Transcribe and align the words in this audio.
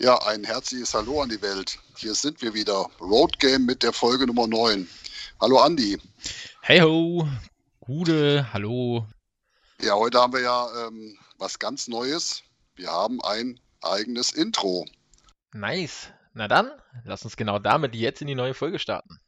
Ja, 0.00 0.16
ein 0.28 0.44
herzliches 0.44 0.94
Hallo 0.94 1.22
an 1.22 1.28
die 1.28 1.42
Welt. 1.42 1.76
Hier 1.96 2.14
sind 2.14 2.40
wir 2.40 2.54
wieder. 2.54 2.88
Road 3.00 3.36
Game 3.40 3.66
mit 3.66 3.82
der 3.82 3.92
Folge 3.92 4.28
Nummer 4.28 4.46
9. 4.46 4.88
Hallo 5.40 5.58
Andi. 5.58 5.98
Hey 6.60 6.78
ho, 6.78 7.26
Gude, 7.80 8.46
hallo. 8.52 9.08
Ja, 9.80 9.94
heute 9.94 10.20
haben 10.20 10.32
wir 10.32 10.42
ja 10.42 10.86
ähm, 10.86 11.18
was 11.38 11.58
ganz 11.58 11.88
Neues. 11.88 12.44
Wir 12.76 12.92
haben 12.92 13.20
ein 13.22 13.58
eigenes 13.82 14.30
Intro. 14.30 14.86
Nice. 15.52 16.12
Na 16.32 16.46
dann, 16.46 16.70
lass 17.02 17.24
uns 17.24 17.36
genau 17.36 17.58
damit 17.58 17.96
jetzt 17.96 18.20
in 18.20 18.28
die 18.28 18.36
neue 18.36 18.54
Folge 18.54 18.78
starten. 18.78 19.18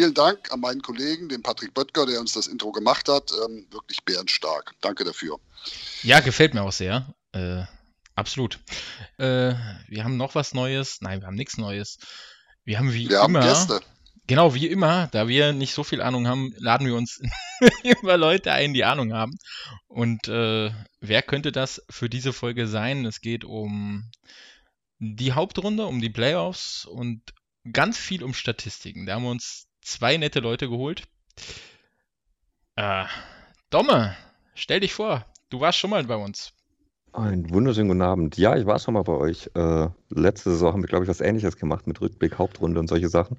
Vielen 0.00 0.14
Dank 0.14 0.50
an 0.50 0.60
meinen 0.60 0.80
Kollegen, 0.80 1.28
den 1.28 1.42
Patrick 1.42 1.74
Böttger, 1.74 2.06
der 2.06 2.20
uns 2.20 2.32
das 2.32 2.46
Intro 2.46 2.72
gemacht 2.72 3.06
hat. 3.10 3.32
Ähm, 3.44 3.66
wirklich 3.70 4.02
bärenstark. 4.02 4.72
Danke 4.80 5.04
dafür. 5.04 5.38
Ja, 6.02 6.20
gefällt 6.20 6.54
mir 6.54 6.62
auch 6.62 6.72
sehr. 6.72 7.14
Äh, 7.32 7.64
absolut. 8.14 8.60
Äh, 9.18 9.52
wir 9.88 10.02
haben 10.02 10.16
noch 10.16 10.34
was 10.34 10.54
Neues. 10.54 11.02
Nein, 11.02 11.20
wir 11.20 11.26
haben 11.26 11.34
nichts 11.34 11.58
Neues. 11.58 11.98
Wir 12.64 12.78
haben 12.78 12.94
wie 12.94 13.10
wir 13.10 13.22
immer. 13.22 13.42
Haben 13.42 13.48
Gäste. 13.50 13.82
Genau, 14.26 14.54
wie 14.54 14.68
immer, 14.68 15.08
da 15.08 15.28
wir 15.28 15.52
nicht 15.52 15.74
so 15.74 15.84
viel 15.84 16.00
Ahnung 16.00 16.26
haben, 16.26 16.54
laden 16.56 16.86
wir 16.86 16.94
uns 16.94 17.20
immer 18.00 18.16
Leute 18.16 18.52
ein, 18.52 18.72
die 18.72 18.84
Ahnung 18.84 19.12
haben. 19.12 19.36
Und 19.86 20.28
äh, 20.28 20.70
wer 21.00 21.20
könnte 21.20 21.52
das 21.52 21.82
für 21.90 22.08
diese 22.08 22.32
Folge 22.32 22.68
sein? 22.68 23.04
Es 23.04 23.20
geht 23.20 23.44
um 23.44 24.10
die 24.98 25.34
Hauptrunde, 25.34 25.84
um 25.84 26.00
die 26.00 26.08
Playoffs 26.08 26.86
und 26.86 27.20
ganz 27.70 27.98
viel 27.98 28.24
um 28.24 28.32
Statistiken. 28.32 29.04
Da 29.04 29.16
haben 29.16 29.24
wir 29.24 29.30
uns 29.30 29.66
zwei 29.80 30.16
nette 30.16 30.40
Leute 30.40 30.68
geholt. 30.68 31.04
Äh, 32.76 33.04
Domme, 33.70 34.16
stell 34.54 34.80
dich 34.80 34.94
vor, 34.94 35.24
du 35.50 35.60
warst 35.60 35.78
schon 35.78 35.90
mal 35.90 36.04
bei 36.04 36.16
uns. 36.16 36.52
Einen 37.12 37.50
wunderschönen 37.50 37.88
guten 37.88 38.02
Abend. 38.02 38.36
Ja, 38.36 38.56
ich 38.56 38.66
war 38.66 38.78
schon 38.78 38.94
mal 38.94 39.02
bei 39.02 39.14
euch. 39.14 39.50
Äh, 39.54 39.88
letzte 40.10 40.50
Saison 40.50 40.72
haben 40.72 40.82
wir, 40.82 40.88
glaube 40.88 41.04
ich, 41.04 41.08
was 41.08 41.20
Ähnliches 41.20 41.56
gemacht 41.56 41.86
mit 41.86 42.00
Rückblick, 42.00 42.38
Hauptrunde 42.38 42.78
und 42.78 42.86
solche 42.86 43.08
Sachen. 43.08 43.38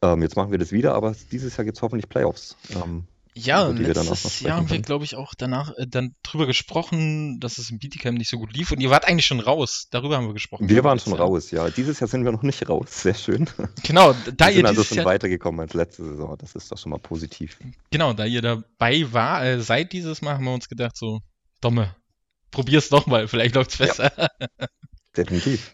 Ähm, 0.00 0.22
jetzt 0.22 0.36
machen 0.36 0.52
wir 0.52 0.58
das 0.58 0.72
wieder, 0.72 0.94
aber 0.94 1.14
dieses 1.30 1.56
Jahr 1.56 1.64
gibt 1.64 1.76
es 1.76 1.82
hoffentlich 1.82 2.08
Playoffs. 2.08 2.56
Ähm, 2.70 3.06
ja, 3.38 3.68
letztes 3.68 4.40
Jahr 4.40 4.56
haben 4.56 4.70
wir, 4.70 4.80
glaube 4.80 5.04
ich, 5.04 5.14
auch 5.14 5.34
danach 5.36 5.72
äh, 5.76 5.86
dann 5.86 6.14
drüber 6.22 6.46
gesprochen, 6.46 7.40
dass 7.40 7.58
es 7.58 7.70
im 7.70 7.78
Bietigheim 7.78 8.14
nicht 8.14 8.28
so 8.28 8.38
gut 8.38 8.52
lief 8.52 8.72
und 8.72 8.80
ihr 8.80 8.90
wart 8.90 9.06
eigentlich 9.06 9.26
schon 9.26 9.40
raus. 9.40 9.88
Darüber 9.90 10.16
haben 10.16 10.26
wir 10.26 10.34
gesprochen. 10.34 10.68
Wir 10.68 10.84
waren 10.84 10.98
schon 10.98 11.12
Jahr. 11.12 11.22
raus, 11.22 11.50
ja. 11.50 11.70
Dieses 11.70 12.00
Jahr 12.00 12.08
sind 12.08 12.24
wir 12.24 12.32
noch 12.32 12.42
nicht 12.42 12.68
raus. 12.68 13.02
Sehr 13.02 13.14
schön. 13.14 13.48
Genau, 13.84 14.14
da 14.36 14.46
wir 14.46 14.50
ihr 14.50 14.56
sind 14.56 14.66
also 14.66 14.84
schon 14.84 14.96
Jahr... 14.98 15.06
weitergekommen 15.06 15.60
als 15.60 15.74
letzte 15.74 16.04
Saison. 16.04 16.36
Das 16.38 16.54
ist 16.54 16.70
doch 16.70 16.78
schon 16.78 16.90
mal 16.90 16.98
positiv. 16.98 17.58
Genau, 17.90 18.12
da 18.12 18.24
ihr 18.24 18.42
dabei 18.42 19.12
war, 19.12 19.44
äh, 19.44 19.60
seit 19.60 19.92
dieses 19.92 20.20
Mal 20.22 20.34
haben 20.34 20.44
wir 20.44 20.54
uns 20.54 20.68
gedacht, 20.68 20.96
so, 20.96 21.20
Domme, 21.60 21.94
probier's 22.50 22.88
doch 22.88 23.06
mal, 23.06 23.28
vielleicht 23.28 23.54
läuft's 23.54 23.78
besser. 23.78 24.12
Ja. 24.16 24.66
Definitiv. 25.16 25.72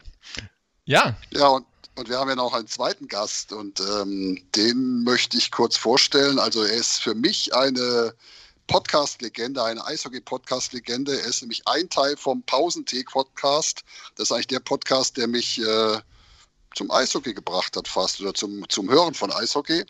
Ja. 0.84 1.16
Ja, 1.30 1.48
und 1.48 1.66
und 1.96 2.08
wir 2.08 2.18
haben 2.18 2.28
ja 2.28 2.36
noch 2.36 2.52
einen 2.52 2.66
zweiten 2.66 3.08
Gast 3.08 3.52
und 3.52 3.80
ähm, 3.80 4.42
den 4.54 5.04
möchte 5.04 5.36
ich 5.36 5.50
kurz 5.50 5.76
vorstellen. 5.76 6.38
Also 6.38 6.62
er 6.62 6.74
ist 6.74 6.98
für 6.98 7.14
mich 7.14 7.54
eine 7.54 8.14
Podcast-Legende, 8.66 9.62
eine 9.62 9.84
Eishockey-Podcast-Legende. 9.86 11.20
Er 11.20 11.26
ist 11.26 11.42
nämlich 11.42 11.62
ein 11.66 11.88
Teil 11.90 12.16
vom 12.16 12.42
Pausentee-Podcast. 12.42 13.84
Das 14.16 14.28
ist 14.28 14.32
eigentlich 14.32 14.48
der 14.48 14.60
Podcast, 14.60 15.16
der 15.16 15.28
mich 15.28 15.60
äh, 15.60 15.98
zum 16.74 16.90
Eishockey 16.90 17.34
gebracht 17.34 17.76
hat 17.76 17.86
fast 17.86 18.20
oder 18.20 18.34
zum, 18.34 18.68
zum 18.68 18.90
Hören 18.90 19.14
von 19.14 19.30
Eishockey. 19.32 19.84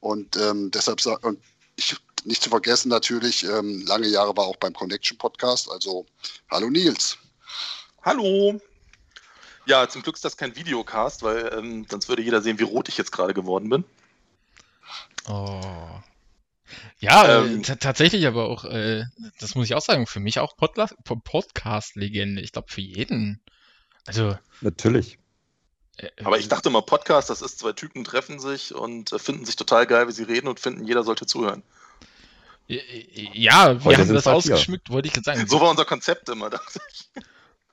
Und 0.00 0.36
ähm, 0.36 0.70
deshalb 0.70 1.04
und 1.22 1.40
ich, 1.76 1.96
nicht 2.24 2.42
zu 2.42 2.50
vergessen 2.50 2.88
natürlich, 2.88 3.44
ähm, 3.44 3.86
lange 3.86 4.08
Jahre 4.08 4.36
war 4.36 4.44
auch 4.44 4.56
beim 4.56 4.74
Connection 4.74 5.16
Podcast. 5.16 5.70
Also 5.70 6.04
hallo 6.50 6.68
Nils. 6.68 7.16
Hallo. 8.02 8.60
Ja, 9.68 9.86
zum 9.86 10.00
Glück 10.00 10.16
ist 10.16 10.24
das 10.24 10.38
kein 10.38 10.56
Videocast, 10.56 11.22
weil 11.22 11.52
ähm, 11.52 11.86
sonst 11.90 12.08
würde 12.08 12.22
jeder 12.22 12.40
sehen, 12.40 12.58
wie 12.58 12.64
rot 12.64 12.88
ich 12.88 12.96
jetzt 12.96 13.12
gerade 13.12 13.34
geworden 13.34 13.68
bin. 13.68 13.84
Oh. 15.28 15.60
Ja, 17.00 17.42
ähm, 17.42 17.60
äh, 17.60 17.76
tatsächlich 17.76 18.26
aber 18.26 18.48
auch, 18.48 18.64
äh, 18.64 19.04
das 19.38 19.54
muss 19.54 19.66
ich 19.66 19.74
auch 19.74 19.82
sagen, 19.82 20.06
für 20.06 20.20
mich 20.20 20.38
auch 20.38 20.56
Podcast-Legende. 20.56 22.40
Ich 22.40 22.52
glaube, 22.52 22.68
für 22.70 22.80
jeden. 22.80 23.42
Also. 24.06 24.38
Natürlich. 24.62 25.18
Äh, 25.98 26.08
aber 26.24 26.38
ich 26.38 26.48
dachte 26.48 26.70
mal, 26.70 26.80
Podcast, 26.80 27.28
das 27.28 27.42
ist 27.42 27.58
zwei 27.58 27.72
Typen 27.72 28.04
treffen 28.04 28.40
sich 28.40 28.74
und 28.74 29.12
äh, 29.12 29.18
finden 29.18 29.44
sich 29.44 29.56
total 29.56 29.86
geil, 29.86 30.08
wie 30.08 30.12
sie 30.12 30.22
reden 30.22 30.48
und 30.48 30.60
finden, 30.60 30.86
jeder 30.86 31.04
sollte 31.04 31.26
zuhören. 31.26 31.62
Ja, 32.66 33.74
wir 33.74 33.84
Heute 33.84 34.00
haben 34.00 34.14
das 34.14 34.26
ausgeschmückt, 34.26 34.88
wollte 34.88 35.08
ich 35.08 35.16
jetzt 35.16 35.26
sagen. 35.26 35.46
So 35.46 35.60
war 35.60 35.68
unser 35.68 35.84
Konzept 35.84 36.30
immer, 36.30 36.48
dachte 36.50 36.80
ich. 36.90 37.22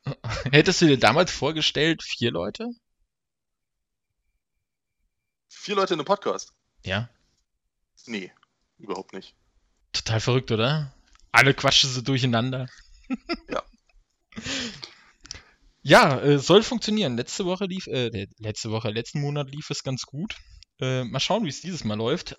Hättest 0.51 0.81
du 0.81 0.87
dir 0.87 0.99
damals 0.99 1.31
vorgestellt, 1.31 2.03
vier 2.03 2.31
Leute? 2.31 2.69
Vier 5.47 5.75
Leute 5.75 5.93
in 5.93 5.99
einem 5.99 6.05
Podcast? 6.05 6.53
Ja. 6.83 7.09
Nee, 8.05 8.31
überhaupt 8.77 9.13
nicht. 9.13 9.35
Total 9.93 10.19
verrückt, 10.19 10.51
oder? 10.51 10.93
Alle 11.31 11.53
quatschen 11.53 11.89
so 11.89 12.01
durcheinander. 12.01 12.67
ja. 13.49 13.63
Ja, 15.87 16.19
äh, 16.19 16.39
soll 16.39 16.63
funktionieren. 16.63 17.15
Letzte 17.15 17.45
Woche 17.45 17.65
lief, 17.65 17.85
äh, 17.85 18.25
letzte 18.39 18.71
Woche, 18.71 18.89
letzten 18.89 19.21
Monat 19.21 19.51
lief 19.51 19.69
es 19.69 19.83
ganz 19.83 20.07
gut. 20.07 20.35
Äh, 20.79 21.03
mal 21.03 21.19
schauen, 21.19 21.45
wie 21.45 21.49
es 21.49 21.61
dieses 21.61 21.83
Mal 21.83 21.93
läuft. 21.93 22.35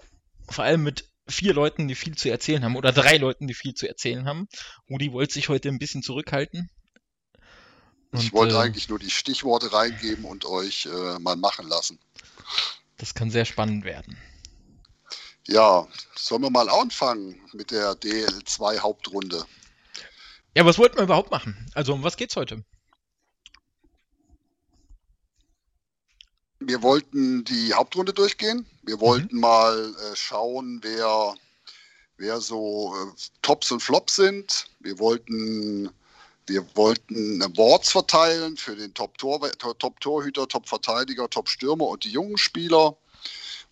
Vor 0.48 0.64
allem 0.64 0.82
mit 0.82 1.08
vier 1.28 1.54
Leuten, 1.54 1.86
die 1.86 1.94
viel 1.94 2.16
zu 2.16 2.28
erzählen 2.28 2.64
haben, 2.64 2.74
oder 2.74 2.90
drei 2.90 3.18
Leuten, 3.18 3.46
die 3.46 3.54
viel 3.54 3.74
zu 3.74 3.86
erzählen 3.86 4.26
haben. 4.26 4.48
Rudi 4.90 5.12
wollte 5.12 5.34
sich 5.34 5.48
heute 5.48 5.68
ein 5.68 5.78
bisschen 5.78 6.02
zurückhalten. 6.02 6.70
Und, 8.12 8.22
ich 8.22 8.32
wollte 8.32 8.54
äh, 8.54 8.58
eigentlich 8.58 8.88
nur 8.88 8.98
die 8.98 9.10
Stichworte 9.10 9.72
reingeben 9.72 10.24
und 10.24 10.44
euch 10.44 10.86
äh, 10.86 11.18
mal 11.18 11.36
machen 11.36 11.68
lassen. 11.68 11.98
Das 12.98 13.14
kann 13.14 13.30
sehr 13.30 13.44
spannend 13.44 13.84
werden. 13.84 14.16
Ja, 15.48 15.86
sollen 16.16 16.42
wir 16.42 16.50
mal 16.50 16.68
anfangen 16.68 17.40
mit 17.52 17.70
der 17.70 17.92
DL2 17.92 18.78
Hauptrunde? 18.80 19.44
Ja, 20.56 20.64
was 20.64 20.78
wollten 20.78 20.96
wir 20.96 21.04
überhaupt 21.04 21.30
machen? 21.30 21.70
Also 21.74 21.92
um 21.92 22.02
was 22.02 22.16
geht's 22.16 22.34
heute? 22.36 22.64
Wir 26.58 26.82
wollten 26.82 27.44
die 27.44 27.74
Hauptrunde 27.74 28.12
durchgehen. 28.12 28.66
Wir 28.82 28.98
wollten 29.00 29.36
mhm. 29.36 29.40
mal 29.42 29.94
äh, 29.94 30.16
schauen, 30.16 30.80
wer, 30.82 31.34
wer 32.16 32.40
so 32.40 32.94
äh, 32.96 33.20
Tops 33.42 33.70
und 33.70 33.80
Flops 33.80 34.16
sind. 34.16 34.70
Wir 34.80 34.98
wollten 34.98 35.90
wir 36.46 36.64
wollten 36.74 37.42
Awards 37.42 37.90
verteilen 37.90 38.56
für 38.56 38.76
den 38.76 38.94
Top-Torhüter, 38.94 40.48
Top-Verteidiger, 40.48 41.28
Top-Stürmer 41.28 41.86
und 41.86 42.04
die 42.04 42.10
jungen 42.10 42.38
Spieler. 42.38 42.96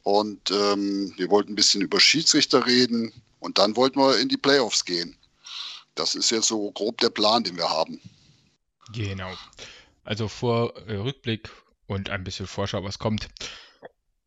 Und 0.02 0.50
ähm, 0.50 1.14
wir 1.16 1.30
wollten 1.30 1.52
ein 1.52 1.56
bisschen 1.56 1.82
über 1.82 2.00
Schiedsrichter 2.00 2.66
reden. 2.66 3.12
Und 3.38 3.58
dann 3.58 3.76
wollten 3.76 4.00
wir 4.00 4.18
in 4.18 4.28
die 4.28 4.36
Playoffs 4.36 4.84
gehen. 4.84 5.16
Das 5.94 6.14
ist 6.14 6.30
jetzt 6.30 6.48
so 6.48 6.70
grob 6.72 6.98
der 6.98 7.10
Plan, 7.10 7.44
den 7.44 7.56
wir 7.56 7.68
haben. 7.68 8.00
Genau. 8.92 9.32
Also 10.02 10.28
vor 10.28 10.76
äh, 10.88 10.96
Rückblick 10.96 11.50
und 11.86 12.10
ein 12.10 12.24
bisschen 12.24 12.46
Vorschau, 12.46 12.82
was 12.84 12.98
kommt. 12.98 13.28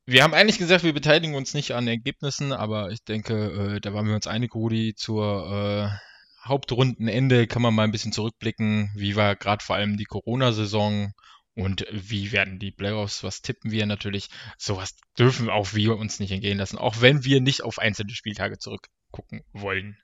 Wir 0.06 0.24
haben 0.24 0.34
eigentlich 0.34 0.58
gesagt, 0.58 0.84
wir 0.84 0.94
beteiligen 0.94 1.36
uns 1.36 1.54
nicht 1.54 1.74
an 1.74 1.88
Ergebnissen, 1.88 2.54
aber 2.54 2.92
ich 2.92 3.04
denke, 3.04 3.76
äh, 3.76 3.82
da 3.82 3.94
waren 3.94 4.08
wir 4.08 4.16
uns 4.16 4.26
einig, 4.26 4.56
Rudi, 4.56 4.96
zur 4.96 5.92
äh, 5.92 6.08
Hauptrundenende 6.48 7.48
kann 7.48 7.62
man 7.62 7.74
mal 7.74 7.84
ein 7.84 7.92
bisschen 7.92 8.14
zurückblicken. 8.14 8.92
Wie 8.96 9.16
war 9.16 9.36
gerade 9.36 9.64
vor 9.64 9.76
allem 9.76 9.98
die 9.98 10.06
Corona-Saison 10.06 11.14
und 11.56 11.86
wie 11.92 12.32
werden 12.32 12.60
die 12.60 12.72
Playoffs? 12.72 13.24
Was 13.24 13.42
tippen 13.42 13.72
wir 13.72 13.86
natürlich? 13.86 14.30
Sowas 14.58 14.96
dürfen 15.18 15.50
auch 15.50 15.74
wir 15.74 15.98
uns 15.98 16.20
nicht 16.20 16.32
entgehen 16.32 16.60
lassen, 16.60 16.78
auch 16.78 17.02
wenn 17.02 17.24
wir 17.24 17.42
nicht 17.42 17.64
auf 17.64 17.80
einzelne 17.80 18.12
Spieltage 18.14 18.60
zurückgucken 18.60 19.44
wollen. 19.54 19.98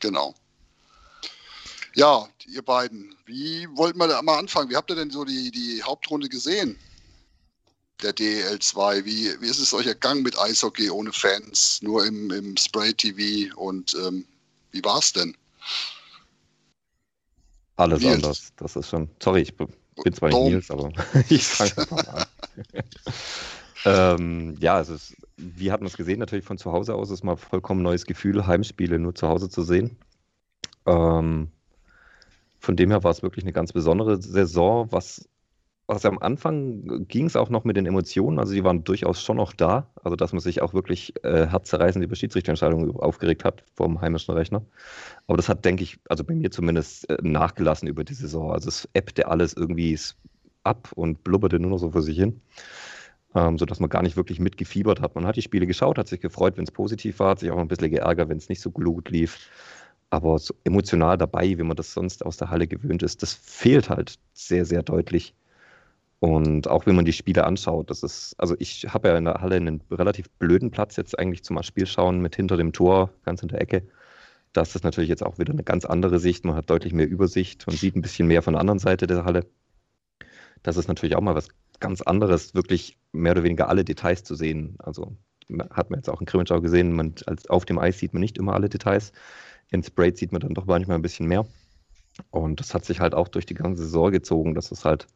Genau. 0.00 0.34
Ja, 1.94 2.28
ihr 2.46 2.62
beiden, 2.62 3.14
wie 3.24 3.68
wollten 3.74 3.98
wir 3.98 4.08
da 4.08 4.20
mal 4.22 4.38
anfangen? 4.38 4.70
Wie 4.70 4.76
habt 4.76 4.90
ihr 4.90 4.96
denn 4.96 5.10
so 5.10 5.24
die, 5.24 5.50
die 5.50 5.82
Hauptrunde 5.82 6.28
gesehen? 6.28 6.78
Der 8.02 8.12
DL2, 8.12 9.04
wie, 9.04 9.40
wie 9.40 9.48
ist 9.48 9.60
es 9.60 9.72
euch 9.72 9.86
ergangen 9.86 10.22
mit 10.22 10.36
Eishockey 10.36 10.90
ohne 10.90 11.12
Fans, 11.12 11.80
nur 11.82 12.04
im, 12.04 12.30
im 12.32 12.56
Spray-TV 12.56 13.54
und 13.56 13.94
ähm, 13.94 14.26
wie 14.72 14.82
war 14.82 14.98
es 14.98 15.12
denn? 15.12 15.36
Alles 17.76 18.02
Nils. 18.02 18.14
anders. 18.14 18.52
Das 18.56 18.76
ist 18.76 18.88
schon. 18.88 19.08
Sorry, 19.22 19.42
ich 19.42 19.56
bin 19.56 19.68
zwar 20.12 20.30
nicht 20.30 20.40
Nils, 20.40 20.70
aber 20.70 20.92
ich 21.28 21.44
fange 21.44 21.90
mal 21.90 22.08
an. 22.08 22.26
ähm, 24.20 24.56
ja, 24.60 24.80
es 24.80 24.88
ist, 24.88 25.16
wie 25.36 25.72
hat 25.72 25.80
man 25.80 25.88
es 25.88 25.96
gesehen, 25.96 26.20
natürlich 26.20 26.44
von 26.44 26.58
zu 26.58 26.72
Hause 26.72 26.94
aus 26.94 27.10
ist 27.10 27.24
mal 27.24 27.36
vollkommen 27.36 27.82
neues 27.82 28.06
Gefühl, 28.06 28.46
Heimspiele 28.46 28.98
nur 28.98 29.14
zu 29.14 29.28
Hause 29.28 29.48
zu 29.48 29.62
sehen. 29.62 29.96
Ähm, 30.86 31.50
von 32.58 32.76
dem 32.76 32.90
her 32.90 33.02
war 33.02 33.10
es 33.10 33.22
wirklich 33.22 33.44
eine 33.44 33.52
ganz 33.52 33.72
besondere 33.72 34.20
Saison, 34.22 34.90
was 34.90 35.28
was 35.86 36.04
am 36.06 36.18
Anfang 36.18 37.06
ging 37.08 37.26
es 37.26 37.36
auch 37.36 37.50
noch 37.50 37.64
mit 37.64 37.76
den 37.76 37.86
Emotionen, 37.86 38.38
also 38.38 38.54
die 38.54 38.64
waren 38.64 38.84
durchaus 38.84 39.22
schon 39.22 39.36
noch 39.36 39.52
da, 39.52 39.86
also 40.02 40.16
dass 40.16 40.32
man 40.32 40.40
sich 40.40 40.62
auch 40.62 40.72
wirklich 40.72 41.14
äh, 41.24 41.46
herzzerreißend 41.46 42.02
über 42.02 42.16
Schiedsrichterentscheidungen 42.16 42.90
aufgeregt 42.96 43.44
hat 43.44 43.64
vom 43.74 44.00
heimischen 44.00 44.34
Rechner. 44.34 44.64
Aber 45.26 45.36
das 45.36 45.48
hat, 45.48 45.64
denke 45.64 45.82
ich, 45.82 45.98
also 46.08 46.24
bei 46.24 46.34
mir 46.34 46.50
zumindest 46.50 47.08
äh, 47.10 47.18
nachgelassen 47.22 47.86
über 47.88 48.04
die 48.04 48.14
Saison. 48.14 48.52
Also 48.52 48.68
es 48.68 48.88
ebbte 48.94 49.28
alles 49.28 49.52
irgendwie 49.54 49.98
ab 50.62 50.90
und 50.94 51.22
blubberte 51.22 51.58
nur 51.58 51.72
noch 51.72 51.78
so 51.78 51.90
vor 51.90 52.02
sich 52.02 52.16
hin, 52.16 52.40
ähm, 53.34 53.58
sodass 53.58 53.80
man 53.80 53.90
gar 53.90 54.02
nicht 54.02 54.16
wirklich 54.16 54.40
mitgefiebert 54.40 55.02
hat. 55.02 55.14
Man 55.14 55.26
hat 55.26 55.36
die 55.36 55.42
Spiele 55.42 55.66
geschaut, 55.66 55.98
hat 55.98 56.08
sich 56.08 56.20
gefreut, 56.20 56.56
wenn 56.56 56.64
es 56.64 56.72
positiv 56.72 57.18
war, 57.18 57.30
hat 57.30 57.40
sich 57.40 57.50
auch 57.50 57.58
ein 57.58 57.68
bisschen 57.68 57.90
geärgert, 57.90 58.30
wenn 58.30 58.38
es 58.38 58.48
nicht 58.48 58.62
so 58.62 58.70
gut 58.70 59.10
lief. 59.10 59.50
Aber 60.08 60.38
so 60.38 60.54
emotional 60.64 61.18
dabei, 61.18 61.58
wie 61.58 61.62
man 61.62 61.76
das 61.76 61.92
sonst 61.92 62.24
aus 62.24 62.36
der 62.36 62.48
Halle 62.48 62.68
gewöhnt 62.68 63.02
ist, 63.02 63.22
das 63.22 63.34
fehlt 63.34 63.90
halt 63.90 64.18
sehr, 64.32 64.64
sehr 64.64 64.82
deutlich. 64.82 65.34
Und 66.24 66.68
auch 66.68 66.86
wenn 66.86 66.96
man 66.96 67.04
die 67.04 67.12
Spiele 67.12 67.44
anschaut, 67.44 67.90
das 67.90 68.02
ist, 68.02 68.34
also 68.38 68.56
ich 68.58 68.86
habe 68.88 69.08
ja 69.08 69.18
in 69.18 69.26
der 69.26 69.42
Halle 69.42 69.56
einen 69.56 69.82
relativ 69.90 70.30
blöden 70.38 70.70
Platz 70.70 70.96
jetzt 70.96 71.18
eigentlich 71.18 71.44
zum 71.44 71.62
Spiel 71.62 71.86
schauen 71.86 72.22
mit 72.22 72.34
hinter 72.34 72.56
dem 72.56 72.72
Tor, 72.72 73.10
ganz 73.26 73.42
in 73.42 73.48
der 73.48 73.60
Ecke. 73.60 73.86
Das 74.54 74.74
ist 74.74 74.84
natürlich 74.84 75.10
jetzt 75.10 75.22
auch 75.22 75.38
wieder 75.38 75.52
eine 75.52 75.64
ganz 75.64 75.84
andere 75.84 76.18
Sicht. 76.18 76.46
Man 76.46 76.56
hat 76.56 76.70
deutlich 76.70 76.94
mehr 76.94 77.06
Übersicht 77.06 77.68
und 77.68 77.76
sieht 77.76 77.94
ein 77.94 78.00
bisschen 78.00 78.26
mehr 78.26 78.40
von 78.40 78.54
der 78.54 78.62
anderen 78.62 78.78
Seite 78.78 79.06
der 79.06 79.26
Halle. 79.26 79.44
Das 80.62 80.78
ist 80.78 80.88
natürlich 80.88 81.14
auch 81.14 81.20
mal 81.20 81.34
was 81.34 81.48
ganz 81.78 82.00
anderes, 82.00 82.54
wirklich 82.54 82.96
mehr 83.12 83.32
oder 83.32 83.42
weniger 83.42 83.68
alle 83.68 83.84
Details 83.84 84.24
zu 84.24 84.34
sehen. 84.34 84.76
Also 84.78 85.14
hat 85.68 85.90
man 85.90 85.98
jetzt 85.98 86.08
auch 86.08 86.20
in 86.20 86.26
Grimmenschau 86.26 86.62
gesehen, 86.62 86.94
man, 86.94 87.16
als 87.26 87.50
auf 87.50 87.66
dem 87.66 87.78
Eis 87.78 87.98
sieht 87.98 88.14
man 88.14 88.20
nicht 88.20 88.38
immer 88.38 88.54
alle 88.54 88.70
Details. 88.70 89.12
In 89.70 89.82
Sprayed 89.82 90.16
sieht 90.16 90.32
man 90.32 90.40
dann 90.40 90.54
doch 90.54 90.64
manchmal 90.64 90.96
ein 90.96 91.02
bisschen 91.02 91.26
mehr. 91.26 91.44
Und 92.30 92.60
das 92.60 92.72
hat 92.72 92.86
sich 92.86 93.00
halt 93.00 93.14
auch 93.14 93.28
durch 93.28 93.44
die 93.44 93.52
ganze 93.52 93.82
Saison 93.82 94.10
gezogen, 94.10 94.54
dass 94.54 94.70
es 94.70 94.86
halt 94.86 95.06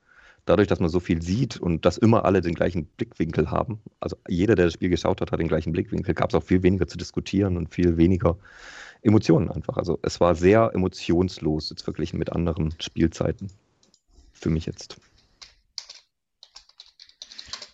dadurch, 0.48 0.68
dass 0.68 0.80
man 0.80 0.88
so 0.88 1.00
viel 1.00 1.22
sieht 1.22 1.58
und 1.58 1.84
dass 1.84 1.98
immer 1.98 2.24
alle 2.24 2.40
den 2.40 2.54
gleichen 2.54 2.86
Blickwinkel 2.86 3.50
haben, 3.50 3.80
also 4.00 4.16
jeder, 4.28 4.54
der 4.54 4.66
das 4.66 4.74
Spiel 4.74 4.88
geschaut 4.88 5.20
hat, 5.20 5.32
hat 5.32 5.40
den 5.40 5.48
gleichen 5.48 5.72
Blickwinkel, 5.72 6.14
gab 6.14 6.30
es 6.30 6.34
auch 6.34 6.42
viel 6.42 6.62
weniger 6.62 6.86
zu 6.86 6.96
diskutieren 6.96 7.56
und 7.56 7.74
viel 7.74 7.96
weniger 7.96 8.38
Emotionen 9.02 9.50
einfach. 9.50 9.76
Also 9.76 9.98
es 10.02 10.20
war 10.20 10.34
sehr 10.34 10.72
emotionslos 10.74 11.70
jetzt 11.70 11.82
verglichen 11.82 12.18
mit 12.18 12.32
anderen 12.32 12.74
Spielzeiten. 12.80 13.50
Für 14.32 14.50
mich 14.50 14.66
jetzt. 14.66 14.96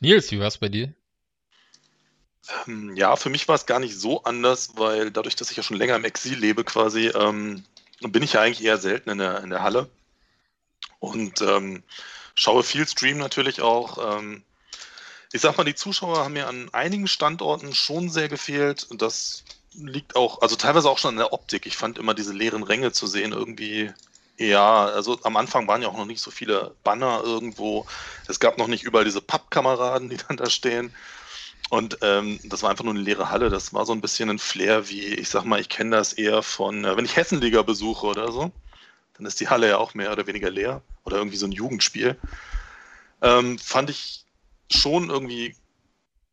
Nils, 0.01 0.31
wie 0.33 0.41
war 0.41 0.49
es 0.49 0.59
bei 0.59 0.69
dir? 0.69 0.93
Ähm, 2.67 2.95
ja, 2.97 3.17
für 3.17 3.31
mich 3.31 3.49
war 3.49 3.55
es 3.55 3.67
gar 3.67 3.81
nicht 3.81 3.99
so 3.99 4.23
anders, 4.25 4.73
weil 4.77 5.11
dadurch, 5.11 5.37
dass 5.37 5.51
ich 5.51 5.57
ja 5.57 5.63
schon 5.63 5.77
länger 5.77 5.97
im 5.97 6.05
Exil 6.05 6.39
lebe 6.39 6.65
quasi, 6.65 7.09
ähm, 7.09 7.65
bin 8.01 8.23
ich 8.23 8.35
ja 8.35 8.43
eigentlich 8.43 8.65
eher 8.65 8.79
selten 8.79 9.11
in 9.11 9.19
der, 9.19 9.43
in 9.43 9.51
der 9.51 9.63
Halle. 9.63 9.89
Und 10.99 11.41
ähm, 11.43 11.83
schaue 12.35 12.63
viel 12.63 12.87
Stream 12.87 13.19
natürlich 13.19 13.61
auch. 13.61 14.19
Ähm, 14.19 14.43
ich 15.33 15.41
sag 15.41 15.57
mal, 15.57 15.65
die 15.65 15.75
Zuschauer 15.75 16.19
haben 16.19 16.35
mir 16.35 16.47
an 16.47 16.69
einigen 16.73 17.09
Standorten 17.09 17.75
schon 17.75 18.09
sehr 18.09 18.29
gefehlt. 18.29 18.87
Das 18.93 19.45
liegt 19.75 20.15
auch, 20.15 20.43
also 20.43 20.57
teilweise 20.57 20.89
auch 20.89 20.99
schon 20.99 21.11
an 21.11 21.17
der 21.17 21.33
Optik. 21.33 21.67
Ich 21.67 21.77
fand 21.77 21.99
immer 21.99 22.15
diese 22.15 22.33
leeren 22.33 22.63
Ränge 22.63 22.93
zu 22.93 23.07
sehen 23.07 23.33
irgendwie. 23.33 23.93
Ja, 24.37 24.87
also 24.87 25.19
am 25.23 25.37
Anfang 25.37 25.69
waren 25.69 25.83
ja 25.83 25.89
auch 25.89 25.97
noch 25.97 26.07
nicht 26.07 26.21
so 26.21 26.31
viele 26.31 26.75
Banner 26.85 27.23
irgendwo. 27.25 27.87
Es 28.29 28.41
gab 28.41 28.59
noch 28.59 28.67
nicht 28.67 28.85
überall 28.85 29.05
diese 29.05 29.21
Pappkameraden, 29.21 30.09
die 30.09 30.17
dann 30.29 30.37
da 30.37 30.51
stehen. 30.51 30.95
Und 31.71 31.99
ähm, 32.03 32.39
das 32.45 32.63
war 32.63 32.71
einfach 32.71 32.85
nur 32.85 32.95
eine 32.95 33.03
leere 33.03 33.31
Halle. 33.31 33.49
Das 33.49 33.73
war 33.73 33.87
so 33.87 33.93
ein 33.93 34.01
bisschen 34.01 34.31
ein 34.31 34.39
Flair, 34.39 34.89
wie 34.89 35.15
ich 35.15 35.31
sag 35.31 35.45
mal, 35.45 35.61
ich 35.61 35.69
kenne 35.69 35.97
das 35.97 36.13
eher 36.13 36.43
von, 36.43 36.85
äh, 36.85 36.97
wenn 36.97 37.05
ich 37.05 37.17
Hessenliga 37.17 37.63
besuche 37.63 38.07
oder 38.07 38.31
so 38.31 38.53
dann 39.17 39.27
ist 39.27 39.41
die 39.41 39.49
Halle 39.49 39.69
ja 39.69 39.79
auch 39.79 39.95
mehr 39.95 40.13
oder 40.13 40.27
weniger 40.27 40.51
leer 40.51 40.83
oder 41.05 41.17
irgendwie 41.19 41.37
so 41.37 41.47
ein 41.47 41.53
Jugendspiel. 41.53 42.19
Ähm, 43.23 43.59
fand 43.59 43.91
ich 43.91 44.25
schon 44.71 45.11
irgendwie 45.11 45.55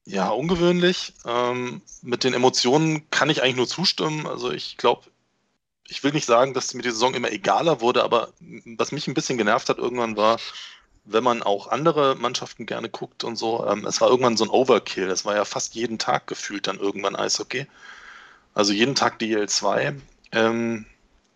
ja 0.05 0.29
ungewöhnlich. 0.29 1.13
Ähm, 1.25 1.81
mit 2.01 2.23
den 2.23 2.33
Emotionen 2.33 3.09
kann 3.11 3.29
ich 3.29 3.41
eigentlich 3.41 3.55
nur 3.55 3.67
zustimmen. 3.67 4.27
Also 4.27 4.51
ich 4.51 4.77
glaube, 4.77 5.03
ich 5.87 6.03
will 6.03 6.11
nicht 6.13 6.25
sagen, 6.25 6.53
dass 6.53 6.73
mir 6.73 6.83
die 6.83 6.91
Saison 6.91 7.13
immer 7.13 7.31
egaler 7.31 7.81
wurde, 7.81 8.03
aber 8.03 8.29
was 8.77 8.91
mich 8.91 9.07
ein 9.07 9.13
bisschen 9.13 9.37
genervt 9.37 9.69
hat 9.69 9.77
irgendwann 9.77 10.17
war, 10.17 10.39
wenn 11.03 11.23
man 11.23 11.43
auch 11.43 11.67
andere 11.67 12.15
Mannschaften 12.15 12.65
gerne 12.65 12.89
guckt 12.89 13.23
und 13.23 13.35
so, 13.35 13.65
ähm, 13.67 13.85
es 13.85 14.01
war 14.01 14.09
irgendwann 14.09 14.37
so 14.37 14.45
ein 14.45 14.49
Overkill. 14.49 15.09
Es 15.09 15.25
war 15.25 15.35
ja 15.35 15.45
fast 15.45 15.75
jeden 15.75 15.97
Tag 15.97 16.27
gefühlt 16.27 16.67
dann 16.67 16.79
irgendwann 16.79 17.15
Eishockey. 17.15 17.67
Also 18.53 18.73
jeden 18.73 18.95
Tag 18.95 19.19
DL2. 19.19 19.95
Ähm, 20.31 20.85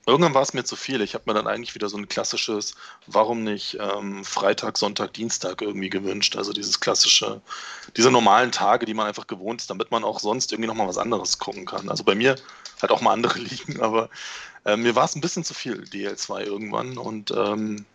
Irgendwann 0.07 0.35
war 0.35 0.43
es 0.43 0.53
mir 0.53 0.63
zu 0.63 0.75
viel. 0.75 1.01
Ich 1.01 1.15
habe 1.15 1.23
mir 1.25 1.33
dann 1.33 1.47
eigentlich 1.47 1.73
wieder 1.73 1.89
so 1.89 1.97
ein 1.97 2.07
klassisches, 2.07 2.75
warum 3.07 3.43
nicht 3.43 3.77
ähm, 3.79 4.23
Freitag, 4.23 4.77
Sonntag, 4.77 5.13
Dienstag 5.13 5.61
irgendwie 5.63 5.89
gewünscht. 5.89 6.35
Also 6.35 6.53
dieses 6.53 6.79
klassische, 6.79 7.41
diese 7.97 8.11
normalen 8.11 8.51
Tage, 8.51 8.85
die 8.85 8.93
man 8.93 9.07
einfach 9.07 9.25
gewohnt 9.25 9.61
ist, 9.61 9.69
damit 9.71 9.89
man 9.89 10.03
auch 10.03 10.19
sonst 10.19 10.51
irgendwie 10.51 10.67
nochmal 10.67 10.87
was 10.87 10.99
anderes 10.99 11.39
gucken 11.39 11.65
kann. 11.65 11.89
Also 11.89 12.03
bei 12.03 12.13
mir 12.13 12.35
hat 12.81 12.91
auch 12.91 13.01
mal 13.01 13.13
andere 13.13 13.39
liegen, 13.39 13.81
aber 13.81 14.09
äh, 14.65 14.77
mir 14.77 14.95
war 14.95 15.05
es 15.05 15.15
ein 15.15 15.21
bisschen 15.21 15.43
zu 15.43 15.55
viel, 15.55 15.83
DL2 15.83 16.41
irgendwann. 16.41 16.99
Und 16.99 17.31
ähm, 17.31 17.85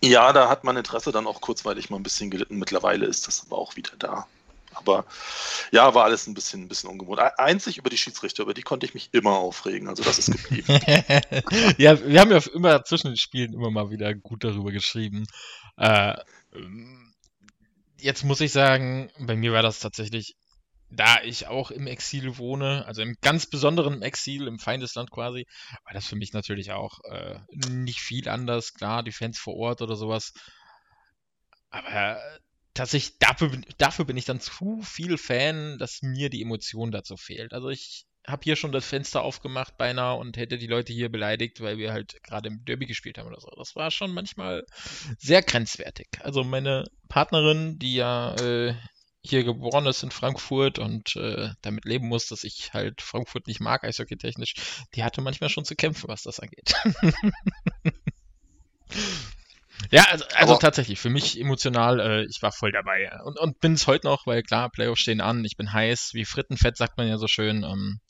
ja, 0.00 0.32
da 0.32 0.48
hat 0.48 0.62
mein 0.62 0.76
Interesse 0.76 1.10
dann 1.10 1.26
auch 1.26 1.40
kurzweilig 1.40 1.90
mal 1.90 1.96
ein 1.96 2.04
bisschen 2.04 2.30
gelitten. 2.30 2.58
Mittlerweile 2.58 3.06
ist 3.06 3.26
das 3.26 3.44
aber 3.46 3.58
auch 3.58 3.74
wieder 3.74 3.92
da. 3.98 4.28
Aber 4.78 5.04
ja, 5.72 5.94
war 5.94 6.04
alles 6.04 6.26
ein 6.26 6.34
bisschen, 6.34 6.62
ein 6.62 6.68
bisschen 6.68 6.90
ungewohnt. 6.90 7.20
Einzig 7.38 7.78
über 7.78 7.90
die 7.90 7.98
Schiedsrichter, 7.98 8.42
über 8.42 8.54
die 8.54 8.62
konnte 8.62 8.86
ich 8.86 8.94
mich 8.94 9.10
immer 9.12 9.36
aufregen. 9.36 9.88
Also 9.88 10.02
das 10.02 10.18
ist 10.18 10.30
geblieben. 10.30 10.66
ja, 11.78 12.04
wir 12.04 12.20
haben 12.20 12.30
ja 12.30 12.40
immer 12.54 12.84
zwischen 12.84 13.08
den 13.08 13.16
Spielen 13.16 13.52
immer 13.52 13.70
mal 13.70 13.90
wieder 13.90 14.14
gut 14.14 14.44
darüber 14.44 14.72
geschrieben. 14.72 15.26
Äh, 15.76 16.14
jetzt 17.98 18.24
muss 18.24 18.40
ich 18.40 18.52
sagen, 18.52 19.10
bei 19.18 19.36
mir 19.36 19.52
war 19.52 19.62
das 19.62 19.80
tatsächlich, 19.80 20.36
da 20.90 21.20
ich 21.22 21.48
auch 21.48 21.70
im 21.70 21.86
Exil 21.86 22.38
wohne, 22.38 22.84
also 22.86 23.02
im 23.02 23.16
ganz 23.20 23.46
besonderen 23.46 24.02
Exil, 24.02 24.46
im 24.46 24.58
Feindesland 24.58 25.10
quasi, 25.10 25.46
war 25.84 25.92
das 25.92 26.06
für 26.06 26.16
mich 26.16 26.32
natürlich 26.32 26.72
auch 26.72 26.98
äh, 27.10 27.38
nicht 27.50 28.00
viel 28.00 28.28
anders. 28.28 28.72
Klar, 28.72 29.02
die 29.02 29.12
Fans 29.12 29.38
vor 29.38 29.54
Ort 29.56 29.82
oder 29.82 29.96
sowas. 29.96 30.32
Aber 31.70 32.18
tatsächlich, 32.78 33.18
dafür, 33.18 33.50
dafür 33.78 34.04
bin 34.04 34.16
ich 34.16 34.24
dann 34.24 34.40
zu 34.40 34.80
viel 34.82 35.18
Fan, 35.18 35.78
dass 35.78 36.02
mir 36.02 36.30
die 36.30 36.42
Emotion 36.42 36.92
dazu 36.92 37.16
fehlt. 37.16 37.52
Also 37.52 37.70
ich 37.70 38.06
habe 38.24 38.44
hier 38.44 38.56
schon 38.56 38.72
das 38.72 38.86
Fenster 38.86 39.22
aufgemacht 39.22 39.76
beinahe 39.76 40.16
und 40.16 40.36
hätte 40.36 40.58
die 40.58 40.68
Leute 40.68 40.92
hier 40.92 41.10
beleidigt, 41.10 41.60
weil 41.60 41.78
wir 41.78 41.92
halt 41.92 42.22
gerade 42.22 42.48
im 42.48 42.64
Derby 42.64 42.86
gespielt 42.86 43.18
haben 43.18 43.26
oder 43.26 43.40
so. 43.40 43.50
Das 43.56 43.74
war 43.74 43.90
schon 43.90 44.12
manchmal 44.12 44.64
sehr 45.18 45.42
grenzwertig. 45.42 46.06
Also 46.20 46.44
meine 46.44 46.84
Partnerin, 47.08 47.80
die 47.80 47.94
ja 47.94 48.36
äh, 48.36 48.74
hier 49.22 49.42
geboren 49.42 49.86
ist 49.86 50.04
in 50.04 50.12
Frankfurt 50.12 50.78
und 50.78 51.16
äh, 51.16 51.50
damit 51.62 51.84
leben 51.84 52.06
muss, 52.06 52.28
dass 52.28 52.44
ich 52.44 52.72
halt 52.72 53.02
Frankfurt 53.02 53.48
nicht 53.48 53.60
mag, 53.60 53.82
eishockey-technisch, 53.82 54.54
die 54.94 55.02
hatte 55.02 55.20
manchmal 55.20 55.50
schon 55.50 55.64
zu 55.64 55.74
kämpfen, 55.74 56.08
was 56.08 56.22
das 56.22 56.38
angeht. 56.38 56.74
Ja, 59.90 60.04
also, 60.10 60.24
also 60.34 60.56
tatsächlich, 60.56 60.98
für 60.98 61.10
mich 61.10 61.38
emotional, 61.38 62.00
äh, 62.00 62.26
ich 62.26 62.42
war 62.42 62.52
voll 62.52 62.72
dabei. 62.72 63.10
Und, 63.24 63.38
und 63.38 63.60
bin 63.60 63.74
es 63.74 63.86
heute 63.86 64.06
noch, 64.06 64.26
weil 64.26 64.42
klar, 64.42 64.70
Playoffs 64.70 65.00
stehen 65.00 65.20
an, 65.20 65.44
ich 65.44 65.56
bin 65.56 65.72
heiß, 65.72 66.10
wie 66.12 66.24
Frittenfett 66.24 66.76
sagt 66.76 66.96
man 66.96 67.08
ja 67.08 67.18
so 67.18 67.28
schön. 67.28 67.62
Ähm, 67.62 68.00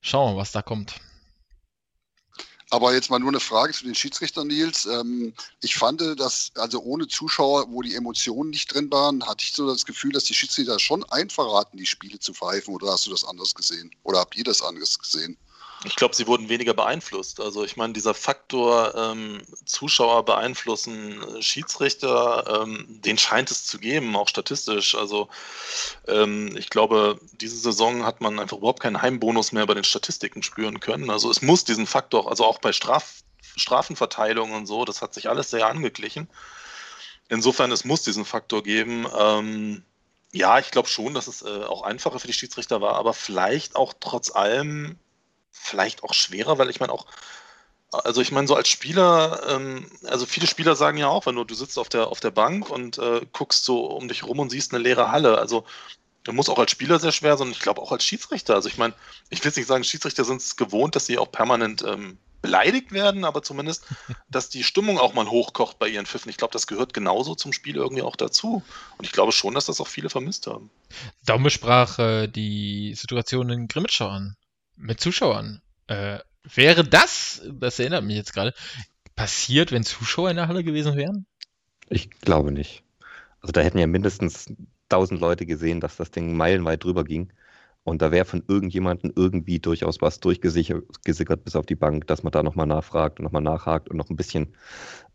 schauen 0.00 0.34
wir, 0.34 0.40
was 0.40 0.52
da 0.52 0.62
kommt. 0.62 1.00
Aber 2.72 2.94
jetzt 2.94 3.10
mal 3.10 3.18
nur 3.18 3.30
eine 3.30 3.40
Frage 3.40 3.72
zu 3.72 3.84
den 3.84 3.96
Schiedsrichtern, 3.96 4.46
Nils. 4.46 4.86
Ähm, 4.86 5.34
ich 5.60 5.74
fand, 5.74 6.00
dass, 6.00 6.52
also 6.54 6.80
ohne 6.80 7.08
Zuschauer, 7.08 7.66
wo 7.70 7.82
die 7.82 7.96
Emotionen 7.96 8.50
nicht 8.50 8.72
drin 8.72 8.90
waren, 8.92 9.26
hatte 9.26 9.44
ich 9.44 9.52
so 9.52 9.68
das 9.68 9.84
Gefühl, 9.84 10.12
dass 10.12 10.24
die 10.24 10.34
Schiedsrichter 10.34 10.78
schon 10.78 11.02
einfacher 11.10 11.58
hatten, 11.58 11.76
die 11.76 11.86
Spiele 11.86 12.20
zu 12.20 12.32
pfeifen. 12.32 12.72
Oder 12.72 12.92
hast 12.92 13.06
du 13.06 13.10
das 13.10 13.24
anders 13.24 13.56
gesehen? 13.56 13.90
Oder 14.04 14.20
habt 14.20 14.36
ihr 14.36 14.44
das 14.44 14.62
anders 14.62 15.00
gesehen? 15.00 15.36
Ich 15.84 15.96
glaube, 15.96 16.14
sie 16.14 16.26
wurden 16.26 16.50
weniger 16.50 16.74
beeinflusst. 16.74 17.40
Also 17.40 17.64
ich 17.64 17.76
meine, 17.78 17.94
dieser 17.94 18.12
Faktor 18.12 18.94
ähm, 18.94 19.40
Zuschauer 19.64 20.26
beeinflussen 20.26 21.22
äh, 21.22 21.42
Schiedsrichter, 21.42 22.62
ähm, 22.62 22.84
den 22.88 23.16
scheint 23.16 23.50
es 23.50 23.64
zu 23.64 23.78
geben, 23.78 24.14
auch 24.14 24.28
statistisch. 24.28 24.94
Also 24.94 25.30
ähm, 26.06 26.54
ich 26.58 26.68
glaube, 26.68 27.18
diese 27.32 27.56
Saison 27.56 28.04
hat 28.04 28.20
man 28.20 28.38
einfach 28.38 28.58
überhaupt 28.58 28.80
keinen 28.80 29.00
Heimbonus 29.00 29.52
mehr 29.52 29.66
bei 29.66 29.74
den 29.74 29.84
Statistiken 29.84 30.42
spüren 30.42 30.80
können. 30.80 31.08
Also 31.08 31.30
es 31.30 31.40
muss 31.40 31.64
diesen 31.64 31.86
Faktor, 31.86 32.28
also 32.28 32.44
auch 32.44 32.58
bei 32.58 32.72
Straf, 32.72 33.22
Strafenverteilung 33.56 34.52
und 34.52 34.66
so, 34.66 34.84
das 34.84 35.00
hat 35.00 35.14
sich 35.14 35.30
alles 35.30 35.48
sehr 35.48 35.66
angeglichen. 35.66 36.28
Insofern, 37.30 37.72
es 37.72 37.84
muss 37.84 38.02
diesen 38.02 38.26
Faktor 38.26 38.62
geben. 38.62 39.06
Ähm, 39.18 39.82
ja, 40.32 40.58
ich 40.58 40.70
glaube 40.70 40.88
schon, 40.88 41.14
dass 41.14 41.26
es 41.26 41.42
äh, 41.42 41.64
auch 41.64 41.82
einfacher 41.82 42.18
für 42.18 42.26
die 42.26 42.34
Schiedsrichter 42.34 42.82
war, 42.82 42.96
aber 42.96 43.14
vielleicht 43.14 43.76
auch 43.76 43.94
trotz 43.98 44.30
allem 44.30 44.98
vielleicht 45.50 46.02
auch 46.02 46.14
schwerer, 46.14 46.58
weil 46.58 46.70
ich 46.70 46.80
meine 46.80 46.92
auch, 46.92 47.06
Also 47.92 48.20
ich 48.20 48.32
meine, 48.32 48.46
so 48.46 48.54
als 48.54 48.68
Spieler, 48.68 49.42
ähm, 49.48 49.90
also 50.04 50.26
viele 50.26 50.46
Spieler 50.46 50.76
sagen 50.76 50.98
ja 50.98 51.08
auch, 51.08 51.26
wenn 51.26 51.34
du, 51.34 51.44
du 51.44 51.54
sitzt 51.54 51.78
auf 51.78 51.88
der, 51.88 52.08
auf 52.08 52.20
der 52.20 52.30
Bank 52.30 52.70
und 52.70 52.98
äh, 52.98 53.22
guckst 53.32 53.64
so 53.64 53.86
um 53.86 54.08
dich 54.08 54.24
rum 54.24 54.38
und 54.38 54.50
siehst 54.50 54.72
eine 54.72 54.82
leere 54.82 55.10
Halle. 55.10 55.38
Also 55.38 55.64
das 56.24 56.34
muss 56.34 56.48
auch 56.48 56.58
als 56.58 56.70
Spieler 56.70 56.98
sehr 56.98 57.12
schwer 57.12 57.36
sein 57.36 57.48
und 57.48 57.52
ich 57.52 57.60
glaube 57.60 57.80
auch 57.80 57.92
als 57.92 58.04
Schiedsrichter. 58.04 58.54
Also 58.54 58.68
ich 58.68 58.78
meine, 58.78 58.94
ich 59.30 59.40
will 59.40 59.48
jetzt 59.48 59.56
nicht 59.56 59.66
sagen, 59.66 59.84
Schiedsrichter 59.84 60.24
sind 60.24 60.40
es 60.40 60.56
gewohnt, 60.56 60.94
dass 60.94 61.06
sie 61.06 61.18
auch 61.18 61.32
permanent 61.32 61.82
ähm, 61.82 62.18
beleidigt 62.42 62.92
werden, 62.92 63.24
aber 63.24 63.42
zumindest, 63.42 63.84
dass 64.30 64.48
die 64.48 64.64
Stimmung 64.64 64.98
auch 64.98 65.14
mal 65.14 65.28
hochkocht 65.28 65.78
bei 65.78 65.88
ihren 65.88 66.06
Pfiffen. 66.06 66.30
Ich 66.30 66.36
glaube, 66.36 66.52
das 66.52 66.66
gehört 66.66 66.94
genauso 66.94 67.34
zum 67.34 67.52
Spiel 67.52 67.76
irgendwie 67.76 68.02
auch 68.02 68.16
dazu. 68.16 68.62
Und 68.98 69.04
ich 69.04 69.12
glaube 69.12 69.32
schon, 69.32 69.54
dass 69.54 69.66
das 69.66 69.80
auch 69.80 69.88
viele 69.88 70.10
vermisst 70.10 70.46
haben. 70.46 70.70
Daume 71.24 71.50
sprach 71.50 71.98
äh, 71.98 72.28
die 72.28 72.94
Situation 72.94 73.50
in 73.50 73.68
Grimmitschau 73.68 74.08
an. 74.08 74.36
Mit 74.80 75.00
Zuschauern. 75.00 75.60
Äh, 75.86 76.18
wäre 76.54 76.84
das, 76.84 77.42
das 77.52 77.78
erinnert 77.78 78.04
mich 78.04 78.16
jetzt 78.16 78.32
gerade, 78.32 78.54
passiert, 79.14 79.72
wenn 79.72 79.84
Zuschauer 79.84 80.30
in 80.30 80.36
der 80.36 80.48
Halle 80.48 80.64
gewesen 80.64 80.96
wären? 80.96 81.26
Ich 81.90 82.10
glaube 82.10 82.52
nicht. 82.52 82.82
Also 83.40 83.52
da 83.52 83.60
hätten 83.60 83.78
ja 83.78 83.86
mindestens 83.86 84.46
1000 84.90 85.20
Leute 85.20 85.46
gesehen, 85.46 85.80
dass 85.80 85.96
das 85.96 86.10
Ding 86.10 86.36
meilenweit 86.36 86.84
drüber 86.84 87.04
ging. 87.04 87.32
Und 87.82 88.02
da 88.02 88.12
wäre 88.12 88.26
von 88.26 88.42
irgendjemandem 88.46 89.12
irgendwie 89.16 89.58
durchaus 89.58 90.00
was 90.00 90.20
durchgesickert 90.20 91.44
bis 91.44 91.56
auf 91.56 91.66
die 91.66 91.74
Bank, 91.74 92.06
dass 92.06 92.22
man 92.22 92.30
da 92.30 92.42
nochmal 92.42 92.66
nachfragt 92.66 93.18
und 93.18 93.24
nochmal 93.24 93.42
nachhakt 93.42 93.88
und 93.88 93.96
noch 93.96 94.10
ein 94.10 94.16
bisschen 94.16 94.54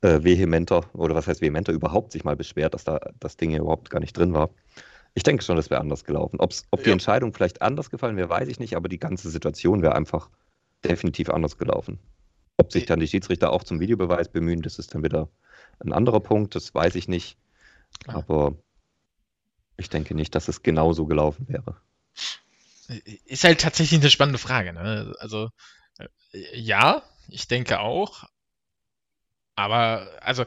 äh, 0.02 0.24
vehementer 0.24 0.84
oder 0.94 1.14
was 1.14 1.28
heißt 1.28 1.42
vehementer 1.42 1.74
überhaupt 1.74 2.12
sich 2.12 2.24
mal 2.24 2.36
beschwert, 2.36 2.74
dass 2.74 2.84
da 2.84 3.00
das 3.20 3.38
Ding 3.38 3.52
hier 3.52 3.62
überhaupt 3.62 3.92
gar 3.92 4.00
nicht 4.00 4.18
drin 4.18 4.34
war. 4.34 4.50
Ich 5.16 5.24
denke 5.24 5.44
schon, 5.44 5.56
das 5.56 5.70
wäre 5.70 5.80
anders 5.80 6.04
gelaufen. 6.04 6.40
Ob's, 6.40 6.66
ob 6.72 6.84
die 6.84 6.92
Entscheidung 6.92 7.34
vielleicht 7.34 7.62
anders 7.62 7.90
gefallen 7.90 8.18
wäre, 8.18 8.30
weiß 8.30 8.50
ich 8.50 8.60
nicht, 8.60 8.76
aber 8.76 8.90
die 8.90 9.00
ganze 9.00 9.30
Situation 9.30 9.82
wäre 9.82 9.96
einfach 9.96 10.30
definitiv 10.84 11.30
anders 11.30 11.58
gelaufen. 11.58 12.00
Ob 12.58 12.72
sich 12.72 12.86
dann 12.86 13.00
die 13.00 13.08
Schiedsrichter 13.08 13.52
auch 13.52 13.64
zum 13.64 13.80
Videobeweis 13.80 14.30
bemühen, 14.30 14.62
das 14.62 14.78
ist 14.78 14.94
dann 14.94 15.04
wieder 15.04 15.30
ein 15.80 15.94
anderer 15.94 16.20
Punkt, 16.20 16.56
das 16.56 16.76
weiß 16.76 16.96
ich 16.96 17.08
nicht. 17.08 17.38
Aber 18.08 18.56
ich 19.78 19.90
denke 19.90 20.16
nicht, 20.16 20.36
dass 20.36 20.50
es 20.50 20.64
genauso 20.64 21.06
gelaufen 21.06 21.48
wäre. 21.48 21.78
Ist 23.26 23.46
halt 23.46 23.62
tatsächlich 23.62 24.00
eine 24.00 24.10
spannende 24.10 24.38
Frage. 24.38 24.74
Ne? 24.74 25.16
Also, 25.20 25.50
äh, 25.98 26.08
ja, 26.54 27.04
ich 27.30 27.48
denke 27.48 27.80
auch. 27.80 28.26
Aber, 29.56 30.08
also, 30.22 30.46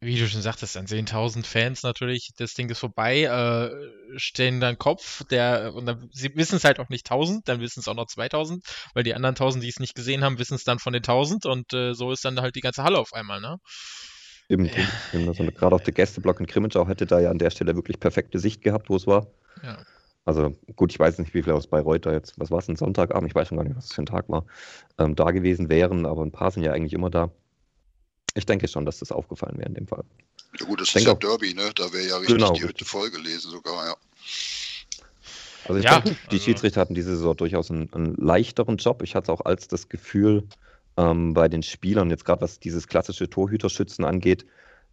wie 0.00 0.18
du 0.18 0.26
schon 0.26 0.40
sagtest, 0.40 0.76
an 0.78 0.86
10.000 0.86 1.44
Fans 1.44 1.82
natürlich, 1.82 2.30
das 2.38 2.54
Ding 2.54 2.70
ist 2.70 2.78
vorbei, 2.78 3.24
äh, 3.24 4.18
stehen 4.18 4.58
dann 4.60 4.78
Kopf, 4.78 5.24
der, 5.24 5.74
und 5.74 5.84
dann, 5.84 6.08
sie 6.12 6.34
wissen 6.36 6.56
es 6.56 6.64
halt 6.64 6.80
auch 6.80 6.88
nicht 6.88 7.10
1000, 7.10 7.46
dann 7.46 7.60
wissen 7.60 7.80
es 7.80 7.88
auch 7.88 7.94
noch 7.94 8.06
2000, 8.06 8.64
weil 8.94 9.04
die 9.04 9.14
anderen 9.14 9.34
1000, 9.34 9.62
die 9.62 9.68
es 9.68 9.78
nicht 9.78 9.94
gesehen 9.94 10.24
haben, 10.24 10.38
wissen 10.38 10.54
es 10.54 10.64
dann 10.64 10.78
von 10.78 10.94
den 10.94 11.02
1000 11.02 11.44
und 11.44 11.72
äh, 11.74 11.92
so 11.92 12.12
ist 12.12 12.24
dann 12.24 12.40
halt 12.40 12.56
die 12.56 12.62
ganze 12.62 12.82
Halle 12.82 12.98
auf 12.98 13.12
einmal, 13.12 13.40
ne? 13.40 13.58
Eben, 14.48 14.64
ja. 14.64 14.72
eben 15.12 15.28
also, 15.28 15.44
gerade 15.44 15.76
auch 15.76 15.80
der 15.80 15.92
Gästeblock 15.92 16.40
in 16.40 16.46
Krimitschau 16.46 16.88
hätte 16.88 17.06
da 17.06 17.20
ja 17.20 17.30
an 17.30 17.38
der 17.38 17.50
Stelle 17.50 17.76
wirklich 17.76 18.00
perfekte 18.00 18.38
Sicht 18.38 18.62
gehabt, 18.62 18.88
wo 18.88 18.96
es 18.96 19.06
war. 19.06 19.28
Ja. 19.62 19.78
Also 20.24 20.56
gut, 20.76 20.92
ich 20.92 20.98
weiß 20.98 21.18
nicht, 21.18 21.34
wie 21.34 21.42
viele 21.42 21.54
aus 21.54 21.66
Bayreuth 21.66 22.06
da 22.06 22.12
jetzt, 22.12 22.38
was 22.38 22.50
war 22.50 22.58
es, 22.58 22.68
ein 22.68 22.76
Sonntagabend, 22.76 23.30
ich 23.30 23.34
weiß 23.34 23.48
schon 23.48 23.58
gar 23.58 23.64
nicht, 23.64 23.76
was 23.76 23.86
es 23.86 23.92
für 23.92 24.02
ein 24.02 24.06
Tag 24.06 24.28
war, 24.28 24.44
ähm, 24.98 25.14
da 25.14 25.30
gewesen 25.30 25.68
wären, 25.68 26.06
aber 26.06 26.22
ein 26.22 26.32
paar 26.32 26.50
sind 26.50 26.62
ja 26.62 26.72
eigentlich 26.72 26.94
immer 26.94 27.10
da. 27.10 27.30
Ich 28.34 28.46
denke 28.46 28.68
schon, 28.68 28.84
dass 28.84 28.98
das 28.98 29.12
aufgefallen 29.12 29.58
wäre 29.58 29.68
in 29.68 29.74
dem 29.74 29.86
Fall. 29.86 30.04
Ja 30.58 30.66
gut, 30.66 30.80
das 30.80 30.88
ich 30.88 30.96
ist 30.96 31.04
ja 31.04 31.12
auch, 31.12 31.18
Derby, 31.18 31.54
ne? 31.54 31.70
Da 31.74 31.92
wäre 31.92 32.06
ja 32.06 32.16
richtig 32.16 32.36
genau, 32.36 32.52
die 32.52 32.62
Hütte 32.62 32.84
voll 32.84 33.10
gelesen 33.10 33.50
sogar, 33.50 33.86
ja. 33.86 33.96
Also 35.64 35.78
ich 35.78 35.84
ja, 35.84 36.00
denke, 36.00 36.18
die 36.30 36.36
also 36.36 36.44
Schiedsrichter 36.44 36.80
hatten 36.80 36.94
diese 36.94 37.16
Saison 37.16 37.36
durchaus 37.36 37.70
einen, 37.70 37.92
einen 37.92 38.14
leichteren 38.14 38.76
Job. 38.76 39.02
Ich 39.02 39.14
hatte 39.14 39.32
auch 39.32 39.42
als 39.42 39.68
das 39.68 39.88
Gefühl 39.88 40.48
ähm, 40.96 41.34
bei 41.34 41.48
den 41.48 41.62
Spielern, 41.62 42.10
jetzt 42.10 42.24
gerade 42.24 42.40
was 42.40 42.58
dieses 42.58 42.88
klassische 42.88 43.28
Torhüterschützen 43.28 44.04
angeht, 44.04 44.46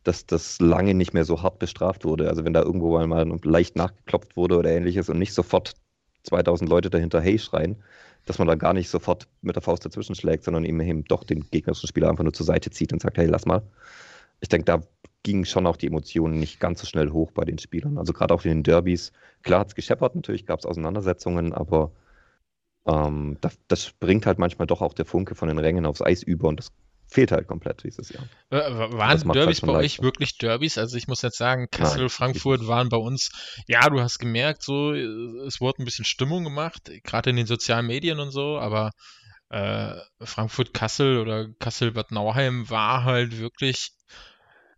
dass 0.03 0.25
das 0.25 0.59
lange 0.59 0.93
nicht 0.93 1.13
mehr 1.13 1.25
so 1.25 1.41
hart 1.41 1.59
bestraft 1.59 2.05
wurde. 2.05 2.29
Also 2.29 2.45
wenn 2.45 2.53
da 2.53 2.61
irgendwo 2.61 2.97
mal 3.05 3.39
leicht 3.43 3.75
nachgeklopft 3.75 4.35
wurde 4.35 4.57
oder 4.57 4.69
ähnliches 4.69 5.09
und 5.09 5.19
nicht 5.19 5.33
sofort 5.33 5.73
2000 6.23 6.69
Leute 6.69 6.89
dahinter 6.89 7.21
Hey 7.21 7.39
schreien, 7.39 7.77
dass 8.27 8.39
man 8.39 8.47
da 8.47 8.55
gar 8.55 8.73
nicht 8.73 8.89
sofort 8.89 9.27
mit 9.41 9.55
der 9.55 9.63
Faust 9.63 9.85
dazwischen 9.85 10.15
schlägt, 10.15 10.43
sondern 10.43 10.65
eben 10.65 11.03
doch 11.05 11.23
den 11.23 11.49
gegnerischen 11.49 11.87
Spieler 11.87 12.09
einfach 12.09 12.23
nur 12.23 12.33
zur 12.33 12.45
Seite 12.45 12.69
zieht 12.69 12.93
und 12.93 13.01
sagt, 13.01 13.17
hey, 13.17 13.25
lass 13.25 13.45
mal. 13.45 13.63
Ich 14.41 14.49
denke, 14.49 14.65
da 14.65 14.83
gingen 15.23 15.45
schon 15.45 15.65
auch 15.65 15.77
die 15.77 15.87
Emotionen 15.87 16.39
nicht 16.39 16.59
ganz 16.59 16.81
so 16.81 16.87
schnell 16.87 17.09
hoch 17.11 17.31
bei 17.31 17.43
den 17.43 17.57
Spielern. 17.57 17.97
Also 17.97 18.13
gerade 18.13 18.33
auch 18.33 18.43
in 18.45 18.51
den 18.51 18.63
Derbys. 18.63 19.11
Klar 19.43 19.61
hat 19.61 19.69
es 19.69 19.75
gescheppert, 19.75 20.15
natürlich 20.15 20.45
gab 20.45 20.59
es 20.59 20.65
Auseinandersetzungen, 20.65 21.53
aber 21.53 21.91
ähm, 22.85 23.37
das, 23.41 23.57
das 23.67 23.85
springt 23.85 24.25
halt 24.25 24.39
manchmal 24.39 24.67
doch 24.67 24.81
auch 24.81 24.93
der 24.93 25.05
Funke 25.05 25.35
von 25.35 25.47
den 25.47 25.57
Rängen 25.57 25.85
aufs 25.85 26.01
Eis 26.01 26.23
über 26.23 26.47
und 26.47 26.59
das 26.59 26.71
fehlt 27.07 27.31
halt 27.31 27.47
komplett 27.47 27.83
dieses 27.83 28.09
Jahr. 28.09 28.27
Äh, 28.49 28.57
waren 28.57 29.09
halt 29.09 29.23
Derbys 29.23 29.61
halt 29.61 29.71
bei 29.71 29.77
euch 29.79 30.01
wirklich 30.01 30.37
Derbys? 30.37 30.77
Also 30.77 30.97
ich 30.97 31.07
muss 31.07 31.21
jetzt 31.21 31.37
sagen, 31.37 31.67
Kassel, 31.71 32.01
Nein, 32.01 32.09
Frankfurt 32.09 32.67
waren 32.67 32.89
bei 32.89 32.97
uns, 32.97 33.31
ja, 33.67 33.89
du 33.89 34.01
hast 34.01 34.19
gemerkt, 34.19 34.63
so, 34.63 34.93
es 34.93 35.61
wurde 35.61 35.81
ein 35.81 35.85
bisschen 35.85 36.05
Stimmung 36.05 36.43
gemacht, 36.43 36.91
gerade 37.03 37.29
in 37.29 37.37
den 37.37 37.47
sozialen 37.47 37.87
Medien 37.87 38.19
und 38.19 38.31
so, 38.31 38.59
aber 38.59 38.91
äh, 39.49 39.93
Frankfurt, 40.21 40.73
Kassel 40.73 41.19
oder 41.19 41.47
Kassel-Bad 41.59 42.11
Nauheim 42.11 42.69
war 42.69 43.05
halt 43.05 43.37
wirklich, 43.37 43.91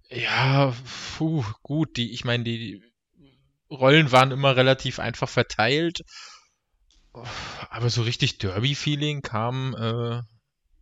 ja, 0.09 0.73
puh, 1.17 1.43
gut, 1.63 1.97
die, 1.97 2.11
ich 2.11 2.25
meine, 2.25 2.43
die 2.43 2.83
Rollen 3.71 4.11
waren 4.11 4.31
immer 4.31 4.55
relativ 4.55 4.99
einfach 4.99 5.29
verteilt, 5.29 6.01
aber 7.69 7.89
so 7.89 8.03
richtig 8.03 8.37
Derby-Feeling 8.37 9.21
kam 9.21 9.75
äh, 9.75 10.21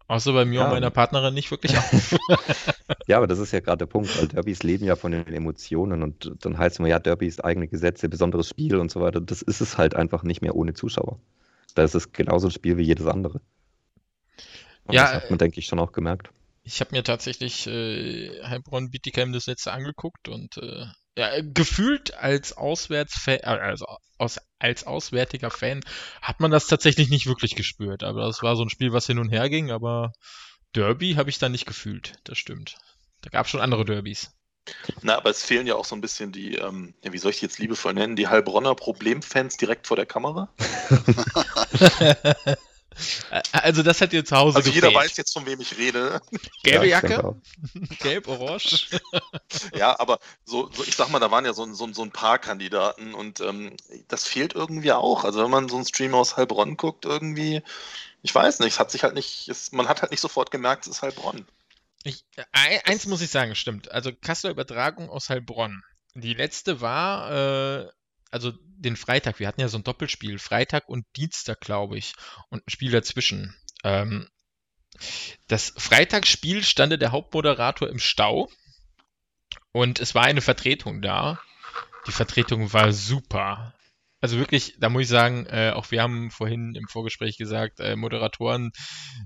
Außer 0.10 0.32
bei 0.32 0.46
mir 0.46 0.62
ja. 0.62 0.66
und 0.66 0.72
meiner 0.72 0.90
Partnerin 0.90 1.34
nicht 1.34 1.52
wirklich 1.52 1.78
auf. 1.78 2.16
ja, 3.08 3.18
aber 3.18 3.28
das 3.28 3.40
ist 3.40 3.52
ja 3.52 3.60
gerade 3.60 3.80
der 3.80 3.88
Punkt, 3.88 4.18
weil 4.18 4.30
Derbys 4.30 4.64
leben 4.64 4.86
ja 4.86 4.96
von 4.96 5.12
den 5.12 5.28
Emotionen 5.28 6.02
und 6.02 6.32
dann 6.40 6.58
heißt 6.58 6.76
es 6.76 6.80
immer, 6.80 6.88
ja, 6.88 7.00
Derby 7.00 7.28
ist 7.28 7.44
eigene 7.44 7.68
Gesetze, 7.68 8.08
besonderes 8.08 8.48
Spiel 8.48 8.78
und 8.78 8.90
so 8.90 9.02
weiter. 9.02 9.20
Das 9.20 9.42
ist 9.42 9.60
es 9.60 9.78
halt 9.78 9.96
einfach 9.96 10.24
nicht 10.24 10.42
mehr 10.42 10.56
ohne 10.56 10.74
Zuschauer. 10.74 11.20
Da 11.76 11.84
ist 11.84 11.94
es 11.94 12.14
genauso 12.14 12.48
ein 12.48 12.52
Spiel 12.52 12.78
wie 12.78 12.84
jedes 12.84 13.06
andere. 13.06 13.42
Und 14.86 14.96
ja, 14.96 15.04
das 15.04 15.14
hat 15.24 15.30
man, 15.30 15.40
denke 15.40 15.60
ich, 15.60 15.66
schon 15.66 15.80
auch 15.80 15.92
gemerkt. 15.92 16.30
Ich 16.64 16.80
habe 16.80 16.96
mir 16.96 17.04
tatsächlich 17.04 17.68
äh, 17.68 18.44
Heilbronn 18.44 18.90
Bietigheim 18.90 19.34
das 19.34 19.48
letzte 19.48 19.74
angeguckt 19.74 20.30
und 20.30 20.58
äh, 20.58 20.86
ja, 21.18 21.32
gefühlt 21.42 22.14
als 22.14 22.56
Auswärtsfan, 22.56 23.40
äh, 23.42 23.46
also 23.46 23.88
aus, 24.20 24.40
als 24.60 24.86
auswärtiger 24.86 25.50
Fan 25.50 25.82
hat 26.22 26.40
man 26.40 26.52
das 26.52 26.68
tatsächlich 26.68 27.10
nicht 27.10 27.26
wirklich 27.26 27.56
gespürt. 27.56 28.04
Aber 28.04 28.22
das 28.22 28.44
war 28.44 28.56
so 28.56 28.62
ein 28.62 28.70
Spiel, 28.70 28.94
was 28.94 29.08
hin 29.08 29.18
und 29.18 29.30
her 29.30 29.50
ging, 29.50 29.72
aber 29.72 30.14
Derby 30.76 31.16
habe 31.16 31.32
ich 31.32 31.40
da 31.40 31.50
nicht 31.50 31.66
gefühlt. 31.66 32.14
Das 32.24 32.38
stimmt. 32.38 32.78
Da 33.22 33.32
gab 33.32 33.46
es 33.46 33.52
schon 33.52 33.62
andere 33.62 33.84
Derbys. 33.84 34.32
Na, 35.02 35.18
aber 35.18 35.32
es 35.32 35.44
fehlen 35.44 35.66
ja 35.66 35.74
auch 35.74 35.86
so 35.86 35.96
ein 35.96 36.02
bisschen 36.02 36.32
die, 36.32 36.56
ähm, 36.56 36.94
ja, 37.02 37.12
wie 37.14 37.18
soll 37.18 37.32
ich 37.32 37.40
die 37.40 37.46
jetzt 37.46 37.58
liebevoll 37.58 37.96
nennen, 37.96 38.16
die 38.16 38.28
Heilbronner 38.28 38.76
Problemfans 38.76 39.58
direkt 39.58 39.88
vor 39.88 39.98
der 39.98 40.06
Kamera. 40.06 40.54
Also 43.52 43.84
das 43.84 44.02
hat 44.02 44.14
ihr 44.14 44.26
zu 44.26 44.36
Hause 44.36 44.58
Also 44.58 44.70
jeder 44.70 44.94
weiß 44.94 45.18
jetzt, 45.18 45.34
von 45.34 45.46
wem 45.46 45.60
ich 45.60 45.78
rede. 45.78 46.22
Gelbe 46.64 46.88
ja, 46.88 47.02
Jacke? 47.02 47.36
Gelb, 48.00 48.28
orange? 48.28 48.90
ja, 49.76 50.00
aber 50.00 50.20
so, 50.46 50.70
so, 50.72 50.84
ich 50.84 50.96
sag 50.96 51.10
mal, 51.10 51.20
da 51.20 51.32
waren 51.32 51.46
ja 51.46 51.54
so, 51.54 51.72
so, 51.74 51.92
so 51.94 52.04
ein 52.04 52.12
paar 52.12 52.40
Kandidaten 52.40 53.14
und 53.14 53.40
ähm, 53.42 53.76
das 54.08 54.28
fehlt 54.28 54.54
irgendwie 54.54 54.92
auch. 54.92 55.24
Also 55.24 55.44
wenn 55.44 55.52
man 55.52 55.70
so 55.70 55.76
einen 55.76 55.86
Stream 55.86 56.14
aus 56.14 56.38
Heilbronn 56.38 56.78
guckt, 56.78 57.06
irgendwie, 57.06 57.62
ich 58.22 58.34
weiß 58.34 58.60
nicht, 58.60 58.74
es 58.74 58.80
hat 58.80 58.92
sich 58.92 59.04
halt 59.04 59.14
nicht, 59.14 59.48
es, 59.50 59.72
man 59.72 59.88
hat 59.88 60.02
halt 60.02 60.12
nicht 60.12 60.22
sofort 60.22 60.52
gemerkt, 60.52 60.86
es 60.86 60.98
ist 60.98 61.02
Heilbronn. 61.02 61.46
Ich, 62.04 62.24
eins 62.52 63.06
muss 63.06 63.22
ich 63.22 63.30
sagen, 63.30 63.56
stimmt. 63.56 63.92
Also 63.92 64.12
Kasseler 64.14 64.52
Übertragung 64.52 65.10
aus 65.10 65.30
Heilbronn. 65.30 65.84
Die 66.14 66.34
letzte 66.34 66.82
war 66.82 67.32
äh, 67.32 67.90
also 68.32 68.54
den 68.78 68.96
Freitag, 68.96 69.40
wir 69.40 69.48
hatten 69.48 69.62
ja 69.62 69.68
so 69.68 69.78
ein 69.78 69.84
Doppelspiel, 69.84 70.40
Freitag 70.40 70.90
und 70.90 71.06
Dienstag, 71.16 71.62
glaube 71.62 71.98
ich, 71.98 72.14
und 72.50 72.66
ein 72.66 72.70
Spiel 72.70 72.92
dazwischen. 72.92 73.56
Ähm, 73.84 74.28
das 75.48 75.74
Freitagsspiel 75.78 76.64
stand 76.64 77.00
der 77.00 77.12
Hauptmoderator 77.12 77.90
im 77.90 78.00
Stau 78.00 78.50
und 79.72 80.00
es 80.00 80.16
war 80.16 80.24
eine 80.24 80.42
Vertretung 80.42 81.02
da. 81.02 81.40
Die 82.08 82.12
Vertretung 82.12 82.74
war 82.74 82.92
super. 82.92 83.74
Also 84.20 84.38
wirklich, 84.40 84.76
da 84.80 84.90
muss 84.90 85.04
ich 85.04 85.08
sagen, 85.10 85.46
äh, 85.46 85.72
auch 85.76 85.92
wir 85.92 86.02
haben 86.02 86.32
vorhin 86.32 86.74
im 86.74 86.88
Vorgespräch 86.88 87.38
gesagt, 87.38 87.80
äh, 87.80 87.96
Moderatoren 87.96 88.72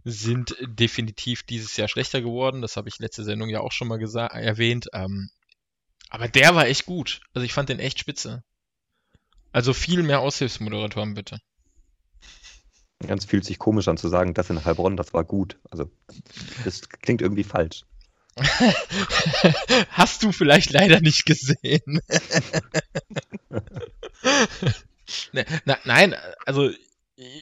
sind 0.04 0.58
definitiv 0.62 1.44
dieses 1.44 1.78
Jahr 1.78 1.88
schlechter 1.88 2.22
geworden. 2.22 2.62
Das 2.62 2.76
habe 2.76 2.90
ich 2.90 3.00
letzte 3.00 3.24
Sendung 3.24 3.50
ja 3.50 3.62
auch 3.62 3.72
schon 3.72 3.88
mal 3.88 4.02
erwähnt. 4.02 4.90
Ähm, 4.94 5.30
aber 6.10 6.28
der 6.28 6.56
war 6.56 6.68
echt 6.68 6.86
gut. 6.86 7.22
Also 7.34 7.46
ich 7.46 7.54
fand 7.54 7.70
den 7.70 7.80
echt 7.80 8.00
spitze. 8.00 8.44
Also 9.52 9.74
viel 9.74 10.04
mehr 10.04 10.20
Aushilfsmoderatoren, 10.22 11.14
bitte. 11.14 11.40
Ganz 13.00 13.26
fühlt 13.26 13.46
sich 13.46 13.58
komisch 13.60 13.88
an 13.88 13.98
zu 13.98 14.08
sagen, 14.10 14.34
das 14.34 14.50
in 14.50 14.64
Heilbronn, 14.64 14.96
das 14.96 15.14
war 15.14 15.24
gut. 15.24 15.58
Also, 15.70 15.90
das 16.64 16.88
klingt 16.88 17.22
irgendwie 17.22 17.44
falsch. 17.44 17.84
Hast 19.90 20.24
du 20.24 20.32
vielleicht 20.32 20.72
leider 20.72 21.02
nicht 21.02 21.26
gesehen. 21.26 22.00
ne, 25.34 25.46
na, 25.66 25.78
nein, 25.84 26.16
also 26.46 26.70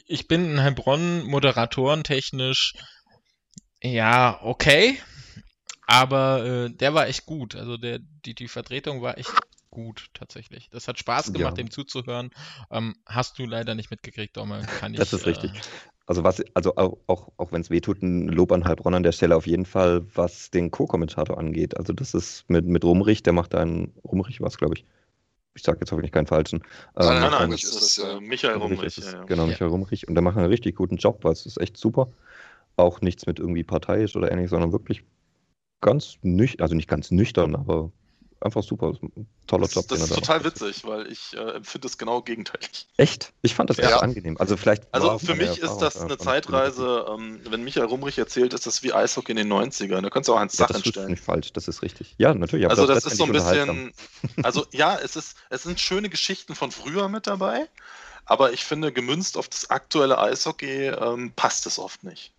ich 0.08 0.28
bin 0.28 0.51
in 0.51 0.62
Heilbronn 0.62 1.24
moderatorentechnisch 1.24 2.74
Ja, 3.84 4.39
okay. 4.42 5.00
Aber 5.86 6.46
äh, 6.46 6.70
der 6.70 6.94
war 6.94 7.08
echt 7.08 7.25
gut. 7.25 7.56
Also 7.56 7.78
der, 7.78 8.00
die, 8.00 8.36
die 8.36 8.48
Vertretung 8.48 9.01
war 9.01 9.18
echt 9.18 9.32
gut, 9.72 10.08
tatsächlich. 10.14 10.70
Das 10.72 10.88
hat 10.88 10.98
Spaß 11.00 11.34
gemacht, 11.34 11.52
Ja. 11.58 11.64
dem 11.64 11.72
zuzuhören. 11.72 12.32
Ähm, 12.72 12.96
hast 13.06 13.38
du 13.40 13.46
leider 13.46 13.76
nicht 13.76 13.92
mitgekriegt, 13.92 14.36
Dommel. 14.38 14.62
Kann 14.80 14.94
Das 14.94 15.14
ich, 15.14 15.20
ist 15.20 15.26
richtig. 15.26 15.52
Äh, 15.52 15.62
Also 16.08 16.24
was, 16.24 16.44
also 16.56 16.76
auch, 16.76 16.98
auch, 17.06 17.30
auch 17.38 17.52
wenn 17.52 17.62
es 17.62 17.70
weh 17.70 17.82
tut, 17.82 18.02
ein 18.02 18.28
Lob 18.30 18.52
an 18.52 18.66
Heilbronn 18.66 18.96
an 18.96 19.04
der 19.04 19.12
Stelle 19.12 19.36
auf 19.36 19.46
jeden 19.46 19.66
Fall, 19.68 20.04
was 20.16 20.50
den 20.50 20.72
Co-Kommentator 20.72 21.38
angeht. 21.38 21.78
Also 21.78 21.94
das 21.94 22.16
ist 22.16 22.50
mit, 22.50 22.66
mit 22.66 22.84
Rumrich, 22.84 23.22
der 23.22 23.34
macht 23.34 23.54
einen, 23.54 23.94
Rumrich 24.04 24.42
war 24.42 24.48
es, 24.48 24.58
glaube 24.58 24.74
ich. 24.76 24.86
Ich 25.56 25.62
sage 25.64 25.80
jetzt 25.82 25.92
hoffentlich 25.92 26.12
keinen 26.12 26.26
falschen. 26.28 26.64
Nein, 26.96 27.08
Ähm, 27.16 27.22
Nein, 27.22 27.32
nein, 27.32 27.52
das 27.52 27.64
ist 27.64 27.76
das, 27.76 27.98
äh, 28.00 28.20
Michael 28.22 28.56
Rumrich 28.58 28.80
Rumrich. 28.80 28.98
ist 28.98 29.06
es, 29.06 29.12
Ja, 29.12 29.20
ja. 29.20 29.26
Genau, 29.26 29.44
Ja. 29.44 29.50
Michael 29.50 29.68
Rumrich. 29.70 30.08
Und 30.08 30.16
der 30.16 30.24
macht 30.24 30.38
einen 30.38 30.48
richtig 30.48 30.76
guten 30.76 30.98
Job, 30.98 31.24
weil 31.24 31.34
es 31.34 31.46
ist 31.46 31.58
echt 31.62 31.78
super. 31.78 32.12
Auch 32.76 33.02
nichts 33.02 33.28
mit 33.28 33.38
irgendwie 33.40 33.64
parteiisch 33.64 34.16
oder 34.16 34.32
ähnlich, 34.32 34.50
sondern 34.50 34.72
wirklich 34.72 35.04
ganz 35.82 36.18
nüchtern, 36.24 36.64
also 36.64 36.76
nicht 36.76 36.88
ganz 36.90 37.12
nüchtern, 37.12 37.56
aber 37.56 37.92
einfach 38.41 38.63
super. 38.63 38.91
Ist 38.91 39.00
Toller 39.48 39.63
Das, 39.65 39.74
Job, 39.75 39.88
das 39.88 40.00
den 40.00 40.08
ist 40.10 40.15
total 40.15 40.43
witzig, 40.43 40.84
weil 40.86 41.12
ich 41.12 41.34
äh, 41.36 41.39
empfinde 41.58 41.88
es 41.88 41.98
genau 41.98 42.22
gegenteilig. 42.22 42.88
Echt? 42.98 43.34
Ich 43.41 43.55
fand 43.55 43.69
das 43.69 43.77
Ja. 43.77 43.89
echt 43.89 44.01
angenehm. 44.03 44.38
Also 44.38 44.58
vielleicht. 44.58 44.84
Also 44.93 45.17
für 45.19 45.36
mich 45.36 45.50
ist 45.50 45.60
Erfahrung 45.60 45.79
das 45.81 45.96
einfach 45.96 46.05
eine 46.10 46.17
Zeitreise, 46.17 47.05
ähm, 47.10 47.41
wenn 47.50 47.63
Michael 47.63 47.88
Rumrich 47.88 48.17
erzählt, 48.17 48.53
ist 48.53 48.65
das 48.65 48.84
wie 48.84 48.93
Eishockey 48.93 49.31
in 49.31 49.38
den 49.38 49.48
90ern. 49.51 50.01
Da 50.01 50.10
könntest 50.10 50.29
du 50.29 50.34
auch 50.34 50.39
Hans 50.39 50.58
Ja, 50.58 50.67
Sachen 50.67 50.74
das 50.77 50.81
ist 50.86 50.89
stellen. 50.89 51.12
nicht 51.12 51.24
falsch, 51.24 51.51
das 51.53 51.67
ist 51.67 51.81
richtig. 51.81 52.15
Ja, 52.17 52.34
natürlich. 52.34 52.69
Also 52.69 52.86
das 52.88 53.05
ist 53.05 53.19
letztendlich 53.19 53.41
so 53.43 53.50
ein 53.50 53.93
bisschen, 53.93 53.93
also 54.46 54.65
ja, 54.72 54.96
es 54.98 55.15
ist, 55.15 55.38
es 55.50 55.63
sind 55.63 55.79
schöne 55.79 56.10
Geschichten 56.10 56.55
von 56.55 56.72
früher 56.72 57.08
mit 57.10 57.27
dabei, 57.27 57.67
aber 58.25 58.53
ich 58.53 58.63
finde, 58.63 58.91
gemünzt 58.91 59.38
auf 59.38 59.50
das 59.50 59.69
aktuelle 59.69 60.19
Eishockey 60.19 60.88
ähm, 60.88 61.34
passt 61.36 61.65
es 61.65 61.79
oft 61.79 62.03
nicht. 62.03 62.31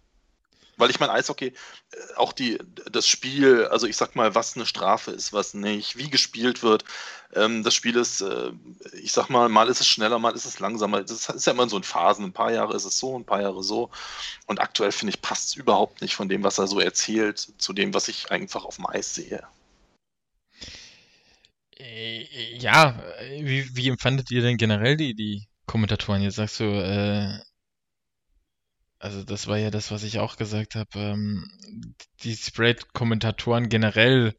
Weil 0.81 0.91
ich 0.91 1.01
meine, 1.01 1.13
Eishockey, 1.13 1.49
äh, 1.49 1.97
auch 2.17 2.33
die, 2.33 2.59
das 2.91 3.07
Spiel, 3.07 3.67
also 3.67 3.87
ich 3.87 3.97
sag 3.97 4.17
mal, 4.17 4.35
was 4.35 4.57
eine 4.57 4.67
Strafe 4.67 5.11
ist, 5.13 5.33
was 5.33 5.55
nicht, 5.55 5.97
wie 5.97 6.11
gespielt 6.11 6.63
wird. 6.63 6.85
Ähm, 7.35 7.63
das 7.63 7.75
Spiel 7.75 7.97
ist, 7.97 8.21
äh, 8.23 8.51
ich 9.03 9.13
sag 9.13 9.29
mal, 9.31 9.49
mal 9.49 9.69
ist 9.69 9.81
es 9.81 9.87
schneller, 9.89 10.19
mal 10.19 10.35
ist 10.35 10.47
es 10.47 10.59
langsamer. 10.61 11.03
Das 11.03 11.29
ist 11.29 11.47
ja 11.47 11.53
immer 11.53 11.69
so 11.69 11.77
in 11.77 11.85
Phasen. 11.85 12.25
Ein 12.27 12.33
paar 12.33 12.53
Jahre 12.53 12.75
ist 12.77 12.85
es 12.85 12.99
so, 12.99 13.19
ein 13.19 13.25
paar 13.25 13.43
Jahre 13.43 13.63
so. 13.63 13.91
Und 14.47 14.61
aktuell 14.61 14.93
finde 14.93 15.15
ich, 15.15 15.23
passt 15.23 15.49
es 15.49 15.55
überhaupt 15.57 16.01
nicht 16.03 16.15
von 16.17 16.29
dem, 16.29 16.43
was 16.43 16.59
er 16.59 16.67
so 16.67 16.81
erzählt, 16.81 17.39
zu 17.59 17.73
dem, 17.73 17.95
was 17.95 18.09
ich 18.09 18.31
einfach 18.31 18.65
auf 18.65 18.77
dem 18.77 18.87
Eis 18.87 19.15
sehe. 19.15 19.47
Äh, 21.79 22.57
Ja, 22.59 23.01
äh, 23.19 23.45
wie, 23.45 23.77
wie 23.77 23.89
empfandet 23.89 24.31
ihr 24.31 24.43
denn 24.43 24.57
generell 24.57 24.97
die, 24.97 25.15
die 25.15 25.49
Kommentatoren? 25.67 26.23
Jetzt 26.23 26.37
sagst 26.37 26.61
du, 26.61 26.65
äh, 26.65 27.39
also 29.01 29.25
das 29.25 29.47
war 29.47 29.57
ja 29.57 29.71
das, 29.71 29.91
was 29.91 30.03
ich 30.03 30.19
auch 30.19 30.37
gesagt 30.37 30.75
habe. 30.75 30.91
Ähm, 30.99 31.51
die 32.23 32.37
Spread-Kommentatoren 32.37 33.71
generell 33.71 34.37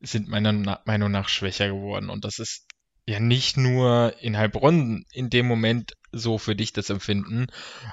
sind 0.00 0.28
meiner 0.28 0.80
Meinung 0.86 1.10
nach 1.12 1.28
schwächer 1.28 1.68
geworden. 1.68 2.08
Und 2.08 2.24
das 2.24 2.38
ist 2.38 2.66
ja 3.06 3.20
nicht 3.20 3.58
nur 3.58 4.14
in 4.20 4.36
Heilbronn 4.38 5.04
in 5.12 5.28
dem 5.28 5.46
Moment 5.46 5.92
so 6.10 6.38
für 6.38 6.56
dich 6.56 6.72
das 6.72 6.88
Empfinden. 6.88 7.48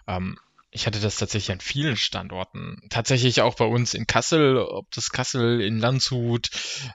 Ähm, 0.08 0.40
ich 0.72 0.88
hatte 0.88 1.02
das 1.02 1.18
tatsächlich 1.18 1.52
an 1.52 1.60
vielen 1.60 1.98
Standorten. 1.98 2.78
Tatsächlich 2.90 3.42
auch 3.42 3.56
bei 3.56 3.66
uns 3.66 3.94
in 3.94 4.08
Kassel, 4.08 4.58
ob 4.58 4.90
das 4.92 5.10
Kassel 5.10 5.60
in 5.60 5.80
Landshut. 5.80 6.50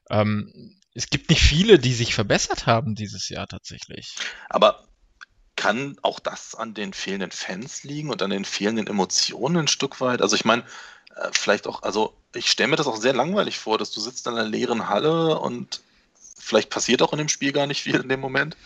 Ähm, 0.09 0.81
es 0.95 1.11
gibt 1.11 1.29
nicht 1.29 1.43
viele, 1.43 1.79
die 1.79 1.93
sich 1.93 2.15
verbessert 2.15 2.67
haben 2.67 2.95
dieses 2.95 3.29
Jahr 3.29 3.49
tatsächlich. 3.49 4.15
Aber 4.49 4.87
kann 5.65 5.97
auch 6.03 6.21
das 6.21 6.55
an 6.55 6.75
den 6.75 6.93
fehlenden 6.93 7.31
Fans 7.31 7.85
liegen 7.85 8.11
und 8.11 8.21
an 8.21 8.29
den 8.29 8.45
fehlenden 8.45 8.87
Emotionen 8.87 9.57
ein 9.57 9.69
Stück 9.69 9.99
weit? 10.03 10.21
Also 10.21 10.37
ich 10.37 10.45
meine, 10.45 10.63
äh, 11.17 11.31
vielleicht 11.33 11.67
auch, 11.67 11.83
also 11.83 12.15
ich 12.35 12.51
stelle 12.51 12.69
mir 12.69 12.77
das 12.77 12.87
auch 12.87 12.99
sehr 12.99 13.15
langweilig 13.15 13.59
vor, 13.59 13.79
dass 13.79 13.91
du 13.91 13.99
sitzt 13.99 14.27
in 14.27 14.35
einer 14.35 14.47
leeren 14.47 14.91
Halle 14.91 15.39
und 15.39 15.81
vielleicht 16.39 16.69
passiert 16.69 17.01
auch 17.01 17.15
in 17.15 17.19
dem 17.19 17.31
Spiel 17.31 17.53
gar 17.53 17.67
nicht 17.67 17.81
viel 17.81 17.95
in 17.97 18.11
dem 18.11 18.21
Moment. 18.21 18.59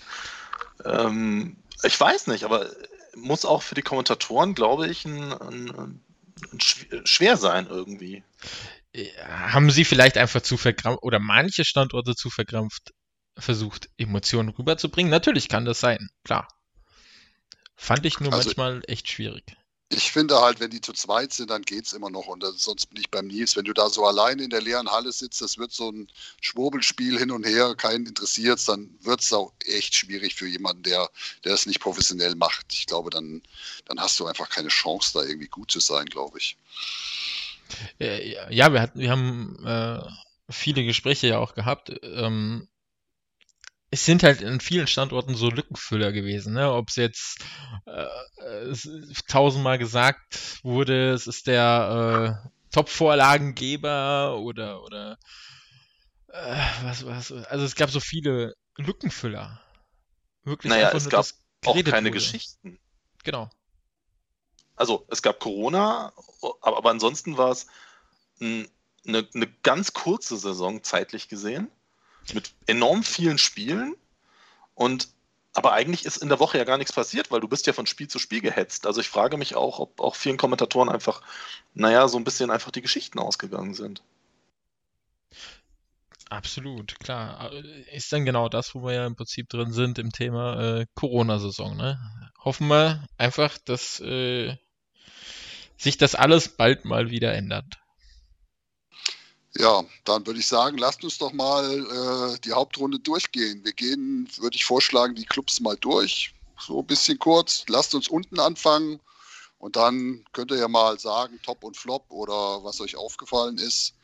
Ähm, 0.85 1.55
ich 1.85 2.00
weiß 2.00 2.26
nicht, 2.26 2.43
aber 2.43 2.66
muss 3.14 3.44
auch 3.44 3.62
für 3.62 3.77
die 3.77 3.83
Kommentatoren, 3.83 4.57
glaube 4.57 4.88
ich, 4.88 5.05
ein, 5.05 5.33
ein, 5.35 5.70
ein 5.70 6.59
schw- 6.59 7.07
schwer 7.07 7.37
sein 7.37 7.68
irgendwie. 7.70 8.25
Äh, 8.92 9.07
Haben 9.23 9.70
sie 9.70 9.85
vielleicht 9.85 10.18
einfach 10.18 10.40
zu 10.40 10.57
verkrampft 10.57 11.05
oder 11.05 11.20
manche 11.20 11.64
Standorte 11.64 12.16
zu 12.16 12.29
verkrampft 12.29 12.90
versucht, 13.38 13.88
Emotionen 13.99 14.49
rüberzubringen? 14.49 15.12
Natürlich 15.12 15.49
kann 15.49 15.64
das 15.64 15.79
sein, 15.79 16.09
klar. 16.25 16.49
Fand 17.81 18.05
ich 18.05 18.19
nur 18.21 18.33
Also- 18.33 18.49
manchmal 18.49 18.83
echt 18.88 19.09
schwierig. 19.09 19.45
Ich 19.91 20.12
finde 20.12 20.38
halt, 20.38 20.61
wenn 20.61 20.71
die 20.71 20.83
zu 20.83 20.93
zweit 20.93 21.33
sind, 21.33 21.49
dann 21.49 21.62
geht's 21.62 21.95
immer 21.95 22.11
noch. 22.11 22.27
Und 22.27 22.43
das, 22.43 22.61
sonst 22.61 22.87
bin 22.91 23.01
ich 23.01 23.11
beim 23.11 23.27
Nils. 23.27 23.57
Wenn 23.57 23.64
du 23.64 23.73
da 23.73 23.88
so 23.88 24.05
allein 24.05 24.38
in 24.38 24.51
der 24.51 24.61
leeren 24.61 24.91
Halle 24.91 25.12
sitzt, 25.12 25.41
das 25.41 25.57
wird 25.57 25.73
so 25.73 25.91
ein 25.91 26.09
Schwurbelspiel 26.43 27.19
hin 27.19 27.31
und 27.31 27.47
her, 27.47 27.75
keinen 27.75 28.05
interessiert's, 28.05 28.67
dann 28.67 28.91
wird's 29.01 29.33
auch 29.33 29.55
echt 29.64 29.95
schwierig 29.95 30.35
für 30.35 30.47
jemanden, 30.47 30.83
der, 30.83 31.09
der 31.45 31.53
das 31.53 31.64
nicht 31.64 31.81
professionell 31.81 32.35
macht. 32.35 32.67
Ich 32.75 32.85
glaube, 32.85 33.09
dann, 33.09 33.43
dann 33.87 33.99
hast 33.99 34.21
du 34.21 34.27
einfach 34.27 34.51
keine 34.51 34.69
Chance, 34.69 35.12
da 35.14 35.23
irgendwie 35.23 35.49
gut 35.49 35.71
zu 35.71 35.81
sein, 35.81 36.05
glaube 36.05 36.37
ich. 36.37 36.59
Äh, 37.99 38.55
ja, 38.55 38.71
wir 38.75 38.83
hatten, 38.83 38.99
wir 38.99 39.11
haben 39.11 39.64
äh, 39.64 40.03
viele 40.51 40.85
Gespräche 40.85 41.29
ja 41.29 41.38
auch 41.38 41.55
gehabt. 41.55 41.93
Ähm, 42.03 42.69
es 43.90 44.05
sind 44.05 44.22
halt 44.22 44.42
in 44.42 44.61
vielen 44.61 44.87
Standorten 44.87 45.35
so 45.35 45.48
Lückenfüller 45.48 46.12
gewesen, 46.12 46.53
ne? 46.53 46.72
Ob 46.72 46.90
es 46.90 46.96
jetzt 46.96 47.44
äh, 47.87 48.74
tausendmal 49.29 49.79
gesagt 49.79 50.62
wurde, 50.62 51.12
es 51.12 51.27
ist 51.27 51.46
der 51.46 52.42
äh, 52.44 52.48
Top-Vorlagengeber 52.70 54.38
oder 54.38 54.83
oder 54.83 55.18
äh, 56.29 56.57
was 56.83 57.07
was. 57.07 57.33
Also 57.33 57.64
es 57.64 57.77
gab 57.77 57.90
so 57.90 58.01
viele 58.01 58.55
Lückenfüller. 58.77 59.61
Wirklich 60.44 60.70
Naja, 60.70 60.92
es 60.92 61.09
gab 61.09 61.27
Auch 61.64 61.74
keine 61.74 62.09
wurde. 62.09 62.11
Geschichten. 62.11 62.79
Genau. 63.24 63.51
also 64.77 65.07
es 65.09 65.22
gab 65.22 65.40
Corona, 65.40 66.12
aber, 66.61 66.77
aber 66.77 66.90
ansonsten 66.90 67.37
war 67.37 67.51
es 67.51 67.66
ein, 68.40 68.68
eine, 69.07 69.27
eine 69.35 69.46
ganz 69.62 69.92
kurze 69.92 70.37
Saison 70.37 70.83
zeitlich 70.83 71.29
gesehen 71.29 71.70
mit 72.35 72.53
enorm 72.67 73.03
vielen 73.03 73.38
Spielen 73.38 73.95
und 74.75 75.09
aber 75.55 75.73
eigentlich 75.73 76.05
ist 76.05 76.19
in 76.19 76.29
der 76.29 76.38
Woche 76.38 76.59
ja 76.59 76.64
gar 76.64 76.79
nichts 76.79 76.93
passiert, 76.93 77.33
weil 77.33 77.41
du 77.41 77.49
bist 77.49 77.67
ja 77.67 77.73
von 77.73 77.87
Spiel 77.87 78.07
zu 78.07 78.21
Spiel 78.21 78.41
gehetzt. 78.41 78.87
Also 78.87 79.01
ich 79.01 79.09
frage 79.09 79.37
mich 79.37 79.57
auch, 79.57 79.81
ob 79.81 80.01
auch 80.01 80.14
vielen 80.14 80.37
Kommentatoren 80.37 80.88
einfach, 80.88 81.21
naja, 81.75 82.07
so 82.07 82.17
ein 82.17 82.23
bisschen 82.25 82.51
einfach 82.51 82.71
die 82.71 82.83
Geschichten 82.83 83.19
ausgegangen 83.19 83.75
sind. 83.75 84.03
Absolut, 86.31 87.01
klar. 87.01 87.53
Äh, 87.53 87.97
Ist 87.97 88.12
dann 88.12 88.25
genau 88.25 88.49
das, 88.49 88.75
wo 88.75 88.85
wir 88.85 88.93
ja 88.93 89.07
im 89.07 89.17
Prinzip 89.17 89.49
drin 89.49 89.73
sind 89.73 89.99
im 89.99 90.12
Thema 90.12 90.81
äh, 90.81 90.87
Corona-Saison, 90.95 91.77
ne? 91.77 91.99
Hoffen 92.45 92.69
wir 92.69 93.07
einfach, 93.17 93.59
dass 93.64 93.99
äh, 94.01 94.57
sich 95.77 95.97
das 95.97 96.14
alles 96.14 96.49
bald 96.51 96.85
mal 96.85 97.11
wieder 97.11 97.35
ändert. 97.35 97.79
Ja, 99.59 99.85
dann 100.05 100.25
würde 100.25 100.38
ich 100.38 100.47
sagen, 100.47 100.79
lasst 100.79 101.03
uns 101.03 101.18
doch 101.18 101.33
mal 101.33 101.64
äh, 101.64 102.38
die 102.44 102.53
Hauptrunde 102.53 103.01
durchgehen. 103.01 103.64
Wir 103.64 103.73
gehen, 103.73 104.29
würde 104.38 104.55
ich 104.55 104.64
vorschlagen, 104.64 105.16
die 105.16 105.25
Clubs 105.27 105.59
mal 105.59 105.77
durch. 105.77 106.33
So 106.61 106.79
ein 106.79 106.87
bisschen 106.87 107.18
kurz. 107.18 107.64
Lasst 107.68 107.92
uns 107.94 108.07
unten 108.07 108.38
anfangen 108.38 109.01
und 109.59 109.75
dann 109.75 110.25
könnt 110.33 110.53
ihr 110.53 110.59
ja 110.59 110.68
mal 110.68 110.99
sagen, 111.01 111.40
Top 111.42 111.64
und 111.64 111.77
Flop 111.77 112.05
oder 112.09 112.62
was 112.62 112.81
euch 112.81 112.94
aufgefallen 112.97 113.59
ist. 113.59 113.94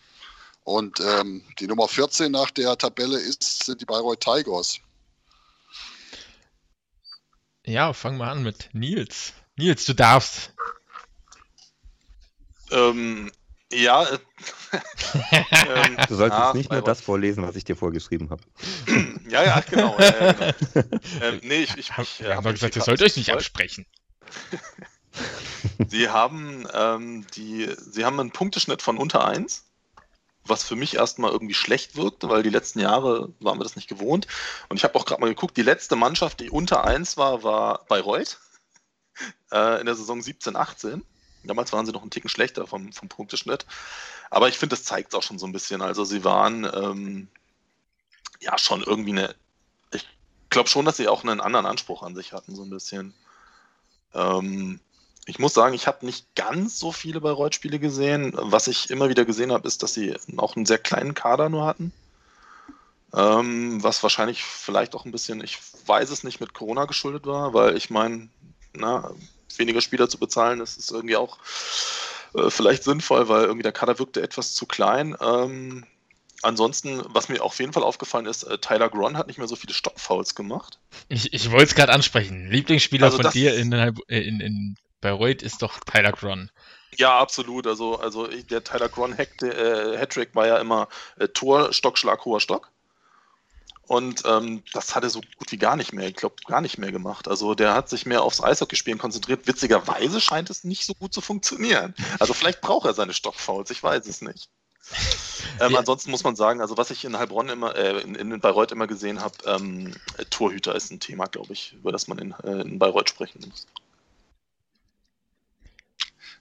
Und 0.65 0.99
ähm, 0.99 1.45
die 1.61 1.69
Nummer 1.69 1.87
14 1.87 2.33
nach 2.33 2.51
der 2.51 2.77
Tabelle 2.77 3.19
ist, 3.19 3.65
sind 3.65 3.81
die 3.81 3.85
Bayreuth 3.85 4.21
Tigers. 4.21 4.81
Ja, 7.65 7.93
fangen 7.93 8.19
wir 8.19 8.27
an 8.27 8.43
mit 8.43 8.71
Nils. 8.73 9.35
Nils, 9.57 9.85
du 9.85 9.95
darfst. 9.95 10.53
Ähm, 12.73 13.31
ja, 13.77 14.03
äh, 14.05 14.19
ähm, 15.53 15.97
Du 16.09 16.15
sollst 16.17 16.37
ah, 16.37 16.47
jetzt 16.47 16.55
nicht 16.55 16.73
nur 16.73 16.83
das 16.83 17.01
vorlesen, 17.01 17.43
was 17.43 17.57
ich 17.57 17.65
dir 17.65 17.77
vorgeschrieben 17.77 18.31
habe. 18.31 18.43
Ja, 19.29 19.43
ja, 19.43 19.61
genau. 19.61 19.99
Ja, 19.99 20.05
ja, 20.05 20.33
genau. 20.33 20.55
ähm, 21.23 21.41
nee, 21.43 21.63
ich, 21.63 21.77
ich, 21.77 21.91
ich 21.99 22.21
Wir 22.21 22.37
haben 22.37 22.37
hab 22.37 22.45
doch 22.45 22.51
den 22.51 22.55
gesagt, 22.55 22.77
ihr 22.77 22.83
sollt 22.83 23.03
euch 23.03 23.17
nicht 23.17 23.33
absprechen. 23.33 23.87
Sie 25.89 26.09
haben, 26.09 26.67
ähm, 26.73 27.27
die, 27.35 27.69
sie 27.79 28.05
haben 28.05 28.21
einen 28.21 28.33
Punkteschnitt 28.33 28.83
von 28.83 28.99
unter 28.99 29.27
1, 29.27 29.65
was 30.45 30.63
für 30.63 30.77
mich 30.77 30.97
erstmal 30.97 31.31
irgendwie 31.31 31.55
schlecht 31.55 31.97
wirkte, 31.97 32.29
weil 32.29 32.43
die 32.43 32.51
letzten 32.51 32.81
Jahre 32.81 33.33
waren 33.41 33.59
wir 33.59 33.65
das 33.65 33.77
nicht 33.77 33.89
gewohnt. 33.89 34.27
Und 34.69 34.77
ich 34.77 34.85
habe 34.85 34.95
auch 34.97 35.07
gerade 35.07 35.21
mal 35.21 35.29
geguckt, 35.29 35.57
die 35.57 35.63
letzte 35.63 35.97
Mannschaft, 35.97 36.41
die 36.41 36.51
unter 36.51 36.85
1 36.85 37.17
war, 37.17 37.43
war 37.43 37.85
Bayreuth 37.87 38.39
äh, 39.53 39.81
in 39.81 39.87
der 39.87 39.95
Saison 39.95 40.21
17, 40.21 40.57
18. 40.57 41.03
Damals 41.45 41.73
waren 41.73 41.87
sie 41.87 41.93
noch 41.93 42.03
einen 42.03 42.11
Ticken 42.11 42.31
schlechter 42.31 42.67
vom, 42.67 42.93
vom 42.93 43.09
Punkteschnitt. 43.09 43.67
Aber 44.31 44.49
ich 44.49 44.59
finde, 44.59 44.77
das 44.77 44.85
zeigt 44.85 45.13
es 45.13 45.19
auch 45.19 45.23
schon 45.23 45.39
so 45.39 45.47
ein 45.47 45.53
bisschen. 45.53 45.83
Also 45.83 46.05
sie 46.05 46.25
waren 46.25 46.65
ähm, 46.65 47.29
ja 48.41 48.59
schon 48.59 48.83
irgendwie 48.83 49.13
eine. 49.13 49.35
Ich 49.93 50.07
glaube 50.51 50.69
schon, 50.69 50.85
dass 50.85 50.97
sie 50.97 51.09
auch 51.09 51.23
einen 51.23 51.41
anderen 51.41 51.67
Anspruch 51.67 52.03
an 52.03 52.15
sich 52.15 52.33
hatten, 52.33 52.55
so 52.55 52.63
ein 52.63 52.71
bisschen. 52.71 53.15
Ähm, 54.15 54.81
Ich 55.27 55.39
muss 55.39 55.55
sagen, 55.55 55.75
ich 55.75 55.87
habe 55.87 56.05
nicht 56.05 56.35
ganz 56.35 56.79
so 56.79 56.93
viele 56.93 57.21
Bayreuth-Spiele 57.21 57.79
gesehen. 57.79 58.33
Was 58.37 58.69
ich 58.69 58.91
immer 58.91 59.09
wieder 59.09 59.25
gesehen 59.25 59.53
habe, 59.53 59.67
ist, 59.67 59.83
dass 59.83 59.95
sie 59.95 60.15
auch 60.37 60.55
einen 60.55 60.67
sehr 60.67 60.79
kleinen 60.79 61.15
Kader 61.15 61.49
nur 61.49 61.65
hatten. 61.65 61.93
Ähm, 63.15 63.83
was 63.83 64.03
wahrscheinlich 64.03 64.45
vielleicht 64.45 64.95
auch 64.95 65.07
ein 65.07 65.13
bisschen, 65.13 65.43
ich 65.43 65.59
weiß 65.87 66.11
es 66.11 66.25
nicht, 66.25 66.41
mit 66.41 66.53
Corona 66.53 66.85
geschuldet 66.85 67.25
war, 67.27 67.55
weil 67.55 67.77
ich 67.77 67.89
meine, 67.89 68.29
weniger 69.59 69.81
Spieler 69.81 70.09
zu 70.09 70.19
bezahlen, 70.19 70.59
das 70.59 70.77
ist 70.77 70.91
irgendwie 70.91 71.17
auch 71.17 71.39
äh, 72.35 72.51
vielleicht 72.51 72.85
sinnvoll, 72.85 73.29
weil 73.29 73.45
irgendwie 73.45 73.63
der 73.63 73.73
Kader 73.73 73.99
wirkte 73.99 74.23
etwas 74.23 74.55
zu 74.55 74.67
klein. 74.67 75.17
Ähm, 75.21 75.85
ansonsten, 76.43 77.03
was 77.09 77.29
mir 77.29 77.43
auf 77.43 77.59
jeden 77.59 77.73
Fall 77.73 77.83
aufgefallen 77.83 78.27
ist, 78.27 78.45
äh, 78.45 78.59
Tyler 78.59 78.89
Gron 78.89 79.17
hat 79.17 79.27
nicht 79.27 79.39
mehr 79.39 79.49
so 79.49 79.57
viele 79.57 79.75
Stockfouls 79.75 80.35
gemacht. 80.35 80.79
Ich, 81.09 81.33
ich 81.33 81.51
wollte 81.51 81.65
es 81.65 81.75
gerade 81.75 81.93
ansprechen. 81.93 82.51
Lieblingsspieler 82.51 83.07
also 83.07 83.23
von 83.23 83.31
dir 83.31 83.55
in, 83.55 83.73
in, 84.09 84.41
in 84.41 84.77
Bayreuth 85.01 85.43
ist 85.43 85.63
doch 85.63 85.81
Tyler 85.81 86.13
Gron. 86.13 86.51
Ja, 86.97 87.19
absolut. 87.19 87.67
Also, 87.67 87.99
also 87.99 88.27
der 88.27 88.63
Tyler 88.65 88.89
Gron 88.89 89.13
äh, 89.13 89.99
Hattrick 89.99 90.35
war 90.35 90.47
ja 90.47 90.59
immer 90.59 90.89
äh, 91.19 91.29
Tor, 91.29 91.73
Stock, 91.73 91.99
Schlag, 91.99 92.25
hoher 92.25 92.41
Stock. 92.41 92.71
Und 93.87 94.23
ähm, 94.25 94.63
das 94.73 94.95
hat 94.95 95.03
er 95.03 95.11
so 95.11 95.21
gut 95.37 95.53
wie 95.53 95.59
gar 95.59 95.77
nicht 95.77 95.93
mehr, 95.93 96.09
ich 96.09 96.17
glaube, 96.17 96.37
gar 96.47 96.61
nicht 96.61 96.79
mehr 96.79 96.93
gemacht. 96.93 97.29
Also 97.29 97.55
der 97.55 97.75
hat 97.75 97.89
sich 97.89 98.07
mehr 98.07 98.23
aufs 98.23 98.43
Eishockeyspielen 98.43 98.99
konzentriert. 98.99 99.47
Witzigerweise 99.47 100.21
scheint 100.21 100.49
es 100.51 100.65
nicht 100.65 100.87
so 100.87 100.95
gut 100.95 101.13
zu 101.13 101.21
funktionieren. 101.21 101.95
Also 102.19 102.33
vielleicht 102.33 102.61
braucht 102.61 102.87
er 102.87 102.95
seine 102.95 103.13
Stockfouls, 103.13 103.71
ich 103.71 103.83
weiß 103.83 104.07
es 104.07 104.23
nicht. 104.23 104.49
Ähm. 105.61 105.77
Ansonsten 105.77 106.11
muss 106.11 106.25
man 106.25 106.37
sagen, 106.37 106.61
also 106.61 106.77
was 106.77 106.91
ich 106.91 107.05
in 107.05 107.17
Heilbronn 107.17 107.49
immer, 107.49 107.75
äh, 107.77 108.01
in, 108.01 108.15
in 108.15 108.41
Bayreuth 108.41 108.73
immer 108.73 108.87
gesehen 108.87 109.21
habe, 109.21 109.35
ähm, 109.47 109.95
Torhüter 110.31 110.75
ist 110.75 110.91
ein 110.91 111.01
Thema, 111.01 111.27
glaube 111.27 111.53
ich, 111.53 111.75
über 111.75 111.93
das 111.93 112.09
man 112.09 112.19
in, 112.19 112.35
äh, 112.43 112.63
in 112.63 112.79
Bayreuth 112.79 113.09
sprechen 113.09 113.41
muss. 113.49 113.67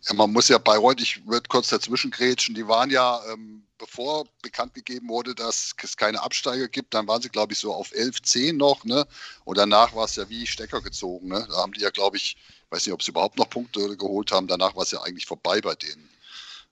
Ja, 0.07 0.13
man 0.15 0.31
muss 0.31 0.49
ja 0.49 0.57
Bayreuth, 0.57 1.01
ich 1.01 1.25
würde 1.25 1.47
kurz 1.47 1.69
dazwischen 1.69 2.11
grätschen, 2.11 2.55
die 2.55 2.67
waren 2.67 2.89
ja, 2.89 3.21
ähm, 3.31 3.63
bevor 3.77 4.25
bekannt 4.41 4.73
gegeben 4.73 5.07
wurde, 5.07 5.33
dass 5.33 5.73
es 5.81 5.97
keine 5.97 6.21
Absteiger 6.21 6.67
gibt, 6.67 6.93
dann 6.93 7.07
waren 7.07 7.21
sie, 7.21 7.29
glaube 7.29 7.53
ich, 7.53 7.59
so 7.59 7.73
auf 7.73 7.93
11, 7.93 8.21
10 8.21 8.57
noch, 8.57 8.83
ne? 8.83 9.07
Und 9.45 9.57
danach 9.57 9.95
war 9.95 10.05
es 10.05 10.15
ja 10.15 10.27
wie 10.29 10.45
Stecker 10.45 10.81
gezogen, 10.81 11.29
ne? 11.29 11.45
Da 11.49 11.57
haben 11.57 11.73
die 11.73 11.81
ja, 11.81 11.89
glaube 11.89 12.17
ich, 12.17 12.35
weiß 12.69 12.85
nicht, 12.85 12.93
ob 12.93 13.01
sie 13.01 13.11
überhaupt 13.11 13.37
noch 13.37 13.49
Punkte 13.49 13.95
geholt 13.95 14.31
haben, 14.31 14.47
danach 14.47 14.75
war 14.75 14.83
es 14.83 14.91
ja 14.91 15.01
eigentlich 15.01 15.25
vorbei 15.25 15.61
bei 15.61 15.75
denen. 15.75 16.09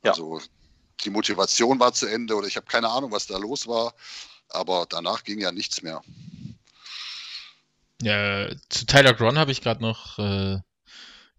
Ja. 0.04 0.12
Also 0.12 0.42
die 1.04 1.10
Motivation 1.10 1.80
war 1.80 1.94
zu 1.94 2.08
Ende 2.08 2.36
oder 2.36 2.48
ich 2.48 2.58
habe 2.58 2.68
keine 2.68 2.90
Ahnung, 2.90 3.12
was 3.12 3.28
da 3.28 3.38
los 3.38 3.68
war, 3.68 3.94
aber 4.50 4.86
danach 4.90 5.24
ging 5.24 5.40
ja 5.40 5.52
nichts 5.52 5.82
mehr. 5.82 6.02
Ja, 8.02 8.50
zu 8.70 8.86
Tyler 8.86 9.14
Gron 9.14 9.38
habe 9.38 9.52
ich 9.52 9.62
gerade 9.62 9.82
noch 9.82 10.18
äh, 10.20 10.60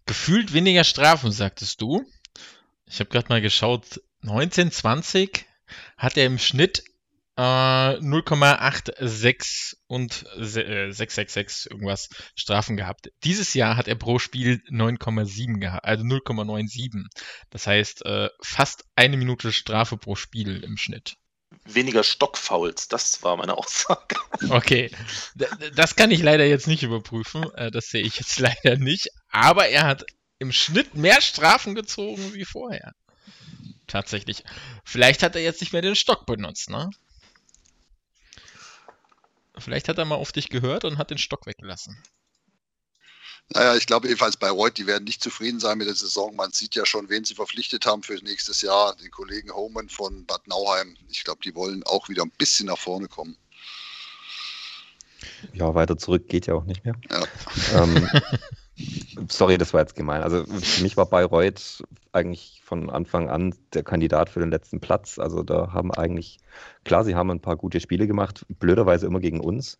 gefühlt 0.05 0.53
weniger 0.53 0.83
Strafen, 0.83 1.31
sagtest 1.31 1.81
du. 1.81 2.05
Ich 2.85 2.99
habe 2.99 3.09
gerade 3.09 3.29
mal 3.29 3.41
geschaut, 3.41 4.01
1920 4.23 5.45
hat 5.97 6.17
er 6.17 6.25
im 6.25 6.37
Schnitt 6.37 6.83
äh, 7.35 7.41
0,86 7.41 9.75
und 9.87 10.23
äh, 10.37 10.91
666 10.91 11.71
irgendwas 11.71 12.09
Strafen 12.35 12.77
gehabt. 12.77 13.11
Dieses 13.23 13.53
Jahr 13.53 13.77
hat 13.77 13.87
er 13.87 13.95
pro 13.95 14.19
Spiel 14.19 14.61
9,7 14.69 15.59
gehabt, 15.59 15.85
also 15.85 16.03
0,97. 16.03 17.05
Das 17.49 17.65
heißt 17.65 18.05
äh, 18.05 18.29
fast 18.41 18.85
eine 18.95 19.17
Minute 19.17 19.51
Strafe 19.51 19.97
pro 19.97 20.15
Spiel 20.15 20.63
im 20.63 20.77
Schnitt. 20.77 21.17
Weniger 21.65 22.03
Stockfouls, 22.03 22.87
das 22.87 23.23
war 23.23 23.37
meine 23.37 23.57
Aussage. 23.57 24.15
Okay, 24.49 24.91
das 25.75 25.95
kann 25.95 26.11
ich 26.11 26.21
leider 26.21 26.45
jetzt 26.45 26.67
nicht 26.67 26.83
überprüfen. 26.83 27.43
Äh, 27.53 27.71
das 27.71 27.87
sehe 27.87 28.03
ich 28.03 28.17
jetzt 28.17 28.39
leider 28.39 28.77
nicht. 28.77 29.09
Aber 29.29 29.67
er 29.67 29.85
hat 29.85 30.05
im 30.39 30.51
Schnitt 30.51 30.95
mehr 30.95 31.21
Strafen 31.21 31.75
gezogen 31.75 32.33
wie 32.33 32.45
vorher. 32.45 32.93
Tatsächlich. 33.87 34.43
Vielleicht 34.83 35.23
hat 35.23 35.35
er 35.35 35.41
jetzt 35.41 35.61
nicht 35.61 35.73
mehr 35.73 35.81
den 35.81 35.95
Stock 35.95 36.25
benutzt, 36.25 36.69
ne? 36.69 36.89
Vielleicht 39.57 39.87
hat 39.87 39.97
er 39.97 40.05
mal 40.05 40.15
auf 40.15 40.31
dich 40.31 40.49
gehört 40.49 40.83
und 40.83 40.97
hat 40.97 41.11
den 41.11 41.17
Stock 41.17 41.45
weggelassen. 41.45 42.01
Naja, 43.53 43.75
ich 43.75 43.85
glaube 43.85 44.07
jedenfalls 44.07 44.37
bei 44.37 44.49
Reut, 44.49 44.77
die 44.77 44.87
werden 44.87 45.03
nicht 45.03 45.21
zufrieden 45.21 45.59
sein 45.59 45.77
mit 45.77 45.87
der 45.87 45.95
Saison. 45.95 46.35
Man 46.35 46.51
sieht 46.51 46.75
ja 46.75 46.85
schon, 46.85 47.09
wen 47.09 47.23
sie 47.23 47.35
verpflichtet 47.35 47.85
haben 47.85 48.03
für 48.03 48.15
nächstes 48.15 48.61
Jahr. 48.61 48.95
Den 48.95 49.11
Kollegen 49.11 49.51
Homan 49.53 49.89
von 49.89 50.25
Bad 50.25 50.47
Nauheim. 50.47 50.95
Ich 51.09 51.23
glaube, 51.23 51.41
die 51.43 51.53
wollen 51.55 51.83
auch 51.83 52.09
wieder 52.09 52.23
ein 52.23 52.31
bisschen 52.37 52.67
nach 52.67 52.77
vorne 52.77 53.07
kommen. 53.07 53.37
Ja, 55.53 55.75
weiter 55.75 55.97
zurück 55.97 56.27
geht 56.27 56.47
ja 56.47 56.55
auch 56.55 56.65
nicht 56.65 56.83
mehr. 56.83 56.95
Ja. 57.09 57.83
Ähm, 57.83 58.09
Sorry, 59.29 59.57
das 59.57 59.73
war 59.73 59.81
jetzt 59.81 59.95
gemein. 59.95 60.23
Also 60.23 60.45
für 60.45 60.81
mich 60.81 60.97
war 60.97 61.05
Bayreuth 61.05 61.83
eigentlich 62.11 62.61
von 62.65 62.89
Anfang 62.89 63.29
an 63.29 63.53
der 63.73 63.83
Kandidat 63.83 64.29
für 64.29 64.39
den 64.39 64.49
letzten 64.49 64.79
Platz. 64.79 65.19
Also 65.19 65.43
da 65.43 65.71
haben 65.71 65.91
eigentlich, 65.91 66.39
klar, 66.83 67.03
sie 67.03 67.15
haben 67.15 67.29
ein 67.29 67.39
paar 67.39 67.55
gute 67.55 67.79
Spiele 67.79 68.07
gemacht, 68.07 68.45
blöderweise 68.49 69.05
immer 69.05 69.19
gegen 69.19 69.39
uns. 69.39 69.79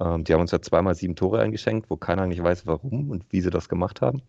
Ähm, 0.00 0.24
die 0.24 0.32
haben 0.32 0.40
uns 0.40 0.50
ja 0.52 0.60
zweimal 0.60 0.94
sieben 0.94 1.16
Tore 1.16 1.40
eingeschenkt, 1.40 1.90
wo 1.90 1.96
keiner 1.96 2.22
eigentlich 2.22 2.42
weiß, 2.42 2.66
warum 2.66 3.10
und 3.10 3.24
wie 3.30 3.40
sie 3.40 3.50
das 3.50 3.68
gemacht 3.68 4.00
haben. 4.00 4.22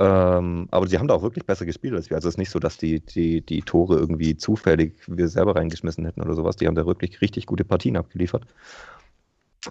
Ähm, 0.00 0.68
aber 0.70 0.86
sie 0.86 0.98
haben 0.98 1.08
da 1.08 1.14
auch 1.14 1.22
wirklich 1.22 1.46
besser 1.46 1.66
gespielt 1.66 1.94
als 1.94 2.10
wir. 2.10 2.16
Also 2.16 2.28
es 2.28 2.34
ist 2.34 2.38
nicht 2.38 2.50
so, 2.50 2.58
dass 2.60 2.76
die, 2.76 3.00
die, 3.00 3.40
die 3.40 3.62
Tore 3.62 3.96
irgendwie 3.96 4.36
zufällig 4.36 4.94
wir 5.08 5.28
selber 5.28 5.56
reingeschmissen 5.56 6.04
hätten 6.04 6.22
oder 6.22 6.34
sowas. 6.34 6.56
Die 6.56 6.66
haben 6.66 6.76
da 6.76 6.86
wirklich 6.86 7.20
richtig 7.20 7.46
gute 7.46 7.64
Partien 7.64 7.96
abgeliefert. 7.96 8.46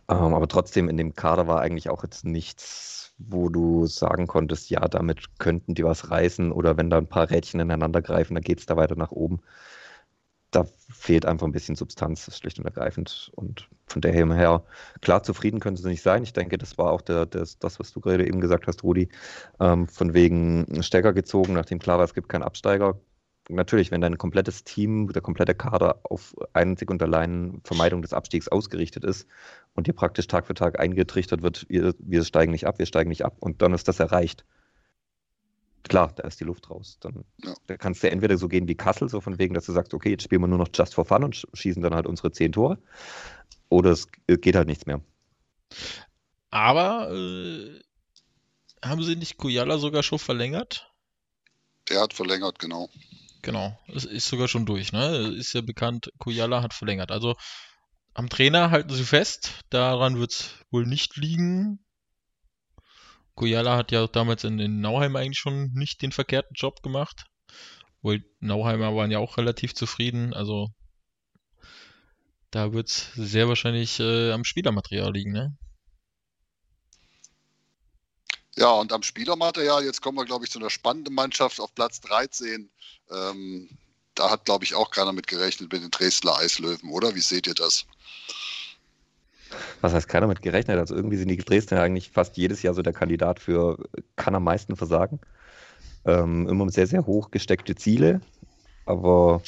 Ähm, 0.10 0.34
aber 0.34 0.48
trotzdem 0.48 0.90
in 0.90 0.98
dem 0.98 1.16
Kader 1.16 1.48
war 1.48 1.62
eigentlich 1.62 1.90
auch 1.90 2.04
jetzt 2.04 2.26
nichts 2.26 2.98
wo 3.18 3.50
du 3.50 3.86
sagen 3.88 4.28
konntest, 4.28 4.70
ja, 4.70 4.88
damit 4.88 5.40
könnten 5.40 5.74
die 5.74 5.84
was 5.84 6.12
reißen 6.12 6.52
oder 6.52 6.78
wenn 6.78 6.90
da 6.90 6.98
ein 6.98 7.08
paar 7.08 7.30
Rädchen 7.30 7.60
ineinander 7.60 8.02
greifen, 8.02 8.36
dann 8.36 8.44
geht 8.44 8.60
es 8.60 8.66
da 8.66 8.78
weiter 8.78 8.96
nach 8.96 9.12
oben. 9.12 9.40
Da 10.52 10.66
fehlt 10.90 11.26
einfach 11.26 11.46
ein 11.46 11.52
bisschen 11.52 11.76
Substanz, 11.76 12.36
schlicht 12.38 12.60
und 12.60 12.66
ergreifend. 12.66 13.32
Und 13.36 13.70
von 13.88 14.02
daher 14.02 14.34
her, 14.34 14.64
klar, 15.02 15.24
zufrieden 15.24 15.60
können 15.60 15.78
sie 15.78 15.88
nicht 15.88 16.02
sein. 16.02 16.24
Ich 16.24 16.34
denke, 16.34 16.58
das 16.58 16.78
war 16.78 16.92
auch 16.92 17.02
der, 17.02 17.26
das, 17.26 17.60
das 17.60 17.80
was 17.80 17.92
du 17.92 18.00
gerade 18.00 18.26
eben 18.28 18.40
gesagt 18.40 18.68
hast, 18.68 18.84
Rudi, 18.84 19.10
ähm, 19.60 19.88
von 19.88 20.14
wegen 20.14 20.82
Stecker 20.82 21.14
gezogen, 21.14 21.54
nachdem 21.54 21.80
klar 21.80 21.98
war, 21.98 22.06
es 22.06 22.14
gibt 22.14 22.30
keinen 22.30 22.44
Absteiger, 22.44 23.00
natürlich, 23.50 23.92
wenn 23.92 24.02
dein 24.02 24.18
komplettes 24.18 24.64
Team, 24.64 25.12
der 25.12 25.22
komplette 25.22 25.56
Kader 25.56 26.00
auf 26.04 26.36
einzig 26.54 26.90
und 26.90 27.02
allein 27.02 27.62
Vermeidung 27.64 28.02
des 28.02 28.14
Abstiegs 28.14 28.48
ausgerichtet 28.48 29.04
ist 29.04 29.28
und 29.76 29.88
dir 29.88 29.94
praktisch 29.94 30.28
Tag 30.28 30.48
für 30.48 30.54
Tag 30.54 30.80
eingetrichtert 30.80 31.42
wird, 31.42 31.66
wir, 31.70 31.94
wir 32.00 32.24
steigen 32.24 32.52
nicht 32.52 32.68
ab, 32.68 32.80
wir 32.80 32.86
steigen 32.86 33.10
nicht 33.10 33.26
ab 33.26 33.38
und 33.40 33.62
dann 33.62 33.74
ist 33.74 33.88
das 33.88 34.00
erreicht. 34.00 34.46
Klar, 35.84 36.13
da 36.16 36.28
ist 36.28 36.40
die 36.40 36.44
Luft 36.44 36.70
raus. 36.70 36.98
Dann 37.00 37.24
ja. 37.44 37.54
da 37.68 37.78
kannst 37.78 38.04
du 38.04 38.10
entweder 38.10 38.38
so 38.38 38.48
gehen 38.48 38.68
wie 38.68 38.76
Kassel, 38.76 39.10
so 39.10 39.22
von 39.22 39.40
wegen, 39.40 39.54
dass 39.54 39.66
du 39.66 39.74
sagst, 39.74 39.94
okay, 39.94 40.12
jetzt 40.12 40.24
spielen 40.24 40.42
wir 40.42 40.48
nur 40.48 40.58
noch 40.58 40.70
just 40.74 40.96
for 40.96 41.06
fun 41.06 41.24
und 41.24 41.48
schießen 41.54 41.82
dann 41.82 41.96
halt 41.96 42.08
unsere 42.08 42.32
zehn 42.32 42.52
Tore. 42.52 42.78
Oder 43.70 43.92
es 43.92 44.08
geht 44.28 44.56
halt 44.56 44.68
nichts 44.68 44.86
mehr. 44.86 45.02
Aber 46.50 47.12
äh, 47.12 47.80
haben 48.84 49.04
sie 49.04 49.16
nicht 49.16 49.38
Kujala 49.38 49.78
sogar 49.78 50.04
schon 50.04 50.20
verlängert? 50.20 50.92
Der 51.90 52.02
hat 52.02 52.13
verlängert, 52.13 52.60
genau. 52.60 52.90
Genau, 53.42 53.80
es 53.94 54.06
ist 54.06 54.28
sogar 54.28 54.48
schon 54.48 54.66
durch, 54.66 54.92
ne? 54.92 55.34
Ist 55.38 55.54
ja 55.54 55.62
bekannt, 55.62 56.12
Kujala 56.18 56.62
hat 56.62 56.74
verlängert. 56.74 57.12
Also 57.12 57.36
am 58.13 58.30
Trainer 58.30 58.72
halten 58.72 58.94
sie 58.94 59.04
fest, 59.04 59.63
daran 59.70 60.20
wird 60.20 60.32
es 60.32 60.56
wohl 60.72 60.86
nicht 60.86 61.18
liegen. 61.18 61.80
Kujala 63.38 63.78
hat 63.78 63.91
ja 63.91 64.08
damals 64.08 64.43
in, 64.43 64.60
in 64.60 64.82
Nauheim 64.82 65.15
eigentlich 65.15 65.38
schon 65.38 65.71
nicht 65.73 66.02
den 66.02 66.12
verkehrten 66.12 66.56
Job 66.56 66.82
gemacht. 66.82 67.26
Wohl 68.02 68.26
Nauheimer 68.39 68.95
waren 68.95 69.12
ja 69.12 69.19
auch 69.19 69.38
relativ 69.38 69.73
zufrieden, 69.76 70.34
also 70.34 70.69
da 72.52 72.73
wird 72.73 72.89
es 72.89 73.12
sehr 73.13 73.47
wahrscheinlich 73.47 74.00
äh, 74.00 74.32
am 74.32 74.43
Spielermaterial 74.43 75.13
liegen, 75.13 75.32
ne? 75.32 75.56
Ja, 78.56 78.71
und 78.71 78.91
am 78.91 79.04
Spielermaterial, 79.04 79.86
jetzt 79.86 80.02
kommen 80.02 80.17
wir, 80.17 80.26
glaube 80.26 80.45
ich, 80.45 80.52
zu 80.52 80.58
einer 80.58 80.71
spannenden 80.71 81.13
Mannschaft 81.13 81.60
auf 81.60 81.76
Platz 81.76 82.02
13. 82.02 82.71
Ähm, 83.12 83.69
da 84.15 84.32
hat, 84.32 84.45
glaube 84.45 84.65
ich, 84.65 84.73
auch 84.73 84.89
keiner 84.89 85.13
mit 85.13 85.28
gerechnet 85.28 85.71
mit 85.71 85.84
den 85.84 85.91
Dresdner 85.91 86.38
Eislöwen, 86.38 86.89
oder? 86.89 87.13
Wie 87.13 87.21
seht 87.21 87.45
ihr 87.45 87.54
das? 87.54 87.86
Was 89.82 89.94
heißt 89.94 90.08
keiner 90.08 90.28
mit 90.28 90.42
gerechnet? 90.42 90.78
Also 90.78 90.96
irgendwie 90.96 91.18
sind 91.18 91.30
die 91.30 91.38
Dresdner 91.38 91.82
eigentlich 91.82 92.12
fast 92.12 92.38
jedes 92.38 92.62
Jahr 92.64 92.74
so 92.74 92.82
der 92.82 92.94
Kandidat 92.94 93.40
für 93.40 93.78
kann 94.16 94.36
am 94.36 94.44
meisten 94.44 94.76
versagen. 94.76 95.20
Ähm, 96.06 96.48
immer 96.48 96.70
sehr, 96.70 96.88
sehr 96.88 97.06
hoch 97.06 97.32
gesteckte 97.32 97.76
Ziele, 97.76 98.22
aber 98.86 99.42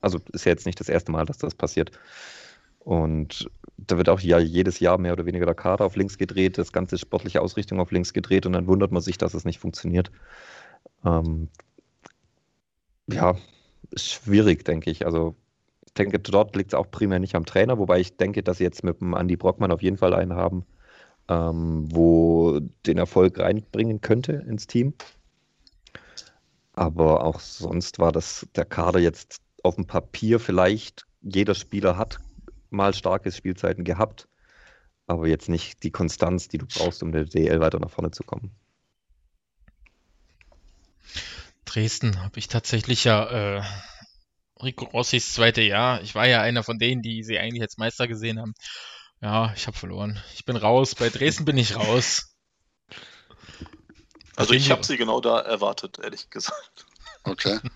also 0.00 0.20
ist 0.32 0.44
ja 0.44 0.50
jetzt 0.52 0.66
nicht 0.66 0.78
das 0.80 0.88
erste 0.88 1.12
Mal, 1.12 1.26
dass 1.26 1.38
das 1.38 1.54
passiert. 1.54 1.92
Und 2.78 3.48
da 3.76 3.96
wird 3.96 4.08
auch 4.08 4.20
ja 4.20 4.38
jedes 4.38 4.80
Jahr 4.80 4.98
mehr 4.98 5.12
oder 5.12 5.26
weniger 5.26 5.46
der 5.46 5.54
Kader 5.54 5.84
auf 5.84 5.96
links 5.96 6.18
gedreht, 6.18 6.58
das 6.58 6.72
ganze 6.72 6.98
sportliche 6.98 7.40
Ausrichtung 7.40 7.80
auf 7.80 7.90
links 7.92 8.12
gedreht 8.12 8.46
und 8.46 8.52
dann 8.52 8.66
wundert 8.66 8.92
man 8.92 9.02
sich, 9.02 9.18
dass 9.18 9.34
es 9.34 9.44
nicht 9.44 9.58
funktioniert. 9.58 10.10
Ähm, 11.04 11.48
ja, 13.08 13.36
schwierig, 13.96 14.64
denke 14.64 14.90
ich. 14.90 15.06
Also 15.06 15.36
denke, 15.94 16.18
dort 16.18 16.56
liegt 16.56 16.72
es 16.72 16.78
auch 16.78 16.90
primär 16.90 17.18
nicht 17.18 17.34
am 17.34 17.44
Trainer, 17.44 17.78
wobei 17.78 18.00
ich 18.00 18.16
denke, 18.16 18.42
dass 18.42 18.58
sie 18.58 18.64
jetzt 18.64 18.84
mit 18.84 19.00
dem 19.00 19.14
Andy 19.14 19.36
Brockmann 19.36 19.72
auf 19.72 19.82
jeden 19.82 19.98
Fall 19.98 20.14
einen 20.14 20.34
haben, 20.34 20.64
ähm, 21.28 21.86
wo 21.92 22.60
den 22.86 22.98
Erfolg 22.98 23.38
reinbringen 23.38 24.00
könnte 24.00 24.32
ins 24.32 24.66
Team. 24.66 24.94
Aber 26.74 27.24
auch 27.24 27.40
sonst 27.40 27.98
war 27.98 28.12
das 28.12 28.46
der 28.56 28.64
Kader 28.64 28.98
jetzt 28.98 29.42
auf 29.62 29.76
dem 29.76 29.86
Papier 29.86 30.40
vielleicht, 30.40 31.06
jeder 31.20 31.54
Spieler 31.54 31.96
hat 31.96 32.18
mal 32.70 32.94
starke 32.94 33.30
Spielzeiten 33.30 33.84
gehabt, 33.84 34.28
aber 35.06 35.28
jetzt 35.28 35.48
nicht 35.48 35.82
die 35.82 35.90
Konstanz, 35.90 36.48
die 36.48 36.58
du 36.58 36.66
brauchst, 36.66 37.02
um 37.02 37.12
der 37.12 37.24
DL 37.24 37.60
weiter 37.60 37.78
nach 37.78 37.90
vorne 37.90 38.10
zu 38.10 38.24
kommen. 38.24 38.50
Dresden 41.64 42.22
habe 42.22 42.38
ich 42.38 42.48
tatsächlich 42.48 43.04
ja 43.04 43.58
äh, 43.58 43.62
Rico 44.62 44.84
Rossis 44.86 45.34
zweite 45.34 45.62
Jahr. 45.62 46.02
Ich 46.02 46.14
war 46.14 46.26
ja 46.26 46.40
einer 46.40 46.62
von 46.62 46.78
denen, 46.78 47.02
die 47.02 47.22
sie 47.22 47.38
eigentlich 47.38 47.62
als 47.62 47.78
Meister 47.78 48.08
gesehen 48.08 48.40
haben. 48.40 48.54
Ja, 49.20 49.52
ich 49.56 49.66
habe 49.66 49.76
verloren. 49.76 50.20
Ich 50.34 50.44
bin 50.44 50.56
raus. 50.56 50.94
Bei 50.94 51.08
Dresden 51.08 51.44
bin 51.44 51.58
ich 51.58 51.76
raus. 51.76 52.34
Also 54.36 54.54
ich 54.54 54.70
habe 54.70 54.84
sie 54.84 54.96
genau 54.96 55.20
da 55.20 55.40
erwartet, 55.40 55.98
ehrlich 56.02 56.30
gesagt. 56.30 56.86
Okay. 57.24 57.58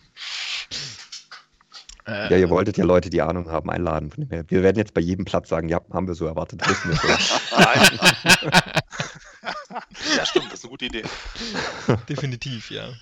Äh, 2.09 2.31
ja, 2.31 2.37
ihr 2.37 2.51
wolltet 2.51 2.79
ja 2.79 2.85
Leute, 2.85 3.11
die 3.11 3.21
Ahnung 3.21 3.51
haben, 3.51 3.69
einladen. 3.69 4.13
Wir 4.29 4.63
werden 4.63 4.77
jetzt 4.77 4.95
bei 4.95 5.01
jedem 5.01 5.25
Platz 5.25 5.49
sagen, 5.49 5.69
ja, 5.69 5.81
haben 5.93 6.07
wir 6.07 6.15
so 6.15 6.25
erwartet. 6.25 6.65
Wissen 6.65 6.91
wir 6.91 6.97
so. 6.97 7.09
ja, 10.17 10.25
stimmt, 10.25 10.47
das 10.47 10.61
ist 10.61 10.65
eine 10.65 10.71
gute 10.71 10.85
Idee. 10.85 11.03
Definitiv, 12.09 12.71
ja. 12.71 12.93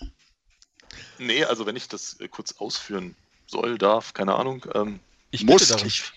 Nee, 1.19 1.45
also 1.45 1.67
wenn 1.67 1.77
ich 1.77 1.87
das 1.87 2.19
äh, 2.19 2.29
kurz 2.29 2.53
ausführen 2.53 3.15
soll, 3.55 3.79
darf, 3.79 4.15
keine 4.15 4.35
Ahnung. 4.35 4.67
Ähm, 4.75 5.01
ich 5.31 5.45
muss. 5.45 5.71
Ich, 5.71 6.13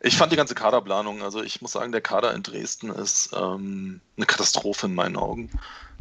ich 0.00 0.16
fand 0.16 0.32
die 0.32 0.36
ganze 0.36 0.54
Kaderplanung, 0.54 1.22
also 1.22 1.42
ich 1.42 1.60
muss 1.60 1.72
sagen, 1.72 1.92
der 1.92 2.00
Kader 2.00 2.34
in 2.34 2.42
Dresden 2.42 2.90
ist 2.90 3.30
ähm, 3.34 4.00
eine 4.16 4.26
Katastrophe 4.26 4.86
in 4.86 4.94
meinen 4.94 5.16
Augen. 5.16 5.50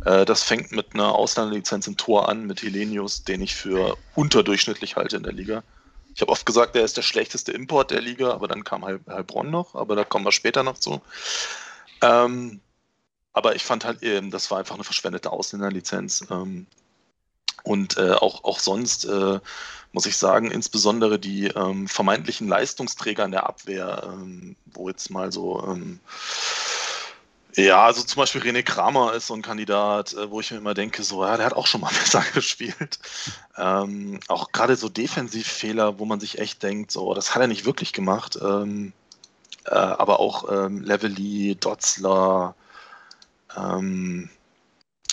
Äh, 0.05 0.25
das 0.25 0.43
fängt 0.43 0.71
mit 0.71 0.93
einer 0.93 1.13
Ausländerlizenz 1.13 1.87
im 1.87 1.97
Tor 1.97 2.29
an, 2.29 2.45
mit 2.45 2.61
Helenius, 2.61 3.23
den 3.23 3.41
ich 3.41 3.55
für 3.55 3.97
unterdurchschnittlich 4.15 4.95
halte 4.95 5.17
in 5.17 5.23
der 5.23 5.33
Liga. 5.33 5.63
Ich 6.13 6.21
habe 6.21 6.31
oft 6.31 6.45
gesagt, 6.45 6.75
er 6.75 6.83
ist 6.83 6.97
der 6.97 7.03
schlechteste 7.03 7.51
Import 7.51 7.91
der 7.91 8.01
Liga, 8.01 8.31
aber 8.31 8.47
dann 8.47 8.63
kam 8.63 8.83
Heilbronn 8.85 9.49
noch, 9.49 9.75
aber 9.75 9.95
da 9.95 10.03
kommen 10.03 10.25
wir 10.25 10.31
später 10.31 10.63
noch 10.63 10.77
zu. 10.77 11.01
Ähm, 12.01 12.59
aber 13.33 13.55
ich 13.55 13.63
fand 13.63 13.85
halt, 13.85 14.03
eben, 14.03 14.29
das 14.29 14.51
war 14.51 14.59
einfach 14.59 14.75
eine 14.75 14.83
verschwendete 14.83 15.31
Ausländerlizenz. 15.31 16.25
Ähm, 16.29 16.67
und 17.63 17.97
äh, 17.97 18.11
auch, 18.13 18.43
auch 18.43 18.59
sonst 18.59 19.05
äh, 19.05 19.39
muss 19.93 20.05
ich 20.05 20.17
sagen, 20.17 20.51
insbesondere 20.51 21.19
die 21.19 21.47
ähm, 21.47 21.87
vermeintlichen 21.87 22.47
Leistungsträger 22.47 23.25
in 23.25 23.31
der 23.31 23.47
Abwehr, 23.47 24.03
ähm, 24.05 24.55
wo 24.73 24.87
jetzt 24.89 25.09
mal 25.09 25.31
so, 25.31 25.63
ähm, 25.67 25.99
ja, 27.55 27.85
also 27.85 28.01
zum 28.03 28.21
Beispiel 28.21 28.41
René 28.41 28.63
Kramer 28.63 29.13
ist 29.13 29.27
so 29.27 29.33
ein 29.33 29.41
Kandidat, 29.41 30.13
äh, 30.13 30.31
wo 30.31 30.39
ich 30.39 30.51
mir 30.51 30.57
immer 30.57 30.73
denke, 30.73 31.03
so, 31.03 31.25
ja, 31.25 31.35
der 31.35 31.45
hat 31.45 31.53
auch 31.53 31.67
schon 31.67 31.81
mal 31.81 31.91
besser 31.99 32.23
gespielt. 32.33 32.99
Ähm, 33.57 34.19
auch 34.29 34.51
gerade 34.53 34.77
so 34.77 34.87
Defensivfehler, 34.87 35.99
wo 35.99 36.05
man 36.05 36.21
sich 36.21 36.39
echt 36.39 36.63
denkt, 36.63 36.91
so, 36.91 37.13
das 37.13 37.35
hat 37.35 37.41
er 37.41 37.47
nicht 37.47 37.65
wirklich 37.65 37.91
gemacht. 37.91 38.39
Ähm, 38.41 38.93
äh, 39.65 39.71
aber 39.71 40.19
auch 40.19 40.49
ähm, 40.49 40.81
Levely, 40.81 41.55
Dotzler, 41.59 42.55
ähm, 43.57 44.29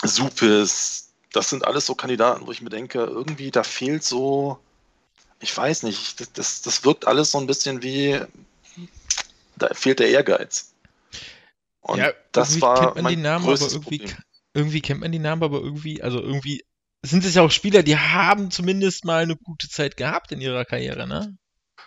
Supis, 0.04 1.07
das 1.32 1.50
sind 1.50 1.64
alles 1.64 1.86
so 1.86 1.94
Kandidaten, 1.94 2.46
wo 2.46 2.52
ich 2.52 2.62
mir 2.62 2.70
denke, 2.70 3.00
irgendwie 3.00 3.50
da 3.50 3.62
fehlt 3.62 4.02
so, 4.04 4.58
ich 5.40 5.56
weiß 5.56 5.82
nicht, 5.82 6.20
das, 6.20 6.32
das, 6.32 6.62
das 6.62 6.84
wirkt 6.84 7.06
alles 7.06 7.30
so 7.30 7.38
ein 7.38 7.46
bisschen 7.46 7.82
wie, 7.82 8.20
da 9.56 9.68
fehlt 9.74 10.00
der 10.00 10.10
Ehrgeiz. 10.10 10.72
Und 11.80 11.98
ja, 11.98 12.12
das 12.32 12.60
war 12.60 12.92
kennt 12.92 13.02
man 13.02 13.14
die 13.14 13.20
Namen, 13.20 13.44
aber 13.46 13.60
irgendwie, 13.60 14.06
irgendwie 14.54 14.80
kennt 14.80 15.00
man 15.00 15.12
die 15.12 15.18
Namen, 15.18 15.42
aber 15.42 15.60
irgendwie, 15.60 16.02
also 16.02 16.20
irgendwie 16.20 16.64
sind 17.02 17.24
es 17.24 17.34
ja 17.34 17.42
auch 17.42 17.50
Spieler, 17.50 17.82
die 17.82 17.96
haben 17.96 18.50
zumindest 18.50 19.04
mal 19.04 19.22
eine 19.22 19.36
gute 19.36 19.68
Zeit 19.68 19.96
gehabt 19.96 20.32
in 20.32 20.40
ihrer 20.40 20.64
Karriere, 20.64 21.06
ne? 21.06 21.36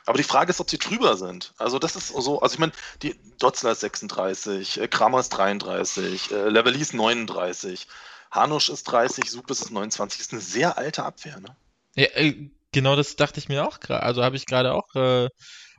Aber 0.06 0.18
die 0.18 0.24
Frage 0.24 0.50
ist, 0.50 0.60
ob 0.60 0.70
sie 0.70 0.80
drüber 0.80 1.16
sind. 1.16 1.54
Also 1.58 1.78
das 1.78 1.96
ist 1.96 2.08
so, 2.08 2.42
also 2.42 2.54
ich 2.54 2.60
meine, 2.60 2.72
die 3.04 3.20
Dotzler 3.38 3.74
ist 3.74 3.82
36, 3.82 4.80
äh, 4.80 4.88
Kramer 4.88 5.20
ist 5.20 5.30
33, 5.30 6.32
äh, 6.32 6.50
Levelis 6.50 6.82
ist 6.82 6.94
39. 6.94 7.88
Hanusch 8.32 8.70
ist 8.70 8.84
30, 8.86 9.30
Supis 9.30 9.62
ist 9.62 9.72
29. 9.72 10.20
Das 10.20 10.28
ist 10.28 10.34
eine 10.34 10.42
sehr 10.42 10.78
alte 10.78 11.04
Abwehr, 11.04 11.40
ne? 11.40 11.56
Ja, 11.96 12.06
äh, 12.14 12.50
genau 12.72 12.96
das 12.96 13.16
dachte 13.16 13.40
ich 13.40 13.50
mir 13.50 13.68
auch 13.68 13.80
gerade. 13.80 14.04
Also 14.04 14.24
habe 14.24 14.38
ich 14.38 14.46
gerade 14.46 14.74
auch, 14.74 14.96
äh, 14.96 15.30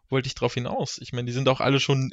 wollte 0.09 0.27
ich 0.27 0.35
drauf 0.35 0.55
hinaus. 0.55 0.99
Ich 0.99 1.13
meine, 1.13 1.27
die 1.27 1.33
sind 1.33 1.49
auch 1.49 1.61
alle 1.61 1.81
schon 1.81 2.11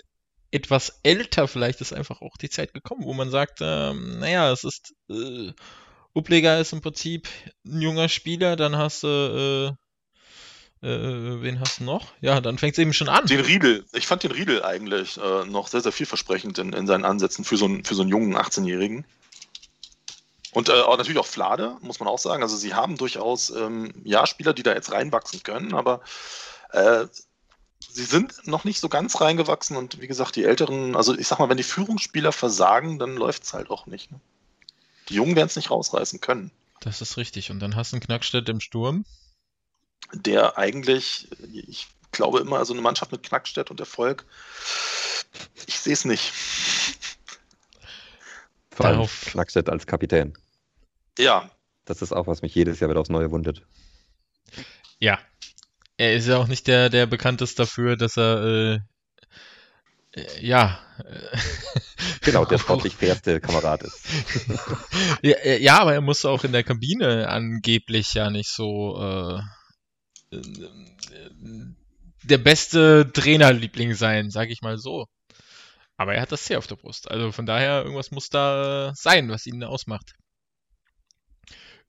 etwas 0.51 0.99
älter. 1.03 1.47
Vielleicht 1.47 1.81
ist 1.81 1.93
einfach 1.93 2.21
auch 2.21 2.37
die 2.37 2.49
Zeit 2.49 2.73
gekommen, 2.73 3.03
wo 3.03 3.13
man 3.13 3.29
sagt, 3.29 3.59
ähm, 3.61 4.19
naja, 4.19 4.51
es 4.51 4.63
ist, 4.63 4.93
äh, 5.09 5.51
Upleger 6.13 6.59
ist 6.59 6.73
im 6.73 6.81
Prinzip 6.81 7.27
ein 7.65 7.81
junger 7.81 8.09
Spieler, 8.09 8.55
dann 8.55 8.77
hast 8.77 9.03
du, 9.03 9.75
äh, 10.81 10.87
äh, 10.87 11.41
wen 11.41 11.59
hast 11.59 11.79
du 11.79 11.83
noch? 11.83 12.13
Ja, 12.21 12.41
dann 12.41 12.57
fängt 12.57 12.73
es 12.73 12.79
eben 12.79 12.93
schon 12.93 13.09
an. 13.09 13.25
Den 13.25 13.41
Riedel. 13.41 13.85
Ich 13.93 14.07
fand 14.07 14.23
den 14.23 14.31
Riedel 14.31 14.63
eigentlich 14.63 15.17
äh, 15.17 15.45
noch 15.45 15.67
sehr, 15.67 15.81
sehr 15.81 15.91
vielversprechend 15.91 16.57
in, 16.57 16.73
in 16.73 16.87
seinen 16.87 17.05
Ansätzen 17.05 17.43
für 17.43 17.57
so 17.57 17.65
einen, 17.65 17.83
für 17.83 17.95
so 17.95 18.01
einen 18.01 18.11
jungen 18.11 18.35
18-Jährigen. 18.35 19.05
Und 20.51 20.69
äh, 20.69 20.81
auch 20.81 20.97
natürlich 20.97 21.19
auch 21.19 21.27
Flade, 21.27 21.77
muss 21.81 21.99
man 21.99 22.09
auch 22.09 22.17
sagen. 22.17 22.41
Also 22.41 22.57
sie 22.57 22.73
haben 22.73 22.97
durchaus 22.97 23.49
ähm, 23.51 23.93
ja 24.03 24.25
Spieler, 24.25 24.53
die 24.53 24.63
da 24.63 24.73
jetzt 24.73 24.91
reinwachsen 24.91 25.43
können, 25.43 25.73
aber 25.73 26.01
äh, 26.71 27.05
sie 27.79 28.03
sind 28.03 28.47
noch 28.47 28.63
nicht 28.63 28.79
so 28.79 28.89
ganz 28.89 29.21
reingewachsen 29.21 29.77
und 29.77 30.01
wie 30.01 30.07
gesagt, 30.07 30.35
die 30.35 30.43
älteren, 30.43 30.95
also 30.95 31.17
ich 31.17 31.27
sag 31.27 31.39
mal, 31.39 31.49
wenn 31.49 31.57
die 31.57 31.63
Führungsspieler 31.63 32.31
versagen, 32.31 32.99
dann 32.99 33.15
läuft 33.15 33.43
es 33.43 33.53
halt 33.53 33.69
auch 33.69 33.85
nicht. 33.85 34.11
Ne? 34.11 34.19
Die 35.09 35.15
Jungen 35.15 35.35
werden 35.35 35.47
es 35.47 35.55
nicht 35.55 35.71
rausreißen 35.71 36.21
können. 36.21 36.51
Das 36.81 37.01
ist 37.01 37.17
richtig. 37.17 37.51
Und 37.51 37.59
dann 37.59 37.75
hast 37.75 37.91
du 37.91 37.95
einen 37.95 38.03
Knackstedt 38.03 38.49
im 38.49 38.59
Sturm. 38.59 39.05
Der 40.13 40.57
eigentlich, 40.57 41.27
ich 41.67 41.87
glaube 42.11 42.39
immer, 42.39 42.57
also 42.57 42.73
eine 42.73 42.81
Mannschaft 42.81 43.11
mit 43.11 43.23
Knackstedt 43.23 43.69
und 43.69 43.79
Erfolg, 43.79 44.25
ich 45.67 45.79
sehe 45.79 45.93
es 45.93 46.05
nicht. 46.05 46.31
Vor 48.79 48.85
allem 48.85 48.95
Darauf... 48.99 49.25
Knackstedt 49.25 49.67
als 49.67 49.85
Kapitän. 49.87 50.33
Ja. 51.17 51.51
Das 51.83 52.01
ist 52.01 52.13
auch, 52.13 52.27
was 52.27 52.41
mich 52.41 52.55
jedes 52.55 52.79
Jahr 52.79 52.89
wieder 52.89 53.01
aufs 53.01 53.09
Neue 53.09 53.29
wundert. 53.29 53.63
Ja. 54.99 55.19
Er 55.97 56.13
ist 56.13 56.29
ja 56.29 56.37
auch 56.37 56.47
nicht 56.47 56.65
der, 56.67 56.89
der 56.89 57.05
bekannt 57.05 57.41
ist 57.41 57.59
dafür, 57.59 57.97
dass 57.97 58.15
er 58.15 58.41
äh, 58.41 58.79
äh 60.15 60.45
ja. 60.45 60.79
genau, 62.21 62.45
der 62.45 62.57
sportlich 62.57 62.95
fairste 62.95 63.41
Kamerad 63.41 63.83
ist. 63.83 63.99
ja, 65.23 65.35
äh, 65.39 65.61
ja, 65.61 65.79
aber 65.79 65.93
er 65.93 66.01
muss 66.01 66.23
auch 66.23 66.45
in 66.45 66.53
der 66.53 66.63
Kabine 66.63 67.27
angeblich 67.27 68.13
ja 68.13 68.29
nicht 68.29 68.49
so 68.49 69.41
äh, 70.31 70.37
der 72.23 72.37
beste 72.37 73.11
Trainerliebling 73.11 73.93
sein, 73.93 74.29
sag 74.29 74.49
ich 74.49 74.61
mal 74.61 74.77
so. 74.77 75.07
Aber 75.99 76.15
er 76.15 76.21
hat 76.21 76.31
das 76.31 76.45
C 76.45 76.55
auf 76.55 76.65
der 76.65 76.77
Brust. 76.77 77.11
Also 77.11 77.33
von 77.33 77.45
daher, 77.45 77.83
irgendwas 77.83 78.09
muss 78.11 78.29
da 78.29 78.93
sein, 78.95 79.27
was 79.27 79.45
ihn 79.45 79.61
ausmacht. 79.65 80.15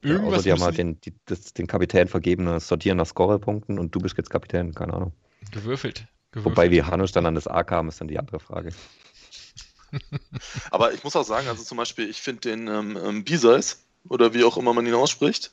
Irgendwas 0.02 0.24
ja, 0.24 0.32
also 0.32 0.42
die 0.42 0.52
haben 0.52 0.62
halt 0.62 0.78
den, 0.78 1.00
die, 1.00 1.14
das, 1.26 1.52
den 1.52 1.68
Kapitän 1.68 2.08
vergeben, 2.08 2.58
sortieren 2.58 2.96
nach 2.96 3.06
Scorerpunkten 3.06 3.78
und 3.78 3.94
du 3.94 4.00
bist 4.00 4.16
jetzt 4.16 4.28
Kapitän, 4.28 4.74
keine 4.74 4.94
Ahnung. 4.94 5.12
Gewürfelt. 5.52 6.08
gewürfelt. 6.32 6.56
Wobei, 6.56 6.72
wie 6.72 6.82
Hanusch 6.82 7.12
dann 7.12 7.24
an 7.24 7.36
das 7.36 7.46
A 7.46 7.62
kam, 7.62 7.88
ist 7.88 8.00
dann 8.00 8.08
die 8.08 8.18
andere 8.18 8.40
Frage. 8.40 8.70
Aber 10.72 10.92
ich 10.92 11.04
muss 11.04 11.14
auch 11.14 11.24
sagen, 11.24 11.46
also 11.46 11.62
zum 11.62 11.76
Beispiel, 11.78 12.10
ich 12.10 12.20
finde 12.20 12.40
den 12.40 12.66
ähm, 12.66 12.98
ähm, 13.00 13.22
Biseis, 13.22 13.84
oder 14.08 14.34
wie 14.34 14.42
auch 14.42 14.56
immer 14.56 14.74
man 14.74 14.86
ihn 14.86 14.94
ausspricht, 14.94 15.52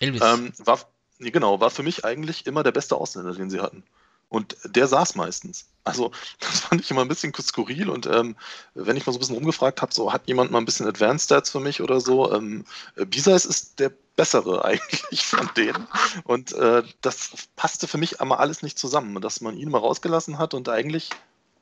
Elvis. 0.00 0.20
Ähm, 0.24 0.52
war, 0.58 0.80
nee, 1.20 1.30
genau, 1.30 1.60
war 1.60 1.70
für 1.70 1.84
mich 1.84 2.04
eigentlich 2.04 2.44
immer 2.46 2.64
der 2.64 2.72
beste 2.72 2.96
Ausländer, 2.96 3.34
den 3.34 3.50
sie 3.50 3.60
hatten. 3.60 3.84
Und 4.28 4.56
der 4.64 4.86
saß 4.86 5.14
meistens. 5.14 5.68
Also, 5.84 6.12
das 6.40 6.60
fand 6.60 6.80
ich 6.80 6.90
immer 6.90 7.02
ein 7.02 7.08
bisschen 7.08 7.32
skurril. 7.34 7.88
Und 7.88 8.06
ähm, 8.06 8.36
wenn 8.74 8.96
ich 8.96 9.06
mal 9.06 9.12
so 9.12 9.18
ein 9.18 9.20
bisschen 9.20 9.36
umgefragt 9.36 9.82
habe, 9.82 9.94
so 9.94 10.12
hat 10.12 10.28
jemand 10.28 10.50
mal 10.50 10.58
ein 10.58 10.64
bisschen 10.64 10.86
Advanced 10.86 11.26
Stats 11.26 11.50
für 11.50 11.60
mich 11.60 11.80
oder 11.80 12.00
so, 12.00 12.32
ähm, 12.32 12.64
Bisais 12.96 13.46
ist 13.46 13.80
der 13.80 13.92
bessere 14.16 14.64
eigentlich 14.66 15.26
von 15.26 15.48
denen. 15.56 15.86
Und 16.24 16.52
äh, 16.52 16.82
das 17.00 17.48
passte 17.56 17.88
für 17.88 17.98
mich 17.98 18.20
einmal 18.20 18.38
alles 18.38 18.62
nicht 18.62 18.78
zusammen, 18.78 19.20
dass 19.20 19.40
man 19.40 19.56
ihn 19.56 19.70
mal 19.70 19.78
rausgelassen 19.78 20.38
hat 20.38 20.54
und 20.54 20.68
eigentlich, 20.68 21.10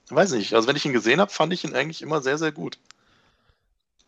weiß 0.09 0.33
ich, 0.33 0.55
also 0.55 0.67
wenn 0.67 0.77
ich 0.77 0.85
ihn 0.85 0.93
gesehen 0.93 1.21
habe, 1.21 1.33
fand 1.33 1.53
ich 1.53 1.65
ihn 1.65 1.75
eigentlich 1.75 2.03
immer 2.03 2.21
sehr, 2.21 2.39
sehr 2.39 2.53
gut. 2.53 2.79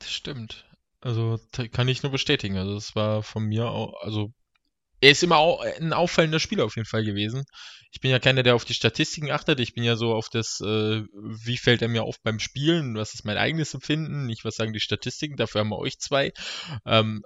Das 0.00 0.10
stimmt. 0.10 0.64
Also 1.00 1.38
kann 1.72 1.88
ich 1.88 2.02
nur 2.02 2.10
bestätigen. 2.10 2.56
Also 2.56 2.76
es 2.76 2.96
war 2.96 3.22
von 3.22 3.44
mir 3.44 3.70
auch, 3.70 4.02
also 4.02 4.32
er 5.00 5.10
ist 5.10 5.22
immer 5.22 5.60
ein 5.78 5.92
auffallender 5.92 6.40
Spieler 6.40 6.64
auf 6.64 6.76
jeden 6.76 6.88
Fall 6.88 7.04
gewesen. 7.04 7.44
Ich 7.90 8.00
bin 8.00 8.10
ja 8.10 8.18
keiner, 8.18 8.42
der 8.42 8.54
auf 8.54 8.64
die 8.64 8.74
Statistiken 8.74 9.30
achtet. 9.30 9.60
Ich 9.60 9.74
bin 9.74 9.84
ja 9.84 9.96
so 9.96 10.12
auf 10.12 10.28
das, 10.28 10.60
äh, 10.60 11.02
wie 11.12 11.56
fällt 11.56 11.82
er 11.82 11.88
mir 11.88 12.02
auf 12.02 12.20
beim 12.22 12.38
Spielen, 12.38 12.96
was 12.96 13.14
ist 13.14 13.24
mein 13.24 13.38
eigenes 13.38 13.74
Empfinden, 13.74 14.26
nicht 14.26 14.44
was 14.44 14.56
sagen 14.56 14.72
die 14.72 14.80
Statistiken, 14.80 15.36
dafür 15.36 15.60
haben 15.60 15.70
wir 15.70 15.78
euch 15.78 15.98
zwei. 15.98 16.32
Ähm, 16.84 17.22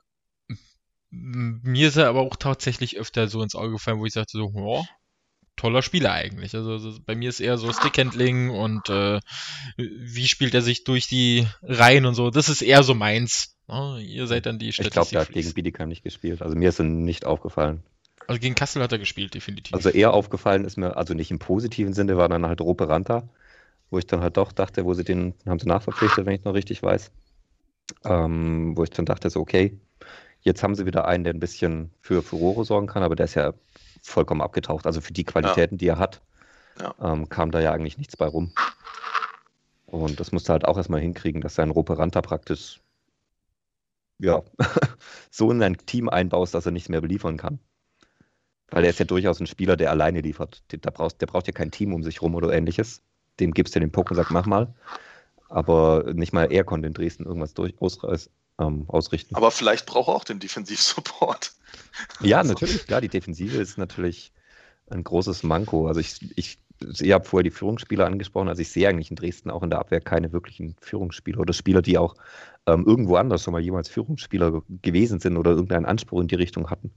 mir 1.11 1.89
ist 1.89 1.97
er 1.97 2.09
aber 2.09 2.21
auch 2.21 2.37
tatsächlich 2.37 2.99
öfter 2.99 3.29
so 3.29 3.43
ins 3.43 3.55
Auge 3.55 3.73
gefallen, 3.73 3.99
wo 3.99 4.07
ich 4.07 4.15
sagte 4.15 4.39
so, 4.39 4.51
oh, 4.55 4.85
toller 5.57 5.83
Spieler 5.83 6.13
eigentlich. 6.13 6.55
Also, 6.55 6.73
also 6.73 6.99
bei 7.05 7.15
mir 7.15 7.29
ist 7.29 7.41
eher 7.41 7.59
so 7.59 7.73
Stickhandling 7.73 8.51
und 8.51 8.89
äh, 8.89 9.21
wie 9.77 10.29
spielt 10.29 10.55
er 10.55 10.63
sich 10.63 10.85
durch 10.85 11.07
die 11.07 11.47
Reihen 11.63 12.07
und 12.07 12.15
so. 12.15 12.31
Das 12.31 12.49
ist 12.49 12.63
eher 12.63 12.83
so 12.83 12.95
meins. 12.95 13.57
Oh, 13.69 13.97
ihr 13.97 14.27
seid 14.27 14.47
dann 14.47 14.59
die 14.59 14.69
Ich 14.69 14.77
glaube, 14.77 15.11
der 15.11 15.21
hat 15.21 15.31
gegen 15.31 15.53
Bietigheim 15.53 15.89
nicht 15.89 16.03
gespielt. 16.03 16.43
Also 16.43 16.57
mir 16.57 16.69
ist 16.69 16.81
er 16.81 16.85
nicht 16.85 17.25
aufgefallen. 17.25 17.83
Also 18.27 18.41
gegen 18.41 18.55
Kassel 18.55 18.83
hat 18.83 18.93
er 18.93 18.99
gespielt, 18.99 19.35
definitiv. 19.35 19.75
Also 19.75 19.89
eher 19.89 20.15
aufgefallen 20.15 20.65
ist 20.65 20.77
mir, 20.77 20.97
also 20.97 21.15
nicht 21.15 21.31
im 21.31 21.39
positiven 21.39 21.93
Sinne, 21.93 22.17
war 22.17 22.29
dann 22.29 22.47
halt 22.47 22.61
Rope 22.61 22.89
Ranta, 22.89 23.29
wo 23.91 23.99
ich 23.99 24.07
dann 24.07 24.21
halt 24.21 24.37
doch 24.37 24.53
dachte, 24.53 24.85
wo 24.85 24.95
sie 24.95 25.05
den, 25.05 25.35
haben 25.47 25.59
sie 25.59 25.69
nachverpflichtet, 25.69 26.27
wenn 26.27 26.35
ich 26.35 26.45
noch 26.45 26.55
richtig 26.55 26.83
weiß. 26.83 27.11
Ähm, 28.05 28.77
wo 28.77 28.85
ich 28.85 28.91
dann 28.91 29.07
dachte, 29.07 29.29
so, 29.29 29.41
okay, 29.41 29.79
jetzt 30.41 30.63
haben 30.63 30.75
sie 30.75 30.87
wieder 30.87 31.07
einen, 31.07 31.25
der 31.25 31.35
ein 31.35 31.41
bisschen 31.41 31.91
für 32.01 32.23
Furore 32.23 32.65
sorgen 32.65 32.87
kann, 32.87 33.03
aber 33.03 33.17
der 33.17 33.25
ist 33.25 33.35
ja 33.35 33.55
vollkommen 34.03 34.41
abgetaucht. 34.41 34.87
Also 34.87 35.01
für 35.01 35.13
die 35.13 35.25
Qualitäten, 35.25 35.77
ja. 35.77 35.79
die 35.79 35.89
er 35.89 35.99
hat, 35.99 36.21
ja. 36.81 36.95
ähm, 37.01 37.29
kam 37.29 37.51
da 37.51 37.61
ja 37.61 37.73
eigentlich 37.73 37.99
nichts 37.99 38.17
bei 38.17 38.27
rum. 38.27 38.53
Und 39.87 40.21
das 40.21 40.33
musste 40.33 40.53
halt 40.53 40.65
auch 40.65 40.77
erstmal 40.77 41.01
hinkriegen, 41.01 41.41
dass 41.41 41.55
sein 41.55 41.71
Rope 41.71 41.99
Ranta 41.99 42.23
praktisch 42.23 42.81
ja, 44.19 44.43
so 45.31 45.51
in 45.51 45.63
ein 45.63 45.77
Team 45.85 46.09
einbaust, 46.09 46.55
dass 46.55 46.65
er 46.67 46.73
nichts 46.73 46.89
mehr 46.89 47.01
beliefern 47.01 47.37
kann. 47.37 47.59
Weil 48.71 48.85
er 48.85 48.91
ist 48.91 49.01
ja 49.01 49.05
durchaus 49.05 49.41
ein 49.41 49.47
Spieler, 49.47 49.77
der 49.77 49.91
alleine 49.91 50.21
liefert. 50.21 50.63
Der 50.73 50.91
braucht, 50.91 51.21
der 51.21 51.27
braucht 51.27 51.47
ja 51.47 51.53
kein 51.53 51.71
Team 51.71 51.93
um 51.93 52.03
sich 52.03 52.23
rum 52.23 52.35
oder 52.35 52.53
ähnliches. 52.53 53.03
Dem 53.39 53.53
gibst 53.53 53.75
du 53.75 53.81
den 53.81 53.93
Puck 53.93 54.11
und 54.11 54.17
sagst, 54.17 54.31
mach 54.31 54.47
mal. 54.47 54.75
Aber 55.49 56.13
nicht 56.15 56.33
mal 56.33 56.51
er 56.51 56.65
konnte 56.65 56.87
in 56.87 56.95
Dresden 56.95 57.27
irgendwas 57.27 57.53
durch, 57.53 57.75
aus, 57.83 58.31
ähm, 58.67 58.85
ausrichten. 58.89 59.35
Aber 59.35 59.51
vielleicht 59.51 59.87
braucht 59.87 60.09
er 60.09 60.15
auch 60.15 60.25
den 60.25 60.39
Defensivsupport. 60.39 61.53
Ja, 62.21 62.39
also. 62.39 62.53
natürlich, 62.53 62.87
klar, 62.87 63.03
die 63.03 63.09
Defensive 63.09 63.61
ist 63.61 63.77
natürlich 63.77 64.33
ein 64.89 65.05
großes 65.05 65.43
Manko. 65.43 65.89
Also 65.89 66.01
ich, 66.01 66.21
ich, 66.37 66.59
ihr 67.01 67.15
habt 67.15 67.27
vorher 67.27 67.45
die 67.45 67.51
Führungsspieler 67.51 68.07
angesprochen, 68.07 68.49
also 68.49 68.63
ich 68.63 68.71
sehe 68.71 68.89
eigentlich 68.89 69.11
in 69.11 69.17
Dresden 69.17 69.51
auch 69.51 69.63
in 69.63 69.69
der 69.69 69.79
Abwehr 69.79 70.01
keine 70.01 70.33
wirklichen 70.33 70.75
Führungsspieler 70.81 71.39
oder 71.39 71.53
Spieler, 71.53 71.83
die 71.83 71.99
auch 71.99 72.15
ähm, 72.67 72.87
irgendwo 72.87 73.17
anders 73.17 73.43
schon 73.43 73.53
mal 73.53 73.61
jemals 73.61 73.89
Führungsspieler 73.89 74.63
gewesen 74.81 75.21
sind 75.21 75.37
oder 75.37 75.51
irgendeinen 75.51 75.85
Anspruch 75.85 76.21
in 76.21 76.29
die 76.29 76.35
Richtung 76.35 76.71
hatten. 76.71 76.91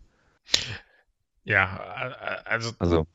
Ja, 1.44 1.78
also, 2.46 2.72
also 2.80 3.08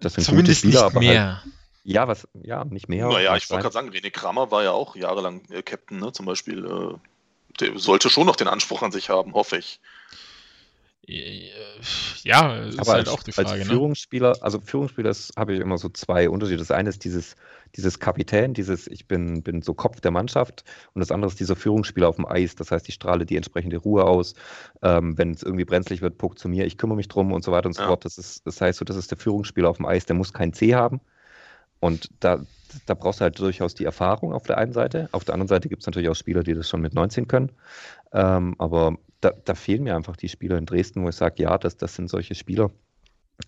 das 0.00 0.14
sind 0.14 0.24
zumindest 0.24 0.62
gute 0.62 0.76
Spieler, 0.76 0.90
nicht 0.90 1.08
mehr. 1.08 1.42
Halt, 1.42 1.52
ja, 1.84 2.08
was, 2.08 2.28
ja, 2.42 2.64
nicht 2.64 2.88
mehr. 2.88 3.08
Naja, 3.08 3.36
ich 3.36 3.48
wollte 3.50 3.62
gerade 3.62 3.72
sagen, 3.72 3.90
René 3.90 4.10
Kramer 4.10 4.50
war 4.50 4.62
ja 4.62 4.72
auch 4.72 4.94
jahrelang 4.94 5.42
äh, 5.50 5.62
Captain, 5.62 5.98
ne, 5.98 6.12
zum 6.12 6.26
Beispiel. 6.26 6.64
Äh, 6.64 6.94
der 7.60 7.78
sollte 7.78 8.10
schon 8.10 8.26
noch 8.26 8.36
den 8.36 8.48
Anspruch 8.48 8.82
an 8.82 8.92
sich 8.92 9.10
haben, 9.10 9.34
hoffe 9.34 9.58
ich. 9.58 9.80
Ja, 12.22 12.56
ist 12.56 12.78
aber 12.78 12.92
halt 12.92 13.08
als, 13.08 13.08
auch 13.08 13.22
die 13.22 13.32
Frage. 13.32 13.48
Als 13.48 13.58
ne? 13.60 13.64
Führungsspieler, 13.64 14.32
ne? 14.32 14.42
also 14.42 14.60
Führungsspieler 14.60 15.14
habe 15.36 15.54
ich 15.54 15.60
immer 15.60 15.78
so 15.78 15.88
zwei 15.88 16.28
Unterschiede. 16.28 16.58
Das 16.58 16.70
eine 16.70 16.90
ist 16.90 17.02
dieses, 17.02 17.34
dieses 17.76 17.98
Kapitän, 17.98 18.52
dieses 18.52 18.86
ich 18.88 19.08
bin, 19.08 19.42
bin 19.42 19.62
so 19.62 19.72
Kopf 19.72 20.02
der 20.02 20.10
Mannschaft 20.10 20.64
und 20.92 21.00
das 21.00 21.10
andere 21.10 21.30
ist 21.30 21.40
dieser 21.40 21.56
Führungsspieler 21.56 22.08
auf 22.08 22.16
dem 22.16 22.26
Eis. 22.26 22.56
Das 22.56 22.70
heißt, 22.70 22.86
ich 22.90 22.94
strahle 22.94 23.24
die 23.24 23.36
entsprechende 23.36 23.78
Ruhe 23.78 24.04
aus. 24.04 24.34
Ähm, 24.82 25.16
wenn 25.16 25.30
es 25.32 25.42
irgendwie 25.42 25.64
brenzlig 25.64 26.02
wird, 26.02 26.18
puck 26.18 26.38
zu 26.38 26.46
mir, 26.46 26.66
ich 26.66 26.76
kümmere 26.76 26.96
mich 26.96 27.08
drum 27.08 27.32
und 27.32 27.42
so 27.42 27.52
weiter 27.52 27.68
und 27.68 27.74
so 27.74 27.82
ja. 27.82 27.88
fort. 27.88 28.04
Das, 28.04 28.18
ist, 28.18 28.46
das 28.46 28.60
heißt 28.60 28.78
so, 28.78 28.84
das 28.84 28.96
ist 28.96 29.10
der 29.10 29.16
Führungsspieler 29.16 29.70
auf 29.70 29.78
dem 29.78 29.86
Eis, 29.86 30.04
der 30.04 30.16
muss 30.16 30.34
kein 30.34 30.52
C 30.52 30.74
haben. 30.74 31.00
Und 31.80 32.10
da, 32.20 32.40
da 32.86 32.94
brauchst 32.94 33.20
du 33.20 33.24
halt 33.24 33.38
durchaus 33.38 33.74
die 33.74 33.84
Erfahrung 33.84 34.32
auf 34.32 34.44
der 34.44 34.58
einen 34.58 34.72
Seite. 34.72 35.08
Auf 35.12 35.24
der 35.24 35.34
anderen 35.34 35.48
Seite 35.48 35.68
gibt 35.68 35.82
es 35.82 35.86
natürlich 35.86 36.08
auch 36.08 36.16
Spieler, 36.16 36.42
die 36.42 36.54
das 36.54 36.68
schon 36.68 36.80
mit 36.80 36.94
19 36.94 37.28
können. 37.28 37.52
Ähm, 38.12 38.54
aber 38.58 38.96
da, 39.20 39.32
da, 39.44 39.54
fehlen 39.54 39.84
mir 39.84 39.96
einfach 39.96 40.16
die 40.16 40.28
Spieler 40.28 40.58
in 40.58 40.66
Dresden, 40.66 41.04
wo 41.04 41.08
ich 41.08 41.16
sage, 41.16 41.42
ja, 41.42 41.58
das, 41.58 41.76
das 41.76 41.94
sind 41.94 42.08
solche 42.08 42.34
Spieler. 42.34 42.70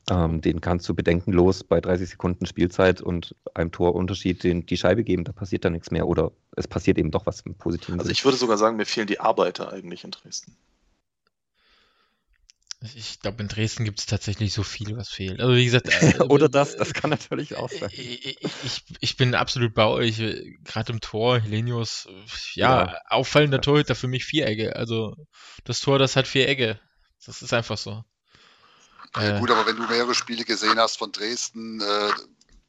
Ähm, 0.08 0.40
denen 0.40 0.60
kannst 0.60 0.88
du 0.88 0.94
bedenkenlos 0.94 1.64
bei 1.64 1.80
30 1.80 2.10
Sekunden 2.10 2.46
Spielzeit 2.46 3.00
und 3.00 3.34
einem 3.54 3.72
Torunterschied 3.72 4.44
den, 4.44 4.64
die 4.64 4.76
Scheibe 4.76 5.02
geben, 5.02 5.24
da 5.24 5.32
passiert 5.32 5.64
dann 5.64 5.72
nichts 5.72 5.90
mehr. 5.90 6.06
Oder 6.06 6.30
es 6.56 6.68
passiert 6.68 6.96
eben 6.98 7.10
doch 7.10 7.26
was 7.26 7.40
im 7.40 7.54
Positiven. 7.54 7.98
Also 7.98 8.12
ich 8.12 8.24
würde 8.24 8.38
sogar 8.38 8.56
sagen, 8.56 8.76
mir 8.76 8.86
fehlen 8.86 9.08
die 9.08 9.18
Arbeiter 9.18 9.72
eigentlich 9.72 10.04
in 10.04 10.12
Dresden. 10.12 10.56
Ich 12.82 13.20
glaube, 13.20 13.42
in 13.42 13.48
Dresden 13.48 13.84
gibt 13.84 13.98
es 13.98 14.06
tatsächlich 14.06 14.54
so 14.54 14.62
viel, 14.62 14.96
was 14.96 15.10
fehlt. 15.10 15.38
Also 15.40 15.54
wie 15.54 15.66
gesagt, 15.66 15.88
äh, 16.02 16.18
oder 16.28 16.48
das, 16.48 16.76
das 16.76 16.94
kann 16.94 17.10
natürlich 17.10 17.56
auch 17.56 17.68
sein. 17.68 17.90
Ich, 17.92 18.38
ich, 18.42 18.82
ich 19.00 19.16
bin 19.18 19.34
absolut 19.34 19.74
bei 19.74 19.84
euch. 19.84 20.16
Gerade 20.64 20.92
im 20.92 21.00
Tor, 21.00 21.40
Helenius, 21.40 22.08
ja, 22.54 22.86
ja. 22.86 22.98
auffallender 23.06 23.58
ja. 23.58 23.62
Torhüter 23.62 23.94
für 23.94 24.08
mich 24.08 24.24
Vierecke. 24.24 24.76
Also 24.76 25.14
das 25.64 25.80
Tor, 25.80 25.98
das 25.98 26.16
hat 26.16 26.26
vier 26.26 26.48
Ecke. 26.48 26.80
Das 27.26 27.42
ist 27.42 27.52
einfach 27.52 27.76
so. 27.76 28.02
Ja, 29.16 29.36
äh, 29.36 29.40
gut, 29.40 29.50
aber 29.50 29.66
wenn 29.66 29.76
du 29.76 29.86
mehrere 29.86 30.14
Spiele 30.14 30.44
gesehen 30.44 30.78
hast 30.78 30.96
von 30.96 31.12
Dresden, 31.12 31.82
äh, 31.82 32.10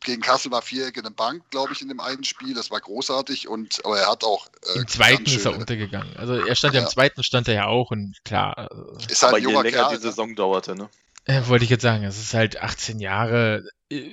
gegen 0.04 0.22
Kassel 0.22 0.52
war 0.52 0.62
Viereck 0.62 0.98
in 0.98 1.04
der 1.04 1.12
Bank, 1.12 1.44
glaube 1.50 1.74
ich, 1.74 1.82
in 1.82 1.88
dem 1.88 2.00
einen 2.00 2.24
Spiel. 2.24 2.54
Das 2.54 2.72
war 2.72 2.80
großartig 2.80 3.48
und 3.48 3.84
aber 3.86 4.00
er 4.00 4.12
hat 4.12 4.24
auch. 4.24 4.48
Äh, 4.76 4.80
Im 4.80 4.88
zweiten 4.88 5.26
ist 5.26 5.46
er 5.46 5.56
untergegangen. 5.56 6.16
Also 6.18 6.36
er 6.36 6.56
stand 6.56 6.74
ja, 6.74 6.82
ja 6.82 6.86
im 6.86 6.92
zweiten 6.92 7.24
stand 7.24 7.48
er 7.48 7.54
ja 7.54 7.66
auch 7.68 7.92
und 7.92 8.18
klar. 8.26 8.70
Äh, 8.72 9.12
ist 9.12 9.24
halt 9.24 9.34
aber 9.34 9.40
je 9.40 9.48
länger 9.48 9.70
Kerl, 9.70 9.90
die 9.90 9.96
ne? 9.96 10.02
Saison 10.02 10.36
dauerte, 10.36 10.76
ne? 10.76 10.90
Äh, 11.26 11.48
wollte 11.48 11.64
ich 11.64 11.70
jetzt 11.70 11.84
sagen, 11.84 12.04
es 12.04 12.20
ist 12.20 12.34
halt 12.34 12.62
18 12.62 13.00
Jahre. 13.00 13.64
Äh, 13.90 14.10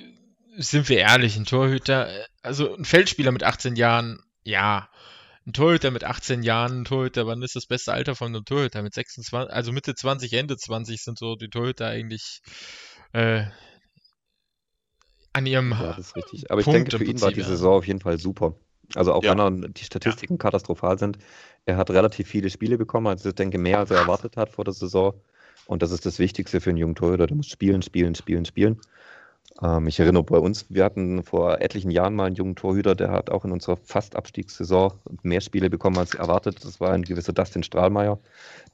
sind 0.57 0.89
wir 0.89 0.99
ehrlich, 0.99 1.37
ein 1.37 1.45
Torhüter, 1.45 2.09
äh, 2.09 2.25
also 2.43 2.75
ein 2.75 2.85
Feldspieler 2.85 3.31
mit 3.31 3.43
18 3.43 3.75
Jahren, 3.75 4.19
ja. 4.43 4.89
Ein 5.47 5.53
Torhüter 5.53 5.89
mit 5.89 6.03
18 6.03 6.43
Jahren, 6.43 6.81
ein 6.81 6.85
Torhüter, 6.85 7.25
wann 7.25 7.41
ist 7.41 7.55
das 7.55 7.65
beste 7.65 7.93
Alter 7.93 8.13
von 8.13 8.27
einem 8.27 8.45
Torhüter? 8.45 8.83
Mit 8.83 8.93
26, 8.93 9.51
also 9.51 9.71
Mitte 9.71 9.95
20, 9.95 10.33
Ende 10.33 10.57
20 10.57 11.01
sind 11.01 11.17
so 11.17 11.35
die 11.35 11.49
Torhüter 11.49 11.87
eigentlich 11.87 12.41
äh, 13.13 13.45
an 15.33 15.45
ihrem. 15.45 15.71
Ja, 15.71 15.93
das 15.95 15.99
ist 15.99 16.15
richtig. 16.15 16.51
Aber 16.51 16.61
Punkt 16.61 16.77
ich 16.77 16.83
denke, 16.89 17.05
für 17.05 17.09
ihn 17.09 17.21
war 17.21 17.31
die 17.31 17.41
Saison 17.41 17.77
auf 17.77 17.87
jeden 17.87 17.99
Fall 17.99 18.17
super. 18.19 18.55
Also 18.95 19.13
auch 19.13 19.23
ja. 19.23 19.31
wenn 19.31 19.63
er, 19.63 19.69
die 19.69 19.83
Statistiken 19.83 20.33
ja. 20.33 20.37
katastrophal 20.37 20.97
sind, 20.97 21.17
er 21.65 21.77
hat 21.77 21.91
relativ 21.91 22.27
viele 22.27 22.49
Spiele 22.49 22.77
bekommen, 22.77 23.07
also 23.07 23.29
ich 23.29 23.35
denke 23.35 23.57
mehr, 23.57 23.79
als 23.79 23.91
er 23.91 23.97
erwartet 23.97 24.37
hat 24.37 24.49
vor 24.49 24.65
der 24.65 24.73
Saison. 24.73 25.13
Und 25.67 25.83
das 25.83 25.91
ist 25.91 26.05
das 26.05 26.17
Wichtigste 26.17 26.61
für 26.61 26.71
einen 26.71 26.77
jungen 26.77 26.95
Torhüter. 26.95 27.27
Der 27.27 27.37
muss 27.37 27.47
spielen, 27.47 27.83
spielen, 27.83 28.15
spielen, 28.15 28.45
spielen. 28.45 28.81
Ähm, 29.61 29.87
ich 29.87 29.99
erinnere 29.99 30.23
bei 30.23 30.37
uns, 30.37 30.65
wir 30.69 30.83
hatten 30.83 31.21
vor 31.23 31.61
etlichen 31.61 31.91
Jahren 31.91 32.15
mal 32.15 32.25
einen 32.25 32.35
jungen 32.35 32.55
Torhüter, 32.55 32.95
der 32.95 33.11
hat 33.11 33.29
auch 33.29 33.45
in 33.45 33.51
unserer 33.51 33.77
Fast-Abstiegssaison 33.77 34.93
mehr 35.21 35.41
Spiele 35.41 35.69
bekommen 35.69 35.97
als 35.97 36.15
erwartet. 36.15 36.63
Das 36.63 36.79
war 36.79 36.91
ein 36.91 37.03
gewisser 37.03 37.33
Dustin 37.33 37.61
Strahlmeier. 37.61 38.19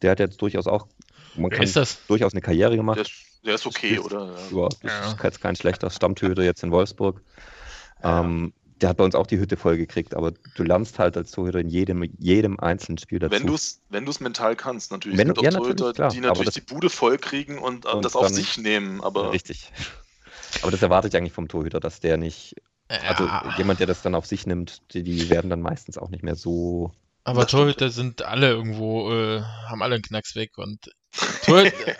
Der 0.01 0.11
hat 0.11 0.19
jetzt 0.19 0.41
durchaus 0.41 0.67
auch, 0.67 0.87
man 1.35 1.51
Wer 1.51 1.59
kann 1.59 1.87
durchaus 2.07 2.33
eine 2.33 2.41
Karriere 2.41 2.77
gemacht. 2.77 2.99
Der 2.99 3.05
der 3.45 3.55
ist 3.55 3.65
okay, 3.65 3.95
das, 3.95 4.05
oder? 4.05 4.35
Ja, 4.51 4.69
das 4.69 4.79
ja. 4.83 5.11
ist 5.11 5.23
jetzt 5.23 5.41
kein 5.41 5.55
schlechter 5.55 5.89
Stammtöter 5.89 6.43
jetzt 6.43 6.63
in 6.63 6.71
Wolfsburg. 6.71 7.21
Ja. 8.03 8.21
Ähm, 8.21 8.53
der 8.81 8.89
hat 8.89 8.97
bei 8.97 9.05
uns 9.05 9.15
auch 9.15 9.27
die 9.27 9.39
Hütte 9.39 9.55
voll 9.55 9.77
gekriegt, 9.77 10.15
aber 10.15 10.33
du 10.55 10.63
lernst 10.63 10.99
halt 10.99 11.15
als 11.15 11.31
Torhüter 11.31 11.59
in 11.59 11.69
jedem, 11.69 12.03
jedem 12.19 12.59
einzelnen 12.59 12.97
Spiel 12.97 13.19
dazu. 13.19 13.31
Wenn 13.31 13.47
du 13.47 13.53
es 13.53 13.81
wenn 13.89 14.05
mental 14.19 14.55
kannst, 14.55 14.91
natürlich. 14.91 15.17
Wenn, 15.17 15.29
es 15.29 15.35
gibt 15.35 15.45
ja, 15.45 15.57
auch 15.57 15.63
Torhüter, 15.63 15.93
klar, 15.93 16.09
die 16.09 16.19
natürlich 16.19 16.55
die 16.55 16.61
Bude 16.61 16.89
voll 16.89 17.17
kriegen 17.17 17.57
und, 17.57 17.85
und 17.85 18.03
das 18.03 18.15
auf 18.15 18.27
sich 18.29 18.57
nehmen. 18.57 19.01
Aber 19.01 19.31
richtig. 19.31 19.71
Aber 20.61 20.71
das 20.71 20.81
erwarte 20.81 21.07
ich 21.07 21.15
eigentlich 21.15 21.33
vom 21.33 21.47
Torhüter, 21.47 21.79
dass 21.79 21.99
der 21.99 22.17
nicht. 22.17 22.55
Also 22.87 23.27
jemand, 23.57 23.79
der 23.79 23.87
das 23.87 24.03
dann 24.03 24.13
auf 24.13 24.27
sich 24.27 24.45
nimmt, 24.45 24.81
die, 24.93 25.01
die 25.01 25.29
werden 25.31 25.49
dann 25.49 25.61
meistens 25.61 25.97
auch 25.97 26.09
nicht 26.09 26.23
mehr 26.23 26.35
so. 26.35 26.91
Aber 27.23 27.47
Torhüter 27.47 27.89
sind 27.89 28.21
alle 28.21 28.49
irgendwo, 28.49 29.11
äh, 29.11 29.41
haben 29.41 29.81
alle 29.81 29.95
einen 29.95 30.03
Knacks 30.03 30.35
weg 30.35 30.57
und 30.57 30.91
Tor, 31.45 31.63
äh, 31.65 31.95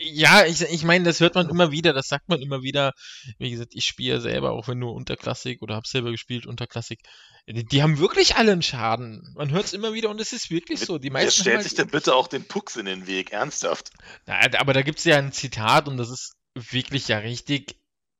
ja, 0.00 0.44
ich, 0.46 0.62
ich 0.62 0.84
meine, 0.84 1.04
das 1.04 1.20
hört 1.20 1.34
man 1.34 1.48
immer 1.48 1.70
wieder, 1.70 1.92
das 1.92 2.08
sagt 2.08 2.28
man 2.28 2.40
immer 2.40 2.62
wieder. 2.62 2.92
Wie 3.38 3.50
gesagt, 3.50 3.74
ich 3.74 3.86
spiele 3.86 4.20
selber, 4.20 4.52
auch 4.52 4.68
wenn 4.68 4.78
nur 4.78 4.94
Unterklassik 4.94 5.62
oder 5.62 5.74
habe 5.74 5.88
selber 5.88 6.10
gespielt 6.10 6.46
Unterklassik. 6.46 7.00
Die, 7.46 7.64
die, 7.64 7.82
haben 7.82 7.98
wirklich 7.98 8.36
alle 8.36 8.52
einen 8.52 8.62
Schaden. 8.62 9.32
Man 9.34 9.50
hört 9.50 9.64
es 9.64 9.72
immer 9.72 9.94
wieder 9.94 10.10
und 10.10 10.20
es 10.20 10.32
ist 10.32 10.50
wirklich 10.50 10.80
so. 10.80 10.98
Die 10.98 11.10
meisten 11.10 11.26
Wer 11.26 11.42
stellt 11.42 11.56
halt, 11.56 11.64
sich 11.64 11.74
denn 11.74 11.88
bitte 11.88 12.14
auch 12.14 12.28
den 12.28 12.44
Pucks 12.44 12.76
in 12.76 12.86
den 12.86 13.06
Weg? 13.06 13.32
Ernsthaft? 13.32 13.90
Na, 14.26 14.38
aber 14.58 14.72
da 14.74 14.82
gibt 14.82 14.98
es 14.98 15.04
ja 15.04 15.16
ein 15.16 15.32
Zitat 15.32 15.88
und 15.88 15.96
das 15.96 16.10
ist 16.10 16.34
wirklich 16.54 17.08
ja 17.08 17.18
richtig. 17.18 17.76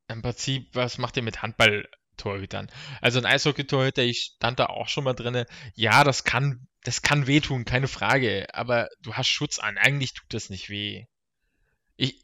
Im 0.07 0.23
Prinzip, 0.23 0.69
was 0.73 0.97
macht 0.97 1.17
ihr 1.17 1.23
mit 1.23 1.43
Handball-Torhütern? 1.43 2.71
Also 3.01 3.19
ein 3.19 3.27
Eishockey-Torhüter, 3.27 4.01
ich 4.01 4.33
stand 4.35 4.59
da 4.59 4.65
auch 4.65 4.87
schon 4.87 5.03
mal 5.03 5.13
drin. 5.13 5.45
Ja, 5.75 6.03
das 6.03 6.23
kann 6.23 6.67
das 6.83 7.01
kann 7.01 7.27
wehtun, 7.27 7.65
keine 7.65 7.87
Frage, 7.87 8.47
aber 8.53 8.87
du 9.01 9.13
hast 9.13 9.27
Schutz 9.27 9.59
an. 9.59 9.77
Eigentlich 9.77 10.13
tut 10.13 10.33
das 10.33 10.49
nicht 10.49 10.69
weh. 10.69 11.05
Ich, 11.97 12.21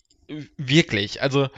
wirklich, 0.58 1.22
also, 1.22 1.50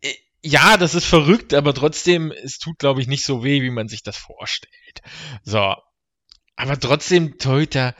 äh, 0.00 0.14
ja, 0.42 0.76
das 0.76 0.94
ist 0.94 1.06
verrückt, 1.06 1.54
aber 1.54 1.74
trotzdem, 1.74 2.32
es 2.32 2.58
tut, 2.58 2.78
glaube 2.78 3.00
ich, 3.00 3.06
nicht 3.06 3.24
so 3.24 3.44
weh, 3.44 3.62
wie 3.62 3.70
man 3.70 3.88
sich 3.88 4.02
das 4.02 4.16
vorstellt. 4.16 5.02
So. 5.42 5.74
Aber 6.56 6.78
trotzdem, 6.78 7.38
Torhüter, 7.38 7.94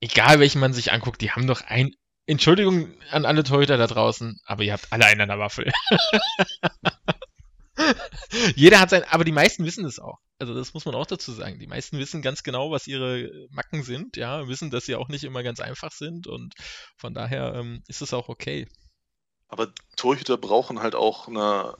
egal 0.00 0.40
welchen 0.40 0.60
man 0.60 0.72
sich 0.72 0.92
anguckt, 0.92 1.20
die 1.20 1.30
haben 1.32 1.46
doch 1.46 1.62
ein, 1.62 1.90
Entschuldigung 2.26 2.94
an 3.10 3.26
alle 3.26 3.44
Torhüter 3.44 3.76
da 3.76 3.86
draußen, 3.86 4.40
aber 4.44 4.62
ihr 4.62 4.72
habt 4.72 4.92
alle 4.92 5.06
einen 5.06 5.22
an 5.22 5.28
der 5.28 5.38
Waffel. 5.38 5.72
Jeder 8.54 8.80
hat 8.80 8.90
sein, 8.90 9.04
aber 9.10 9.24
die 9.24 9.32
meisten 9.32 9.64
wissen 9.64 9.84
das 9.84 9.98
auch. 9.98 10.18
Also 10.38 10.54
das 10.54 10.74
muss 10.74 10.84
man 10.84 10.94
auch 10.94 11.06
dazu 11.06 11.32
sagen. 11.32 11.58
Die 11.58 11.66
meisten 11.66 11.98
wissen 11.98 12.22
ganz 12.22 12.42
genau, 12.42 12.70
was 12.70 12.86
ihre 12.86 13.30
Macken 13.50 13.82
sind, 13.82 14.16
ja, 14.16 14.48
wissen, 14.48 14.70
dass 14.70 14.86
sie 14.86 14.96
auch 14.96 15.08
nicht 15.08 15.24
immer 15.24 15.42
ganz 15.42 15.60
einfach 15.60 15.92
sind 15.92 16.26
und 16.26 16.54
von 16.96 17.14
daher 17.14 17.54
ähm, 17.54 17.82
ist 17.88 18.02
es 18.02 18.14
auch 18.14 18.28
okay. 18.28 18.66
Aber 19.50 19.68
Torhüter 19.96 20.38
brauchen 20.38 20.80
halt 20.80 20.94
auch 20.94 21.28
eine. 21.28 21.76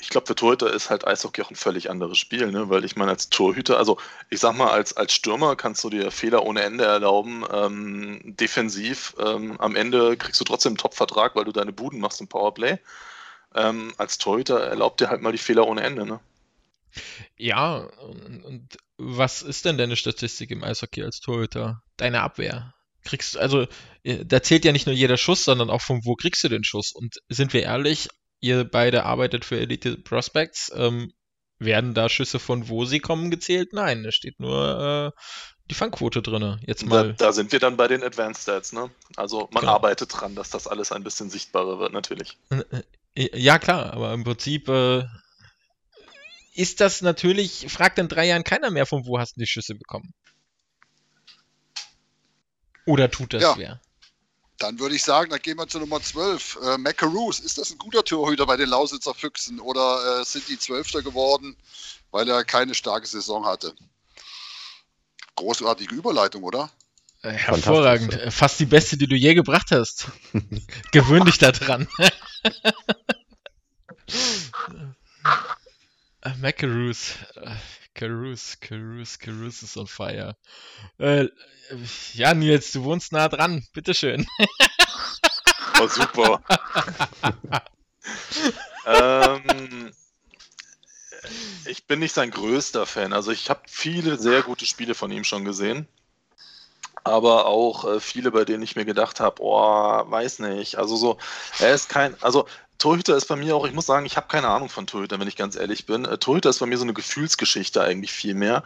Ich 0.00 0.08
glaube, 0.08 0.26
für 0.26 0.34
Torhüter 0.34 0.72
ist 0.72 0.90
halt 0.90 1.06
Eishockey 1.06 1.42
auch 1.42 1.50
ein 1.50 1.56
völlig 1.56 1.88
anderes 1.88 2.18
Spiel, 2.18 2.50
ne? 2.50 2.68
Weil 2.68 2.84
ich 2.84 2.96
meine, 2.96 3.12
als 3.12 3.28
Torhüter, 3.28 3.78
also 3.78 3.98
ich 4.30 4.40
sag 4.40 4.56
mal, 4.56 4.70
als, 4.70 4.96
als 4.96 5.12
Stürmer 5.12 5.54
kannst 5.54 5.84
du 5.84 5.90
dir 5.90 6.10
Fehler 6.10 6.44
ohne 6.44 6.62
Ende 6.62 6.84
erlauben. 6.84 7.44
Ähm, 7.52 8.20
defensiv, 8.24 9.14
ähm, 9.20 9.60
am 9.60 9.76
Ende 9.76 10.16
kriegst 10.16 10.40
du 10.40 10.44
trotzdem 10.44 10.70
einen 10.70 10.78
Top-Vertrag, 10.78 11.36
weil 11.36 11.44
du 11.44 11.52
deine 11.52 11.72
Buden 11.72 12.00
machst 12.00 12.20
im 12.20 12.26
Powerplay. 12.26 12.78
Ähm, 13.54 13.92
als 13.98 14.18
Torhüter 14.18 14.60
erlaubt 14.60 15.00
dir 15.00 15.10
halt 15.10 15.22
mal 15.22 15.32
die 15.32 15.38
Fehler 15.38 15.66
ohne 15.66 15.82
Ende, 15.82 16.06
ne? 16.06 16.20
Ja, 17.36 17.76
und, 17.76 18.44
und 18.44 18.76
was 18.98 19.42
ist 19.42 19.64
denn 19.64 19.78
deine 19.78 19.96
Statistik 19.96 20.50
im 20.50 20.62
Eishockey 20.62 21.02
als 21.02 21.20
Torhüter? 21.20 21.82
Deine 21.96 22.20
Abwehr. 22.20 22.74
Kriegst 23.04 23.36
also 23.36 23.66
äh, 24.04 24.24
da 24.24 24.42
zählt 24.42 24.64
ja 24.64 24.72
nicht 24.72 24.86
nur 24.86 24.94
jeder 24.94 25.16
Schuss, 25.16 25.44
sondern 25.44 25.70
auch 25.70 25.80
von 25.80 26.04
wo 26.04 26.14
kriegst 26.14 26.44
du 26.44 26.48
den 26.48 26.64
Schuss? 26.64 26.92
Und 26.92 27.16
sind 27.28 27.52
wir 27.52 27.62
ehrlich, 27.62 28.08
ihr 28.40 28.64
beide 28.64 29.04
arbeitet 29.04 29.44
für 29.44 29.58
Elite 29.58 29.96
Prospects, 29.96 30.70
ähm, 30.74 31.12
werden 31.58 31.94
da 31.94 32.08
Schüsse 32.08 32.38
von 32.38 32.68
wo 32.68 32.84
sie 32.84 33.00
kommen 33.00 33.30
gezählt? 33.30 33.72
Nein, 33.72 34.02
da 34.02 34.12
steht 34.12 34.38
nur 34.38 35.12
äh, 35.16 35.20
die 35.70 35.74
Fangquote 35.74 36.22
drin. 36.22 36.60
Jetzt 36.66 36.84
mal. 36.86 37.14
Da, 37.14 37.26
da, 37.26 37.32
sind 37.32 37.52
wir 37.52 37.60
dann 37.60 37.76
bei 37.76 37.88
den 37.88 38.02
Advanced 38.02 38.42
Stats, 38.42 38.72
ne? 38.72 38.90
Also 39.16 39.48
man 39.52 39.62
genau. 39.62 39.74
arbeitet 39.74 40.12
dran, 40.12 40.34
dass 40.34 40.50
das 40.50 40.66
alles 40.66 40.92
ein 40.92 41.04
bisschen 41.04 41.30
sichtbarer 41.30 41.78
wird, 41.78 41.92
natürlich. 41.92 42.36
Ja, 43.14 43.58
klar, 43.58 43.92
aber 43.92 44.14
im 44.14 44.24
Prinzip 44.24 44.68
äh, 44.68 45.04
ist 46.54 46.80
das 46.80 47.02
natürlich, 47.02 47.66
fragt 47.68 47.98
in 47.98 48.08
drei 48.08 48.26
Jahren 48.26 48.44
keiner 48.44 48.70
mehr, 48.70 48.86
von 48.86 49.06
wo 49.06 49.18
hast 49.18 49.36
du 49.36 49.40
die 49.40 49.46
Schüsse 49.46 49.74
bekommen. 49.74 50.14
Oder 52.86 53.10
tut 53.10 53.34
das 53.34 53.42
ja. 53.42 53.56
wer? 53.56 53.80
Dann 54.58 54.78
würde 54.78 54.94
ich 54.94 55.02
sagen, 55.02 55.30
dann 55.30 55.40
gehen 55.40 55.58
wir 55.58 55.66
zu 55.66 55.78
Nummer 55.78 56.00
12. 56.00 56.58
Äh, 56.62 56.78
Macaroos, 56.78 57.40
ist 57.40 57.58
das 57.58 57.70
ein 57.70 57.78
guter 57.78 58.04
Torhüter 58.04 58.46
bei 58.46 58.56
den 58.56 58.68
Lausitzer 58.68 59.14
Füchsen 59.14 59.60
oder 59.60 60.20
äh, 60.20 60.24
sind 60.24 60.48
die 60.48 60.58
Zwölfter 60.58 61.02
geworden, 61.02 61.56
weil 62.10 62.28
er 62.28 62.44
keine 62.44 62.74
starke 62.74 63.06
Saison 63.06 63.44
hatte? 63.44 63.74
Großartige 65.34 65.94
Überleitung, 65.94 66.44
oder? 66.44 66.70
Äh, 67.22 67.32
hervorragend. 67.32 68.18
Fast 68.32 68.60
die 68.60 68.66
beste, 68.66 68.96
die 68.96 69.06
du 69.06 69.16
je 69.16 69.34
gebracht 69.34 69.70
hast. 69.70 70.08
Gewöhn 70.92 71.24
dich 71.24 71.38
daran. 71.38 71.88
Äh, 76.24 76.36
Macaroos. 76.40 77.16
Äh, 77.34 77.56
Carouse, 77.94 78.58
Carouse, 78.60 79.18
Carouse 79.18 79.62
ist 79.62 79.76
on 79.76 79.86
fire. 79.86 80.36
Äh, 80.98 81.28
ja, 82.14 82.34
Nils, 82.34 82.72
du 82.72 82.84
wohnst 82.84 83.12
nah 83.12 83.28
dran. 83.28 83.66
Bitteschön. 83.72 84.26
Oh, 85.80 85.88
super. 85.88 86.40
ähm, 88.86 89.90
ich 91.64 91.86
bin 91.88 91.98
nicht 91.98 92.14
sein 92.14 92.30
größter 92.30 92.86
Fan. 92.86 93.12
Also 93.12 93.32
ich 93.32 93.50
habe 93.50 93.62
viele 93.66 94.16
sehr 94.16 94.42
gute 94.42 94.64
Spiele 94.64 94.94
von 94.94 95.10
ihm 95.10 95.24
schon 95.24 95.44
gesehen. 95.44 95.88
Aber 97.04 97.46
auch 97.46 97.84
äh, 97.84 98.00
viele, 98.00 98.30
bei 98.30 98.44
denen 98.44 98.62
ich 98.62 98.76
mir 98.76 98.84
gedacht 98.84 99.20
habe, 99.20 99.42
oh, 99.42 100.02
weiß 100.10 100.38
nicht. 100.40 100.76
Also 100.78 100.96
so, 100.96 101.18
er 101.58 101.74
ist 101.74 101.88
kein, 101.88 102.14
also 102.22 102.46
Torhüter 102.78 103.16
ist 103.16 103.26
bei 103.26 103.36
mir 103.36 103.56
auch, 103.56 103.66
ich 103.66 103.72
muss 103.72 103.86
sagen, 103.86 104.06
ich 104.06 104.16
habe 104.16 104.28
keine 104.28 104.48
Ahnung 104.48 104.68
von 104.68 104.86
Torhüter, 104.86 105.20
wenn 105.20 105.28
ich 105.28 105.36
ganz 105.36 105.56
ehrlich 105.56 105.86
bin. 105.86 106.04
Äh, 106.04 106.18
Torhüter 106.18 106.50
ist 106.50 106.58
bei 106.60 106.66
mir 106.66 106.78
so 106.78 106.84
eine 106.84 106.94
Gefühlsgeschichte 106.94 107.80
eigentlich 107.80 108.12
viel 108.12 108.34
mehr. 108.34 108.64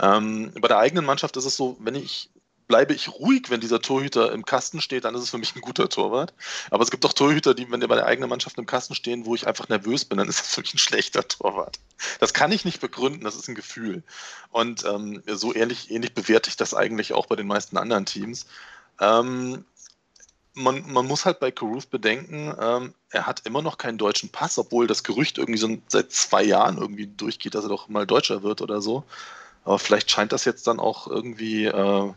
Ähm, 0.00 0.52
bei 0.60 0.68
der 0.68 0.78
eigenen 0.78 1.04
Mannschaft 1.04 1.36
ist 1.36 1.44
es 1.44 1.56
so, 1.56 1.76
wenn 1.80 1.94
ich 1.94 2.30
bleibe 2.70 2.94
ich 2.94 3.08
ruhig, 3.08 3.50
wenn 3.50 3.60
dieser 3.60 3.82
Torhüter 3.82 4.30
im 4.30 4.44
Kasten 4.44 4.80
steht, 4.80 5.04
dann 5.04 5.16
ist 5.16 5.22
es 5.24 5.30
für 5.30 5.38
mich 5.38 5.56
ein 5.56 5.60
guter 5.60 5.88
Torwart. 5.88 6.32
Aber 6.70 6.84
es 6.84 6.92
gibt 6.92 7.04
auch 7.04 7.12
Torhüter, 7.12 7.52
die, 7.52 7.68
wenn 7.68 7.80
die 7.80 7.88
bei 7.88 7.96
der 7.96 8.06
eigenen 8.06 8.30
Mannschaft 8.30 8.56
im 8.58 8.66
Kasten 8.66 8.94
stehen, 8.94 9.26
wo 9.26 9.34
ich 9.34 9.48
einfach 9.48 9.68
nervös 9.68 10.04
bin, 10.04 10.18
dann 10.18 10.28
ist 10.28 10.38
das 10.38 10.48
für 10.54 10.60
mich 10.60 10.72
ein 10.72 10.78
schlechter 10.78 11.26
Torwart. 11.26 11.80
Das 12.20 12.32
kann 12.32 12.52
ich 12.52 12.64
nicht 12.64 12.80
begründen, 12.80 13.24
das 13.24 13.34
ist 13.34 13.48
ein 13.48 13.56
Gefühl. 13.56 14.04
Und 14.52 14.84
ähm, 14.84 15.20
so 15.26 15.52
ähnlich, 15.52 15.90
ähnlich 15.90 16.14
bewerte 16.14 16.48
ich 16.48 16.56
das 16.56 16.72
eigentlich 16.72 17.12
auch 17.12 17.26
bei 17.26 17.34
den 17.34 17.48
meisten 17.48 17.76
anderen 17.76 18.06
Teams. 18.06 18.46
Ähm, 19.00 19.64
man, 20.54 20.84
man 20.92 21.08
muss 21.08 21.24
halt 21.24 21.40
bei 21.40 21.50
Caruth 21.50 21.90
bedenken, 21.90 22.54
ähm, 22.60 22.94
er 23.10 23.26
hat 23.26 23.46
immer 23.46 23.62
noch 23.62 23.78
keinen 23.78 23.98
deutschen 23.98 24.28
Pass, 24.28 24.58
obwohl 24.58 24.86
das 24.86 25.02
Gerücht 25.02 25.38
irgendwie 25.38 25.58
so 25.58 25.76
seit 25.88 26.12
zwei 26.12 26.44
Jahren 26.44 26.78
irgendwie 26.78 27.08
durchgeht, 27.08 27.56
dass 27.56 27.64
er 27.64 27.70
doch 27.70 27.88
mal 27.88 28.06
Deutscher 28.06 28.44
wird 28.44 28.62
oder 28.62 28.80
so. 28.80 29.02
Aber 29.64 29.80
vielleicht 29.80 30.08
scheint 30.08 30.30
das 30.30 30.44
jetzt 30.44 30.68
dann 30.68 30.78
auch 30.78 31.08
irgendwie 31.08 31.64
äh, 31.64 32.12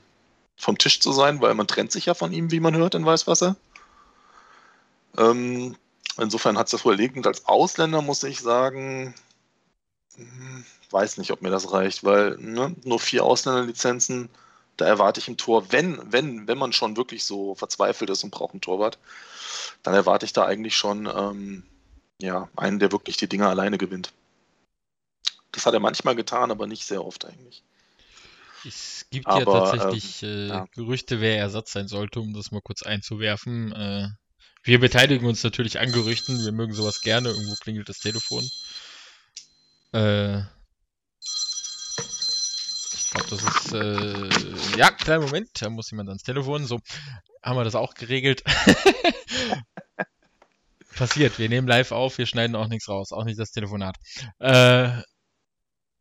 vom 0.64 0.78
Tisch 0.78 1.00
zu 1.00 1.12
sein, 1.12 1.42
weil 1.42 1.54
man 1.54 1.68
trennt 1.68 1.92
sich 1.92 2.06
ja 2.06 2.14
von 2.14 2.34
ihm, 2.34 2.52
wie 2.52 2.60
man 2.60 2.76
hört 2.76 2.96
in 2.96 3.06
Weißwasser. 3.06 3.56
Ähm, 5.18 5.76
insofern 6.18 6.58
hat 6.58 6.68
es 6.68 6.72
das 6.72 6.86
wohl 6.86 6.94
erledigt. 6.94 7.18
Und 7.18 7.28
als 7.28 7.46
Ausländer 7.46 8.02
muss 8.02 8.24
ich 8.24 8.40
sagen, 8.40 9.14
hm, 10.16 10.66
weiß 10.90 11.18
nicht, 11.18 11.32
ob 11.32 11.42
mir 11.42 11.50
das 11.50 11.72
reicht, 11.72 12.04
weil 12.04 12.38
ne, 12.40 12.76
nur 12.84 13.00
vier 13.00 13.24
Ausländerlizenzen 13.24 14.30
da 14.78 14.86
erwarte 14.86 15.20
ich 15.20 15.28
im 15.28 15.38
Tor, 15.38 15.72
wenn, 15.72 16.00
wenn, 16.12 16.48
wenn 16.48 16.58
man 16.58 16.74
schon 16.74 16.98
wirklich 16.98 17.26
so 17.26 17.56
verzweifelt 17.56 18.10
ist 18.10 18.24
und 18.24 18.32
braucht 18.32 18.54
einen 18.54 18.62
Torwart, 18.62 18.98
dann 19.84 19.94
erwarte 19.94 20.26
ich 20.26 20.34
da 20.34 20.46
eigentlich 20.46 20.76
schon 20.76 21.06
ähm, 21.06 21.64
ja, 22.20 22.50
einen, 22.56 22.80
der 22.80 22.92
wirklich 22.92 23.18
die 23.18 23.28
Dinge 23.28 23.48
alleine 23.48 23.78
gewinnt. 23.78 24.12
Das 25.52 25.66
hat 25.66 25.74
er 25.74 25.80
manchmal 25.80 26.16
getan, 26.16 26.50
aber 26.50 26.66
nicht 26.66 26.86
sehr 26.86 27.06
oft 27.06 27.26
eigentlich. 27.26 27.64
Es 28.66 29.06
gibt 29.10 29.28
aber, 29.28 29.40
ja 29.40 29.72
tatsächlich 29.72 30.24
ähm, 30.24 30.30
äh, 30.30 30.48
ja. 30.48 30.66
Gerüchte, 30.74 31.22
wer 31.22 31.38
Ersatz 31.38 31.72
sein 31.72 31.88
sollte, 31.88 32.20
um 32.20 32.34
das 32.34 32.52
mal 32.52 32.62
kurz 32.62 32.84
einzuwerfen. 32.84 33.72
Äh, 33.74 34.08
wir 34.64 34.80
beteiligen 34.80 35.28
uns 35.28 35.44
natürlich 35.44 35.80
an 35.80 35.92
Gerüchten, 35.92 36.46
wir 36.46 36.52
mögen 36.52 36.74
sowas 36.74 37.02
gerne, 37.02 37.30
irgendwo 37.30 37.56
klingelt 37.56 37.90
das 37.90 38.00
Telefon. 38.00 38.48
Äh, 39.92 40.44
glaube, 43.14 43.30
das 43.30 43.44
ist. 43.44 43.74
Äh, 43.74 44.30
ja, 44.78 44.92
kleinen 44.92 45.24
Moment, 45.24 45.50
da 45.62 45.70
muss 45.70 45.92
jemand 45.92 46.10
ans 46.10 46.24
Telefon. 46.24 46.66
So, 46.66 46.80
haben 47.42 47.58
wir 47.58 47.64
das 47.64 47.76
auch 47.76 47.94
geregelt. 47.94 48.44
Passiert, 50.96 51.40
wir 51.40 51.50
nehmen 51.50 51.68
live 51.68 51.92
auf, 51.92 52.18
wir 52.18 52.26
schneiden 52.26 52.56
auch 52.56 52.68
nichts 52.68 52.88
raus, 52.88 53.12
auch 53.12 53.24
nicht 53.24 53.40
das 53.40 53.52
Telefonat. 53.52 53.98
Äh, 54.40 55.00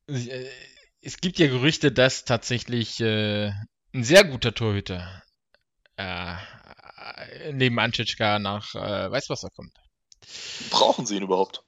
äh, 0.09 0.49
es 1.03 1.19
gibt 1.19 1.39
ja 1.39 1.49
Gerüchte, 1.49 1.93
dass 1.93 2.25
tatsächlich 2.25 3.01
äh, 3.01 3.49
ein 3.93 4.05
sehr 4.05 4.25
guter 4.25 4.55
Torhüter 4.55 5.23
äh, 5.97 6.35
neben 7.53 7.79
Anschitschka 7.79 8.39
nach 8.39 8.75
äh, 8.75 9.11
Weißwasser 9.11 9.49
kommt. 9.55 9.73
Brauchen 10.71 11.05
sie 11.05 11.17
ihn 11.17 11.25
überhaupt? 11.25 11.65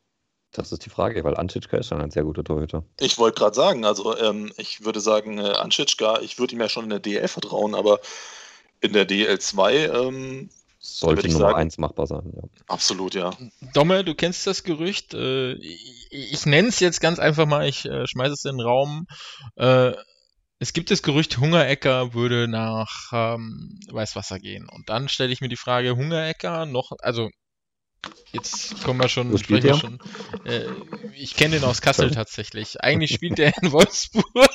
Das 0.53 0.71
ist 0.71 0.87
die 0.87 0.91
Frage, 0.91 1.25
weil 1.25 1.37
Anschitschka 1.37 1.77
ist 1.77 1.89
schon 1.89 2.01
ein 2.01 2.13
sehr 2.13 2.23
guter 2.23 2.45
Torhüter. 2.45 2.85
Ich 3.01 3.19
wollte 3.19 3.41
gerade 3.41 3.57
sagen, 3.57 3.85
also 3.85 4.17
ähm, 4.17 4.53
ich 4.57 4.85
würde 4.85 5.01
sagen, 5.01 5.39
äh, 5.39 5.51
Anschitschka, 5.51 6.21
ich 6.21 6.39
würde 6.39 6.55
ihm 6.55 6.61
ja 6.61 6.69
schon 6.69 6.85
in 6.85 6.91
der 6.91 7.01
DL 7.01 7.27
vertrauen, 7.27 7.75
aber 7.75 8.01
in 8.81 8.93
der 8.93 9.09
DL2 9.09 9.93
ähm, 9.93 10.51
sollte 10.85 11.29
Nummer 11.29 11.51
sagen, 11.51 11.61
1 11.61 11.79
machbar 11.79 12.07
sein, 12.07 12.31
ja. 12.37 12.43
Absolut, 12.67 13.15
ja. 13.15 13.31
Domme, 13.73 14.05
du 14.05 14.15
kennst 14.15 14.47
das 14.47 14.65
Gerücht. 14.65 15.15
Äh, 15.15 15.55
ich, 15.55 16.09
ich 16.11 16.47
nenne 16.47 16.69
es 16.69 16.79
jetzt 16.81 17.01
ganz 17.01 17.19
einfach 17.19 17.47
mal, 17.47 17.67
ich 17.67 17.87
äh, 17.87 18.07
schmeiße 18.07 18.35
es 18.35 18.45
in 18.45 18.59
den 18.59 18.67
Raum. 18.67 19.07
Äh, 19.57 19.93
es 20.59 20.73
gibt 20.73 20.91
das 20.91 21.03
Gerücht, 21.03 21.39
Hungerecker 21.39 22.15
würde 22.15 22.49
nach 22.49 23.11
ähm, 23.13 23.81
Weißwasser 23.91 24.39
gehen. 24.39 24.69
Und 24.69 24.89
dann 24.89 25.09
stelle 25.09 25.33
ich 25.33 25.41
mir 25.41 25.49
die 25.49 25.57
Frage, 25.57 25.97
Hungerecker 25.97 26.67
noch, 26.67 26.93
also 27.01 27.31
Jetzt 28.33 28.83
kommen 28.85 29.01
wir 29.01 29.09
schon, 29.09 29.37
sprechen 29.39 29.63
wir 29.63 29.79
schon. 29.79 29.99
Äh, 30.45 30.67
ich 31.15 31.37
kenne 31.37 31.57
den 31.57 31.65
aus 31.65 31.81
Kassel 31.81 32.11
tatsächlich. 32.11 32.83
Eigentlich 32.83 33.15
spielt 33.15 33.39
er 33.39 33.53
in 33.63 33.73
Wolfsburg. 33.73 34.51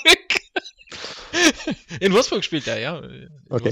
in 2.00 2.14
Wolfsburg 2.14 2.44
spielt 2.44 2.68
er, 2.68 2.80
ja. 2.80 3.02
Okay. 3.50 3.72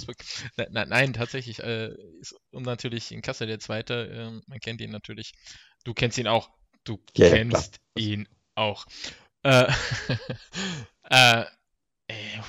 Na, 0.55 0.65
na, 0.69 0.85
nein, 0.85 1.13
tatsächlich. 1.13 1.59
Äh, 1.59 1.93
ist, 2.19 2.35
und 2.51 2.63
natürlich 2.63 3.11
in 3.11 3.21
Kassel 3.21 3.47
der 3.47 3.59
Zweite. 3.59 4.07
Äh, 4.07 4.41
man 4.47 4.59
kennt 4.59 4.81
ihn 4.81 4.91
natürlich. 4.91 5.33
Du 5.83 5.93
kennst 5.93 6.17
ihn 6.17 6.27
auch. 6.27 6.49
Du 6.83 7.03
ja, 7.15 7.29
kennst 7.29 7.79
ja, 7.97 8.03
ihn 8.03 8.27
auch. 8.55 8.85
Äh, 9.43 9.71
äh, 11.09 11.45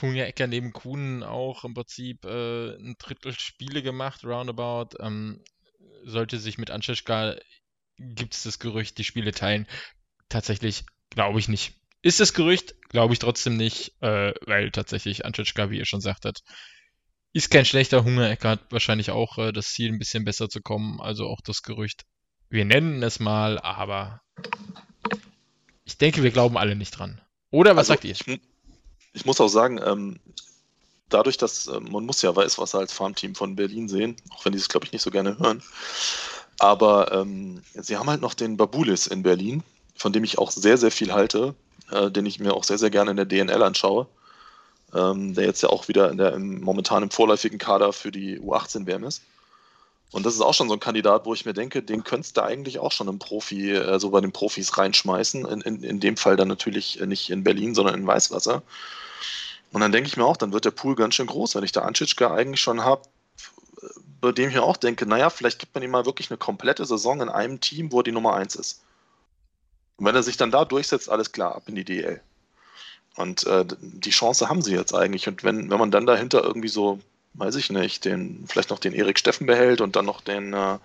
Hungerecker 0.03 0.47
neben 0.47 0.73
Kuhn 0.73 1.23
auch 1.23 1.65
im 1.65 1.75
Prinzip 1.75 2.25
äh, 2.25 2.77
ein 2.77 2.97
Drittel 2.99 3.33
Spiele 3.39 3.83
gemacht, 3.83 4.25
roundabout. 4.25 4.97
Ähm, 5.01 5.43
sollte 6.05 6.39
sich 6.39 6.59
mit 6.59 6.71
Anschischka, 6.71 7.37
gibt 7.99 8.35
es 8.35 8.45
das 8.45 8.59
Gerücht, 8.59 8.99
die 8.99 9.05
Spiele 9.05 9.33
teilen. 9.33 9.67
Tatsächlich 10.29 10.85
glaube 11.11 11.39
ich 11.39 11.49
nicht. 11.49 11.78
Ist 12.03 12.21
das 12.21 12.33
Gerücht? 12.33 12.75
Glaube 12.91 13.13
ich 13.13 13.19
trotzdem 13.19 13.57
nicht, 13.57 13.93
äh, 14.01 14.33
weil 14.47 14.71
tatsächlich 14.71 15.25
Anschischka, 15.25 15.71
wie 15.71 15.79
ihr 15.79 15.85
schon 15.85 16.01
sagtet, 16.01 16.43
ist 17.33 17.51
kein 17.51 17.65
schlechter 17.65 18.05
Hunger. 18.05 18.29
Er 18.29 18.39
hat 18.51 18.61
wahrscheinlich 18.71 19.11
auch 19.11 19.39
äh, 19.39 19.53
das 19.53 19.73
Ziel, 19.73 19.93
ein 19.93 19.99
bisschen 19.99 20.25
besser 20.25 20.49
zu 20.49 20.61
kommen. 20.61 21.01
Also 21.01 21.27
auch 21.27 21.41
das 21.45 21.63
Gerücht. 21.63 22.05
Wir 22.51 22.65
nennen 22.65 23.03
es 23.03 23.21
mal, 23.21 23.59
aber 23.59 24.23
ich 25.85 25.99
denke, 25.99 26.23
wir 26.23 26.31
glauben 26.31 26.57
alle 26.57 26.77
nicht 26.77 26.93
dran. 26.93 27.21
Oder 27.51 27.73
was 27.73 27.91
also, 27.91 27.95
sagt 27.95 28.05
ihr? 28.05 28.13
Ich, 28.13 28.41
ich, 29.13 29.25
muss 29.27 29.41
auch 29.41 29.49
sagen, 29.49 29.81
ähm, 29.85 30.21
dadurch, 31.09 31.37
dass 31.37 31.67
äh, 31.67 31.81
man 31.81 32.07
muss 32.07 32.23
ja 32.23 32.35
Weißwasser 32.35 32.79
als 32.79 32.93
Farmteam 32.93 33.35
von 33.35 33.57
Berlin 33.57 33.89
sehen, 33.89 34.17
auch 34.31 34.45
wenn 34.45 34.53
die 34.53 34.59
es, 34.59 34.69
glaube 34.69 34.87
ich, 34.87 34.93
nicht 34.93 35.03
so 35.03 35.11
gerne 35.11 35.39
hören, 35.39 35.63
Aber 36.59 37.13
ähm, 37.13 37.63
sie 37.75 37.97
haben 37.97 38.09
halt 38.09 38.21
noch 38.21 38.35
den 38.35 38.57
Babulis 38.57 39.07
in 39.07 39.23
Berlin, 39.23 39.63
von 39.95 40.13
dem 40.13 40.25
ich 40.25 40.39
auch 40.39 40.51
sehr, 40.51 40.79
sehr 40.79 40.91
viel 40.91 41.13
halte, 41.13 41.55
äh, 41.91 42.11
den 42.11 42.27
ich 42.27 42.41
mir 42.41 42.55
auch 42.55 42.65
sehr, 42.65 42.79
sehr 42.79 42.91
gerne 42.91 43.11
in 43.11 43.17
der 43.17 43.27
DNL 43.27 43.63
anschaue. 43.63 44.07
Ähm, 44.95 45.35
der 45.35 45.45
jetzt 45.45 45.63
ja 45.63 45.69
auch 45.69 45.89
wieder 45.89 46.15
der, 46.15 46.33
im, 46.33 46.63
momentan 46.63 47.03
im 47.03 47.11
vorläufigen 47.11 47.59
Kader 47.59 47.93
für 47.93 48.11
die 48.11 48.41
U18-WM 48.41 49.05
ist. 49.05 49.23
Und 50.13 50.25
das 50.25 50.35
ist 50.35 50.41
auch 50.41 50.55
schon 50.55 50.69
so 50.69 50.75
ein 50.75 50.81
Kandidat, 50.81 51.27
wo 51.27 51.35
ich 51.35 51.45
mir 51.45 51.53
denke, 51.53 51.83
den 51.83 52.05
könntest 52.05 52.39
du 52.39 52.43
eigentlich 52.43 52.79
auch 52.79 52.93
schon 52.93 53.09
im 53.09 53.19
Profi, 53.19 53.73
äh, 53.73 54.01
so 54.01 54.11
bei 54.11 54.23
den 54.23 54.33
Profis 54.33 54.79
reinschmeißen. 54.79 55.45
In, 55.45 55.61
in, 55.61 55.83
in 55.83 56.01
dem 56.01 56.17
Fall 56.17 56.37
dann 56.37 56.49
natürlich 56.49 57.01
nicht 57.01 57.29
in 57.31 57.45
Berlin, 57.45 57.75
sondern 57.75 57.95
in 57.95 58.07
Weißwasser. 58.07 58.63
Und 59.73 59.81
dann 59.83 59.93
denke 59.93 60.09
ich 60.09 60.17
mir 60.17 60.25
auch, 60.25 60.39
dann 60.39 60.53
wird 60.53 60.65
der 60.65 60.71
Pool 60.71 60.95
ganz 60.95 61.15
schön 61.15 61.27
groß, 61.27 61.55
wenn 61.55 61.65
ich 61.65 61.73
da 61.73 61.83
Anschitschka 61.83 62.35
eigentlich 62.35 62.61
schon 62.61 62.83
habe, 62.83 63.03
bei 64.21 64.33
dem 64.33 64.49
ich 64.49 64.55
mir 64.55 64.63
auch 64.63 64.77
denke, 64.77 65.07
naja, 65.07 65.31
vielleicht 65.31 65.59
gibt 65.59 65.75
man 65.75 65.85
ihm 65.85 65.91
mal 65.91 66.07
wirklich 66.07 66.31
eine 66.31 66.39
komplette 66.39 66.85
Saison 66.85 67.21
in 67.21 67.29
einem 67.29 67.61
Team, 67.61 67.93
wo 67.93 68.01
er 68.01 68.05
die 68.05 68.13
Nummer 68.13 68.35
1 68.35 68.57
ist. 68.57 68.81
Und 69.99 70.07
wenn 70.07 70.15
er 70.15 70.23
sich 70.23 70.37
dann 70.37 70.51
da 70.51 70.65
durchsetzt, 70.65 71.11
alles 71.11 71.33
klar, 71.33 71.55
ab 71.55 71.65
in 71.67 71.75
die 71.75 71.85
DL. 71.85 72.21
Und 73.17 73.45
äh, 73.47 73.65
die 73.81 74.11
Chance 74.11 74.49
haben 74.49 74.63
sie 74.63 74.73
jetzt 74.73 74.95
eigentlich. 74.95 75.29
Und 75.29 75.45
wenn, 75.45 75.71
wenn 75.71 75.79
man 75.79 75.91
dann 75.91 76.07
dahinter 76.07 76.43
irgendwie 76.43 76.69
so 76.69 77.01
weiß 77.39 77.55
ich 77.55 77.71
nicht, 77.71 78.05
den, 78.05 78.45
vielleicht 78.49 78.71
noch 78.71 78.79
den 78.79 78.93
Erik 78.93 79.19
Steffen 79.19 79.47
behält 79.47 79.81
und 79.81 79.97
dann 79.97 80.05
noch 80.05 80.21
den 80.21 80.53
äh, 80.53 80.79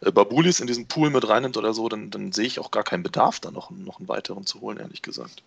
Babulis 0.00 0.60
in 0.60 0.66
diesen 0.66 0.86
Pool 0.86 1.10
mit 1.10 1.28
reinnimmt 1.28 1.56
oder 1.56 1.74
so, 1.74 1.88
dann, 1.88 2.10
dann 2.10 2.32
sehe 2.32 2.46
ich 2.46 2.60
auch 2.60 2.70
gar 2.70 2.84
keinen 2.84 3.02
Bedarf, 3.02 3.40
da 3.40 3.50
noch, 3.50 3.70
noch 3.70 3.98
einen 3.98 4.08
weiteren 4.08 4.46
zu 4.46 4.60
holen, 4.60 4.78
ehrlich 4.78 5.02
gesagt. 5.02 5.42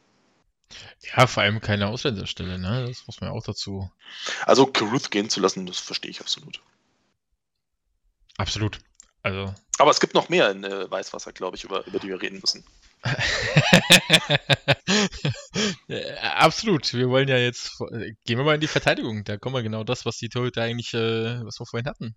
Ja, 1.15 1.27
vor 1.27 1.43
allem 1.43 1.59
keine 1.59 1.87
Ausländerstelle, 1.87 2.57
ne? 2.57 2.85
Das 2.87 3.05
muss 3.05 3.19
man 3.19 3.29
ja 3.29 3.35
auch 3.35 3.43
dazu. 3.43 3.89
Also 4.45 4.65
Caruth 4.65 5.11
gehen 5.11 5.29
zu 5.29 5.39
lassen, 5.39 5.65
das 5.65 5.77
verstehe 5.77 6.11
ich 6.11 6.21
absolut. 6.21 6.61
Absolut. 8.37 8.79
Also. 9.23 9.53
Aber 9.77 9.91
es 9.91 9.99
gibt 9.99 10.13
noch 10.13 10.29
mehr 10.29 10.49
in 10.49 10.63
äh, 10.63 10.89
Weißwasser, 10.89 11.33
glaube 11.33 11.57
ich, 11.57 11.63
über, 11.63 11.85
über 11.85 11.99
die 11.99 12.07
wir 12.07 12.21
reden 12.21 12.39
müssen. 12.39 12.63
Absolut. 16.21 16.93
Wir 16.93 17.09
wollen 17.09 17.27
ja 17.27 17.37
jetzt, 17.37 17.77
gehen 18.25 18.37
wir 18.37 18.43
mal 18.43 18.55
in 18.55 18.61
die 18.61 18.67
Verteidigung. 18.67 19.23
Da 19.23 19.37
kommen 19.37 19.55
wir 19.55 19.63
genau 19.63 19.83
das, 19.83 20.05
was 20.05 20.17
die 20.17 20.29
Torhüter 20.29 20.61
eigentlich, 20.61 20.93
äh, 20.93 21.43
was 21.43 21.59
wir 21.59 21.65
vorhin 21.65 21.87
hatten. 21.87 22.15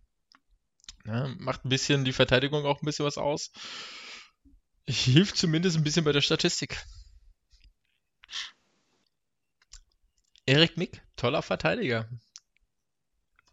Ja, 1.06 1.28
macht 1.38 1.64
ein 1.64 1.68
bisschen 1.68 2.04
die 2.04 2.12
Verteidigung 2.12 2.64
auch 2.64 2.80
ein 2.80 2.86
bisschen 2.86 3.04
was 3.04 3.18
aus. 3.18 3.50
Hilft 4.86 5.36
zumindest 5.36 5.76
ein 5.76 5.84
bisschen 5.84 6.04
bei 6.04 6.12
der 6.12 6.20
Statistik. 6.20 6.82
Erik 10.46 10.76
Mick, 10.76 11.02
toller 11.16 11.42
Verteidiger. 11.42 12.08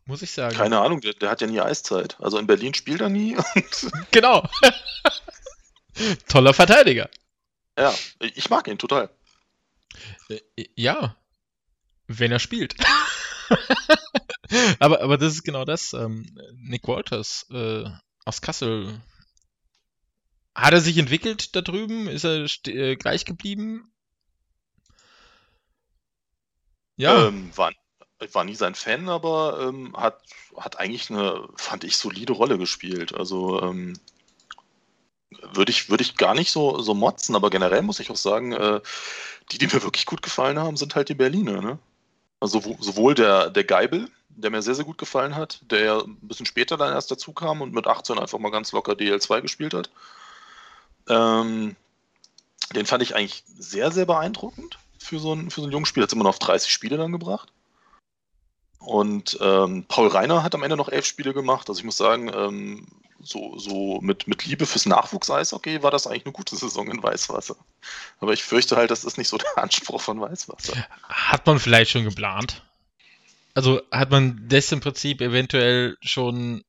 Muss 0.05 0.21
ich 0.21 0.31
sagen. 0.31 0.55
Keine 0.55 0.79
Ahnung, 0.79 0.99
der, 0.99 1.13
der 1.13 1.29
hat 1.29 1.41
ja 1.41 1.47
nie 1.47 1.61
Eiszeit. 1.61 2.19
Also 2.19 2.37
in 2.37 2.47
Berlin 2.47 2.73
spielt 2.73 3.01
er 3.01 3.09
nie. 3.09 3.37
genau. 4.11 4.47
Toller 6.27 6.53
Verteidiger. 6.53 7.09
Ja, 7.77 7.93
ich 8.19 8.49
mag 8.49 8.67
ihn 8.67 8.77
total. 8.77 9.09
Äh, 10.29 10.39
ja, 10.75 11.17
wenn 12.07 12.31
er 12.31 12.39
spielt. 12.39 12.75
aber, 14.79 15.01
aber 15.01 15.17
das 15.17 15.33
ist 15.33 15.43
genau 15.43 15.65
das. 15.65 15.93
Ähm, 15.93 16.25
Nick 16.53 16.87
Walters 16.87 17.45
äh, 17.51 17.85
aus 18.25 18.41
Kassel. 18.41 19.01
Hat 20.53 20.73
er 20.73 20.81
sich 20.81 20.97
entwickelt 20.97 21.55
da 21.55 21.61
drüben? 21.61 22.07
Ist 22.07 22.25
er 22.25 22.45
äh, 22.67 22.95
gleich 22.95 23.25
geblieben? 23.25 23.91
Ja. 26.97 27.27
Ähm, 27.27 27.55
war, 27.55 27.71
ich 28.21 28.35
war 28.35 28.43
nie 28.43 28.55
sein 28.55 28.75
Fan, 28.75 29.09
aber 29.09 29.59
ähm, 29.61 29.95
hat, 29.95 30.21
hat 30.57 30.77
eigentlich 30.77 31.09
eine, 31.09 31.47
fand 31.55 31.83
ich, 31.83 31.95
solide 31.97 32.33
Rolle 32.33 32.57
gespielt. 32.57 33.13
Also 33.13 33.61
ähm, 33.61 33.97
würde 35.53 35.71
ich, 35.71 35.89
würde 35.89 36.03
ich 36.03 36.17
gar 36.17 36.33
nicht 36.33 36.51
so, 36.51 36.79
so 36.81 36.93
motzen, 36.93 37.35
aber 37.35 37.49
generell 37.49 37.81
muss 37.81 37.99
ich 37.99 38.09
auch 38.09 38.15
sagen, 38.15 38.51
äh, 38.53 38.81
die, 39.51 39.57
die 39.57 39.67
mir 39.67 39.83
wirklich 39.83 40.05
gut 40.05 40.21
gefallen 40.21 40.59
haben, 40.59 40.77
sind 40.77 40.95
halt 40.95 41.09
die 41.09 41.15
Berliner. 41.15 41.61
Ne? 41.61 41.79
Also 42.39 42.61
sowohl 42.79 43.15
der, 43.15 43.49
der 43.49 43.63
Geibel, 43.63 44.09
der 44.29 44.51
mir 44.51 44.61
sehr, 44.61 44.75
sehr 44.75 44.85
gut 44.85 44.97
gefallen 44.97 45.35
hat, 45.35 45.61
der 45.69 46.03
ein 46.03 46.17
bisschen 46.21 46.45
später 46.45 46.77
dann 46.77 46.93
erst 46.93 47.11
dazu 47.11 47.33
kam 47.33 47.61
und 47.61 47.73
mit 47.73 47.87
18 47.87 48.19
einfach 48.19 48.39
mal 48.39 48.51
ganz 48.51 48.71
locker 48.71 48.93
DL2 48.93 49.41
gespielt 49.41 49.73
hat. 49.73 49.89
Ähm, 51.07 51.75
den 52.75 52.85
fand 52.85 53.03
ich 53.03 53.15
eigentlich 53.15 53.43
sehr, 53.45 53.91
sehr 53.91 54.05
beeindruckend 54.05 54.79
für 54.97 55.19
so 55.19 55.33
einen, 55.33 55.49
für 55.49 55.61
so 55.61 55.65
einen 55.65 55.73
jungen 55.73 55.85
Spieler. 55.85 56.05
Hat 56.05 56.13
immer 56.13 56.23
noch 56.23 56.31
auf 56.31 56.39
30 56.39 56.71
Spiele 56.71 56.97
dann 56.97 57.11
gebracht. 57.11 57.51
Und 58.79 59.37
ähm, 59.41 59.85
Paul 59.87 60.07
Reiner 60.07 60.43
hat 60.43 60.55
am 60.55 60.63
Ende 60.63 60.77
noch 60.77 60.89
elf 60.89 61.05
Spiele 61.05 61.33
gemacht. 61.33 61.69
Also 61.69 61.79
ich 61.79 61.85
muss 61.85 61.97
sagen, 61.97 62.31
ähm, 62.33 62.87
so, 63.23 63.57
so 63.57 63.99
mit, 64.01 64.27
mit 64.27 64.45
Liebe 64.45 64.65
fürs 64.65 64.85
Nachwuchs-Eishockey 64.85 65.83
war 65.83 65.91
das 65.91 66.07
eigentlich 66.07 66.25
eine 66.25 66.33
gute 66.33 66.55
Saison 66.55 66.89
in 66.89 67.01
Weißwasser. 67.01 67.55
Aber 68.19 68.33
ich 68.33 68.43
fürchte 68.43 68.75
halt, 68.75 68.91
das 68.91 69.03
ist 69.03 69.17
nicht 69.17 69.27
so 69.27 69.37
der 69.37 69.57
Anspruch 69.57 70.01
von 70.01 70.19
Weißwasser. 70.19 70.73
Hat 71.03 71.45
man 71.45 71.59
vielleicht 71.59 71.91
schon 71.91 72.03
geplant? 72.03 72.63
Also 73.53 73.81
hat 73.91 74.11
man 74.11 74.45
das 74.47 74.71
im 74.71 74.79
Prinzip 74.79 75.21
eventuell 75.21 75.97
schon 76.01 76.63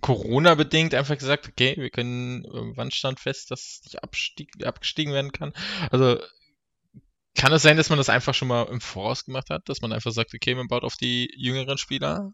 Corona-bedingt 0.00 0.94
einfach 0.94 1.18
gesagt, 1.18 1.48
okay, 1.48 1.74
wir 1.76 1.90
können, 1.90 2.44
äh, 2.44 2.76
wann 2.76 2.92
stand 2.92 3.18
fest, 3.18 3.50
dass 3.50 3.80
nicht 3.84 4.02
abstieg, 4.02 4.64
abgestiegen 4.64 5.12
werden 5.12 5.32
kann? 5.32 5.52
Also 5.90 6.20
kann 7.34 7.52
es 7.52 7.62
sein, 7.62 7.76
dass 7.76 7.90
man 7.90 7.98
das 7.98 8.08
einfach 8.08 8.34
schon 8.34 8.48
mal 8.48 8.64
im 8.64 8.80
Voraus 8.80 9.24
gemacht 9.24 9.50
hat, 9.50 9.68
dass 9.68 9.80
man 9.80 9.92
einfach 9.92 10.12
sagt, 10.12 10.34
okay, 10.34 10.54
man 10.54 10.68
baut 10.68 10.84
auf 10.84 10.96
die 10.96 11.32
jüngeren 11.36 11.78
Spieler? 11.78 12.32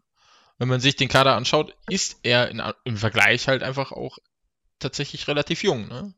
Wenn 0.57 0.67
man 0.67 0.79
sich 0.79 0.95
den 0.95 1.07
Kader 1.07 1.35
anschaut, 1.35 1.75
ist 1.89 2.19
er 2.23 2.49
in, 2.49 2.61
im 2.83 2.97
Vergleich 2.97 3.47
halt 3.47 3.63
einfach 3.63 3.91
auch 3.91 4.17
tatsächlich 4.79 5.27
relativ 5.27 5.63
jung, 5.63 5.87
ne? 5.87 6.13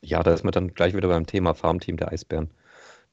Ja, 0.00 0.22
da 0.22 0.32
ist 0.32 0.44
man 0.44 0.52
dann 0.52 0.74
gleich 0.74 0.94
wieder 0.94 1.08
beim 1.08 1.26
Thema 1.26 1.54
Farmteam 1.54 1.96
der 1.96 2.12
Eisbären. 2.12 2.50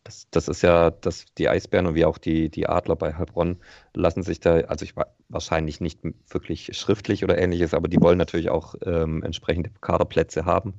Das, 0.03 0.27
das 0.29 0.47
ist 0.47 0.61
ja, 0.61 0.91
dass 0.91 1.25
die 1.37 1.49
Eisbären 1.49 1.87
und 1.87 1.95
wie 1.95 2.05
auch 2.05 2.19
die, 2.19 2.49
die 2.49 2.67
Adler 2.69 2.95
bei 2.95 3.15
Heilbronn 3.15 3.57
lassen 3.95 4.21
sich 4.21 4.39
da, 4.39 4.57
also 4.61 4.85
ich 4.85 4.93
wahrscheinlich 5.29 5.81
nicht 5.81 6.01
wirklich 6.29 6.77
schriftlich 6.77 7.23
oder 7.23 7.39
ähnliches, 7.39 7.73
aber 7.73 7.87
die 7.87 7.99
wollen 7.99 8.19
natürlich 8.19 8.49
auch 8.49 8.75
ähm, 8.83 9.23
entsprechende 9.23 9.71
Kaderplätze 9.81 10.45
haben 10.45 10.75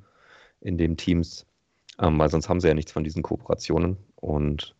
in 0.61 0.77
den 0.77 0.95
Teams, 0.95 1.45
ähm, 2.01 2.17
weil 2.17 2.29
sonst 2.29 2.47
haben 2.47 2.61
sie 2.61 2.69
ja 2.69 2.73
nichts 2.73 2.93
von 2.93 3.03
diesen 3.03 3.21
Kooperationen. 3.21 3.97
Und 4.15 4.76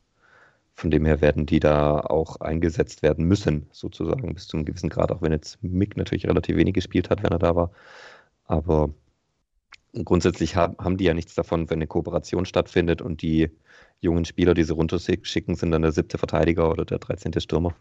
von 0.78 0.92
dem 0.92 1.06
her 1.06 1.22
werden 1.22 1.48
die 1.48 1.60
da 1.60 2.00
auch 2.00 2.40
eingesetzt 2.40 3.02
werden 3.02 3.26
müssen, 3.26 3.68
sozusagen, 3.72 4.34
bis 4.36 4.48
zu 4.48 4.58
einem 4.58 4.66
gewissen 4.66 4.90
Grad, 4.90 5.12
auch 5.12 5.24
wenn 5.24 5.32
jetzt 5.32 5.62
Mick 5.64 5.98
natürlich 5.98 6.28
relativ 6.28 6.56
wenig 6.56 6.76
gespielt 6.76 7.10
hat, 7.10 7.24
wenn 7.24 7.32
er 7.32 7.40
da 7.40 7.56
war. 7.56 7.72
Aber 8.46 8.94
grundsätzlich 10.06 10.56
haben, 10.56 10.98
die 10.98 11.06
ja 11.06 11.16
nichts 11.16 11.34
davon, 11.34 11.70
wenn 11.72 11.80
eine 11.80 11.88
Kooperation 11.88 12.46
stattfindet 12.46 13.02
und 13.02 13.24
die 13.24 13.50
jungen 14.02 14.26
Spieler, 14.26 14.54
die 14.54 14.64
sie 14.64 14.74
runterschicken, 14.74 15.56
sind 15.56 15.72
dann 15.72 15.82
der 15.82 15.92
siebte 15.92 16.20
Verteidiger 16.20 16.70
oder 16.70 16.86
der 16.86 17.00
13. 17.00 17.40
Stürmer. 17.42 17.76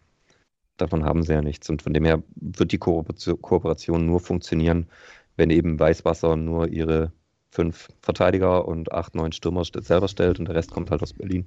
Davon 0.77 1.05
haben 1.05 1.21
sie 1.21 1.33
ja 1.33 1.43
nichts. 1.43 1.69
Und 1.69 1.83
von 1.83 1.93
dem 1.93 2.05
her 2.05 2.23
wird 2.35 2.71
die 2.71 2.79
Kooperation 2.79 4.07
nur 4.07 4.19
funktionieren, 4.19 4.87
wenn 5.35 5.51
eben 5.51 5.79
Weißwasser 5.79 6.35
nur 6.35 6.69
ihre 6.69 7.11
fünf 7.51 7.89
Verteidiger 8.01 8.67
und 8.67 8.91
acht, 8.91 9.13
neun 9.13 9.33
Stürmer 9.33 9.63
selber 9.65 10.07
stellt 10.07 10.39
und 10.39 10.47
der 10.47 10.55
Rest 10.55 10.71
kommt 10.71 10.89
halt 10.89 11.03
aus 11.03 11.13
Berlin. 11.13 11.45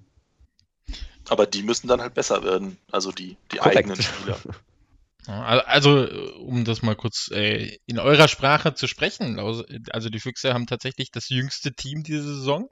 Aber 1.28 1.46
die 1.46 1.62
müssen 1.62 1.88
dann 1.88 2.00
halt 2.00 2.14
besser 2.14 2.42
werden, 2.42 2.78
also 2.90 3.12
die, 3.12 3.36
die 3.52 3.60
eigenen 3.60 4.00
Spieler. 4.02 4.38
Also, 5.26 6.08
um 6.38 6.64
das 6.64 6.80
mal 6.82 6.96
kurz 6.96 7.30
äh, 7.30 7.76
in 7.86 7.98
eurer 7.98 8.26
Sprache 8.26 8.72
zu 8.74 8.86
sprechen, 8.86 9.38
also 9.38 10.08
die 10.08 10.20
Füchse 10.20 10.54
haben 10.54 10.66
tatsächlich 10.66 11.10
das 11.10 11.28
jüngste 11.28 11.72
Team 11.72 12.02
diese 12.02 12.22
Saison. 12.22 12.70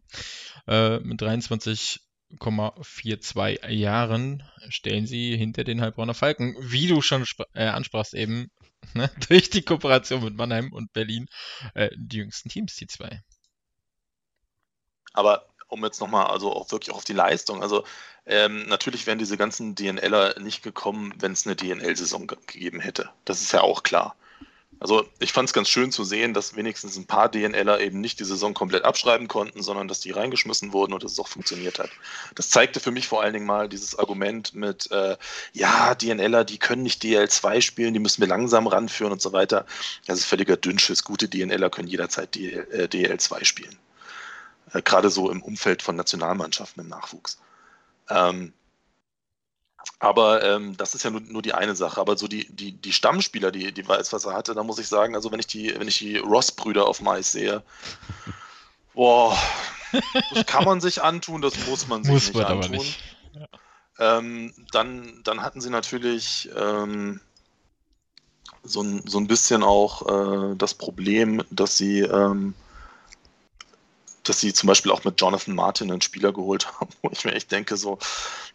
Äh, 0.67 1.01
mit 1.01 1.21
23,42 1.21 3.69
Jahren 3.69 4.43
stellen 4.71 5.07
sie 5.07 5.37
hinter 5.37 5.63
den 5.63 5.83
Heilbronner 5.83 6.15
Falken, 6.15 6.57
wie 6.59 6.89
du 6.89 7.03
schon 7.03 7.27
äh, 7.55 7.67
ansprachst 7.67 8.15
eben, 8.15 8.51
ne, 8.95 9.11
durch 9.29 9.51
die 9.51 9.63
Kooperation 9.63 10.25
mit 10.25 10.35
Mannheim 10.35 10.73
und 10.73 10.93
Berlin 10.93 11.27
äh, 11.75 11.91
die 11.97 12.19
jüngsten 12.19 12.49
Teams, 12.49 12.75
die 12.77 12.87
zwei. 12.87 13.23
Aber 15.13 15.47
um 15.69 15.85
jetzt 15.85 16.01
nochmal, 16.01 16.27
also 16.27 16.53
auch 16.53 16.71
wirklich 16.73 16.93
auch 16.93 16.99
auf 16.99 17.05
die 17.05 17.13
Leistung, 17.13 17.63
also 17.63 17.85
ähm, 18.27 18.67
natürlich 18.69 19.07
wären 19.07 19.19
diese 19.19 19.37
ganzen 19.37 19.75
DNLer 19.75 20.39
nicht 20.41 20.63
gekommen, 20.63 21.15
wenn 21.19 21.33
es 21.33 21.47
eine 21.47 21.57
DNL-Saison 21.57 22.27
gegeben 22.27 22.81
hätte. 22.81 23.09
Das 23.25 23.41
ist 23.41 23.53
ja 23.53 23.63
auch 23.63 23.83
klar. 23.83 24.17
Also 24.81 25.09
ich 25.19 25.33
fand 25.33 25.49
es 25.49 25.53
ganz 25.53 25.69
schön 25.69 25.91
zu 25.91 26.05
sehen, 26.05 26.35
dass 26.35 26.55
wenigstens 26.55 26.97
ein 26.97 27.07
paar 27.07 27.29
DNLer 27.29 27.81
eben 27.81 28.01
nicht 28.01 28.21
die 28.21 28.25
Saison 28.25 28.55
komplett 28.55 28.85
abschreiben 28.85 29.27
konnten, 29.27 29.63
sondern 29.63 29.89
dass 29.89 30.01
die 30.01 30.13
reingeschmissen 30.13 30.73
wurden 30.73 30.93
und 30.93 31.03
dass 31.03 31.13
es 31.13 31.19
auch 31.19 31.27
funktioniert 31.27 31.81
hat. 31.81 31.91
Das 32.37 32.51
zeigte 32.51 32.79
für 32.79 32.93
mich 32.93 33.09
vor 33.09 33.23
allen 33.23 33.33
Dingen 33.33 33.47
mal 33.47 33.69
dieses 33.69 33.99
Argument 33.99 34.55
mit, 34.55 34.91
äh, 34.93 35.17
ja, 35.53 35.95
DNLer, 35.95 36.45
die 36.45 36.59
können 36.59 36.85
nicht 36.85 37.03
DL2 37.03 37.61
spielen, 37.61 37.93
die 37.93 38.01
müssen 38.01 38.21
wir 38.21 38.29
langsam 38.29 38.69
ranführen 38.69 39.13
und 39.13 39.23
so 39.23 39.33
weiter. 39.33 39.67
Das 40.07 40.19
ist 40.19 40.27
völliger 40.27 40.57
Dünnschiss. 40.57 41.03
Gute 41.03 41.29
DNLer 41.29 41.71
können 41.71 41.89
jederzeit 41.89 42.35
DL, 42.37 42.69
äh, 42.71 42.85
DL2 42.85 43.45
spielen. 43.45 43.77
Äh, 44.73 44.83
Gerade 44.83 45.11
so 45.11 45.31
im 45.31 45.43
Umfeld 45.43 45.83
von 45.83 45.97
Nationalmannschaften 45.97 46.83
im 46.83 46.89
Nachwuchs. 46.89 47.39
Ähm, 48.09 48.53
Aber 50.01 50.45
ähm, 50.45 50.77
das 50.77 50.95
ist 50.95 51.03
ja 51.05 51.11
nur, 51.11 51.21
nur 51.21 51.43
die 51.43 51.55
eine 51.55 51.75
Sache. 51.75 52.01
Aber 52.01 52.17
so 52.17 52.29
die, 52.29 52.47
die, 52.53 52.73
die 52.73 52.93
Stammspieler, 52.93 53.51
die, 53.51 53.73
die 53.73 53.89
Weißwasser 53.89 54.33
hatte, 54.33 54.55
da 54.55 54.63
muss 54.63 54.79
ich 54.79 54.89
sagen, 54.89 55.15
also 55.15 55.33
wenn 55.33 55.41
ich 55.41 55.47
die, 55.47 55.75
wenn 55.79 55.89
ich 55.89 55.99
die 55.99 56.19
Ross-Brüder 56.19 56.87
auf 56.87 57.01
Mais 57.01 57.33
sehe, 57.33 57.63
boah, 58.95 59.37
das 60.35 60.47
kann 60.47 60.65
man 60.65 60.81
sich 60.81 61.03
antun, 61.03 61.43
das 61.43 61.55
muss 61.67 61.89
man 61.89 62.05
sich 62.05 62.13
Muss 62.13 62.27
nicht 62.27 62.35
man 62.37 62.47
antun. 62.47 62.71
nicht. 62.73 63.01
Ähm, 63.99 64.55
dann, 64.71 65.21
dann 65.25 65.43
hatten 65.43 65.61
sie 65.61 65.71
natürlich 65.71 66.49
ähm, 66.57 67.21
so, 68.63 68.83
ein, 68.83 69.03
so 69.07 69.19
ein 69.19 69.27
bisschen 69.27 69.65
auch 69.65 70.53
äh, 70.53 70.55
das 70.57 70.75
Problem, 70.75 71.43
dass 71.51 71.77
sie, 71.77 72.01
ähm, 72.01 72.55
dass 74.29 74.41
sie 74.41 74.53
zum 74.53 74.67
Beispiel 74.67 74.91
auch 74.91 75.05
mit 75.05 75.21
Jonathan 75.21 75.55
Martin 75.55 75.91
einen 75.91 76.01
Spieler 76.01 76.33
geholt 76.33 76.67
haben, 76.73 76.91
wo 77.03 77.11
ich 77.11 77.25
mir 77.25 77.33
echt 77.33 77.51
denke, 77.51 77.77
so, 77.77 77.99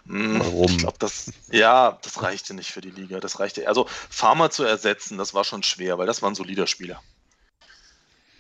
mh, 0.05 0.39
Warum? 0.39 0.69
ich 0.69 0.78
glaube, 0.80 0.97
das, 0.99 1.32
ja, 1.51 1.97
das 2.01 2.21
reichte 2.21 2.53
nicht 2.53 2.71
für 2.71 2.82
die 2.82 2.91
Liga. 2.91 3.19
Das 3.19 3.39
reichte, 3.39 3.67
also 3.67 3.88
Farmer 4.09 4.49
zu 4.49 4.63
ersetzen, 4.63 5.17
das 5.17 5.34
war 5.34 5.43
schon 5.43 5.63
schwer, 5.63 5.97
weil 5.97 6.07
das 6.07 6.21
war 6.21 6.30
ein 6.30 6.36
solider 6.36 6.67
Spieler. 6.67 7.01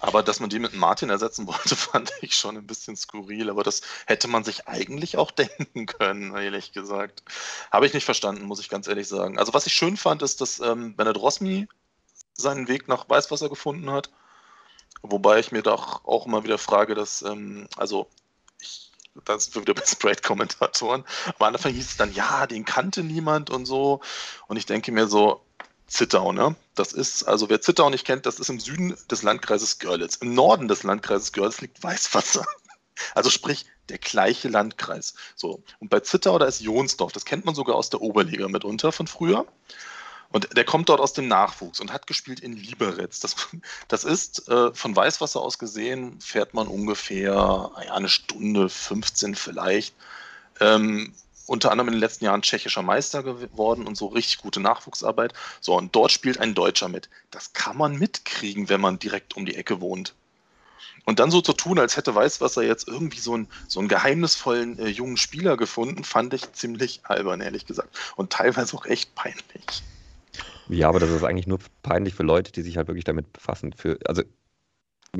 Aber 0.03 0.21
dass 0.21 0.41
man 0.41 0.49
die 0.49 0.59
mit 0.59 0.73
Martin 0.73 1.09
ersetzen 1.09 1.47
wollte, 1.47 1.77
fand 1.77 2.11
ich 2.19 2.35
schon 2.35 2.57
ein 2.57 2.67
bisschen 2.67 2.97
skurril. 2.97 3.49
Aber 3.49 3.63
das 3.63 3.81
hätte 4.05 4.27
man 4.27 4.43
sich 4.43 4.67
eigentlich 4.67 5.17
auch 5.17 5.31
denken 5.31 5.85
können, 5.85 6.35
ehrlich 6.35 6.73
gesagt. 6.73 7.23
Habe 7.71 7.85
ich 7.85 7.93
nicht 7.93 8.03
verstanden, 8.03 8.43
muss 8.43 8.59
ich 8.59 8.67
ganz 8.67 8.87
ehrlich 8.87 9.07
sagen. 9.07 9.39
Also 9.39 9.53
was 9.53 9.65
ich 9.65 9.73
schön 9.73 9.95
fand, 9.95 10.21
ist, 10.21 10.41
dass 10.41 10.59
ähm, 10.59 10.95
Bennett 10.97 11.17
Rosmi 11.17 11.67
seinen 12.33 12.67
Weg 12.67 12.89
nach 12.89 13.07
Weißwasser 13.07 13.47
gefunden 13.47 13.89
hat. 13.91 14.09
Wobei 15.03 15.39
ich 15.39 15.51
mir 15.51 15.61
doch 15.61 16.05
auch 16.05 16.25
immer 16.25 16.43
wieder 16.43 16.57
frage, 16.57 16.95
dass, 16.95 17.21
ähm, 17.21 17.67
also 17.75 18.07
da 19.25 19.37
sind 19.37 19.53
wir 19.53 19.61
wieder 19.61 19.73
bei 19.73 19.85
Sprite-Kommentatoren. 19.85 21.03
Am 21.37 21.45
Anfang 21.45 21.73
hieß 21.73 21.85
es 21.85 21.97
dann, 21.97 22.13
ja, 22.13 22.47
den 22.47 22.65
kannte 22.65 23.03
niemand 23.03 23.49
und 23.49 23.65
so. 23.65 23.99
Und 24.47 24.57
ich 24.57 24.65
denke 24.65 24.91
mir 24.91 25.07
so, 25.07 25.41
Zittau, 25.87 26.31
ne? 26.31 26.55
Das 26.73 26.93
ist, 26.93 27.23
also 27.23 27.49
wer 27.49 27.61
Zittau 27.61 27.89
nicht 27.89 28.05
kennt, 28.05 28.25
das 28.25 28.39
ist 28.39 28.49
im 28.49 28.59
Süden 28.59 28.97
des 29.11 29.21
Landkreises 29.21 29.77
Görlitz. 29.77 30.15
Im 30.15 30.33
Norden 30.33 30.67
des 30.67 30.83
Landkreises 30.83 31.33
Görlitz 31.33 31.61
liegt 31.61 31.83
Weißwasser. 31.83 32.45
Also 33.15 33.31
sprich, 33.31 33.65
der 33.89 33.97
gleiche 33.97 34.49
Landkreis. 34.49 35.15
So. 35.35 35.63
Und 35.79 35.89
bei 35.89 35.99
Zittau, 35.99 36.37
da 36.37 36.45
ist 36.45 36.61
Jonsdorf. 36.61 37.11
Das 37.11 37.25
kennt 37.25 37.43
man 37.43 37.55
sogar 37.55 37.75
aus 37.75 37.89
der 37.89 38.01
Oberliga 38.01 38.47
mitunter 38.47 38.91
von 38.91 39.07
früher. 39.07 39.47
Und 40.33 40.57
der 40.57 40.65
kommt 40.65 40.89
dort 40.89 40.99
aus 40.99 41.13
dem 41.13 41.27
Nachwuchs 41.27 41.79
und 41.79 41.93
hat 41.93 42.07
gespielt 42.07 42.39
in 42.39 42.53
Liberec. 42.57 43.11
Das, 43.21 43.35
das 43.87 44.03
ist 44.03 44.49
äh, 44.49 44.73
von 44.73 44.95
Weißwasser 44.95 45.39
aus 45.39 45.59
gesehen, 45.59 46.19
fährt 46.19 46.55
man 46.55 46.67
ungefähr 46.67 47.71
ja, 47.85 47.93
eine 47.93 48.09
Stunde, 48.09 48.67
15 48.67 49.35
vielleicht. 49.35 49.95
Ähm, 50.59 51.13
unter 51.45 51.69
anderem 51.71 51.89
in 51.89 51.93
den 51.93 51.99
letzten 51.99 52.25
Jahren 52.25 52.41
tschechischer 52.41 52.81
Meister 52.81 53.21
geworden 53.21 53.85
und 53.85 53.95
so 53.95 54.07
richtig 54.07 54.39
gute 54.39 54.59
Nachwuchsarbeit. 54.59 55.33
So, 55.61 55.77
und 55.77 55.95
dort 55.95 56.11
spielt 56.11 56.39
ein 56.39 56.55
Deutscher 56.55 56.89
mit. 56.89 57.09
Das 57.29 57.53
kann 57.53 57.77
man 57.77 57.99
mitkriegen, 57.99 58.69
wenn 58.69 58.81
man 58.81 58.97
direkt 58.97 59.37
um 59.37 59.45
die 59.45 59.55
Ecke 59.55 59.81
wohnt. 59.81 60.15
Und 61.05 61.19
dann 61.19 61.29
so 61.29 61.41
zu 61.41 61.53
tun, 61.53 61.77
als 61.77 61.95
hätte 61.95 62.15
Weißwasser 62.15 62.63
jetzt 62.63 62.87
irgendwie 62.87 63.19
so 63.19 63.35
einen, 63.35 63.47
so 63.67 63.79
einen 63.79 63.89
geheimnisvollen 63.89 64.79
äh, 64.79 64.87
jungen 64.87 65.17
Spieler 65.17 65.57
gefunden, 65.57 66.03
fand 66.03 66.33
ich 66.33 66.53
ziemlich 66.53 67.01
albern, 67.03 67.39
ehrlich 67.39 67.67
gesagt. 67.67 67.95
Und 68.15 68.31
teilweise 68.31 68.75
auch 68.75 68.87
echt 68.87 69.13
peinlich. 69.13 69.83
Ja, 70.73 70.89
aber 70.89 70.99
das 70.99 71.11
ist 71.11 71.23
eigentlich 71.23 71.47
nur 71.47 71.59
peinlich 71.83 72.15
für 72.15 72.23
Leute, 72.23 72.51
die 72.51 72.61
sich 72.61 72.77
halt 72.77 72.87
wirklich 72.87 73.03
damit 73.03 73.31
befassen. 73.31 73.73
Für, 73.73 73.99
also 74.07 74.23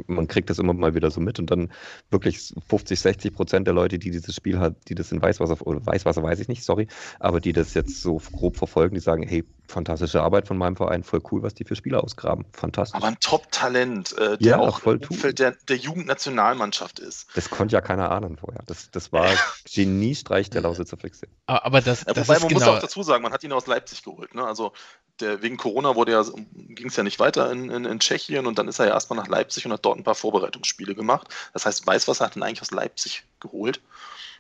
man 0.08 0.28
kriegt 0.28 0.50
das 0.50 0.60
immer 0.60 0.74
mal 0.74 0.96
wieder 0.96 1.12
so 1.12 1.20
mit 1.20 1.40
und 1.40 1.52
dann 1.52 1.72
wirklich 2.10 2.54
50, 2.70 3.00
60 3.00 3.34
Prozent 3.34 3.68
der 3.68 3.74
Leute, 3.74 4.00
die 4.00 4.12
dieses 4.12 4.34
Spiel 4.36 4.60
hat, 4.60 4.76
die 4.88 4.96
das 4.96 5.12
in 5.12 5.22
Weißwasser, 5.22 5.66
oder 5.68 5.86
Weißwasser 5.86 6.24
weiß 6.24 6.40
ich 6.40 6.48
nicht, 6.48 6.64
sorry, 6.64 6.88
aber 7.20 7.42
die 7.42 7.54
das 7.54 7.74
jetzt 7.74 8.02
so 8.02 8.22
grob 8.32 8.56
verfolgen, 8.58 8.96
die 8.96 9.02
sagen, 9.02 9.24
hey, 9.24 9.44
fantastische 9.68 10.22
Arbeit 10.22 10.48
von 10.48 10.58
meinem 10.58 10.76
Verein, 10.76 11.04
voll 11.04 11.22
cool, 11.32 11.44
was 11.44 11.54
die 11.54 11.64
für 11.64 11.76
Spieler 11.76 12.04
ausgraben. 12.04 12.46
Fantastisch. 12.54 12.96
Aber 12.96 13.08
ein 13.08 13.20
Top-Talent, 13.20 14.18
äh, 14.18 14.38
der 14.38 14.40
Ja, 14.40 14.60
auch 14.60 14.80
voll 14.80 15.00
im 15.10 15.36
der, 15.36 15.52
der 15.68 15.78
Jugendnationalmannschaft 15.78 17.00
ist. 17.00 17.28
Das 17.36 17.50
konnte 17.50 17.74
ja 17.74 17.82
keiner 17.82 18.12
ahnen 18.12 18.38
vorher. 18.38 18.62
Das, 18.66 18.92
das 18.92 19.12
war 19.12 19.30
Geniestreich 19.74 20.50
der 20.50 20.62
Lausitzer 20.62 20.98
Füchse. 20.98 21.28
Aber 21.46 21.74
aber 21.74 21.82
das, 21.82 22.02
Ja, 22.06 22.14
das 22.14 22.28
wobei 22.28 22.38
ist 22.38 22.44
man 22.44 22.50
genau. 22.50 22.60
muss 22.60 22.76
auch 22.76 22.80
dazu 22.82 23.02
sagen, 23.02 23.24
man 23.24 23.34
hat 23.34 23.44
ihn 23.44 23.52
aus 23.52 23.66
Leipzig 23.66 24.04
geholt. 24.04 24.36
Ne? 24.36 24.46
Also 24.46 24.74
der, 25.20 25.42
wegen 25.42 25.58
Corona 25.58 25.96
wurde 25.96 26.12
ja, 26.12 26.24
ging 26.54 26.88
es 26.88 26.96
ja 26.96 27.04
nicht 27.04 27.20
weiter 27.20 27.52
in, 27.52 27.70
in, 27.70 27.86
in 27.86 28.00
Tschechien 28.00 28.46
und 28.46 28.60
dann 28.60 28.68
ist 28.68 28.80
er 28.80 28.88
ja 28.88 28.94
erstmal 28.94 29.18
nach 29.18 29.28
Leipzig 29.28 29.66
und 29.66 29.72
hat 29.74 29.83
dort 29.86 29.98
ein 30.00 30.04
paar 30.04 30.16
Vorbereitungsspiele 30.16 30.96
gemacht. 30.96 31.28
Das 31.54 31.66
heißt, 31.66 31.86
Weißwasser 31.86 32.26
hat 32.26 32.36
ihn 32.36 32.44
eigentlich 32.44 32.62
aus 32.62 32.72
Leipzig 32.72 33.24
geholt. 33.40 33.82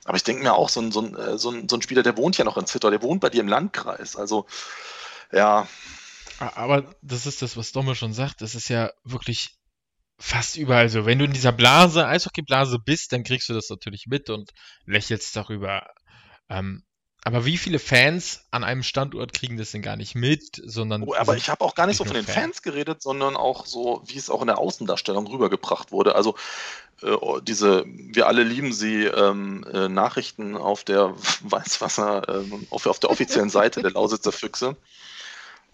Aber 0.05 0.17
ich 0.17 0.23
denke 0.23 0.43
mir 0.43 0.53
auch, 0.53 0.69
so 0.69 0.81
ein, 0.81 0.91
so, 0.91 1.01
ein, 1.01 1.15
äh, 1.15 1.37
so, 1.37 1.51
ein, 1.51 1.69
so 1.69 1.77
ein 1.77 1.81
Spieler, 1.81 2.03
der 2.03 2.17
wohnt 2.17 2.37
ja 2.37 2.43
noch 2.43 2.57
in 2.57 2.65
Zittau, 2.65 2.89
der 2.89 3.01
wohnt 3.01 3.21
bei 3.21 3.29
dir 3.29 3.41
im 3.41 3.47
Landkreis. 3.47 4.15
Also, 4.15 4.45
ja, 5.31 5.67
Aber 6.39 6.93
das 7.01 7.25
ist 7.25 7.41
das, 7.41 7.57
was 7.57 7.71
Domme 7.71 7.95
schon 7.95 8.13
sagt. 8.13 8.41
Das 8.41 8.55
ist 8.55 8.69
ja 8.69 8.91
wirklich 9.03 9.57
fast 10.19 10.57
überall 10.57 10.89
so. 10.89 11.05
Wenn 11.05 11.19
du 11.19 11.25
in 11.25 11.33
dieser 11.33 11.51
Blase, 11.51 12.07
Eishockeyblase 12.07 12.79
bist, 12.79 13.11
dann 13.11 13.23
kriegst 13.23 13.49
du 13.49 13.53
das 13.53 13.69
natürlich 13.69 14.05
mit 14.07 14.29
und 14.29 14.51
lächelst 14.85 15.35
darüber. 15.35 15.85
Ähm, 16.49 16.83
aber 17.25 17.45
wie 17.45 17.57
viele 17.57 17.79
Fans 17.79 18.43
an 18.51 18.65
einem 18.65 18.83
Standort 18.83 19.31
kriegen 19.33 19.55
das 19.57 19.71
denn 19.71 19.81
gar 19.81 19.95
nicht 19.95 20.13
mit, 20.13 20.61
sondern. 20.65 21.03
Oh, 21.03 21.15
aber 21.15 21.37
ich 21.37 21.49
habe 21.49 21.63
auch 21.63 21.73
gar 21.73 21.87
nicht 21.87 21.95
so 21.97 22.03
von 22.03 22.15
den 22.15 22.25
Fan. 22.25 22.43
Fans 22.43 22.61
geredet, 22.61 23.01
sondern 23.01 23.37
auch 23.37 23.65
so, 23.65 24.03
wie 24.05 24.17
es 24.17 24.29
auch 24.29 24.41
in 24.41 24.47
der 24.47 24.57
Außendarstellung 24.57 25.25
rübergebracht 25.27 25.93
wurde. 25.93 26.15
Also 26.15 26.35
äh, 27.01 27.15
diese, 27.41 27.85
wir 27.87 28.27
alle 28.27 28.43
lieben 28.43 28.73
sie, 28.73 29.05
ähm, 29.05 29.65
äh, 29.71 29.87
Nachrichten 29.87 30.57
auf 30.57 30.83
der 30.83 31.15
Weißwasser, 31.43 32.27
ähm, 32.27 32.67
auf, 32.69 32.85
auf 32.87 32.99
der 32.99 33.09
offiziellen 33.09 33.49
Seite 33.49 33.81
der 33.81 33.91
Lausitzer 33.91 34.33
Füchse 34.33 34.75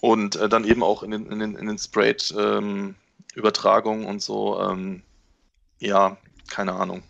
und 0.01 0.35
äh, 0.35 0.49
dann 0.49 0.65
eben 0.65 0.83
auch 0.83 1.01
in 1.03 1.11
den, 1.11 1.31
in 1.31 1.39
den, 1.39 1.55
in 1.55 1.65
den 1.65 1.79
Sprayed-Übertragungen 1.79 4.05
und 4.05 4.21
so. 4.21 4.61
Ähm, 4.61 5.01
ja, 5.79 6.17
keine 6.47 6.73
Ahnung. 6.73 7.01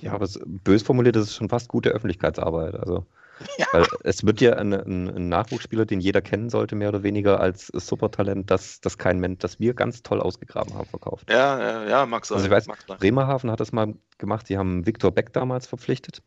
Ja, 0.00 0.12
aber 0.12 0.26
es, 0.26 0.38
bös 0.44 0.82
formuliert, 0.82 1.16
das 1.16 1.28
ist 1.28 1.36
schon 1.36 1.48
fast 1.48 1.68
gute 1.68 1.88
Öffentlichkeitsarbeit. 1.90 2.74
Also, 2.74 3.06
Ja. 3.58 3.66
weil 3.72 3.86
es 4.04 4.24
wird 4.24 4.40
ja 4.40 4.54
ein, 4.54 4.72
ein, 4.72 5.08
ein 5.08 5.28
Nachwuchsspieler, 5.28 5.86
den 5.86 6.00
jeder 6.00 6.20
kennen 6.20 6.50
sollte, 6.50 6.74
mehr 6.74 6.88
oder 6.88 7.02
weniger 7.02 7.40
als 7.40 7.68
Supertalent, 7.68 8.50
das, 8.50 8.80
das 8.80 8.98
kein 8.98 9.18
Mensch, 9.18 9.38
das 9.38 9.60
wir 9.60 9.74
ganz 9.74 10.02
toll 10.02 10.20
ausgegraben 10.20 10.74
haben, 10.74 10.86
verkauft. 10.86 11.30
Ja, 11.30 11.58
ja, 11.58 11.88
ja, 11.88 12.06
sein. 12.06 12.36
Also 12.36 12.44
ich 12.44 12.50
weiß, 12.50 12.64
sein. 12.64 12.98
Bremerhaven 12.98 13.50
hat 13.50 13.60
das 13.60 13.72
mal 13.72 13.94
gemacht, 14.18 14.48
die 14.48 14.58
haben 14.58 14.86
Viktor 14.86 15.10
Beck 15.12 15.32
damals 15.32 15.66
verpflichtet. 15.66 16.22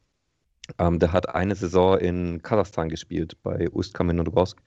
Ähm, 0.78 1.00
der 1.00 1.12
hat 1.12 1.30
eine 1.30 1.56
Saison 1.56 1.98
in 1.98 2.42
Kasachstan 2.42 2.90
gespielt, 2.90 3.38
bei 3.42 3.70
Ust-Kamenogorsk. 3.70 4.62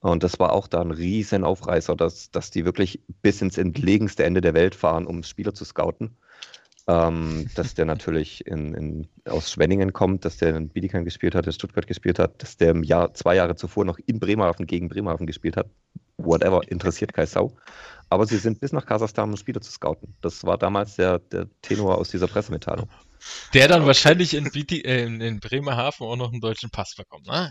Und 0.00 0.22
das 0.22 0.38
war 0.38 0.52
auch 0.52 0.66
da 0.66 0.82
ein 0.82 0.90
riesen 0.90 1.44
Aufreißer, 1.44 1.96
dass, 1.96 2.30
dass 2.30 2.50
die 2.50 2.64
wirklich 2.64 3.00
bis 3.22 3.40
ins 3.40 3.56
entlegenste 3.56 4.24
Ende 4.24 4.40
der 4.40 4.54
Welt 4.54 4.74
fahren, 4.74 5.06
um 5.06 5.22
Spieler 5.22 5.54
zu 5.54 5.64
scouten. 5.64 6.16
Ähm, 6.86 7.48
dass 7.54 7.72
der 7.72 7.86
natürlich 7.86 8.46
in, 8.46 8.74
in, 8.74 9.08
aus 9.24 9.50
Schwenningen 9.50 9.94
kommt, 9.94 10.26
dass 10.26 10.36
der 10.36 10.54
in 10.54 10.68
Bietigheim 10.68 11.04
gespielt 11.04 11.34
hat, 11.34 11.46
in 11.46 11.52
Stuttgart 11.52 11.86
gespielt 11.86 12.18
hat, 12.18 12.42
dass 12.42 12.58
der 12.58 12.72
im 12.72 12.82
Jahr, 12.82 13.14
zwei 13.14 13.36
Jahre 13.36 13.56
zuvor 13.56 13.86
noch 13.86 13.98
in 14.04 14.20
Bremerhaven 14.20 14.66
gegen 14.66 14.88
Bremerhaven 14.88 15.26
gespielt 15.26 15.56
hat. 15.56 15.66
Whatever, 16.18 16.60
interessiert 16.70 17.14
keine 17.14 17.26
Sau. 17.26 17.56
Aber 18.10 18.26
sie 18.26 18.36
sind 18.36 18.60
bis 18.60 18.72
nach 18.72 18.84
Kasachstan, 18.84 19.30
um 19.30 19.36
Spieler 19.38 19.62
zu 19.62 19.72
scouten. 19.72 20.14
Das 20.20 20.44
war 20.44 20.58
damals 20.58 20.96
der, 20.96 21.20
der 21.20 21.48
Tenor 21.62 21.96
aus 21.96 22.10
dieser 22.10 22.26
Pressemitteilung. 22.26 22.90
Der 23.54 23.66
dann 23.66 23.86
wahrscheinlich 23.86 24.34
in, 24.34 24.44
BT, 24.44 24.84
äh, 24.84 25.04
in 25.04 25.40
Bremerhaven 25.40 26.06
auch 26.06 26.16
noch 26.16 26.32
einen 26.32 26.42
deutschen 26.42 26.68
Pass 26.68 26.94
bekommt, 26.96 27.26
ne? 27.26 27.50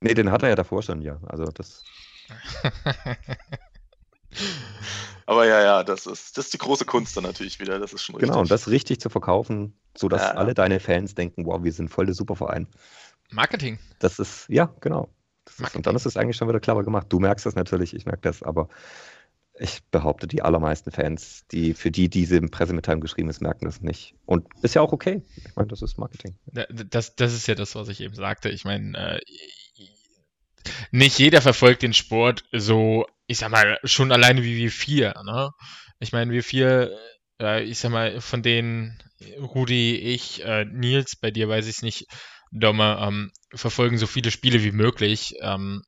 Nee, 0.00 0.14
den 0.14 0.30
hat 0.30 0.44
er 0.44 0.50
ja 0.50 0.54
davor 0.54 0.82
schon, 0.82 1.02
ja. 1.02 1.20
Also 1.26 1.46
das, 1.46 1.82
Aber 5.30 5.46
ja, 5.46 5.62
ja, 5.62 5.84
das 5.84 6.06
ist, 6.06 6.36
das 6.36 6.46
ist 6.46 6.54
die 6.54 6.58
große 6.58 6.84
Kunst 6.84 7.16
dann 7.16 7.22
natürlich 7.22 7.60
wieder. 7.60 7.78
Das 7.78 7.92
ist 7.92 8.02
schon 8.02 8.16
richtig. 8.16 8.28
genau, 8.30 8.40
und 8.40 8.50
das 8.50 8.66
richtig 8.66 9.00
zu 9.00 9.10
verkaufen, 9.10 9.74
sodass 9.96 10.22
Ja, 10.22 10.28
ja. 10.30 10.34
alle 10.34 10.54
deine 10.54 10.80
Fans 10.80 11.14
denken, 11.14 11.46
wow, 11.46 11.62
wir 11.62 11.72
sind 11.72 11.88
voll 11.88 12.06
der 12.06 12.16
Superverein. 12.16 12.66
Marketing. 13.30 13.78
Das 14.00 14.18
ist, 14.18 14.48
ja, 14.48 14.74
genau. 14.80 15.08
Das 15.44 15.60
ist, 15.60 15.76
und 15.76 15.86
dann 15.86 15.94
ist 15.94 16.04
es 16.04 16.16
eigentlich 16.16 16.36
schon 16.36 16.48
wieder 16.48 16.58
clever 16.58 16.82
gemacht. 16.82 17.06
Du 17.10 17.20
merkst 17.20 17.46
das 17.46 17.54
natürlich, 17.54 17.94
ich 17.94 18.06
merke 18.06 18.22
das, 18.22 18.42
aber 18.42 18.68
ich 19.54 19.84
behaupte, 19.92 20.26
die 20.26 20.42
allermeisten 20.42 20.90
Fans, 20.90 21.46
die 21.52 21.74
für 21.74 21.92
die 21.92 22.08
diese 22.08 22.40
Pressemitteilung 22.40 23.00
geschrieben 23.00 23.30
ist, 23.30 23.40
merken 23.40 23.66
das 23.66 23.80
nicht. 23.82 24.16
Und 24.26 24.48
ist 24.62 24.74
ja 24.74 24.82
auch 24.82 24.92
okay. 24.92 25.22
Ich 25.36 25.54
meine, 25.54 25.68
das 25.68 25.80
ist 25.82 25.96
Marketing. 25.96 26.36
Da- 26.46 26.66
Das, 26.72 27.14
das 27.14 27.34
ist 27.34 27.46
ja 27.46 27.54
das, 27.54 27.76
was 27.76 27.86
ich 27.88 28.00
eben 28.00 28.16
sagte. 28.16 28.48
Ich 28.48 28.64
meine, 28.64 28.98
äh, 28.98 29.20
nicht 30.90 31.18
jeder 31.18 31.42
verfolgt 31.42 31.82
den 31.82 31.92
Sport 31.92 32.44
so, 32.52 33.06
ich 33.26 33.38
sag 33.38 33.50
mal, 33.50 33.78
schon 33.84 34.12
alleine 34.12 34.42
wie 34.42 34.56
wir 34.56 34.70
vier, 34.70 35.14
ne? 35.24 35.50
Ich 35.98 36.12
meine, 36.12 36.32
wir 36.32 36.42
vier, 36.42 36.96
äh, 37.40 37.62
ich 37.62 37.78
sag 37.78 37.90
mal, 37.90 38.20
von 38.20 38.42
denen 38.42 38.98
Rudi, 39.38 39.96
ich, 39.96 40.44
äh, 40.44 40.64
Nils, 40.64 41.16
bei 41.16 41.30
dir 41.30 41.48
weiß 41.48 41.66
ich 41.66 41.76
es 41.76 41.82
nicht, 41.82 42.06
Domme, 42.50 42.98
ähm, 43.00 43.30
verfolgen 43.54 43.98
so 43.98 44.06
viele 44.06 44.30
Spiele 44.30 44.62
wie 44.62 44.72
möglich. 44.72 45.34
Ähm, 45.40 45.82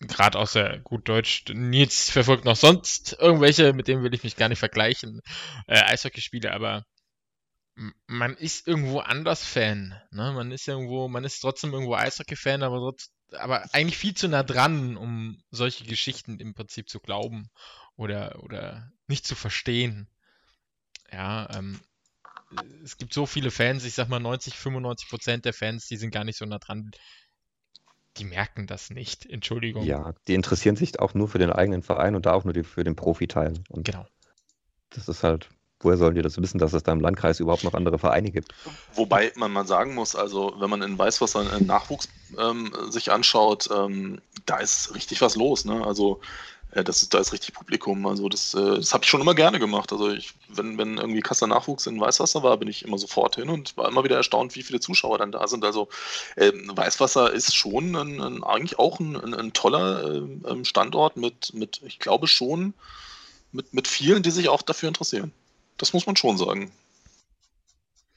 Gerade 0.00 0.38
aus 0.38 0.52
der 0.52 0.78
gut 0.78 1.08
Deutsch. 1.08 1.44
Nils 1.52 2.10
verfolgt 2.10 2.44
noch 2.44 2.56
sonst 2.56 3.16
irgendwelche, 3.18 3.72
mit 3.72 3.88
denen 3.88 4.04
will 4.04 4.14
ich 4.14 4.22
mich 4.22 4.36
gar 4.36 4.48
nicht 4.48 4.60
vergleichen, 4.60 5.20
äh, 5.66 5.80
Eishockeyspiele, 5.80 6.52
aber 6.52 6.84
man 8.06 8.34
ist 8.36 8.66
irgendwo 8.66 9.00
anders 9.00 9.44
Fan. 9.44 9.94
Ne? 10.10 10.32
Man 10.32 10.50
ist 10.50 10.66
irgendwo, 10.66 11.08
man 11.08 11.24
ist 11.24 11.40
trotzdem 11.40 11.72
irgendwo 11.72 11.94
Eishockey-Fan, 11.94 12.62
aber 12.62 12.78
trotz, 12.78 13.10
aber 13.32 13.72
eigentlich 13.72 13.98
viel 13.98 14.14
zu 14.14 14.28
nah 14.28 14.42
dran, 14.42 14.96
um 14.96 15.42
solche 15.50 15.84
Geschichten 15.84 16.40
im 16.40 16.54
Prinzip 16.54 16.88
zu 16.88 16.98
glauben 17.00 17.50
oder, 17.96 18.42
oder 18.42 18.90
nicht 19.06 19.26
zu 19.26 19.34
verstehen. 19.34 20.08
Ja, 21.12 21.48
ähm, 21.54 21.80
es 22.82 22.96
gibt 22.96 23.12
so 23.12 23.26
viele 23.26 23.50
Fans, 23.50 23.84
ich 23.84 23.94
sag 23.94 24.08
mal 24.08 24.20
90, 24.20 24.54
95 24.54 25.08
Prozent 25.08 25.44
der 25.44 25.52
Fans, 25.52 25.86
die 25.86 25.96
sind 25.96 26.10
gar 26.10 26.24
nicht 26.24 26.38
so 26.38 26.46
nah 26.46 26.58
dran. 26.58 26.90
Die 28.16 28.24
merken 28.24 28.66
das 28.66 28.90
nicht, 28.90 29.26
Entschuldigung. 29.26 29.84
Ja, 29.84 30.14
die 30.26 30.34
interessieren 30.34 30.74
sich 30.74 30.98
auch 30.98 31.14
nur 31.14 31.28
für 31.28 31.38
den 31.38 31.52
eigenen 31.52 31.82
Verein 31.82 32.16
und 32.16 32.26
da 32.26 32.32
auch 32.32 32.44
nur 32.44 32.52
die, 32.54 32.64
für 32.64 32.82
den 32.82 32.96
Profiteil. 32.96 33.54
Und 33.68 33.84
Genau. 33.84 34.06
das 34.90 35.08
ist 35.08 35.22
halt, 35.22 35.50
woher 35.80 35.96
sollen 35.96 36.14
die 36.14 36.22
das 36.22 36.40
wissen, 36.40 36.58
dass 36.58 36.72
es 36.72 36.82
da 36.82 36.92
im 36.92 37.00
Landkreis 37.00 37.40
überhaupt 37.40 37.64
noch 37.64 37.74
andere 37.74 37.98
Vereine 37.98 38.30
gibt? 38.30 38.54
Wobei 38.94 39.32
man 39.36 39.52
mal 39.52 39.66
sagen 39.66 39.94
muss, 39.94 40.16
also 40.16 40.54
wenn 40.58 40.70
man 40.70 40.82
in 40.82 40.98
Weißwasser 40.98 41.40
einen 41.40 41.66
Nachwuchs 41.66 42.08
ähm, 42.38 42.72
sich 42.90 43.12
anschaut, 43.12 43.68
ähm, 43.74 44.20
da 44.46 44.58
ist 44.58 44.94
richtig 44.94 45.20
was 45.20 45.36
los. 45.36 45.64
Ne? 45.64 45.84
Also 45.86 46.20
äh, 46.72 46.84
das 46.84 47.08
da 47.08 47.18
ist 47.18 47.32
richtig 47.32 47.54
Publikum. 47.54 48.06
Also 48.06 48.28
das, 48.28 48.54
äh, 48.54 48.76
das 48.76 48.92
habe 48.92 49.04
ich 49.04 49.10
schon 49.10 49.20
immer 49.20 49.34
gerne 49.34 49.58
gemacht. 49.58 49.92
Also 49.92 50.10
ich, 50.10 50.34
wenn, 50.48 50.78
wenn 50.78 50.98
irgendwie 50.98 51.20
Kasseler 51.20 51.54
Nachwuchs 51.54 51.86
in 51.86 52.00
Weißwasser 52.00 52.42
war, 52.42 52.56
bin 52.56 52.68
ich 52.68 52.84
immer 52.84 52.98
sofort 52.98 53.36
hin 53.36 53.48
und 53.48 53.76
war 53.76 53.88
immer 53.88 54.04
wieder 54.04 54.16
erstaunt, 54.16 54.54
wie 54.56 54.62
viele 54.62 54.80
Zuschauer 54.80 55.18
dann 55.18 55.32
da 55.32 55.46
sind. 55.46 55.64
Also 55.64 55.88
ähm, 56.36 56.70
Weißwasser 56.74 57.32
ist 57.32 57.54
schon 57.54 57.94
ein, 57.94 58.20
ein, 58.20 58.44
eigentlich 58.44 58.78
auch 58.78 59.00
ein, 59.00 59.34
ein, 59.34 59.52
toller 59.52 60.04
ähm, 60.04 60.64
Standort 60.64 61.16
mit, 61.16 61.54
mit, 61.54 61.80
ich 61.84 61.98
glaube 61.98 62.26
schon, 62.26 62.74
mit, 63.52 63.72
mit 63.72 63.88
vielen, 63.88 64.22
die 64.22 64.30
sich 64.30 64.48
auch 64.48 64.62
dafür 64.62 64.88
interessieren. 64.88 65.32
Das 65.78 65.92
muss 65.92 66.06
man 66.06 66.16
schon 66.16 66.36
sagen. 66.36 66.72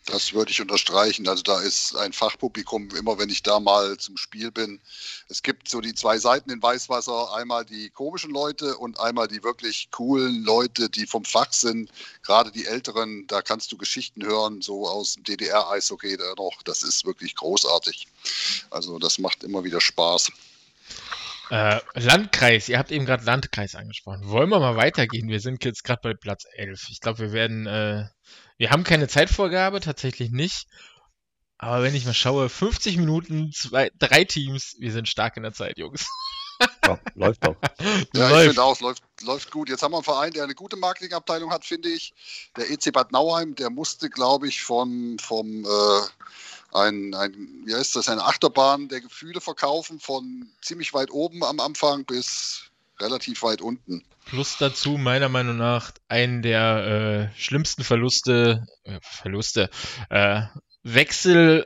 Das 0.08 0.34
würde 0.34 0.52
ich 0.52 0.60
unterstreichen. 0.60 1.28
Also 1.28 1.44
da 1.44 1.62
ist 1.62 1.96
ein 1.96 2.12
Fachpublikum, 2.12 2.90
immer 2.96 3.20
wenn 3.20 3.30
ich 3.30 3.44
da 3.44 3.60
mal 3.60 3.98
zum 3.98 4.18
Spiel 4.18 4.52
bin. 4.52 4.82
Es 5.30 5.44
gibt 5.44 5.70
so 5.70 5.80
die 5.80 5.94
zwei 5.94 6.18
Seiten 6.18 6.50
in 6.50 6.62
Weißwasser, 6.62 7.36
einmal 7.36 7.66
die 7.66 7.92
komischen 7.92 8.32
Leute 8.32 8.78
und 8.78 9.00
einmal 9.00 9.28
die 9.28 9.44
wirklich 9.44 9.90
coolen 9.92 10.44
Leute, 10.44 10.90
die 10.90 11.06
vom 11.06 11.24
Fach 11.24 11.54
sind. 11.54 11.92
Gerade 12.24 12.52
die 12.52 12.66
Älteren, 12.66 13.28
da 13.28 13.44
kannst 13.44 13.72
du 13.72 13.78
Geschichten 13.78 14.26
hören, 14.26 14.64
so 14.64 14.88
aus 14.88 15.14
dem 15.14 15.24
DDR-Eishockey 15.24 16.18
da 16.18 16.34
noch. 16.36 16.64
Das 16.64 16.82
ist 16.82 17.06
wirklich 17.06 17.36
großartig. 17.36 18.08
Also 18.72 18.98
das 18.98 19.20
macht 19.20 19.44
immer 19.44 19.64
wieder 19.64 19.80
Spaß. 19.80 20.32
Äh, 21.52 21.82
Landkreis, 21.96 22.70
ihr 22.70 22.80
habt 22.80 22.92
eben 22.92 23.06
gerade 23.06 23.26
Landkreis 23.26 23.76
angesprochen. 23.76 24.22
Wollen 24.30 24.50
wir 24.50 24.62
mal 24.62 24.78
weitergehen? 24.78 25.28
Wir 25.28 25.42
sind 25.42 25.66
jetzt 25.66 25.84
gerade 25.84 26.00
bei 26.02 26.14
Platz 26.14 26.46
11. 26.56 26.88
Ich 26.90 27.02
glaube, 27.02 27.20
wir 27.20 27.34
werden, 27.34 27.68
äh, 27.68 28.06
wir 28.58 28.70
haben 28.70 28.86
keine 28.86 29.10
Zeitvorgabe, 29.10 29.82
tatsächlich 29.82 30.32
nicht. 30.32 30.68
Aber 31.58 31.84
wenn 31.84 31.94
ich 31.94 32.06
mal 32.06 32.14
schaue, 32.14 32.48
50 32.48 32.96
Minuten, 32.96 33.52
zwei, 33.52 33.92
drei 34.00 34.24
Teams, 34.24 34.78
wir 34.80 34.94
sind 34.94 35.10
stark 35.10 35.36
in 35.36 35.44
der 35.44 35.52
Zeit, 35.52 35.78
Jungs. 35.78 36.08
Ja, 36.86 37.00
läuft 37.16 37.44
doch. 37.44 37.56
Ja, 37.80 38.02
ich 38.14 38.14
Läuft. 38.14 38.48
finde 38.50 38.64
auch, 38.64 38.80
läuft, 38.82 39.04
läuft 39.24 39.50
gut. 39.50 39.68
Jetzt 39.68 39.82
haben 39.82 39.94
wir 39.94 39.98
einen 39.98 40.04
Verein, 40.04 40.32
der 40.32 40.44
eine 40.44 40.54
gute 40.54 40.76
Marketingabteilung 40.76 41.52
hat, 41.52 41.66
finde 41.66 41.90
ich. 41.90 42.14
Der 42.56 42.70
EC 42.70 42.94
Bad 42.94 43.12
Nauheim, 43.12 43.56
der 43.56 43.72
musste, 43.72 44.12
glaube 44.12 44.48
ich, 44.48 44.62
von, 44.62 45.18
vom, 45.20 45.66
äh, 45.66 46.02
ein, 46.72 47.14
ein, 47.14 47.64
wie 47.66 47.76
heißt 47.76 47.96
das, 47.96 48.10
eine 48.10 48.24
Achterbahn 48.24 48.88
der 48.88 49.02
Gefühle 49.02 49.42
verkaufen, 49.42 50.00
von 50.00 50.48
ziemlich 50.62 50.94
weit 50.94 51.12
oben 51.12 51.44
am 51.44 51.60
Anfang 51.60 52.06
bis 52.06 52.72
relativ 53.00 53.44
weit 53.44 53.62
unten. 53.62 54.04
Plus 54.26 54.58
dazu 54.58 54.98
meiner 54.98 55.30
Meinung 55.30 55.58
nach 55.58 55.92
einen 56.08 56.42
der 56.42 57.32
äh, 57.34 57.40
schlimmsten 57.40 57.84
Verluste, 57.84 58.66
äh, 58.84 59.00
Verluste, 59.02 59.70
äh, 60.10 60.44
Wechsel 60.84 61.66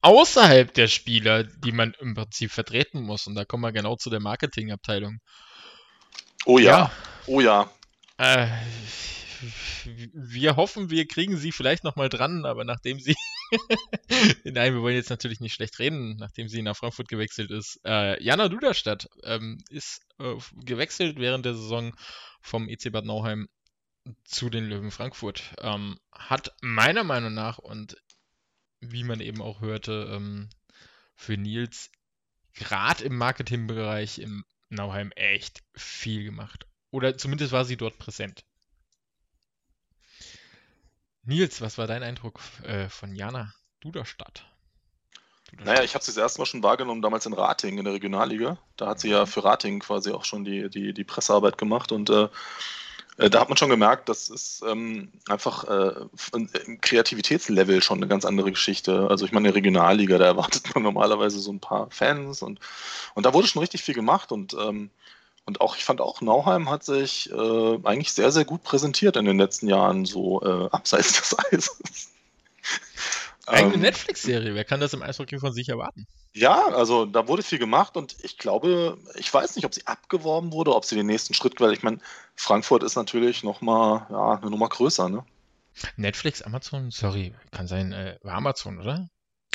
außerhalb 0.00 0.72
der 0.72 0.88
Spieler, 0.88 1.44
die 1.44 1.72
man 1.72 1.94
im 2.00 2.14
Prinzip 2.14 2.52
vertreten 2.52 3.02
muss. 3.02 3.26
Und 3.26 3.34
da 3.34 3.44
kommen 3.44 3.62
wir 3.62 3.72
genau 3.72 3.96
zu 3.96 4.10
der 4.10 4.20
Marketingabteilung. 4.20 5.18
Oh 6.44 6.58
ja, 6.58 6.90
oh 7.26 7.40
ja. 7.40 7.70
Äh, 8.16 8.46
wir 10.12 10.56
hoffen, 10.56 10.90
wir 10.90 11.06
kriegen 11.06 11.36
sie 11.36 11.52
vielleicht 11.52 11.84
nochmal 11.84 12.08
dran, 12.08 12.44
aber 12.44 12.64
nachdem 12.64 12.98
sie. 12.98 13.16
Nein, 14.44 14.74
wir 14.74 14.82
wollen 14.82 14.96
jetzt 14.96 15.10
natürlich 15.10 15.40
nicht 15.40 15.54
schlecht 15.54 15.78
reden, 15.78 16.16
nachdem 16.16 16.48
sie 16.48 16.62
nach 16.62 16.76
Frankfurt 16.76 17.08
gewechselt 17.08 17.50
ist. 17.50 17.80
Äh, 17.84 18.22
Jana 18.22 18.48
Duderstadt 18.48 19.08
ähm, 19.24 19.58
ist 19.70 20.02
äh, 20.18 20.34
gewechselt 20.64 21.18
während 21.18 21.44
der 21.44 21.54
Saison 21.54 21.94
vom 22.40 22.68
EC 22.68 22.92
Bad 22.92 23.04
Nauheim 23.04 23.48
zu 24.24 24.50
den 24.50 24.64
Löwen 24.64 24.90
Frankfurt. 24.90 25.54
Ähm, 25.60 25.98
hat 26.12 26.54
meiner 26.60 27.04
Meinung 27.04 27.34
nach 27.34 27.58
und 27.58 27.96
wie 28.80 29.04
man 29.04 29.20
eben 29.20 29.42
auch 29.42 29.60
hörte, 29.60 30.10
ähm, 30.12 30.48
für 31.14 31.36
Nils 31.36 31.90
gerade 32.54 33.04
im 33.04 33.16
Marketingbereich 33.16 34.18
im 34.18 34.44
Nauheim 34.68 35.12
echt 35.12 35.62
viel 35.74 36.24
gemacht. 36.24 36.66
Oder 36.90 37.16
zumindest 37.16 37.52
war 37.52 37.64
sie 37.64 37.76
dort 37.76 37.98
präsent. 37.98 38.44
Nils, 41.28 41.60
was 41.60 41.76
war 41.76 41.86
dein 41.86 42.02
Eindruck 42.02 42.40
äh, 42.64 42.88
von 42.88 43.14
Jana 43.14 43.52
Duderstadt? 43.80 44.46
Naja, 45.62 45.82
ich 45.82 45.94
habe 45.94 46.02
sie 46.02 46.10
das 46.10 46.16
erste 46.16 46.40
Mal 46.40 46.46
schon 46.46 46.62
wahrgenommen, 46.62 47.02
damals 47.02 47.26
in 47.26 47.34
Rating 47.34 47.76
in 47.76 47.84
der 47.84 47.92
Regionalliga. 47.92 48.56
Da 48.76 48.86
hat 48.86 49.00
sie 49.00 49.10
ja 49.10 49.26
für 49.26 49.44
Rating 49.44 49.80
quasi 49.80 50.10
auch 50.10 50.24
schon 50.24 50.44
die, 50.44 50.70
die, 50.70 50.94
die 50.94 51.04
Pressearbeit 51.04 51.58
gemacht 51.58 51.92
und 51.92 52.08
äh, 52.08 52.28
äh, 53.18 53.28
da 53.28 53.40
hat 53.40 53.50
man 53.50 53.58
schon 53.58 53.68
gemerkt, 53.68 54.08
das 54.08 54.30
ist 54.30 54.62
ähm, 54.66 55.12
einfach 55.28 55.64
äh, 55.64 56.06
im 56.32 56.80
Kreativitätslevel 56.80 57.82
schon 57.82 57.98
eine 57.98 58.08
ganz 58.08 58.24
andere 58.24 58.50
Geschichte. 58.50 59.08
Also 59.10 59.26
ich 59.26 59.32
meine, 59.32 59.48
in 59.48 59.52
der 59.52 59.56
Regionalliga, 59.56 60.16
da 60.16 60.24
erwartet 60.32 60.74
man 60.74 60.82
normalerweise 60.82 61.40
so 61.40 61.52
ein 61.52 61.60
paar 61.60 61.90
Fans 61.90 62.40
und, 62.40 62.58
und 63.14 63.26
da 63.26 63.34
wurde 63.34 63.48
schon 63.48 63.60
richtig 63.60 63.82
viel 63.82 63.94
gemacht 63.94 64.32
und 64.32 64.54
ähm, 64.54 64.90
und 65.48 65.62
auch, 65.62 65.76
ich 65.76 65.84
fand 65.84 66.02
auch, 66.02 66.20
Nauheim 66.20 66.68
hat 66.68 66.84
sich 66.84 67.32
äh, 67.32 67.78
eigentlich 67.82 68.12
sehr, 68.12 68.30
sehr 68.30 68.44
gut 68.44 68.62
präsentiert 68.62 69.16
in 69.16 69.24
den 69.24 69.38
letzten 69.38 69.66
Jahren, 69.66 70.04
so 70.04 70.42
äh, 70.42 70.68
abseits 70.70 71.12
des 71.20 71.38
Eises. 71.38 72.10
Eigene 73.46 73.76
Ähm, 73.76 73.80
Netflix-Serie, 73.80 74.54
wer 74.54 74.66
kann 74.66 74.78
das 74.78 74.92
im 74.92 75.02
Eishockey 75.02 75.38
von 75.38 75.54
sich 75.54 75.70
erwarten? 75.70 76.06
Ja, 76.34 76.66
also 76.66 77.06
da 77.06 77.26
wurde 77.28 77.42
viel 77.42 77.58
gemacht 77.58 77.96
und 77.96 78.14
ich 78.22 78.36
glaube, 78.36 78.98
ich 79.14 79.32
weiß 79.32 79.56
nicht, 79.56 79.64
ob 79.64 79.72
sie 79.72 79.86
abgeworben 79.86 80.52
wurde, 80.52 80.74
ob 80.74 80.84
sie 80.84 80.96
den 80.96 81.06
nächsten 81.06 81.32
Schritt, 81.32 81.58
weil 81.62 81.72
ich 81.72 81.82
meine, 81.82 81.98
Frankfurt 82.36 82.82
ist 82.82 82.96
natürlich 82.96 83.42
nochmal 83.42 84.06
ja, 84.10 84.32
eine 84.34 84.50
Nummer 84.50 84.68
größer, 84.68 85.08
ne? 85.08 85.24
Netflix, 85.96 86.42
Amazon, 86.42 86.90
sorry, 86.90 87.34
kann 87.52 87.66
sein, 87.66 87.92
äh, 87.92 88.18
war 88.22 88.34
Amazon, 88.34 88.80
oder? 88.80 89.08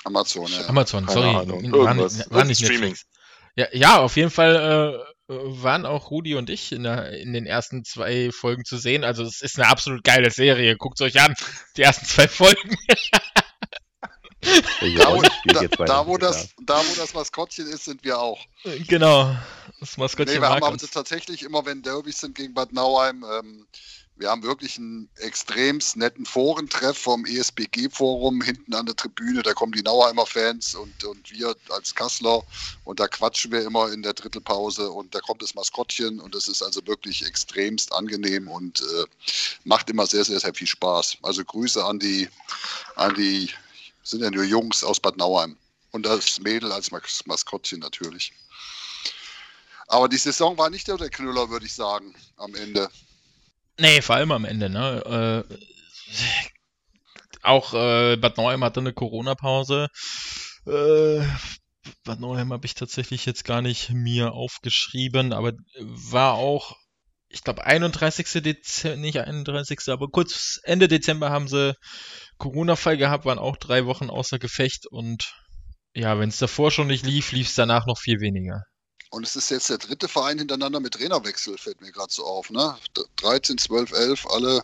Amazon, 0.06 0.48
ja. 0.48 0.66
Amazon, 0.70 1.06
Keine 1.06 1.22
sorry, 1.22 1.36
Ahnung, 1.36 1.72
war 1.72 1.96
war 2.32 2.46
nicht 2.46 2.58
Streaming. 2.66 2.90
Netflix. 2.90 3.06
Ja, 3.56 3.68
ja, 3.72 4.00
auf 4.00 4.16
jeden 4.16 4.32
Fall 4.32 4.56
äh, 5.00 5.13
waren 5.28 5.86
auch 5.86 6.12
Rudi 6.12 6.36
und 6.36 6.50
ich 6.50 6.72
in, 6.72 6.84
der, 6.84 7.12
in 7.18 7.34
den 7.34 7.46
ersten 7.46 7.86
zwei 7.86 8.32
Folgen 8.32 8.66
zu 8.66 8.78
sehen. 8.78 9.04
Also 9.04 9.24
es 9.24 9.42
ist 9.42 9.58
eine 9.58 9.70
absolut 9.70 10.04
geile 10.04 10.30
Serie. 10.32 10.76
Guckt 10.78 11.02
euch 11.02 11.20
an, 11.22 11.34
die 11.78 11.84
ersten 11.84 12.06
zwei 12.06 12.28
Folgen. 12.28 12.76
Da, 14.98 15.16
wo, 15.16 15.22
da, 15.22 15.86
da, 15.86 16.08
wo 16.08 16.18
das, 16.18 16.50
da, 16.66 16.78
wo 16.78 16.96
das 16.96 17.14
Maskottchen 17.14 17.66
ist, 17.68 17.86
sind 17.86 18.04
wir 18.04 18.20
auch. 18.20 18.46
genau, 18.88 19.34
das 19.80 19.96
Maskottchen 19.96 20.36
Nee, 20.36 20.42
wir 20.42 20.50
haben 20.50 20.60
mag 20.60 20.74
uns. 20.74 20.90
tatsächlich 20.92 21.44
immer, 21.44 21.66
wenn 21.66 21.82
Derbys 21.82 22.20
sind 22.20 22.36
gegen 22.36 22.54
Bad 22.54 22.74
Nauheim, 22.74 23.24
ähm, 23.24 23.66
wir 24.16 24.30
haben 24.30 24.44
wirklich 24.44 24.78
einen 24.78 25.10
extremst 25.16 25.98
netten 25.98 26.26
Forentreff 26.26 26.98
vom 26.98 27.26
ESBG-Forum 27.26 28.42
hinten 28.42 28.74
an 28.76 28.86
der 28.86 28.96
Tribüne. 28.96 29.42
Da 29.42 29.54
kommen 29.54 29.72
die 29.72 29.82
Nauheimer 29.82 30.26
Fans 30.26 30.76
und, 30.76 31.04
und 31.04 31.32
wir 31.32 31.56
als 31.70 31.96
Kassler 31.96 32.44
und 32.84 33.00
da 33.00 33.08
quatschen 33.08 33.52
wir 33.52 33.64
immer 33.64 33.92
in 33.92 34.04
der 34.04 34.14
Drittelpause 34.14 34.90
und 34.90 35.16
da 35.16 35.20
kommt 35.20 35.42
das 35.42 35.56
Maskottchen 35.56 36.20
und 36.20 36.36
das 36.36 36.48
ist 36.48 36.62
also 36.62 36.86
wirklich 36.86 37.26
extremst 37.26 37.92
angenehm 37.92 38.48
und 38.48 38.82
äh, 38.82 39.06
macht 39.64 39.90
immer 39.90 40.06
sehr, 40.06 40.24
sehr, 40.24 40.40
sehr 40.40 40.54
viel 40.54 40.68
Spaß. 40.68 41.18
Also 41.24 41.44
Grüße 41.44 41.84
an 41.84 41.98
die, 41.98 42.30
an 42.96 43.16
die, 43.16 43.50
sind 44.04 44.22
ja 44.22 44.30
nur 44.30 44.44
Jungs 44.44 44.84
aus 44.84 45.00
Bad 45.00 45.18
Nauheim 45.18 45.58
und 45.92 46.06
das 46.06 46.40
Mädel 46.40 46.72
als 46.72 46.92
Mas 46.92 47.26
Maskottchen 47.26 47.80
natürlich. 47.80 48.34
Aber 49.88 50.08
die 50.08 50.18
Saison 50.18 50.58
war 50.58 50.70
nicht 50.70 50.88
der 50.88 50.98
Knüller, 50.98 51.50
würde 51.50 51.66
ich 51.66 51.74
sagen, 51.74 52.16
am 52.38 52.54
Ende. 52.56 52.90
Nee, 53.80 54.02
vor 54.02 54.16
allem 54.16 54.32
am 54.32 54.46
Ende, 54.46 54.70
ne? 54.70 55.46
Äh, 55.50 55.58
auch 57.42 57.74
äh, 57.74 58.16
Bad 58.18 58.38
Nauheim 58.38 58.64
hatte 58.64 58.80
eine 58.80 58.94
Corona-Pause. 58.94 59.88
Äh, 60.66 61.22
Bad 62.06 62.20
Nauheim 62.20 62.54
habe 62.54 62.66
ich 62.66 62.76
tatsächlich 62.76 63.26
jetzt 63.26 63.44
gar 63.44 63.62
nicht 63.62 63.90
mir 63.90 64.32
aufgeschrieben, 64.34 65.34
aber 65.34 65.54
war 65.80 66.36
auch, 66.36 66.78
ich 67.28 67.44
glaube, 67.44 67.66
31. 67.66 68.44
Dezember, 68.44 68.98
nicht 68.98 69.20
31. 69.20 69.80
aber 69.90 70.08
kurz 70.08 70.60
Ende 70.64 70.88
Dezember 70.88 71.32
haben 71.32 71.48
sie 71.48 71.76
Corona-Fall 72.38 72.98
gehabt, 72.98 73.26
waren 73.26 73.40
auch 73.40 73.58
drei 73.58 73.86
Wochen 73.86 74.10
außer 74.10 74.40
Gefecht 74.40 74.86
und 74.88 75.34
ja, 75.96 76.18
wenn 76.20 76.30
es 76.30 76.38
davor 76.38 76.72
schon 76.72 76.88
nicht 76.88 77.06
lief, 77.06 77.32
lief 77.32 77.48
es 77.48 77.56
danach 77.56 77.86
noch 77.86 78.00
viel 78.00 78.20
weniger. 78.20 78.64
Und 79.14 79.28
es 79.28 79.36
ist 79.36 79.52
jetzt 79.52 79.70
der 79.70 79.78
dritte 79.78 80.08
Verein 80.08 80.40
hintereinander 80.40 80.80
mit 80.80 80.96
Trainerwechsel, 80.96 81.56
fällt 81.60 81.82
mir 81.82 81.92
gerade 81.92 82.12
so 82.12 82.26
auf. 82.26 82.50
Ne? 82.50 82.76
13, 83.18 83.60
12, 83.60 83.92
11, 83.92 84.26
alle 84.26 84.64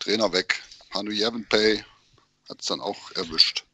Trainer 0.00 0.32
weg. 0.32 0.60
Hanu 0.92 1.12
Jevenpay 1.12 1.84
hat 2.48 2.60
es 2.60 2.66
dann 2.66 2.80
auch 2.80 3.12
erwischt. 3.12 3.64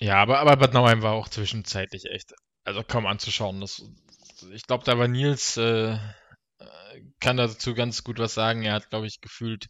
Ja, 0.00 0.16
aber, 0.16 0.40
aber 0.40 0.56
Bad 0.56 0.74
Nauheim 0.74 1.00
war 1.00 1.12
auch 1.12 1.28
zwischenzeitlich 1.28 2.06
echt 2.06 2.34
also 2.64 2.82
kaum 2.82 3.06
anzuschauen. 3.06 3.60
Das, 3.60 3.84
ich 4.50 4.64
glaube, 4.64 4.82
da 4.82 4.98
war 4.98 5.06
Nils, 5.06 5.56
äh, 5.56 5.96
kann 7.20 7.36
dazu 7.36 7.72
ganz 7.72 8.02
gut 8.02 8.18
was 8.18 8.34
sagen. 8.34 8.64
Er 8.64 8.72
hat, 8.74 8.90
glaube 8.90 9.06
ich, 9.06 9.20
gefühlt 9.20 9.68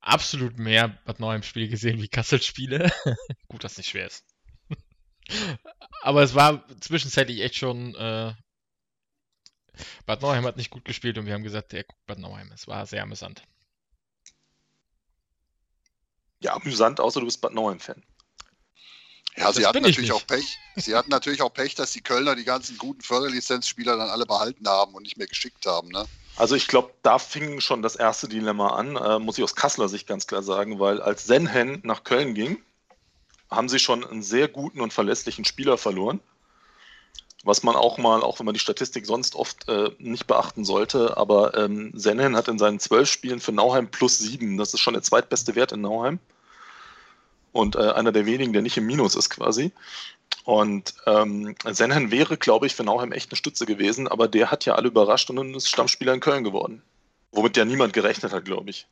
absolut 0.00 0.58
mehr 0.58 0.88
Bad 1.04 1.20
Nauheim-Spiele 1.20 1.68
gesehen 1.68 2.02
wie 2.02 2.08
Kassel-Spiele. 2.08 2.90
gut, 3.46 3.62
dass 3.62 3.78
nicht 3.78 3.90
schwer 3.90 4.08
ist. 4.08 4.24
Aber 6.02 6.22
es 6.22 6.34
war 6.34 6.64
zwischenzeitlich 6.80 7.40
echt 7.40 7.56
schon. 7.56 7.94
Äh, 7.94 8.34
Bad 10.04 10.20
Nauheim 10.22 10.44
hat 10.44 10.56
nicht 10.56 10.70
gut 10.70 10.84
gespielt 10.84 11.16
und 11.16 11.26
wir 11.26 11.34
haben 11.34 11.42
gesagt, 11.42 11.72
er 11.72 11.84
guckt 11.84 12.06
Bad 12.06 12.18
Nauheim. 12.18 12.50
Es 12.52 12.66
war 12.66 12.86
sehr 12.86 13.02
amüsant. 13.02 13.42
Ja, 16.40 16.54
amüsant, 16.54 17.00
außer 17.00 17.20
du 17.20 17.26
bist 17.26 17.40
Bad 17.40 17.54
Nauheim-Fan. 17.54 18.02
Ja, 19.36 19.52
sie 19.52 19.64
hatten 19.64 19.82
natürlich 19.82 20.12
auch 20.12 20.26
Pech. 20.26 20.58
Sie 20.76 20.94
hatten 20.94 21.10
natürlich 21.10 21.40
auch 21.40 21.52
Pech, 21.52 21.74
dass 21.74 21.92
die 21.92 22.00
Kölner 22.00 22.34
die 22.34 22.44
ganzen 22.44 22.76
guten 22.78 23.00
Förderlizenzspieler 23.00 23.96
dann 23.96 24.10
alle 24.10 24.26
behalten 24.26 24.68
haben 24.68 24.94
und 24.94 25.04
nicht 25.04 25.16
mehr 25.16 25.26
geschickt 25.26 25.66
haben. 25.66 25.88
Ne? 25.88 26.04
Also 26.36 26.56
ich 26.56 26.66
glaube, 26.66 26.92
da 27.02 27.18
fing 27.18 27.60
schon 27.60 27.82
das 27.82 27.96
erste 27.96 28.28
Dilemma 28.28 28.74
an, 28.74 28.96
äh, 28.96 29.18
muss 29.18 29.38
ich 29.38 29.44
aus 29.44 29.54
Kasseler 29.54 29.88
Sicht 29.88 30.06
ganz 30.06 30.26
klar 30.26 30.42
sagen, 30.42 30.78
weil 30.80 31.00
als 31.00 31.24
Senhen 31.24 31.80
nach 31.84 32.04
Köln 32.04 32.34
ging, 32.34 32.62
haben 33.50 33.68
sie 33.68 33.78
schon 33.78 34.04
einen 34.04 34.22
sehr 34.22 34.48
guten 34.48 34.80
und 34.80 34.92
verlässlichen 34.92 35.44
Spieler 35.44 35.78
verloren. 35.78 36.20
Was 37.42 37.62
man 37.62 37.74
auch 37.74 37.96
mal, 37.96 38.22
auch 38.22 38.38
wenn 38.38 38.44
man 38.44 38.52
die 38.52 38.60
Statistik 38.60 39.06
sonst 39.06 39.34
oft 39.34 39.66
äh, 39.66 39.90
nicht 39.98 40.26
beachten 40.26 40.64
sollte, 40.64 41.16
aber 41.16 41.56
ähm, 41.56 41.90
Senhen 41.94 42.36
hat 42.36 42.48
in 42.48 42.58
seinen 42.58 42.80
zwölf 42.80 43.08
Spielen 43.08 43.40
für 43.40 43.52
Nauheim 43.52 43.90
plus 43.90 44.18
sieben. 44.18 44.58
Das 44.58 44.74
ist 44.74 44.80
schon 44.80 44.92
der 44.92 45.02
zweitbeste 45.02 45.54
Wert 45.54 45.72
in 45.72 45.80
Nauheim. 45.80 46.18
Und 47.52 47.76
äh, 47.76 47.92
einer 47.92 48.12
der 48.12 48.26
wenigen, 48.26 48.52
der 48.52 48.62
nicht 48.62 48.76
im 48.76 48.86
Minus 48.86 49.14
ist 49.14 49.30
quasi. 49.30 49.72
Und 50.44 50.94
ähm, 51.06 51.54
Senhen 51.64 52.10
wäre, 52.10 52.36
glaube 52.36 52.66
ich, 52.66 52.74
für 52.74 52.84
Nauheim 52.84 53.12
echt 53.12 53.30
eine 53.30 53.36
Stütze 53.36 53.66
gewesen, 53.66 54.06
aber 54.06 54.28
der 54.28 54.50
hat 54.50 54.66
ja 54.66 54.74
alle 54.74 54.88
überrascht 54.88 55.30
und 55.30 55.54
ist 55.54 55.68
Stammspieler 55.68 56.12
in 56.12 56.20
Köln 56.20 56.44
geworden. 56.44 56.82
Womit 57.32 57.56
ja 57.56 57.64
niemand 57.64 57.92
gerechnet 57.94 58.32
hat, 58.32 58.44
glaube 58.44 58.70
ich. 58.70 58.86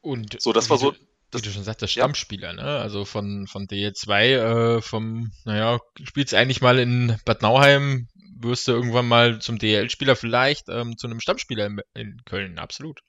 Und 0.00 0.40
so, 0.40 0.52
das 0.52 0.70
war 0.70 0.78
so 0.78 0.94
wie 1.32 1.42
du 1.42 1.50
schon 1.50 1.64
sagst, 1.64 1.88
Stammspieler, 1.88 2.54
ne? 2.54 2.78
Also 2.78 3.04
von, 3.04 3.46
von 3.46 3.66
DL2, 3.66 4.76
äh, 4.76 4.80
vom, 4.80 5.30
naja, 5.44 5.78
spielst 6.02 6.34
eigentlich 6.34 6.60
mal 6.60 6.78
in 6.78 7.18
Bad 7.24 7.42
Nauheim, 7.42 8.08
wirst 8.40 8.68
du 8.68 8.72
irgendwann 8.72 9.08
mal 9.08 9.40
zum 9.40 9.58
DL-Spieler 9.58 10.16
vielleicht, 10.16 10.68
ähm, 10.68 10.96
zu 10.96 11.06
einem 11.06 11.20
Stammspieler 11.20 11.66
in, 11.66 11.80
in, 11.94 12.22
Köln, 12.24 12.58
absolut. 12.58 13.00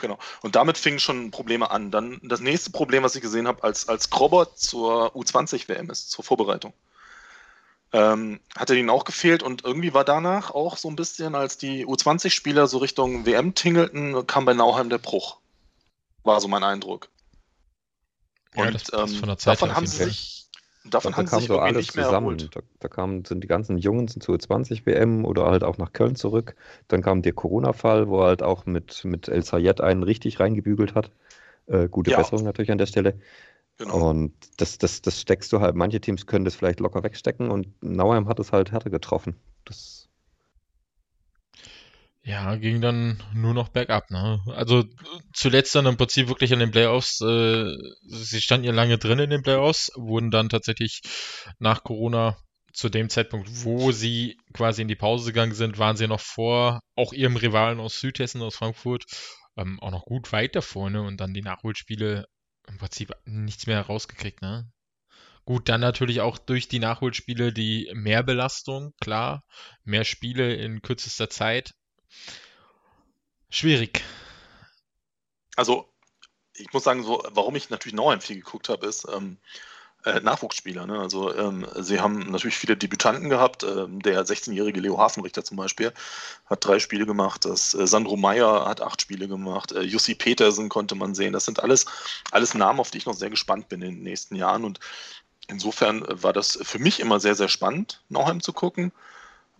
Genau. 0.00 0.18
Und 0.42 0.56
damit 0.56 0.78
fingen 0.78 0.98
schon 0.98 1.30
Probleme 1.30 1.70
an. 1.70 1.90
Dann 1.90 2.20
das 2.22 2.40
nächste 2.40 2.70
Problem, 2.70 3.02
was 3.02 3.14
ich 3.14 3.22
gesehen 3.22 3.46
habe, 3.46 3.62
als, 3.62 3.88
als 3.88 4.08
Krobot 4.08 4.58
zur 4.58 5.14
U20-WM 5.14 5.90
ist, 5.90 6.10
zur 6.10 6.24
Vorbereitung. 6.24 6.72
Ähm, 7.92 8.40
hat 8.56 8.70
er 8.70 8.76
ihnen 8.76 8.88
auch 8.88 9.04
gefehlt 9.04 9.42
und 9.42 9.64
irgendwie 9.64 9.92
war 9.92 10.04
danach 10.04 10.52
auch 10.52 10.76
so 10.76 10.88
ein 10.88 10.96
bisschen, 10.96 11.34
als 11.34 11.58
die 11.58 11.84
U20-Spieler 11.84 12.68
so 12.68 12.78
Richtung 12.78 13.26
WM 13.26 13.54
tingelten, 13.54 14.26
kam 14.26 14.44
bei 14.44 14.54
Nauheim 14.54 14.88
der 14.88 14.98
Bruch. 14.98 15.40
War 16.24 16.40
so 16.40 16.48
mein 16.48 16.64
Eindruck. 16.64 17.08
Und 18.56 18.64
ja, 18.64 18.70
das 18.70 18.92
ähm, 18.92 19.16
von 19.16 19.28
der 19.28 19.38
Zeit 19.38 19.54
davon 19.54 19.74
haben 19.74 19.86
sie 19.86 20.04
sich, 20.04 20.48
davon 20.84 21.16
haben 21.16 21.26
sie 21.26 21.36
sich 21.36 21.46
so 21.46 21.58
alles 21.58 21.86
nicht 21.86 21.96
mehr 21.96 22.06
zusammen. 22.06 22.38
Erholt. 22.38 22.56
Da, 22.56 22.60
da 22.80 22.88
kamen, 22.88 23.24
sind 23.24 23.42
die 23.42 23.48
ganzen 23.48 23.78
Jungen 23.78 24.08
zur 24.08 24.38
20 24.38 24.86
WM 24.86 25.24
oder 25.24 25.46
halt 25.46 25.62
auch 25.62 25.78
nach 25.78 25.92
Köln 25.92 26.16
zurück. 26.16 26.56
Dann 26.88 27.02
kam 27.02 27.22
der 27.22 27.32
Corona-Fall, 27.32 28.08
wo 28.08 28.20
er 28.20 28.26
halt 28.26 28.42
auch 28.42 28.66
mit, 28.66 29.04
mit 29.04 29.28
El 29.28 29.44
Sayed 29.44 29.80
einen 29.80 30.02
richtig 30.02 30.40
reingebügelt 30.40 30.94
hat. 30.94 31.10
Äh, 31.66 31.88
gute 31.88 32.10
ja. 32.10 32.18
Besserung 32.18 32.44
natürlich 32.44 32.72
an 32.72 32.78
der 32.78 32.86
Stelle. 32.86 33.20
Genau. 33.78 34.10
Und 34.10 34.34
das, 34.58 34.76
das, 34.76 35.00
das 35.00 35.20
steckst 35.20 35.52
du 35.52 35.60
halt, 35.60 35.74
manche 35.74 36.00
Teams 36.00 36.26
können 36.26 36.44
das 36.44 36.54
vielleicht 36.54 36.80
locker 36.80 37.02
wegstecken 37.02 37.50
und 37.50 37.68
Nauheim 37.82 38.28
hat 38.28 38.38
es 38.38 38.52
halt 38.52 38.72
härter 38.72 38.90
getroffen. 38.90 39.36
Das 39.64 39.99
ja, 42.30 42.54
ging 42.54 42.80
dann 42.80 43.20
nur 43.34 43.54
noch 43.54 43.70
bergab, 43.70 44.10
ne? 44.10 44.40
Also 44.54 44.84
zuletzt 45.32 45.74
dann 45.74 45.86
im 45.86 45.96
Prinzip 45.96 46.28
wirklich 46.28 46.52
an 46.52 46.60
den 46.60 46.70
Playoffs, 46.70 47.20
äh, 47.20 47.76
sie 48.06 48.40
standen 48.40 48.66
ja 48.66 48.72
lange 48.72 48.98
drin 48.98 49.18
in 49.18 49.30
den 49.30 49.42
Playoffs, 49.42 49.90
wurden 49.96 50.30
dann 50.30 50.48
tatsächlich 50.48 51.00
nach 51.58 51.82
Corona 51.82 52.38
zu 52.72 52.88
dem 52.88 53.08
Zeitpunkt, 53.10 53.48
wo 53.64 53.90
sie 53.90 54.38
quasi 54.54 54.82
in 54.82 54.88
die 54.88 54.94
Pause 54.94 55.32
gegangen 55.32 55.54
sind, 55.54 55.78
waren 55.78 55.96
sie 55.96 56.06
noch 56.06 56.20
vor 56.20 56.80
auch 56.94 57.12
ihrem 57.12 57.34
Rivalen 57.34 57.80
aus 57.80 57.98
Südhessen, 57.98 58.42
aus 58.42 58.54
Frankfurt, 58.54 59.06
ähm, 59.56 59.80
auch 59.80 59.90
noch 59.90 60.04
gut 60.04 60.32
weit 60.32 60.62
vorne 60.62 61.02
und 61.02 61.20
dann 61.20 61.34
die 61.34 61.42
Nachholspiele 61.42 62.26
im 62.68 62.78
Prinzip 62.78 63.12
nichts 63.24 63.66
mehr 63.66 63.82
rausgekriegt, 63.82 64.40
ne? 64.40 64.70
Gut, 65.44 65.68
dann 65.68 65.80
natürlich 65.80 66.20
auch 66.20 66.38
durch 66.38 66.68
die 66.68 66.78
Nachholspiele 66.78 67.52
die 67.52 67.90
Mehrbelastung, 67.92 68.92
klar, 69.00 69.42
mehr 69.82 70.04
Spiele 70.04 70.54
in 70.54 70.80
kürzester 70.80 71.28
Zeit, 71.28 71.74
Schwierig. 73.50 74.04
Also, 75.56 75.88
ich 76.54 76.72
muss 76.72 76.84
sagen, 76.84 77.02
so, 77.02 77.22
warum 77.30 77.56
ich 77.56 77.70
natürlich 77.70 77.94
Nauheim 77.94 78.20
viel 78.20 78.36
geguckt 78.36 78.68
habe, 78.68 78.86
ist 78.86 79.06
ähm, 79.12 79.38
äh, 80.04 80.20
Nachwuchsspieler. 80.20 80.86
Ne? 80.86 80.98
Also, 80.98 81.34
ähm, 81.34 81.66
sie 81.76 82.00
haben 82.00 82.30
natürlich 82.30 82.56
viele 82.56 82.76
Debütanten 82.76 83.28
gehabt. 83.28 83.64
Ähm, 83.64 84.00
der 84.00 84.24
16-jährige 84.24 84.80
Leo 84.80 84.98
Hafenrichter 84.98 85.44
zum 85.44 85.56
Beispiel 85.56 85.92
hat 86.46 86.64
drei 86.64 86.78
Spiele 86.78 87.06
gemacht. 87.06 87.44
Das, 87.44 87.74
äh, 87.74 87.86
Sandro 87.86 88.16
Meyer 88.16 88.66
hat 88.66 88.80
acht 88.80 89.02
Spiele 89.02 89.28
gemacht. 89.28 89.72
Äh, 89.72 89.82
Jussi 89.82 90.14
Petersen 90.14 90.68
konnte 90.68 90.94
man 90.94 91.14
sehen. 91.14 91.32
Das 91.32 91.44
sind 91.44 91.60
alles, 91.60 91.86
alles 92.30 92.54
Namen, 92.54 92.80
auf 92.80 92.90
die 92.90 92.98
ich 92.98 93.06
noch 93.06 93.14
sehr 93.14 93.30
gespannt 93.30 93.68
bin 93.68 93.82
in 93.82 93.96
den 93.96 94.02
nächsten 94.02 94.36
Jahren. 94.36 94.64
Und 94.64 94.80
insofern 95.48 96.04
war 96.08 96.32
das 96.32 96.58
für 96.62 96.78
mich 96.78 97.00
immer 97.00 97.20
sehr, 97.20 97.34
sehr 97.34 97.48
spannend, 97.48 98.02
Nauheim 98.08 98.40
zu 98.40 98.52
gucken. 98.52 98.92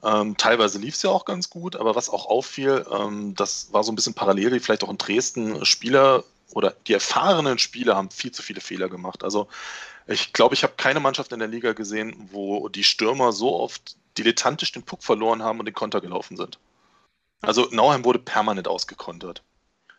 Ähm, 0.03 0.37
teilweise 0.37 0.79
lief 0.79 0.95
es 0.95 1.03
ja 1.03 1.11
auch 1.11 1.25
ganz 1.25 1.51
gut, 1.51 1.77
aber 1.77 1.95
was 1.95 2.09
auch 2.09 2.27
auffiel, 2.27 2.87
ähm, 2.91 3.35
das 3.35 3.73
war 3.73 3.85
so 3.85 3.93
ein 3.93 3.97
bisschen 3.97 4.15
parallel, 4.15 4.53
wie 4.53 4.61
vielleicht 4.61 4.83
auch 4.83 4.91
in 4.91 4.99
Dresden 4.99 5.65
Spieler 5.67 6.25
oder 6.53 6.75
die 6.87 6.95
erfahrenen 6.95 7.59
Spieler 7.59 7.97
haben 7.97 8.11
viel 8.11 8.33
zu 8.33 8.43
viele 8.43 8.61
Fehler 8.61 8.89
gemacht. 8.89 9.23
Also 9.23 9.49
ich 10.07 10.33
glaube, 10.33 10.55
ich 10.55 10.63
habe 10.63 10.73
keine 10.77 11.01
Mannschaft 11.01 11.33
in 11.33 11.39
der 11.39 11.49
Liga 11.49 11.73
gesehen, 11.75 12.29
wo 12.33 12.69
die 12.69 12.83
Stürmer 12.83 13.33
so 13.33 13.55
oft 13.61 13.97
dilettantisch 14.19 14.73
den 14.73 14.83
Puck 14.83 15.05
verloren 15.05 15.43
haben 15.43 15.61
und 15.61 15.67
den 15.67 15.75
Konter 15.75 16.01
gelaufen 16.01 16.37
sind. 16.37 16.59
Also 17.43 17.69
Nauheim 17.71 18.05
wurde 18.05 18.19
permanent 18.19 18.69
ausgekontert. 18.69 19.43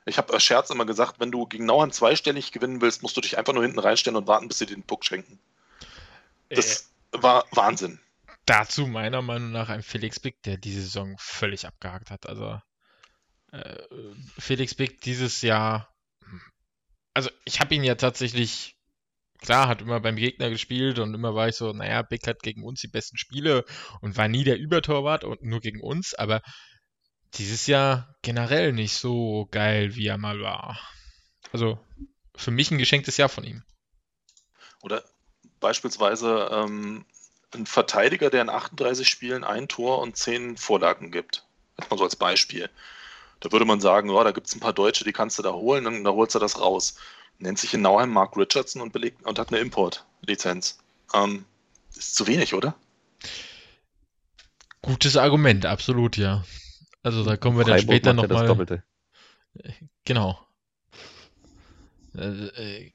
Ich 0.06 0.18
habe 0.18 0.34
als 0.34 0.44
Scherz 0.44 0.72
immer 0.72 0.86
gesagt, 0.86 1.20
wenn 1.20 1.32
du 1.32 1.46
gegen 1.46 1.66
Nauheim 1.66 1.92
zweistellig 1.92 2.52
gewinnen 2.52 2.82
willst, 2.82 3.04
musst 3.04 3.16
du 3.16 3.22
dich 3.22 3.38
einfach 3.38 3.54
nur 3.54 3.64
hinten 3.64 3.80
reinstellen 3.80 4.18
und 4.18 4.28
warten, 4.28 4.48
bis 4.48 4.58
sie 4.58 4.66
den 4.66 4.84
Puck 4.84 5.06
schenken. 5.06 5.40
Das 6.50 6.92
äh. 7.12 7.22
war 7.22 7.46
Wahnsinn 7.52 8.00
dazu 8.46 8.88
meiner 8.88 9.22
Meinung 9.22 9.52
nach 9.52 9.70
ein 9.70 9.84
Felix 9.84 10.20
Big, 10.20 10.42
der 10.44 10.58
diese 10.58 10.82
Saison 10.82 11.16
völlig 11.20 11.66
abgehakt 11.66 12.12
hat. 12.12 12.28
Also 12.28 12.60
äh, 13.52 13.84
Felix 14.38 14.76
Big 14.76 15.02
dieses 15.02 15.42
Jahr, 15.42 15.94
also 17.14 17.30
ich 17.46 17.60
habe 17.60 17.76
ihn 17.76 17.84
ja 17.84 17.96
tatsächlich, 17.96 18.78
klar, 19.40 19.68
hat 19.68 19.82
immer 19.82 20.00
beim 20.00 20.16
Gegner 20.16 20.50
gespielt 20.50 21.00
und 21.00 21.14
immer 21.14 21.36
war 21.36 21.50
ich 21.50 21.56
so, 21.56 21.74
naja, 21.74 22.02
Big 22.02 22.28
hat 22.28 22.42
gegen 22.42 22.64
uns 22.64 22.82
die 22.82 22.88
besten 22.88 23.18
Spiele 23.18 23.66
und 24.02 24.18
war 24.18 24.28
nie 24.28 24.44
der 24.44 24.58
Übertorwart 24.58 25.24
und 25.24 25.44
nur 25.44 25.60
gegen 25.60 25.82
uns, 25.82 26.14
aber 26.14 26.42
dieses 27.36 27.68
Jahr 27.68 28.16
generell 28.22 28.74
nicht 28.74 28.94
so 28.94 29.48
geil, 29.52 29.96
wie 29.96 30.08
er 30.08 30.18
mal 30.18 30.42
war. 30.42 30.80
Also 31.52 31.80
für 32.36 32.52
mich 32.52 32.72
ein 32.72 32.78
geschenktes 32.78 33.18
Jahr 33.18 33.30
von 33.30 33.44
ihm. 33.44 33.64
Oder 34.82 35.04
beispielsweise 35.60 36.50
ähm, 36.52 37.06
ein 37.56 37.66
Verteidiger, 37.66 38.30
der 38.30 38.42
in 38.42 38.50
38 38.50 39.08
Spielen 39.08 39.44
ein 39.44 39.68
Tor 39.68 40.00
und 40.00 40.18
10 40.18 40.58
Vorlagen 40.58 41.12
gibt. 41.12 41.46
Jetzt 41.78 41.90
mal 41.90 41.98
so 41.98 42.04
als 42.04 42.16
Beispiel. 42.16 42.70
Da 43.40 43.52
würde 43.52 43.66
man 43.66 43.82
sagen, 43.82 44.10
oh, 44.10 44.24
da 44.24 44.32
gibt 44.32 44.48
es 44.48 44.56
ein 44.56 44.60
paar 44.60 44.74
Deutsche, 44.74 45.04
die 45.04 45.14
kannst 45.14 45.40
du 45.40 45.44
da 45.44 45.52
holen, 45.52 45.84
dann 45.84 46.04
da 46.04 46.12
holst 46.12 46.36
du 46.36 46.40
das 46.40 46.60
raus. 46.60 46.96
Nennt 47.40 47.58
sich 47.58 47.74
in 47.74 47.82
Nauheim 47.82 48.12
Mark 48.12 48.38
Richardson 48.38 48.82
und, 48.82 48.94
belegt, 48.94 49.26
und 49.26 49.40
hat 49.40 49.50
eine 49.50 49.60
Importlizenz. 49.60 50.78
Ähm, 51.14 51.46
ist 51.96 52.16
zu 52.16 52.28
wenig, 52.28 52.54
oder? 52.54 52.76
Gutes 54.84 55.18
Argument, 55.18 55.66
absolut, 55.66 56.18
ja. 56.18 56.44
Also 57.04 57.24
da 57.24 57.36
kommen 57.38 57.58
wir 57.58 57.66
dann 57.66 57.80
Freiburg 57.80 57.96
später 57.96 58.14
nochmal. 58.14 58.46
Doppelte. 58.46 58.84
Genau. 60.06 60.40
Äh, 62.16 62.28
äh, 62.28 62.92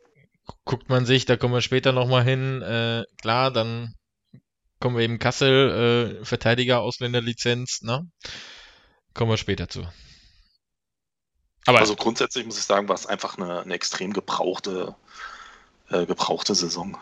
guckt 0.64 0.88
man 0.88 1.06
sich, 1.06 1.26
da 1.26 1.36
kommen 1.36 1.54
wir 1.54 1.60
später 1.60 1.92
nochmal 1.92 2.24
hin. 2.24 2.62
Äh, 2.62 3.04
klar, 3.20 3.50
dann 3.50 3.94
kommen 4.80 4.96
wir 4.96 5.04
eben 5.04 5.18
Kassel, 5.18 6.18
äh, 6.20 6.24
Verteidiger, 6.24 6.80
Ausländerlizenz, 6.80 7.82
ne? 7.82 8.08
Kommen 9.14 9.30
wir 9.30 9.36
später 9.36 9.68
zu. 9.68 9.86
Aber 11.66 11.80
also 11.80 11.96
grundsätzlich 11.96 12.44
muss 12.46 12.58
ich 12.58 12.64
sagen, 12.64 12.88
war 12.88 12.94
es 12.94 13.06
einfach 13.06 13.38
eine, 13.38 13.62
eine 13.62 13.74
extrem 13.74 14.12
gebrauchte, 14.12 14.94
äh, 15.90 16.06
gebrauchte 16.06 16.54
Saison. 16.54 16.96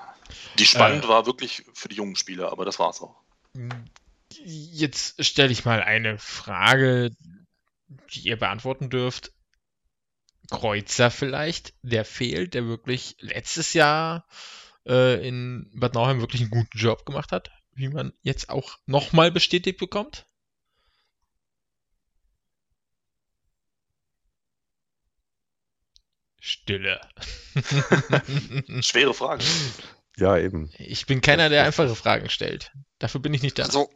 Die 0.58 0.66
spannend 0.66 1.04
äh, 1.04 1.08
war 1.08 1.26
wirklich 1.26 1.64
für 1.74 1.88
die 1.88 1.96
jungen 1.96 2.16
Spieler, 2.16 2.50
aber 2.50 2.64
das 2.64 2.78
war 2.78 2.90
es 2.90 3.00
auch. 3.00 3.16
Jetzt 4.30 5.22
stelle 5.24 5.52
ich 5.52 5.64
mal 5.64 5.82
eine 5.82 6.18
Frage, 6.18 7.10
die 8.14 8.20
ihr 8.20 8.38
beantworten 8.38 8.90
dürft. 8.90 9.32
Kreuzer 10.50 11.10
vielleicht, 11.10 11.74
der 11.82 12.04
fehlt, 12.04 12.54
der 12.54 12.66
wirklich 12.66 13.16
letztes 13.20 13.72
Jahr 13.72 14.26
äh, 14.86 15.26
in 15.26 15.70
Bad 15.74 15.94
Nauheim 15.94 16.20
wirklich 16.20 16.42
einen 16.42 16.50
guten 16.50 16.76
Job 16.76 17.06
gemacht 17.06 17.32
hat, 17.32 17.50
wie 17.74 17.88
man 17.88 18.12
jetzt 18.22 18.48
auch 18.48 18.78
nochmal 18.86 19.30
bestätigt 19.30 19.78
bekommt. 19.78 20.26
Stille. 26.40 27.00
Schwere 28.80 29.14
Frage. 29.14 29.44
Ja, 30.18 30.36
eben. 30.36 30.70
Ich 30.78 31.06
bin 31.06 31.22
keiner, 31.22 31.48
der 31.48 31.64
einfache 31.64 31.94
Fragen 31.94 32.28
stellt. 32.28 32.70
Dafür 32.98 33.20
bin 33.20 33.32
ich 33.32 33.42
nicht 33.42 33.58
da. 33.58 33.64
Also, 33.64 33.90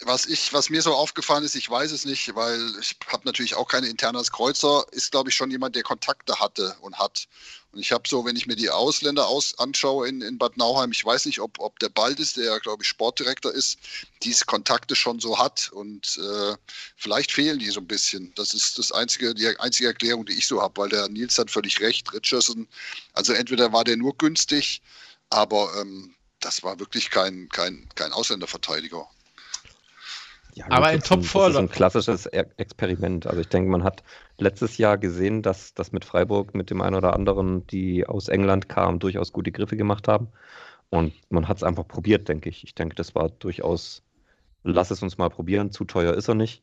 was, 0.00 0.26
ich, 0.26 0.52
was 0.52 0.68
mir 0.68 0.82
so 0.82 0.94
aufgefallen 0.94 1.44
ist, 1.44 1.54
ich 1.54 1.70
weiß 1.70 1.92
es 1.92 2.04
nicht, 2.04 2.34
weil 2.34 2.60
ich 2.80 2.96
habe 3.06 3.24
natürlich 3.24 3.54
auch 3.54 3.68
keine 3.68 3.86
interne 3.86 4.18
als 4.18 4.32
Kreuzer, 4.32 4.84
ist, 4.90 5.12
glaube 5.12 5.30
ich, 5.30 5.36
schon 5.36 5.50
jemand, 5.50 5.76
der 5.76 5.82
Kontakte 5.82 6.40
hatte 6.40 6.76
und 6.80 6.98
hat. 6.98 7.28
Und 7.72 7.78
ich 7.80 7.90
habe 7.90 8.06
so, 8.06 8.24
wenn 8.26 8.36
ich 8.36 8.46
mir 8.46 8.54
die 8.56 8.68
Ausländer 8.68 9.26
aus, 9.28 9.58
anschaue 9.58 10.06
in, 10.06 10.20
in 10.20 10.36
Bad 10.36 10.58
Nauheim, 10.58 10.90
ich 10.92 11.02
weiß 11.04 11.24
nicht, 11.24 11.40
ob, 11.40 11.58
ob 11.58 11.78
der 11.78 11.88
Baldes, 11.88 12.34
der, 12.34 12.60
glaube 12.60 12.82
ich, 12.82 12.88
Sportdirektor 12.88 13.50
ist, 13.52 13.78
diese 14.22 14.44
Kontakte 14.44 14.94
schon 14.94 15.20
so 15.20 15.38
hat. 15.38 15.70
Und 15.72 16.18
äh, 16.18 16.54
vielleicht 16.96 17.32
fehlen 17.32 17.58
die 17.58 17.70
so 17.70 17.80
ein 17.80 17.86
bisschen. 17.86 18.32
Das 18.34 18.52
ist 18.52 18.78
das 18.78 18.92
einzige, 18.92 19.34
die 19.34 19.58
einzige 19.58 19.88
Erklärung, 19.88 20.26
die 20.26 20.34
ich 20.34 20.46
so 20.46 20.60
habe, 20.60 20.80
weil 20.82 20.90
der 20.90 21.08
Nils 21.08 21.38
hat 21.38 21.50
völlig 21.50 21.80
recht. 21.80 22.12
Richardson, 22.12 22.68
also 23.14 23.32
entweder 23.32 23.72
war 23.72 23.84
der 23.84 23.96
nur 23.96 24.16
günstig, 24.18 24.82
aber 25.30 25.70
ähm, 25.80 26.14
das 26.40 26.62
war 26.62 26.78
wirklich 26.78 27.08
kein, 27.10 27.48
kein, 27.48 27.88
kein 27.94 28.12
Ausländerverteidiger. 28.12 29.08
Ja, 30.54 30.66
Aber 30.68 30.88
ein 30.88 30.98
das 31.00 31.06
ist 31.06 31.12
ein- 31.12 31.20
Top-Four- 31.22 31.46
Das 31.48 31.54
ist 31.54 31.58
ein 31.60 31.70
klassisches 31.70 32.26
E- 32.26 32.44
Experiment. 32.58 33.26
Also 33.26 33.40
ich 33.40 33.48
denke, 33.48 33.70
man 33.70 33.82
hat 33.84 34.02
letztes 34.42 34.78
Jahr 34.78 34.98
gesehen, 34.98 35.42
dass 35.42 35.74
das 35.74 35.92
mit 35.92 36.04
Freiburg, 36.04 36.54
mit 36.54 36.70
dem 36.70 36.82
einen 36.82 36.96
oder 36.96 37.14
anderen, 37.14 37.66
die 37.66 38.06
aus 38.06 38.28
England 38.28 38.68
kamen, 38.68 38.98
durchaus 38.98 39.32
gute 39.32 39.52
Griffe 39.52 39.76
gemacht 39.76 40.08
haben. 40.08 40.28
Und 40.90 41.14
man 41.30 41.48
hat 41.48 41.56
es 41.56 41.62
einfach 41.62 41.88
probiert, 41.88 42.28
denke 42.28 42.50
ich. 42.50 42.64
Ich 42.64 42.74
denke, 42.74 42.94
das 42.94 43.14
war 43.14 43.30
durchaus, 43.30 44.02
lass 44.62 44.90
es 44.90 45.02
uns 45.02 45.16
mal 45.16 45.30
probieren, 45.30 45.72
zu 45.72 45.84
teuer 45.84 46.14
ist 46.14 46.28
er 46.28 46.34
nicht. 46.34 46.62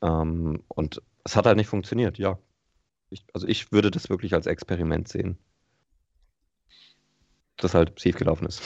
Ähm, 0.00 0.62
und 0.68 1.02
es 1.24 1.36
hat 1.36 1.46
halt 1.46 1.56
nicht 1.56 1.68
funktioniert, 1.68 2.18
ja. 2.18 2.38
Ich, 3.10 3.24
also 3.32 3.46
ich 3.46 3.70
würde 3.70 3.90
das 3.90 4.08
wirklich 4.08 4.32
als 4.34 4.46
Experiment 4.46 5.08
sehen. 5.08 5.38
Das 7.58 7.74
halt 7.74 8.00
schiefgelaufen 8.00 8.46
ist. 8.46 8.62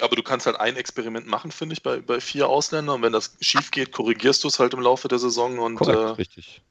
Aber 0.00 0.16
du 0.16 0.22
kannst 0.22 0.46
halt 0.46 0.58
ein 0.58 0.76
Experiment 0.76 1.26
machen, 1.26 1.52
finde 1.52 1.74
ich, 1.74 1.82
bei, 1.82 2.00
bei 2.00 2.20
vier 2.20 2.48
Ausländern. 2.48 2.96
Und 2.96 3.02
wenn 3.02 3.12
das 3.12 3.36
schief 3.40 3.70
geht, 3.70 3.92
korrigierst 3.92 4.42
du 4.42 4.48
es 4.48 4.58
halt 4.58 4.74
im 4.74 4.80
Laufe 4.80 5.06
der 5.06 5.18
Saison. 5.18 5.58
Und 5.58 5.76
Korrekt, 5.76 5.98
äh, 5.98 6.06
richtig. 6.14 6.62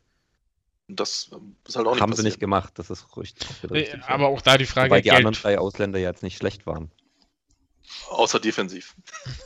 Das 0.96 1.32
ist 1.68 1.76
halt 1.76 1.88
auch 1.88 1.94
nicht 1.94 2.02
Haben 2.02 2.14
sie 2.14 2.24
nicht 2.24 2.34
passiert. 2.34 2.40
gemacht, 2.40 2.74
das 2.76 2.90
ist 2.90 3.06
richtig. 3.18 3.48
richtig. 3.70 4.04
Aber 4.04 4.28
auch 4.28 4.42
da 4.42 4.58
die 4.58 4.66
Frage, 4.66 4.90
Wobei 4.90 5.02
die 5.02 5.12
anderen 5.12 5.36
drei 5.36 5.58
Ausländer 5.58 6.00
ja 6.00 6.10
jetzt 6.10 6.24
nicht 6.24 6.38
schlecht 6.38 6.66
waren. 6.66 6.92
Außer 8.10 8.40
defensiv. 8.40 8.96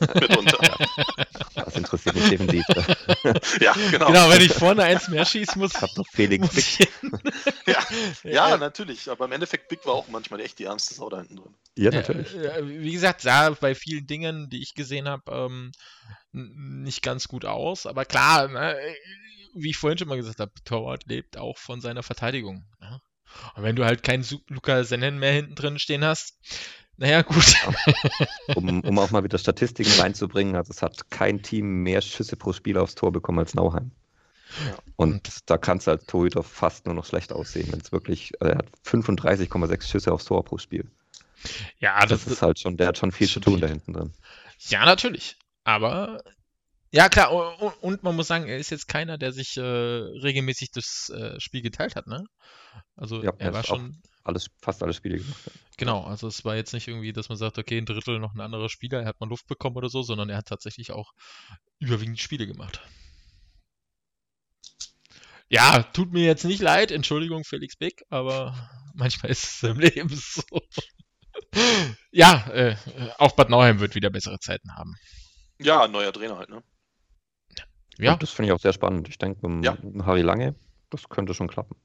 Mitunter. 0.14 0.58
Das 1.54 1.76
interessiert 1.76 2.14
mich 2.14 2.28
definitiv. 2.28 2.64
ja, 3.60 3.72
genau. 3.90 4.06
Genau, 4.06 4.30
wenn 4.30 4.40
ich 4.40 4.52
vorne 4.52 4.84
eins 4.84 5.08
mehr 5.08 5.24
schießen 5.24 5.60
muss, 5.60 5.72
Ich 5.74 5.80
habe 5.80 5.92
noch 5.96 6.06
Felix 6.06 6.56
ich 6.56 6.88
Ja, 7.66 7.86
ja, 8.22 8.56
natürlich. 8.56 9.10
Aber 9.10 9.24
im 9.24 9.32
Endeffekt, 9.32 9.68
Big 9.68 9.84
war 9.86 9.94
auch 9.94 10.08
manchmal 10.08 10.40
echt 10.40 10.58
die 10.58 10.64
ärmste 10.64 10.94
Sau 10.94 11.08
da 11.08 11.18
hinten 11.18 11.36
drin. 11.36 11.54
Ja, 11.76 11.90
natürlich. 11.90 12.28
Wie 12.62 12.92
gesagt, 12.92 13.20
sah 13.20 13.50
bei 13.50 13.74
vielen 13.74 14.06
Dingen, 14.06 14.48
die 14.48 14.62
ich 14.62 14.74
gesehen 14.74 15.08
habe, 15.08 15.30
ähm, 15.32 15.72
nicht 16.32 17.02
ganz 17.02 17.28
gut 17.28 17.44
aus. 17.44 17.86
Aber 17.86 18.04
klar, 18.04 18.48
ne, 18.48 18.76
wie 19.56 19.70
ich 19.70 19.76
vorhin 19.76 19.98
schon 19.98 20.08
mal 20.08 20.16
gesagt 20.16 20.40
habe, 20.40 20.52
Torwart 20.64 21.04
lebt 21.06 21.38
auch 21.38 21.58
von 21.58 21.80
seiner 21.80 22.02
Verteidigung. 22.02 22.64
Ja? 22.80 23.00
Und 23.54 23.62
wenn 23.62 23.76
du 23.76 23.84
halt 23.84 24.02
keinen 24.02 24.24
Luca 24.48 24.84
Sennen 24.84 25.18
mehr 25.18 25.32
hinten 25.32 25.54
drin 25.54 25.78
stehen 25.78 26.04
hast, 26.04 26.38
naja, 26.98 27.22
gut. 27.22 27.54
Um, 28.54 28.80
um 28.80 28.98
auch 28.98 29.10
mal 29.10 29.22
wieder 29.22 29.36
Statistiken 29.36 30.00
reinzubringen, 30.00 30.56
also 30.56 30.70
es 30.70 30.80
hat 30.80 31.10
kein 31.10 31.42
Team 31.42 31.82
mehr 31.82 32.00
Schüsse 32.00 32.36
pro 32.36 32.52
Spiel 32.54 32.78
aufs 32.78 32.94
Tor 32.94 33.12
bekommen 33.12 33.38
als 33.38 33.54
Nauheim. 33.54 33.90
Ja. 34.64 34.78
Und 34.96 35.50
da 35.50 35.58
kannst 35.58 35.86
du 35.86 35.90
als 35.90 36.06
Torhüter 36.06 36.42
fast 36.42 36.86
nur 36.86 36.94
noch 36.94 37.04
schlecht 37.04 37.32
aussehen, 37.32 37.70
wenn 37.70 37.80
es 37.80 37.92
wirklich, 37.92 38.32
also 38.40 38.52
er 38.52 38.58
hat 38.58 38.68
35,6 38.86 39.82
Schüsse 39.82 40.12
aufs 40.12 40.24
Tor 40.24 40.44
pro 40.44 40.56
Spiel. 40.56 40.90
Ja, 41.78 42.00
Das, 42.00 42.24
das, 42.24 42.32
ist 42.32 42.42
halt 42.42 42.58
schon, 42.58 42.76
der 42.76 42.88
hat 42.88 42.98
schon 42.98 43.12
viel 43.12 43.28
zu 43.28 43.40
tun 43.40 43.54
viel. 43.54 43.60
da 43.60 43.66
hinten 43.66 43.92
drin. 43.92 44.12
ja, 44.68 44.84
natürlich. 44.86 45.36
Aber 45.64 46.22
ja, 46.92 47.08
klar, 47.08 47.32
und, 47.82 48.02
man 48.02 48.16
muss 48.16 48.28
sagen, 48.28 48.46
er 48.46 48.58
ist 48.58 48.70
jetzt 48.70 48.88
keiner, 48.88 49.18
der 49.18 49.32
sich 49.32 49.56
äh, 49.56 49.60
regelmäßig 49.60 50.70
das 50.70 51.10
äh, 51.10 51.38
Spiel 51.40 51.62
geteilt 51.62 51.96
hat, 51.96 52.06
ne? 52.06 52.24
Also 52.94 53.22
Ja, 53.22 53.32
er 53.38 53.52
war 53.52 53.64
schon, 53.64 54.00
Alles, 54.24 54.48
fast 54.62 54.82
alle 54.82 54.94
Spiele 54.94 55.18
gemacht. 55.18 55.50
genau, 55.76 56.04
also 56.04 56.28
es 56.28 56.44
war 56.44 56.56
jetzt 56.56 56.72
nicht 56.72 56.88
irgendwie, 56.88 57.12
dass 57.12 57.28
man 57.28 57.38
sagt, 57.38 57.58
okay, 57.58 57.78
ein 57.78 57.86
Drittel 57.86 58.18
noch 58.18 58.34
ein 58.34 58.40
anderer 58.40 58.68
Spieler, 58.68 59.00
er 59.00 59.06
hat 59.06 59.20
mal 59.20 59.28
Luft 59.28 59.46
bekommen 59.46 59.76
oder 59.76 59.88
so, 59.88 60.02
sondern 60.02 60.28
er 60.28 60.38
hat 60.38 60.46
tatsächlich 60.46 60.92
auch 60.92 61.12
überwiegend 61.78 62.20
Spiele 62.20 62.46
gemacht. 62.46 62.80
Ja, 65.48 65.82
tut 65.82 66.12
mir 66.12 66.24
jetzt 66.24 66.44
nicht 66.44 66.60
leid, 66.60 66.90
Entschuldigung, 66.90 67.44
Felix 67.44 67.76
Beck, 67.76 68.02
aber 68.08 68.54
manchmal 68.94 69.30
ist 69.30 69.44
es 69.44 69.62
im 69.62 69.78
Leben 69.78 70.08
so. 70.12 70.42
ja, 72.10 72.46
äh, 72.48 72.76
auch 73.18 73.32
Bad 73.32 73.50
Nauheim 73.50 73.80
wird 73.80 73.94
wieder 73.94 74.10
bessere 74.10 74.38
Zeiten 74.38 74.74
haben. 74.74 74.94
Ja, 75.58 75.86
neuer 75.88 76.12
Trainer 76.12 76.38
halt, 76.38 76.48
ne? 76.48 76.62
Ja, 77.98 78.12
Und 78.12 78.22
das 78.22 78.30
finde 78.30 78.50
ich 78.50 78.52
auch 78.54 78.60
sehr 78.60 78.72
spannend. 78.72 79.08
Ich 79.08 79.18
denke, 79.18 79.46
mit 79.48 79.64
Ja. 79.64 79.72
dem 79.72 80.04
Harry 80.06 80.22
Lange, 80.22 80.54
das 80.90 81.08
könnte 81.08 81.34
schon 81.34 81.48
klappen. 81.48 81.76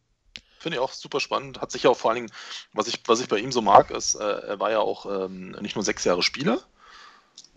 Finde 0.60 0.78
ich 0.78 0.82
auch 0.82 0.94
super 0.94 1.20
spannend. 1.20 1.60
Hat 1.60 1.72
sich 1.72 1.84
ja 1.84 1.90
auch 1.90 1.98
vor 1.98 2.12
allen 2.12 2.18
Dingen, 2.24 2.32
was 2.74 2.88
ich, 2.88 3.02
was 3.08 3.20
ich 3.20 3.28
bei 3.28 3.40
ihm 3.40 3.52
so 3.52 3.62
mag, 3.62 3.90
ist, 3.92 4.16
äh, 4.16 4.24
er 4.24 4.60
war 4.60 4.70
ja 4.72 4.80
auch 4.80 5.06
ähm, 5.26 5.56
nicht 5.62 5.76
nur 5.76 5.84
sechs 5.84 6.04
Jahre 6.04 6.22
Spieler, 6.22 6.60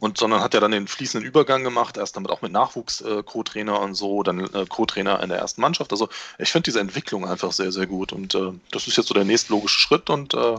und, 0.01 0.19
sondern 0.19 0.41
hat 0.41 0.55
ja 0.55 0.61
dann 0.61 0.73
den 0.73 0.89
fließenden 0.89 1.27
Übergang 1.27 1.65
gemacht, 1.65 1.97
erst 1.97 2.17
damit 2.17 2.31
auch 2.31 2.43
mit 2.43 2.53
Nachwuchs-Co-Trainer 2.53 3.81
und 3.81 3.95
so, 3.95 4.23
dann 4.23 4.41
äh, 4.41 4.67
Co-Trainer 4.69 5.23
in 5.23 5.29
der 5.29 5.39
ersten 5.39 5.61
Mannschaft. 5.61 5.93
Also 5.93 6.09
ich 6.39 6.51
finde 6.51 6.65
diese 6.65 6.81
Entwicklung 6.81 7.27
einfach 7.27 7.53
sehr, 7.53 7.73
sehr 7.73 7.87
gut 7.87 8.13
und 8.13 8.35
äh, 8.35 8.53
das 8.71 8.87
ist 8.87 8.97
jetzt 8.97 9.07
so 9.07 9.15
der 9.15 9.25
nächstlogische 9.25 9.79
Schritt 9.79 10.11
und 10.11 10.35
äh, 10.35 10.57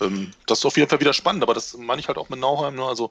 ähm, 0.00 0.32
das 0.46 0.58
ist 0.58 0.66
auf 0.66 0.76
jeden 0.76 0.88
Fall 0.88 1.00
wieder 1.00 1.12
spannend, 1.12 1.42
aber 1.42 1.54
das 1.54 1.76
meine 1.76 2.00
ich 2.00 2.08
halt 2.08 2.18
auch 2.18 2.28
mit 2.28 2.38
Nauheim. 2.40 2.74
Ne? 2.74 2.84
Also 2.84 3.10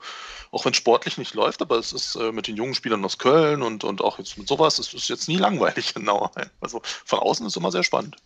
auch 0.52 0.66
wenn 0.66 0.74
sportlich 0.74 1.18
nicht 1.18 1.34
läuft, 1.34 1.62
aber 1.62 1.78
es 1.78 1.94
ist 1.94 2.16
äh, 2.16 2.32
mit 2.32 2.48
den 2.48 2.56
jungen 2.56 2.76
Spielern 2.76 3.04
aus 3.06 3.18
Köln 3.18 3.62
und, 3.62 3.84
und 3.84 4.02
auch 4.02 4.20
jetzt 4.20 4.38
mit 4.38 4.48
sowas, 4.48 4.80
es 4.80 4.94
ist 4.94 5.10
jetzt 5.10 5.28
nie 5.28 5.38
langweilig 5.38 5.96
in 5.96 6.04
Nauheim. 6.04 6.50
Also 6.62 6.82
von 6.84 7.20
außen 7.20 7.46
ist 7.46 7.54
es 7.54 7.58
immer 7.58 7.72
sehr 7.72 7.84
spannend. 7.84 8.18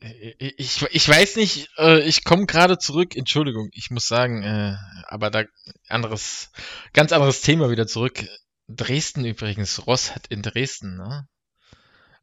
Äh, 0.00 0.54
Ich, 0.56 0.82
ich 0.82 1.08
weiß 1.08 1.36
nicht, 1.36 1.70
äh, 1.78 2.00
ich 2.00 2.24
komme 2.24 2.46
gerade 2.46 2.78
zurück, 2.78 3.16
Entschuldigung, 3.16 3.68
ich 3.72 3.90
muss 3.90 4.06
sagen, 4.06 4.42
äh, 4.42 4.76
aber 5.06 5.30
da 5.30 5.44
anderes, 5.88 6.50
ganz 6.92 7.12
anderes 7.12 7.40
Thema 7.40 7.70
wieder 7.70 7.86
zurück. 7.86 8.24
Dresden 8.68 9.24
übrigens, 9.24 9.86
Ross 9.86 10.14
hat 10.14 10.28
in 10.28 10.42
Dresden, 10.42 10.96
ne? 10.96 11.26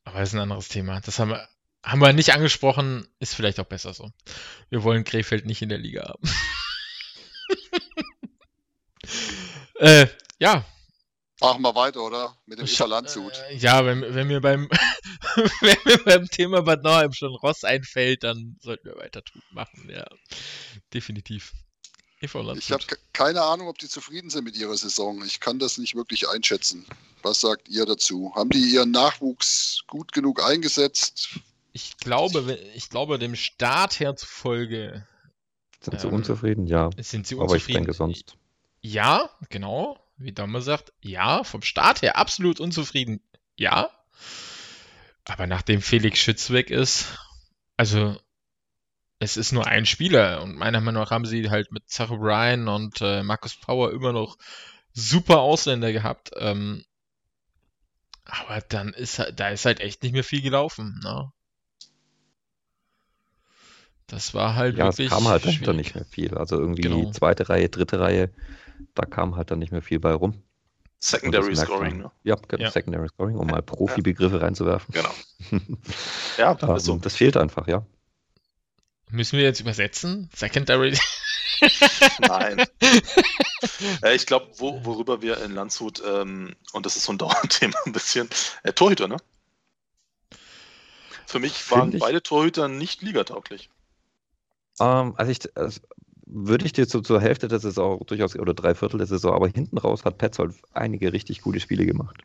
Aber 0.04 0.20
das 0.20 0.30
ist 0.30 0.36
ein 0.36 0.42
anderes 0.42 0.70
Thema. 0.70 1.02
Das 1.02 1.20
haben 1.20 1.30
wir, 1.32 1.48
haben 1.84 2.00
wir 2.02 2.14
nicht 2.14 2.34
angesprochen, 2.34 3.08
ist 3.20 3.36
vielleicht 3.36 3.60
auch 3.60 3.66
besser 3.66 3.94
so. 3.94 4.12
Wir 4.70 4.84
wollen 4.84 5.04
Krefeld 5.04 5.46
nicht 5.46 5.62
in 5.62 5.70
der 5.70 5.78
Liga 5.78 6.10
haben. 6.10 6.30
äh, 9.80 10.08
ja, 10.40 10.66
Machen 11.42 11.62
wir 11.62 11.74
weiter, 11.74 12.04
oder? 12.04 12.36
Mit 12.46 12.60
dem 12.60 12.90
Landshut. 12.90 13.34
Äh, 13.50 13.56
ja, 13.56 13.86
wenn, 13.86 14.02
wenn 14.14 14.28
mir 14.28 14.42
beim 14.42 14.68
wenn 15.62 15.78
mir 15.86 15.98
beim 16.04 16.28
Thema 16.28 16.62
Bad 16.64 16.84
Nauheim 16.84 17.14
schon 17.14 17.34
Ross 17.36 17.64
einfällt, 17.64 18.24
dann 18.24 18.58
sollten 18.60 18.90
wir 18.90 18.98
weiter 18.98 19.24
tu- 19.24 19.40
machen, 19.52 19.90
ja. 19.90 20.06
Definitiv. 20.94 21.54
EV 22.22 22.54
Ich 22.58 22.72
habe 22.74 22.84
keine 23.14 23.42
Ahnung, 23.42 23.70
ob 23.70 23.78
die 23.78 23.88
zufrieden 23.88 24.30
sind 24.30 24.44
mit 24.44 24.58
ihrer 24.58 24.76
Saison. 24.76 25.24
Ich 25.24 25.40
kann 25.40 25.60
das 25.60 25.78
nicht 25.78 25.96
wirklich 25.96 26.28
einschätzen. 26.28 26.86
Was 27.24 27.40
sagt 27.40 27.70
ihr 27.70 27.86
dazu? 27.86 28.34
Haben 28.36 28.50
die 28.50 28.74
ihren 28.74 28.92
Nachwuchs 28.92 29.84
gut 29.88 30.12
genug 30.12 30.44
eingesetzt? 30.44 31.40
Ich 31.72 31.98
glaube, 31.98 32.54
ich 32.76 32.90
glaube, 32.90 33.20
dem 33.20 33.36
Start 33.36 34.00
her 34.00 34.16
zufolge 34.16 35.06
Sind 35.82 36.00
sie 36.00 36.08
Ähm, 36.08 36.14
unzufrieden? 36.14 36.66
Ja. 36.68 36.90
sind 36.98 37.28
sie 37.28 37.36
Aber 37.36 37.44
ich 37.46 37.52
unzufrieden. 37.54 37.78
denke 37.78 37.94
sonst. 37.94 38.38
Ja, 38.82 39.30
genau. 39.50 39.98
Wie 40.18 40.32
Domme 40.34 40.62
sagt, 40.62 40.92
ja, 41.02 41.44
vom 41.44 41.62
Start 41.62 42.02
her 42.02 42.18
absolut 42.18 42.60
unzufrieden. 42.60 43.22
Ja. 43.56 43.90
Aber 45.26 45.48
nachdem 45.48 45.82
Felix 45.82 46.20
Schütz 46.20 46.50
weg 46.50 46.72
ist, 46.72 47.18
also 47.78 48.20
es 49.20 49.38
ist 49.38 49.52
nur 49.52 49.68
ein 49.68 49.86
Spieler 49.86 50.42
und 50.42 50.56
meiner 50.56 50.82
Meinung 50.82 51.04
nach 51.04 51.12
haben 51.12 51.26
sie 51.26 51.50
halt 51.50 51.72
mit 51.72 51.90
Zacho 51.90 52.18
Bryan 52.18 52.68
und 52.68 53.00
äh, 53.02 53.22
Markus 53.24 53.56
Power 53.56 53.92
immer 53.92 54.12
noch 54.14 54.38
super 54.94 55.40
Ausländer 55.40 55.92
gehabt. 55.92 56.32
Ähm, 56.38 56.84
aber 58.26 58.62
dann 58.62 58.94
ist 58.94 59.20
halt, 59.20 59.40
da 59.40 59.50
ist 59.50 59.66
halt 59.66 59.80
echt 59.82 60.04
nicht 60.04 60.14
mehr 60.14 60.24
viel 60.24 60.42
gelaufen. 60.42 61.00
Ne? 61.04 61.32
Das 64.10 64.34
war 64.34 64.56
halt 64.56 64.78
Ja, 64.78 64.90
es 64.90 64.98
wirklich 64.98 65.10
kam 65.10 65.28
halt 65.28 65.44
schwierig. 65.44 65.76
nicht 65.78 65.96
mehr 65.96 66.06
viel. 66.06 66.38
Also 66.38 66.60
irgendwie 66.60 66.82
Genau. 66.82 67.12
zweite 67.12 67.48
Reihe, 67.50 67.70
dritte 67.70 68.00
Reihe, 68.00 68.32
da 68.96 69.06
kam 69.06 69.36
halt 69.36 69.52
dann 69.52 69.60
nicht 69.60 69.72
mehr 69.72 69.82
viel 69.82 70.00
bei 70.00 70.14
rum. 70.14 70.42
Secondary 71.00 71.54
das 71.54 71.62
Scoring, 71.62 72.00
ne? 72.00 72.12
Ja, 72.24 72.36
genau, 72.48 72.64
Ja. 72.64 72.72
Secondary 72.72 73.08
Scoring, 73.08 73.38
um 73.38 73.48
mal 73.48 73.62
Profi-Begriffe 73.62 74.42
reinzuwerfen. 74.42 74.94
Genau. 74.94 75.14
Ja, 76.38 76.58
Ähm, 76.62 76.76
ist 76.76 76.86
so. 76.86 76.98
Das 76.98 77.16
fehlt 77.16 77.38
einfach, 77.38 77.68
ja. 77.68 77.86
Müssen 79.10 79.38
wir 79.38 79.46
jetzt 79.46 79.60
übersetzen? 79.62 80.30
Secondary? 80.36 80.98
Nein. 82.20 82.66
äh, 84.04 84.16
ich 84.16 84.26
glaube, 84.26 84.48
wo, 84.58 84.84
worüber 84.86 85.22
wir 85.22 85.42
in 85.44 85.54
Landshut, 85.54 86.02
ähm, 86.06 86.56
und 86.74 86.86
das 86.86 86.96
ist 86.98 87.04
so 87.06 87.14
ein 87.14 87.18
Dauerthema 87.18 87.78
ein 87.86 87.92
bisschen, 87.94 88.30
äh, 88.64 88.74
Torhüter, 88.74 89.08
ne? 89.08 89.18
Für 91.26 91.40
mich 91.40 91.70
waren 91.72 91.94
ich, 91.94 92.00
beide 92.00 92.22
Torhüter 92.24 92.68
nicht 92.68 93.02
ligatauglich. 93.02 93.70
Ähm, 94.80 95.14
also 95.18 95.32
ich, 95.32 95.58
also 95.58 95.80
würde 96.26 96.66
ich 96.66 96.74
dir 96.74 96.86
so 96.86 97.02
zur 97.02 97.20
Hälfte 97.22 97.48
der 97.48 97.60
Saison 97.60 98.00
durchaus, 98.06 98.36
oder 98.36 98.54
drei 98.54 98.76
Viertel 98.76 98.98
der 98.98 99.08
Saison, 99.08 99.34
aber 99.34 99.48
hinten 99.48 99.78
raus 99.78 100.06
hat 100.06 100.18
Petzold 100.18 100.56
einige 100.74 101.12
richtig 101.12 101.42
gute 101.42 101.60
Spiele 101.60 101.86
gemacht. 101.86 102.18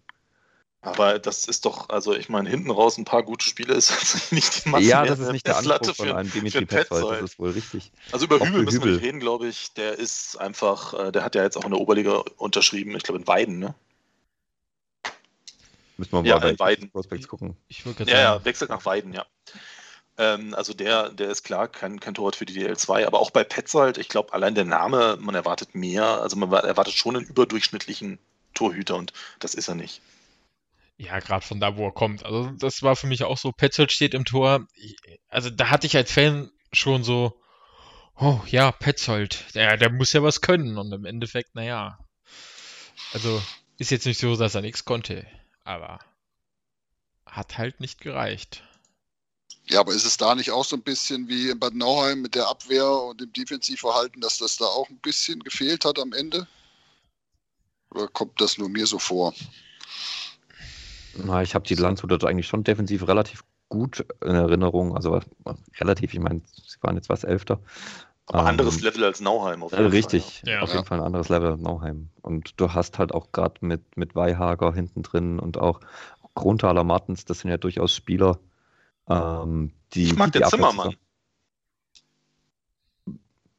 Aber 0.83 1.19
das 1.19 1.47
ist 1.47 1.65
doch, 1.65 1.89
also 1.89 2.15
ich 2.15 2.29
meine, 2.29 2.51
hinten 2.51 2.71
raus 2.71 2.99
ein 2.99 3.07
paar 3.07 3.23
gute 3.23 3.45
Spiele 3.45 3.73
ist 3.73 3.91
also 3.99 4.35
nicht 4.35 4.65
die 4.65 4.69
Masse 4.69 4.85
Ja, 4.85 5.07
das 5.07 5.19
ist 5.19 5.33
nicht 5.33 5.47
der 5.47 5.57
Anspruch 5.57 5.97
von 5.97 6.13
einem 6.13 6.31
Dimitri 6.31 6.67
Petzold, 6.67 7.23
das 7.23 7.31
ist 7.31 7.39
wohl 7.39 7.51
richtig. 7.51 7.91
Also 8.13 8.27
über 8.27 8.39
Hübel 8.39 8.65
müssen 8.65 8.85
wir 8.85 8.93
nicht 8.93 9.03
reden, 9.03 9.21
glaube 9.21 9.49
ich. 9.49 9.73
Der 9.73 9.99
ist 9.99 10.39
einfach, 10.39 10.93
äh, 10.93 11.11
der 11.11 11.25
hat 11.25 11.35
ja 11.35 11.43
jetzt 11.43 11.57
auch 11.57 11.65
in 11.65 11.71
der 11.71 11.81
Oberliga 11.81 12.23
unterschrieben, 12.37 12.95
ich 12.97 13.03
glaube 13.03 13.21
in 13.21 13.27
Weiden, 13.27 13.59
ne? 13.59 13.75
Müssen 15.97 16.13
wir 16.13 16.23
mal 16.23 16.29
ja, 16.29 16.39
bei 16.39 16.59
Weiden. 16.59 16.91
Prospects 16.91 17.29
gucken. 17.29 17.57
Ich 17.69 17.85
ja, 18.07 18.21
ja, 18.21 18.45
wechselt 18.45 18.69
nach 18.69 18.85
Weiden, 18.85 19.15
ja. 19.15 19.25
Ähm, 20.17 20.55
also 20.55 20.75
der, 20.75 21.11
der 21.11 21.31
ist 21.31 21.43
klar 21.43 21.69
kein, 21.69 21.99
kein 22.01 22.15
Torwart 22.15 22.37
für 22.37 22.47
die 22.47 22.55
DL2, 22.55 23.07
aber 23.07 23.21
auch 23.21 23.31
bei 23.31 23.45
Petzold, 23.45 23.99
ich 23.99 24.09
glaube, 24.09 24.33
allein 24.33 24.55
der 24.55 24.65
Name, 24.65 25.17
man 25.21 25.35
erwartet 25.35 25.75
mehr, 25.75 26.05
also 26.05 26.37
man 26.37 26.53
erwartet 26.53 26.95
schon 26.95 27.17
einen 27.17 27.27
überdurchschnittlichen 27.27 28.19
Torhüter 28.55 28.97
und 28.97 29.13
das 29.41 29.55
ist 29.55 29.69
er 29.69 29.75
nicht. 29.75 30.01
Ja, 30.97 31.19
gerade 31.19 31.45
von 31.45 31.59
da, 31.59 31.77
wo 31.77 31.87
er 31.87 31.93
kommt. 31.93 32.25
Also 32.25 32.51
das 32.59 32.83
war 32.83 32.95
für 32.95 33.09
mich 33.09 33.25
auch 33.25 33.39
so, 33.39 33.51
Petzold 33.51 33.91
steht 33.91 34.15
im 34.15 34.25
Tor. 34.25 34.67
Also 35.29 35.51
da 35.51 35.71
hatte 35.71 35.89
ich 35.89 35.97
als 35.97 36.13
Fan 36.13 36.51
schon 36.73 37.03
so, 37.03 37.41
oh 38.17 38.41
ja, 38.47 38.71
Petzold, 38.71 39.45
der, 39.55 39.77
der 39.77 39.91
muss 39.91 40.13
ja 40.13 40.23
was 40.23 40.41
können. 40.41 40.79
Und 40.79 40.93
im 40.93 41.05
Endeffekt, 41.05 41.57
naja, 41.57 41.99
also 43.13 43.43
ist 43.79 43.91
jetzt 43.91 44.07
nicht 44.07 44.21
so, 44.21 44.37
dass 44.37 44.55
er 44.55 44.63
nichts 44.63 44.85
konnte, 44.85 45.27
aber 45.65 45.99
hat 47.27 47.59
halt 47.59 47.81
nicht 47.81 48.01
gereicht. 48.01 48.63
Ja, 49.67 49.81
aber 49.81 49.93
ist 49.93 50.05
es 50.05 50.17
da 50.17 50.35
nicht 50.35 50.51
auch 50.51 50.65
so 50.65 50.77
ein 50.77 50.83
bisschen 50.83 51.29
wie 51.29 51.49
in 51.49 51.59
Bad 51.59 51.75
Nauheim 51.75 52.21
mit 52.21 52.35
der 52.35 52.49
Abwehr 52.49 52.87
und 52.91 53.21
dem 53.21 53.33
Defensivverhalten, 53.33 54.21
dass 54.21 54.39
das 54.39 54.59
da 54.59 54.67
auch 54.67 54.89
ein 54.91 54.99
bisschen 54.99 55.41
gefehlt 55.41 55.85
hat 55.85 55.99
am 55.99 56.13
Ende? 56.13 56.47
Oder 57.91 58.09
kommt 58.09 58.41
das 58.41 58.59
nur 58.59 58.69
mir 58.69 58.87
so 58.87 58.99
vor? 58.99 59.33
Na, 61.17 61.43
ich 61.43 61.55
habe 61.55 61.67
die 61.67 61.77
Landshuter 61.77 62.27
eigentlich 62.27 62.49
schon 62.49 62.65
defensiv 62.65 63.07
relativ 63.07 63.43
gut 63.69 64.05
in 64.23 64.35
Erinnerung. 64.35 64.95
Also 64.95 65.21
relativ, 65.79 66.13
ich 66.13 66.21
meine, 66.21 66.43
sie 66.47 66.77
waren 66.83 66.97
jetzt 66.97 67.09
was 67.09 67.25
Elfter. 67.25 67.61
Aber 68.27 68.41
ähm, 68.41 68.47
anderes 68.47 68.81
Level 68.81 69.05
als 69.05 69.21
Nauheim. 69.21 69.63
Auf 69.63 69.73
jeden 69.73 69.87
richtig, 69.87 70.41
Fall, 70.41 70.53
ja. 70.53 70.61
auf 70.61 70.71
ja. 70.71 70.77
jeden 70.77 70.87
Fall 70.87 70.99
ein 71.01 71.07
anderes 71.07 71.29
Level 71.29 71.53
als 71.53 71.61
Nauheim. 71.61 72.11
Und 72.23 72.61
du 72.61 72.73
hast 72.73 72.99
halt 72.99 73.13
auch 73.13 73.33
gerade 73.33 73.55
mit, 73.61 73.97
mit 73.97 74.15
Weihager 74.15 74.73
hinten 74.73 75.03
drin 75.03 75.39
und 75.39 75.57
auch 75.57 75.81
Grundtaler 76.35 76.85
Martens, 76.85 77.25
das 77.25 77.41
sind 77.41 77.51
ja 77.51 77.59
durchaus 77.59 77.95
Spieler, 77.95 78.41
ähm, 79.09 79.73
die. 79.93 80.05
Ich 80.05 80.17
mag 80.17 80.33
die 80.33 80.41
den 80.41 80.49
Zimmermann. 80.49 80.97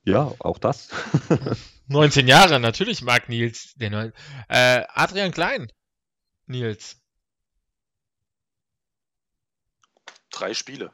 Ja, 0.03 0.31
auch 0.39 0.59
das. 0.59 0.89
19 1.87 2.27
Jahre, 2.27 2.59
natürlich 2.59 3.01
mag 3.01 3.29
Nils 3.29 3.73
den. 3.75 4.13
Äh, 4.49 4.83
Adrian 4.93 5.31
Klein, 5.31 5.71
Nils. 6.45 6.97
drei 10.35 10.53
Spiele. 10.53 10.91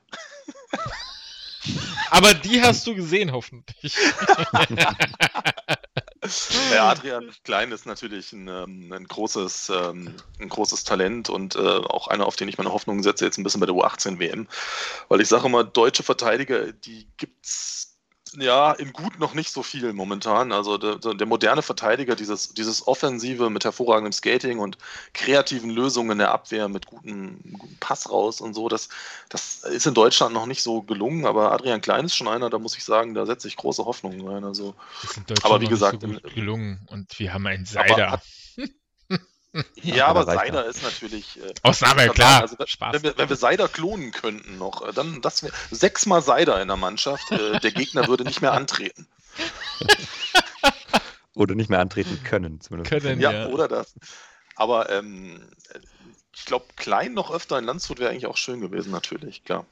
Aber 2.09 2.33
die 2.33 2.61
hast 2.61 2.87
du 2.87 2.95
gesehen, 2.95 3.31
hoffentlich. 3.31 3.95
ja, 6.71 6.89
Adrian 6.89 7.31
Klein 7.43 7.71
ist 7.71 7.85
natürlich 7.85 8.31
ein, 8.31 8.47
ähm, 8.47 8.93
ein 8.93 9.07
großes, 9.07 9.69
ähm, 9.69 10.15
ein 10.39 10.49
großes 10.49 10.83
Talent 10.83 11.29
und 11.29 11.55
äh, 11.55 11.59
auch 11.59 12.07
einer, 12.07 12.27
auf 12.27 12.35
den 12.35 12.47
ich 12.47 12.57
meine 12.57 12.71
Hoffnungen 12.71 13.01
setze, 13.01 13.25
jetzt 13.25 13.37
ein 13.37 13.43
bisschen 13.43 13.59
bei 13.59 13.65
der 13.65 13.75
U18 13.75 14.19
WM. 14.19 14.47
Weil 15.09 15.21
ich 15.21 15.27
sage 15.27 15.47
immer, 15.47 15.63
deutsche 15.63 16.03
Verteidiger, 16.03 16.71
die 16.71 17.07
gibt 17.17 17.45
es 17.45 17.90
ja, 18.37 18.71
in 18.71 18.93
gut 18.93 19.19
noch 19.19 19.33
nicht 19.33 19.51
so 19.51 19.63
viel 19.63 19.93
momentan. 19.93 20.51
Also 20.51 20.77
der, 20.77 20.97
der, 21.13 21.27
moderne 21.27 21.61
Verteidiger, 21.61 22.15
dieses, 22.15 22.53
dieses 22.53 22.87
Offensive 22.87 23.49
mit 23.49 23.65
hervorragendem 23.65 24.13
Skating 24.13 24.59
und 24.59 24.77
kreativen 25.13 25.69
Lösungen 25.69 26.11
in 26.11 26.17
der 26.19 26.31
Abwehr 26.31 26.67
mit 26.67 26.85
gutem, 26.85 27.39
gutem 27.57 27.77
Pass 27.79 28.09
raus 28.09 28.41
und 28.41 28.53
so, 28.53 28.69
das, 28.69 28.89
das 29.29 29.63
ist 29.63 29.87
in 29.87 29.93
Deutschland 29.93 30.33
noch 30.33 30.45
nicht 30.45 30.63
so 30.63 30.81
gelungen, 30.81 31.25
aber 31.25 31.51
Adrian 31.51 31.81
Klein 31.81 32.05
ist 32.05 32.15
schon 32.15 32.27
einer, 32.27 32.49
da 32.49 32.59
muss 32.59 32.77
ich 32.77 32.83
sagen, 32.83 33.13
da 33.13 33.25
setze 33.25 33.47
ich 33.47 33.57
große 33.57 33.85
Hoffnungen 33.85 34.27
rein. 34.27 34.43
Also, 34.43 34.75
aber 35.43 35.61
wie 35.61 35.67
gesagt, 35.67 36.01
so 36.01 36.07
gelungen 36.33 36.87
und 36.89 37.17
wir 37.19 37.33
haben 37.33 37.47
einen 37.47 37.65
Seider. 37.65 38.21
Ja, 39.75 40.07
aber 40.07 40.23
Seider 40.23 40.65
ist 40.65 40.81
natürlich. 40.81 41.37
Äh, 41.37 41.53
Ausnahme, 41.63 42.07
klar. 42.09 42.41
Also, 42.41 42.55
wenn, 42.57 43.03
wir, 43.03 43.17
wenn 43.17 43.29
wir 43.29 43.35
Seider 43.35 43.67
klonen 43.67 44.11
könnten 44.11 44.57
noch, 44.57 44.87
äh, 44.87 44.93
dann 44.93 45.21
das 45.21 45.43
wär, 45.43 45.51
sechsmal 45.71 46.21
Seider 46.21 46.61
in 46.61 46.69
der 46.69 46.77
Mannschaft, 46.77 47.31
äh, 47.31 47.59
der 47.59 47.71
Gegner 47.71 48.07
würde 48.07 48.23
nicht 48.23 48.41
mehr 48.41 48.53
antreten. 48.53 49.07
oder 51.33 51.55
nicht 51.55 51.69
mehr 51.69 51.79
antreten 51.79 52.23
können, 52.23 52.61
zumindest. 52.61 52.91
Können, 52.91 53.19
ja, 53.19 53.31
ja. 53.31 53.47
oder 53.47 53.67
das. 53.67 53.93
Aber 54.55 54.89
ähm, 54.89 55.41
ich 56.33 56.45
glaube, 56.45 56.65
klein 56.77 57.13
noch 57.13 57.31
öfter 57.31 57.59
in 57.59 57.65
Landshut 57.65 57.99
wäre 57.99 58.11
eigentlich 58.11 58.27
auch 58.27 58.37
schön 58.37 58.61
gewesen, 58.61 58.91
natürlich, 58.91 59.43
klar. 59.43 59.65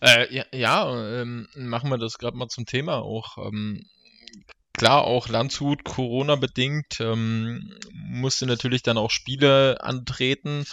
Äh, 0.00 0.34
ja, 0.34 0.44
ja 0.52 1.20
ähm, 1.20 1.48
machen 1.54 1.88
wir 1.88 1.98
das 1.98 2.18
gerade 2.18 2.36
mal 2.36 2.48
zum 2.48 2.66
Thema 2.66 2.96
auch. 2.96 3.38
Ähm, 3.38 3.86
klar, 4.84 5.04
auch 5.04 5.28
Landshut 5.28 5.82
Corona-bedingt 5.84 7.00
ähm, 7.00 7.72
musste 7.94 8.44
natürlich 8.44 8.82
dann 8.82 8.98
auch 8.98 9.10
Spiele 9.10 9.78
antreten 9.80 10.66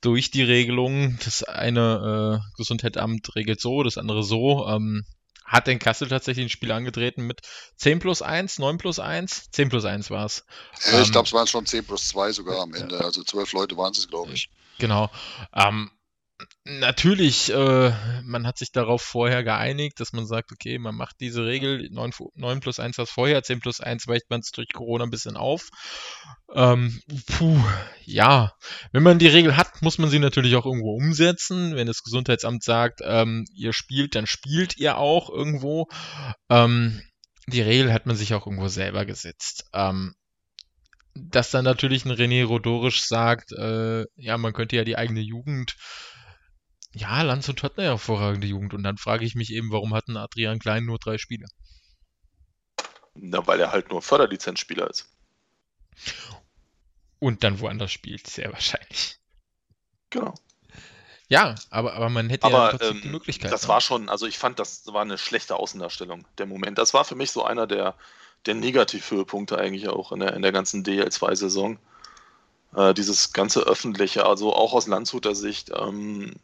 durch 0.00 0.30
die 0.30 0.42
Regelung. 0.42 1.18
Das 1.22 1.44
eine 1.44 2.40
äh, 2.40 2.56
Gesundheitsamt 2.56 3.36
regelt 3.36 3.60
so, 3.60 3.82
das 3.82 3.98
andere 3.98 4.22
so. 4.22 4.66
Ähm, 4.66 5.04
hat 5.44 5.68
in 5.68 5.78
Kassel 5.78 6.08
tatsächlich 6.08 6.46
ein 6.46 6.50
Spiel 6.50 6.72
angetreten 6.72 7.26
mit 7.26 7.42
10 7.76 7.98
plus 7.98 8.22
1, 8.22 8.58
9 8.58 8.78
plus 8.78 8.98
1, 9.00 9.50
10 9.50 9.68
plus 9.68 9.84
1 9.84 10.10
war 10.10 10.24
es. 10.24 10.46
Ja, 10.86 11.00
ich 11.00 11.06
ähm, 11.06 11.12
glaube, 11.12 11.26
es 11.26 11.34
waren 11.34 11.46
schon 11.46 11.66
10 11.66 11.84
plus 11.84 12.08
2 12.08 12.32
sogar 12.32 12.62
am 12.62 12.72
Ende. 12.72 13.04
Also 13.04 13.22
zwölf 13.22 13.52
Leute 13.52 13.76
waren 13.76 13.92
es, 13.92 14.08
glaube 14.08 14.32
ich. 14.32 14.48
Genau. 14.78 15.10
Ähm, 15.54 15.90
natürlich, 16.64 17.52
äh, 17.52 17.92
man 18.22 18.46
hat 18.46 18.58
sich 18.58 18.70
darauf 18.72 19.02
vorher 19.02 19.42
geeinigt, 19.42 20.00
dass 20.00 20.12
man 20.12 20.26
sagt, 20.26 20.52
okay, 20.52 20.78
man 20.78 20.94
macht 20.94 21.16
diese 21.20 21.44
Regel 21.44 21.88
9, 21.90 22.12
9 22.34 22.60
plus 22.60 22.78
1 22.78 22.98
was 22.98 23.10
vorher, 23.10 23.42
10 23.42 23.60
plus 23.60 23.80
1 23.80 24.06
weicht 24.06 24.30
man 24.30 24.40
es 24.40 24.50
durch 24.50 24.68
Corona 24.72 25.04
ein 25.04 25.10
bisschen 25.10 25.36
auf. 25.36 25.68
Ähm, 26.54 27.00
puh, 27.26 27.62
ja, 28.04 28.52
wenn 28.92 29.02
man 29.02 29.18
die 29.18 29.26
Regel 29.26 29.56
hat, 29.56 29.82
muss 29.82 29.98
man 29.98 30.10
sie 30.10 30.18
natürlich 30.18 30.54
auch 30.56 30.66
irgendwo 30.66 30.94
umsetzen. 30.94 31.74
Wenn 31.74 31.86
das 31.86 32.02
Gesundheitsamt 32.02 32.62
sagt, 32.62 33.00
ähm, 33.04 33.44
ihr 33.54 33.72
spielt, 33.72 34.14
dann 34.14 34.26
spielt 34.26 34.76
ihr 34.78 34.98
auch 34.98 35.30
irgendwo. 35.30 35.88
Ähm, 36.48 37.02
die 37.46 37.62
Regel 37.62 37.92
hat 37.92 38.06
man 38.06 38.16
sich 38.16 38.34
auch 38.34 38.46
irgendwo 38.46 38.68
selber 38.68 39.04
gesetzt. 39.06 39.64
Ähm, 39.72 40.14
dass 41.14 41.50
dann 41.50 41.64
natürlich 41.64 42.04
ein 42.04 42.12
René 42.12 42.44
Rodorisch 42.44 43.02
sagt, 43.02 43.52
äh, 43.52 44.04
ja, 44.16 44.38
man 44.38 44.52
könnte 44.52 44.76
ja 44.76 44.84
die 44.84 44.96
eigene 44.96 45.20
Jugend 45.20 45.74
ja, 46.94 47.22
Landshut 47.22 47.62
hat 47.62 47.78
eine 47.78 47.88
hervorragende 47.88 48.46
Jugend. 48.46 48.74
Und 48.74 48.82
dann 48.82 48.96
frage 48.96 49.24
ich 49.24 49.34
mich 49.34 49.52
eben, 49.52 49.70
warum 49.70 49.94
hatten 49.94 50.16
Adrian 50.16 50.58
Klein 50.58 50.84
nur 50.84 50.98
drei 50.98 51.18
Spiele? 51.18 51.46
Na, 53.14 53.46
weil 53.46 53.60
er 53.60 53.72
halt 53.72 53.90
nur 53.90 54.02
Förderlizenzspieler 54.02 54.88
ist. 54.88 55.06
Und 57.18 57.42
dann 57.42 57.60
woanders 57.60 57.92
spielt, 57.92 58.26
sehr 58.26 58.52
wahrscheinlich. 58.52 59.18
Genau. 60.10 60.34
Ja, 61.28 61.56
aber, 61.68 61.92
aber 61.94 62.08
man 62.08 62.30
hätte 62.30 62.46
aber, 62.46 62.72
ja 62.72 62.88
ähm, 62.88 63.02
die 63.02 63.08
Möglichkeit. 63.08 63.52
Das 63.52 63.64
ne? 63.64 63.68
war 63.68 63.80
schon, 63.80 64.08
also 64.08 64.26
ich 64.26 64.38
fand, 64.38 64.58
das 64.58 64.86
war 64.86 65.02
eine 65.02 65.18
schlechte 65.18 65.56
Außendarstellung, 65.56 66.26
der 66.38 66.46
Moment. 66.46 66.78
Das 66.78 66.94
war 66.94 67.04
für 67.04 67.16
mich 67.16 67.32
so 67.32 67.44
einer 67.44 67.66
der, 67.66 67.94
der 68.46 68.54
Negativhöhepunkte 68.54 69.58
eigentlich 69.58 69.88
auch 69.88 70.12
in 70.12 70.20
der, 70.20 70.32
in 70.34 70.42
der 70.42 70.52
ganzen 70.52 70.84
DL2-Saison. 70.84 71.78
Äh, 72.74 72.94
dieses 72.94 73.32
ganze 73.32 73.60
Öffentliche, 73.60 74.24
also 74.24 74.54
auch 74.54 74.72
aus 74.72 74.86
Landshuter 74.86 75.34
Sicht. 75.34 75.70
Ähm, 75.76 76.34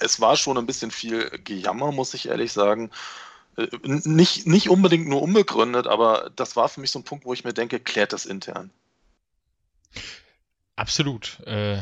es 0.00 0.20
war 0.20 0.36
schon 0.36 0.58
ein 0.58 0.66
bisschen 0.66 0.90
viel 0.90 1.30
Gejammer, 1.44 1.92
muss 1.92 2.14
ich 2.14 2.28
ehrlich 2.28 2.52
sagen. 2.52 2.90
Äh, 3.56 3.68
nicht, 3.82 4.46
nicht 4.46 4.68
unbedingt 4.68 5.08
nur 5.08 5.22
unbegründet, 5.22 5.86
aber 5.86 6.30
das 6.36 6.56
war 6.56 6.68
für 6.68 6.80
mich 6.80 6.90
so 6.90 6.98
ein 6.98 7.04
Punkt, 7.04 7.24
wo 7.24 7.32
ich 7.32 7.44
mir 7.44 7.52
denke, 7.52 7.80
klärt 7.80 8.12
das 8.12 8.26
intern. 8.26 8.70
Absolut. 10.76 11.40
Äh, 11.46 11.78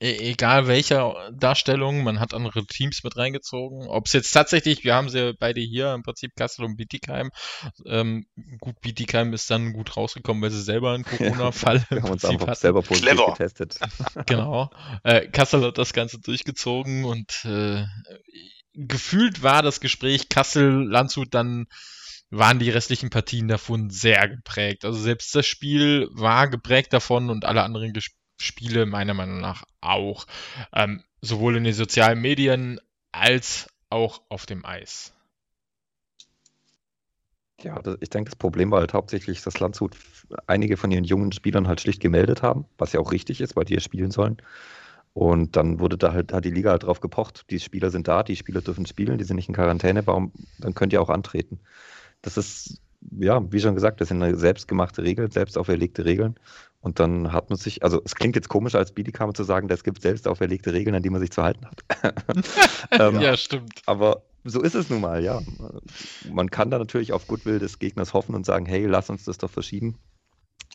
E-, 0.00 0.30
egal 0.30 0.66
welcher 0.68 1.30
Darstellung, 1.32 2.04
man 2.04 2.20
hat 2.20 2.34
andere 2.34 2.64
Teams 2.66 3.02
mit 3.02 3.16
reingezogen. 3.16 3.88
Ob 3.88 4.06
es 4.06 4.12
jetzt 4.12 4.32
tatsächlich, 4.32 4.84
wir 4.84 4.94
haben 4.94 5.08
sie 5.08 5.34
beide 5.38 5.60
hier, 5.60 5.92
im 5.94 6.02
Prinzip 6.02 6.34
Kassel 6.36 6.64
und 6.64 6.76
Bietigheim. 6.76 7.30
Ähm, 7.84 8.26
gut, 8.60 8.80
Bietigheim 8.80 9.32
ist 9.32 9.50
dann 9.50 9.72
gut 9.72 9.96
rausgekommen, 9.96 10.42
weil 10.42 10.50
sie 10.50 10.62
selber 10.62 10.92
einen 10.92 11.04
Corona-Fall 11.04 11.78
ja, 11.78 11.84
wir 11.90 12.02
haben 12.02 12.12
uns 12.12 12.24
einfach 12.24 12.54
selber 12.54 12.82
positiv 12.82 13.10
Clever. 13.10 13.32
getestet. 13.32 13.78
genau. 14.26 14.70
Äh, 15.02 15.28
Kassel 15.28 15.64
hat 15.64 15.78
das 15.78 15.92
Ganze 15.92 16.20
durchgezogen 16.20 17.04
und 17.04 17.44
äh, 17.44 17.84
gefühlt 18.74 19.42
war 19.42 19.62
das 19.62 19.80
Gespräch 19.80 20.28
Kassel-Landshut 20.28 21.34
dann 21.34 21.66
waren 22.30 22.58
die 22.58 22.70
restlichen 22.70 23.08
Partien 23.10 23.48
davon 23.48 23.88
sehr 23.88 24.28
geprägt. 24.28 24.84
Also 24.84 24.98
selbst 24.98 25.34
das 25.34 25.46
Spiel 25.46 26.08
war 26.12 26.48
geprägt 26.48 26.92
davon 26.92 27.30
und 27.30 27.44
alle 27.46 27.62
anderen 27.62 27.92
Ges 27.94 28.10
Spiele 28.38 28.86
meiner 28.86 29.14
Meinung 29.14 29.40
nach 29.40 29.64
auch. 29.80 30.26
Ähm, 30.72 31.02
sowohl 31.20 31.56
in 31.56 31.64
den 31.64 31.74
sozialen 31.74 32.20
Medien 32.20 32.80
als 33.12 33.68
auch 33.90 34.22
auf 34.28 34.46
dem 34.46 34.64
Eis. 34.64 35.12
Ja, 37.60 37.82
ich 38.00 38.10
denke, 38.10 38.30
das 38.30 38.38
Problem 38.38 38.70
war 38.70 38.78
halt 38.80 38.92
hauptsächlich, 38.92 39.42
dass 39.42 39.58
Landshut 39.58 39.96
einige 40.46 40.76
von 40.76 40.92
ihren 40.92 41.02
jungen 41.02 41.32
Spielern 41.32 41.66
halt 41.66 41.80
schlicht 41.80 42.00
gemeldet 42.00 42.42
haben, 42.42 42.66
was 42.78 42.92
ja 42.92 43.00
auch 43.00 43.10
richtig 43.10 43.40
ist, 43.40 43.56
weil 43.56 43.64
die 43.64 43.74
ja 43.74 43.80
spielen 43.80 44.12
sollen. 44.12 44.36
Und 45.12 45.56
dann 45.56 45.80
wurde 45.80 45.98
da 45.98 46.12
halt, 46.12 46.32
hat 46.32 46.44
die 46.44 46.52
Liga 46.52 46.70
halt 46.70 46.84
drauf 46.84 47.00
gepocht, 47.00 47.46
die 47.50 47.58
Spieler 47.58 47.90
sind 47.90 48.06
da, 48.06 48.22
die 48.22 48.36
Spieler 48.36 48.60
dürfen 48.60 48.86
spielen, 48.86 49.18
die 49.18 49.24
sind 49.24 49.34
nicht 49.34 49.48
in 49.48 49.54
Quarantäne, 49.56 50.06
warum, 50.06 50.32
dann 50.60 50.74
könnt 50.74 50.92
ihr 50.92 51.02
auch 51.02 51.08
antreten. 51.08 51.58
Das 52.22 52.36
ist, 52.36 52.80
ja, 53.18 53.40
wie 53.52 53.60
schon 53.60 53.74
gesagt, 53.74 54.00
das 54.00 54.08
sind 54.08 54.38
selbstgemachte 54.38 55.02
Regeln, 55.02 55.30
selbst 55.30 55.56
auferlegte 55.56 56.04
Regeln. 56.04 56.38
Und 56.80 57.00
dann 57.00 57.32
hat 57.32 57.50
man 57.50 57.58
sich, 57.58 57.82
also 57.82 58.00
es 58.04 58.14
klingt 58.14 58.36
jetzt 58.36 58.48
komisch 58.48 58.74
als 58.74 58.92
Bidikamer 58.92 59.34
zu 59.34 59.44
sagen, 59.44 59.68
es 59.70 59.82
gibt 59.82 60.02
selbst 60.02 60.28
auferlegte 60.28 60.72
Regeln, 60.72 60.94
an 60.94 61.02
die 61.02 61.10
man 61.10 61.20
sich 61.20 61.30
zu 61.30 61.42
halten 61.42 61.66
hat. 61.66 62.44
ähm, 62.92 63.20
ja, 63.20 63.36
stimmt. 63.36 63.82
Aber 63.86 64.22
so 64.44 64.62
ist 64.62 64.74
es 64.74 64.88
nun 64.88 65.00
mal, 65.00 65.22
ja. 65.22 65.40
Man 66.30 66.50
kann 66.50 66.70
da 66.70 66.78
natürlich 66.78 67.12
auf 67.12 67.26
Goodwill 67.26 67.58
des 67.58 67.78
Gegners 67.78 68.14
hoffen 68.14 68.34
und 68.34 68.46
sagen, 68.46 68.66
hey, 68.66 68.86
lass 68.86 69.10
uns 69.10 69.24
das 69.24 69.38
doch 69.38 69.50
verschieben. 69.50 69.98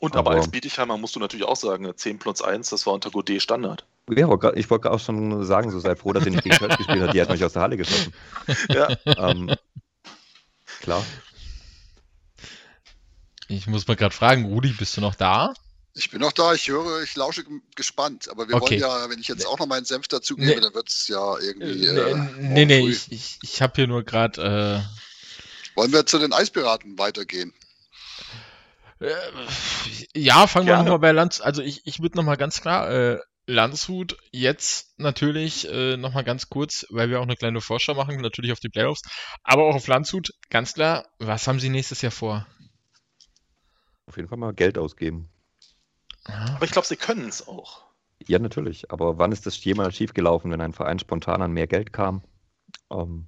Und 0.02 0.18
aber, 0.18 0.32
aber 0.32 0.40
als 0.42 0.52
Bietigheimer 0.52 0.98
musst 0.98 1.16
du 1.16 1.20
natürlich 1.20 1.46
auch 1.46 1.56
sagen, 1.56 1.90
10 1.96 2.20
plus 2.20 2.42
1, 2.42 2.70
das 2.70 2.86
war 2.86 2.94
unter 2.94 3.10
Godet 3.10 3.42
Standard. 3.42 3.86
Ja, 4.10 4.28
ich 4.56 4.70
wollte 4.70 4.92
auch 4.92 5.00
schon 5.00 5.46
sagen, 5.46 5.72
so 5.72 5.80
sei 5.80 5.96
froh, 5.96 6.12
dass 6.12 6.26
ihr 6.26 6.32
nicht 6.32 6.44
gegen 6.44 6.58
Köln 6.58 6.76
gespielt 6.76 7.02
hat, 7.02 7.14
die 7.14 7.22
hat 7.22 7.30
mich 7.30 7.44
aus 7.44 7.54
der 7.54 7.62
Halle 7.62 7.78
geschossen. 7.78 8.14
Ja. 8.70 8.90
Ähm, 9.06 9.56
klar. 10.82 11.04
Ich 13.48 13.68
muss 13.68 13.88
mal 13.88 13.96
gerade 13.96 14.16
fragen, 14.16 14.46
Rudi, 14.46 14.70
bist 14.70 14.98
du 14.98 15.02
noch 15.02 15.16
da? 15.16 15.54
Ich 15.96 16.10
bin 16.10 16.22
noch 16.22 16.32
da, 16.32 16.54
ich 16.54 16.68
höre, 16.70 17.04
ich 17.04 17.16
lausche 17.16 17.44
gespannt. 17.76 18.30
Aber 18.30 18.48
wir 18.48 18.56
okay. 18.56 18.82
wollen 18.82 18.82
ja, 18.82 19.10
wenn 19.10 19.20
ich 19.20 19.28
jetzt 19.28 19.46
auch 19.46 19.60
noch 19.60 19.68
meinen 19.68 19.86
Senf 19.86 20.08
dazugebe, 20.08 20.56
nee. 20.56 20.60
dann 20.60 20.74
wird 20.74 20.90
es 20.90 21.08
ja 21.08 21.38
irgendwie. 21.38 21.86
Äh, 21.86 22.16
nee, 22.40 22.66
nee, 22.66 22.88
ich, 22.88 23.12
ich, 23.12 23.38
ich 23.42 23.62
habe 23.62 23.74
hier 23.76 23.88
nur 23.88 24.04
gerade. 24.04 24.84
Äh... 24.86 25.76
Wollen 25.76 25.92
wir 25.92 26.06
zu 26.06 26.18
den 26.18 26.34
Eispiraten 26.34 26.98
weitergehen? 26.98 27.54
Äh, 29.00 29.14
ja, 30.16 30.48
fangen 30.48 30.68
wir 30.68 30.78
nochmal 30.78 31.00
bei 31.00 31.12
Landshut. 31.12 31.46
Also 31.46 31.62
ich, 31.62 31.82
ich 31.86 32.00
würde 32.00 32.18
nochmal 32.18 32.38
ganz 32.38 32.62
klar, 32.62 32.90
äh, 32.90 33.20
Landshut 33.46 34.18
jetzt 34.32 34.98
natürlich 34.98 35.70
äh, 35.70 35.98
nochmal 35.98 36.24
ganz 36.24 36.50
kurz, 36.50 36.86
weil 36.90 37.10
wir 37.10 37.20
auch 37.20 37.24
eine 37.24 37.36
kleine 37.36 37.62
Vorschau 37.62 37.94
machen, 37.94 38.20
natürlich 38.22 38.52
auf 38.52 38.60
die 38.60 38.70
Playoffs, 38.70 39.02
aber 39.44 39.64
auch 39.66 39.76
auf 39.76 39.88
Landshut, 39.88 40.32
ganz 40.50 40.74
klar, 40.74 41.06
was 41.20 41.48
haben 41.48 41.60
sie 41.60 41.70
nächstes 41.70 42.02
Jahr 42.02 42.12
vor? 42.12 42.48
Auf 44.06 44.18
jeden 44.18 44.30
Fall 44.30 44.38
mal 44.38 44.54
Geld 44.54 44.78
ausgeben. 44.78 45.30
Aber 46.26 46.66
ich 46.66 46.72
glaube, 46.72 46.88
sie 46.88 46.96
können 46.96 47.28
es 47.28 47.48
auch. 47.48 47.84
Ja, 48.26 48.40
natürlich. 48.40 48.92
Aber 48.92 49.18
wann 49.18 49.32
ist 49.32 49.46
das 49.46 49.62
jemals 49.64 49.96
schiefgelaufen, 49.96 50.52
wenn 50.52 50.62
ein 50.62 50.74
Verein 50.74 51.00
spontan 51.00 51.42
an 51.42 51.52
mehr 51.52 51.68
Geld 51.68 51.92
kam? 51.92 52.22
Ähm, 52.90 53.28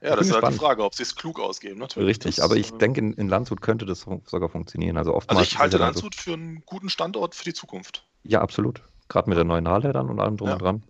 ja, 0.00 0.16
das 0.16 0.26
ist 0.26 0.34
halt 0.34 0.52
die 0.52 0.58
Frage, 0.58 0.82
ob 0.82 0.94
sie 0.94 1.04
es 1.04 1.14
klug 1.14 1.38
ausgeben. 1.38 1.78
Natürlich. 1.78 2.08
Richtig, 2.08 2.36
das, 2.36 2.44
aber 2.44 2.56
ich 2.56 2.72
äh, 2.72 2.78
denke, 2.78 3.00
in, 3.00 3.12
in, 3.12 3.28
Landshut 3.28 3.60
könnte 3.60 3.86
das 3.86 4.00
sogar 4.00 4.48
funktionieren. 4.48 4.96
Also, 4.96 5.14
oftmals 5.14 5.38
also 5.38 5.50
ich 5.50 5.58
halte 5.58 5.76
Landshut 5.78 6.14
so, 6.14 6.22
für 6.22 6.32
einen 6.32 6.62
guten 6.66 6.88
Standort 6.88 7.34
für 7.34 7.44
die 7.44 7.54
Zukunft. 7.54 8.04
Ja, 8.24 8.40
absolut. 8.40 8.82
Gerade 9.08 9.28
mit 9.28 9.36
der 9.36 9.44
neuen 9.44 9.68
Halle 9.68 9.92
dann 9.92 10.08
und 10.08 10.18
allem 10.18 10.36
drum 10.36 10.48
ja. 10.48 10.54
und 10.54 10.62
dran. 10.62 10.82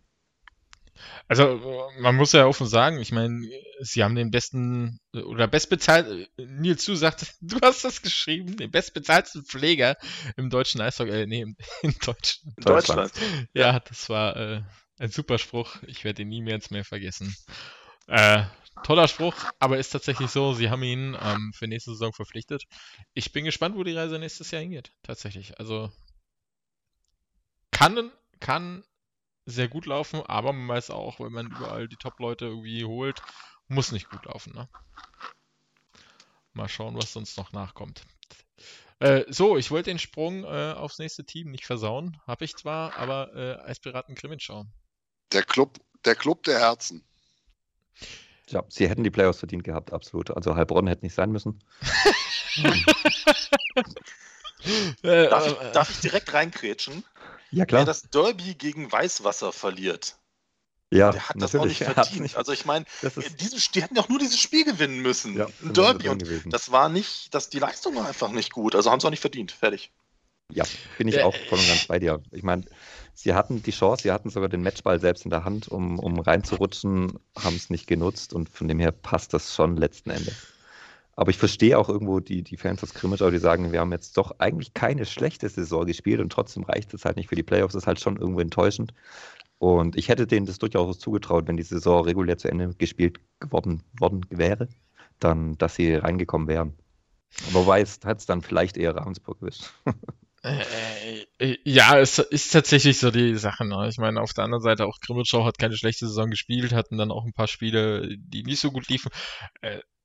Also 1.29 1.91
man 2.01 2.17
muss 2.17 2.33
ja 2.33 2.47
offen 2.47 2.67
sagen, 2.67 2.99
ich 2.99 3.13
meine, 3.13 3.49
sie 3.81 4.05
haben 4.05 4.15
den 4.15 4.31
besten 4.31 5.01
oder 5.13 5.49
bestbezahlt, 5.49 6.31
Nils, 6.37 6.85
du 6.85 6.95
sagst, 6.95 7.37
du 7.41 7.59
hast 7.63 7.85
das 7.85 8.03
geschrieben, 8.03 8.57
den 8.57 8.71
bestbezahlten 8.71 9.45
Pfleger 9.45 9.97
im 10.37 10.51
deutschen 10.51 10.81
Eishockey, 10.81 11.23
äh, 11.23 11.27
nee, 11.27 11.43
im, 11.43 11.57
in 11.83 11.95
Deutschland. 12.05 12.55
Deutschland. 12.59 13.13
Ja, 13.55 13.81
das 13.81 14.09
war 14.09 14.37
äh, 14.37 14.63
ein 14.99 15.11
super 15.11 15.39
Spruch, 15.39 15.77
ich 15.87 16.05
werde 16.05 16.23
ihn 16.23 16.29
nie 16.29 16.43
mehr 16.43 16.61
Meer 16.71 16.85
vergessen. 16.85 17.35
Äh, 18.07 18.45
toller 18.85 19.09
Spruch, 19.09 19.35
aber 19.59 19.79
ist 19.79 19.91
tatsächlich 19.91 20.31
so, 20.31 20.55
sie 20.55 20.71
haben 20.71 20.83
ihn 20.83 21.17
ähm, 21.21 21.53
für 21.55 21.67
nächste 21.67 21.93
Saison 21.93 22.13
verpflichtet. 22.13 22.65
Ich 23.15 23.33
bin 23.33 23.45
gespannt, 23.45 23.77
wo 23.77 23.85
die 23.85 23.95
Reise 23.95 24.19
nächstes 24.19 24.51
Jahr 24.51 24.63
hingeht, 24.63 24.93
tatsächlich. 25.03 25.59
Also 25.59 25.91
kann, 27.71 28.13
kann 28.39 28.85
sehr 29.47 29.69
gut 29.69 29.87
laufen, 29.87 30.23
aber 30.23 30.53
man 30.53 30.69
weiß 30.69 30.91
auch, 30.91 31.21
wenn 31.21 31.33
man 31.33 31.47
überall 31.47 31.89
die 31.89 31.97
Top-Leute 31.97 32.47
irgendwie 32.47 32.85
holt, 32.85 33.23
muss 33.69 33.93
nicht 33.93 34.11
gut 34.11 34.25
laufen. 34.27 34.53
Ne? 34.55 34.69
Mal 36.53 36.69
schauen, 36.69 36.97
was 36.97 37.13
sonst 37.13 37.37
noch 37.37 37.53
nachkommt. 37.53 38.05
Äh, 39.01 39.25
so, 39.29 39.57
ich 39.57 39.71
wollte 39.71 39.91
den 39.91 39.99
Sprung 39.99 40.45
äh, 40.45 40.75
aufs 40.77 40.99
nächste 40.99 41.25
Team 41.25 41.51
nicht 41.51 41.67
versauen. 41.67 42.21
Habe 42.27 42.45
ich 42.45 42.55
zwar, 42.57 42.97
aber 42.99 43.35
äh, 43.35 43.57
Eispiraten 43.69 44.15
Grimmitschau. 44.15 44.67
Der 45.33 45.43
Club, 45.43 45.81
der 46.05 46.15
Club 46.15 46.45
der 46.45 46.61
Herzen. 46.61 47.05
Ja, 48.49 48.63
sie 48.69 48.89
hätten 48.89 49.03
die 49.03 49.11
Playoffs 49.11 49.41
verdient 49.41 49.65
gehabt, 49.65 49.93
absolut. 49.93 50.31
Also 50.31 50.55
Heilbronn 50.55 50.87
hätte 50.87 51.05
nicht 51.05 51.15
sein 51.15 51.33
müssen. 51.33 51.59
darf, 55.03 55.47
ich, 55.47 55.55
darf 55.73 55.91
ich 55.91 56.01
direkt 56.01 56.33
reinkrätschen? 56.33 57.03
Ja, 57.53 57.67
klar. 57.67 57.81
Wer 57.81 57.87
das 57.87 58.03
Derby 58.03 58.55
gegen 58.55 58.91
Weißwasser 58.91 59.53
verliert, 59.53 60.17
ja, 60.91 61.11
der 61.11 61.29
hat 61.29 61.37
das 61.41 61.55
auch 61.55 61.65
nicht 61.65 61.79
verdient. 61.85 62.21
Nicht. 62.21 62.37
Also 62.37 62.53
ich 62.53 62.65
meine, 62.65 62.85
die 63.03 63.83
hätten 63.83 63.99
auch 63.99 64.09
nur 64.09 64.19
dieses 64.19 64.39
Spiel 64.39 64.65
gewinnen 64.65 65.01
müssen. 65.01 65.37
Ja, 65.37 65.47
ein 65.63 65.73
Derby. 65.73 66.09
Und 66.09 66.23
gewesen. 66.23 66.51
das 66.51 66.73
war 66.73 66.89
nicht, 66.89 67.35
das, 67.35 67.51
die 67.51 67.59
Leistung 67.59 67.95
war 67.95 68.07
einfach 68.07 68.31
nicht 68.31 68.53
gut. 68.53 68.75
Also 68.75 68.91
haben 68.91 69.01
sie 69.01 69.07
auch 69.07 69.11
nicht 69.11 69.21
verdient. 69.21 69.53
Fertig. 69.53 69.93
Ja, 70.51 70.65
bin 70.99 71.09
ich 71.09 71.23
auch 71.23 71.35
voll 71.49 71.59
und 71.59 71.67
ganz 71.67 71.87
bei 71.87 71.99
dir. 71.99 72.23
Ich 72.31 72.43
meine, 72.43 72.65
sie 73.15 73.33
hatten 73.33 73.63
die 73.63 73.71
Chance, 73.71 74.03
sie 74.03 74.13
hatten 74.13 74.29
sogar 74.29 74.51
den 74.51 74.63
Matchball 74.63 75.01
selbst 75.01 75.25
in 75.25 75.31
der 75.31 75.45
Hand, 75.45 75.69
um, 75.69 75.99
um 75.99 76.21
reinzurutschen, 76.21 77.19
haben 77.39 77.57
es 77.57 77.71
nicht 77.71 77.87
genutzt 77.87 78.35
und 78.35 78.51
von 78.51 78.69
dem 78.69 78.79
her 78.79 78.93
passt 78.93 79.33
das 79.33 79.55
schon 79.55 79.77
letzten 79.77 80.11
Endes. 80.11 80.35
Aber 81.15 81.31
ich 81.31 81.37
verstehe 81.37 81.79
auch 81.79 81.89
irgendwo 81.89 82.21
die, 82.21 82.43
die 82.43 82.57
Fans 82.57 82.83
aus 82.83 82.95
Krimmage, 82.95 83.31
die 83.31 83.39
sagen, 83.39 83.73
wir 83.73 83.81
haben 83.81 83.93
jetzt 83.93 84.17
doch 84.17 84.39
eigentlich 84.39 84.73
keine 84.73 85.05
schlechte 85.05 85.49
Saison 85.49 85.87
gespielt 85.87 86.21
und 86.21 86.33
trotzdem 86.33 86.65
reicht 86.65 86.95
es 86.95 87.05
halt 87.05 87.17
nicht 87.17 87.29
für 87.29 87.35
die 87.35 87.43
Playoffs. 87.43 87.75
Das 87.75 87.83
ist 87.83 87.87
halt 87.87 88.01
schon 88.01 88.17
irgendwo 88.17 88.41
enttäuschend. 88.41 88.95
Und 89.59 89.97
ich 89.97 90.09
hätte 90.09 90.27
denen 90.27 90.47
das 90.47 90.59
durchaus 90.59 90.99
zugetraut, 90.99 91.47
wenn 91.47 91.57
die 91.57 91.63
Saison 91.63 92.05
regulär 92.05 92.39
zu 92.39 92.49
Ende 92.49 92.75
gespielt 92.75 93.21
geworden 93.39 93.83
worden 93.99 94.23
wäre, 94.31 94.69
dann, 95.21 95.57
dass 95.59 95.77
sie 95.77 95.95
reingekommen 95.95 96.49
wären. 96.49 96.75
Wobei 97.51 97.81
es 97.81 98.01
hat 98.05 98.19
es 98.19 98.27
dann 98.27 98.43
vielleicht 98.43 98.77
eher 98.77 98.97
Ravensburg 98.97 99.41
gewischt. 99.41 99.73
Äh, 100.45 101.25
äh, 101.39 101.57
ja, 101.63 102.01
es 102.01 102.19
ist 102.19 102.51
tatsächlich 102.51 102.99
so 102.99 103.13
die 103.13 103.37
Sache. 103.37 103.65
Ne? 103.65 103.89
Ich 103.89 103.99
meine, 103.99 104.21
auf 104.21 104.33
der 104.33 104.43
anderen 104.43 104.65
Seite 104.65 104.87
auch 104.87 104.99
Grimmitschau 104.99 105.45
hat 105.45 105.57
keine 105.57 105.77
schlechte 105.77 106.09
Saison 106.09 106.31
gespielt, 106.31 106.73
hatten 106.73 106.99
dann 106.99 107.13
auch 107.13 107.25
ein 107.25 107.33
paar 107.33 107.47
Spiele, 107.47 108.17
die 108.19 108.43
nicht 108.43 108.59
so 108.59 108.73
gut 108.73 108.89
liefen. 108.89 109.13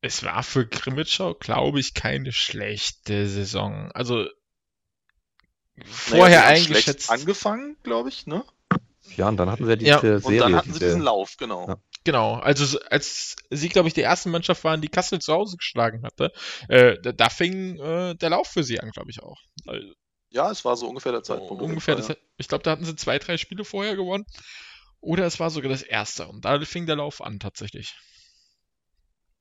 Es 0.02 0.24
war 0.24 0.44
für 0.44 0.68
Grimmitschau, 0.68 1.34
glaube 1.36 1.80
ich, 1.80 1.94
keine 1.94 2.32
schlechte 2.32 3.28
Saison. 3.28 3.92
Also 3.94 4.28
vorher 5.86 6.42
naja, 6.42 6.46
eingeschätzt. 6.46 7.10
angefangen, 7.10 7.78
glaube 7.84 8.10
ich, 8.10 8.28
ne? 8.28 8.44
Ja, 9.16 9.30
und 9.30 9.38
dann 9.38 9.50
hatten 9.50 9.66
sie 9.66 9.72
ja 9.72 9.76
diese 9.76 9.90
ja, 9.90 10.00
Serie. 10.00 10.26
Und 10.26 10.38
dann 10.38 10.56
hatten 10.56 10.74
sie 10.74 10.80
diesen 10.80 11.02
Lauf, 11.02 11.38
genau. 11.38 11.68
Ja. 11.68 11.78
Genau, 12.04 12.36
also 12.36 12.80
als 12.90 13.36
sie, 13.50 13.68
glaube 13.68 13.90
ich, 13.90 13.94
die 13.94 14.02
erste 14.02 14.30
Mannschaft 14.30 14.64
waren, 14.64 14.82
die 14.82 14.88
Kassel 14.88 15.20
zu 15.20 15.34
Hause 15.34 15.58
geschlagen 15.58 16.04
hatte, 16.04 16.32
äh, 16.70 16.96
da, 17.02 17.12
da, 17.12 17.30
fing 17.30 17.78
äh, 17.80 18.16
der 18.16 18.30
Lauf 18.30 18.48
für 18.48 18.64
sie 18.64 18.80
an, 18.80 18.92
glaube 18.92 19.12
ich 19.12 19.22
auch. 19.22 19.42
Ja, 20.30 20.50
es 20.50 20.64
war 20.64 20.78
so 20.78 20.88
ungefähr 20.88 21.12
der 21.12 21.24
Zeitpunkt. 21.24 21.62
ungefähr, 21.62 21.96
das, 21.96 22.16
ich 22.38 22.48
glaube, 22.48 22.64
da 22.64 22.72
hatten 22.72 22.86
sie 22.86 22.96
zwei, 22.96 23.20
drei 23.20 23.38
Spiele 23.38 23.66
vorher 23.66 23.96
gewonnen. 23.96 24.26
Oder 25.02 25.26
es 25.26 25.40
war 25.40 25.50
sogar 25.50 25.70
das 25.70 25.84
erste. 25.84 26.28
Und 26.28 26.46
da 26.46 26.60
fing 26.62 26.86
der 26.86 26.96
Lauf 26.96 27.22
an, 27.22 27.40
tatsächlich. 27.40 27.96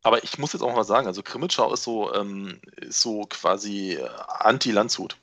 Aber 0.07 0.23
ich 0.23 0.39
muss 0.39 0.53
jetzt 0.53 0.63
auch 0.63 0.73
mal 0.73 0.85
sagen, 0.85 1.09
also 1.09 1.21
Krimitschau 1.21 1.75
ist 1.75 1.83
so, 1.83 2.15
ähm, 2.15 2.61
ist 2.77 3.01
so 3.01 3.23
quasi 3.23 3.95
äh, 3.95 4.09
Anti-Landshut. 4.39 5.17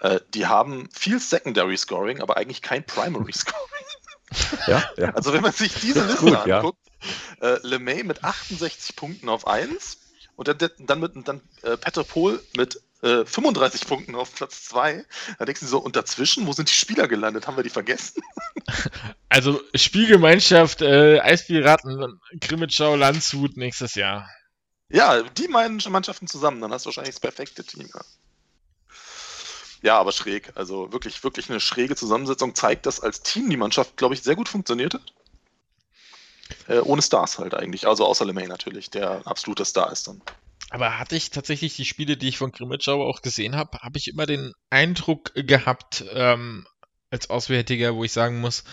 Äh, 0.00 0.20
die 0.32 0.46
haben 0.46 0.88
viel 0.90 1.20
Secondary 1.20 1.76
Scoring, 1.76 2.22
aber 2.22 2.38
eigentlich 2.38 2.62
kein 2.62 2.86
Primary 2.86 3.32
Scoring. 3.34 3.84
Ja, 4.66 4.82
ja. 4.96 5.10
Also 5.10 5.34
wenn 5.34 5.42
man 5.42 5.52
sich 5.52 5.74
diese 5.74 6.02
Liste 6.02 6.24
Gut, 6.24 6.34
anguckt, 6.34 6.78
ja. 7.42 7.56
äh, 7.56 7.58
LeMay 7.62 8.04
mit 8.04 8.24
68 8.24 8.96
Punkten 8.96 9.28
auf 9.28 9.46
1 9.46 9.98
und 10.36 10.48
dann, 10.48 10.70
dann 10.78 11.00
mit 11.00 11.28
dann, 11.28 11.42
äh, 11.60 11.76
Peter 11.76 12.04
Pohl 12.04 12.42
mit 12.56 12.80
35 13.04 13.82
äh, 13.82 13.84
Punkten 13.86 14.14
auf 14.14 14.34
Platz 14.34 14.64
2. 14.64 15.04
Da 15.38 15.44
denkst 15.44 15.60
du 15.60 15.66
so, 15.66 15.78
und 15.78 15.96
dazwischen, 15.96 16.46
wo 16.46 16.52
sind 16.52 16.70
die 16.70 16.74
Spieler 16.74 17.06
gelandet? 17.06 17.46
Haben 17.46 17.56
wir 17.56 17.64
die 17.64 17.70
vergessen? 17.70 18.22
Also 19.28 19.60
Spielgemeinschaft, 19.74 20.80
äh, 20.80 21.18
Eispiraten, 21.20 22.20
Grimmitschau, 22.40 22.94
Landshut 22.94 23.56
nächstes 23.56 23.96
Jahr. 23.96 24.30
Ja, 24.88 25.22
die 25.22 25.48
beiden 25.48 25.82
Mannschaften 25.90 26.28
zusammen, 26.28 26.60
dann 26.60 26.72
hast 26.72 26.84
du 26.84 26.88
wahrscheinlich 26.88 27.16
das 27.16 27.20
perfekte 27.20 27.64
Team. 27.64 27.90
Ja. 27.92 28.00
ja, 29.82 29.98
aber 29.98 30.12
schräg. 30.12 30.52
Also 30.54 30.92
wirklich, 30.92 31.24
wirklich 31.24 31.50
eine 31.50 31.58
schräge 31.60 31.96
Zusammensetzung 31.96 32.54
zeigt, 32.54 32.86
dass 32.86 33.00
als 33.00 33.22
Team 33.22 33.50
die 33.50 33.56
Mannschaft, 33.56 33.96
glaube 33.96 34.14
ich, 34.14 34.22
sehr 34.22 34.36
gut 34.36 34.48
funktioniert 34.48 34.94
hat. 34.94 35.12
äh, 36.68 36.78
ohne 36.78 37.02
Stars 37.02 37.38
halt 37.38 37.54
eigentlich. 37.54 37.86
Also 37.88 38.06
außer 38.06 38.24
LeMay 38.24 38.46
natürlich, 38.46 38.90
der 38.90 39.22
absoluter 39.26 39.64
Star 39.64 39.90
ist 39.92 40.06
dann. 40.08 40.22
Aber 40.74 40.98
hatte 40.98 41.14
ich 41.14 41.30
tatsächlich 41.30 41.76
die 41.76 41.84
Spiele, 41.84 42.16
die 42.16 42.26
ich 42.26 42.38
von 42.38 42.50
Grimmitschau 42.50 43.00
auch 43.08 43.22
gesehen 43.22 43.54
habe, 43.54 43.78
habe 43.78 43.96
ich 43.96 44.08
immer 44.08 44.26
den 44.26 44.52
Eindruck 44.70 45.30
gehabt, 45.36 46.04
ähm, 46.10 46.66
als 47.10 47.30
Auswärtiger, 47.30 47.94
wo 47.94 48.02
ich 48.02 48.10
sagen 48.10 48.40
muss, 48.40 48.64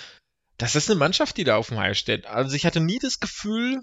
das 0.57 0.75
ist 0.75 0.89
eine 0.89 0.97
Mannschaft, 0.97 1.37
die 1.37 1.43
da 1.43 1.57
auf 1.57 1.67
dem 1.67 1.77
Eis 1.77 1.99
steht. 1.99 2.25
Also 2.25 2.55
ich 2.55 2.65
hatte 2.65 2.79
nie 2.79 2.97
das 2.97 3.19
Gefühl, 3.19 3.81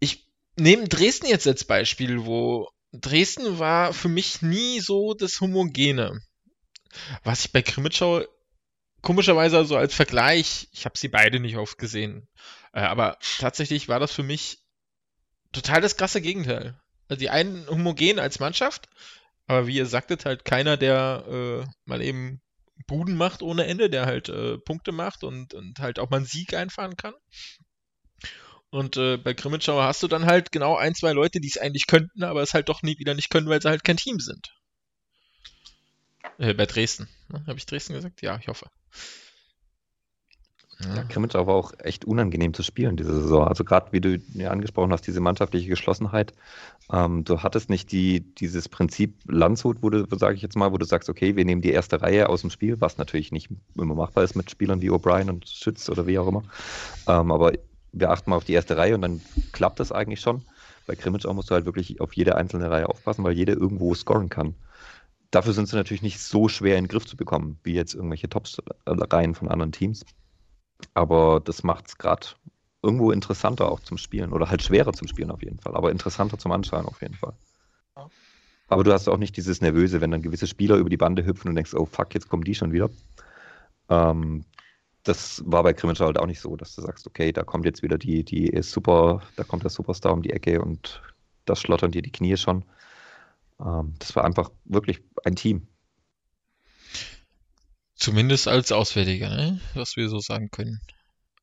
ich 0.00 0.30
nehme 0.56 0.88
Dresden 0.88 1.26
jetzt 1.26 1.46
als 1.46 1.66
Beispiel, 1.66 2.24
wo 2.24 2.70
Dresden 2.90 3.58
war 3.58 3.92
für 3.92 4.08
mich 4.08 4.40
nie 4.40 4.80
so 4.80 5.12
das 5.12 5.42
Homogene. 5.42 6.22
Was 7.22 7.44
ich 7.44 7.52
bei 7.52 7.60
Grimmitschau 7.60 8.24
komischerweise 9.02 9.58
also 9.58 9.76
als 9.76 9.94
Vergleich, 9.94 10.68
ich 10.72 10.86
habe 10.86 10.96
sie 10.96 11.08
beide 11.08 11.38
nicht 11.38 11.58
oft 11.58 11.76
gesehen, 11.76 12.26
äh, 12.72 12.80
aber 12.80 13.18
tatsächlich 13.38 13.90
war 13.90 14.00
das 14.00 14.12
für 14.12 14.22
mich 14.22 14.62
total 15.56 15.80
das 15.80 15.96
krasse 15.96 16.20
Gegenteil. 16.20 16.78
Also 17.08 17.20
die 17.20 17.30
einen 17.30 17.68
homogen 17.68 18.18
als 18.18 18.40
Mannschaft, 18.40 18.88
aber 19.46 19.66
wie 19.66 19.76
ihr 19.76 19.86
sagtet, 19.86 20.24
halt 20.24 20.44
keiner, 20.44 20.76
der 20.76 21.24
äh, 21.28 21.66
mal 21.84 22.02
eben 22.02 22.40
Buden 22.86 23.16
macht 23.16 23.42
ohne 23.42 23.66
Ende, 23.66 23.90
der 23.90 24.06
halt 24.06 24.28
äh, 24.28 24.58
Punkte 24.58 24.92
macht 24.92 25.24
und, 25.24 25.54
und 25.54 25.78
halt 25.78 25.98
auch 25.98 26.10
mal 26.10 26.18
einen 26.18 26.26
Sieg 26.26 26.54
einfahren 26.54 26.96
kann. 26.96 27.14
Und 28.70 28.96
äh, 28.96 29.16
bei 29.16 29.32
Grimmitschauer 29.32 29.84
hast 29.84 30.02
du 30.02 30.08
dann 30.08 30.26
halt 30.26 30.52
genau 30.52 30.76
ein, 30.76 30.94
zwei 30.94 31.12
Leute, 31.12 31.40
die 31.40 31.48
es 31.48 31.58
eigentlich 31.58 31.86
könnten, 31.86 32.24
aber 32.24 32.42
es 32.42 32.52
halt 32.52 32.68
doch 32.68 32.82
nie 32.82 32.98
wieder 32.98 33.14
nicht 33.14 33.30
können, 33.30 33.48
weil 33.48 33.62
sie 33.62 33.68
halt 33.68 33.84
kein 33.84 33.96
Team 33.96 34.18
sind. 34.18 34.52
Äh, 36.38 36.54
bei 36.54 36.66
Dresden. 36.66 37.08
Ne? 37.28 37.42
Habe 37.46 37.58
ich 37.58 37.66
Dresden 37.66 37.94
gesagt? 37.94 38.20
Ja, 38.22 38.38
ich 38.38 38.48
hoffe. 38.48 38.68
Ja, 40.78 41.04
Krimitschau 41.04 41.46
war 41.46 41.54
auch 41.54 41.72
echt 41.78 42.04
unangenehm 42.04 42.52
zu 42.52 42.62
spielen 42.62 42.96
diese 42.96 43.14
Saison. 43.22 43.48
Also 43.48 43.64
gerade 43.64 43.92
wie 43.92 44.00
du 44.00 44.18
ja 44.34 44.50
angesprochen 44.50 44.92
hast, 44.92 45.06
diese 45.06 45.20
mannschaftliche 45.20 45.68
Geschlossenheit. 45.68 46.34
Ähm, 46.92 47.24
du 47.24 47.42
hattest 47.42 47.70
nicht 47.70 47.92
die, 47.92 48.20
dieses 48.20 48.68
Prinzip 48.68 49.14
Landshut, 49.26 49.82
wo 49.82 49.88
du, 49.88 50.06
sage 50.16 50.36
ich 50.36 50.42
jetzt 50.42 50.56
mal, 50.56 50.72
wo 50.72 50.78
du 50.78 50.84
sagst, 50.84 51.08
okay, 51.08 51.34
wir 51.34 51.46
nehmen 51.46 51.62
die 51.62 51.70
erste 51.70 52.02
Reihe 52.02 52.28
aus 52.28 52.42
dem 52.42 52.50
Spiel, 52.50 52.80
was 52.80 52.98
natürlich 52.98 53.32
nicht 53.32 53.48
immer 53.74 53.94
machbar 53.94 54.24
ist 54.24 54.36
mit 54.36 54.50
Spielern 54.50 54.82
wie 54.82 54.90
O'Brien 54.90 55.30
und 55.30 55.48
Schütz 55.48 55.88
oder 55.88 56.06
wie 56.06 56.18
auch 56.18 56.28
immer. 56.28 56.42
Ähm, 57.08 57.32
aber 57.32 57.52
wir 57.92 58.10
achten 58.10 58.28
mal 58.28 58.36
auf 58.36 58.44
die 58.44 58.52
erste 58.52 58.76
Reihe 58.76 58.94
und 58.94 59.00
dann 59.00 59.22
klappt 59.52 59.80
das 59.80 59.92
eigentlich 59.92 60.20
schon. 60.20 60.44
Bei 60.86 60.94
Krimitschau 60.94 61.32
musst 61.32 61.50
du 61.50 61.54
halt 61.54 61.64
wirklich 61.64 62.02
auf 62.02 62.12
jede 62.12 62.36
einzelne 62.36 62.70
Reihe 62.70 62.88
aufpassen, 62.88 63.24
weil 63.24 63.32
jede 63.32 63.52
irgendwo 63.52 63.94
scoren 63.94 64.28
kann. 64.28 64.54
Dafür 65.30 65.54
sind 65.54 65.68
sie 65.68 65.76
natürlich 65.76 66.02
nicht 66.02 66.20
so 66.20 66.48
schwer 66.48 66.76
in 66.76 66.84
den 66.84 66.88
Griff 66.88 67.06
zu 67.06 67.16
bekommen, 67.16 67.58
wie 67.64 67.72
jetzt 67.72 67.94
irgendwelche 67.94 68.28
Tops-Reihen 68.28 69.34
von 69.34 69.48
anderen 69.48 69.72
Teams. 69.72 70.04
Aber 70.94 71.40
das 71.40 71.62
macht 71.62 71.88
es 71.88 71.98
gerade 71.98 72.26
irgendwo 72.82 73.10
interessanter 73.10 73.70
auch 73.70 73.80
zum 73.80 73.98
Spielen 73.98 74.32
oder 74.32 74.48
halt 74.48 74.62
schwerer 74.62 74.92
zum 74.92 75.08
Spielen 75.08 75.30
auf 75.30 75.42
jeden 75.42 75.58
Fall, 75.58 75.74
aber 75.74 75.90
interessanter 75.90 76.38
zum 76.38 76.52
Anschauen 76.52 76.86
auf 76.86 77.02
jeden 77.02 77.14
Fall. 77.14 77.34
Aber 78.68 78.84
du 78.84 78.92
hast 78.92 79.08
auch 79.08 79.16
nicht 79.16 79.36
dieses 79.36 79.60
Nervöse, 79.60 80.00
wenn 80.00 80.10
dann 80.10 80.22
gewisse 80.22 80.46
Spieler 80.46 80.76
über 80.76 80.90
die 80.90 80.96
Bande 80.96 81.24
hüpfen 81.24 81.48
und 81.48 81.54
denkst, 81.54 81.74
oh 81.74 81.86
fuck, 81.86 82.14
jetzt 82.14 82.28
kommen 82.28 82.44
die 82.44 82.54
schon 82.54 82.72
wieder. 82.72 82.90
Ähm, 83.88 84.44
das 85.04 85.42
war 85.46 85.62
bei 85.62 85.72
Grimmitschau 85.72 86.06
halt 86.06 86.18
auch 86.18 86.26
nicht 86.26 86.40
so, 86.40 86.56
dass 86.56 86.74
du 86.74 86.82
sagst, 86.82 87.06
okay, 87.06 87.32
da 87.32 87.44
kommt 87.44 87.64
jetzt 87.64 87.82
wieder 87.82 87.96
die, 87.96 88.24
die 88.24 88.48
ist 88.48 88.72
super, 88.72 89.22
da 89.36 89.44
kommt 89.44 89.62
der 89.62 89.70
Superstar 89.70 90.12
um 90.12 90.22
die 90.22 90.32
Ecke 90.32 90.60
und 90.60 91.00
das 91.44 91.60
schlottern 91.60 91.92
dir 91.92 92.02
die 92.02 92.10
Knie 92.10 92.36
schon. 92.36 92.64
Ähm, 93.60 93.94
das 94.00 94.16
war 94.16 94.24
einfach 94.24 94.50
wirklich 94.64 95.00
ein 95.24 95.36
Team. 95.36 95.68
Zumindest 97.96 98.46
als 98.46 98.72
Auswärtiger, 98.72 99.30
ne? 99.30 99.60
was 99.74 99.96
wir 99.96 100.08
so 100.08 100.20
sagen 100.20 100.50
können. 100.50 100.80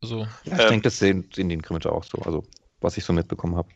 Also, 0.01 0.19
ja, 0.19 0.29
ich 0.43 0.51
ähm, 0.51 0.69
denke, 0.69 0.81
das 0.83 0.99
sehen, 0.99 1.29
sehen 1.33 1.49
die 1.49 1.55
in 1.55 1.61
Grimmitschau 1.61 1.91
auch 1.91 2.03
so, 2.03 2.19
also 2.19 2.43
was 2.79 2.97
ich 2.97 3.05
so 3.05 3.13
mitbekommen 3.13 3.55
habe. 3.55 3.69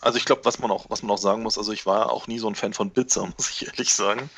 Also 0.00 0.18
ich 0.18 0.26
glaube, 0.26 0.44
was 0.44 0.58
man 0.58 0.70
auch, 0.70 0.90
was 0.90 1.02
man 1.02 1.12
auch 1.12 1.18
sagen 1.18 1.42
muss, 1.42 1.56
also 1.56 1.72
ich 1.72 1.86
war 1.86 2.12
auch 2.12 2.26
nie 2.26 2.38
so 2.38 2.46
ein 2.46 2.54
Fan 2.54 2.74
von 2.74 2.90
Bitzer, 2.90 3.26
muss 3.38 3.50
ich 3.50 3.66
ehrlich 3.66 3.94
sagen. 3.94 4.28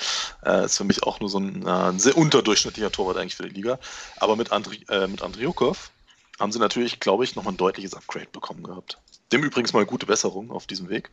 Äh, 0.44 0.66
ist 0.66 0.76
für 0.76 0.84
mich 0.84 1.02
auch 1.02 1.18
nur 1.18 1.28
so 1.28 1.40
ein, 1.40 1.66
äh, 1.66 1.70
ein, 1.70 1.98
sehr 1.98 2.16
unterdurchschnittlicher 2.16 2.92
Torwart 2.92 3.16
eigentlich 3.16 3.34
für 3.34 3.48
die 3.48 3.54
Liga. 3.54 3.80
Aber 4.18 4.36
mit, 4.36 4.52
Andri, 4.52 4.84
äh, 4.88 5.08
mit 5.08 5.22
Andriukov 5.22 5.90
haben 6.38 6.52
sie 6.52 6.60
natürlich, 6.60 7.00
glaube 7.00 7.24
ich, 7.24 7.34
nochmal 7.34 7.54
ein 7.54 7.56
deutliches 7.56 7.94
Upgrade 7.94 8.28
bekommen 8.30 8.62
gehabt. 8.62 8.98
Dem 9.32 9.42
übrigens 9.42 9.72
mal 9.72 9.84
gute 9.84 10.06
Besserung 10.06 10.52
auf 10.52 10.68
diesem 10.68 10.88
Weg. 10.88 11.10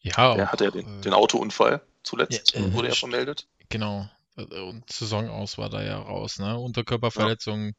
Ja. 0.00 0.34
Der 0.34 0.50
hatte 0.50 0.64
ja 0.64 0.70
den, 0.72 0.98
äh, 0.98 1.02
den 1.02 1.12
Autounfall 1.12 1.82
zuletzt, 2.02 2.54
ja, 2.54 2.72
wurde 2.72 2.88
ja 2.88 2.94
vermeldet. 2.94 3.46
Genau. 3.68 4.08
Und 4.36 4.90
Saison 4.90 5.28
aus 5.28 5.58
war 5.58 5.68
da 5.68 5.82
ja 5.82 5.98
raus, 5.98 6.38
ne? 6.38 6.58
Unterkörperverletzung. 6.58 7.74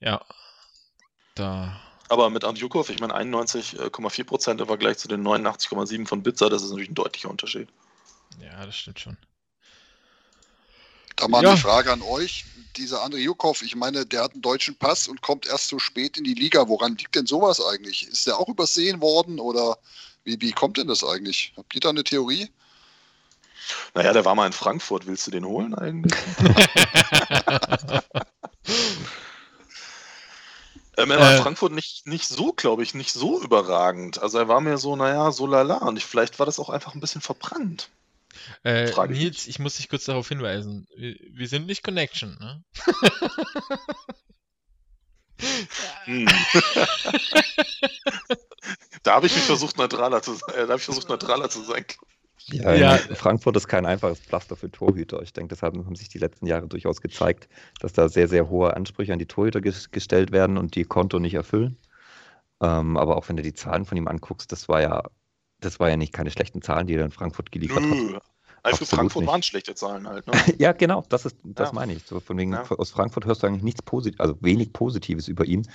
Ja. 0.00 0.12
ja. 0.12 0.24
Da. 1.34 1.80
Aber 2.08 2.30
mit 2.30 2.44
Andjukov, 2.44 2.90
ich 2.90 3.00
meine 3.00 3.14
91,4 3.14 4.24
Prozent 4.24 4.60
im 4.60 4.66
Vergleich 4.66 4.98
zu 4.98 5.08
den 5.08 5.22
89,7% 5.22 6.06
von 6.06 6.22
Bitzer, 6.22 6.50
das 6.50 6.62
ist 6.62 6.70
natürlich 6.70 6.90
ein 6.90 6.94
deutlicher 6.94 7.30
Unterschied. 7.30 7.68
Ja, 8.40 8.66
das 8.66 8.76
stimmt 8.76 9.00
schon. 9.00 9.16
Da 11.16 11.28
mal 11.28 11.42
ja. 11.42 11.50
eine 11.50 11.58
Frage 11.58 11.92
an 11.92 12.02
euch. 12.02 12.46
Dieser 12.76 13.04
André 13.04 13.18
Jukov, 13.18 13.62
ich 13.62 13.74
meine, 13.74 14.06
der 14.06 14.22
hat 14.22 14.32
einen 14.32 14.42
deutschen 14.42 14.76
Pass 14.76 15.08
und 15.08 15.22
kommt 15.22 15.46
erst 15.46 15.68
so 15.68 15.78
spät 15.78 16.16
in 16.16 16.24
die 16.24 16.34
Liga. 16.34 16.68
Woran 16.68 16.96
liegt 16.96 17.14
denn 17.14 17.26
sowas 17.26 17.60
eigentlich? 17.60 18.06
Ist 18.06 18.26
der 18.26 18.38
auch 18.38 18.48
übersehen 18.48 19.00
worden 19.00 19.38
oder 19.38 19.76
wie, 20.24 20.40
wie 20.40 20.52
kommt 20.52 20.78
denn 20.78 20.86
das 20.86 21.04
eigentlich? 21.04 21.52
Habt 21.56 21.74
ihr 21.74 21.80
da 21.80 21.90
eine 21.90 22.04
Theorie? 22.04 22.48
Naja, 23.94 24.12
der 24.12 24.24
war 24.24 24.34
mal 24.34 24.46
in 24.46 24.52
Frankfurt. 24.52 25.06
Willst 25.06 25.26
du 25.26 25.30
den 25.30 25.44
holen 25.44 25.74
eigentlich? 25.74 26.18
ähm, 30.96 31.10
er 31.10 31.20
war 31.20 31.32
in 31.32 31.38
äh. 31.38 31.42
Frankfurt 31.42 31.72
nicht, 31.72 32.06
nicht 32.06 32.28
so, 32.28 32.52
glaube 32.52 32.82
ich, 32.82 32.94
nicht 32.94 33.12
so 33.12 33.42
überragend. 33.42 34.22
Also 34.22 34.38
er 34.38 34.48
war 34.48 34.60
mir 34.60 34.78
so, 34.78 34.96
naja, 34.96 35.32
so 35.32 35.46
lala. 35.46 35.78
Und 35.78 35.96
ich, 35.96 36.06
vielleicht 36.06 36.38
war 36.38 36.46
das 36.46 36.58
auch 36.58 36.70
einfach 36.70 36.94
ein 36.94 37.00
bisschen 37.00 37.20
verbrannt. 37.20 37.90
Äh, 38.62 38.90
Nils, 39.08 39.46
ich 39.46 39.58
muss 39.58 39.76
dich 39.76 39.88
kurz 39.88 40.04
darauf 40.04 40.28
hinweisen. 40.28 40.86
Wir, 40.96 41.16
wir 41.32 41.48
sind 41.48 41.66
nicht 41.66 41.82
Connection, 41.82 42.36
ne? 42.38 42.62
hm. 46.04 46.28
da 49.02 49.14
habe 49.14 49.26
ich 49.26 49.34
mich 49.34 49.44
versucht 49.44 49.78
neutraler 49.78 50.22
zu 50.22 50.34
sein. 50.34 50.54
Äh, 50.54 50.66
da 50.66 50.68
habe 50.68 50.76
ich 50.76 50.84
versucht 50.84 51.08
neutraler 51.08 51.50
zu 51.50 51.62
sein. 51.62 51.84
Ja, 52.46 52.74
ja, 52.74 52.96
Frankfurt 52.96 53.56
ist 53.56 53.68
kein 53.68 53.86
einfaches 53.86 54.20
Pflaster 54.20 54.56
für 54.56 54.70
Torhüter. 54.70 55.22
Ich 55.22 55.32
denke, 55.32 55.54
deshalb 55.54 55.76
haben 55.76 55.94
sich 55.94 56.08
die 56.08 56.18
letzten 56.18 56.46
Jahre 56.46 56.66
durchaus 56.66 57.00
gezeigt, 57.00 57.48
dass 57.80 57.92
da 57.92 58.08
sehr, 58.08 58.28
sehr 58.28 58.48
hohe 58.48 58.74
Ansprüche 58.74 59.12
an 59.12 59.18
die 59.18 59.26
Torhüter 59.26 59.60
ges 59.60 59.90
gestellt 59.90 60.32
werden 60.32 60.58
und 60.58 60.74
die 60.74 60.84
Konto 60.84 61.18
nicht 61.18 61.34
erfüllen. 61.34 61.76
Ähm, 62.62 62.96
aber 62.96 63.16
auch 63.16 63.28
wenn 63.28 63.36
du 63.36 63.42
die 63.42 63.54
Zahlen 63.54 63.84
von 63.84 63.96
ihm 63.96 64.08
anguckst, 64.08 64.52
das 64.52 64.68
war 64.68 64.82
ja, 64.82 65.02
das 65.60 65.80
war 65.80 65.88
ja 65.90 65.96
nicht 65.96 66.12
keine 66.12 66.30
schlechten 66.30 66.62
Zahlen, 66.62 66.86
die 66.86 66.94
er 66.94 67.04
in 67.04 67.10
Frankfurt 67.10 67.52
geliefert 67.52 67.84
hat. 67.88 68.22
Also 68.62 68.84
für 68.84 68.96
Frankfurt 68.96 69.22
nicht. 69.22 69.30
waren 69.30 69.42
schlechte 69.42 69.74
Zahlen 69.74 70.06
halt. 70.06 70.26
Ne? 70.26 70.32
ja, 70.58 70.72
genau, 70.72 71.04
das 71.08 71.24
ist, 71.24 71.36
das 71.44 71.70
ja. 71.70 71.74
meine 71.74 71.94
ich. 71.94 72.04
So 72.04 72.20
von 72.20 72.36
wegen, 72.36 72.52
ja. 72.52 72.62
aus 72.70 72.90
Frankfurt 72.90 73.24
hörst 73.24 73.42
du 73.42 73.46
eigentlich 73.46 73.62
nichts 73.62 73.82
Positives, 73.82 74.20
also 74.20 74.36
wenig 74.40 74.72
Positives 74.72 75.28
über 75.28 75.44
ihn. 75.44 75.68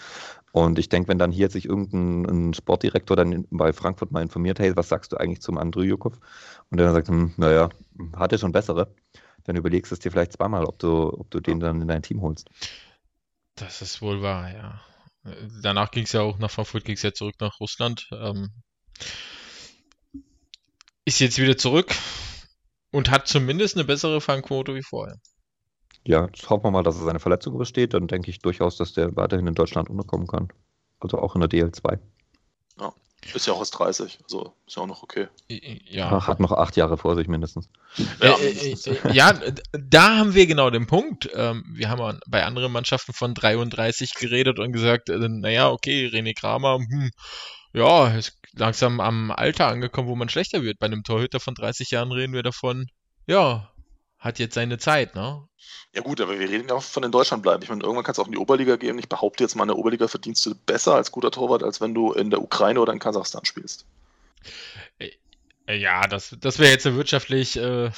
Und 0.51 0.77
ich 0.77 0.89
denke, 0.89 1.09
wenn 1.09 1.17
dann 1.17 1.31
hier 1.31 1.49
sich 1.49 1.65
irgendein 1.65 2.53
Sportdirektor 2.53 3.17
dann 3.17 3.47
bei 3.49 3.73
Frankfurt 3.73 4.11
mal 4.11 4.21
informiert, 4.21 4.59
hey, 4.59 4.75
was 4.75 4.89
sagst 4.89 5.11
du 5.11 5.17
eigentlich 5.17 5.41
zum 5.41 5.57
Andrejukov? 5.57 6.13
Und 6.69 6.77
der 6.77 6.87
dann 6.87 6.95
sagt, 6.95 7.07
hm, 7.07 7.33
naja, 7.37 7.69
hat 8.15 8.31
er 8.31 8.37
schon 8.37 8.51
bessere, 8.51 8.93
dann 9.43 9.55
überlegst 9.55 9.91
du 9.91 9.95
es 9.95 9.99
dir 9.99 10.11
vielleicht 10.11 10.33
zweimal, 10.33 10.65
ob 10.65 10.79
du, 10.79 11.11
ob 11.11 11.29
du 11.31 11.39
den 11.39 11.59
dann 11.59 11.81
in 11.81 11.87
dein 11.87 12.03
Team 12.03 12.21
holst. 12.21 12.49
Das 13.55 13.81
ist 13.81 14.01
wohl 14.01 14.21
wahr, 14.21 14.53
ja. 14.53 14.81
Danach 15.61 15.89
ging 15.89 16.03
es 16.03 16.11
ja 16.11 16.21
auch 16.21 16.37
nach 16.37 16.51
Frankfurt, 16.51 16.85
ging 16.85 16.95
es 16.95 17.01
ja 17.01 17.13
zurück 17.13 17.35
nach 17.39 17.59
Russland. 17.59 18.07
Ähm, 18.11 18.51
ist 21.03 21.19
jetzt 21.19 21.39
wieder 21.39 21.57
zurück 21.57 21.95
und 22.95 23.11
hat 23.11 23.27
zumindest 23.27 23.75
eine 23.75 23.83
bessere 23.83 24.21
Fangquote 24.21 24.73
wie 24.73 24.81
vorher. 24.81 25.17
Ja, 26.05 26.27
jetzt 26.27 26.49
hoffen 26.49 26.63
wir 26.63 26.71
mal, 26.71 26.83
dass 26.83 26.95
er 26.95 27.03
seine 27.03 27.19
Verletzung 27.19 27.53
übersteht. 27.53 27.93
Dann 27.93 28.07
denke 28.07 28.29
ich 28.29 28.39
durchaus, 28.39 28.77
dass 28.77 28.93
der 28.93 29.17
weiterhin 29.17 29.47
in 29.47 29.53
Deutschland 29.53 29.89
unterkommen 29.89 30.27
kann. 30.27 30.47
Also 31.01 31.19
auch 31.19 31.35
in 31.35 31.41
der 31.41 31.49
DL2. 31.49 31.99
Ja, 32.79 32.93
ist 33.33 33.47
ja 33.47 33.53
auch 33.53 33.59
erst 33.59 33.77
30, 33.77 34.19
also 34.23 34.53
ist 34.65 34.77
ja 34.77 34.83
auch 34.83 34.87
noch 34.87 35.03
okay. 35.03 35.27
Ja. 35.49 36.09
Ach, 36.09 36.27
hat 36.27 36.39
noch 36.39 36.53
acht 36.53 36.77
Jahre 36.77 36.95
vor 36.95 37.17
sich 37.17 37.27
mindestens. 37.27 37.69
Ja, 38.21 38.37
äh, 38.37 38.51
äh, 38.51 38.71
äh, 38.71 39.11
ja 39.11 39.33
da 39.73 40.17
haben 40.17 40.33
wir 40.33 40.47
genau 40.47 40.69
den 40.69 40.87
Punkt. 40.87 41.29
Ähm, 41.33 41.65
wir 41.73 41.89
haben 41.89 42.19
bei 42.27 42.45
anderen 42.45 42.71
Mannschaften 42.71 43.11
von 43.11 43.33
33 43.33 44.13
geredet 44.13 44.57
und 44.57 44.71
gesagt, 44.71 45.09
naja, 45.09 45.69
okay, 45.69 46.07
René 46.07 46.33
Kramer, 46.33 46.77
hm, 46.77 47.11
ja, 47.75 48.07
ist 48.07 48.37
langsam 48.53 48.99
am 48.99 49.31
Alter 49.31 49.67
angekommen, 49.67 50.07
wo 50.07 50.15
man 50.15 50.29
schlechter 50.29 50.63
wird. 50.63 50.79
Bei 50.79 50.85
einem 50.85 51.03
Torhüter 51.03 51.39
von 51.39 51.55
30 51.55 51.91
Jahren 51.91 52.11
reden 52.11 52.33
wir 52.33 52.43
davon, 52.43 52.87
ja, 53.27 53.71
hat 54.17 54.39
jetzt 54.39 54.55
seine 54.55 54.77
Zeit, 54.77 55.13
ne? 55.13 55.47
Ja 55.93 56.01
gut, 56.01 56.21
aber 56.21 56.39
wir 56.39 56.49
reden 56.49 56.69
ja 56.69 56.75
auch 56.75 56.83
von 56.83 57.03
in 57.03 57.11
Deutschland 57.11 57.43
bleiben. 57.43 57.63
Ich 57.63 57.69
meine, 57.69 57.83
irgendwann 57.83 58.03
kannst 58.03 58.17
du 58.17 58.21
auch 58.21 58.27
in 58.27 58.31
die 58.31 58.37
Oberliga 58.37 58.75
gehen. 58.75 58.97
Ich 58.97 59.09
behaupte 59.09 59.43
jetzt 59.43 59.55
mal, 59.55 59.63
in 59.63 59.69
der 59.69 59.77
Oberliga 59.77 60.07
verdienst 60.07 60.45
du 60.45 60.55
besser 60.55 60.95
als 60.95 61.11
guter 61.11 61.31
Torwart, 61.31 61.63
als 61.63 61.81
wenn 61.81 61.93
du 61.93 62.13
in 62.13 62.29
der 62.29 62.41
Ukraine 62.41 62.79
oder 62.79 62.93
in 62.93 62.99
Kasachstan 62.99 63.45
spielst. 63.45 63.85
Äh, 65.67 65.77
ja, 65.77 66.01
das, 66.07 66.35
das 66.39 66.59
wäre 66.59 66.71
jetzt 66.71 66.85
wirtschaftlich. 66.85 67.57
Äh 67.57 67.91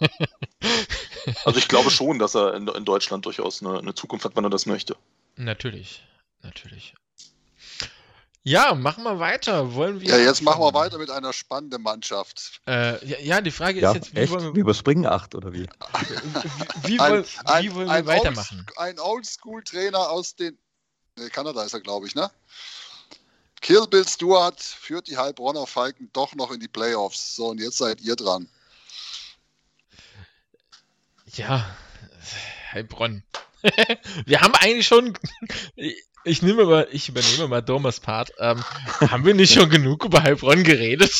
also 1.44 1.58
ich 1.58 1.68
glaube 1.68 1.90
schon, 1.90 2.18
dass 2.18 2.34
er 2.34 2.54
in, 2.54 2.68
in 2.68 2.84
Deutschland 2.84 3.26
durchaus 3.26 3.62
eine, 3.62 3.78
eine, 3.78 3.94
Zukunft 3.94 4.24
hat, 4.24 4.36
wenn 4.36 4.44
er 4.44 4.50
das 4.50 4.66
möchte. 4.66 4.96
Natürlich, 5.36 6.04
natürlich. 6.42 6.94
Ja, 8.44 8.74
machen 8.74 9.04
wir 9.04 9.18
weiter. 9.18 9.74
Wollen 9.74 10.00
wir. 10.00 10.08
Ja, 10.08 10.16
jetzt 10.18 10.40
machen 10.42 10.60
wir 10.60 10.72
weiter 10.72 10.96
mit 10.98 11.10
einer 11.10 11.32
spannenden 11.32 11.82
Mannschaft. 11.82 12.60
Äh, 12.66 13.04
ja, 13.06 13.18
ja, 13.18 13.40
die 13.40 13.50
Frage 13.50 13.80
Ja, 13.80 13.90
ist 13.90 13.96
jetzt, 13.96 14.14
wie 14.14 14.20
echt? 14.20 14.32
wollen 14.32 14.44
Wir 14.44 14.54
wir, 14.54 14.60
überspringen 14.60 15.06
acht 15.06 15.34
oder 15.34 15.52
wie? 15.52 15.68
wie, 16.82 16.88
wie, 16.88 17.00
Ein- 17.00 17.10
wollen, 17.12 17.24
wie 17.24 17.38
ein- 17.50 17.74
wollen 17.74 17.86
wir 17.88 17.94
ein 17.94 18.06
weitermachen? 18.06 18.66
Ein 18.76 18.98
Oldschool-Trainer 18.98 20.08
aus 20.10 20.34
den. 20.36 20.56
Nee, 21.16 21.28
Kanada 21.30 21.62
ist 21.64 21.74
er, 21.74 21.80
glaube 21.80 22.06
ich, 22.06 22.14
ne? 22.14 22.30
Kill 23.60 23.86
Bill 23.90 24.06
Stewart 24.06 24.60
führt 24.62 25.08
die 25.08 25.16
Heilbronner 25.18 25.66
Falken 25.66 26.08
doch 26.12 26.34
noch 26.36 26.52
in 26.52 26.60
die 26.60 26.68
Playoffs. 26.68 27.34
So, 27.34 27.48
und 27.48 27.60
jetzt 27.60 27.76
seid 27.78 28.00
ihr 28.00 28.14
dran. 28.14 28.48
Ja, 31.34 31.76
Heilbronn. 32.72 33.24
wir 34.26 34.40
haben 34.40 34.54
eigentlich 34.54 34.86
schon. 34.86 35.18
Ich 36.24 36.42
nehme 36.42 36.64
mal, 36.64 36.86
ich 36.90 37.08
übernehme 37.08 37.48
mal 37.48 37.62
Thomas 37.62 38.00
Part. 38.00 38.32
Ähm, 38.38 38.62
haben 39.10 39.24
wir 39.24 39.34
nicht 39.34 39.54
schon 39.54 39.70
genug 39.70 40.04
über 40.04 40.22
Heilbronn 40.22 40.62
geredet? 40.64 41.12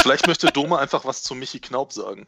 Vielleicht 0.00 0.26
möchte 0.26 0.48
Doma 0.48 0.78
einfach 0.78 1.04
was 1.04 1.22
zu 1.22 1.34
Michi 1.34 1.60
Knaub 1.60 1.92
sagen. 1.92 2.26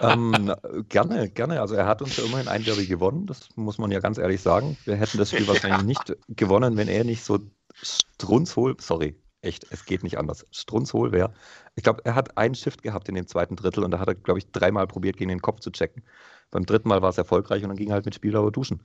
ähm, 0.00 0.54
gerne, 0.88 1.30
gerne. 1.30 1.60
Also 1.60 1.74
er 1.74 1.86
hat 1.86 2.02
uns 2.02 2.16
ja 2.16 2.24
immerhin 2.24 2.48
ein 2.48 2.64
Derby 2.64 2.86
gewonnen, 2.86 3.26
das 3.26 3.48
muss 3.56 3.78
man 3.78 3.90
ja 3.90 4.00
ganz 4.00 4.18
ehrlich 4.18 4.40
sagen. 4.40 4.76
Wir 4.84 4.96
hätten 4.96 5.18
das 5.18 5.30
Spiel 5.30 5.42
Ja. 5.42 5.48
wahrscheinlich 5.48 5.82
nicht 5.84 6.16
gewonnen, 6.28 6.76
wenn 6.76 6.88
er 6.88 7.04
nicht 7.04 7.24
so 7.24 7.38
strunzhohl, 7.82 8.76
sorry, 8.80 9.16
echt, 9.40 9.66
es 9.70 9.84
geht 9.86 10.02
nicht 10.02 10.18
anders, 10.18 10.46
strunzhohl 10.50 11.12
wäre. 11.12 11.32
Ich 11.74 11.84
glaube, 11.84 12.02
er 12.04 12.14
hat 12.14 12.36
einen 12.36 12.54
Shift 12.54 12.82
gehabt 12.82 13.08
in 13.08 13.14
dem 13.14 13.26
zweiten 13.26 13.56
Drittel 13.56 13.84
und 13.84 13.90
da 13.92 13.98
hat 13.98 14.08
er, 14.08 14.14
glaube 14.14 14.38
ich, 14.38 14.50
dreimal 14.52 14.86
probiert, 14.86 15.16
gegen 15.16 15.30
den 15.30 15.42
Kopf 15.42 15.60
zu 15.60 15.70
checken. 15.70 16.02
Beim 16.50 16.66
dritten 16.66 16.88
Mal 16.88 17.02
war 17.02 17.10
es 17.10 17.18
erfolgreich 17.18 17.62
und 17.62 17.68
dann 17.68 17.76
ging 17.76 17.88
er 17.88 17.94
halt 17.94 18.04
mit 18.06 18.14
Spieldauer 18.14 18.50
duschen. 18.52 18.82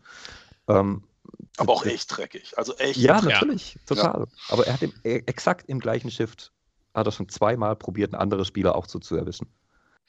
Ähm, 0.68 1.04
Aber 1.58 1.74
auch 1.74 1.86
echt 1.86 2.16
dreckig. 2.16 2.58
Also 2.58 2.76
echt. 2.78 2.98
Ja, 2.98 3.20
dreckig. 3.20 3.34
natürlich, 3.34 3.78
total. 3.86 4.28
Aber 4.50 4.66
er 4.68 4.74
hat 4.74 4.82
im, 4.82 4.94
e- 5.04 5.24
exakt 5.26 5.70
im 5.70 5.80
gleichen 5.80 6.12
Shift, 6.12 6.52
hat 6.94 7.08
er 7.08 7.12
schon 7.12 7.30
zweimal 7.30 7.76
probiert, 7.76 8.14
einen 8.14 8.22
anderen 8.22 8.46
Spieler 8.46 8.76
auch 8.76 8.88
so 8.88 9.00
zu 9.00 9.16
erwischen. 9.16 9.48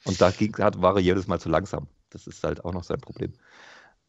Und 0.05 0.19
da 0.21 0.29
ging, 0.31 0.55
hat, 0.57 0.81
war 0.81 0.95
er 0.95 1.01
jedes 1.01 1.27
Mal 1.27 1.39
zu 1.39 1.49
langsam. 1.49 1.87
Das 2.09 2.27
ist 2.27 2.43
halt 2.43 2.63
auch 2.63 2.73
noch 2.73 2.83
sein 2.83 2.99
Problem. 3.01 3.33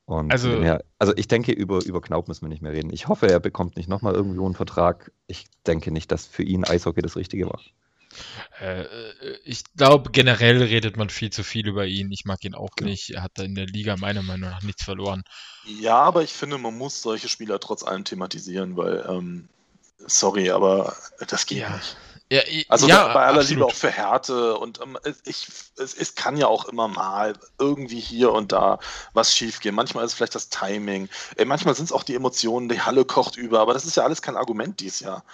Und 0.04 0.30
Also- 0.30 0.50
her, 0.62 0.84
also 0.98 1.12
ich 1.16 1.26
denke, 1.26 1.52
über, 1.52 1.84
über 1.84 2.00
Knaub 2.00 2.28
müssen 2.28 2.42
wir 2.42 2.48
nicht 2.48 2.62
mehr 2.62 2.72
reden. 2.72 2.92
Ich 2.92 3.08
hoffe, 3.08 3.28
er 3.28 3.40
bekommt 3.40 3.76
nicht 3.76 3.88
nochmal 3.88 4.14
irgendwo 4.14 4.44
einen 4.44 4.54
Vertrag. 4.54 5.10
Ich 5.26 5.46
denke 5.66 5.90
nicht, 5.90 6.12
dass 6.12 6.26
für 6.26 6.42
ihn 6.44 6.64
Eishockey 6.64 7.02
das 7.02 7.16
Richtige 7.16 7.46
war. 7.46 7.60
Äh, 8.60 8.82
äh, 8.82 9.38
ich 9.44 9.62
glaube, 9.76 10.10
generell 10.10 10.62
redet 10.62 10.96
man 10.96 11.10
viel 11.10 11.30
zu 11.30 11.42
viel 11.44 11.66
über 11.68 11.86
ihn. 11.86 12.10
Ich 12.12 12.24
mag 12.24 12.44
ihn 12.44 12.54
auch 12.54 12.76
Genau. 12.76 12.96
nicht. 12.96 13.10
Er 13.10 13.22
hat 13.22 13.32
da 13.34 13.42
in 13.44 13.54
der 13.54 13.66
Liga 13.66 13.96
meiner 13.96 14.22
Meinung 14.22 14.50
nach 14.50 14.62
nichts 14.62 14.84
verloren. 14.84 15.22
Ja, 15.62 15.96
aber 16.00 16.22
ich 16.22 16.32
finde, 16.32 16.58
man 16.58 16.76
muss 16.78 17.02
solche 17.02 17.28
Spieler 17.28 17.58
trotz 17.60 17.82
allem 17.82 18.04
thematisieren, 18.04 18.76
weil, 18.76 19.04
ähm, 19.08 19.48
sorry, 20.06 20.50
aber 20.50 20.96
das 21.28 21.46
geht 21.46 21.68
Ja, 21.68 21.68
nicht. 21.68 22.00
Ja, 22.32 22.42
Also 22.68 22.88
ja, 22.88 23.06
bei 23.12 23.26
aller 23.26 23.44
absolut. 23.44 23.44
Liebe 23.44 23.66
auch 23.66 23.74
für 23.74 23.90
Härte 23.90 24.56
und 24.58 24.80
ähm, 24.82 24.98
es- 25.04 25.22
ich, 25.26 25.48
es, 25.78 25.94
es 25.94 26.14
kann 26.16 26.36
ja 26.38 26.48
auch 26.48 26.66
immer 26.66 26.88
mal 26.88 27.34
irgendwie 27.58 28.00
hier 28.00 28.32
und 28.32 28.52
da 28.52 28.80
was 29.14 29.34
schiefgehen. 29.36 29.74
Manchmal 29.74 30.04
ist 30.04 30.12
es 30.12 30.16
vielleicht 30.16 30.34
das 30.36 30.50
Timing, 30.50 31.08
äh, 31.36 31.44
manchmal 31.46 31.74
sind 31.76 31.86
es 31.86 31.92
auch 31.92 32.04
die 32.04 32.16
Emotionen, 32.16 32.68
die 32.68 32.80
Halle 32.82 33.04
kocht 33.04 33.36
über, 33.36 33.60
aber 33.60 33.74
das 33.74 33.86
ist 33.86 33.96
ja 33.96 34.04
alles 34.04 34.22
kein 34.22 34.36
Argument 34.36 34.80
dieses 34.80 35.00
Jahr. 35.00 35.24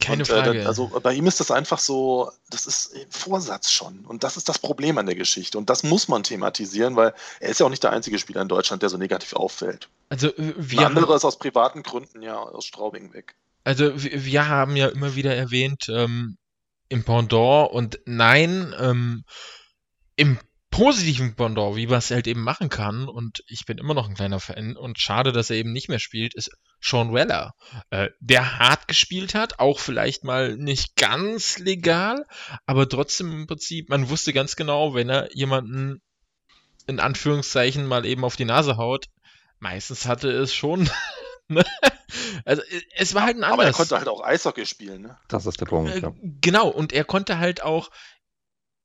Keine 0.00 0.22
und, 0.22 0.30
äh, 0.30 0.32
Frage. 0.32 0.58
dann- 0.58 0.66
also 0.66 0.88
bei 1.02 1.12
ihm 1.14 1.26
ist 1.26 1.40
das 1.40 1.50
einfach 1.50 1.78
so, 1.78 2.30
das 2.50 2.66
ist 2.66 2.94
äh, 2.94 3.06
Vorsatz 3.10 3.70
schon. 3.70 4.00
Und 4.06 4.24
das 4.24 4.36
ist 4.36 4.48
das 4.48 4.58
Problem 4.58 4.98
an 4.98 5.06
der 5.06 5.14
Geschichte. 5.14 5.58
Und 5.58 5.68
das 5.70 5.82
muss 5.82 6.08
man 6.08 6.22
thematisieren, 6.22 6.96
weil 6.96 7.14
er 7.40 7.48
ist 7.50 7.60
ja 7.60 7.66
auch 7.66 7.70
nicht 7.70 7.82
der 7.82 7.92
einzige 7.92 8.18
Spieler 8.18 8.42
in 8.42 8.48
Deutschland, 8.48 8.82
der 8.82 8.88
so 8.88 8.96
negativ 8.96 9.32
auffällt. 9.34 9.88
also, 10.08 10.28
äh, 10.28 10.32
Ein 10.38 10.54
wir, 10.56 10.86
anderer 10.86 11.08
haben, 11.08 11.16
ist 11.16 11.24
aus 11.24 11.38
privaten 11.38 11.82
Gründen 11.82 12.22
ja 12.22 12.36
aus 12.38 12.64
Straubing 12.66 13.12
weg. 13.12 13.34
also 13.64 14.02
wir, 14.02 14.24
wir 14.24 14.48
haben 14.48 14.76
ja 14.76 14.88
immer 14.88 15.14
wieder 15.14 15.34
erwähnt, 15.34 15.86
ähm, 15.88 16.36
im 16.88 17.04
Pendant 17.04 17.70
und 17.70 18.00
nein, 18.06 18.74
ähm, 18.80 19.24
im 20.16 20.38
positiven 20.70 21.34
Pendant, 21.34 21.76
wie 21.76 21.86
man 21.86 21.98
es 21.98 22.10
halt 22.10 22.26
eben 22.26 22.42
machen 22.42 22.68
kann, 22.68 23.08
und 23.08 23.42
ich 23.46 23.64
bin 23.64 23.78
immer 23.78 23.94
noch 23.94 24.08
ein 24.08 24.14
kleiner 24.14 24.40
Fan 24.40 24.76
und 24.76 24.98
schade, 24.98 25.32
dass 25.32 25.50
er 25.50 25.56
eben 25.56 25.72
nicht 25.72 25.88
mehr 25.88 25.98
spielt, 25.98 26.34
ist 26.34 26.50
Sean 26.80 27.12
Weller, 27.12 27.54
äh, 27.90 28.08
der 28.20 28.58
hart 28.58 28.86
gespielt 28.86 29.34
hat, 29.34 29.58
auch 29.58 29.78
vielleicht 29.78 30.24
mal 30.24 30.56
nicht 30.56 30.96
ganz 30.96 31.58
legal, 31.58 32.26
aber 32.66 32.88
trotzdem 32.88 33.32
im 33.32 33.46
Prinzip, 33.46 33.88
man 33.88 34.10
wusste 34.10 34.32
ganz 34.32 34.56
genau, 34.56 34.94
wenn 34.94 35.08
er 35.08 35.34
jemanden 35.34 36.00
in 36.86 37.00
Anführungszeichen 37.00 37.86
mal 37.86 38.06
eben 38.06 38.24
auf 38.24 38.36
die 38.36 38.44
Nase 38.44 38.76
haut, 38.76 39.06
meistens 39.58 40.06
hatte 40.06 40.30
es 40.30 40.54
schon. 40.54 40.90
ne? 41.48 41.64
also 42.44 42.62
äh, 42.62 42.80
es 42.96 43.14
war 43.14 43.24
halt 43.24 43.36
ein 43.36 43.44
Aber 43.44 43.64
er 43.64 43.72
konnte 43.72 43.96
halt 43.96 44.08
auch 44.08 44.22
Eishockey 44.22 44.66
spielen. 44.66 45.02
Ne? 45.02 45.18
Das 45.28 45.46
ist 45.46 45.60
der 45.60 45.66
Punkt. 45.66 45.94
Äh, 45.94 46.00
ja. 46.00 46.12
Genau, 46.40 46.68
und 46.68 46.92
er 46.92 47.04
konnte 47.04 47.38
halt 47.38 47.62
auch, 47.62 47.90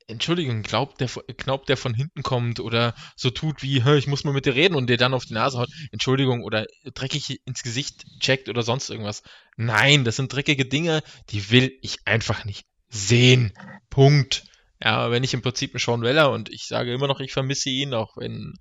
Entschuldigung, 0.08 0.64
glaubt 0.64 1.00
der, 1.02 1.10
glaubt 1.38 1.70
der 1.70 1.78
von 1.78 1.94
hinten 1.94 2.24
kommt 2.24 2.60
oder 2.60 2.94
so 3.16 3.30
tut 3.30 3.62
wie, 3.64 3.84
"Hä, 3.84 3.98
ich 3.98 4.08
muss 4.08 4.24
mal 4.24 4.34
mit 4.34 4.46
dir 4.46 4.56
reden 4.56 4.76
und 4.76 4.90
dir 4.90 4.98
dann 4.98 5.14
auf 5.14 5.26
die 5.26 5.34
Nase 5.34 5.58
haut, 5.58 5.70
Entschuldigung, 5.92 6.44
oder 6.44 6.66
dreckig 6.94 7.42
ins 7.46 7.64
Gesicht 7.64 8.06
checkt 8.20 8.50
oder 8.50 8.64
sonst 8.64 8.90
irgendwas. 8.90 9.24
Nein, 9.58 10.04
das 10.04 10.16
sind 10.18 10.32
dreckige 10.34 10.66
Dinge, 10.66 11.02
die 11.30 11.52
will 11.52 11.78
ich 11.82 11.98
einfach 12.06 12.46
nicht 12.46 12.66
sehen. 12.90 13.54
Punkt. 13.90 14.44
Ja, 14.84 15.12
wenn 15.12 15.24
ich 15.24 15.34
im 15.34 15.42
Prinzip 15.42 15.74
einen 15.74 15.80
Sean 15.80 16.02
Weller 16.02 16.32
und 16.32 16.50
ich 16.50 16.68
sage 16.68 16.94
immer 16.94 17.08
noch, 17.08 17.22
ich 17.22 17.32
vermisse 17.32 17.70
ihn, 17.70 17.94
auch 17.94 18.18
wenn, 18.18 18.54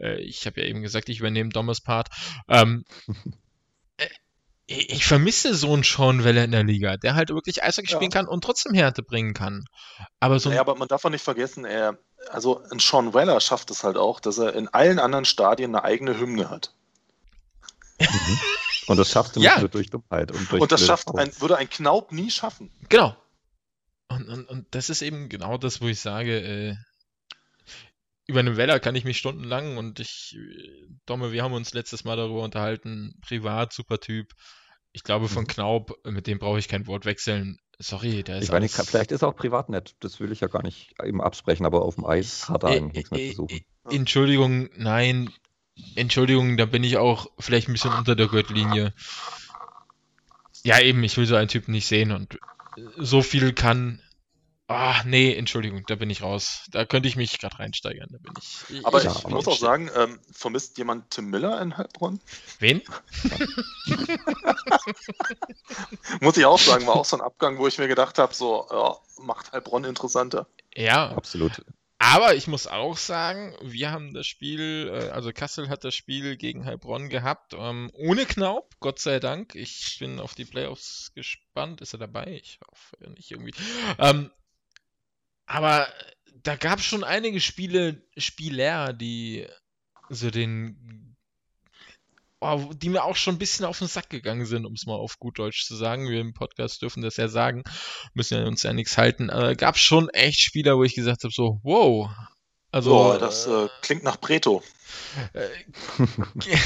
äh, 0.00 0.20
ich 0.20 0.44
habe 0.46 0.60
ja 0.60 0.66
eben 0.66 0.82
gesagt, 0.82 1.08
ich 1.08 1.20
übernehme 1.20 1.50
Thomas 1.50 1.80
Part, 1.80 2.08
ähm, 2.48 2.84
äh, 3.06 3.12
ich 4.70 4.90
ich 4.92 5.06
vermisse 5.06 5.54
so 5.54 5.72
einen 5.72 5.82
Sean 5.82 6.22
Weller 6.24 6.44
in 6.44 6.52
der 6.52 6.62
Liga, 6.62 6.96
der 6.96 7.14
halt 7.14 7.30
wirklich 7.30 7.62
Eishockey 7.64 7.90
Ja. 7.90 7.96
spielen 7.96 8.10
kann 8.10 8.28
und 8.28 8.44
trotzdem 8.44 8.74
Härte 8.74 9.02
bringen 9.02 9.34
kann. 9.34 9.64
Aber 10.20 10.38
so 10.38 10.50
ein 10.50 10.54
Ja, 10.54 10.60
aber 10.60 10.76
man 10.76 10.86
darf 10.88 11.04
auch 11.04 11.10
nicht 11.10 11.24
vergessen, 11.24 11.64
er, 11.64 11.98
also 12.30 12.62
ein 12.70 12.78
Sean 12.78 13.14
Weller 13.14 13.40
schafft 13.40 13.70
es 13.70 13.82
halt 13.82 13.96
auch, 13.96 14.20
dass 14.20 14.38
er 14.38 14.54
in 14.54 14.68
allen 14.68 14.98
anderen 14.98 15.24
Stadien 15.24 15.74
eine 15.74 15.84
eigene 15.84 16.18
Hymne 16.18 16.50
hat. 16.50 16.72
Mhm. 18.00 18.38
Und 18.86 18.96
das 18.98 19.10
schaffst 19.10 19.36
du 19.36 19.40
Ja. 19.40 19.52
nicht 19.52 19.60
nur 19.60 19.68
durch 19.70 19.90
Dummheit. 19.90 20.30
Und, 20.32 20.50
durch 20.52 20.62
Und 20.62 20.70
das 20.72 20.84
schafft 20.84 21.08
ein, 21.14 21.32
würde 21.40 21.56
ein 21.56 21.68
Knaub 21.68 22.12
nie 22.12 22.30
schaffen. 22.30 22.70
Genau. 22.88 23.16
Und, 24.08 24.28
und, 24.28 24.48
und 24.48 24.66
das 24.70 24.88
ist 24.90 25.02
eben 25.02 25.28
genau 25.28 25.58
das, 25.58 25.80
wo 25.80 25.86
ich 25.88 26.00
sage, 26.00 26.38
äh, 26.38 26.74
über 28.28 28.40
einen 28.40 28.56
Weller 28.56 28.78
kann 28.78 28.94
ich 28.94 29.04
mich 29.04 29.18
stundenlang 29.18 29.76
und 29.78 29.98
ich, 30.00 30.36
äh, 30.38 30.86
Domme, 31.06 31.32
wir 31.32 31.42
haben 31.42 31.54
uns 31.54 31.72
letztes 31.74 32.04
Mal 32.04 32.16
darüber 32.16 32.42
unterhalten, 32.42 33.14
privat, 33.26 33.72
super 33.72 33.98
Typ. 33.98 34.32
Ich 34.92 35.02
glaube, 35.02 35.28
von 35.28 35.44
Mhm. 35.44 35.48
Knaub, 35.48 36.06
mit 36.06 36.26
dem 36.26 36.38
brauche 36.38 36.58
ich 36.58 36.68
kein 36.68 36.86
Wort 36.86 37.04
wechseln. 37.06 37.58
Sorry, 37.78 38.22
der 38.22 38.38
ist 38.38 38.44
Ich 38.44 38.50
meine, 38.50 38.66
alles- 38.66 38.88
vielleicht 38.88 39.12
ist 39.12 39.22
er 39.22 39.28
auch 39.28 39.36
privat 39.36 39.68
nett. 39.70 39.94
Das 40.00 40.20
will 40.20 40.30
ich 40.32 40.40
ja 40.40 40.48
gar 40.48 40.62
nicht 40.62 40.94
eben 41.02 41.22
absprechen, 41.22 41.64
aber 41.64 41.82
auf 41.82 41.94
dem 41.94 42.04
Eis 42.04 42.48
hat 42.48 42.64
er 42.64 42.70
Äh, 42.70 42.76
eigentlich 42.78 42.94
nichts 42.94 43.10
mehr 43.10 43.20
äh, 43.20 43.30
zu 43.30 43.36
suchen. 43.36 43.64
äh, 43.90 43.94
Entschuldigung, 43.96 44.68
nein. 44.76 45.30
Entschuldigung, 45.94 46.56
da 46.56 46.66
bin 46.66 46.82
ich 46.84 46.96
auch 46.98 47.28
vielleicht 47.38 47.68
ein 47.68 47.72
bisschen 47.72 47.94
unter 47.94 48.14
der 48.16 48.26
Gürtellinie. 48.26 48.92
Ja, 50.64 50.80
eben, 50.80 51.02
ich 51.04 51.16
will 51.16 51.26
so 51.26 51.36
einen 51.36 51.48
Typen 51.48 51.70
nicht 51.72 51.86
sehen 51.86 52.10
und 52.12 52.34
äh, 52.34 52.38
so 52.96 53.22
viel 53.22 53.52
kann. 53.52 54.02
Ah, 54.70 55.02
nee, 55.06 55.34
Entschuldigung, 55.34 55.82
da 55.86 55.94
bin 55.94 56.10
ich 56.10 56.20
raus. 56.22 56.64
Da 56.70 56.84
könnte 56.84 57.08
ich 57.08 57.16
mich 57.16 57.38
gerade 57.38 57.58
reinsteigern. 57.58 58.08
Da 58.12 58.18
bin 58.18 58.34
ich. 58.38 58.84
Aber 58.84 59.02
Ja, 59.02 59.10
ich 59.10 59.24
aber- 59.24 59.36
muss 59.36 59.48
auch 59.48 59.56
sagen, 59.56 59.90
ähm, 59.96 60.20
vermisst 60.30 60.76
jemand 60.76 61.08
Tim 61.10 61.30
Miller 61.30 61.58
in 61.62 61.78
Heilbronn? 61.78 62.20
Wen? 62.58 62.82
Muss 66.20 66.36
ich 66.36 66.44
auch 66.44 66.58
sagen, 66.58 66.86
war 66.86 66.96
auch 66.96 67.04
so 67.04 67.16
ein 67.16 67.22
Abgang, 67.22 67.58
wo 67.58 67.66
ich 67.66 67.78
mir 67.78 67.88
gedacht 67.88 68.18
habe, 68.18 68.34
so, 68.34 68.66
ja, 68.70 68.96
macht 69.24 69.52
Heilbronn 69.52 69.84
interessanter. 69.84 70.46
Ja, 70.74 71.10
Absolut. 71.10 71.64
aber 71.98 72.34
ich 72.34 72.46
muss 72.46 72.66
auch 72.66 72.96
sagen, 72.96 73.54
wir 73.62 73.90
haben 73.90 74.12
das 74.14 74.26
Spiel, 74.26 74.90
äh, 74.92 75.08
also 75.10 75.32
Kassel 75.32 75.68
hat 75.68 75.84
das 75.84 75.94
Spiel 75.94 76.36
gegen 76.36 76.64
Heilbronn 76.66 77.08
gehabt, 77.08 77.54
ähm, 77.56 77.90
ohne 77.94 78.26
Knaub, 78.26 78.74
Gott 78.80 78.98
sei 78.98 79.18
Dank. 79.18 79.54
Ich 79.54 79.96
bin 79.98 80.20
auf 80.20 80.34
die 80.34 80.44
Playoffs 80.44 81.12
gespannt. 81.14 81.80
Ist 81.80 81.94
er 81.94 81.98
dabei? 81.98 82.38
Ich 82.42 82.60
hoffe 82.70 83.10
nicht 83.10 83.30
irgendwie. 83.30 83.54
Ähm, 83.98 84.30
aber 85.48 85.88
da 86.42 86.56
gab 86.56 86.78
es 86.78 86.84
schon 86.84 87.04
einige 87.04 87.40
Spiele, 87.40 88.02
Spieler, 88.16 88.92
die 88.92 89.46
so 90.10 90.30
den, 90.30 91.16
oh, 92.40 92.70
die 92.74 92.90
mir 92.90 93.02
auch 93.02 93.16
schon 93.16 93.36
ein 93.36 93.38
bisschen 93.38 93.64
auf 93.64 93.78
den 93.78 93.88
Sack 93.88 94.10
gegangen 94.10 94.46
sind, 94.46 94.66
um 94.66 94.74
es 94.74 94.86
mal 94.86 94.94
auf 94.94 95.18
gut 95.18 95.38
Deutsch 95.38 95.64
zu 95.64 95.74
sagen. 95.74 96.08
Wir 96.08 96.20
im 96.20 96.34
Podcast 96.34 96.82
dürfen 96.82 97.02
das 97.02 97.16
ja 97.16 97.28
sagen, 97.28 97.64
müssen 98.14 98.38
ja 98.38 98.46
uns 98.46 98.62
ja 98.62 98.72
nichts 98.72 98.98
halten. 98.98 99.30
Aber 99.30 99.54
gab 99.54 99.76
es 99.76 99.80
schon 99.80 100.10
echt 100.10 100.40
Spieler, 100.40 100.76
wo 100.76 100.84
ich 100.84 100.94
gesagt 100.94 101.24
habe, 101.24 101.32
so, 101.34 101.60
wow. 101.62 102.10
Also, 102.70 103.12
So, 103.14 103.18
das 103.18 103.46
äh, 103.46 103.68
klingt 103.80 104.04
nach 104.04 104.20
Preto. 104.20 104.62
äh, 105.32 105.48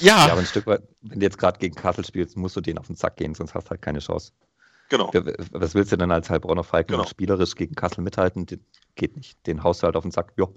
ja, 0.00 0.26
Ja, 0.26 0.32
aber 0.32 0.40
ein 0.40 0.46
Stück 0.46 0.66
weit, 0.66 0.82
wenn 1.00 1.20
du 1.20 1.24
jetzt 1.24 1.38
gerade 1.38 1.58
gegen 1.58 1.74
Kassel 1.74 2.04
spielst, 2.04 2.36
musst 2.36 2.56
du 2.56 2.60
denen 2.60 2.78
auf 2.78 2.88
den 2.88 2.96
Sack 2.96 3.16
gehen, 3.16 3.34
sonst 3.34 3.54
hast 3.54 3.64
du 3.64 3.70
halt 3.70 3.80
keine 3.80 4.00
Chance. 4.00 4.32
Genau. 4.88 5.10
Was 5.50 5.74
willst 5.74 5.92
du 5.92 5.96
denn 5.96 6.10
als 6.12 6.30
Heilbronner 6.30 6.64
Falken 6.64 6.92
Genau. 6.92 7.02
noch 7.02 7.10
spielerisch 7.10 7.54
gegen 7.54 7.74
Kassel 7.74 8.02
mithalten? 8.02 8.46
Das 8.46 8.58
geht 8.94 9.16
nicht. 9.16 9.44
Den 9.46 9.62
haust 9.62 9.82
du 9.82 9.86
halt 9.86 9.96
auf 9.96 10.02
den 10.02 10.12
Sack. 10.12 10.32
Jo. 10.36 10.54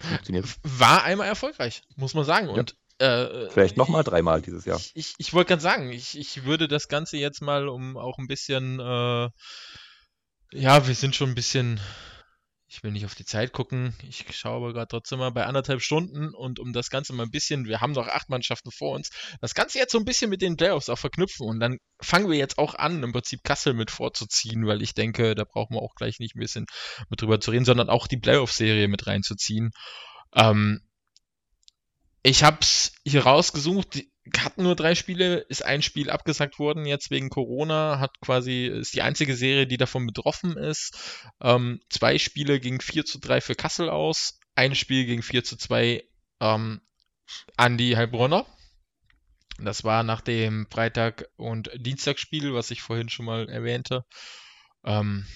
Funktioniert. 0.00 0.46
war 0.62 1.04
einmal 1.04 1.28
erfolgreich, 1.28 1.82
muss 1.96 2.14
man 2.14 2.24
sagen. 2.24 2.48
Ja. 2.48 2.54
Und 2.54 2.76
Äh, 2.98 3.48
Vielleicht 3.50 3.76
nochmal 3.76 4.04
dreimal 4.04 4.40
dieses 4.40 4.64
Jahr. 4.66 4.78
Ich, 4.78 4.92
ich, 4.94 5.14
ich 5.18 5.32
wollte 5.34 5.48
gerade 5.48 5.62
sagen, 5.62 5.90
ich, 5.90 6.16
ich 6.18 6.44
würde 6.44 6.68
das 6.68 6.86
Ganze 6.88 7.16
jetzt 7.16 7.42
mal 7.42 7.68
um 7.68 7.96
auch 7.96 8.18
ein 8.18 8.28
bisschen, 8.28 8.78
äh, 8.78 9.30
ja, 10.52 10.86
wir 10.86 10.94
sind 10.94 11.16
schon 11.16 11.30
ein 11.30 11.34
bisschen 11.34 11.80
ich 12.74 12.82
will 12.82 12.90
nicht 12.90 13.04
auf 13.04 13.14
die 13.14 13.24
Zeit 13.24 13.52
gucken. 13.52 13.94
Ich 14.02 14.24
schaue 14.36 14.56
aber 14.56 14.72
gerade 14.72 14.88
trotzdem 14.88 15.20
mal 15.20 15.30
bei 15.30 15.46
anderthalb 15.46 15.80
Stunden 15.80 16.34
und 16.34 16.58
um 16.58 16.72
das 16.72 16.90
Ganze 16.90 17.12
mal 17.12 17.22
ein 17.22 17.30
bisschen, 17.30 17.66
wir 17.66 17.80
haben 17.80 17.92
noch 17.92 18.08
acht 18.08 18.28
Mannschaften 18.28 18.72
vor 18.72 18.96
uns, 18.96 19.10
das 19.40 19.54
Ganze 19.54 19.78
jetzt 19.78 19.92
so 19.92 19.98
ein 19.98 20.04
bisschen 20.04 20.28
mit 20.28 20.42
den 20.42 20.56
Playoffs 20.56 20.88
auch 20.88 20.98
verknüpfen 20.98 21.46
und 21.46 21.60
dann 21.60 21.78
fangen 22.00 22.28
wir 22.28 22.36
jetzt 22.36 22.58
auch 22.58 22.74
an, 22.74 23.02
im 23.04 23.12
Prinzip 23.12 23.44
Kassel 23.44 23.74
mit 23.74 23.92
vorzuziehen, 23.92 24.66
weil 24.66 24.82
ich 24.82 24.92
denke, 24.92 25.36
da 25.36 25.44
brauchen 25.44 25.76
wir 25.76 25.82
auch 25.82 25.94
gleich 25.94 26.18
nicht 26.18 26.34
ein 26.34 26.40
bisschen 26.40 26.66
mit 27.10 27.22
drüber 27.22 27.40
zu 27.40 27.52
reden, 27.52 27.64
sondern 27.64 27.90
auch 27.90 28.08
die 28.08 28.18
Playoff-Serie 28.18 28.88
mit 28.88 29.06
reinzuziehen. 29.06 29.70
Ähm, 30.34 30.80
ich 32.24 32.42
habe 32.42 32.58
es 32.60 32.92
hier 33.04 33.22
rausgesucht. 33.22 34.02
Hatten 34.38 34.62
nur 34.62 34.74
drei 34.74 34.94
Spiele, 34.94 35.38
ist 35.48 35.64
ein 35.64 35.82
Spiel 35.82 36.08
abgesagt 36.08 36.58
worden 36.58 36.86
jetzt 36.86 37.10
wegen 37.10 37.28
Corona, 37.28 37.98
hat 38.00 38.20
quasi, 38.20 38.66
ist 38.66 38.94
die 38.94 39.02
einzige 39.02 39.36
Serie, 39.36 39.66
die 39.66 39.76
davon 39.76 40.06
betroffen 40.06 40.56
ist. 40.56 41.22
Ähm, 41.42 41.80
zwei 41.90 42.18
Spiele 42.18 42.58
gegen 42.58 42.80
4 42.80 43.04
zu 43.04 43.18
3 43.18 43.42
für 43.42 43.54
Kassel 43.54 43.90
aus, 43.90 44.40
ein 44.54 44.74
Spiel 44.74 45.04
gegen 45.04 45.22
4 45.22 45.44
zu 45.44 45.56
2 45.58 46.02
ähm, 46.40 46.80
an 47.56 47.76
die 47.76 47.96
Heilbronner. 47.96 48.46
Das 49.58 49.84
war 49.84 50.02
nach 50.02 50.20
dem 50.20 50.66
Freitag- 50.70 51.26
und 51.36 51.70
Dienstagsspiel, 51.74 52.54
was 52.54 52.70
ich 52.70 52.82
vorhin 52.82 53.08
schon 53.08 53.26
mal 53.26 53.48
erwähnte. 53.48 54.04
Ähm, 54.84 55.26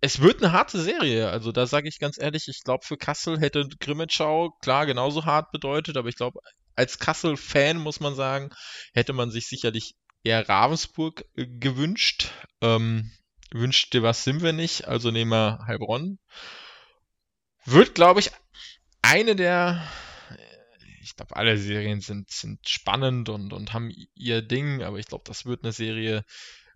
es 0.00 0.20
wird 0.20 0.42
eine 0.42 0.52
harte 0.52 0.80
Serie. 0.80 1.30
Also 1.30 1.52
da 1.52 1.66
sage 1.66 1.88
ich 1.88 1.98
ganz 1.98 2.18
ehrlich, 2.18 2.48
ich 2.48 2.62
glaube 2.62 2.84
für 2.84 2.96
Kassel 2.96 3.40
hätte 3.40 3.66
Grimmitschau 3.80 4.50
klar 4.60 4.86
genauso 4.86 5.24
hart 5.24 5.50
bedeutet, 5.52 5.96
aber 5.96 6.08
ich 6.08 6.16
glaube 6.16 6.40
als 6.76 6.98
Kassel-Fan 6.98 7.76
muss 7.76 8.00
man 8.00 8.14
sagen, 8.14 8.50
hätte 8.92 9.12
man 9.12 9.30
sich 9.30 9.46
sicherlich 9.46 9.94
eher 10.22 10.48
Ravensburg 10.48 11.24
äh, 11.36 11.46
gewünscht. 11.46 12.30
Ähm, 12.60 13.12
wünschte 13.52 14.02
was 14.02 14.24
sind 14.24 14.42
wir 14.42 14.52
nicht, 14.52 14.88
also 14.88 15.10
nehmen 15.10 15.30
wir 15.30 15.60
Heilbronn. 15.66 16.18
Wird, 17.64 17.94
glaube 17.94 18.20
ich, 18.20 18.30
eine 19.02 19.36
der, 19.36 19.86
ich 21.00 21.14
glaube, 21.16 21.36
alle 21.36 21.56
Serien 21.56 22.00
sind, 22.00 22.30
sind 22.30 22.68
spannend 22.68 23.28
und, 23.28 23.52
und 23.52 23.72
haben 23.72 23.92
ihr 24.14 24.42
Ding, 24.42 24.82
aber 24.82 24.98
ich 24.98 25.06
glaube, 25.06 25.24
das 25.26 25.44
wird 25.44 25.62
eine 25.62 25.72
Serie, 25.72 26.24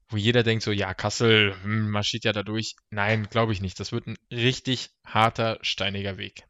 wo 0.08 0.16
jeder 0.16 0.42
denkt 0.42 0.62
so, 0.62 0.70
ja, 0.70 0.94
Kassel 0.94 1.54
hm, 1.62 1.90
marschiert 1.90 2.24
ja 2.24 2.32
da 2.32 2.42
durch. 2.42 2.74
Nein, 2.90 3.28
glaube 3.28 3.52
ich 3.52 3.60
nicht. 3.60 3.78
Das 3.80 3.92
wird 3.92 4.06
ein 4.06 4.16
richtig 4.30 4.90
harter, 5.04 5.58
steiniger 5.62 6.16
Weg. 6.16 6.44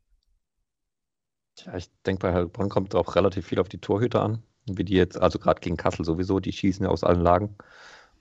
Ja, 1.67 1.77
ich 1.77 1.89
denke, 2.07 2.21
bei 2.21 2.33
Heilbronn 2.33 2.69
kommt 2.69 2.95
auch 2.95 3.17
relativ 3.17 3.47
viel 3.47 3.61
auf 3.61 3.69
die 3.69 3.79
Torhüter 3.79 4.23
an. 4.23 4.43
Wie 4.67 4.85
die 4.85 4.95
jetzt, 4.95 5.19
also 5.19 5.39
gerade 5.39 5.61
gegen 5.61 5.77
Kassel 5.77 6.05
sowieso, 6.05 6.41
die 6.41 6.53
schießen 6.53 6.85
ja 6.85 6.91
aus 6.91 7.05
allen 7.05 7.21
Lagen. 7.21 7.57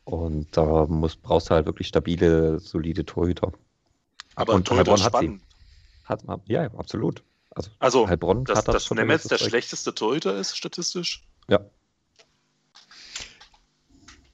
Und 0.05 0.55
da 0.55 0.85
muss, 0.85 1.18
brauchst 1.18 1.49
du 1.49 1.55
halt 1.55 1.65
wirklich 1.65 1.89
stabile, 1.89 2.59
solide 2.59 3.05
Torhüter. 3.05 3.51
Aber 4.35 4.53
und 4.53 4.69
Heilbronn 4.69 5.03
hat 5.03 5.18
sie. 5.19 5.39
Hat, 6.05 6.23
ja, 6.45 6.64
absolut. 6.76 7.23
Also, 7.49 7.72
also 7.80 8.07
Heilbronn 8.07 8.45
dass, 8.45 8.59
hat 8.59 8.68
das 8.69 8.85
dass 8.85 8.91
Nemetz 8.91 9.23
der 9.23 9.38
schlechteste 9.38 9.93
Torhüter 9.93 10.38
ist, 10.38 10.55
statistisch? 10.55 11.26
Ja. 11.49 11.59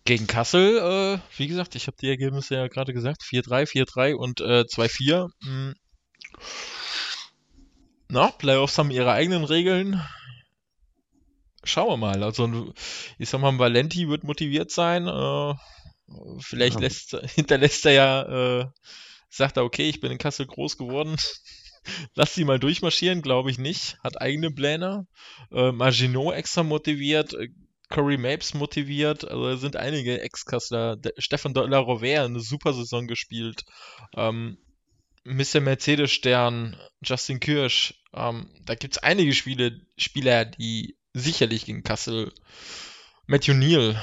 Gegen 0.06 0.28
Kassel, 0.28 0.78
äh, 0.78 1.38
wie 1.38 1.48
gesagt, 1.48 1.76
ich 1.76 1.88
habe 1.88 1.96
die 2.00 2.10
Ergebnisse 2.10 2.56
ja 2.56 2.68
gerade 2.68 2.94
gesagt, 2.94 3.24
4-3, 3.24 3.66
4-3 3.66 4.14
und 4.14 4.42
äh, 4.42 4.66
2-4 4.68 5.30
na, 8.14 8.30
Playoffs 8.30 8.78
haben 8.78 8.92
ihre 8.92 9.12
eigenen 9.12 9.44
Regeln. 9.44 10.00
Schauen 11.64 11.90
wir 11.90 11.98
mal. 11.98 12.24
Also, 12.24 12.72
ich 13.18 13.28
sag 13.28 13.42
mal, 13.42 13.58
Valenti 13.58 14.08
wird 14.08 14.24
motiviert 14.24 14.70
sein. 14.70 15.08
Äh, 15.08 15.56
vielleicht 16.40 16.76
ja. 16.76 16.82
lässt, 16.82 17.18
hinterlässt 17.36 17.86
er 17.88 17.92
ja, 17.92 18.60
äh, 18.60 18.66
sagt 19.30 19.58
er, 19.58 19.64
okay, 19.64 19.90
ich 19.90 20.00
bin 20.00 20.12
in 20.12 20.20
Kassel 20.20 20.46
groß 20.46 20.78
geworden. 20.78 21.16
Lass 22.14 22.36
sie 22.36 22.46
mal 22.46 22.60
durchmarschieren, 22.60 23.24
glaube 23.24 23.50
ich 23.50 23.58
nicht. 23.58 23.98
Hat 24.04 24.22
eigene 24.22 24.52
Pläne. 24.52 25.08
Äh, 25.52 25.72
Maginot 25.72 26.36
extra 26.36 26.62
motiviert. 26.62 27.34
Äh, 27.34 27.50
Corey 27.90 28.18
Mapes 28.18 28.54
motiviert. 28.54 29.28
Also 29.28 29.56
sind 29.56 29.76
einige 29.76 30.22
Ex-Kassler. 30.22 30.98
Stefan 31.18 31.56
de 31.56 31.66
la 31.68 31.80
Rovere 31.80 32.26
eine 32.26 32.42
super 32.42 32.74
Saison 32.74 33.08
gespielt. 33.08 33.64
Ähm, 34.16 34.60
Mr. 35.26 35.62
Mercedes-Stern, 35.62 36.76
Justin 37.02 37.40
Kirsch, 37.40 38.02
ähm, 38.14 38.50
da 38.66 38.76
gibt 38.76 38.96
es 38.96 39.04
einige 39.04 39.34
Spiele, 39.34 39.80
Spieler, 39.98 40.46
die 40.46 40.98
sicherlich 41.14 41.66
gegen 41.66 41.84
Kassel, 41.84 42.34
Matthew 43.26 43.54
Neal, 43.54 44.00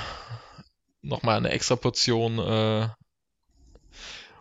nochmal 1.02 1.36
eine 1.36 1.50
extra 1.50 1.76
Portion 1.76 2.38
äh, 2.38 2.88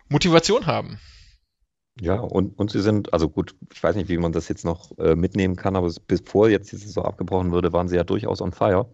Motivation 0.08 0.66
haben. 0.66 0.98
Ja, 2.00 2.18
und, 2.18 2.58
und 2.58 2.70
sie 2.70 2.80
sind, 2.80 3.12
also 3.12 3.28
gut, 3.28 3.54
ich 3.72 3.82
weiß 3.82 3.94
nicht, 3.96 4.08
wie 4.08 4.16
man 4.16 4.32
das 4.32 4.48
jetzt 4.48 4.64
noch 4.64 4.96
äh, 4.98 5.14
mitnehmen 5.14 5.56
kann, 5.56 5.76
aber 5.76 5.92
bevor 6.06 6.48
jetzt 6.48 6.72
die 6.72 6.76
Saison 6.76 7.04
abgebrochen 7.04 7.52
wurde, 7.52 7.72
waren 7.72 7.88
sie 7.88 7.96
ja 7.96 8.04
durchaus 8.04 8.40
on 8.40 8.52
fire. 8.52 8.90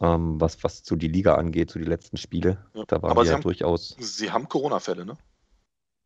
Ähm, 0.00 0.40
was, 0.40 0.64
was 0.64 0.82
zu 0.82 0.96
die 0.96 1.08
Liga 1.08 1.36
angeht, 1.36 1.70
zu 1.70 1.78
die 1.78 1.84
letzten 1.84 2.16
Spiele. 2.16 2.66
Ja, 2.74 2.84
da 2.86 3.00
waren 3.00 3.12
aber 3.12 3.22
sie 3.22 3.28
ja 3.28 3.34
haben, 3.34 3.42
durchaus. 3.42 3.96
Sie 4.00 4.32
haben 4.32 4.48
Corona-Fälle, 4.48 5.06
ne? 5.06 5.16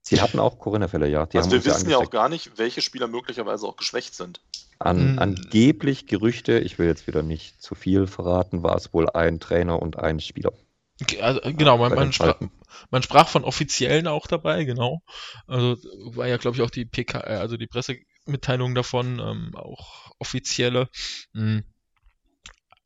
Sie 0.09 0.23
hatten 0.23 0.39
auch 0.39 0.59
Corinna-Fälle, 0.59 1.07
ja. 1.07 1.27
Die 1.27 1.37
also 1.37 1.51
wir 1.51 1.63
wissen 1.65 1.91
ja 1.91 1.99
auch 1.99 2.09
gar 2.09 2.31
nicht, 2.31 2.57
welche 2.57 2.81
Spieler 2.81 3.09
möglicherweise 3.09 3.67
auch 3.67 3.77
geschwächt 3.77 4.15
sind. 4.15 4.41
An, 4.79 5.13
mhm. 5.13 5.19
Angeblich 5.19 6.07
Gerüchte, 6.07 6.59
ich 6.61 6.79
will 6.79 6.87
jetzt 6.87 7.07
wieder 7.07 7.23
nicht 7.23 7.61
zu 7.61 7.75
viel 7.75 8.07
verraten, 8.07 8.63
war 8.63 8.75
es 8.77 8.95
wohl 8.95 9.11
ein 9.11 9.39
Trainer 9.39 9.83
und 9.83 9.99
ein 9.99 10.21
Spieler. 10.21 10.53
Also, 11.21 11.41
genau, 11.45 11.77
man, 11.77 11.95
man, 11.95 12.13
sprach, 12.13 12.41
man, 12.91 13.03
sprach, 13.03 13.29
von 13.29 13.45
Offiziellen 13.45 14.07
auch 14.07 14.27
dabei, 14.27 14.65
genau. 14.65 15.03
Also 15.47 15.77
war 16.15 16.27
ja, 16.27 16.39
glaube 16.39 16.57
ich, 16.57 16.63
auch 16.63 16.71
die 16.71 16.87
PK, 16.87 17.21
äh, 17.21 17.37
also 17.37 17.59
die 17.59 17.67
Pressemitteilung 17.67 18.75
davon, 18.75 19.19
ähm, 19.21 19.55
auch 19.57 20.13
offizielle. 20.19 20.89
Mhm. 21.35 21.65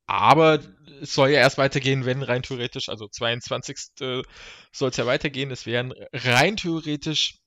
Aber 0.07 0.61
es 1.01 1.15
soll 1.15 1.31
ja 1.31 1.41
erst 1.41 1.59
weitergehen, 1.59 2.05
wenn 2.05 2.23
rein 2.23 2.43
theoretisch, 2.43 2.89
also 2.89 3.09
22. 3.09 3.77
soll 3.99 4.91
es 4.91 4.97
ja 4.97 5.07
weitergehen. 5.07 5.51
Es 5.51 5.67
wären 5.67 5.93
rein 6.13 6.57
theoretisch, 6.57 7.39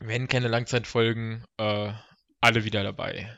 wenn 0.00 0.28
keine 0.28 0.48
Langzeitfolgen, 0.48 1.44
äh, 1.56 1.92
alle 2.40 2.64
wieder 2.64 2.82
dabei. 2.82 3.36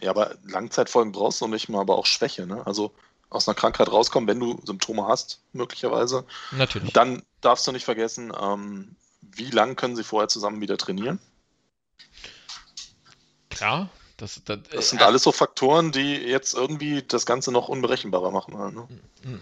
Ja, 0.00 0.10
aber 0.10 0.36
Langzeitfolgen 0.44 1.12
brauchst 1.12 1.40
du 1.40 1.48
nicht 1.48 1.68
mal, 1.68 1.80
aber 1.80 1.98
auch 1.98 2.06
Schwäche, 2.06 2.46
ne? 2.46 2.66
Also 2.66 2.94
aus 3.30 3.46
einer 3.46 3.54
Krankheit 3.54 3.90
rauskommen, 3.90 4.28
wenn 4.28 4.40
du 4.40 4.60
Symptome 4.64 5.06
hast, 5.06 5.42
möglicherweise. 5.52 6.24
Natürlich. 6.52 6.92
Dann 6.92 7.22
darfst 7.40 7.66
du 7.66 7.72
nicht 7.72 7.84
vergessen, 7.84 8.32
ähm, 8.40 8.96
wie 9.20 9.50
lange 9.50 9.74
können 9.74 9.96
sie 9.96 10.04
vorher 10.04 10.28
zusammen 10.28 10.60
wieder 10.60 10.78
trainieren? 10.78 11.20
Klar, 13.50 13.90
das, 14.18 14.42
das, 14.44 14.58
das 14.72 14.90
sind 14.90 15.00
äh, 15.00 15.04
alles 15.04 15.22
so 15.22 15.30
Faktoren, 15.30 15.92
die 15.92 16.16
jetzt 16.16 16.52
irgendwie 16.52 17.02
das 17.06 17.24
Ganze 17.24 17.52
noch 17.52 17.68
unberechenbarer 17.68 18.32
machen. 18.32 18.58
Halt, 18.58 18.74
ne? 18.74 18.88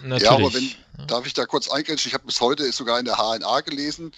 Natürlich. 0.03 0.23
Ja, 0.23 0.33
aber 0.33 0.53
wenn, 0.53 1.07
darf 1.07 1.27
ich 1.27 1.33
da 1.33 1.47
kurz 1.47 1.71
eingrenzen? 1.71 2.09
Ich 2.09 2.15
habe 2.15 2.27
bis 2.27 2.43
heute 2.43 2.71
sogar 2.73 2.99
in 2.99 3.07
der 3.07 3.17
HNA 3.17 3.63
gelesen. 3.63 4.13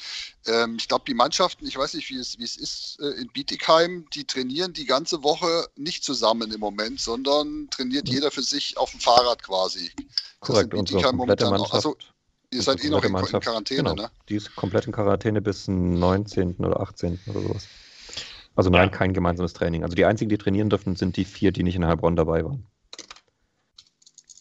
Ähm, 0.47 0.75
ich 0.77 0.89
glaube, 0.89 1.05
die 1.07 1.15
Mannschaften, 1.15 1.65
ich 1.65 1.79
weiß 1.79 1.95
nicht, 1.95 2.11
wie 2.11 2.19
es, 2.19 2.41
wie 2.41 2.45
es 2.45 2.57
ist 2.57 2.99
äh, 3.01 3.21
in 3.21 3.29
Bietigheim, 3.29 4.07
die 4.13 4.25
trainieren 4.25 4.73
die 4.73 4.85
ganze 4.85 5.23
Woche 5.23 5.69
nicht 5.77 6.03
zusammen 6.03 6.51
im 6.51 6.59
Moment, 6.59 7.01
sondern 7.01 7.69
trainiert 7.71 8.09
jeder 8.09 8.33
für 8.33 8.43
sich 8.43 8.77
auf 8.77 8.91
dem 8.91 8.99
Fahrrad 8.99 9.45
quasi. 9.45 9.93
Korrekt, 10.41 10.75
unsere 10.75 11.03
komplette 11.03 11.49
Mannschaft. 11.49 11.75
Also, 11.75 11.97
ihr 12.51 12.63
seid 12.63 12.83
eh 12.83 12.89
noch 12.89 13.05
in, 13.05 13.15
in 13.15 13.41
Quarantäne, 13.41 13.91
genau. 13.91 13.95
ne? 13.95 14.11
Die 14.29 14.35
ist 14.35 14.57
komplett 14.57 14.87
in 14.87 14.93
Quarantäne 14.93 15.41
bis 15.41 15.67
zum 15.67 16.01
19. 16.01 16.57
oder 16.57 16.81
18. 16.81 17.21
oder 17.29 17.43
sowas. 17.43 17.69
Also 18.59 18.71
nein, 18.71 18.89
ja. 18.91 18.97
kein 18.97 19.13
gemeinsames 19.13 19.53
Training. 19.53 19.85
Also 19.85 19.95
die 19.95 20.05
einzigen, 20.05 20.31
die 20.31 20.37
trainieren 20.37 20.69
dürfen, 20.69 20.97
sind 20.97 21.17
die 21.17 21.25
vier, 21.25 21.53
die 21.53 21.63
nicht 21.63 21.77
in 21.77 21.87
Heilbronn 21.87 22.17
dabei 22.17 22.45
waren. 22.45 22.67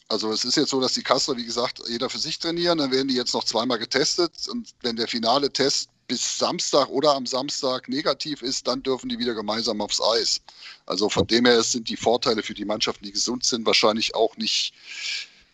Also 0.08 0.32
es 0.32 0.44
ist 0.44 0.58
jetzt 0.58 0.72
so, 0.72 0.82
dass 0.82 0.94
die 0.94 1.04
Kassler, 1.04 1.38
wie 1.38 1.46
gesagt, 1.46 1.84
jeder 1.88 2.10
für 2.10 2.18
sich 2.18 2.40
trainieren, 2.40 2.80
dann 2.80 2.92
werden 2.92 3.10
die 3.10 3.14
jetzt 3.14 3.36
noch 3.36 3.44
zweimal 3.44 3.78
getestet 3.78 4.32
und 4.50 4.74
wenn 4.82 4.96
der 4.96 5.08
finale 5.08 5.52
Test 5.54 5.92
bis 6.08 6.40
Samstag 6.40 6.90
oder 6.90 7.14
am 7.14 7.28
Samstag 7.28 7.90
negativ 7.90 8.42
ist, 8.42 8.68
dann 8.68 8.82
dürfen 8.82 9.08
die 9.08 9.20
wieder 9.20 9.36
gemeinsam 9.36 9.82
aufs 9.82 10.02
Eis. 10.02 10.42
Also 10.88 11.10
von 11.10 11.28
dem 11.28 11.46
her 11.46 11.62
sind 11.62 11.88
die 11.88 11.98
Vorteile 11.98 12.42
für 12.42 12.56
die 12.56 12.66
Mannschaften, 12.66 13.06
die 13.06 13.12
gesund 13.12 13.44
sind, 13.44 13.68
wahrscheinlich 13.68 14.16
auch 14.16 14.36
nicht 14.38 14.74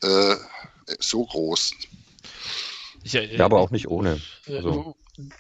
äh, 0.03 0.38
so 0.99 1.26
groß. 1.26 1.73
Ja, 3.03 3.19
ja, 3.19 3.44
aber 3.44 3.60
auch 3.60 3.72
nicht 3.72 3.90
ohne. 3.90 4.22
Also 4.48 4.95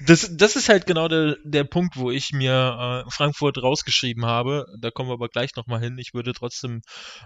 das, 0.05 0.29
das 0.35 0.55
ist 0.55 0.69
halt 0.69 0.85
genau 0.85 1.07
der, 1.07 1.37
der 1.43 1.63
Punkt, 1.63 1.97
wo 1.97 2.11
ich 2.11 2.31
mir 2.31 3.05
äh, 3.07 3.11
Frankfurt 3.11 3.61
rausgeschrieben 3.61 4.25
habe. 4.25 4.65
Da 4.79 4.91
kommen 4.91 5.09
wir 5.09 5.13
aber 5.13 5.29
gleich 5.29 5.55
nochmal 5.55 5.79
hin. 5.79 5.97
Ich 5.97 6.13
würde 6.13 6.33
trotzdem 6.33 6.81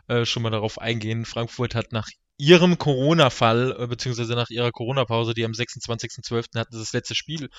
äh, 0.07 0.25
schon 0.25 0.43
mal 0.43 0.49
darauf 0.49 0.79
eingehen. 0.79 1.25
Frankfurt 1.25 1.75
hat 1.75 1.91
nach 1.91 2.07
ihrem 2.37 2.77
Corona-Fall, 2.77 3.75
äh, 3.79 3.87
beziehungsweise 3.87 4.35
nach 4.35 4.49
ihrer 4.49 4.71
Corona-Pause, 4.71 5.33
die 5.33 5.43
am 5.43 5.51
26.12. 5.51 6.57
hatten 6.57 6.71
sie 6.71 6.79
das 6.79 6.93
letzte 6.93 7.15
Spiel, 7.15 7.49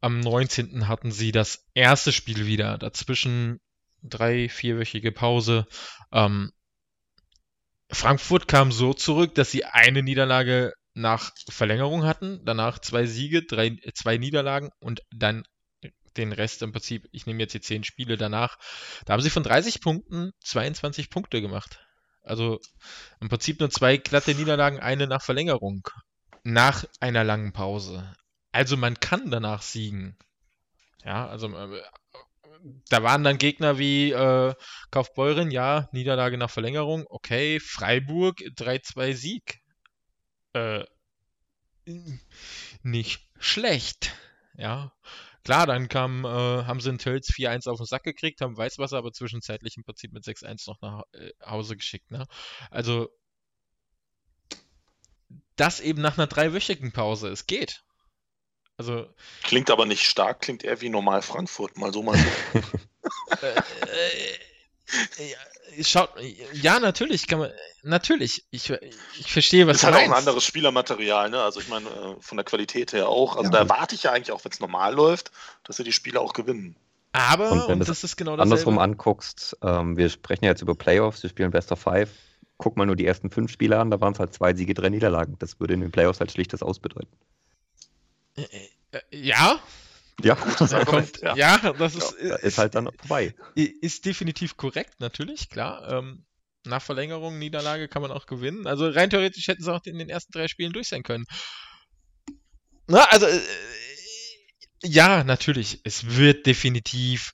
am 0.00 0.20
19. 0.20 0.88
hatten 0.88 1.12
sie 1.12 1.32
das 1.32 1.64
erste 1.72 2.12
Spiel 2.12 2.46
wieder. 2.46 2.76
Dazwischen 2.76 3.60
drei, 4.02 4.50
vierwöchige 4.50 5.12
Pause. 5.12 5.66
Ähm, 6.12 6.52
Frankfurt 7.90 8.48
kam 8.48 8.72
so 8.72 8.92
zurück, 8.92 9.34
dass 9.34 9.50
sie 9.50 9.64
eine 9.64 10.02
Niederlage 10.02 10.72
nach 10.96 11.32
Verlängerung 11.48 12.04
hatten, 12.04 12.40
danach 12.44 12.78
zwei 12.78 13.04
Siege, 13.04 13.42
drei, 13.42 13.76
zwei 13.94 14.16
Niederlagen 14.16 14.70
und 14.80 15.02
dann 15.14 15.44
den 16.16 16.32
Rest 16.32 16.62
im 16.62 16.72
Prinzip, 16.72 17.06
ich 17.12 17.26
nehme 17.26 17.42
jetzt 17.42 17.52
die 17.52 17.60
zehn 17.60 17.84
Spiele 17.84 18.16
danach, 18.16 18.56
da 19.04 19.12
haben 19.12 19.20
sie 19.20 19.28
von 19.28 19.42
30 19.42 19.82
Punkten 19.82 20.32
22 20.42 21.10
Punkte 21.10 21.42
gemacht. 21.42 21.80
Also 22.22 22.58
im 23.20 23.28
Prinzip 23.28 23.60
nur 23.60 23.68
zwei 23.68 23.98
glatte 23.98 24.34
Niederlagen, 24.34 24.80
eine 24.80 25.06
nach 25.06 25.22
Verlängerung, 25.22 25.86
nach 26.44 26.86
einer 26.98 27.24
langen 27.24 27.52
Pause. 27.52 28.10
Also 28.50 28.78
man 28.78 28.98
kann 28.98 29.30
danach 29.30 29.60
siegen. 29.60 30.16
Ja, 31.04 31.28
also 31.28 31.54
äh, 31.54 31.82
da 32.88 33.02
waren 33.02 33.22
dann 33.22 33.36
Gegner 33.36 33.78
wie 33.78 34.12
äh, 34.12 34.54
Kaufbeuren, 34.90 35.50
ja, 35.50 35.90
Niederlage 35.92 36.38
nach 36.38 36.50
Verlängerung, 36.50 37.04
okay, 37.10 37.60
Freiburg 37.60 38.38
3-2 38.40 39.14
Sieg. 39.14 39.60
Äh, 40.56 40.86
nicht 42.82 43.20
schlecht. 43.38 44.14
Ja, 44.56 44.92
klar, 45.44 45.66
dann 45.66 45.88
kam, 45.88 46.24
äh, 46.24 46.28
haben 46.28 46.80
sie 46.80 46.88
in 46.88 46.98
Tölz 46.98 47.28
4-1 47.28 47.68
auf 47.68 47.76
den 47.76 47.86
Sack 47.86 48.04
gekriegt, 48.04 48.40
haben 48.40 48.56
Weißwasser 48.56 48.96
aber 48.96 49.12
zwischenzeitlich 49.12 49.76
im 49.76 49.84
Prinzip 49.84 50.12
mit 50.12 50.24
6-1 50.24 50.68
noch 50.68 50.80
nach 50.80 51.02
äh, 51.12 51.30
Hause 51.44 51.76
geschickt. 51.76 52.10
Ne? 52.10 52.26
Also, 52.70 53.08
das 55.56 55.80
eben 55.80 56.00
nach 56.00 56.16
einer 56.16 56.26
dreiwöchigen 56.26 56.92
Pause. 56.92 57.28
Es 57.28 57.46
geht. 57.46 57.84
Also, 58.78 59.06
klingt 59.42 59.70
aber 59.70 59.84
nicht 59.86 60.04
stark, 60.04 60.40
klingt 60.40 60.64
eher 60.64 60.80
wie 60.80 60.88
normal 60.88 61.22
Frankfurt, 61.22 61.76
mal 61.76 61.92
so, 61.92 62.02
mal 62.02 62.16
so. 62.16 62.58
äh, 63.42 63.58
äh, 63.58 64.38
schaut, 65.82 66.10
ja, 66.52 66.78
natürlich 66.80 67.26
kann 67.26 67.40
man, 67.40 67.50
natürlich, 67.82 68.44
ich, 68.50 68.70
ich 68.70 69.32
verstehe, 69.32 69.66
was 69.66 69.80
das 69.80 69.82
ist 69.82 69.94
halt 69.94 69.96
auch 69.96 70.12
ein 70.12 70.18
anderes 70.18 70.44
Spielermaterial, 70.44 71.30
ne? 71.30 71.42
Also 71.42 71.60
ich 71.60 71.68
meine, 71.68 71.88
äh, 71.88 72.16
von 72.20 72.36
der 72.36 72.44
Qualität 72.44 72.92
her 72.92 73.08
auch. 73.08 73.36
Also 73.36 73.44
ja. 73.44 73.50
da 73.50 73.58
erwarte 73.58 73.94
ich 73.94 74.04
ja 74.04 74.12
eigentlich 74.12 74.32
auch, 74.32 74.44
wenn 74.44 74.52
es 74.52 74.60
normal 74.60 74.94
läuft, 74.94 75.32
dass 75.64 75.76
sie 75.76 75.84
die 75.84 75.92
Spiele 75.92 76.20
auch 76.20 76.32
gewinnen. 76.32 76.76
Aber, 77.12 77.50
und 77.50 77.68
wenn 77.68 77.80
und 77.80 77.88
das 77.88 78.04
ist 78.04 78.16
genau 78.16 78.36
das. 78.36 78.42
Andersrum 78.42 78.78
anguckst, 78.78 79.56
ähm, 79.62 79.96
wir 79.96 80.08
sprechen 80.10 80.44
ja 80.44 80.50
jetzt 80.50 80.62
über 80.62 80.74
Playoffs, 80.74 81.22
wir 81.22 81.30
spielen 81.30 81.50
Best 81.50 81.72
of 81.72 81.80
Five. 81.80 82.10
Guck 82.58 82.76
mal 82.76 82.86
nur 82.86 82.96
die 82.96 83.06
ersten 83.06 83.30
fünf 83.30 83.50
Spiele 83.50 83.78
an, 83.78 83.90
da 83.90 84.00
waren 84.00 84.12
es 84.12 84.18
halt 84.18 84.34
zwei 84.34 84.54
Siege, 84.54 84.74
drei 84.74 84.88
Niederlagen. 84.88 85.36
Das 85.38 85.60
würde 85.60 85.74
in 85.74 85.80
den 85.80 85.90
Playoffs 85.90 86.20
halt 86.20 86.30
schlichtes 86.30 86.62
Ausbedeuten. 86.62 87.08
Äh, 88.36 88.42
äh, 88.92 89.00
ja. 89.10 89.60
Ja, 90.22 90.34
kommt, 90.86 91.20
ja. 91.20 91.36
ja. 91.36 91.72
das 91.72 91.94
ist, 91.94 92.16
ja, 92.22 92.36
ist 92.36 92.58
halt 92.58 92.74
dann 92.74 92.88
vorbei. 92.98 93.34
Ist 93.54 94.04
definitiv 94.04 94.56
korrekt, 94.56 95.00
natürlich, 95.00 95.50
klar. 95.50 95.88
Ähm, 95.90 96.24
nach 96.64 96.82
Verlängerung, 96.82 97.38
Niederlage 97.38 97.88
kann 97.88 98.02
man 98.02 98.10
auch 98.10 98.26
gewinnen. 98.26 98.66
Also 98.66 98.88
rein 98.88 99.10
theoretisch 99.10 99.46
hätten 99.48 99.62
sie 99.62 99.72
auch 99.72 99.80
in 99.84 99.98
den 99.98 100.08
ersten 100.08 100.32
drei 100.32 100.48
Spielen 100.48 100.72
durch 100.72 100.88
sein 100.88 101.02
können. 101.02 101.26
Na, 102.88 103.04
also, 103.04 103.26
äh, 103.26 103.40
ja, 104.82 105.24
natürlich, 105.24 105.80
es 105.84 106.16
wird 106.16 106.46
definitiv. 106.46 107.32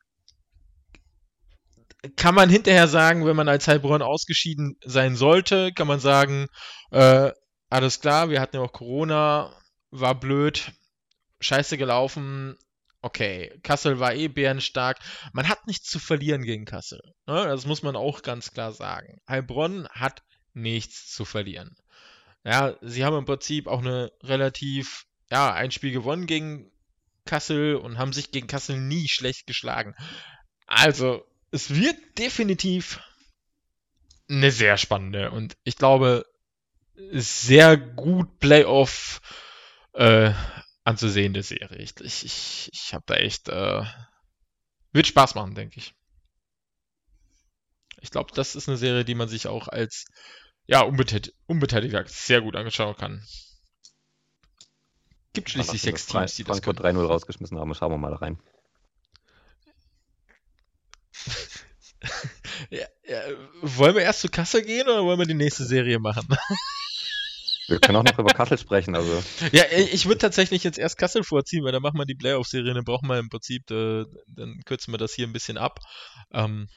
Kann 2.16 2.34
man 2.34 2.50
hinterher 2.50 2.88
sagen, 2.88 3.26
wenn 3.26 3.36
man 3.36 3.48
als 3.48 3.68
Heilbronn 3.68 4.02
ausgeschieden 4.02 4.76
sein 4.84 5.14
sollte, 5.14 5.72
kann 5.72 5.86
man 5.86 6.00
sagen, 6.00 6.48
äh, 6.90 7.30
alles 7.70 8.00
klar, 8.00 8.28
wir 8.28 8.40
hatten 8.40 8.56
ja 8.56 8.62
auch 8.62 8.72
Corona, 8.72 9.56
war 9.90 10.18
blöd, 10.18 10.72
scheiße 11.40 11.78
gelaufen. 11.78 12.56
Okay, 13.02 13.52
Kassel 13.64 13.98
war 13.98 14.14
eh 14.14 14.28
bärenstark. 14.28 14.98
Man 15.32 15.48
hat 15.48 15.66
nichts 15.66 15.90
zu 15.90 15.98
verlieren 15.98 16.44
gegen 16.44 16.64
Kassel. 16.64 17.00
Ne? 17.26 17.44
Das 17.46 17.66
muss 17.66 17.82
man 17.82 17.96
auch 17.96 18.22
ganz 18.22 18.52
klar 18.52 18.72
sagen. 18.72 19.20
Heilbronn 19.28 19.88
hat 19.88 20.22
nichts 20.54 21.12
zu 21.12 21.24
verlieren. 21.24 21.74
Ja, 22.44 22.76
sie 22.80 23.04
haben 23.04 23.18
im 23.18 23.24
Prinzip 23.24 23.66
auch 23.66 23.80
eine 23.80 24.12
relativ, 24.22 25.06
ja, 25.30 25.52
ein 25.52 25.72
Spiel 25.72 25.92
gewonnen 25.92 26.26
gegen 26.26 26.70
Kassel 27.24 27.74
und 27.76 27.98
haben 27.98 28.12
sich 28.12 28.30
gegen 28.30 28.46
Kassel 28.46 28.78
nie 28.78 29.08
schlecht 29.08 29.46
geschlagen. 29.46 29.94
Also, 30.66 31.24
es 31.50 31.74
wird 31.74 31.96
definitiv 32.18 33.00
eine 34.28 34.50
sehr 34.52 34.76
spannende 34.76 35.30
und 35.30 35.56
ich 35.64 35.76
glaube, 35.76 36.24
sehr 36.94 37.76
gut 37.76 38.38
Playoff 38.38 39.20
äh, 39.92 40.32
anzusehende 40.84 41.42
Serie. 41.42 41.78
Ich, 41.78 42.00
ich, 42.00 42.70
ich 42.72 42.94
habe 42.94 43.04
da 43.06 43.14
echt. 43.14 43.48
Äh, 43.48 43.84
wird 44.92 45.06
Spaß 45.06 45.34
machen, 45.34 45.54
denke 45.54 45.78
ich. 45.78 45.94
Ich 48.00 48.10
glaube, 48.10 48.32
das 48.34 48.56
ist 48.56 48.68
eine 48.68 48.76
Serie, 48.76 49.04
die 49.04 49.14
man 49.14 49.28
sich 49.28 49.46
auch 49.46 49.68
als 49.68 50.06
ja, 50.66 50.82
unbeteiligt, 50.82 51.34
Unbeteiligter 51.46 52.04
sehr 52.06 52.40
gut 52.40 52.56
anschauen 52.56 52.96
kann. 52.96 53.24
Gibt 55.32 55.50
schließlich 55.50 55.80
sechs 55.80 56.06
Teams, 56.06 56.34
die 56.36 56.44
das 56.44 56.60
Frankfurt 56.60 56.84
3-0 56.84 57.06
rausgeschmissen 57.06 57.58
haben. 57.58 57.74
Schauen 57.74 57.92
wir 57.92 57.98
mal 57.98 58.14
rein. 58.14 58.38
ja, 62.70 62.86
ja, 63.04 63.20
wollen 63.62 63.94
wir 63.94 64.02
erst 64.02 64.20
zu 64.20 64.28
Kasse 64.28 64.62
gehen 64.62 64.88
oder 64.88 65.04
wollen 65.04 65.18
wir 65.18 65.26
die 65.26 65.34
nächste 65.34 65.64
Serie 65.64 65.98
machen? 65.98 66.26
Wir 67.68 67.78
können 67.78 67.96
auch 67.96 68.04
noch 68.04 68.18
über 68.18 68.32
Kassel 68.32 68.58
sprechen. 68.58 68.94
Also. 68.96 69.22
Ja, 69.52 69.64
ich 69.70 70.06
würde 70.06 70.18
tatsächlich 70.18 70.64
jetzt 70.64 70.78
erst 70.78 70.98
Kassel 70.98 71.22
vorziehen, 71.22 71.64
weil 71.64 71.72
dann 71.72 71.82
machen 71.82 71.98
wir 71.98 72.06
die 72.06 72.14
Playoff-Serie, 72.14 72.74
dann 72.74 72.84
brauchen 72.84 73.08
wir 73.08 73.18
im 73.18 73.28
Prinzip, 73.28 73.70
äh, 73.70 74.04
dann 74.26 74.60
kürzen 74.64 74.92
wir 74.92 74.98
das 74.98 75.12
hier 75.14 75.26
ein 75.26 75.32
bisschen 75.32 75.58
ab. 75.58 75.78
Ähm, 76.32 76.68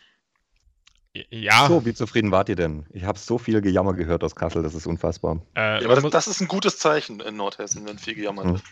ja. 1.29 1.67
So, 1.67 1.85
wie 1.85 1.93
zufrieden 1.93 2.31
wart 2.31 2.49
ihr 2.49 2.55
denn? 2.55 2.85
Ich 2.91 3.03
habe 3.03 3.17
so 3.17 3.37
viel 3.37 3.61
Gejammer 3.61 3.93
gehört 3.93 4.23
aus 4.23 4.35
Kassel, 4.35 4.63
das 4.63 4.75
ist 4.75 4.85
unfassbar. 4.85 5.41
Äh, 5.55 5.81
ja, 5.81 5.85
aber 5.89 6.01
das, 6.01 6.11
das, 6.11 6.27
ist 6.27 6.41
ein 6.41 6.47
gutes 6.47 6.77
Zeichen 6.77 7.19
in 7.21 7.37
Nordhessen, 7.37 7.87
wenn 7.87 7.97
viel 7.97 8.15
gejammert 8.15 8.45
wird. 8.45 8.61
Hm. 8.61 8.69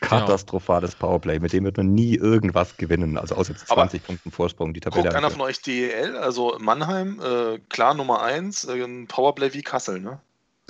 Katastrophales 0.00 0.94
Powerplay, 0.96 1.38
mit 1.38 1.52
dem 1.52 1.64
wird 1.64 1.76
man 1.76 1.94
nie 1.94 2.14
irgendwas 2.14 2.76
gewinnen. 2.76 3.16
Also 3.16 3.36
außer 3.36 3.54
20 3.56 4.00
Aber 4.00 4.06
Punkten 4.06 4.30
Vorsprung, 4.30 4.74
die 4.74 4.80
Tabelle. 4.80 5.04
Guckt 5.04 5.14
einer 5.14 5.30
von 5.30 5.40
euch 5.42 5.62
DEL, 5.62 6.16
also 6.16 6.56
Mannheim, 6.58 7.20
äh, 7.20 7.58
klar 7.68 7.94
Nummer 7.94 8.22
1, 8.22 8.64
äh, 8.64 8.82
ein 8.82 9.06
Powerplay 9.06 9.54
wie 9.54 9.62
Kassel, 9.62 10.00
ne? 10.00 10.20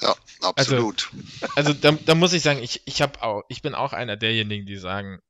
Ja, 0.00 0.14
absolut. 0.42 1.10
Also, 1.54 1.70
also 1.70 1.72
da, 1.74 1.92
da, 1.92 2.14
muss 2.14 2.32
ich 2.32 2.42
sagen, 2.42 2.62
ich, 2.62 2.82
ich, 2.86 3.02
auch, 3.02 3.42
ich 3.48 3.62
bin 3.62 3.74
auch 3.74 3.92
einer 3.92 4.16
derjenigen, 4.16 4.66
die 4.66 4.76
sagen, 4.76 5.20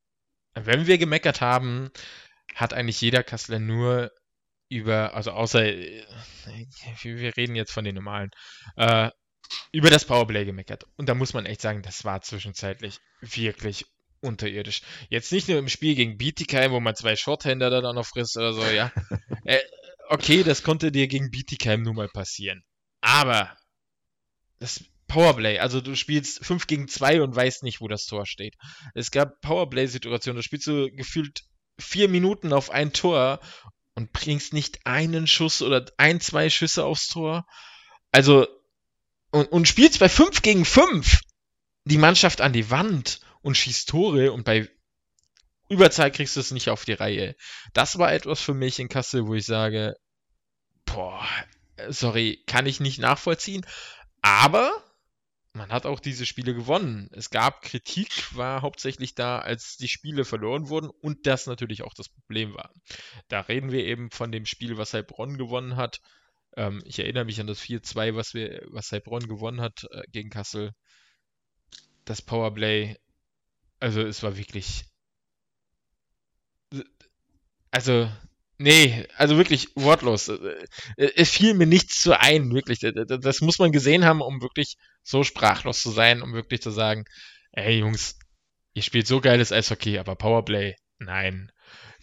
wenn 0.55 0.87
wir 0.87 0.99
gemeckert 0.99 1.41
haben, 1.41 1.91
hat 2.55 2.73
eigentlich 2.73 3.01
jeder 3.01 3.23
Kassler 3.23 3.59
nur 3.59 4.11
über, 4.69 5.15
also 5.15 5.33
außer, 5.33 5.65
äh, 5.65 6.05
wir 7.03 7.37
reden 7.37 7.57
jetzt 7.57 7.73
von 7.73 7.85
den 7.85 7.95
normalen, 7.95 8.31
äh, 8.77 9.11
über 9.73 9.91
das 9.91 10.05
Powerplay 10.05 10.45
gemeckert. 10.45 10.85
Und 10.97 11.09
da 11.09 11.15
muss 11.15 11.35
man 11.35 11.47
echt 11.47 11.61
sagen, 11.61 11.83
das 11.83 12.05
war 12.05 12.23
zwischenzeitlich 12.23 12.99
wirklich 13.21 13.85
unterirdisch. 14.21 14.81
Jetzt 15.11 15.33
nicht 15.33 15.49
nur 15.49 15.59
im 15.59 15.69
Spiel 15.69 15.95
gegen 15.95 16.17
Bietigheim, 16.17 16.73
wo 16.73 16.81
man 16.81 16.95
zwei 16.95 17.15
Shorthänder 17.15 17.69
dann 17.69 17.95
noch 17.95 18.07
frisst 18.07 18.37
oder 18.37 18.55
so, 18.55 18.65
ja. 18.65 18.91
äh, 19.45 19.61
okay, 20.09 20.43
das 20.43 20.63
konnte 20.63 20.91
dir 20.91 21.09
gegen 21.09 21.31
Bietigheim 21.31 21.83
nun 21.83 21.97
mal 21.97 22.09
passieren. 22.09 22.65
Aber 23.03 23.55
das 24.65 24.85
Powerplay, 25.09 25.59
also 25.59 25.81
du 25.81 25.95
spielst 25.95 26.45
5 26.45 26.67
gegen 26.67 26.89
2 26.89 27.23
und 27.23 27.37
weißt 27.37 27.63
nicht, 27.63 27.81
wo 27.81 27.89
das 27.89 28.07
Tor 28.07 28.25
steht. 28.25 28.55
Es 28.95 29.11
gab 29.11 29.41
Powerplay-Situationen, 29.43 30.37
da 30.37 30.43
spielst 30.43 30.67
du 30.67 30.91
gefühlt 30.91 31.45
vier 31.79 32.09
Minuten 32.09 32.53
auf 32.53 32.71
ein 32.71 32.93
Tor 32.93 33.41
und 33.95 34.13
bringst 34.13 34.53
nicht 34.55 34.87
einen 34.87 35.27
Schuss 35.27 35.61
oder 35.61 35.85
ein, 35.99 36.21
zwei 36.21 36.49
Schüsse 36.49 36.85
aufs 36.85 37.09
Tor. 37.09 37.47
Also, 38.11 38.47
und, 39.31 39.53
und 39.53 39.69
spielst 39.69 39.99
bei 39.99 40.09
5 40.09 40.41
gegen 40.41 40.65
5 40.65 41.21
die 41.85 41.99
Mannschaft 41.99 42.41
an 42.41 42.55
die 42.55 42.71
Wand 42.71 43.21
und 43.43 43.57
schießt 43.57 43.89
Tore 43.91 44.33
und 44.33 44.45
bei 44.45 44.69
Überzeit 45.69 46.15
kriegst 46.15 46.37
du 46.37 46.41
es 46.41 46.51
nicht 46.51 46.71
auf 46.71 46.87
die 46.87 46.93
Reihe. 46.95 47.37
Das 47.75 47.99
war 47.99 48.13
etwas 48.13 48.41
für 48.41 48.55
mich 48.55 48.79
in 48.79 48.89
Kassel, 48.89 49.27
wo 49.27 49.35
ich 49.35 49.45
sage, 49.45 49.95
boah, 50.87 51.27
sorry, 51.89 52.43
kann 52.47 52.67
ich 52.67 52.81
nicht 52.81 52.99
nachvollziehen. 52.99 53.67
Aber 54.25 54.83
man 55.53 55.71
hat 55.71 55.85
auch 55.85 56.01
diese 56.01 56.25
Spiele 56.25 56.55
gewonnen. 56.55 57.11
Es 57.13 57.29
gab 57.29 57.61
Kritik, 57.61 58.35
war 58.35 58.63
hauptsächlich 58.63 59.15
da, 59.15 59.39
als 59.39 59.77
die 59.77 59.87
Spiele 59.87 60.25
verloren 60.25 60.71
wurden 60.71 60.89
und 60.89 61.27
das 61.27 61.47
natürlich 61.47 61.83
auch 61.83 61.93
das 61.93 62.09
Problem 62.09 62.55
war. 62.55 62.73
Da 63.29 63.41
reden 63.41 63.71
wir 63.71 63.85
eben 63.85 64.11
von 64.11 64.33
dem 64.33 64.47
Spiel, 64.47 64.79
was 64.79 64.95
Heilbronn 64.95 65.37
gewonnen 65.37 65.77
hat. 65.77 66.01
Ähm, 66.57 66.83
ich 66.87 66.99
erinnere 67.01 67.27
mich 67.27 67.39
an 67.39 67.47
das 67.47 67.61
4-2, 67.61 68.15
was, 68.15 68.33
was 68.73 68.93
Heilbronn 68.93 69.29
gewonnen 69.29 69.61
hat 69.61 69.87
äh, 69.91 70.05
gegen 70.11 70.31
Kassel. 70.31 70.73
Das 72.07 72.23
Powerplay, 72.23 72.97
also 73.79 74.01
es 74.01 74.23
war 74.23 74.39
wirklich. 74.39 74.87
Also, 77.71 78.11
Nee, 78.59 79.07
also 79.17 79.37
wirklich 79.37 79.69
wortlos. 79.75 80.29
Äh, 80.29 80.35
äh, 80.97 81.13
es 81.17 81.31
fiel 81.31 81.55
mir 81.55 81.67
nichts 81.67 82.01
zu 82.01 82.19
ein, 82.19 82.53
wirklich. 82.53 82.79
Das 82.81 83.41
muss 83.41 83.59
man 83.59 83.73
gesehen 83.73 84.05
haben, 84.05 84.21
um 84.21 84.41
wirklich 84.43 84.77
so 85.03 85.25
sprachlos 85.25 85.83
zu 85.83 85.91
sein, 85.91 86.23
um 86.23 86.35
wirklich 86.35 86.63
zu 86.63 86.71
sagen, 86.71 87.05
ey 87.53 87.79
Jungs, 87.79 88.17
ihr 88.75 88.83
spielt 88.83 89.07
so 89.07 89.21
geiles 89.21 89.53
Eishockey, 89.53 89.99
aber 89.99 90.17
Powerplay, 90.17 90.75
nein. 90.99 91.51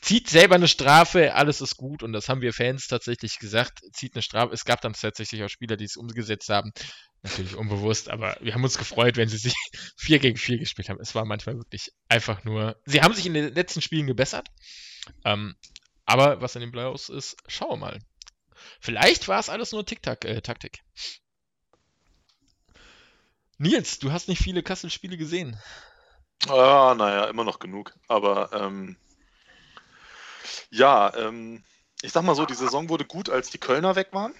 zieht 0.01 0.29
selber 0.29 0.55
eine 0.55 0.67
Strafe, 0.67 1.35
alles 1.35 1.61
ist 1.61 1.77
gut 1.77 2.03
und 2.03 2.13
das 2.13 2.27
haben 2.27 2.41
wir 2.41 2.53
Fans 2.53 2.87
tatsächlich 2.87 3.39
gesagt, 3.39 3.79
zieht 3.93 4.15
eine 4.15 4.21
Strafe. 4.21 4.53
Es 4.53 4.65
gab 4.65 4.81
dann 4.81 4.93
tatsächlich 4.93 5.43
auch 5.43 5.49
Spieler, 5.49 5.77
die 5.77 5.85
es 5.85 5.95
umgesetzt 5.97 6.49
haben, 6.49 6.71
natürlich 7.23 7.55
unbewusst, 7.55 8.09
aber 8.09 8.37
wir 8.41 8.53
haben 8.53 8.63
uns 8.63 8.77
gefreut, 8.77 9.17
wenn 9.17 9.29
sie 9.29 9.37
sich 9.37 9.53
4 9.97 10.19
gegen 10.19 10.37
4 10.37 10.57
gespielt 10.59 10.89
haben. 10.89 10.99
Es 11.01 11.15
war 11.15 11.25
manchmal 11.25 11.57
wirklich 11.57 11.91
einfach 12.09 12.43
nur, 12.43 12.75
sie 12.85 13.01
haben 13.01 13.13
sich 13.13 13.25
in 13.25 13.33
den 13.35 13.53
letzten 13.53 13.81
Spielen 13.81 14.07
gebessert, 14.07 14.47
ähm, 15.25 15.55
aber 16.11 16.41
was 16.41 16.55
in 16.55 16.61
den 16.61 16.73
Playoffs 16.73 17.07
ist, 17.07 17.37
schauen 17.47 17.69
wir 17.69 17.77
mal. 17.77 17.99
Vielleicht 18.81 19.29
war 19.29 19.39
es 19.39 19.49
alles 19.49 19.71
nur 19.71 19.85
Tic-Tac-Taktik. 19.85 20.79
Äh, 20.79 20.81
Nils, 23.57 23.99
du 23.99 24.11
hast 24.11 24.27
nicht 24.27 24.41
viele 24.41 24.61
Kassel-Spiele 24.61 25.17
gesehen. 25.17 25.57
Ah, 26.49 26.95
naja, 26.97 27.25
immer 27.25 27.45
noch 27.45 27.59
genug. 27.59 27.93
Aber 28.09 28.51
ähm, 28.51 28.97
ja, 30.69 31.15
ähm, 31.15 31.63
ich 32.01 32.11
sag 32.11 32.23
mal 32.23 32.35
so, 32.35 32.45
die 32.45 32.55
Saison 32.55 32.89
wurde 32.89 33.05
gut, 33.05 33.29
als 33.29 33.49
die 33.49 33.59
Kölner 33.59 33.95
weg 33.95 34.09
waren. 34.11 34.33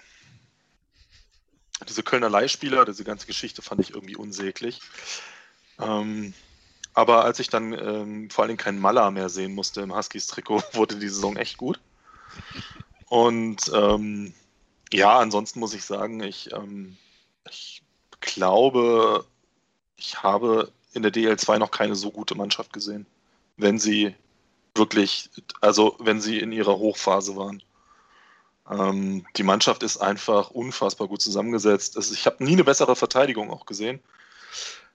Diese 1.88 2.04
Kölner 2.04 2.30
Leihspieler, 2.30 2.84
diese 2.84 3.06
ganze 3.06 3.28
Geschichte 3.28 3.62
fand 3.62 3.80
ich 3.80 3.92
irgendwie 3.92 4.18
unsäglich. 4.18 4.82
Ähm, 5.80 6.34
aber 6.94 7.24
als 7.24 7.40
ich 7.40 7.50
dann 7.50 7.74
ähm, 7.74 8.30
vor 8.30 8.44
allen 8.44 8.50
Dingen 8.50 8.58
keinen 8.58 8.80
Maller 8.80 9.12
mehr 9.12 9.30
sehen 9.30 9.56
musste 9.56 9.82
im 9.82 9.96
Huskies-Trikot, 9.96 10.64
wurde 10.74 10.96
die 10.98 11.10
Saison 11.10 11.38
echt 11.38 11.58
gut. 11.58 11.80
Und 13.08 13.72
ähm, 13.74 14.34
ja, 14.94 15.20
ansonsten 15.20 15.60
muss 15.60 15.74
ich 15.74 15.84
sagen, 15.84 16.22
ich, 16.22 16.52
ähm, 16.54 16.98
ich 17.50 17.82
glaube, 18.20 19.26
ich 19.98 20.24
habe 20.24 20.72
in 20.94 21.04
der 21.04 21.14
DL2 21.14 21.58
noch 21.58 21.72
keine 21.72 21.96
so 21.96 22.12
gute 22.12 22.36
Mannschaft 22.36 22.74
gesehen. 22.74 23.06
Wenn 23.58 23.80
sie 23.80 24.16
wirklich, 24.76 25.30
also 25.60 25.96
wenn 26.00 26.22
sie 26.22 26.40
in 26.40 26.52
ihrer 26.52 26.78
Hochphase 26.78 27.36
waren. 27.36 27.62
Ähm, 28.70 29.26
die 29.36 29.44
Mannschaft 29.44 29.84
ist 29.84 29.98
einfach 29.98 30.52
unfassbar 30.52 31.08
gut 31.08 31.22
zusammengesetzt. 31.22 31.98
Also 31.98 32.14
ich 32.14 32.26
habe 32.26 32.44
nie 32.44 32.54
eine 32.54 32.64
bessere 32.64 32.96
Verteidigung 32.96 33.52
auch 33.52 33.66
gesehen, 33.66 34.02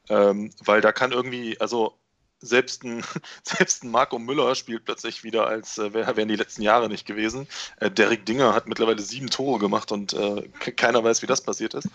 ähm, 0.09 0.51
weil 0.65 0.81
da 0.81 0.93
kann 0.93 1.13
irgendwie, 1.13 1.61
also 1.61 1.95
selbst 2.41 2.85
ein, 2.85 3.05
selbst 3.43 3.85
ein 3.85 3.91
Marco 3.91 4.19
Müller 4.19 4.55
spielt 4.55 4.85
plötzlich 4.85 5.25
wieder, 5.25 5.47
als 5.47 5.79
äh, 5.79 5.93
wären 5.93 6.29
die 6.29 6.37
letzten 6.37 6.63
Jahre 6.63 6.89
nicht 6.89 7.07
gewesen. 7.07 7.49
Äh, 7.81 7.91
Derek 7.91 8.27
Dinger 8.27 8.55
hat 8.55 8.69
mittlerweile 8.69 9.01
sieben 9.03 9.31
Tore 9.31 9.59
gemacht 9.59 9.93
und 9.93 10.13
äh, 10.13 10.49
keiner 10.77 11.03
weiß, 11.03 11.23
wie 11.23 11.27
das 11.27 11.41
passiert 11.41 11.75
ist. 11.75 11.89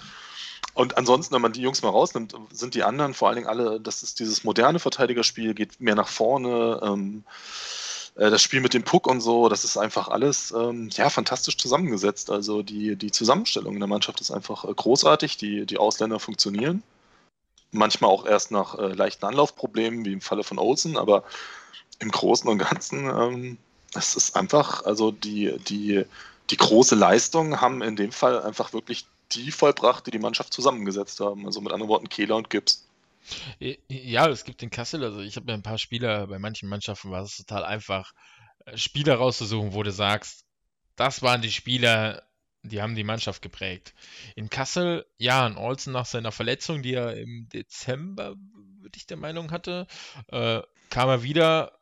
Und 0.73 0.97
ansonsten, 0.97 1.35
wenn 1.35 1.41
man 1.41 1.53
die 1.53 1.61
Jungs 1.61 1.81
mal 1.81 1.89
rausnimmt, 1.89 2.33
sind 2.51 2.75
die 2.75 2.83
anderen 2.83 3.13
vor 3.13 3.27
allen 3.27 3.35
Dingen 3.35 3.47
alle, 3.47 3.79
das 3.81 4.03
ist 4.03 4.19
dieses 4.19 4.43
moderne 4.43 4.79
Verteidigerspiel, 4.79 5.53
geht 5.53 5.81
mehr 5.81 5.95
nach 5.95 6.07
vorne. 6.07 6.79
Ähm, 6.81 7.23
äh, 8.15 8.29
das 8.29 8.41
Spiel 8.41 8.61
mit 8.61 8.73
dem 8.73 8.83
Puck 8.83 9.07
und 9.07 9.21
so, 9.21 9.49
das 9.49 9.65
ist 9.65 9.77
einfach 9.77 10.07
alles 10.07 10.51
ähm, 10.51 10.89
ja, 10.93 11.09
fantastisch 11.09 11.57
zusammengesetzt. 11.57 12.29
Also 12.31 12.61
die, 12.61 12.95
die 12.95 13.11
Zusammenstellung 13.11 13.73
in 13.73 13.79
der 13.79 13.89
Mannschaft 13.89 14.21
ist 14.21 14.31
einfach 14.31 14.65
äh, 14.65 14.73
großartig. 14.73 15.37
Die, 15.37 15.65
die 15.65 15.77
Ausländer 15.77 16.19
funktionieren. 16.19 16.83
Manchmal 17.71 18.11
auch 18.11 18.25
erst 18.25 18.51
nach 18.51 18.77
äh, 18.77 18.87
leichten 18.87 19.25
Anlaufproblemen, 19.25 20.05
wie 20.05 20.13
im 20.13 20.21
Falle 20.21 20.43
von 20.43 20.59
Olsen, 20.59 20.97
aber 20.97 21.23
im 21.99 22.11
Großen 22.11 22.49
und 22.49 22.57
Ganzen, 22.57 23.05
ähm, 23.05 23.57
es 23.93 24.15
ist 24.15 24.35
einfach, 24.35 24.85
also 24.85 25.11
die, 25.11 25.57
die, 25.67 26.05
die 26.49 26.57
große 26.57 26.95
Leistung 26.95 27.61
haben 27.61 27.81
in 27.81 27.95
dem 27.95 28.11
Fall 28.11 28.41
einfach 28.41 28.73
wirklich 28.73 29.05
die 29.33 29.51
vollbracht, 29.51 30.05
die 30.07 30.11
die 30.11 30.19
Mannschaft 30.19 30.53
zusammengesetzt 30.53 31.19
haben. 31.19 31.45
Also 31.45 31.61
mit 31.61 31.71
anderen 31.71 31.89
Worten 31.89 32.09
Kehler 32.09 32.35
und 32.35 32.49
Gibbs. 32.49 32.87
Ja, 33.87 34.27
es 34.27 34.43
gibt 34.43 34.63
in 34.63 34.69
Kassel, 34.69 35.03
also 35.03 35.21
ich 35.21 35.35
habe 35.35 35.47
ja 35.49 35.53
ein 35.53 35.63
paar 35.63 35.77
Spieler, 35.77 36.27
bei 36.27 36.39
manchen 36.39 36.67
Mannschaften 36.67 37.11
war 37.11 37.23
es 37.23 37.37
total 37.37 37.63
einfach, 37.63 38.13
äh, 38.65 38.77
Spieler 38.77 39.15
rauszusuchen, 39.15 39.73
wo 39.73 39.83
du 39.83 39.91
sagst, 39.91 40.43
das 40.95 41.21
waren 41.21 41.41
die 41.41 41.51
Spieler, 41.51 42.23
die 42.63 42.81
haben 42.81 42.95
die 42.95 43.03
Mannschaft 43.03 43.41
geprägt. 43.41 43.93
In 44.35 44.49
Kassel, 44.49 45.05
ja, 45.17 45.45
in 45.47 45.57
Olsen 45.57 45.93
nach 45.93 46.05
seiner 46.05 46.31
Verletzung, 46.31 46.81
die 46.81 46.93
er 46.93 47.17
im 47.17 47.47
Dezember, 47.51 48.35
würde 48.81 48.97
ich 48.97 49.07
der 49.07 49.17
Meinung 49.17 49.51
hatte, 49.51 49.87
äh, 50.27 50.61
kam 50.89 51.09
er 51.09 51.23
wieder 51.23 51.73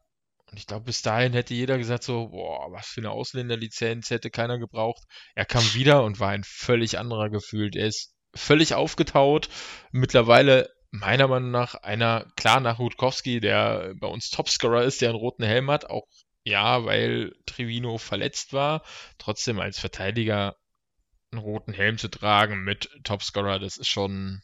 und 0.51 0.57
ich 0.57 0.67
glaube, 0.67 0.85
bis 0.85 1.01
dahin 1.01 1.33
hätte 1.33 1.53
jeder 1.53 1.77
gesagt 1.77 2.03
so, 2.03 2.29
boah, 2.29 2.71
was 2.71 2.87
für 2.87 3.01
eine 3.01 3.11
Ausländerlizenz 3.11 4.09
hätte 4.09 4.31
keiner 4.31 4.57
gebraucht. 4.57 5.03
Er 5.35 5.45
kam 5.45 5.63
wieder 5.73 6.03
und 6.03 6.19
war 6.19 6.29
ein 6.29 6.43
völlig 6.43 6.97
anderer 6.97 7.29
gefühlt. 7.29 7.75
Er 7.75 7.87
ist 7.87 8.15
völlig 8.33 8.73
aufgetaut. 8.73 9.49
Mittlerweile 9.91 10.69
meiner 10.91 11.27
Meinung 11.27 11.51
nach 11.51 11.75
einer, 11.75 12.25
klar 12.35 12.59
nach 12.61 12.79
Rutkowski, 12.79 13.39
der 13.39 13.93
bei 13.99 14.07
uns 14.07 14.31
Topscorer 14.31 14.83
ist, 14.83 15.01
der 15.01 15.09
einen 15.09 15.19
roten 15.19 15.43
Helm 15.43 15.69
hat, 15.69 15.89
auch 15.89 16.07
ja, 16.43 16.83
weil 16.85 17.35
Trivino 17.45 17.99
verletzt 17.99 18.53
war. 18.53 18.83
Trotzdem 19.19 19.59
als 19.59 19.77
Verteidiger 19.77 20.55
einen 21.31 21.41
roten 21.41 21.73
Helm 21.73 21.97
zu 21.97 22.07
tragen 22.07 22.63
mit 22.63 22.89
Topscorer, 23.03 23.59
das 23.59 23.77
ist 23.77 23.87
schon 23.87 24.41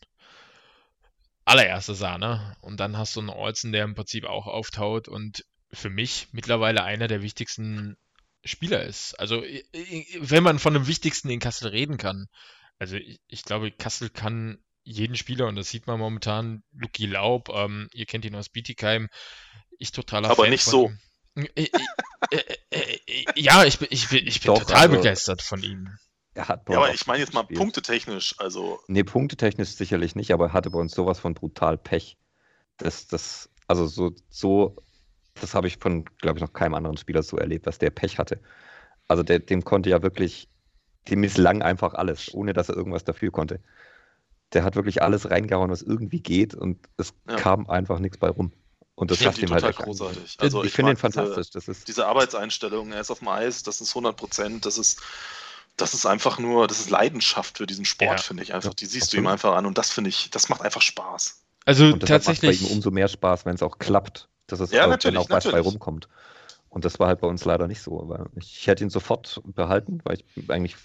allererste 1.45 1.95
Sahne. 1.95 2.55
Und 2.61 2.79
dann 2.79 2.97
hast 2.97 3.15
du 3.15 3.19
einen 3.21 3.29
Olsen, 3.29 3.71
der 3.71 3.83
im 3.83 3.95
Prinzip 3.95 4.25
auch 4.25 4.47
auftaut 4.47 5.07
und 5.07 5.45
für 5.71 5.89
mich 5.89 6.27
mittlerweile 6.31 6.83
einer 6.83 7.07
der 7.07 7.21
wichtigsten 7.21 7.97
Spieler 8.43 8.83
ist. 8.83 9.19
Also, 9.19 9.41
wenn 10.19 10.43
man 10.43 10.59
von 10.59 10.73
dem 10.73 10.87
wichtigsten 10.87 11.29
in 11.29 11.39
Kassel 11.39 11.69
reden 11.69 11.97
kann. 11.97 12.27
Also, 12.77 12.97
ich, 12.97 13.19
ich 13.27 13.43
glaube, 13.43 13.71
Kassel 13.71 14.09
kann 14.09 14.59
jeden 14.83 15.15
Spieler, 15.15 15.47
und 15.47 15.55
das 15.55 15.69
sieht 15.69 15.87
man 15.87 15.99
momentan, 15.99 16.63
Luki 16.73 17.07
Laub, 17.07 17.49
ähm, 17.49 17.87
ihr 17.91 18.05
kennt 18.05 18.25
ihn 18.25 18.35
aus 18.35 18.49
Bietigheim, 18.49 19.09
ich 19.79 19.91
totaler 19.91 20.29
Aber 20.29 20.43
Fan 20.43 20.51
nicht 20.51 20.63
so. 20.63 20.89
Ihm. 21.35 21.47
Äh, 21.55 21.69
äh, 22.31 22.99
äh, 23.07 23.25
ja, 23.35 23.65
ich 23.65 23.79
bin, 23.79 23.87
ich 23.91 24.07
bin, 24.09 24.27
ich 24.27 24.41
bin 24.41 24.53
Doch, 24.53 24.59
total 24.59 24.83
also, 24.83 24.97
begeistert 24.97 25.41
von 25.41 25.63
ihm. 25.63 25.89
Er 26.35 26.49
hat 26.49 26.69
ja, 26.69 26.77
aber 26.77 26.93
ich 26.93 27.07
meine 27.07 27.19
jetzt 27.19 27.33
mal 27.33 27.43
punktetechnisch, 27.43 28.35
also. 28.39 28.79
Nee, 28.87 29.03
punktetechnisch 29.03 29.69
sicherlich 29.69 30.15
nicht, 30.15 30.31
aber 30.31 30.47
er 30.47 30.53
hatte 30.53 30.69
bei 30.69 30.79
uns 30.79 30.93
sowas 30.93 31.19
von 31.19 31.33
brutal 31.33 31.77
Pech. 31.77 32.17
Das, 32.77 33.07
das, 33.07 33.49
also 33.67 33.87
so, 33.87 34.11
so 34.29 34.75
das 35.39 35.53
habe 35.53 35.67
ich 35.67 35.77
von, 35.77 36.05
glaube 36.21 36.37
ich, 36.37 36.41
noch 36.41 36.53
keinem 36.53 36.73
anderen 36.73 36.97
Spieler 36.97 37.23
so 37.23 37.37
erlebt, 37.37 37.67
dass 37.67 37.77
der 37.77 37.89
Pech 37.89 38.17
hatte. 38.17 38.39
Also 39.07 39.21
der, 39.21 39.39
dem 39.39 39.63
konnte 39.63 39.89
ja 39.89 40.01
wirklich, 40.01 40.49
dem 41.09 41.19
misslang 41.19 41.61
einfach 41.61 41.93
alles, 41.93 42.33
ohne 42.33 42.53
dass 42.53 42.69
er 42.69 42.75
irgendwas 42.75 43.03
dafür 43.03 43.31
konnte. 43.31 43.59
Der 44.53 44.63
hat 44.63 44.75
wirklich 44.75 45.01
alles 45.01 45.29
reingehauen, 45.29 45.69
was 45.69 45.81
irgendwie 45.81 46.21
geht 46.21 46.55
und 46.55 46.79
es 46.97 47.13
ja. 47.29 47.35
kam 47.35 47.69
einfach 47.69 47.99
nichts 47.99 48.17
bei 48.17 48.29
rum. 48.29 48.51
Und 48.95 49.11
das 49.11 49.19
schafft 49.19 49.39
ihm 49.39 49.51
halt 49.51 49.65
echt 49.65 49.79
großartig. 49.79 50.37
Also 50.39 50.61
ich, 50.61 50.67
ich 50.67 50.73
finde 50.73 50.91
ihn 50.91 50.97
fantastisch. 50.97 51.47
Diese, 51.47 51.51
das 51.51 51.67
ist 51.67 51.87
diese 51.87 52.07
Arbeitseinstellung, 52.07 52.93
er 52.93 53.01
ist 53.01 53.11
auf 53.11 53.19
dem 53.19 53.27
Eis, 53.27 53.63
das 53.63 53.81
ist 53.81 53.89
100 53.89 54.15
Prozent, 54.15 54.65
das 54.65 54.77
ist, 54.77 55.01
das 55.77 55.93
ist 55.93 56.06
einfach 56.06 56.39
nur, 56.39 56.68
das 56.68 56.80
ist 56.80 56.89
Leidenschaft 56.89 57.57
für 57.57 57.65
diesen 57.65 57.85
Sport, 57.85 58.19
ja. 58.19 58.23
finde 58.23 58.43
ich 58.43 58.53
einfach. 58.53 58.73
Die 58.73 58.85
siehst 58.85 59.14
du 59.14 59.18
ihm 59.18 59.27
einfach 59.27 59.56
an 59.56 59.65
und 59.65 59.77
das 59.77 59.91
finde 59.91 60.10
ich, 60.10 60.30
das 60.30 60.49
macht 60.49 60.61
einfach 60.61 60.81
Spaß. 60.81 61.41
Also 61.65 61.85
und 61.85 62.07
tatsächlich. 62.07 62.61
Macht 62.61 62.69
bei 62.69 62.72
ihm 62.72 62.77
umso 62.77 62.91
mehr 62.91 63.07
Spaß, 63.07 63.45
wenn 63.45 63.56
es 63.56 63.64
auch 63.64 63.80
klappt 63.80 64.30
dass 64.47 64.60
es 64.60 64.72
ja, 64.72 64.95
dann 64.95 65.18
auch 65.18 65.30
was 65.30 65.49
bei 65.49 65.60
rumkommt. 65.60 66.07
Und 66.69 66.85
das 66.85 66.99
war 66.99 67.07
halt 67.07 67.22
bei 67.22 67.27
uns 67.27 67.45
leider 67.45 67.68
nicht 67.68 67.81
so. 67.81 68.02
Aber 68.02 68.27
ich 68.35 68.68
hätte 68.68 68.84
ihn 68.84 68.89
sofort 68.89 69.41
behalten, 69.45 70.02
weil 70.03 70.18
ich 70.35 70.49
eigentlich 70.49 70.76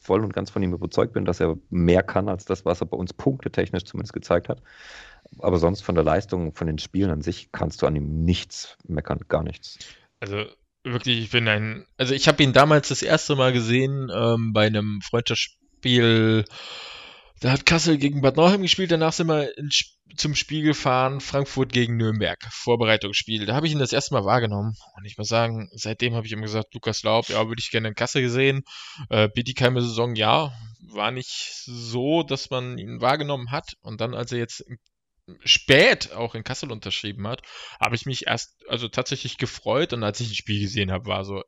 voll 0.00 0.24
und 0.24 0.32
ganz 0.32 0.50
von 0.50 0.62
ihm 0.62 0.72
überzeugt 0.72 1.12
bin, 1.12 1.24
dass 1.24 1.38
er 1.38 1.56
mehr 1.70 2.02
kann 2.02 2.28
als 2.28 2.44
das, 2.44 2.64
was 2.64 2.80
er 2.80 2.88
bei 2.88 2.96
uns 2.96 3.12
punktetechnisch 3.12 3.84
zumindest 3.84 4.12
gezeigt 4.12 4.48
hat. 4.48 4.60
Aber 5.38 5.58
sonst 5.58 5.82
von 5.82 5.94
der 5.94 6.02
Leistung, 6.02 6.52
von 6.54 6.66
den 6.66 6.78
Spielen 6.78 7.10
an 7.10 7.22
sich, 7.22 7.52
kannst 7.52 7.80
du 7.80 7.86
an 7.86 7.94
ihm 7.94 8.24
nichts 8.24 8.76
meckern, 8.88 9.20
gar 9.28 9.44
nichts. 9.44 9.78
Also 10.18 10.46
wirklich, 10.84 11.18
ich 11.18 11.30
bin 11.30 11.48
ein, 11.48 11.86
also 11.96 12.14
ich 12.14 12.28
habe 12.28 12.42
ihn 12.42 12.52
damals 12.52 12.88
das 12.88 13.02
erste 13.02 13.36
Mal 13.36 13.52
gesehen 13.52 14.10
ähm, 14.14 14.52
bei 14.52 14.66
einem 14.66 15.00
Freundschaftsspiel 15.02 16.44
da 17.40 17.52
hat 17.52 17.64
Kassel 17.64 17.96
gegen 17.96 18.20
Bad 18.20 18.36
Nauheim 18.36 18.60
gespielt, 18.60 18.90
danach 18.90 19.14
sind 19.14 19.28
wir 19.28 19.56
in, 19.56 19.70
zum 20.14 20.34
Spiel 20.34 20.62
gefahren, 20.62 21.20
Frankfurt 21.20 21.72
gegen 21.72 21.96
Nürnberg, 21.96 22.38
Vorbereitungsspiel. 22.50 23.46
Da 23.46 23.54
habe 23.54 23.66
ich 23.66 23.72
ihn 23.72 23.78
das 23.78 23.94
erste 23.94 24.12
Mal 24.12 24.26
wahrgenommen. 24.26 24.76
Und 24.96 25.06
ich 25.06 25.16
muss 25.16 25.28
sagen, 25.28 25.70
seitdem 25.72 26.14
habe 26.14 26.26
ich 26.26 26.32
ihm 26.32 26.42
gesagt, 26.42 26.74
Lukas 26.74 27.02
Laub, 27.02 27.30
ja, 27.30 27.48
würde 27.48 27.60
ich 27.60 27.70
gerne 27.70 27.88
in 27.88 27.94
Kassel 27.94 28.20
gesehen. 28.20 28.62
Äh, 29.08 29.30
Bietigheime 29.34 29.80
Saison, 29.80 30.14
ja, 30.16 30.52
war 30.92 31.12
nicht 31.12 31.62
so, 31.64 32.22
dass 32.22 32.50
man 32.50 32.76
ihn 32.76 33.00
wahrgenommen 33.00 33.50
hat. 33.50 33.72
Und 33.80 34.02
dann, 34.02 34.14
als 34.14 34.32
er 34.32 34.38
jetzt 34.38 34.62
spät 35.44 36.12
auch 36.12 36.34
in 36.34 36.44
Kassel 36.44 36.72
unterschrieben 36.72 37.26
hat, 37.26 37.42
habe 37.80 37.96
ich 37.96 38.06
mich 38.06 38.26
erst, 38.26 38.64
also 38.68 38.88
tatsächlich 38.88 39.36
gefreut. 39.38 39.92
Und 39.92 40.04
als 40.04 40.20
ich 40.20 40.30
ein 40.30 40.34
Spiel 40.34 40.60
gesehen 40.60 40.90
habe, 40.90 41.06
war 41.06 41.24
so, 41.24 41.42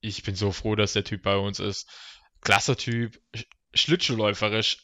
ich 0.00 0.22
bin 0.22 0.34
so 0.34 0.52
froh, 0.52 0.76
dass 0.76 0.92
der 0.92 1.04
Typ 1.04 1.22
bei 1.22 1.36
uns 1.36 1.60
ist. 1.60 1.88
Klasse 2.40 2.76
Typ, 2.76 3.20
Schlittschuhläuferisch, 3.74 4.78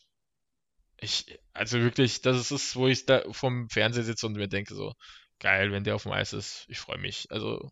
ich, 0.98 1.38
also 1.52 1.80
wirklich, 1.80 2.22
das 2.22 2.38
ist 2.38 2.50
es, 2.50 2.76
wo 2.76 2.86
ich 2.88 3.06
da 3.06 3.22
vom 3.30 3.68
Fernseher 3.68 4.04
sitze 4.04 4.26
und 4.26 4.36
mir 4.36 4.48
denke 4.48 4.74
so, 4.74 4.94
geil, 5.38 5.72
wenn 5.72 5.84
der 5.84 5.94
auf 5.94 6.04
dem 6.04 6.12
Eis 6.12 6.32
ist, 6.32 6.64
ich 6.68 6.78
freue 6.78 6.98
mich. 6.98 7.26
Also, 7.30 7.70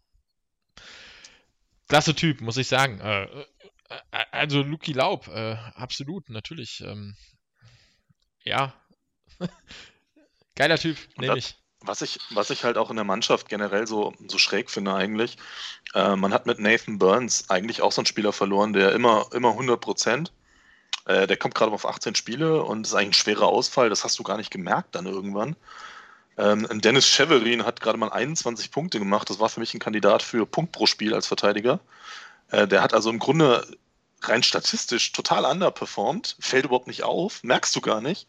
klasse 1.88 2.14
Typ, 2.14 2.40
muss 2.40 2.56
ich 2.56 2.68
sagen. 2.68 3.00
Äh, 3.00 3.24
äh, 3.24 3.44
äh 4.12 4.24
also, 4.32 4.62
Luki 4.62 4.92
Laub, 4.92 5.28
äh, 5.28 5.54
absolut, 5.74 6.28
natürlich. 6.28 6.80
Ähm, 6.80 7.16
ja. 8.44 8.74
Geiler 10.56 10.78
Typ, 10.78 10.96
nehme 11.16 11.38
ich. 11.38 11.56
was 11.80 12.00
ich, 12.02 12.18
was 12.30 12.50
ich 12.50 12.64
halt 12.64 12.78
auch 12.78 12.90
in 12.90 12.96
der 12.96 13.04
Mannschaft 13.04 13.48
generell 13.48 13.86
so, 13.86 14.14
so 14.28 14.38
schräg 14.38 14.70
finde 14.70 14.94
eigentlich, 14.94 15.36
äh, 15.94 16.16
man 16.16 16.32
hat 16.32 16.46
mit 16.46 16.58
Nathan 16.58 16.98
Burns 16.98 17.50
eigentlich 17.50 17.82
auch 17.82 17.92
so 17.92 18.00
einen 18.00 18.06
Spieler 18.06 18.32
verloren, 18.32 18.72
der 18.72 18.92
immer, 18.92 19.26
immer 19.32 19.50
100 19.50 19.80
Prozent, 19.80 20.32
äh, 21.06 21.26
der 21.26 21.36
kommt 21.36 21.54
gerade 21.54 21.72
auf 21.72 21.86
18 21.86 22.14
Spiele 22.14 22.62
und 22.62 22.86
ist 22.86 22.94
eigentlich 22.94 23.08
ein 23.08 23.14
schwerer 23.14 23.46
Ausfall, 23.46 23.90
das 23.90 24.04
hast 24.04 24.18
du 24.18 24.22
gar 24.22 24.36
nicht 24.36 24.50
gemerkt 24.50 24.94
dann 24.94 25.06
irgendwann. 25.06 25.56
Ähm, 26.36 26.66
Dennis 26.80 27.06
Cheverin 27.06 27.64
hat 27.64 27.80
gerade 27.80 27.98
mal 27.98 28.10
21 28.10 28.70
Punkte 28.70 28.98
gemacht, 28.98 29.30
das 29.30 29.38
war 29.38 29.48
für 29.48 29.60
mich 29.60 29.74
ein 29.74 29.80
Kandidat 29.80 30.22
für 30.22 30.46
Punkt 30.46 30.72
pro 30.72 30.86
Spiel 30.86 31.14
als 31.14 31.26
Verteidiger. 31.26 31.80
Äh, 32.50 32.68
der 32.68 32.82
hat 32.82 32.94
also 32.94 33.10
im 33.10 33.18
Grunde 33.18 33.66
rein 34.22 34.42
statistisch 34.42 35.12
total 35.12 35.44
underperformed, 35.44 36.36
fällt 36.40 36.64
überhaupt 36.64 36.86
nicht 36.86 37.02
auf, 37.02 37.42
merkst 37.42 37.74
du 37.76 37.80
gar 37.80 38.00
nicht 38.00 38.28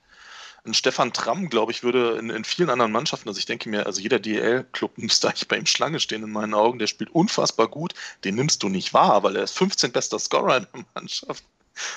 ein 0.66 0.74
Stefan 0.74 1.14
Tramm, 1.14 1.50
glaube 1.50 1.72
ich, 1.72 1.84
würde 1.84 2.18
in, 2.18 2.30
in, 2.30 2.44
vielen 2.44 2.70
anderen 2.70 2.92
Mannschaften, 2.92 3.30
also 3.30 3.40
ich 3.40 3.46
denke 3.46 3.70
mir, 3.70 3.86
also 3.86 4.02
jeder 4.02 4.20
DL-Club 4.20 4.98
müsste 4.98 5.28
eigentlich 5.28 5.48
bei 5.48 5.58
ihm 5.58 5.66
Schlange 5.66 6.00
stehen 6.00 6.24
in 6.24 6.32
meinen 6.32 6.54
Augen, 6.54 6.80
der 6.80 6.88
spielt 6.88 7.12
unfassbar 7.12 7.68
gut, 7.68 7.94
den 8.24 8.36
nimmst 8.36 8.64
du 8.64 8.70
nicht 8.70 8.94
wahr, 8.94 9.24
weil 9.24 9.36
er 9.36 9.44
ist 9.44 9.58
15 9.58 9.92
bester 9.92 10.20
Scorer 10.20 10.58
in 10.58 10.68
der 10.74 10.86
Mannschaft. 10.96 11.44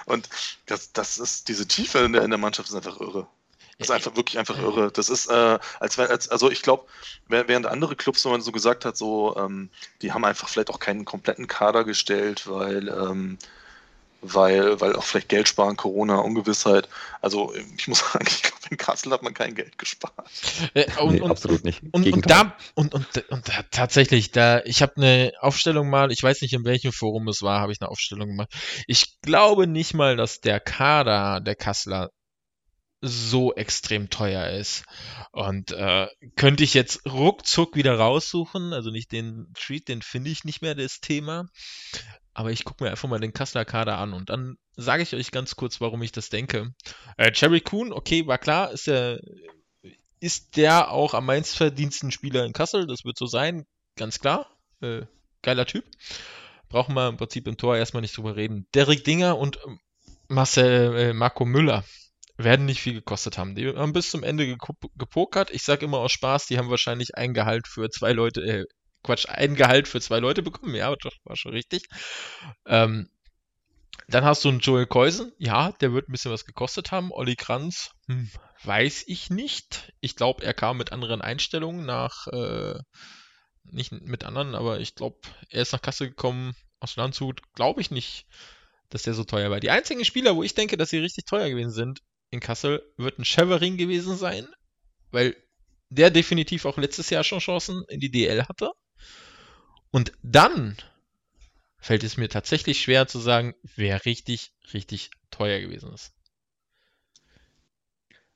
Und 0.06 0.28
das, 0.66 0.92
das 0.92 1.18
ist, 1.18 1.48
diese 1.48 1.66
Tiefe 1.66 1.98
in 2.00 2.12
der, 2.12 2.22
in 2.22 2.30
der 2.30 2.38
Mannschaft 2.38 2.68
ist 2.68 2.74
einfach 2.74 3.00
irre. 3.00 3.28
Das 3.78 3.88
ist 3.88 3.94
einfach 3.94 4.16
wirklich 4.16 4.40
einfach 4.40 4.58
irre. 4.58 4.90
Das 4.90 5.08
ist, 5.08 5.30
äh, 5.30 5.58
als, 5.78 5.98
als 6.00 6.28
also 6.28 6.50
ich 6.50 6.62
glaube, 6.62 6.86
während 7.28 7.66
andere 7.66 7.94
Clubs, 7.94 8.24
wenn 8.24 8.32
man 8.32 8.40
so 8.40 8.50
gesagt 8.50 8.84
hat, 8.84 8.96
so, 8.96 9.36
ähm, 9.36 9.70
die 10.02 10.12
haben 10.12 10.24
einfach 10.24 10.48
vielleicht 10.48 10.70
auch 10.70 10.80
keinen 10.80 11.04
kompletten 11.04 11.46
Kader 11.46 11.84
gestellt, 11.84 12.48
weil 12.48 12.88
ähm, 12.88 13.38
weil, 14.20 14.80
weil 14.80 14.96
auch 14.96 15.04
vielleicht 15.04 15.28
Geld 15.28 15.48
sparen, 15.48 15.76
Corona, 15.76 16.18
Ungewissheit. 16.18 16.88
Also 17.20 17.54
ich 17.76 17.88
muss 17.88 18.00
sagen, 18.00 18.26
ich 18.28 18.42
glaube, 18.42 18.56
in 18.70 18.76
Kassel 18.76 19.12
hat 19.12 19.22
man 19.22 19.34
kein 19.34 19.54
Geld 19.54 19.78
gespart. 19.78 20.12
Äh, 20.74 20.86
und, 21.00 21.14
nee, 21.14 21.20
und, 21.20 21.30
absolut 21.30 21.64
nicht. 21.64 21.82
Und, 21.92 22.12
und, 22.12 22.30
da, 22.30 22.56
und, 22.74 22.94
und, 22.94 23.06
und 23.30 23.48
da, 23.48 23.62
tatsächlich, 23.70 24.32
da, 24.32 24.60
ich 24.64 24.82
habe 24.82 24.94
eine 24.96 25.32
Aufstellung 25.40 25.88
mal, 25.88 26.10
ich 26.10 26.22
weiß 26.22 26.42
nicht, 26.42 26.52
in 26.52 26.64
welchem 26.64 26.92
Forum 26.92 27.28
es 27.28 27.42
war, 27.42 27.60
habe 27.60 27.72
ich 27.72 27.80
eine 27.80 27.90
Aufstellung 27.90 28.28
gemacht. 28.28 28.52
Ich 28.86 29.20
glaube 29.22 29.66
nicht 29.66 29.94
mal, 29.94 30.16
dass 30.16 30.40
der 30.40 30.60
Kader 30.60 31.40
der 31.40 31.54
Kasseler 31.54 32.10
so 33.00 33.54
extrem 33.54 34.10
teuer 34.10 34.48
ist. 34.50 34.84
Und 35.32 35.72
äh, 35.72 36.08
könnte 36.36 36.64
ich 36.64 36.74
jetzt 36.74 37.06
ruckzuck 37.06 37.76
wieder 37.76 37.96
raussuchen, 37.96 38.72
also 38.72 38.90
nicht 38.90 39.12
den 39.12 39.52
Treat, 39.54 39.88
den 39.88 40.02
finde 40.02 40.30
ich 40.30 40.44
nicht 40.44 40.62
mehr 40.62 40.74
das 40.74 41.00
Thema. 41.00 41.46
Aber 42.34 42.50
ich 42.50 42.64
gucke 42.64 42.84
mir 42.84 42.90
einfach 42.90 43.08
mal 43.08 43.20
den 43.20 43.32
Kasseler 43.32 43.64
Kader 43.64 43.98
an 43.98 44.12
und 44.12 44.30
dann 44.30 44.56
sage 44.76 45.02
ich 45.02 45.14
euch 45.14 45.30
ganz 45.30 45.56
kurz, 45.56 45.80
warum 45.80 46.02
ich 46.02 46.12
das 46.12 46.28
denke. 46.28 46.72
Äh, 47.16 47.32
Cherry 47.32 47.60
Kuhn, 47.60 47.92
okay, 47.92 48.26
war 48.26 48.38
klar, 48.38 48.70
ist 48.70 48.86
der, 48.86 49.20
ist 50.20 50.56
der 50.56 50.90
auch 50.90 51.14
am 51.14 51.26
meistverdiensten 51.26 52.10
Spieler 52.10 52.44
in 52.44 52.52
Kassel, 52.52 52.86
das 52.86 53.04
wird 53.04 53.18
so 53.18 53.26
sein, 53.26 53.66
ganz 53.96 54.18
klar. 54.18 54.46
Äh, 54.80 55.02
geiler 55.42 55.66
Typ. 55.66 55.84
Brauchen 56.68 56.94
wir 56.94 57.08
im 57.08 57.16
Prinzip 57.16 57.48
im 57.48 57.56
Tor 57.56 57.76
erstmal 57.76 58.02
nicht 58.02 58.16
drüber 58.16 58.36
reden. 58.36 58.66
Derek 58.74 59.02
Dinger 59.04 59.38
und 59.38 59.58
Marcel 60.28 60.96
äh, 60.96 61.12
Marco 61.12 61.44
Müller 61.44 61.84
werden 62.38 62.66
nicht 62.66 62.80
viel 62.80 62.94
gekostet 62.94 63.36
haben. 63.36 63.56
Die 63.56 63.68
haben 63.68 63.92
bis 63.92 64.10
zum 64.10 64.22
Ende 64.22 64.56
gepokert. 64.96 65.50
Ich 65.50 65.64
sage 65.64 65.84
immer 65.84 65.98
aus 65.98 66.12
Spaß, 66.12 66.46
die 66.46 66.56
haben 66.56 66.70
wahrscheinlich 66.70 67.16
ein 67.16 67.34
Gehalt 67.34 67.66
für 67.66 67.90
zwei 67.90 68.12
Leute, 68.12 68.40
äh, 68.42 68.64
Quatsch, 69.02 69.26
ein 69.28 69.56
Gehalt 69.56 69.88
für 69.88 70.00
zwei 70.00 70.20
Leute 70.20 70.42
bekommen. 70.42 70.74
Ja, 70.74 70.94
doch, 70.94 71.12
war 71.24 71.36
schon 71.36 71.52
richtig. 71.52 71.86
Ähm, 72.64 73.10
dann 74.06 74.24
hast 74.24 74.44
du 74.44 74.48
einen 74.48 74.60
Joel 74.60 74.86
Keusen. 74.86 75.32
Ja, 75.38 75.72
der 75.72 75.92
wird 75.92 76.08
ein 76.08 76.12
bisschen 76.12 76.30
was 76.30 76.44
gekostet 76.44 76.92
haben. 76.92 77.10
Olli 77.12 77.34
Kranz, 77.34 77.90
hm, 78.06 78.30
weiß 78.62 79.04
ich 79.08 79.30
nicht. 79.30 79.92
Ich 80.00 80.14
glaube, 80.14 80.44
er 80.44 80.54
kam 80.54 80.78
mit 80.78 80.92
anderen 80.92 81.20
Einstellungen 81.20 81.84
nach, 81.84 82.28
äh, 82.28 82.78
nicht 83.64 83.92
mit 83.92 84.24
anderen, 84.24 84.54
aber 84.54 84.78
ich 84.78 84.94
glaube, 84.94 85.18
er 85.50 85.62
ist 85.62 85.72
nach 85.72 85.82
Kassel 85.82 86.08
gekommen 86.08 86.54
aus 86.78 86.94
Landshut. 86.96 87.42
Glaube 87.54 87.80
ich 87.80 87.90
nicht, 87.90 88.26
dass 88.90 89.02
der 89.02 89.14
so 89.14 89.24
teuer 89.24 89.50
war. 89.50 89.60
Die 89.60 89.70
einzigen 89.70 90.04
Spieler, 90.04 90.36
wo 90.36 90.44
ich 90.44 90.54
denke, 90.54 90.76
dass 90.76 90.90
sie 90.90 90.98
richtig 90.98 91.24
teuer 91.24 91.50
gewesen 91.50 91.72
sind 91.72 92.00
in 92.30 92.40
Kassel, 92.40 92.82
wird 92.96 93.18
ein 93.18 93.24
Chevering 93.24 93.76
gewesen 93.76 94.16
sein, 94.16 94.46
weil 95.10 95.36
der 95.90 96.10
definitiv 96.10 96.64
auch 96.64 96.76
letztes 96.76 97.10
Jahr 97.10 97.24
schon 97.24 97.38
Chancen 97.38 97.84
in 97.88 98.00
die 98.00 98.10
DL 98.10 98.44
hatte. 98.44 98.72
Und 99.90 100.12
dann 100.22 100.76
fällt 101.78 102.04
es 102.04 102.16
mir 102.16 102.28
tatsächlich 102.28 102.80
schwer 102.80 103.06
zu 103.06 103.18
sagen, 103.18 103.54
wer 103.76 104.04
richtig, 104.04 104.52
richtig 104.74 105.10
teuer 105.30 105.60
gewesen 105.60 105.92
ist. 105.92 106.12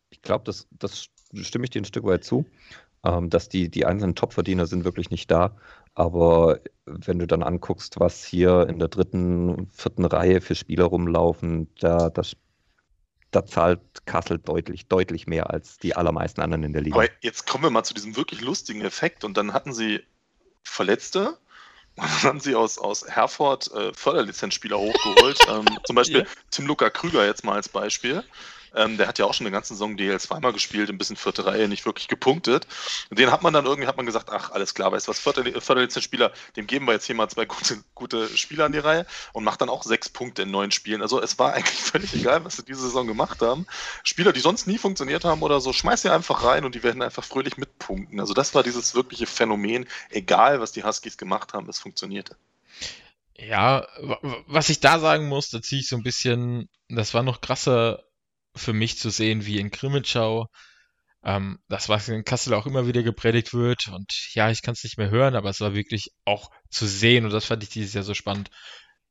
Ich 0.09 0.23
glaube, 0.23 0.45
das, 0.45 0.69
das 0.71 1.09
stimme 1.35 1.65
ich 1.65 1.71
dir 1.71 1.83
ein 1.83 1.87
Stück 1.87 2.05
weit 2.05 2.25
zu, 2.25 2.47
ähm, 3.05 3.29
dass 3.29 3.49
die, 3.49 3.69
die 3.69 3.85
einzelnen 3.85 4.15
Topverdiener 4.15 4.67
sind 4.67 4.85
wirklich 4.85 5.11
nicht 5.11 5.31
da. 5.31 5.57
Aber 5.95 6.61
wenn 6.87 7.19
du 7.19 7.27
dann 7.27 7.43
anguckst, 7.43 8.01
was 8.01 8.25
hier 8.25 8.67
in 8.69 8.79
der 8.79 8.89
dritten, 8.89 9.69
vierten 9.73 10.05
Reihe 10.05 10.41
für 10.41 10.55
Spieler 10.55 10.85
rumlaufen, 10.85 11.69
da, 11.81 12.09
das, 12.09 12.37
da 13.33 13.45
zahlt 13.45 13.81
Kassel 14.07 14.39
deutlich, 14.39 14.87
deutlich 14.87 15.27
mehr 15.27 15.51
als 15.51 15.79
die 15.79 15.97
allermeisten 15.97 16.41
anderen 16.41 16.63
in 16.63 16.73
der 16.73 16.83
Liga. 16.83 16.97
Aber 16.97 17.09
jetzt 17.21 17.47
kommen 17.47 17.65
wir 17.65 17.71
mal 17.71 17.83
zu 17.83 17.95
diesem 17.95 18.15
wirklich 18.17 18.41
lustigen 18.41 18.83
Effekt 18.83 19.25
und 19.25 19.37
dann 19.37 19.53
hatten 19.53 19.73
sie 19.73 20.01
Verletzte. 20.63 21.39
Und 21.95 22.05
dann 22.05 22.23
haben 22.23 22.41
sie 22.41 22.55
aus, 22.55 22.79
aus 22.79 23.07
Herford 23.07 23.71
äh, 23.73 23.93
Förderlizenzspieler 23.93 24.79
hochgeholt. 24.79 25.39
ähm, 25.51 25.67
zum 25.85 25.95
Beispiel 25.95 26.21
ja. 26.21 26.27
Tim 26.51 26.67
Luca 26.67 26.89
Krüger 26.89 27.27
jetzt 27.27 27.45
mal 27.45 27.57
als 27.57 27.69
Beispiel. 27.69 28.25
Ähm, 28.75 28.97
der 28.97 29.09
hat 29.09 29.19
ja 29.19 29.27
auch 29.27 29.35
schon 29.35 29.47
eine 29.47 29.53
ganze 29.53 29.75
Saison 29.75 29.97
DL 29.97 30.19
zweimal 30.19 30.53
gespielt, 30.53 30.91
ein 30.91 30.99
bisschen 30.99 31.17
vierte 31.17 31.45
Reihe, 31.45 31.69
nicht 31.69 31.85
wirklich 31.85 32.09
gepunktet. 32.09 32.67
Und 33.11 33.19
den 33.19 33.31
hat 33.31 33.43
man 33.43 33.53
dann 33.53 33.67
irgendwie 33.67 33.89
hat 33.89 33.97
man 33.97 34.07
gesagt, 34.07 34.31
ach, 34.31 34.51
alles 34.51 34.75
klar, 34.75 34.93
weißt 34.93 35.09
du 35.09 35.11
was, 35.11 35.21
Förderlizenzspieler, 35.21 36.33
dem 36.57 36.67
geben 36.67 36.87
wir 36.87 36.93
jetzt 36.93 37.07
hier 37.07 37.15
mal 37.15 37.29
zwei 37.29 37.45
gute, 37.47 37.83
gute 37.95 38.29
Spieler 38.37 38.65
an 38.65 38.73
die 38.73 38.79
Reihe 38.79 39.07
und 39.33 39.45
macht 39.45 39.61
dann 39.61 39.69
auch 39.69 39.83
sechs 39.83 40.09
Punkte 40.09 40.43
in 40.43 40.51
neun 40.51 40.71
Spielen. 40.71 41.03
Also 41.03 41.21
es 41.21 41.39
war 41.39 41.55
eigentlich 41.55 41.81
völlig 41.83 42.15
egal, 42.15 42.45
was 42.45 42.57
sie 42.57 42.65
diese 42.65 42.81
Saison 42.81 43.07
gemacht 43.07 43.43
haben. 43.43 43.67
Spieler, 44.05 44.33
die 44.33 44.41
sonst 44.41 44.67
nie 44.67 44.79
funktioniert 44.79 45.25
haben 45.25 45.43
oder 45.43 45.61
so, 45.61 45.73
schmeiß 45.73 46.03
sie 46.03 46.11
einfach 46.11 46.45
rein 46.45 46.65
und 46.65 46.75
die 46.75 46.83
werden 46.83 47.03
einfach 47.03 47.25
fröhlich 47.25 47.57
mitpunkten. 47.57 48.21
Also 48.21 48.35
das 48.35 48.55
war 48.55 48.63
dieses 48.63 48.95
wirkliche 48.95 49.27
Phänomen, 49.27 49.87
egal 50.11 50.61
was 50.61 50.73
die 50.73 50.85
Huskies 50.85 51.17
gemacht 51.17 51.53
haben, 51.53 51.69
es 51.69 51.79
funktionierte. 51.79 52.37
Ja, 53.37 53.87
was 54.47 54.69
ich 54.69 54.81
da 54.81 54.99
sagen 54.99 55.29
muss, 55.29 55.51
da 55.51 55.61
ziehe 55.61 55.81
ich 55.81 55.89
so 55.89 55.97
ein 55.97 56.03
bisschen, 56.03 56.69
das 56.89 57.13
war 57.15 57.23
noch 57.23 57.41
krasser 57.41 58.05
für 58.55 58.73
mich 58.73 58.99
zu 58.99 59.11
sehen, 59.11 59.47
wie 59.47 59.59
in 59.59 59.71
Grimmitschau 59.71 60.47
ähm, 61.25 61.59
das, 61.69 61.89
was 61.89 62.09
in 62.09 62.25
Kassel 62.25 62.55
auch 62.55 62.67
immer 62.67 62.87
wieder 62.87 63.03
gepredigt 63.03 63.55
wird. 63.55 63.89
Und 63.89 64.13
ja, 64.35 64.51
ich 64.51 64.63
kann 64.63 64.75
es 64.75 64.85
nicht 64.85 64.99
mehr 64.99 65.11
hören, 65.11 65.35
aber 65.35 65.51
es 65.51 65.61
war 65.61 65.75
wirklich 65.75 66.11
auch 66.25 66.51
zu 66.71 66.87
sehen 66.87 67.25
und 67.25 67.33
das 67.33 67.45
fand 67.45 67.63
ich 67.63 67.71
dieses 67.71 67.95
Jahr 67.95 68.05
so 68.05 68.15
spannend. 68.15 68.51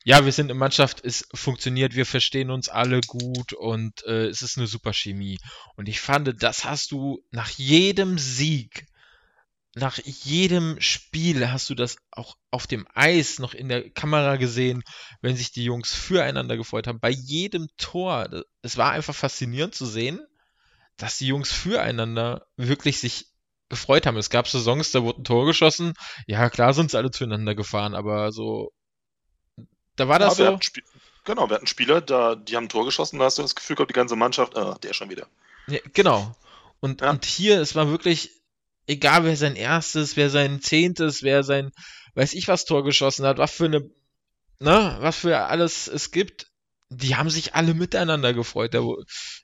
Ja, 0.04 0.26
wir 0.26 0.32
sind 0.32 0.50
eine 0.50 0.58
Mannschaft, 0.58 1.06
es 1.06 1.28
funktioniert, 1.34 1.96
wir 1.96 2.08
verstehen 2.08 2.50
uns 2.50 2.70
alle 2.70 3.02
gut 3.02 3.54
und 3.54 4.04
äh, 4.06 4.26
es 4.28 4.42
ist 4.42 4.58
eine 4.58 4.66
super 4.66 4.94
Chemie. 4.94 5.38
Und 5.76 5.88
ich 5.88 6.00
fand, 6.00 6.42
das 6.42 6.66
hast 6.66 6.92
du 6.92 7.24
nach 7.30 7.50
jedem 7.50 8.18
Sieg 8.18 8.88
nach 9.74 9.98
jedem 10.04 10.80
Spiel 10.82 11.50
hast 11.50 11.70
du 11.70 11.76
das 11.76 11.96
auch 12.12 12.36
auf 12.50 12.68
dem 12.68 12.86
Eis 12.94 13.40
noch 13.40 13.54
in 13.54 13.70
der 13.70 13.90
Kamera 13.90 14.36
gesehen, 14.36 14.84
wenn 15.22 15.38
sich 15.38 15.52
die 15.52 15.64
Jungs 15.64 15.94
füreinander 15.94 16.58
gefreut 16.58 16.88
haben. 16.88 17.00
Bei 17.00 17.10
jedem 17.10 17.70
Tor. 17.78 18.28
Es 18.62 18.78
war 18.78 18.92
einfach 18.92 19.16
faszinierend 19.16 19.74
zu 19.74 19.86
sehen, 19.86 20.20
dass 20.98 21.18
die 21.18 21.28
Jungs 21.28 21.52
füreinander 21.52 22.48
wirklich 22.58 23.00
sich 23.00 23.28
gefreut 23.70 24.06
haben. 24.06 24.18
Es 24.18 24.30
gab 24.30 24.48
Saisons, 24.48 24.92
da 24.92 25.04
wurde 25.04 25.22
ein 25.22 25.24
Tor 25.24 25.46
geschossen. 25.46 25.94
Ja, 26.28 26.50
klar 26.50 26.74
sind 26.74 26.92
sie 26.92 26.98
alle 26.98 27.12
zueinander 27.12 27.56
gefahren, 27.56 27.96
aber 27.96 28.34
so. 28.34 28.74
Da 29.96 30.08
war 30.10 30.20
das 30.20 30.38
ja, 30.38 30.52
so. 30.52 30.60
Genau, 31.24 31.50
wir 31.50 31.56
hatten 31.56 31.68
Spieler, 31.68 32.02
da, 32.02 32.36
die 32.36 32.58
haben 32.58 32.66
ein 32.66 32.70
Tor 32.70 32.84
geschossen, 32.84 33.20
da 33.20 33.26
hast 33.26 33.38
du 33.38 33.42
das 33.42 33.56
Gefühl 33.56 33.76
gehabt, 33.76 33.92
die 33.92 33.96
ganze 33.96 34.16
Mannschaft, 34.16 34.58
ah, 34.58 34.78
der 34.82 34.94
schon 34.94 35.10
wieder. 35.10 35.28
Ja, 35.68 35.80
genau. 35.94 36.36
Und, 36.80 37.02
ja. 37.02 37.12
und 37.12 37.26
hier, 37.26 37.62
es 37.62 37.76
war 37.76 37.90
wirklich, 37.90 38.41
egal 38.88 39.24
wer 39.24 39.36
sein 39.36 39.56
erstes, 39.56 40.18
wer 40.18 40.30
sein 40.30 40.62
zehntes, 40.62 41.24
wer 41.24 41.44
sein, 41.44 41.72
weiß 42.16 42.34
ich 42.34 42.48
was 42.48 42.66
Tor 42.66 42.84
geschossen 42.84 43.26
hat, 43.26 43.38
was 43.38 43.52
für 43.52 43.66
eine, 43.66 43.90
ne, 44.60 44.98
was 45.00 45.18
für 45.18 45.38
alles 45.38 45.88
es 45.88 46.12
gibt, 46.12 46.48
die 46.90 47.16
haben 47.16 47.30
sich 47.30 47.56
alle 47.56 47.74
miteinander 47.74 48.34
gefreut. 48.34 48.76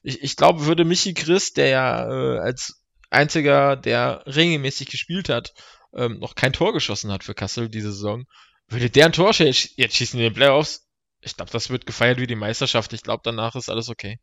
Ich, 0.03 0.21
ich 0.21 0.35
glaube, 0.35 0.65
würde 0.65 0.83
Michi 0.83 1.13
Chris, 1.13 1.53
der 1.53 1.67
ja 1.67 2.07
äh, 2.09 2.39
als 2.39 2.81
einziger, 3.09 3.77
der 3.77 4.23
regelmäßig 4.25 4.89
gespielt 4.89 5.29
hat, 5.29 5.53
ähm, 5.95 6.19
noch 6.19 6.35
kein 6.35 6.51
Tor 6.51 6.73
geschossen 6.73 7.11
hat 7.11 7.23
für 7.23 7.33
Kassel 7.33 7.69
diese 7.69 7.93
Saison, 7.93 8.25
würde 8.67 8.89
der 8.89 9.05
ein 9.05 9.13
Tor 9.13 9.31
jetzt 9.33 9.95
schießen 9.95 10.19
in 10.19 10.25
den 10.25 10.33
Playoffs. 10.33 10.87
Ich 11.21 11.35
glaube, 11.35 11.51
das 11.51 11.69
wird 11.69 11.85
gefeiert 11.85 12.19
wie 12.19 12.27
die 12.27 12.35
Meisterschaft. 12.35 12.91
Ich 12.93 13.01
glaube, 13.01 13.21
danach 13.23 13.55
ist 13.55 13.69
alles 13.69 13.89
okay. 13.89 14.19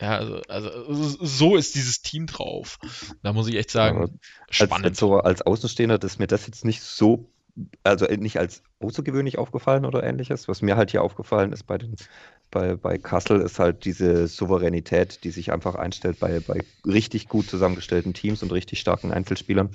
Ja, 0.00 0.18
also, 0.18 0.42
also 0.48 0.70
so 1.24 1.56
ist 1.56 1.74
dieses 1.74 2.02
Team 2.02 2.26
drauf. 2.26 2.78
Da 3.22 3.32
muss 3.32 3.48
ich 3.48 3.56
echt 3.56 3.70
sagen, 3.70 4.00
ja, 4.00 4.08
spannend. 4.50 4.86
Als, 4.86 4.98
so 4.98 5.18
als 5.18 5.42
Außenstehender 5.42 6.02
ist 6.02 6.18
mir 6.18 6.26
das 6.26 6.46
jetzt 6.46 6.64
nicht 6.64 6.82
so 6.82 7.30
also 7.84 8.06
nicht 8.06 8.38
als 8.38 8.62
außergewöhnlich 8.80 9.38
aufgefallen 9.38 9.84
oder 9.84 10.02
ähnliches. 10.02 10.48
Was 10.48 10.62
mir 10.62 10.76
halt 10.76 10.90
hier 10.90 11.02
aufgefallen 11.02 11.52
ist 11.52 11.64
bei, 11.64 11.78
den, 11.78 11.96
bei, 12.50 12.76
bei 12.76 12.98
Kassel, 12.98 13.40
ist 13.40 13.58
halt 13.58 13.84
diese 13.84 14.28
Souveränität, 14.28 15.24
die 15.24 15.30
sich 15.30 15.52
einfach 15.52 15.74
einstellt 15.74 16.18
bei, 16.20 16.40
bei 16.40 16.60
richtig 16.84 17.28
gut 17.28 17.48
zusammengestellten 17.48 18.14
Teams 18.14 18.42
und 18.42 18.52
richtig 18.52 18.80
starken 18.80 19.12
Einzelspielern. 19.12 19.70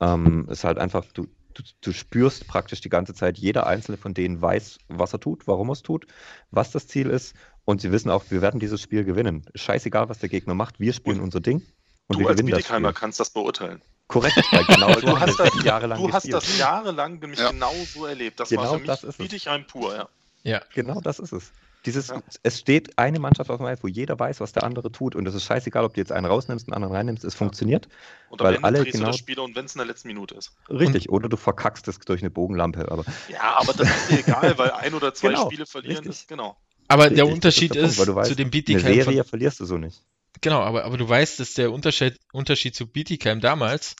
Ähm, 0.00 0.48
ist 0.50 0.64
halt 0.64 0.78
einfach, 0.78 1.04
du, 1.12 1.26
du, 1.52 1.62
du, 1.82 1.92
spürst 1.92 2.46
praktisch 2.46 2.80
die 2.80 2.88
ganze 2.88 3.12
Zeit, 3.12 3.36
jeder 3.36 3.66
einzelne 3.66 3.98
von 3.98 4.14
denen 4.14 4.40
weiß, 4.40 4.78
was 4.88 5.12
er 5.12 5.20
tut, 5.20 5.46
warum 5.46 5.68
er 5.68 5.72
es 5.72 5.82
tut, 5.82 6.06
was 6.50 6.70
das 6.70 6.86
Ziel 6.86 7.10
ist. 7.10 7.34
Und 7.64 7.80
sie 7.80 7.92
wissen 7.92 8.10
auch, 8.10 8.24
wir 8.30 8.42
werden 8.42 8.60
dieses 8.60 8.80
Spiel 8.80 9.04
gewinnen. 9.04 9.44
Scheißegal, 9.54 10.08
was 10.08 10.18
der 10.18 10.28
Gegner 10.28 10.54
macht, 10.54 10.80
wir 10.80 10.92
spielen 10.92 11.18
und 11.18 11.24
unser 11.24 11.40
Ding. 11.40 11.62
Und 12.08 12.16
du 12.16 12.20
wir 12.20 12.28
als 12.30 12.42
Bietigheimer 12.42 12.92
kannst 12.92 13.20
das 13.20 13.30
beurteilen. 13.30 13.82
Korrekt, 14.08 14.36
weil 14.52 14.64
genau 14.64 14.92
du 14.94 15.20
hast 15.20 15.38
das 15.38 15.50
jahrelang 15.64 16.02
Du 16.02 16.12
hast 16.12 16.32
das 16.32 16.58
jahrelang 16.58 17.20
nämlich 17.20 17.38
ja. 17.38 17.50
genau 17.50 17.72
so 17.86 18.06
erlebt. 18.06 18.40
Das 18.40 18.48
genau 18.48 18.62
war 18.62 18.72
für 18.74 18.78
mich 18.78 19.00
das 19.00 19.16
Bietigheim 19.16 19.66
pur, 19.66 19.94
ja. 19.94 20.08
Ja, 20.42 20.62
genau 20.74 21.00
das 21.00 21.18
ist 21.18 21.32
es. 21.32 21.52
Dieses, 21.86 22.08
ja. 22.08 22.20
Es 22.42 22.58
steht 22.58 22.98
eine 22.98 23.18
Mannschaft 23.20 23.48
auf 23.50 23.56
dem 23.56 23.66
Eis, 23.66 23.82
wo 23.82 23.86
jeder 23.86 24.18
weiß, 24.18 24.40
was 24.40 24.52
der 24.52 24.64
andere 24.64 24.92
tut. 24.92 25.14
Und 25.14 25.26
es 25.26 25.34
ist 25.34 25.44
scheißegal, 25.44 25.84
ob 25.84 25.94
du 25.94 26.00
jetzt 26.00 26.12
einen 26.12 26.26
rausnimmst, 26.26 26.68
einen 26.68 26.74
anderen 26.74 26.94
reinnimmst. 26.94 27.24
Es 27.24 27.34
ja. 27.34 27.38
funktioniert. 27.38 27.88
Und 28.28 28.40
weil 28.40 28.58
alle 28.58 28.84
genau 28.84 29.06
das 29.06 29.16
Spiel 29.16 29.38
und 29.38 29.56
wenn 29.56 29.64
es 29.64 29.74
in 29.74 29.78
der 29.78 29.86
letzten 29.86 30.08
Minute 30.08 30.34
ist. 30.34 30.52
Richtig, 30.68 31.08
und 31.08 31.14
oder 31.14 31.28
du 31.28 31.36
verkackst 31.36 31.88
es 31.88 31.98
durch 32.00 32.20
eine 32.20 32.30
Bogenlampe. 32.30 32.90
Aber 32.90 33.04
ja, 33.28 33.56
aber 33.56 33.72
das 33.72 33.88
ist 33.88 34.10
dir 34.10 34.18
egal, 34.18 34.58
weil 34.58 34.72
ein 34.72 34.92
oder 34.92 35.14
zwei 35.14 35.28
genau, 35.30 35.46
Spiele 35.46 35.66
verlieren 35.66 35.98
richtig. 35.98 36.22
ist. 36.22 36.28
Genau. 36.28 36.56
Aber 36.90 37.04
richtig, 37.04 37.16
der 37.18 37.28
Unterschied 37.28 37.76
ist, 37.76 37.98
ist 37.98 38.04
Punkt, 38.04 38.26
zu 38.26 38.34
dem 38.34 38.50
Bietigheim. 38.50 38.84
Eine 38.84 39.04
Serie 39.04 39.24
verlierst 39.24 39.60
du 39.60 39.64
so 39.64 39.78
nicht. 39.78 40.02
Genau, 40.40 40.60
aber, 40.60 40.84
aber 40.84 40.98
du 40.98 41.08
weißt, 41.08 41.38
dass 41.38 41.54
der 41.54 41.70
Unterschied, 41.70 42.18
Unterschied 42.32 42.74
zu 42.74 42.88
Bietigheim 42.88 43.40
damals, 43.40 43.94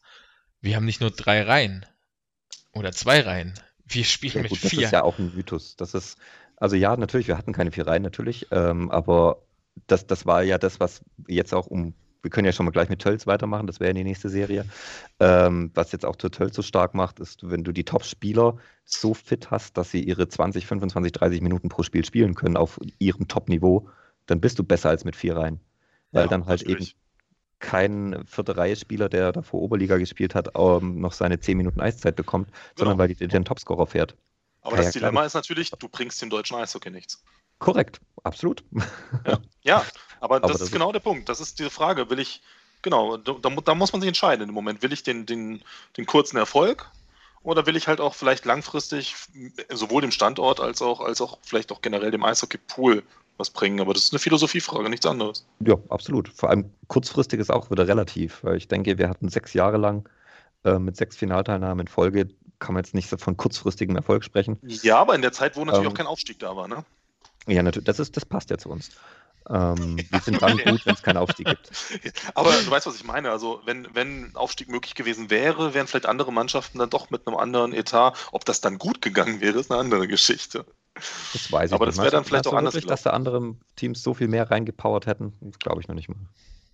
wir 0.61 0.75
haben 0.75 0.87
nicht 0.87 1.01
nur 1.01 1.13
drei 1.13 1.43
Reihen 1.43 1.87
oder 2.73 2.91
zwei 2.91 3.21
Reihen. 3.21 3.55
Wir 3.85 4.05
spielen 4.05 4.35
ja, 4.35 4.43
mit 4.43 4.51
gut, 4.51 4.59
vier. 4.59 4.81
Das 4.81 4.87
ist 4.87 4.93
ja 4.93 5.03
auch 5.05 5.21
ein 5.21 5.33
Mythos. 5.35 5.77
Das 5.77 5.95
ist, 5.95 6.19
also 6.57 6.75
ja, 6.75 6.97
natürlich, 6.97 7.29
wir 7.29 7.39
hatten 7.39 7.53
keine 7.53 7.71
vier 7.71 7.87
Reihen 7.87 8.03
natürlich, 8.03 8.49
ähm, 8.51 8.91
aber 8.91 9.41
das, 9.87 10.09
das 10.09 10.27
war 10.27 10.43
ja 10.43 10.59
das, 10.59 10.81
was 10.81 11.03
jetzt 11.29 11.55
auch 11.55 11.69
um, 11.69 11.95
wir 12.23 12.31
können 12.31 12.47
ja 12.47 12.53
schon 12.53 12.67
mal 12.67 12.73
gleich 12.73 12.89
mit 12.89 13.01
Tölz 13.01 13.27
weitermachen, 13.27 13.67
das 13.67 13.81
wäre 13.81 13.95
die 13.95 14.05
nächste 14.05 14.29
Serie. 14.29 14.65
Ähm, 15.21 15.71
was 15.75 15.93
jetzt 15.93 16.05
auch 16.05 16.17
Tölz 16.17 16.55
so 16.55 16.63
stark 16.63 16.95
macht, 16.95 17.21
ist, 17.21 17.49
wenn 17.49 17.65
du 17.65 17.73
die 17.73 17.85
Top-Spieler 17.85 18.57
so 18.85 19.15
fit 19.15 19.51
hast, 19.51 19.77
dass 19.77 19.91
sie 19.91 20.03
ihre 20.03 20.29
20, 20.29 20.67
25, 20.67 21.13
30 21.13 21.41
Minuten 21.41 21.69
pro 21.69 21.83
Spiel 21.83 22.05
spielen 22.05 22.35
können 22.35 22.57
auf 22.57 22.79
ihrem 22.99 23.29
Top-Niveau, 23.29 23.89
dann 24.27 24.41
bist 24.41 24.59
du 24.59 24.65
besser 24.65 24.91
als 24.91 25.05
mit 25.05 25.17
vier 25.17 25.37
Reihen 25.37 25.61
weil 26.13 26.25
ja, 26.25 26.29
dann 26.29 26.47
halt 26.47 26.61
natürlich. 26.61 26.91
eben 26.91 27.01
kein 27.59 28.25
vierte 28.27 28.57
Reihe-Spieler, 28.57 29.09
der 29.09 29.33
da 29.33 29.43
vor 29.43 29.61
Oberliga 29.61 29.99
gespielt 29.99 30.35
hat, 30.35 30.51
ähm, 30.57 31.01
noch 31.01 31.13
seine 31.13 31.41
10 31.41 31.57
Minuten 31.57 31.81
Eiszeit 31.81 32.17
bekommt, 32.17 32.49
genau. 32.49 32.63
sondern 32.77 32.99
weil 32.99 33.09
die 33.09 33.15
den 33.15 33.45
Topscorer 33.45 33.87
fährt. 33.87 34.17
Aber 34.63 34.77
ja, 34.77 34.83
das 34.83 34.95
ja, 34.95 35.01
Dilemma 35.01 35.25
ist 35.25 35.35
natürlich, 35.35 35.71
du 35.71 35.89
bringst 35.89 36.21
dem 36.23 36.31
deutschen 36.31 36.57
Eishockey 36.57 36.91
nichts. 36.91 37.23
Korrekt, 37.61 38.01
absolut. 38.25 38.65
Ja, 39.27 39.39
ja 39.63 39.85
aber, 40.21 40.37
aber, 40.37 40.49
das, 40.49 40.59
das 40.59 40.61
ist 40.63 40.73
genau 40.73 40.91
der 40.93 41.01
Punkt. 41.01 41.29
Das 41.29 41.41
ist 41.41 41.59
diese 41.59 41.71
Frage, 41.71 42.11
will 42.11 42.19
ich, 42.19 42.43
genau, 42.83 43.17
da, 43.17 43.35
da, 43.35 43.75
muss 43.75 43.93
man 43.93 44.01
sich 44.01 44.09
entscheiden 44.09 44.49
im 44.49 44.55
Moment. 44.55 44.83
Will 44.83 44.93
ich 44.93 45.03
den, 45.03 45.27
den, 45.27 45.63
den 45.97 46.07
kurzen 46.07 46.37
Erfolg 46.37 46.91
oder 47.43 47.67
will 47.67 47.77
ich 47.77 47.87
halt 47.87 48.01
auch 48.01 48.15
vielleicht 48.15 48.45
langfristig 48.45 49.15
sowohl 49.71 50.03
dem 50.03 50.11
Standort 50.11 50.61
als 50.61 50.83
auch, 50.83 51.01
als 51.01 51.21
auch 51.21 51.39
vielleicht 51.43 51.71
auch 51.71 51.81
generell 51.83 52.11
dem 52.11 52.25
Eishockey-Pool 52.25 53.03
was 53.37 53.51
bringen. 53.51 53.81
Aber 53.81 53.95
das 53.95 54.05
ist 54.05 54.13
eine 54.13 54.19
Philosophiefrage, 54.19 54.89
nichts 54.89 55.07
anderes. 55.07 55.47
Ja, 55.61 55.77
absolut. 55.89 56.29
Vor 56.29 56.51
allem 56.51 56.71
kurzfristig 56.89 57.41
ist 57.41 57.51
auch 57.51 57.71
wieder 57.71 57.87
relativ, 57.87 58.43
weil 58.43 58.57
ich 58.57 58.69
denke, 58.69 58.99
wir 58.99 59.09
hatten 59.09 59.29
sechs 59.29 59.55
Jahre 59.55 59.79
lang 59.79 60.09
äh, 60.65 60.79
mit 60.79 60.97
sechs 60.97 61.17
Finalteilnahmen 61.17 61.81
in 61.81 61.89
Folge, 61.89 62.29
kann 62.59 62.75
man 62.75 62.85
jetzt 62.85 62.95
nicht 62.95 63.09
von 63.09 63.37
kurzfristigem 63.37 63.97
Erfolg 63.97 64.23
sprechen. 64.23 64.59
Ja, 64.63 64.99
aber 64.99 65.15
in 65.15 65.23
der 65.23 65.33
Zeit, 65.33 65.57
wo 65.57 65.65
natürlich 65.65 65.87
ähm, 65.87 65.93
auch 65.93 65.97
kein 65.97 66.07
Aufstieg 66.07 66.39
da 66.39 66.55
war, 66.55 66.69
ne? 66.69 66.85
Ja, 67.51 67.63
natürlich, 67.63 67.87
das, 67.87 67.99
ist, 67.99 68.17
das 68.17 68.25
passt 68.25 68.51
ja 68.51 68.59
zu 68.59 68.71
uns. 68.71 68.91
Ähm, 69.49 69.99
wir 70.11 70.21
sind 70.21 70.41
dann 70.43 70.59
gut, 70.59 70.87
wenn 70.87 70.95
es 70.95 71.03
keinen 71.03 71.17
Aufstieg 71.17 71.47
gibt. 71.47 71.71
Aber 72.35 72.53
du 72.53 72.71
weißt, 72.71 72.87
was 72.87 72.97
ich 72.97 73.05
meine. 73.05 73.31
Also, 73.31 73.61
wenn, 73.65 73.89
wenn 73.95 74.35
Aufstieg 74.37 74.69
möglich 74.69 74.95
gewesen 74.95 75.31
wäre, 75.31 75.75
wären 75.75 75.87
vielleicht 75.87 76.07
andere 76.07 76.33
Mannschaften 76.33 76.79
dann 76.79 76.91
doch 76.91 77.11
mit 77.11 77.27
einem 77.27 77.37
anderen 77.37 77.73
Etat. 77.73 78.15
Ob 78.33 78.45
das 78.45 78.61
dann 78.61 78.79
gut 78.79 79.03
gegangen 79.03 79.41
wäre, 79.41 79.59
ist 79.59 79.71
eine 79.71 79.81
andere 79.81 80.09
Geschichte. 80.09 80.65
Das 80.95 81.51
weiß 81.51 81.71
ich 81.71 81.75
Aber 81.75 81.87
nicht. 81.87 81.97
das 81.99 82.03
wäre 82.03 82.11
dann 82.13 82.25
vielleicht 82.25 82.47
auch 82.47 82.53
anders. 82.53 82.75
Wirklich, 82.75 82.89
dass 82.89 83.03
da 83.03 83.11
andere 83.11 83.55
Teams 83.77 84.03
so 84.03 84.15
viel 84.15 84.29
mehr 84.29 84.51
reingepowert 84.51 85.07
hätten, 85.07 85.33
glaube 85.59 85.81
ich 85.81 85.89
noch 85.89 85.95
nicht 85.95 86.09
mal. 86.09 86.19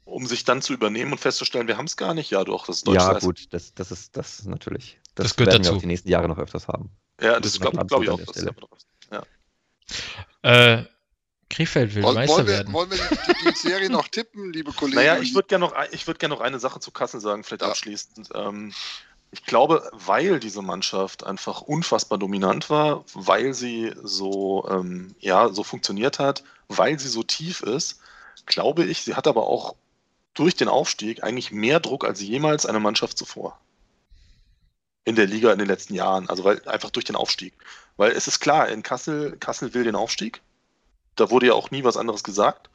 Um 0.05 0.27
sich 0.27 0.45
dann 0.45 0.63
zu 0.63 0.73
übernehmen 0.73 1.13
und 1.13 1.19
festzustellen, 1.19 1.67
wir 1.69 1.77
haben 1.79 1.87
es 1.87 1.97
gar 1.97 2.15
nicht. 2.15 2.31
Ja, 2.31 2.45
doch, 2.45 2.67
das 2.67 2.79
ist 2.79 2.89
Ja, 2.89 3.15
Eis. 3.15 3.25
gut, 3.25 3.53
das, 3.53 3.75
das 3.75 3.91
ist 3.91 4.17
das 4.17 4.45
natürlich. 4.45 4.99
Das, 5.15 5.25
das 5.29 5.37
gehört 5.37 5.53
werden 5.53 5.63
dazu. 5.63 5.73
wir 5.73 5.77
auch 5.77 5.81
die 5.81 5.87
nächsten 5.87 6.09
Jahre 6.09 6.29
noch 6.29 6.39
öfters 6.39 6.69
haben. 6.69 6.91
Ja, 7.21 7.41
das, 7.41 7.53
das 7.53 7.61
glaube 7.61 7.85
glaub 7.87 8.03
ich 8.03 8.11
auch. 8.11 8.21
Das 8.21 8.43
ja. 8.43 8.51
Äh, 10.43 10.85
Krefeld 11.49 11.95
will 11.95 12.03
Woll, 12.03 12.15
Meister 12.15 12.37
wollen 12.37 12.47
wir, 12.47 12.53
werden. 12.55 12.73
Wollen 12.73 12.91
wir 12.91 12.99
die, 12.99 13.51
die, 13.51 13.57
Serie 13.57 13.91
noch 13.91 14.09
tippen, 14.13 14.53
liebe 14.53 14.73
Kollegen? 14.73 14.97
Naja, 14.97 15.19
ich 15.19 15.35
würde 15.35 15.49
gerne 15.49 15.67
noch, 15.67 15.75
würd 15.75 16.19
gern 16.19 16.31
noch 16.31 16.41
eine 16.41 16.59
Sache 16.59 16.81
zu 16.81 16.91
Kassel 16.91 17.21
sagen, 17.21 17.45
vielleicht 17.45 17.63
ja. 17.63 17.69
abschließend. 17.69 18.31
Ähm, 18.35 18.73
ich 19.31 19.45
glaube, 19.45 19.89
weil 19.93 20.41
diese 20.41 20.63
Mannschaft 20.63 21.25
einfach 21.25 21.61
unfassbar 21.63 22.19
dominant 22.19 22.71
war, 22.71 23.05
weil 23.15 23.55
sie 23.55 23.93
so, 24.03 24.67
ähm, 24.69 25.15
ja, 25.21 25.49
so 25.51 25.63
funktioniert 25.63 26.19
hat, 26.19 26.43
weil 26.69 26.99
sie 26.99 27.09
so 27.09 27.23
tief 27.23 27.61
ist, 27.61 28.01
glaube 28.47 28.85
ich, 28.85 29.03
sie 29.03 29.15
hat 29.15 29.27
aber 29.27 29.47
auch 29.47 29.75
durch 30.35 30.55
den 30.55 30.69
Aufstieg 30.69 31.23
eigentlich 31.23 31.51
mehr 31.51 31.81
Druck 31.81 32.05
als 32.05 32.21
jemals 32.21 32.67
eine 32.67 32.81
Mannschaft 32.81 33.19
zuvor. 33.19 33.59
In 35.05 35.17
der 35.17 35.27
Liga 35.27 35.53
in 35.53 35.59
den 35.59 35.69
letzten 35.69 35.95
Jahren. 35.95 36.29
Also 36.29 36.45
weil 36.45 36.67
einfach 36.69 36.91
durch 36.91 37.05
den 37.05 37.17
Aufstieg. 37.17 37.55
Weil 37.97 38.13
es 38.13 38.29
ist 38.29 38.41
klar, 38.41 38.69
in 38.69 38.83
Kassel, 38.83 39.37
Kassel 39.39 39.75
will 39.75 39.85
den 39.85 39.97
Aufstieg. 39.97 40.43
Da 41.15 41.31
wurde 41.31 41.47
ja 41.47 41.55
auch 41.55 41.71
nie 41.71 41.85
was 41.85 41.97
anderes 41.97 42.23
gesagt. 42.23 42.69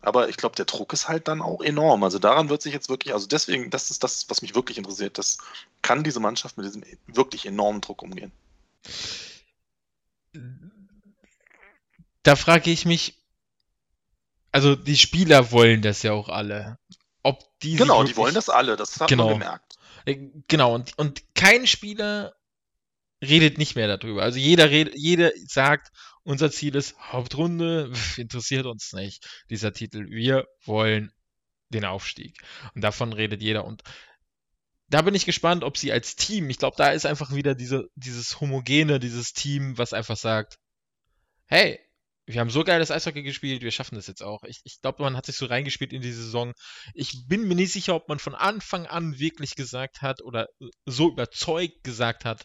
Aber 0.00 0.28
ich 0.28 0.36
glaube, 0.36 0.54
der 0.56 0.64
Druck 0.64 0.92
ist 0.92 1.08
halt 1.08 1.26
dann 1.26 1.42
auch 1.42 1.60
enorm. 1.60 2.04
Also 2.04 2.18
daran 2.18 2.48
wird 2.48 2.62
sich 2.62 2.72
jetzt 2.72 2.88
wirklich, 2.88 3.14
also 3.14 3.26
deswegen, 3.26 3.70
das 3.70 3.90
ist 3.90 4.04
das, 4.04 4.28
was 4.30 4.42
mich 4.42 4.54
wirklich 4.54 4.78
interessiert. 4.78 5.18
Das 5.18 5.38
kann 5.82 6.04
diese 6.04 6.20
Mannschaft 6.20 6.56
mit 6.56 6.66
diesem 6.66 6.84
wirklich 7.06 7.46
enormen 7.46 7.80
Druck 7.80 8.02
umgehen. 8.02 8.32
Da 12.22 12.36
frage 12.36 12.70
ich 12.70 12.84
mich, 12.84 13.16
also 14.52 14.76
die 14.76 14.96
Spieler 14.96 15.50
wollen 15.50 15.82
das 15.82 16.02
ja 16.02 16.12
auch 16.12 16.28
alle. 16.28 16.78
Ob 17.22 17.44
die 17.60 17.76
genau, 17.76 18.04
die 18.04 18.16
wollen 18.16 18.34
das 18.34 18.48
alle, 18.48 18.76
das 18.76 19.00
hat 19.00 19.08
genau. 19.08 19.30
man 19.30 19.40
gemerkt. 19.40 19.78
Äh, 20.04 20.28
genau, 20.46 20.74
und, 20.74 20.96
und 20.96 21.22
kein 21.34 21.66
Spieler 21.66 22.34
redet 23.22 23.58
nicht 23.58 23.76
mehr 23.76 23.96
darüber. 23.96 24.22
Also 24.22 24.38
jeder 24.38 24.70
redet, 24.70 24.94
jeder 24.96 25.32
sagt, 25.46 25.88
unser 26.22 26.50
Ziel 26.50 26.74
ist 26.74 26.98
Hauptrunde, 26.98 27.92
interessiert 28.16 28.66
uns 28.66 28.92
nicht 28.92 29.26
dieser 29.50 29.72
Titel. 29.72 30.06
Wir 30.10 30.46
wollen 30.64 31.10
den 31.70 31.84
Aufstieg. 31.84 32.36
Und 32.74 32.82
davon 32.82 33.12
redet 33.12 33.42
jeder. 33.42 33.64
Und 33.64 33.82
da 34.88 35.02
bin 35.02 35.14
ich 35.14 35.26
gespannt, 35.26 35.64
ob 35.64 35.76
sie 35.76 35.92
als 35.92 36.16
Team, 36.16 36.48
ich 36.48 36.58
glaube, 36.58 36.76
da 36.76 36.90
ist 36.92 37.06
einfach 37.06 37.34
wieder 37.34 37.54
diese, 37.54 37.88
dieses 37.94 38.40
homogene, 38.40 38.98
dieses 38.98 39.32
Team, 39.32 39.76
was 39.76 39.92
einfach 39.92 40.16
sagt, 40.16 40.56
hey, 41.46 41.78
wir 42.26 42.40
haben 42.40 42.50
so 42.50 42.62
geiles 42.62 42.90
Eishockey 42.90 43.22
gespielt, 43.22 43.62
wir 43.62 43.70
schaffen 43.70 43.94
das 43.94 44.06
jetzt 44.06 44.22
auch. 44.22 44.42
Ich, 44.44 44.60
ich 44.64 44.80
glaube, 44.82 45.02
man 45.02 45.16
hat 45.16 45.24
sich 45.26 45.36
so 45.36 45.46
reingespielt 45.46 45.94
in 45.94 46.02
die 46.02 46.12
Saison. 46.12 46.52
Ich 46.92 47.26
bin 47.26 47.48
mir 47.48 47.54
nicht 47.54 47.72
sicher, 47.72 47.94
ob 47.94 48.08
man 48.08 48.18
von 48.18 48.34
Anfang 48.34 48.86
an 48.86 49.18
wirklich 49.18 49.54
gesagt 49.54 50.02
hat 50.02 50.22
oder 50.22 50.46
so 50.84 51.10
überzeugt 51.10 51.84
gesagt 51.84 52.26
hat, 52.26 52.44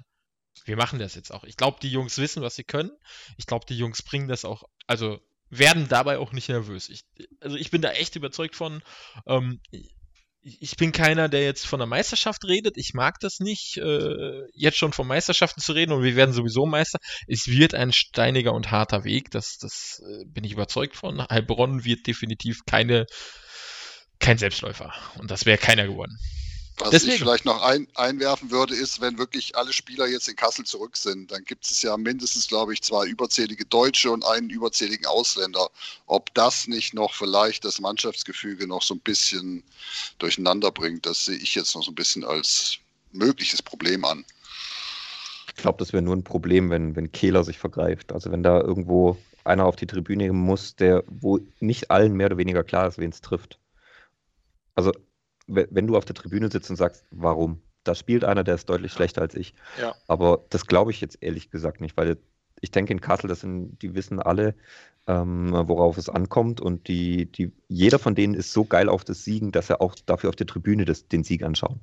wir 0.65 0.77
machen 0.77 0.99
das 0.99 1.15
jetzt 1.15 1.31
auch. 1.31 1.43
Ich 1.43 1.57
glaube, 1.57 1.77
die 1.81 1.89
Jungs 1.89 2.17
wissen, 2.17 2.41
was 2.41 2.55
sie 2.55 2.63
können. 2.63 2.91
Ich 3.37 3.45
glaube, 3.45 3.65
die 3.67 3.77
Jungs 3.77 4.01
bringen 4.01 4.27
das 4.27 4.45
auch, 4.45 4.63
also 4.87 5.19
werden 5.49 5.87
dabei 5.87 6.17
auch 6.17 6.31
nicht 6.31 6.49
nervös. 6.49 6.89
Ich, 6.89 7.03
also 7.39 7.57
ich 7.57 7.69
bin 7.69 7.81
da 7.81 7.91
echt 7.91 8.15
überzeugt 8.15 8.55
von. 8.55 8.81
Ähm, 9.27 9.59
ich 10.45 10.75
bin 10.75 10.91
keiner, 10.91 11.29
der 11.29 11.43
jetzt 11.43 11.65
von 11.65 11.79
der 11.79 11.87
Meisterschaft 11.87 12.43
redet. 12.45 12.77
Ich 12.77 12.93
mag 12.93 13.19
das 13.21 13.39
nicht, 13.39 13.77
äh, 13.77 14.41
jetzt 14.53 14.77
schon 14.77 14.91
von 14.91 15.07
Meisterschaften 15.07 15.61
zu 15.61 15.71
reden 15.71 15.93
und 15.93 16.03
wir 16.03 16.17
werden 16.17 16.33
sowieso 16.33 16.65
Meister. 16.65 16.99
Es 17.27 17.47
wird 17.47 17.73
ein 17.73 17.93
steiniger 17.93 18.53
und 18.53 18.69
harter 18.69 19.05
Weg, 19.05 19.31
das, 19.31 19.57
das 19.57 20.01
äh, 20.05 20.25
bin 20.25 20.43
ich 20.43 20.51
überzeugt 20.51 20.95
von. 20.95 21.25
Heilbronn 21.25 21.85
wird 21.85 22.07
definitiv 22.07 22.65
keine, 22.65 23.05
kein 24.19 24.37
Selbstläufer 24.37 24.93
und 25.17 25.31
das 25.31 25.45
wäre 25.45 25.57
keiner 25.57 25.87
geworden. 25.87 26.17
Was 26.79 26.89
Deswegen. 26.89 27.13
ich 27.13 27.19
vielleicht 27.19 27.45
noch 27.45 27.61
ein, 27.61 27.87
einwerfen 27.95 28.49
würde, 28.49 28.73
ist, 28.73 28.99
wenn 28.99 29.19
wirklich 29.19 29.55
alle 29.55 29.71
Spieler 29.71 30.07
jetzt 30.07 30.27
in 30.27 30.35
Kassel 30.35 30.65
zurück 30.65 30.97
sind, 30.97 31.31
dann 31.31 31.43
gibt 31.43 31.65
es 31.65 31.81
ja 31.83 31.95
mindestens, 31.97 32.47
glaube 32.47 32.73
ich, 32.73 32.81
zwei 32.81 33.05
überzählige 33.05 33.65
Deutsche 33.65 34.09
und 34.09 34.25
einen 34.25 34.49
überzähligen 34.49 35.05
Ausländer. 35.05 35.69
Ob 36.07 36.33
das 36.33 36.67
nicht 36.67 36.95
noch 36.95 37.13
vielleicht 37.13 37.63
das 37.63 37.79
Mannschaftsgefüge 37.79 38.67
noch 38.67 38.81
so 38.81 38.95
ein 38.95 39.01
bisschen 39.01 39.63
durcheinander 40.17 40.71
bringt, 40.71 41.05
das 41.05 41.25
sehe 41.25 41.37
ich 41.37 41.53
jetzt 41.53 41.75
noch 41.75 41.83
so 41.83 41.91
ein 41.91 41.95
bisschen 41.95 42.23
als 42.23 42.77
mögliches 43.11 43.61
Problem 43.61 44.03
an. 44.03 44.25
Ich 45.47 45.55
glaube, 45.55 45.77
das 45.77 45.93
wäre 45.93 46.01
nur 46.01 46.15
ein 46.15 46.23
Problem, 46.23 46.71
wenn, 46.71 46.95
wenn 46.95 47.11
Kehler 47.11 47.43
sich 47.43 47.59
vergreift. 47.59 48.11
Also 48.11 48.31
wenn 48.31 48.41
da 48.41 48.59
irgendwo 48.59 49.17
einer 49.43 49.65
auf 49.65 49.75
die 49.75 49.85
Tribüne 49.85 50.33
muss, 50.33 50.75
der, 50.75 51.03
wo 51.07 51.39
nicht 51.59 51.91
allen 51.91 52.13
mehr 52.13 52.27
oder 52.27 52.37
weniger 52.37 52.63
klar 52.63 52.87
ist, 52.87 52.97
wen 52.97 53.11
es 53.11 53.21
trifft. 53.21 53.59
Also 54.73 54.91
wenn 55.47 55.87
du 55.87 55.97
auf 55.97 56.05
der 56.05 56.15
Tribüne 56.15 56.49
sitzt 56.49 56.69
und 56.69 56.75
sagst, 56.75 57.05
warum? 57.11 57.61
da 57.83 57.95
spielt 57.95 58.23
einer, 58.23 58.43
der 58.43 58.55
ist 58.55 58.69
deutlich 58.69 58.91
schlechter 58.91 59.21
als 59.21 59.35
ich. 59.35 59.53
Ja. 59.79 59.95
Aber 60.07 60.43
das 60.49 60.67
glaube 60.67 60.91
ich 60.91 61.01
jetzt 61.01 61.17
ehrlich 61.21 61.51
gesagt 61.51 61.81
nicht, 61.81 61.97
weil 61.97 62.17
ich 62.61 62.71
denke 62.71 62.93
in 62.93 63.01
Kassel, 63.01 63.27
das 63.27 63.41
sind, 63.41 63.81
die 63.81 63.93
wissen 63.93 64.19
alle, 64.21 64.55
ähm, 65.05 65.51
worauf 65.51 65.97
es 65.97 66.07
ankommt 66.07 66.61
und 66.61 66.87
die, 66.87 67.25
die, 67.25 67.51
jeder 67.67 67.99
von 67.99 68.15
denen 68.15 68.33
ist 68.33 68.53
so 68.53 68.63
geil 68.63 68.87
auf 68.87 69.03
das 69.03 69.25
Siegen, 69.25 69.51
dass 69.51 69.69
er 69.69 69.81
auch 69.81 69.95
dafür 70.05 70.29
auf 70.29 70.35
der 70.37 70.47
Tribüne 70.47 70.85
das, 70.85 71.07
den 71.07 71.23
Sieg 71.23 71.43
anschauen. 71.43 71.81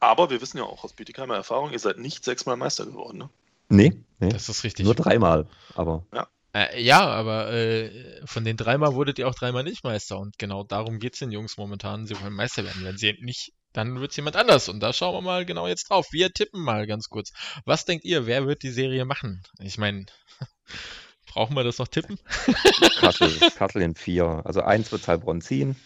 Aber 0.00 0.28
wir 0.28 0.42
wissen 0.42 0.58
ja 0.58 0.64
auch 0.64 0.84
aus 0.84 0.92
Bietigheimer 0.92 1.36
Erfahrung, 1.36 1.70
ihr 1.70 1.78
seid 1.78 1.98
nicht 1.98 2.24
sechsmal 2.24 2.56
Meister 2.56 2.84
geworden, 2.84 3.18
ne? 3.18 3.30
Nee, 3.68 3.92
nee. 4.18 4.28
Das 4.28 4.50
ist 4.50 4.64
richtig. 4.64 4.84
Nur 4.84 4.94
dreimal, 4.94 5.46
aber. 5.74 6.04
Äh, 6.54 6.82
ja, 6.82 7.06
aber 7.06 7.50
äh, 7.52 8.20
von 8.26 8.44
den 8.44 8.56
dreimal 8.56 8.94
wurdet 8.94 9.18
ihr 9.18 9.26
auch 9.28 9.34
dreimal 9.34 9.64
nicht 9.64 9.84
Meister 9.84 10.18
und 10.18 10.38
genau 10.38 10.64
darum 10.64 10.98
geht 10.98 11.14
es 11.14 11.20
den 11.20 11.30
Jungs 11.32 11.56
momentan. 11.56 12.06
Sie 12.06 12.20
wollen 12.20 12.34
Meister 12.34 12.64
werden. 12.64 12.84
Wenn 12.84 12.98
sie 12.98 13.16
nicht, 13.20 13.54
dann 13.72 14.00
wird 14.00 14.10
es 14.10 14.16
jemand 14.16 14.36
anders 14.36 14.68
und 14.68 14.80
da 14.80 14.92
schauen 14.92 15.14
wir 15.14 15.22
mal 15.22 15.46
genau 15.46 15.66
jetzt 15.66 15.88
drauf. 15.88 16.08
Wir 16.10 16.30
tippen 16.32 16.60
mal 16.60 16.86
ganz 16.86 17.08
kurz. 17.08 17.32
Was 17.64 17.86
denkt 17.86 18.04
ihr, 18.04 18.26
wer 18.26 18.46
wird 18.46 18.62
die 18.62 18.70
Serie 18.70 19.06
machen? 19.06 19.42
Ich 19.60 19.78
meine, 19.78 20.04
brauchen 21.26 21.56
wir 21.56 21.64
das 21.64 21.78
noch 21.78 21.88
tippen? 21.88 22.18
Kassel, 23.00 23.32
Kassel 23.56 23.80
in 23.80 23.94
vier. 23.94 24.42
Also 24.44 24.60
eins 24.60 24.92
wird 24.92 25.08
Heilbronn 25.08 25.40
ziehen, 25.40 25.76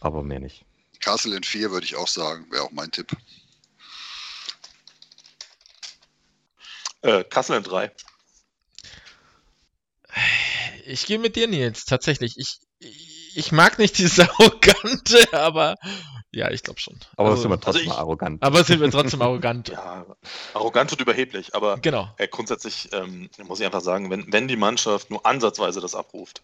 aber 0.00 0.22
mehr 0.22 0.40
nicht. 0.40 0.64
Kassel 1.00 1.34
in 1.34 1.44
vier 1.44 1.70
würde 1.70 1.84
ich 1.84 1.96
auch 1.96 2.08
sagen, 2.08 2.50
wäre 2.50 2.62
auch 2.62 2.72
mein 2.72 2.90
Tipp. 2.90 3.10
Äh, 7.02 7.22
Kassel 7.24 7.58
in 7.58 7.62
drei. 7.62 7.92
Ich 10.88 11.06
gehe 11.06 11.18
mit 11.18 11.36
dir, 11.36 11.48
Nils, 11.48 11.84
tatsächlich. 11.84 12.34
Ich, 12.38 12.58
ich 13.34 13.52
mag 13.52 13.78
nicht 13.78 13.98
dieses 13.98 14.18
Arrogante, 14.28 15.32
aber 15.32 15.74
ja, 16.32 16.50
ich 16.50 16.62
glaube 16.62 16.80
schon. 16.80 16.98
Aber 17.16 17.30
Also- 17.30 17.42
sind 17.42 17.50
wir 17.50 17.60
trotzdem 17.60 17.82
also 17.82 17.92
ich- 17.92 17.98
arrogant. 17.98 18.42
aber 18.42 18.64
sind 18.64 18.80
wir 18.80 18.90
trotzdem 18.90 19.22
arrogant. 19.22 19.68
Ja, 19.72 20.06
arrogant 20.54 20.92
und 20.92 21.00
überheblich, 21.00 21.54
aber 21.54 21.78
Genau. 21.78 22.08
äh, 22.16 22.28
grundsätzlich 22.28 22.88
ähm, 22.92 23.28
muss 23.46 23.60
ich 23.60 23.66
einfach 23.66 23.80
sagen, 23.82 24.10
wenn, 24.10 24.32
wenn 24.32 24.48
die 24.48 24.56
Mannschaft 24.56 25.10
nur 25.10 25.24
ansatzweise 25.26 25.80
das 25.80 25.94
abruft, 25.94 26.42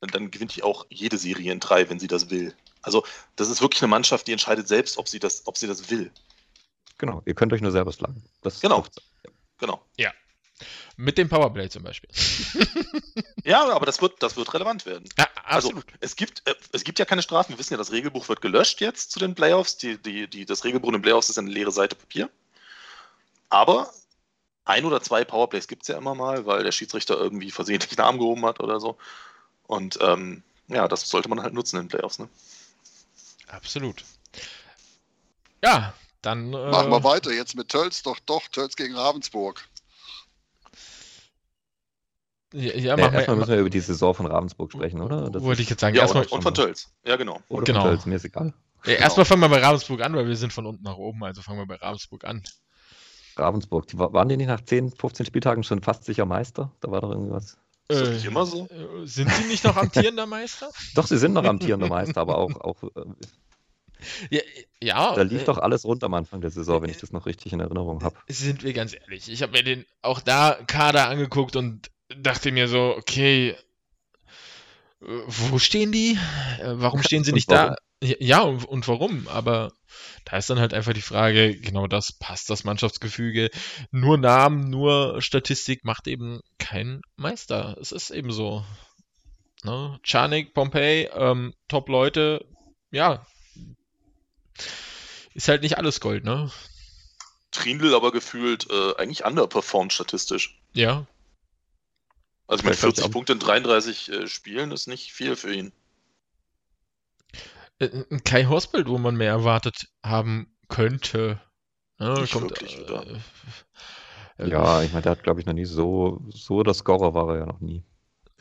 dann, 0.00 0.10
dann 0.10 0.30
gewinnt 0.30 0.54
die 0.56 0.62
auch 0.62 0.84
jede 0.90 1.16
Serie 1.18 1.50
in 1.52 1.60
drei, 1.60 1.88
wenn 1.88 1.98
sie 1.98 2.06
das 2.08 2.30
will. 2.30 2.54
Also 2.82 3.04
das 3.36 3.48
ist 3.48 3.62
wirklich 3.62 3.82
eine 3.82 3.88
Mannschaft, 3.90 4.26
die 4.26 4.32
entscheidet 4.32 4.68
selbst, 4.68 4.98
ob 4.98 5.08
sie 5.08 5.18
das, 5.20 5.46
ob 5.46 5.56
sie 5.56 5.66
das 5.66 5.88
will. 5.90 6.10
Genau, 6.98 7.22
ihr 7.24 7.34
könnt 7.34 7.52
euch 7.54 7.60
nur 7.62 7.72
selber 7.72 7.92
schlagen. 7.92 8.22
Das 8.42 8.60
Genau. 8.60 8.84
Genau. 9.58 9.80
Mit 10.96 11.18
dem 11.18 11.28
Powerplay 11.28 11.68
zum 11.68 11.82
Beispiel. 11.82 12.10
Ja, 13.46 13.68
aber 13.68 13.84
das 13.84 14.00
wird, 14.00 14.22
das 14.22 14.36
wird 14.36 14.54
relevant 14.54 14.86
werden. 14.86 15.06
Ja, 15.18 15.28
Also 15.44 15.68
absolut. 15.68 15.84
es 16.00 16.16
gibt, 16.16 16.48
äh, 16.48 16.54
es 16.72 16.82
gibt 16.82 16.98
ja 16.98 17.04
keine 17.04 17.20
Strafen. 17.20 17.52
Wir 17.52 17.58
wissen 17.58 17.74
ja, 17.74 17.76
das 17.76 17.92
Regelbuch 17.92 18.26
wird 18.30 18.40
gelöscht 18.40 18.80
jetzt 18.80 19.10
zu 19.12 19.18
den 19.18 19.34
Playoffs. 19.34 19.76
Die, 19.76 19.98
die, 19.98 20.28
die, 20.28 20.46
das 20.46 20.64
Regelbuch 20.64 20.88
in 20.88 20.94
den 20.94 21.02
Playoffs 21.02 21.28
ist 21.28 21.36
eine 21.36 21.50
leere 21.50 21.70
Seite 21.70 21.94
Papier. 21.94 22.30
Aber 23.50 23.92
ein 24.64 24.86
oder 24.86 25.02
zwei 25.02 25.24
Powerplays 25.24 25.68
gibt 25.68 25.82
es 25.82 25.88
ja 25.88 25.98
immer 25.98 26.14
mal, 26.14 26.46
weil 26.46 26.64
der 26.64 26.72
Schiedsrichter 26.72 27.18
irgendwie 27.18 27.50
versehentlich 27.50 27.98
einen 27.98 28.06
Arm 28.06 28.18
gehoben 28.18 28.46
hat 28.46 28.60
oder 28.60 28.80
so. 28.80 28.96
Und 29.66 29.98
ähm, 30.00 30.42
ja, 30.68 30.88
das 30.88 31.06
sollte 31.08 31.28
man 31.28 31.42
halt 31.42 31.52
nutzen 31.52 31.76
in 31.76 31.82
den 31.82 31.88
Playoffs. 31.88 32.18
Ne? 32.18 32.28
absolut. 33.48 34.02
Ja, 35.62 35.94
dann. 36.22 36.52
Äh, 36.52 36.70
Machen 36.70 36.90
wir 36.90 37.04
weiter 37.04 37.30
jetzt 37.30 37.54
mit 37.54 37.68
Tölz, 37.68 38.02
doch, 38.02 38.18
doch, 38.20 38.48
Tölz 38.48 38.74
gegen 38.76 38.96
Ravensburg. 38.96 39.62
Ja, 42.54 42.72
ja 42.74 42.96
Nee, 42.96 43.02
machen 43.02 43.14
erstmal 43.14 43.36
wir. 43.36 43.40
müssen 43.40 43.52
wir 43.52 43.58
über 43.60 43.70
die 43.70 43.80
Saison 43.80 44.14
von 44.14 44.26
Ravensburg 44.26 44.70
sprechen, 44.72 45.00
oder? 45.00 45.28
Das 45.30 45.42
Wollte 45.42 45.62
ich 45.62 45.70
jetzt 45.70 45.80
sagen. 45.80 45.96
Ja, 45.96 46.02
erstmal, 46.02 46.22
und, 46.24 46.32
und 46.32 46.42
von 46.42 46.54
Tölz. 46.54 46.92
Ja, 47.04 47.16
genau. 47.16 47.40
oder 47.48 47.64
genau. 47.64 47.80
von 47.82 47.90
Tölz, 47.90 48.06
mir 48.06 48.14
ist 48.16 48.24
egal. 48.24 48.54
ja, 48.86 48.92
erstmal 48.94 49.26
fangen 49.26 49.40
wir 49.42 49.48
bei 49.48 49.60
Ravensburg 49.60 50.00
an, 50.02 50.14
weil 50.14 50.28
wir 50.28 50.36
sind 50.36 50.52
von 50.52 50.64
unten 50.66 50.84
nach 50.84 50.96
oben, 50.96 51.24
also 51.24 51.42
fangen 51.42 51.58
wir 51.58 51.66
bei 51.66 51.76
Ravensburg 51.76 52.24
an. 52.24 52.42
Ravensburg, 53.36 53.88
die, 53.88 53.98
wa- 53.98 54.12
waren 54.12 54.28
die 54.28 54.36
nicht 54.36 54.46
nach 54.46 54.60
10, 54.60 54.92
15 54.92 55.26
Spieltagen 55.26 55.64
schon 55.64 55.82
fast 55.82 56.04
sicher 56.04 56.24
Meister? 56.26 56.70
Da 56.80 56.90
war 56.92 57.00
doch 57.00 57.10
irgendwas. 57.10 57.58
Ist 57.88 58.00
das 58.00 58.08
nicht 58.10 58.24
immer 58.24 58.46
so? 58.46 58.66
äh, 58.70 59.04
Sind 59.06 59.30
sie 59.30 59.44
nicht 59.48 59.64
noch 59.64 59.76
amtierender 59.76 60.24
Meister? 60.26 60.70
Doch, 60.94 61.06
sie 61.06 61.18
sind 61.18 61.32
noch 61.34 61.44
amtierender 61.44 61.88
Meister, 61.88 62.20
aber 62.20 62.38
auch, 62.38 62.54
auch 62.60 62.82
äh, 62.84 63.04
Ja, 64.30 64.40
ja 64.80 65.14
da 65.14 65.22
lief 65.22 65.42
äh, 65.42 65.44
doch 65.44 65.58
alles 65.58 65.84
rund 65.84 66.02
am 66.04 66.14
Anfang 66.14 66.40
der 66.40 66.50
Saison, 66.50 66.80
wenn 66.82 66.88
ich 66.90 66.98
das 66.98 67.10
noch 67.12 67.26
richtig 67.26 67.52
in 67.52 67.60
Erinnerung 67.60 68.02
habe. 68.02 68.16
sind 68.28 68.62
wir 68.62 68.72
ganz 68.72 68.94
ehrlich. 68.94 69.28
Ich 69.30 69.42
habe 69.42 69.52
mir 69.52 69.62
den 69.64 69.84
auch 70.00 70.20
da 70.20 70.56
Kader 70.66 71.08
angeguckt 71.08 71.56
und 71.56 71.90
dachte 72.08 72.52
mir 72.52 72.68
so, 72.68 72.94
okay, 72.96 73.56
wo 75.00 75.58
stehen 75.58 75.92
die? 75.92 76.18
Äh, 76.60 76.74
Warum 76.76 77.02
stehen 77.02 77.24
sie 77.24 77.32
nicht 77.32 77.50
da? 77.50 77.76
Ja, 78.00 78.40
und, 78.40 78.64
und 78.64 78.88
warum? 78.88 79.28
Aber 79.28 79.72
da 80.24 80.36
ist 80.36 80.50
dann 80.50 80.58
halt 80.58 80.74
einfach 80.74 80.92
die 80.92 81.02
Frage, 81.02 81.58
genau 81.58 81.86
das, 81.86 82.12
passt 82.12 82.50
das 82.50 82.64
Mannschaftsgefüge? 82.64 83.50
Nur 83.90 84.18
Namen, 84.18 84.68
nur 84.68 85.22
Statistik 85.22 85.84
macht 85.84 86.06
eben 86.06 86.40
kein 86.58 87.00
Meister. 87.16 87.76
Es 87.80 87.92
ist 87.92 88.10
eben 88.10 88.30
so. 88.30 88.64
Ne? 89.62 89.98
Czarnik, 90.02 90.52
Pompey, 90.52 91.08
ähm, 91.14 91.54
Top-Leute, 91.68 92.44
ja. 92.90 93.26
Ist 95.34 95.48
halt 95.48 95.62
nicht 95.62 95.78
alles 95.78 96.00
Gold, 96.00 96.24
ne? 96.24 96.50
Trindl 97.50 97.94
aber 97.94 98.12
gefühlt 98.12 98.68
äh, 98.70 98.96
eigentlich 98.96 99.24
underperformed 99.24 99.92
statistisch. 99.92 100.60
Ja, 100.74 101.06
Also 102.46 102.64
mit 102.64 102.76
Vielleicht 102.76 102.82
hab 102.82 102.88
ich 102.90 102.94
40 102.96 103.04
auch- 103.04 103.10
Punkte 103.10 103.32
in 103.34 103.38
33 103.38 104.12
äh, 104.12 104.26
Spielen 104.26 104.70
ist 104.72 104.86
nicht 104.86 105.12
viel 105.12 105.36
für 105.36 105.52
ihn. 105.52 105.72
Äh, 107.78 108.04
ein 108.10 108.22
Kai 108.24 108.44
Horsfeld, 108.44 108.88
wo 108.88 108.98
man 108.98 109.16
mehr 109.16 109.30
erwartet 109.30 109.88
haben 110.04 110.54
könnte. 110.68 111.40
Ne, 111.98 112.20
Nicht 112.20 112.34
wirklich, 112.40 112.78
oder? 112.80 113.06
äh, 113.06 114.42
äh, 114.44 114.48
Ja, 114.50 114.82
ich 114.82 114.92
meine, 114.92 115.02
der 115.02 115.12
hat, 115.12 115.22
glaube 115.22 115.40
ich, 115.40 115.46
noch 115.46 115.54
nie 115.54 115.64
so, 115.64 116.22
so 116.28 116.62
der 116.62 116.74
Scorer 116.74 117.14
war 117.14 117.28
er 117.30 117.38
ja 117.40 117.46
noch 117.46 117.60
nie. 117.60 117.82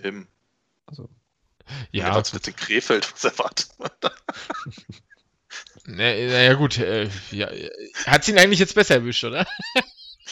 Eben. 0.03 0.27
Also, 0.85 1.09
Ja, 1.91 2.09
ja, 2.17 2.23
mit 2.33 2.45
dem 2.47 2.55
Krefeld 2.55 3.11
was 3.13 3.23
erwartet. 3.23 3.69
naja, 5.85 6.27
na 6.31 6.41
ja, 6.43 6.53
gut. 6.55 6.77
Äh, 6.77 7.09
ja, 7.31 7.49
hat 8.05 8.27
ihn 8.27 8.37
eigentlich 8.37 8.59
jetzt 8.59 8.75
besser 8.75 8.95
erwischt, 8.95 9.23
oder? 9.23 9.45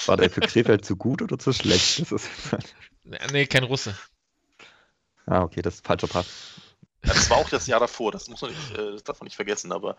war 0.08 0.18
der 0.18 0.30
für 0.30 0.42
Krefeld 0.42 0.86
zu 0.86 0.96
gut 0.96 1.22
oder 1.22 1.38
zu 1.38 1.54
schlecht? 1.54 2.02
Das 2.02 2.12
ist, 2.12 2.30
Nee, 3.32 3.48
kein 3.48 3.64
Russe. 3.64 3.96
ah, 5.26 5.42
okay, 5.42 5.62
das 5.62 5.76
ist 5.76 5.86
falscher 5.86 6.08
Pass. 6.08 6.28
Ja, 7.04 7.14
das 7.14 7.30
war 7.30 7.38
auch 7.38 7.50
das 7.50 7.68
Jahr 7.68 7.80
davor, 7.80 8.12
das 8.12 8.28
muss 8.28 8.42
man 8.42 8.52
nicht, 8.52 8.72
äh, 8.72 8.92
das 8.92 9.04
darf 9.04 9.20
man 9.20 9.26
nicht 9.26 9.36
vergessen, 9.36 9.72
aber 9.72 9.98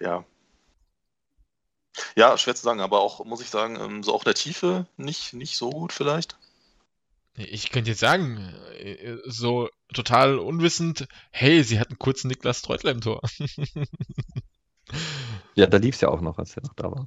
ja. 0.00 0.24
Ja, 2.14 2.36
schwer 2.38 2.54
zu 2.54 2.62
sagen, 2.62 2.80
aber 2.80 3.00
auch, 3.00 3.24
muss 3.24 3.40
ich 3.40 3.50
sagen, 3.50 3.76
ähm, 3.76 4.02
so 4.02 4.14
auch 4.14 4.24
der 4.24 4.34
Tiefe 4.34 4.86
nicht, 4.96 5.32
nicht 5.32 5.56
so 5.56 5.70
gut 5.70 5.92
vielleicht. 5.92 6.36
Ich 7.36 7.70
könnte 7.70 7.90
jetzt 7.90 8.00
sagen, 8.00 8.54
äh, 8.78 9.16
so 9.24 9.70
total 9.94 10.38
unwissend, 10.38 11.08
hey, 11.30 11.64
sie 11.64 11.80
hatten 11.80 11.98
kurz 11.98 12.24
Niklas 12.24 12.62
Treutler 12.62 12.92
im 12.92 13.00
Tor. 13.00 13.22
Ja, 15.54 15.66
da 15.66 15.76
lief 15.76 15.94
es 15.94 16.00
ja 16.00 16.08
auch 16.08 16.20
noch, 16.20 16.38
als 16.38 16.56
er 16.56 16.62
noch 16.62 16.74
da 16.74 16.90
war. 16.90 17.06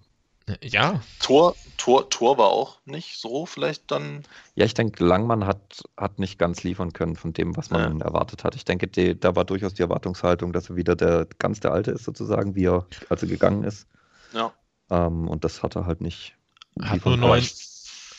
Ja, 0.61 1.01
Tor, 1.19 1.55
Tor, 1.77 2.09
Tor 2.09 2.37
war 2.37 2.47
auch 2.47 2.79
nicht 2.85 3.17
so 3.19 3.45
vielleicht 3.45 3.89
dann. 3.91 4.23
Ja, 4.55 4.65
ich 4.65 4.73
denke, 4.73 5.03
Langmann 5.03 5.45
hat, 5.45 5.83
hat 5.95 6.19
nicht 6.19 6.37
ganz 6.37 6.63
liefern 6.63 6.91
können 6.91 7.15
von 7.15 7.31
dem, 7.33 7.55
was 7.55 7.69
man 7.69 8.01
erwartet 8.01 8.43
hat. 8.43 8.55
Ich 8.55 8.65
denke, 8.65 8.87
die, 8.87 9.17
da 9.17 9.35
war 9.35 9.45
durchaus 9.45 9.73
die 9.73 9.81
Erwartungshaltung, 9.83 10.51
dass 10.51 10.69
er 10.69 10.75
wieder 10.75 10.95
der 10.97 11.27
ganz 11.39 11.59
der 11.61 11.71
Alte 11.71 11.91
ist, 11.91 12.03
sozusagen, 12.03 12.55
wie 12.55 12.65
er, 12.65 12.85
als 13.09 13.21
er 13.23 13.29
gegangen 13.29 13.63
ist. 13.63 13.87
Ja. 14.33 14.53
Ähm, 14.89 15.27
und 15.29 15.43
das 15.45 15.63
hat 15.63 15.75
er 15.77 15.85
halt 15.85 16.01
nicht. 16.01 16.35
Hat 16.81 17.05
nur 17.05 17.15
können. 17.15 17.21
neun- 17.21 17.49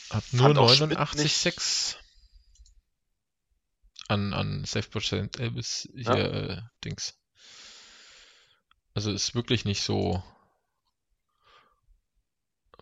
hat 0.09 0.23
nur 0.31 0.41
Fand 0.45 0.57
auch 0.57 0.73
Schmidt 0.73 0.97
89,6 0.97 1.95
an, 4.07 4.33
an 4.33 4.65
Safe 4.65 4.87
Prozent 4.89 5.39
äh, 5.39 5.49
bis 5.49 5.89
hier 5.93 6.03
Ja. 6.03 6.15
äh, 6.15 6.61
Dings. 6.83 7.15
Also 8.93 9.11
ist 9.11 9.35
wirklich 9.35 9.65
nicht 9.65 9.81
so. 9.83 10.23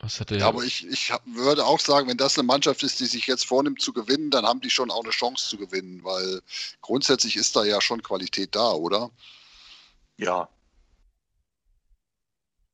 Was 0.04 0.20
hat 0.20 0.32
der? 0.32 0.40
Ja, 0.40 0.48
aber 0.50 0.64
ich, 0.64 0.86
ich 0.86 1.14
würde 1.26 1.66
auch 1.66 1.80
sagen, 1.80 2.10
wenn 2.10 2.18
das 2.18 2.38
eine 2.38 2.46
Mannschaft 2.46 2.84
ist, 2.84 3.00
die 3.00 3.06
sich 3.06 3.26
jetzt 3.26 3.46
vornimmt 3.46 3.82
zu 3.82 3.94
gewinnen, 3.94 4.32
dann 4.32 4.46
haben 4.46 4.60
die 4.60 4.70
schon 4.70 4.92
auch 4.92 5.04
eine 5.04 5.12
Chance 5.12 5.48
zu 5.48 5.58
gewinnen, 5.58 6.04
weil 6.04 6.42
grundsätzlich 6.82 7.38
ist 7.38 7.56
da 7.56 7.64
ja 7.64 7.80
schon 7.80 8.04
Qualität 8.04 8.54
da, 8.54 8.72
oder? 8.72 9.12
Ja. 10.18 10.50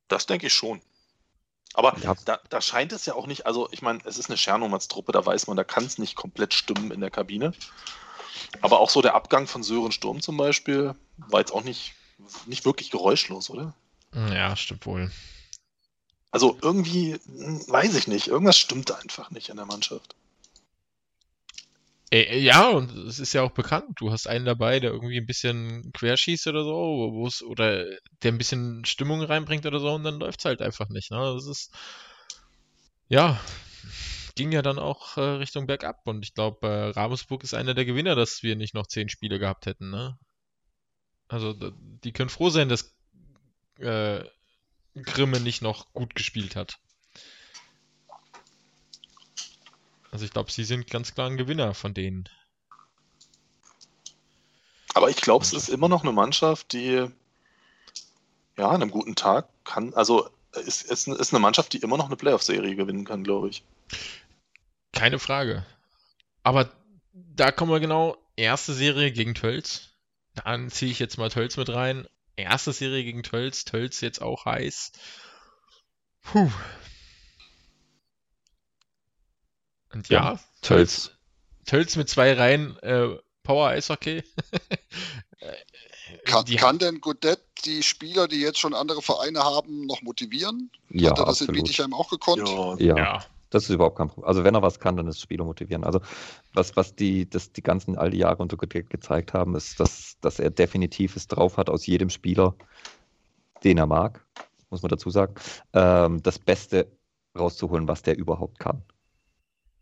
Das 0.07 0.25
denke 0.25 0.47
ich 0.47 0.53
schon. 0.55 0.81
Aber 1.75 1.95
Ja. 1.99 2.15
da, 2.25 2.39
da 2.49 2.61
scheint 2.61 2.93
es 2.93 3.05
ja 3.05 3.13
auch 3.13 3.27
nicht, 3.27 3.45
also 3.45 3.69
ich 3.71 3.83
meine, 3.83 3.99
es 4.05 4.17
ist 4.17 4.29
eine 4.29 4.37
Schernummernstruppe, 4.37 5.11
da 5.11 5.23
weiß 5.23 5.45
man, 5.45 5.55
da 5.55 5.63
kann 5.63 5.85
es 5.85 5.99
nicht 5.99 6.15
komplett 6.15 6.55
stimmen 6.55 6.89
in 6.89 6.99
der 6.99 7.11
Kabine. 7.11 7.53
Aber 8.61 8.79
auch 8.79 8.89
so 8.89 9.03
der 9.03 9.13
Abgang 9.13 9.45
von 9.45 9.61
Sören 9.61 9.91
Sturm 9.91 10.19
zum 10.19 10.35
Beispiel 10.35 10.95
war 11.17 11.41
jetzt 11.41 11.51
auch 11.51 11.63
nicht, 11.63 11.93
nicht 12.47 12.65
wirklich 12.65 12.89
geräuschlos, 12.89 13.51
oder? 13.51 13.75
ja, 14.15 14.55
stimmt 14.55 14.87
wohl. 14.87 15.11
Also 16.31 16.57
irgendwie, 16.61 17.13
hm, 17.25 17.61
weiß 17.67 17.95
ich 17.95 18.07
nicht, 18.07 18.27
irgendwas 18.27 18.57
stimmt 18.57 18.91
einfach 18.91 19.31
nicht 19.31 19.49
in 19.49 19.57
der 19.57 19.65
Mannschaft. 19.65 20.15
Äh, 22.11 22.39
ja, 22.39 22.69
und 22.69 22.91
es 22.91 23.19
ist 23.19 23.33
ja 23.33 23.43
auch 23.43 23.51
bekannt. 23.51 23.85
Du 23.97 24.11
hast 24.11 24.27
einen 24.27 24.45
dabei, 24.45 24.79
der 24.79 24.91
irgendwie 24.91 25.17
ein 25.17 25.25
bisschen 25.27 25.91
querschießt 25.93 26.47
oder 26.47 26.63
so, 26.63 27.29
oder 27.47 27.85
der 28.23 28.31
ein 28.31 28.37
bisschen 28.37 28.83
Stimmung 28.85 29.21
reinbringt 29.21 29.65
oder 29.65 29.79
so, 29.79 29.93
und 29.93 30.03
dann 30.03 30.19
läuft 30.19 30.39
es 30.39 30.45
halt 30.45 30.61
einfach 30.61 30.89
nicht. 30.89 31.11
Ne? 31.11 31.17
Das 31.17 31.45
ist, 31.47 31.71
ja, 33.09 33.39
ging 34.35 34.51
ja 34.51 34.61
dann 34.61 34.79
auch 34.79 35.17
äh, 35.17 35.21
Richtung 35.21 35.67
Bergab. 35.67 36.01
Und 36.05 36.23
ich 36.25 36.33
glaube, 36.33 36.67
äh, 36.67 36.89
Ravensburg 36.91 37.43
ist 37.43 37.53
einer 37.53 37.73
der 37.73 37.85
Gewinner, 37.85 38.15
dass 38.15 38.41
wir 38.43 38.55
nicht 38.55 38.73
noch 38.73 38.87
zehn 38.87 39.09
Spiele 39.09 39.37
gehabt 39.39 39.65
hätten. 39.65 39.91
Ne? 39.91 40.17
Also, 41.27 41.53
die 41.53 42.11
können 42.13 42.29
froh 42.29 42.49
sein, 42.49 42.69
dass 42.69 42.95
äh, 43.79 44.23
Grimme 44.99 45.39
nicht 45.39 45.61
noch 45.61 45.91
gut 45.93 46.15
gespielt 46.15 46.55
hat. 46.55 46.79
Also 50.11 50.25
ich 50.25 50.31
glaube, 50.31 50.51
sie 50.51 50.63
sind 50.63 50.89
ganz 50.89 51.13
klar 51.13 51.29
ein 51.29 51.37
Gewinner 51.37 51.73
von 51.73 51.93
denen. 51.93 52.27
Aber 54.93 55.09
ich 55.09 55.17
glaube, 55.17 55.45
es 55.45 55.53
ist 55.53 55.69
immer 55.69 55.87
noch 55.87 56.03
eine 56.03 56.11
Mannschaft, 56.11 56.73
die 56.73 57.07
ja, 58.57 58.67
an 58.67 58.81
einem 58.81 58.91
guten 58.91 59.15
Tag 59.15 59.47
kann, 59.63 59.93
also 59.93 60.29
es 60.51 60.81
ist, 60.81 61.07
ist 61.07 61.33
eine 61.33 61.39
Mannschaft, 61.39 61.73
die 61.73 61.77
immer 61.77 61.97
noch 61.97 62.07
eine 62.07 62.15
Playoff-Serie 62.15 62.75
gewinnen 62.75 63.05
kann, 63.05 63.23
glaube 63.23 63.49
ich. 63.49 63.63
Keine 64.91 65.19
Frage. 65.19 65.65
Aber 66.43 66.71
da 67.13 67.51
kommen 67.51 67.71
wir 67.71 67.79
genau, 67.79 68.17
erste 68.35 68.73
Serie 68.73 69.11
gegen 69.11 69.35
Tölz. 69.35 69.89
Dann 70.35 70.69
ziehe 70.69 70.91
ich 70.91 70.99
jetzt 70.99 71.17
mal 71.17 71.29
Tölz 71.29 71.57
mit 71.57 71.69
rein. 71.69 72.07
Erste 72.41 72.73
Serie 72.73 73.03
gegen 73.03 73.23
Tölz, 73.23 73.65
Tölz 73.65 74.01
jetzt 74.01 74.21
auch 74.21 74.45
heiß. 74.45 74.91
Puh, 76.21 76.51
Und 79.93 80.09
ja, 80.09 80.33
ja 80.33 80.39
Tölz. 80.61 81.11
Tölz 81.65 81.95
mit 81.95 82.09
zwei 82.09 82.33
Reihen 82.33 82.77
äh, 82.79 83.17
Power 83.43 83.69
Eishockey. 83.69 84.23
kann, 86.25 86.45
kann 86.45 86.79
denn 86.79 87.01
Godet 87.01 87.41
die 87.65 87.83
Spieler, 87.83 88.27
die 88.27 88.39
jetzt 88.39 88.59
schon 88.59 88.73
andere 88.73 89.01
Vereine 89.01 89.43
haben, 89.43 89.85
noch 89.85 90.01
motivieren? 90.01 90.71
Ja, 90.89 91.11
Hat 91.11 91.19
er 91.19 91.25
das 91.25 91.41
absolut. 91.41 91.57
in 91.57 91.63
Bietigheim 91.63 91.93
auch 91.93 92.09
gekonnt? 92.09 92.47
Ja, 92.47 92.75
ja. 92.77 92.97
ja. 92.97 93.25
Das 93.49 93.63
ist 93.63 93.69
überhaupt 93.69 93.97
kein 93.97 94.07
Problem. 94.07 94.27
Also 94.27 94.43
wenn 94.43 94.55
er 94.55 94.61
was 94.61 94.79
kann, 94.79 94.95
dann 94.95 95.07
ist 95.07 95.19
Spieler 95.19 95.45
motivieren. 95.45 95.83
Also 95.83 96.01
was, 96.53 96.75
was 96.75 96.95
die, 96.95 97.29
das, 97.29 97.51
die 97.51 97.63
ganzen 97.63 97.97
all 97.97 98.11
die 98.11 98.19
Jahre 98.19 98.41
unter 98.41 98.57
Godet 98.57 98.89
gezeigt 98.89 99.33
haben, 99.33 99.55
ist, 99.55 99.79
dass, 99.79 100.17
dass 100.21 100.39
er 100.39 100.49
definitiv 100.49 101.15
es 101.15 101.27
drauf 101.27 101.57
hat, 101.57 101.69
aus 101.69 101.85
jedem 101.85 102.09
Spieler, 102.09 102.55
den 103.63 103.77
er 103.77 103.87
mag, 103.87 104.25
muss 104.69 104.81
man 104.81 104.89
dazu 104.89 105.09
sagen, 105.09 105.33
ähm, 105.73 106.21
das 106.21 106.37
Beste 106.39 106.91
rauszuholen, 107.37 107.87
was 107.87 108.03
der 108.03 108.17
überhaupt 108.17 108.59
kann. 108.59 108.83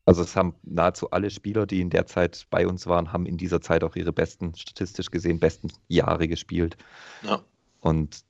Also 0.06 0.22
es 0.22 0.38
haben 0.38 0.56
nahezu 0.64 1.12
alle 1.12 1.30
Spieler, 1.30 1.66
die 1.66 1.82
in 1.82 1.90
der 1.90 2.06
Zeit 2.06 2.48
bei 2.50 2.66
uns 2.66 2.88
waren, 2.88 3.12
haben 3.12 3.26
in 3.26 3.36
dieser 3.36 3.60
Zeit 3.60 3.84
auch 3.84 3.98
ihre 3.98 4.14
besten, 4.14 4.56
statistisch 4.56 5.12
gesehen, 5.12 5.40
besten 5.40 5.70
Jahre 5.90 6.30
gespielt. 6.30 6.78
Ja. 7.24 7.42
Und 7.82 8.24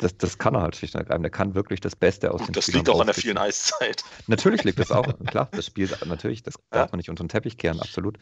das, 0.00 0.16
das 0.16 0.38
kann 0.38 0.54
er 0.54 0.62
halt 0.62 0.76
schlicht 0.76 0.94
und 0.94 1.00
ergreifend. 1.00 1.26
Er 1.26 1.30
kann 1.30 1.54
wirklich 1.54 1.80
das 1.80 1.94
Beste 1.94 2.32
aus 2.32 2.40
Gut, 2.40 2.48
den 2.48 2.52
Das 2.54 2.64
Spielern 2.64 2.78
liegt 2.78 2.88
auch 2.90 3.00
an 3.00 3.06
der 3.06 3.14
vielen 3.14 3.38
Eiszeit. 3.38 4.02
Natürlich 4.26 4.64
liegt 4.64 4.78
das 4.78 4.90
auch, 4.90 5.06
klar, 5.26 5.48
das 5.52 5.66
Spiel 5.66 5.88
natürlich, 6.06 6.42
das 6.42 6.54
ja. 6.54 6.80
darf 6.80 6.92
man 6.92 6.98
nicht 6.98 7.10
unter 7.10 7.22
den 7.22 7.28
Teppich 7.28 7.58
kehren, 7.58 7.80
absolut. 7.80 8.18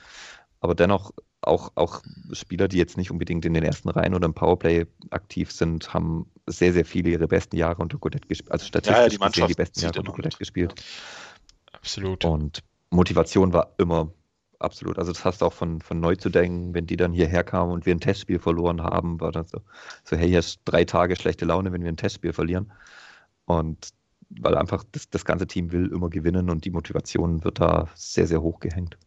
Aber 0.60 0.74
dennoch, 0.74 1.12
auch, 1.40 1.70
auch 1.76 2.02
Spieler, 2.32 2.66
die 2.66 2.78
jetzt 2.78 2.96
nicht 2.96 3.12
unbedingt 3.12 3.44
in 3.44 3.54
den 3.54 3.62
ersten 3.62 3.88
Reihen 3.88 4.14
oder 4.14 4.26
im 4.26 4.34
Powerplay 4.34 4.86
aktiv 5.10 5.52
sind, 5.52 5.94
haben 5.94 6.28
sehr, 6.46 6.72
sehr 6.72 6.84
viele 6.84 7.10
ihre 7.10 7.28
besten 7.28 7.56
Jahre 7.56 7.80
unter 7.80 7.98
Godet 7.98 8.28
gespielt. 8.28 8.50
Also 8.50 8.66
statistisch 8.66 8.96
ja, 8.96 9.02
ja, 9.04 9.08
die 9.08 9.18
gesehen 9.18 9.46
die 9.46 9.54
besten 9.54 9.80
Jahre 9.80 10.00
unter 10.00 10.12
Godet 10.12 10.38
gespielt. 10.38 10.74
Absolut. 11.72 12.24
Und 12.24 12.64
Motivation 12.90 13.52
war 13.52 13.74
immer 13.78 14.12
absolut. 14.58 14.98
Also 14.98 15.12
das 15.12 15.24
hast 15.24 15.40
du 15.40 15.46
auch 15.46 15.52
von, 15.52 15.80
von 15.80 16.00
neu 16.00 16.16
zu 16.16 16.30
denken, 16.30 16.74
wenn 16.74 16.86
die 16.86 16.96
dann 16.96 17.12
hierher 17.12 17.44
kamen 17.44 17.72
und 17.72 17.86
wir 17.86 17.94
ein 17.94 18.00
Testspiel 18.00 18.38
verloren 18.38 18.82
haben, 18.82 19.20
war 19.20 19.32
dann 19.32 19.44
so, 19.44 19.60
so 20.04 20.16
hey, 20.16 20.28
hier 20.28 20.40
ist 20.40 20.60
drei 20.64 20.84
Tage 20.84 21.16
schlechte 21.16 21.44
Laune, 21.44 21.72
wenn 21.72 21.82
wir 21.82 21.88
ein 21.90 21.96
Testspiel 21.96 22.32
verlieren. 22.32 22.72
Und 23.44 23.90
weil 24.30 24.56
einfach 24.56 24.84
das, 24.92 25.08
das 25.08 25.24
ganze 25.24 25.46
Team 25.46 25.72
will 25.72 25.90
immer 25.92 26.10
gewinnen 26.10 26.50
und 26.50 26.64
die 26.64 26.70
Motivation 26.70 27.44
wird 27.44 27.60
da 27.60 27.88
sehr, 27.94 28.26
sehr 28.26 28.42
hoch 28.42 28.60
gehängt. 28.60 28.98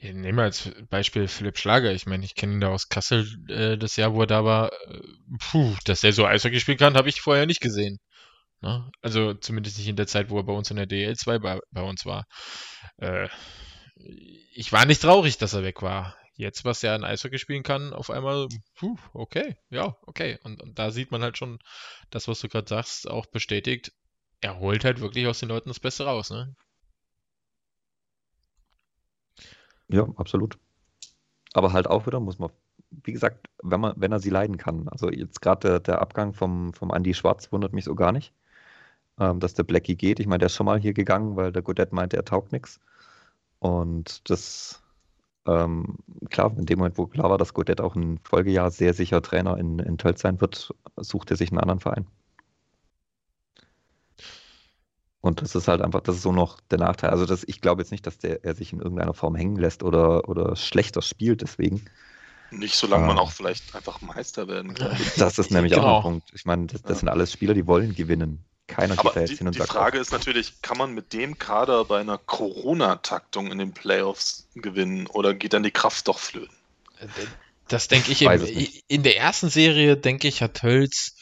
Nehmen 0.00 0.36
wir 0.36 0.44
als 0.44 0.70
Beispiel 0.90 1.26
Philipp 1.26 1.58
Schlager. 1.58 1.92
Ich 1.92 2.06
meine, 2.06 2.24
ich 2.24 2.34
kenne 2.34 2.54
ihn 2.54 2.60
da 2.60 2.68
aus 2.68 2.88
Kassel 2.88 3.26
äh, 3.48 3.78
das 3.78 3.96
Jahr, 3.96 4.14
wo 4.14 4.20
er 4.20 4.26
da 4.26 4.44
war. 4.44 4.72
Äh, 4.72 5.00
puh, 5.38 5.74
dass 5.84 6.04
er 6.04 6.12
so 6.12 6.26
Eishockey 6.26 6.60
spielen 6.60 6.78
kann, 6.78 6.96
habe 6.96 7.08
ich 7.08 7.20
vorher 7.20 7.46
nicht 7.46 7.60
gesehen. 7.60 7.98
Ne? 8.60 8.90
Also 9.02 9.34
zumindest 9.34 9.78
nicht 9.78 9.88
in 9.88 9.96
der 9.96 10.06
Zeit, 10.06 10.30
wo 10.30 10.38
er 10.38 10.44
bei 10.44 10.52
uns 10.52 10.70
in 10.70 10.76
der 10.76 10.86
DL2 10.86 11.38
bei, 11.38 11.60
bei 11.70 11.82
uns 11.82 12.04
war. 12.04 12.24
Äh, 12.98 13.28
ich 13.96 14.72
war 14.72 14.86
nicht 14.86 15.02
traurig, 15.02 15.38
dass 15.38 15.54
er 15.54 15.62
weg 15.62 15.82
war. 15.82 16.16
Jetzt, 16.36 16.64
was 16.64 16.82
er 16.82 16.94
an 16.94 17.04
Eishockey 17.04 17.38
spielen 17.38 17.62
kann, 17.62 17.92
auf 17.92 18.10
einmal, 18.10 18.48
puh, 18.74 18.96
okay, 19.12 19.56
ja, 19.70 19.96
okay. 20.02 20.38
Und, 20.42 20.60
und 20.60 20.78
da 20.78 20.90
sieht 20.90 21.12
man 21.12 21.22
halt 21.22 21.38
schon 21.38 21.60
das, 22.10 22.26
was 22.26 22.40
du 22.40 22.48
gerade 22.48 22.68
sagst, 22.68 23.08
auch 23.08 23.26
bestätigt. 23.26 23.92
Er 24.40 24.58
holt 24.58 24.84
halt 24.84 25.00
wirklich 25.00 25.26
aus 25.28 25.38
den 25.38 25.48
Leuten 25.48 25.70
das 25.70 25.78
Beste 25.78 26.04
raus, 26.04 26.30
ne? 26.30 26.54
Ja, 29.88 30.08
absolut. 30.16 30.58
Aber 31.52 31.72
halt 31.72 31.86
auch 31.86 32.06
wieder, 32.06 32.18
muss 32.18 32.40
man, 32.40 32.50
wie 32.90 33.12
gesagt, 33.12 33.48
wenn 33.62 33.80
man, 33.80 33.94
wenn 33.96 34.10
er 34.10 34.18
sie 34.18 34.30
leiden 34.30 34.56
kann. 34.56 34.88
Also 34.88 35.10
jetzt 35.10 35.40
gerade 35.40 35.68
der, 35.68 35.80
der 35.80 36.02
Abgang 36.02 36.34
vom, 36.34 36.74
vom 36.74 36.90
Andy 36.90 37.14
Schwarz 37.14 37.52
wundert 37.52 37.72
mich 37.72 37.84
so 37.84 37.94
gar 37.94 38.10
nicht 38.10 38.32
ähm, 39.18 39.40
dass 39.40 39.54
der 39.54 39.62
Blackie 39.64 39.96
geht. 39.96 40.20
Ich 40.20 40.26
meine, 40.26 40.38
der 40.38 40.46
ist 40.46 40.54
schon 40.54 40.66
mal 40.66 40.80
hier 40.80 40.92
gegangen, 40.92 41.36
weil 41.36 41.52
der 41.52 41.62
Godet 41.62 41.92
meinte, 41.92 42.16
er 42.16 42.24
taugt 42.24 42.52
nichts. 42.52 42.80
Und 43.64 44.28
das, 44.28 44.82
ähm, 45.46 45.96
klar, 46.28 46.52
in 46.58 46.66
dem 46.66 46.80
Moment, 46.80 46.98
wo 46.98 47.06
klar 47.06 47.30
war, 47.30 47.38
dass 47.38 47.54
Godet 47.54 47.80
auch 47.80 47.96
ein 47.96 48.20
Folgejahr 48.22 48.70
sehr 48.70 48.92
sicher 48.92 49.22
Trainer 49.22 49.56
in, 49.56 49.78
in 49.78 49.96
Tölz 49.96 50.20
sein 50.20 50.38
wird, 50.42 50.74
sucht 50.98 51.30
er 51.30 51.38
sich 51.38 51.50
einen 51.50 51.60
anderen 51.60 51.80
Verein. 51.80 52.06
Und 55.22 55.40
das 55.40 55.54
ist 55.54 55.66
halt 55.66 55.80
einfach, 55.80 56.02
das 56.02 56.16
ist 56.16 56.22
so 56.22 56.32
noch 56.32 56.60
der 56.60 56.76
Nachteil. 56.76 57.08
Also 57.08 57.24
das, 57.24 57.42
ich 57.48 57.62
glaube 57.62 57.80
jetzt 57.80 57.90
nicht, 57.90 58.06
dass 58.06 58.18
der, 58.18 58.44
er 58.44 58.54
sich 58.54 58.74
in 58.74 58.80
irgendeiner 58.80 59.14
Form 59.14 59.34
hängen 59.34 59.56
lässt 59.56 59.82
oder, 59.82 60.28
oder 60.28 60.56
schlechter 60.56 61.00
spielt 61.00 61.40
deswegen. 61.40 61.86
Nicht, 62.50 62.74
solange 62.74 63.04
ähm, 63.04 63.08
man 63.08 63.18
auch 63.18 63.32
vielleicht 63.32 63.74
einfach 63.74 64.02
Meister 64.02 64.46
werden 64.46 64.74
kann. 64.74 64.94
Das 65.16 65.38
ist 65.38 65.50
nämlich 65.50 65.72
genau. 65.72 65.86
auch 65.86 66.04
ein 66.04 66.20
Punkt. 66.20 66.32
Ich 66.34 66.44
meine, 66.44 66.66
das, 66.66 66.82
das 66.82 66.90
ja. 66.90 66.96
sind 66.96 67.08
alles 67.08 67.32
Spieler, 67.32 67.54
die 67.54 67.66
wollen 67.66 67.94
gewinnen. 67.94 68.44
Keiner 68.66 68.98
Aber 68.98 69.10
geht 69.10 69.16
da 69.16 69.20
jetzt 69.20 69.30
die, 69.32 69.36
hin 69.36 69.46
und 69.46 69.54
die 69.54 69.58
sagt. 69.58 69.70
Die 69.70 69.76
Frage 69.76 69.98
ist 69.98 70.12
natürlich, 70.12 70.62
kann 70.62 70.78
man 70.78 70.94
mit 70.94 71.12
dem 71.12 71.38
Kader 71.38 71.84
bei 71.84 72.00
einer 72.00 72.18
Corona-Taktung 72.18 73.52
in 73.52 73.58
den 73.58 73.72
Playoffs 73.72 74.48
gewinnen 74.54 75.06
oder 75.06 75.34
geht 75.34 75.52
dann 75.52 75.62
die 75.62 75.70
Kraft 75.70 76.08
doch 76.08 76.18
flöten? 76.18 76.54
Das 77.68 77.88
denke 77.88 78.12
ich, 78.12 78.22
ich 78.22 78.84
in 78.88 79.02
der 79.02 79.16
ersten 79.16 79.50
Serie, 79.50 79.96
denke 79.96 80.28
ich, 80.28 80.42
hat 80.42 80.62
Hölz 80.62 81.16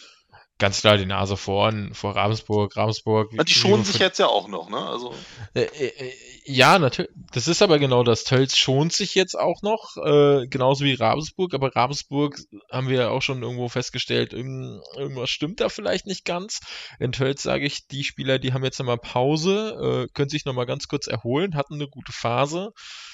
ganz 0.58 0.80
klar 0.80 0.96
die 0.96 1.06
Nase 1.06 1.36
vorn, 1.36 1.92
vor 1.92 2.14
Ravensburg, 2.14 2.76
Ravensburg. 2.76 3.32
Ja, 3.32 3.42
die 3.42 3.52
schonen 3.52 3.84
sich 3.84 3.98
jetzt 3.98 4.18
ja 4.18 4.26
auch 4.26 4.46
noch, 4.46 4.70
ne? 4.70 4.78
Also. 4.78 5.12
Äh, 5.54 5.62
äh, 5.62 6.12
ja, 6.44 6.78
natürlich. 6.78 7.10
Das 7.32 7.48
ist 7.48 7.62
aber 7.62 7.78
genau 7.78 8.04
das. 8.04 8.24
Tölz 8.24 8.56
schont 8.56 8.92
sich 8.92 9.14
jetzt 9.14 9.38
auch 9.38 9.62
noch, 9.62 9.96
äh, 9.96 10.46
genauso 10.46 10.84
wie 10.84 10.94
Ravensburg, 10.94 11.54
aber 11.54 11.74
Ravensburg 11.74 12.38
haben 12.70 12.88
wir 12.88 13.00
ja 13.00 13.08
auch 13.10 13.22
schon 13.22 13.42
irgendwo 13.42 13.68
festgestellt, 13.68 14.32
irgend, 14.32 14.80
irgendwas 14.96 15.30
stimmt 15.30 15.60
da 15.60 15.68
vielleicht 15.68 16.06
nicht 16.06 16.24
ganz. 16.24 16.60
In 17.00 17.12
Tölz 17.12 17.42
sage 17.42 17.66
ich, 17.66 17.88
die 17.88 18.04
Spieler, 18.04 18.38
die 18.38 18.52
haben 18.52 18.64
jetzt 18.64 18.78
nochmal 18.78 18.98
Pause, 18.98 20.06
äh, 20.08 20.12
können 20.14 20.30
sich 20.30 20.44
nochmal 20.44 20.66
ganz 20.66 20.88
kurz 20.88 21.06
erholen, 21.06 21.56
hatten 21.56 21.74
eine 21.74 21.88
gute 21.88 22.12
Phase, 22.12 22.72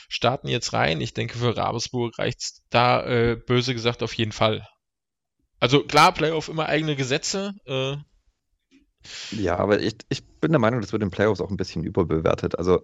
starten 0.08 0.48
jetzt 0.48 0.72
rein. 0.72 1.00
Ich 1.00 1.14
denke, 1.14 1.38
für 1.38 1.56
Ravensburg 1.56 2.18
reicht's 2.18 2.62
da, 2.70 3.04
äh, 3.06 3.36
böse 3.36 3.74
gesagt, 3.74 4.02
auf 4.02 4.14
jeden 4.14 4.32
Fall. 4.32 4.66
Also 5.60 5.82
klar, 5.82 6.12
Playoff 6.12 6.48
immer 6.48 6.66
eigene 6.66 6.96
Gesetze. 6.96 7.54
Äh. 7.66 7.96
Ja, 9.32 9.56
aber 9.58 9.80
ich, 9.80 9.96
ich 10.08 10.24
bin 10.24 10.52
der 10.52 10.60
Meinung, 10.60 10.80
das 10.80 10.92
wird 10.92 11.02
in 11.02 11.10
Playoffs 11.10 11.40
auch 11.40 11.50
ein 11.50 11.56
bisschen 11.56 11.84
überbewertet. 11.84 12.58
Also 12.58 12.82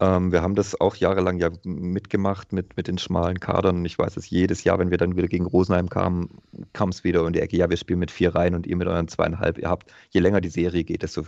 ähm, 0.00 0.30
wir 0.30 0.42
haben 0.42 0.54
das 0.54 0.80
auch 0.80 0.96
jahrelang 0.96 1.38
ja 1.38 1.50
mitgemacht 1.64 2.52
mit, 2.52 2.76
mit 2.76 2.86
den 2.86 2.98
schmalen 2.98 3.40
Kadern. 3.40 3.84
Ich 3.84 3.98
weiß 3.98 4.16
es 4.16 4.30
jedes 4.30 4.64
Jahr, 4.64 4.78
wenn 4.78 4.90
wir 4.90 4.98
dann 4.98 5.16
wieder 5.16 5.28
gegen 5.28 5.46
Rosenheim 5.46 5.88
kamen, 5.88 6.38
kam 6.72 6.90
es 6.90 7.04
wieder 7.04 7.26
in 7.26 7.32
die 7.32 7.40
Ecke, 7.40 7.56
ja, 7.56 7.68
wir 7.68 7.76
spielen 7.76 7.98
mit 7.98 8.10
vier 8.10 8.34
Reihen 8.34 8.54
und 8.54 8.66
ihr 8.66 8.76
mit 8.76 8.86
euren 8.86 9.08
zweieinhalb. 9.08 9.58
Ihr 9.58 9.68
habt, 9.68 9.90
je 10.10 10.20
länger 10.20 10.40
die 10.40 10.50
Serie 10.50 10.84
geht, 10.84 11.02
desto 11.02 11.24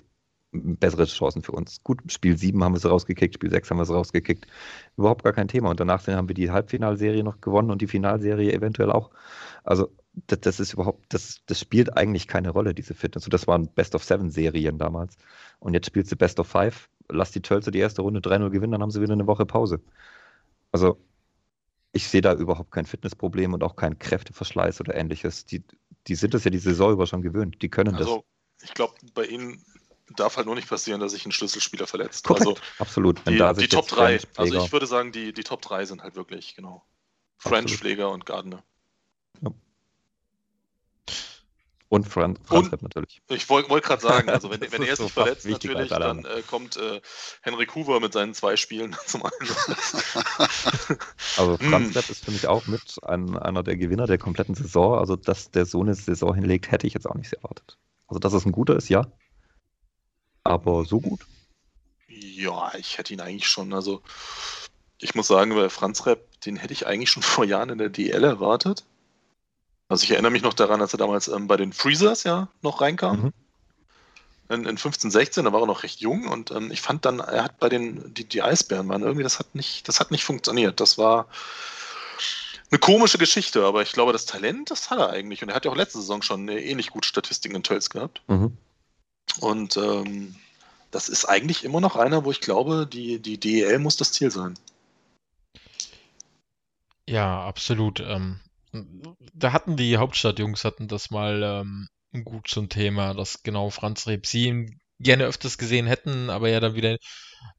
bessere 0.53 1.05
Chancen 1.07 1.43
für 1.43 1.53
uns. 1.53 1.83
Gut, 1.83 2.01
Spiel 2.11 2.37
7 2.37 2.63
haben 2.63 2.73
wir 2.73 2.79
es 2.79 2.89
rausgekickt, 2.89 3.35
Spiel 3.35 3.51
6 3.51 3.71
haben 3.71 3.79
wir 3.79 3.83
es 3.83 3.91
rausgekickt. 3.91 4.47
Überhaupt 4.97 5.25
gar 5.25 5.33
kein 5.33 5.49
Thema. 5.49 5.71
Und 5.71 5.81
danach 5.81 6.07
haben 6.09 6.29
wir 6.29 6.35
die 6.35 6.51
Halbfinalserie 6.51 7.23
noch 7.23 7.41
gewonnen 7.41 7.71
und 7.71 7.83
die 7.83 7.87
Finalserie 7.87 8.53
eventuell 8.53 8.91
auch. 8.91 9.11
Also 9.63 9.91
das, 10.13 10.41
das, 10.41 10.61
ist 10.61 10.73
überhaupt, 10.73 11.13
das, 11.13 11.41
das 11.47 11.61
spielt 11.61 11.97
eigentlich 11.97 12.27
keine 12.27 12.51
Rolle, 12.51 12.75
diese 12.75 12.95
Fitness. 12.95 13.25
Und 13.25 13.35
das 13.35 13.47
waren 13.47 13.69
Best 13.69 13.95
of 13.95 14.05
Seven 14.05 14.31
Serien 14.31 14.79
damals. 14.79 15.17
Und 15.59 15.75
jetzt 15.75 15.87
spielst 15.87 16.11
du 16.11 16.17
Best 16.17 16.41
of 16.41 16.49
Five, 16.49 16.89
lass 17.09 17.31
die 17.31 17.43
Tölze 17.43 17.71
die 17.71 17.79
erste 17.79 18.03
Runde 18.03 18.21
3-0 18.21 18.51
gewinnen, 18.51 18.73
dann 18.73 18.83
haben 18.83 18.91
sie 18.91 19.01
wieder 19.01 19.13
eine 19.13 19.27
Woche 19.27 19.47
Pause. 19.47 19.81
Also 20.73 20.99
ich 21.93 22.09
sehe 22.09 22.21
da 22.21 22.35
überhaupt 22.35 22.71
kein 22.71 22.87
Fitnessproblem 22.87 23.55
und 23.55 23.63
auch 23.63 23.77
keinen 23.77 23.99
Kräfteverschleiß 23.99 24.81
oder 24.81 24.95
ähnliches. 24.95 25.45
Die, 25.45 25.63
die 26.07 26.15
sind 26.15 26.35
das 26.35 26.45
ja 26.45 26.51
die 26.51 26.59
Saison 26.59 26.93
über 26.93 27.07
schon 27.07 27.23
gewöhnt. 27.23 27.63
Die 27.63 27.69
können 27.69 27.95
also, 27.95 28.25
das. 28.59 28.69
Ich 28.69 28.75
glaube, 28.75 28.95
bei 29.15 29.25
ihnen 29.25 29.65
darf 30.17 30.37
halt 30.37 30.47
nur 30.47 30.55
nicht 30.55 30.69
passieren, 30.69 31.01
dass 31.01 31.13
sich 31.13 31.25
ein 31.27 31.33
Schlüsselspieler 31.33 31.87
verletzt. 31.87 32.25
Korrekt, 32.25 32.47
Also 32.47 32.61
absolut. 32.79 33.25
Wenn 33.27 33.35
die, 33.35 33.39
da 33.39 33.53
die 33.53 33.69
Top 33.69 33.85
jetzt 33.85 33.97
3, 33.97 34.19
French, 34.19 34.39
also 34.39 34.65
ich 34.65 34.73
würde 34.73 34.87
sagen, 34.87 35.13
die, 35.13 35.33
die 35.33 35.45
Top 35.45 35.63
3 35.63 35.85
sind 35.85 36.03
halt 36.03 36.15
wirklich, 36.15 36.55
genau. 36.55 36.85
French. 37.39 37.77
Pfleger 37.77 38.11
und 38.11 38.27
Gardner. 38.27 38.63
Und 41.91 42.09
Fran 42.09 42.39
Franz 42.45 42.71
natürlich. 42.71 43.21
Ich 43.29 43.49
wollte 43.49 43.69
wollt 43.69 43.83
gerade 43.83 44.01
sagen, 44.01 44.31
also 44.31 44.49
wenn, 44.49 44.61
wenn 44.73 44.83
er 44.83 44.95
so 44.95 45.05
sich 45.05 45.13
verletzt, 45.13 45.43
fast 45.43 45.47
wichtiger 45.47 45.75
natürlich, 45.75 45.99
dann 45.99 46.25
äh, 46.25 46.43
kommt 46.43 46.77
äh, 46.77 47.01
Henrik 47.43 47.75
Hoover 47.75 47.99
mit 47.99 48.13
seinen 48.13 48.33
zwei 48.33 48.55
Spielen 48.57 48.97
zum 49.07 49.25
Einsatz. 49.25 50.17
Also 51.37 51.59
Hm. 51.59 51.69
Franz 51.69 51.95
Lepp 51.95 52.09
ist 52.09 52.25
für 52.25 52.31
mich 52.31 52.47
auch 52.47 52.67
mit 52.67 53.03
ein, 53.03 53.37
einer 53.37 53.63
der 53.65 53.77
Gewinner 53.77 54.07
der 54.07 54.19
kompletten 54.19 54.55
Saison. 54.55 54.99
Also, 54.99 55.17
dass 55.17 55.51
der 55.51 55.67
so 55.67 55.81
eine 55.81 55.95
Saison 55.95 56.35
hinlegt, 56.35 56.71
hätte 56.71 56.87
ich 56.87 56.95
jetzt 56.95 57.07
auch 57.07 57.15
nicht 57.17 57.33
erwartet. 57.33 57.77
Also, 58.07 58.21
dass 58.21 58.33
es 58.33 58.45
ein 58.45 58.53
guter 58.53 58.77
ist, 58.77 58.89
ja. 58.89 59.11
Aber 60.45 60.85
so 60.85 61.01
gut. 61.01 61.27
Ja, 62.09 62.73
ich 62.79 62.99
hätte 62.99 63.13
ihn 63.13 63.21
eigentlich 63.21 63.49
schon, 63.49 63.73
also 63.73 64.03
ich 64.99 65.15
muss 65.15 65.27
sagen, 65.27 65.55
bei 65.55 65.69
Franz 65.69 66.07
Repp, 66.07 66.41
den 66.43 66.57
hätte 66.57 66.73
ich 66.73 66.87
eigentlich 66.87 67.11
schon 67.11 67.23
vor 67.23 67.45
Jahren 67.45 67.71
in 67.71 67.79
der 67.79 67.89
DL 67.89 68.23
erwartet. 68.23 68.85
Also 69.91 70.05
ich 70.05 70.13
erinnere 70.13 70.31
mich 70.31 70.43
noch 70.43 70.55
daran, 70.55 70.81
als 70.81 70.95
er 70.95 70.99
damals 70.99 71.27
ähm, 71.27 71.49
bei 71.49 71.57
den 71.57 71.73
Freezers 71.73 72.23
ja 72.23 72.47
noch 72.63 72.81
reinkam. 72.81 73.23
Mhm. 73.23 73.33
In, 74.49 74.65
in 74.65 74.79
15, 74.79 75.11
16, 75.11 75.45
da 75.45 75.53
war 75.53 75.63
er 75.63 75.67
noch 75.67 75.83
recht 75.83 76.01
jung 76.01 76.29
und 76.29 76.53
ähm, 76.53 76.71
ich 76.71 76.81
fand 76.81 77.05
dann, 77.05 77.19
er 77.19 77.43
hat 77.43 77.59
bei 77.59 77.69
den, 77.69 78.15
die, 78.15 78.25
die 78.25 78.41
Eisbären 78.41 78.89
waren 78.89 79.03
irgendwie, 79.03 79.25
das 79.25 79.41
hat 79.41 79.53
nicht, 79.55 79.89
das 79.89 79.99
hat 79.99 80.13
nicht 80.13 80.25
funktioniert. 80.25 80.79
Das 80.79 80.97
war 80.97 81.27
eine 82.71 82.79
komische 82.79 83.19
Geschichte, 83.19 83.65
aber 83.65 83.83
ich 83.83 83.91
glaube, 83.91 84.13
das 84.13 84.27
Talent, 84.27 84.71
das 84.71 84.91
hat 84.91 85.01
er 85.01 85.11
eigentlich. 85.11 85.43
Und 85.43 85.49
er 85.49 85.57
hat 85.57 85.65
ja 85.65 85.73
auch 85.73 85.77
letzte 85.77 85.99
Saison 85.99 86.23
schon 86.23 86.49
eine 86.49 86.63
ähnlich 86.63 86.91
gute 86.91 87.09
Statistiken 87.09 87.57
in 87.57 87.65
Tölz 87.65 87.91
gehabt. 87.91 88.23
Mhm. 88.29 88.57
Und 89.41 89.77
ähm, 89.77 90.37
das 90.93 91.09
ist 91.09 91.25
eigentlich 91.25 91.65
immer 91.65 91.81
noch 91.81 91.97
einer, 91.97 92.25
wo 92.25 92.31
ich 92.31 92.41
glaube, 92.41 92.87
die, 92.87 93.19
die 93.19 93.39
DEL 93.39 93.81
muss 93.81 93.97
das 93.97 94.13
Ziel 94.13 94.31
sein. 94.31 94.55
Ja, 97.09 97.45
absolut. 97.45 97.99
Ähm, 97.99 98.39
da 98.73 99.53
hatten 99.53 99.77
die 99.77 99.97
Hauptstadtjungs 99.97 100.65
hatten 100.65 100.89
das 100.89 101.11
mal 101.11 101.43
ähm, 101.43 101.89
gut 102.25 102.49
zum 102.49 102.69
Thema, 102.69 103.15
dass 103.15 103.43
genau 103.43 103.71
Franz 103.71 104.07
Reb 104.07 104.27
sie 104.27 104.47
ihn 104.47 104.81
gerne 104.99 105.25
öfters 105.25 105.59
gesehen 105.59 105.87
hätten, 105.87 106.31
aber 106.31 106.51
er 106.51 106.61
dann 106.61 106.75
wieder 106.75 106.97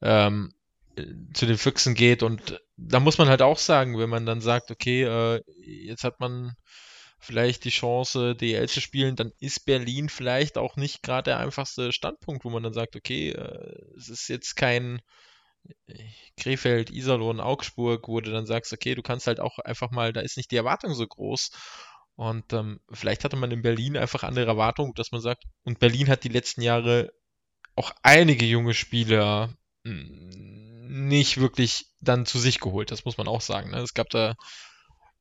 ähm, 0.02 0.54
äh, 0.96 1.06
zu 1.34 1.46
den 1.46 1.58
Füchsen 1.58 1.96
geht. 1.96 2.24
Und 2.24 2.62
da 2.78 3.00
muss 3.00 3.18
man 3.18 3.30
halt 3.30 3.42
auch 3.42 3.58
sagen, 3.58 3.98
wenn 3.98 4.10
man 4.10 4.26
dann 4.26 4.42
sagt, 4.42 4.72
okay, 4.72 5.04
äh, 5.04 5.42
jetzt 5.66 6.04
hat 6.04 6.20
man 6.20 6.54
vielleicht 7.20 7.66
die 7.66 7.70
Chance, 7.70 8.36
DL 8.36 8.68
zu 8.68 8.82
spielen, 8.82 9.16
dann 9.16 9.32
ist 9.40 9.66
Berlin 9.66 10.10
vielleicht 10.10 10.58
auch 10.58 10.76
nicht 10.76 11.04
gerade 11.04 11.32
der 11.32 11.40
einfachste 11.40 11.92
Standpunkt, 11.92 12.44
wo 12.46 12.50
man 12.50 12.64
dann 12.64 12.74
sagt, 12.74 12.96
okay, 12.96 13.30
äh, 13.30 13.76
es 13.96 14.10
ist 14.10 14.28
jetzt 14.28 14.56
kein 14.56 15.02
Krefeld, 16.38 16.90
Iserlohn, 16.90 17.40
Augsburg, 17.40 18.08
wo 18.08 18.22
du 18.22 18.32
dann 18.32 18.46
sagst, 18.46 18.74
okay, 18.74 18.96
du 18.96 19.02
kannst 19.02 19.28
halt 19.28 19.40
auch 19.40 19.60
einfach 19.60 19.92
mal, 19.92 20.14
da 20.14 20.22
ist 20.22 20.38
nicht 20.38 20.52
die 20.52 20.56
Erwartung 20.56 20.94
so 20.94 21.06
groß. 21.06 21.52
Und 22.16 22.54
ähm, 22.54 22.80
vielleicht 22.92 23.24
hatte 23.24 23.36
man 23.36 23.52
in 23.52 23.62
Berlin 23.62 23.98
einfach 23.98 24.24
andere 24.24 24.48
Erwartungen, 24.48 24.94
dass 24.96 25.12
man 25.12 25.22
sagt, 25.22 25.44
und 25.64 25.80
Berlin 25.80 26.10
hat 26.10 26.24
die 26.24 26.30
letzten 26.30 26.62
Jahre 26.62 27.12
auch 27.76 27.92
einige 28.04 28.46
junge 28.46 28.74
Spieler 28.74 29.56
mh, 29.84 30.42
nicht 30.92 31.40
wirklich 31.40 31.88
dann 32.00 32.26
zu 32.26 32.38
sich 32.38 32.60
geholt. 32.60 32.92
Das 32.92 33.06
muss 33.06 33.18
man 33.18 33.28
auch 33.28 33.42
sagen. 33.42 33.72
Ne? 33.72 33.78
Es 33.78 33.94
gab 33.94 34.10
da 34.10 34.36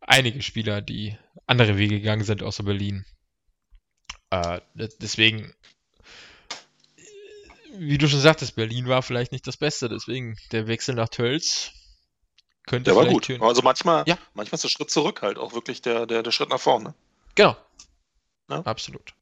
einige 0.01 0.43
Spieler, 0.43 0.83
die 0.83 1.17
andere 1.47 1.79
Wege 1.79 2.01
gegangen 2.01 2.25
sind 2.25 2.43
außer 2.43 2.65
Berlin. 2.65 3.05
Äh, 4.31 4.61
deswegen, 4.75 5.55
wie 7.79 7.99
du 7.99 8.09
schon 8.09 8.21
sagtest, 8.21 8.57
Berlin 8.57 8.87
war 8.89 9.03
vielleicht 9.03 9.33
nicht 9.33 9.47
das 9.47 9.57
Beste. 9.57 9.89
Deswegen 9.89 10.37
der 10.53 10.67
Wechsel 10.67 10.95
nach 10.95 11.09
Tölz 11.09 11.73
könnte 12.67 12.85
Der 12.91 12.97
war 12.97 13.03
vielleicht 13.05 13.15
gut. 13.15 13.25
Türen- 13.25 13.43
Also 13.43 13.63
manchmal, 13.63 14.05
Ja. 14.07 14.19
manchmal 14.35 14.57
ist 14.57 14.65
der 14.65 14.69
Schritt 14.69 14.91
zurück 14.91 15.23
halt 15.23 15.39
auch 15.39 15.55
wirklich 15.55 15.83
der, 15.83 16.07
der, 16.07 16.23
der 16.23 16.31
Schritt 16.31 16.51
nach 16.51 16.61
vorne. 16.61 16.95
Genau. 17.35 17.57
Ja. 18.49 18.61
Absolut. 18.63 19.15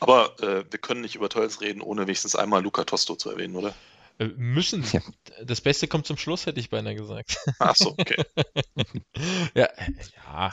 Aber 0.00 0.34
äh, 0.42 0.64
wir 0.70 0.78
können 0.80 1.02
nicht 1.02 1.14
über 1.14 1.28
Tölz 1.28 1.60
reden, 1.60 1.82
ohne 1.82 2.02
wenigstens 2.02 2.34
einmal 2.34 2.62
Luca 2.62 2.84
Tosto 2.84 3.14
zu 3.16 3.30
erwähnen, 3.30 3.54
oder? 3.56 3.74
Äh, 4.18 4.26
Müssen. 4.36 4.84
Ja. 4.92 5.00
Das 5.44 5.60
Beste 5.60 5.86
kommt 5.86 6.06
zum 6.06 6.16
Schluss, 6.16 6.46
hätte 6.46 6.58
ich 6.58 6.70
beinahe 6.70 6.96
gesagt. 6.96 7.36
Ach 7.60 7.76
so, 7.76 7.90
okay. 7.96 8.24
ja, 9.54 9.64
äh, 9.66 9.92
ja. 10.16 10.52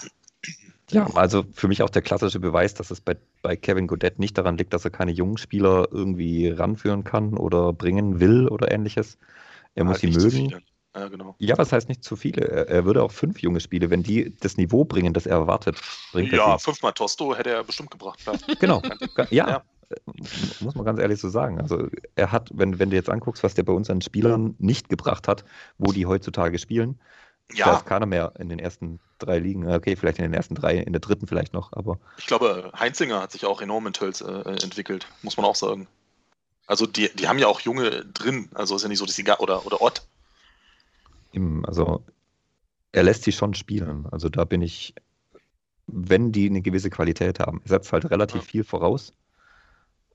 Ja, 0.91 1.07
also 1.15 1.43
für 1.53 1.67
mich 1.67 1.81
auch 1.81 1.89
der 1.89 2.01
klassische 2.01 2.39
Beweis, 2.39 2.73
dass 2.75 2.91
es 2.91 3.01
bei, 3.01 3.17
bei 3.41 3.55
Kevin 3.55 3.87
Godet 3.87 4.19
nicht 4.19 4.37
daran 4.37 4.57
liegt, 4.57 4.73
dass 4.73 4.85
er 4.85 4.91
keine 4.91 5.11
jungen 5.11 5.37
Spieler 5.37 5.87
irgendwie 5.91 6.47
ranführen 6.49 7.03
kann 7.03 7.35
oder 7.37 7.73
bringen 7.73 8.19
will 8.19 8.47
oder 8.47 8.71
ähnliches. 8.71 9.17
Er 9.73 9.83
muss 9.85 9.93
Halt 9.93 10.01
sie 10.01 10.07
nicht 10.07 10.21
zu 10.21 10.27
mögen. 10.29 10.65
Ja, 10.95 11.07
genau. 11.09 11.35
Ja, 11.39 11.57
was 11.57 11.71
heißt 11.73 11.89
nicht 11.89 12.03
zu 12.03 12.15
viele? 12.15 12.47
Er, 12.47 12.69
er 12.69 12.85
würde 12.85 13.03
auch 13.03 13.11
fünf 13.11 13.41
junge 13.41 13.59
Spiele, 13.59 13.89
wenn 13.89 14.03
die 14.03 14.33
das 14.39 14.57
Niveau 14.57 14.85
bringen, 14.85 15.13
das 15.13 15.25
er 15.25 15.37
erwartet, 15.37 15.77
bringt 16.13 16.31
er 16.31 16.37
Ja, 16.39 16.57
sie. 16.57 16.63
fünfmal 16.63 16.93
Tosto 16.93 17.35
hätte 17.35 17.49
er 17.49 17.63
bestimmt 17.63 17.91
gebracht. 17.91 18.19
Klar. 18.23 18.37
Genau. 18.59 18.81
Ja, 19.31 19.49
Ja. 19.49 19.63
äh, 19.89 19.95
muss 20.59 20.75
man 20.75 20.85
ganz 20.85 20.99
ehrlich 20.99 21.19
so 21.19 21.29
sagen. 21.29 21.59
Also 21.59 21.89
er 22.15 22.31
hat, 22.31 22.49
wenn, 22.53 22.79
wenn 22.79 22.89
du 22.89 22.95
jetzt 22.95 23.09
anguckst, 23.09 23.43
was 23.43 23.53
der 23.53 23.63
bei 23.63 23.73
uns 23.73 23.89
an 23.89 24.01
Spielern 24.01 24.55
nicht 24.59 24.87
gebracht 24.89 25.27
hat, 25.27 25.43
wo 25.77 25.91
die 25.91 26.05
heutzutage 26.05 26.57
spielen, 26.57 26.99
da 27.49 27.55
Ja, 27.55 27.75
ist 27.77 27.85
keiner 27.85 28.05
mehr 28.05 28.33
in 28.39 28.49
den 28.49 28.59
ersten 28.59 28.99
drei 29.19 29.39
Ligen. 29.39 29.67
Okay, 29.67 29.95
vielleicht 29.95 30.17
in 30.19 30.23
den 30.23 30.33
ersten 30.33 30.55
drei, 30.55 30.77
in 30.77 30.93
der 30.93 30.99
dritten 30.99 31.27
vielleicht 31.27 31.53
noch, 31.53 31.73
aber 31.73 31.99
ich 32.17 32.25
glaube, 32.25 32.71
Heinzinger 32.77 33.21
hat 33.21 33.31
sich 33.31 33.45
auch 33.45 33.61
enorm 33.61 33.87
in 33.87 33.93
Tölz 33.93 34.21
äh, 34.21 34.41
entwickelt, 34.63 35.07
muss 35.21 35.37
man 35.37 35.45
auch 35.45 35.55
sagen. 35.55 35.87
Also 36.67 36.85
die, 36.87 37.09
die 37.15 37.27
haben 37.27 37.37
ja 37.39 37.47
auch 37.47 37.59
Junge 37.59 38.05
drin. 38.05 38.49
Also 38.53 38.75
ist 38.75 38.81
ja 38.83 38.89
nicht 38.89 38.97
so, 38.97 39.05
dass 39.05 39.15
die 39.15 39.23
gar, 39.23 39.39
oder, 39.39 39.65
oder 39.65 39.81
Ott. 39.81 40.01
also 41.63 42.03
er 42.91 43.03
lässt 43.03 43.23
sie 43.23 43.31
schon 43.31 43.53
spielen. 43.53 44.07
Also 44.11 44.29
da 44.29 44.45
bin 44.45 44.61
ich, 44.61 44.95
wenn 45.87 46.31
die 46.31 46.49
eine 46.49 46.61
gewisse 46.61 46.89
Qualität 46.89 47.39
haben, 47.39 47.61
er 47.63 47.69
setzt 47.69 47.93
halt 47.93 48.09
relativ 48.09 48.41
Ja. 48.41 48.47
viel 48.47 48.63
voraus. 48.63 49.13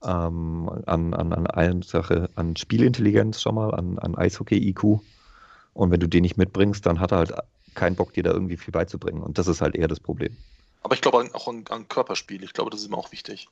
Ähm, 0.03 0.67
an, 0.87 1.13
an, 1.13 1.31
an 1.31 1.47
einer 1.47 1.83
Sache, 1.83 2.29
an 2.35 2.55
Spielintelligenz 2.55 3.39
schon 3.41 3.55
mal, 3.55 3.73
an, 3.73 3.99
an 3.99 4.15
Eishockey-IQ. 4.15 4.99
Und 5.73 5.91
wenn 5.91 5.99
du 5.99 6.07
den 6.07 6.21
nicht 6.23 6.37
mitbringst, 6.37 6.85
dann 6.85 6.99
hat 6.99 7.11
er 7.11 7.19
halt 7.19 7.33
keinen 7.75 7.95
Bock, 7.95 8.13
dir 8.13 8.23
da 8.23 8.31
irgendwie 8.31 8.57
viel 8.57 8.71
beizubringen. 8.71 9.21
Und 9.21 9.37
das 9.37 9.47
ist 9.47 9.61
halt 9.61 9.75
eher 9.75 9.87
das 9.87 9.99
Problem. 9.99 10.35
Aber 10.83 10.95
ich 10.95 11.01
glaube 11.01 11.29
auch 11.33 11.47
an, 11.47 11.63
an 11.69 11.87
Körperspiel. 11.87 12.43
Ich 12.43 12.53
glaube, 12.53 12.71
das 12.71 12.81
ist 12.81 12.87
ihm 12.87 12.95
auch 12.95 13.11
wichtig. 13.11 13.47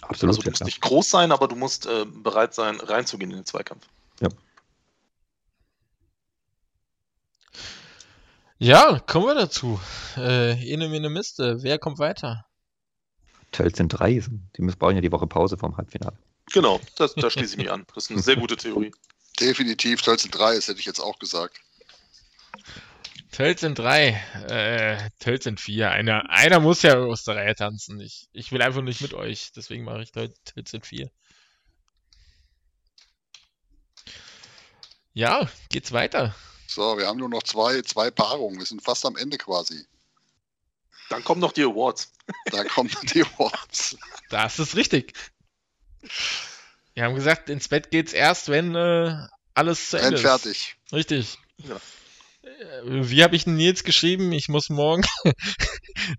Absolut. 0.00 0.10
also 0.10 0.20
du 0.20 0.26
ja, 0.26 0.50
musst 0.50 0.58
klar. 0.58 0.66
nicht 0.66 0.80
groß 0.80 1.10
sein, 1.10 1.32
aber 1.32 1.48
du 1.48 1.54
musst 1.54 1.86
äh, 1.86 2.06
bereit 2.06 2.54
sein, 2.54 2.80
reinzugehen 2.80 3.30
in 3.30 3.38
den 3.38 3.46
Zweikampf. 3.46 3.86
Ja, 8.62 9.00
kommen 9.00 9.26
wir 9.26 9.34
dazu. 9.34 9.80
Äh, 10.16 10.52
Ene 10.72 10.88
Mene 10.88 11.10
Miste. 11.10 11.64
Wer 11.64 11.80
kommt 11.80 11.98
weiter? 11.98 12.46
Tölz 13.50 13.76
sind 13.76 13.88
drei. 13.88 14.22
Die 14.56 14.62
müssen 14.62 14.78
brauchen 14.78 14.94
ja 14.94 15.00
die 15.00 15.10
Woche 15.10 15.26
Pause 15.26 15.56
vom 15.56 15.76
Halbfinale. 15.76 16.16
Genau, 16.52 16.78
das, 16.94 17.16
da 17.16 17.28
schließe 17.28 17.54
ich 17.54 17.56
mich 17.56 17.72
an. 17.72 17.84
Das 17.92 18.04
ist 18.04 18.12
eine 18.12 18.22
sehr 18.22 18.36
gute 18.36 18.56
Theorie. 18.56 18.92
Definitiv 19.40 20.02
Tölzen 20.02 20.30
3, 20.30 20.54
das 20.56 20.68
hätte 20.68 20.80
ich 20.80 20.86
jetzt 20.86 21.00
auch 21.00 21.18
gesagt. 21.18 21.60
Tölz 23.32 23.62
sind 23.62 23.78
drei. 23.78 24.08
Äh, 24.50 25.08
Tölz 25.18 25.44
sind 25.44 25.58
vier. 25.58 25.90
Einer, 25.90 26.28
einer 26.28 26.60
muss 26.60 26.82
ja 26.82 26.98
aus 26.98 27.24
der 27.24 27.36
Reihe 27.36 27.54
tanzen. 27.54 27.98
Ich, 27.98 28.28
ich 28.32 28.52
will 28.52 28.60
einfach 28.60 28.82
nicht 28.82 29.00
mit 29.00 29.14
euch. 29.14 29.52
Deswegen 29.56 29.84
mache 29.84 30.02
ich 30.02 30.10
Töl- 30.12 30.34
Tölz 30.44 30.70
sind 30.70 30.84
vier. 30.84 31.10
Ja, 35.14 35.48
geht's 35.70 35.92
weiter. 35.92 36.34
So, 36.66 36.98
wir 36.98 37.06
haben 37.06 37.18
nur 37.18 37.30
noch 37.30 37.42
zwei, 37.42 37.80
zwei 37.82 38.10
Paarungen. 38.10 38.58
Wir 38.58 38.66
sind 38.66 38.82
fast 38.82 39.04
am 39.06 39.16
Ende 39.16 39.38
quasi. 39.38 39.86
Dann 41.08 41.24
kommen 41.24 41.40
noch 41.40 41.52
die 41.52 41.62
Awards. 41.64 42.12
Da 42.50 42.64
kommen 42.64 42.90
die 43.14 43.22
Awards. 43.22 43.96
Das 44.28 44.58
ist 44.58 44.76
richtig. 44.76 45.14
Wir 46.94 47.04
haben 47.04 47.14
gesagt, 47.14 47.48
ins 47.48 47.68
Bett 47.68 47.90
geht's 47.90 48.12
erst, 48.12 48.48
wenn 48.48 48.74
äh, 48.74 49.16
alles 49.54 49.90
zu 49.90 49.98
Ende 49.98 50.16
ist. 50.16 50.22
fertig. 50.22 50.76
Richtig. 50.92 51.38
Ja. 51.58 51.76
Äh, 52.42 52.82
Wie 52.84 53.22
habe 53.22 53.36
ich 53.36 53.44
denn 53.44 53.56
Nils 53.56 53.84
geschrieben? 53.84 54.32
Ich 54.32 54.48
muss 54.48 54.68
morgen, 54.68 55.04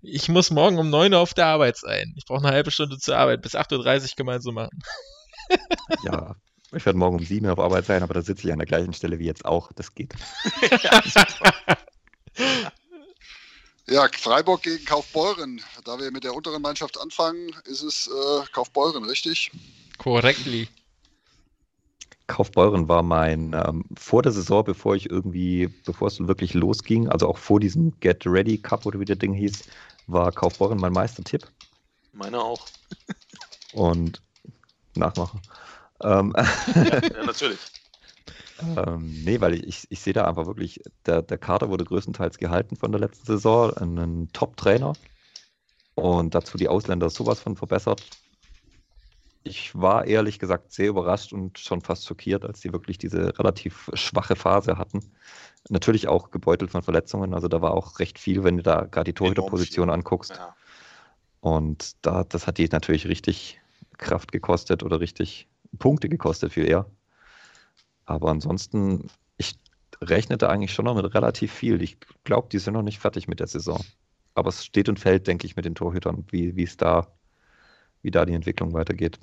ich 0.02 0.28
muss 0.28 0.50
morgen 0.50 0.78
um 0.78 0.90
9 0.90 1.12
Uhr 1.12 1.20
auf 1.20 1.34
der 1.34 1.46
Arbeit 1.46 1.76
sein. 1.76 2.14
Ich 2.16 2.24
brauche 2.24 2.44
eine 2.44 2.54
halbe 2.54 2.70
Stunde 2.70 2.98
zur 2.98 3.16
Arbeit. 3.16 3.42
Bis 3.42 3.54
8.30 3.54 4.20
Uhr 4.20 4.32
also 4.32 4.52
machen. 4.52 4.78
Ja, 6.04 6.36
ich 6.72 6.84
werde 6.84 6.98
morgen 6.98 7.18
um 7.18 7.24
sieben 7.24 7.48
auf 7.48 7.58
Arbeit 7.58 7.86
sein, 7.86 8.02
aber 8.02 8.14
da 8.14 8.22
sitze 8.22 8.46
ich 8.46 8.52
an 8.52 8.58
der 8.58 8.66
gleichen 8.66 8.94
Stelle 8.94 9.18
wie 9.18 9.26
jetzt 9.26 9.44
auch. 9.44 9.72
Das 9.72 9.94
geht. 9.94 10.14
Ja, 13.86 14.08
Freiburg 14.10 14.62
gegen 14.62 14.82
Kaufbeuren. 14.86 15.60
Da 15.84 15.98
wir 15.98 16.10
mit 16.10 16.24
der 16.24 16.34
unteren 16.34 16.62
Mannschaft 16.62 16.98
anfangen, 16.98 17.54
ist 17.66 17.82
es 17.82 18.08
äh, 18.08 18.46
Kaufbeuren, 18.50 19.04
richtig? 19.04 19.50
Correctly. 19.98 20.68
Kaufbeuren 22.26 22.88
war 22.88 23.02
mein, 23.02 23.52
ähm, 23.52 23.84
vor 23.96 24.22
der 24.22 24.32
Saison, 24.32 24.64
bevor 24.64 24.96
ich 24.96 25.10
irgendwie, 25.10 25.68
bevor 25.84 26.08
es 26.08 26.18
wirklich 26.20 26.54
losging, 26.54 27.08
also 27.08 27.28
auch 27.28 27.36
vor 27.36 27.60
diesem 27.60 27.98
Get 28.00 28.26
Ready 28.26 28.58
Cup 28.58 28.86
oder 28.86 28.98
wie 28.98 29.04
der 29.04 29.16
Ding 29.16 29.34
hieß, 29.34 29.64
war 30.06 30.32
Kaufbeuren 30.32 30.78
mein 30.78 30.92
Meistertipp 30.92 31.46
Meine 32.12 32.40
auch. 32.40 32.66
und 33.72 34.22
Nachmacher. 34.94 35.40
Ähm, 36.02 36.34
ja, 36.74 37.24
natürlich. 37.24 37.58
ähm, 38.58 39.22
nee, 39.24 39.40
weil 39.40 39.54
ich, 39.54 39.66
ich, 39.66 39.86
ich 39.90 40.00
sehe 40.00 40.12
da 40.12 40.24
einfach 40.24 40.46
wirklich, 40.46 40.80
der, 41.04 41.20
der 41.20 41.38
Kader 41.38 41.68
wurde 41.68 41.84
größtenteils 41.84 42.38
gehalten 42.38 42.76
von 42.76 42.90
der 42.90 43.00
letzten 43.00 43.26
Saison, 43.26 43.72
ein 43.76 44.28
Top-Trainer 44.32 44.94
und 45.94 46.34
dazu 46.34 46.56
die 46.56 46.68
Ausländer 46.68 47.10
sowas 47.10 47.40
von 47.40 47.56
verbessert. 47.56 48.02
Ich 49.46 49.74
war 49.74 50.06
ehrlich 50.06 50.38
gesagt 50.38 50.72
sehr 50.72 50.88
überrascht 50.88 51.32
und 51.32 51.58
schon 51.58 51.82
fast 51.82 52.06
schockiert, 52.06 52.44
als 52.44 52.62
sie 52.62 52.72
wirklich 52.72 52.96
diese 52.96 53.38
relativ 53.38 53.90
schwache 53.92 54.36
Phase 54.36 54.78
hatten. 54.78 55.00
Natürlich 55.68 56.08
auch 56.08 56.30
gebeutelt 56.30 56.70
von 56.70 56.82
Verletzungen, 56.82 57.34
also 57.34 57.48
da 57.48 57.60
war 57.60 57.72
auch 57.72 57.98
recht 57.98 58.18
viel, 58.18 58.42
wenn 58.42 58.56
du 58.56 58.62
da 58.62 58.84
gerade 58.84 59.04
die 59.04 59.14
Torhüterposition 59.14 59.90
anguckst. 59.90 60.36
Ja. 60.36 60.56
Und 61.40 61.94
da, 62.06 62.24
das 62.24 62.46
hat 62.46 62.56
die 62.56 62.68
natürlich 62.68 63.06
richtig 63.06 63.60
Kraft 63.98 64.32
gekostet 64.32 64.82
oder 64.82 65.00
richtig 65.00 65.46
Punkte 65.78 66.08
gekostet 66.08 66.52
für 66.52 66.64
er. 66.64 66.86
Aber 68.06 68.30
ansonsten, 68.30 69.08
ich 69.36 69.58
rechnete 70.00 70.48
eigentlich 70.48 70.72
schon 70.72 70.86
noch 70.86 70.94
mit 70.94 71.14
relativ 71.14 71.52
viel. 71.52 71.82
Ich 71.82 71.98
glaube, 72.24 72.48
die 72.50 72.58
sind 72.58 72.74
noch 72.74 72.82
nicht 72.82 72.98
fertig 72.98 73.28
mit 73.28 73.40
der 73.40 73.46
Saison. 73.46 73.84
Aber 74.34 74.48
es 74.48 74.64
steht 74.64 74.88
und 74.88 74.98
fällt, 74.98 75.26
denke 75.26 75.46
ich, 75.46 75.56
mit 75.56 75.64
den 75.64 75.74
Torhütern, 75.74 76.24
wie, 76.30 76.62
es 76.62 76.76
da, 76.76 77.06
wie 78.02 78.10
da 78.10 78.24
die 78.24 78.34
Entwicklung 78.34 78.72
weitergeht. 78.72 79.18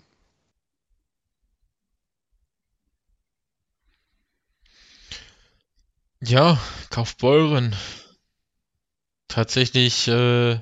Ja, 6.23 6.60
Kaufbeuren. 6.91 7.76
Tatsächlich, 9.27 10.07
äh, 10.07 10.60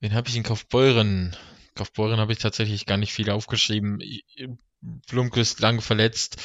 wen 0.00 0.14
habe 0.14 0.28
ich 0.28 0.36
in 0.36 0.42
Kaufbeuren? 0.42 1.36
Kaufbeuren 1.76 2.18
habe 2.18 2.32
ich 2.32 2.38
tatsächlich 2.38 2.84
gar 2.84 2.96
nicht 2.96 3.12
viel 3.12 3.30
aufgeschrieben. 3.30 4.02
Blumquist 4.80 5.60
lang 5.60 5.80
verletzt. 5.80 6.42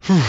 Puh. 0.00 0.20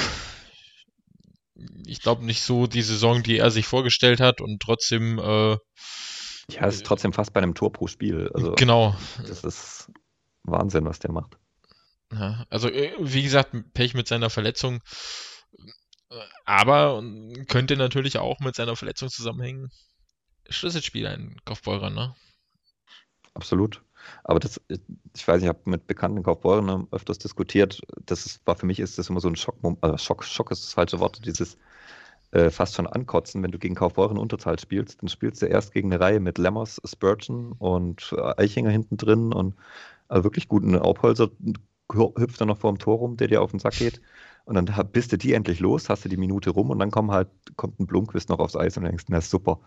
Ich 1.85 2.01
glaube 2.01 2.25
nicht 2.25 2.41
so 2.41 2.65
die 2.65 2.81
Saison, 2.81 3.21
die 3.21 3.37
er 3.37 3.51
sich 3.51 3.67
vorgestellt 3.67 4.19
hat 4.19 4.41
und 4.41 4.59
trotzdem. 4.61 5.19
Äh, 5.19 5.57
ja, 6.49 6.65
es 6.65 6.75
ist 6.75 6.85
trotzdem 6.85 7.13
fast 7.13 7.33
bei 7.33 7.41
einem 7.41 7.53
Tor 7.53 7.71
pro 7.71 7.87
Spiel. 7.87 8.31
Also, 8.33 8.53
genau. 8.53 8.95
Das 9.27 9.43
ist 9.43 9.91
Wahnsinn, 10.43 10.85
was 10.85 10.99
der 10.99 11.11
macht. 11.11 11.37
Ja, 12.11 12.45
also 12.49 12.69
äh, 12.69 12.93
wie 12.99 13.23
gesagt, 13.23 13.53
Pech 13.73 13.93
mit 13.93 14.07
seiner 14.07 14.29
Verletzung. 14.29 14.81
Aber 16.45 17.03
könnte 17.47 17.77
natürlich 17.77 18.17
auch 18.17 18.39
mit 18.39 18.55
seiner 18.55 18.75
Verletzung 18.75 19.09
zusammenhängen. 19.09 19.71
Schlüsselspieler 20.49 21.13
in 21.13 21.37
Kaufbeurer, 21.45 21.89
ne? 21.89 22.15
Absolut. 23.33 23.81
Aber 24.23 24.39
das, 24.39 24.61
ich 25.15 25.27
weiß, 25.27 25.41
ich 25.41 25.47
habe 25.47 25.59
mit 25.65 25.87
bekannten 25.87 26.23
Kaufbeuren 26.23 26.87
öfters 26.91 27.17
diskutiert. 27.17 27.81
Das 28.05 28.25
ist, 28.25 28.45
war 28.45 28.55
für 28.55 28.65
mich 28.65 28.79
ist 28.79 28.97
das 28.97 29.09
immer 29.09 29.19
so 29.19 29.27
ein 29.27 29.35
Schock, 29.35 29.55
also 29.81 29.97
Schock, 29.97 30.23
Schock 30.23 30.51
ist 30.51 30.63
das 30.63 30.73
falsche 30.73 30.99
Wort, 30.99 31.25
dieses 31.25 31.57
äh, 32.31 32.49
fast 32.49 32.75
schon 32.75 32.87
ankotzen, 32.87 33.41
wenn 33.43 33.51
du 33.51 33.57
gegen 33.57 33.75
Kaufbeuren 33.75 34.17
Unterzahl 34.17 34.59
spielst, 34.59 35.01
dann 35.01 35.09
spielst 35.09 35.41
du 35.41 35.47
erst 35.47 35.73
gegen 35.73 35.91
eine 35.91 36.03
Reihe 36.03 36.19
mit 36.19 36.37
Lemmers, 36.37 36.81
Spurgeon 36.85 37.53
und 37.53 38.13
äh, 38.15 38.33
Eichinger 38.37 38.71
hinten 38.71 38.97
drin 38.97 39.33
und 39.33 39.55
also 40.07 40.23
wirklich 40.23 40.47
guten 40.47 40.77
Aufholzer 40.77 41.29
hüpft 41.91 42.41
dann 42.41 42.47
noch 42.47 42.57
vor 42.57 42.73
dem 42.73 42.79
Tor 42.79 42.97
rum, 42.97 43.17
der 43.17 43.27
dir 43.27 43.41
auf 43.41 43.51
den 43.51 43.59
Sack 43.59 43.75
geht. 43.75 44.01
Und 44.45 44.55
dann 44.55 44.89
bist 44.91 45.11
du 45.11 45.17
die 45.17 45.33
endlich 45.33 45.59
los, 45.59 45.89
hast 45.89 46.05
du 46.05 46.09
die 46.09 46.17
Minute 46.17 46.51
rum 46.51 46.69
und 46.69 46.79
dann 46.79 46.91
kommt 46.91 47.11
halt, 47.11 47.29
kommt 47.55 47.79
ein 47.79 47.87
Blumquist 47.87 48.29
noch 48.29 48.39
aufs 48.39 48.55
Eis 48.55 48.77
und 48.77 48.83
denkst, 48.83 49.05
na 49.07 49.19
super. 49.19 49.59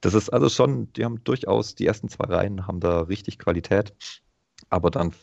Das 0.00 0.12
ist 0.12 0.28
also 0.28 0.48
schon, 0.48 0.92
die 0.94 1.04
haben 1.04 1.22
durchaus, 1.22 1.76
die 1.76 1.86
ersten 1.86 2.08
zwei 2.08 2.24
Reihen 2.24 2.66
haben 2.66 2.80
da 2.80 3.02
richtig 3.02 3.38
Qualität, 3.38 3.94
aber 4.70 4.90
dann 4.90 5.14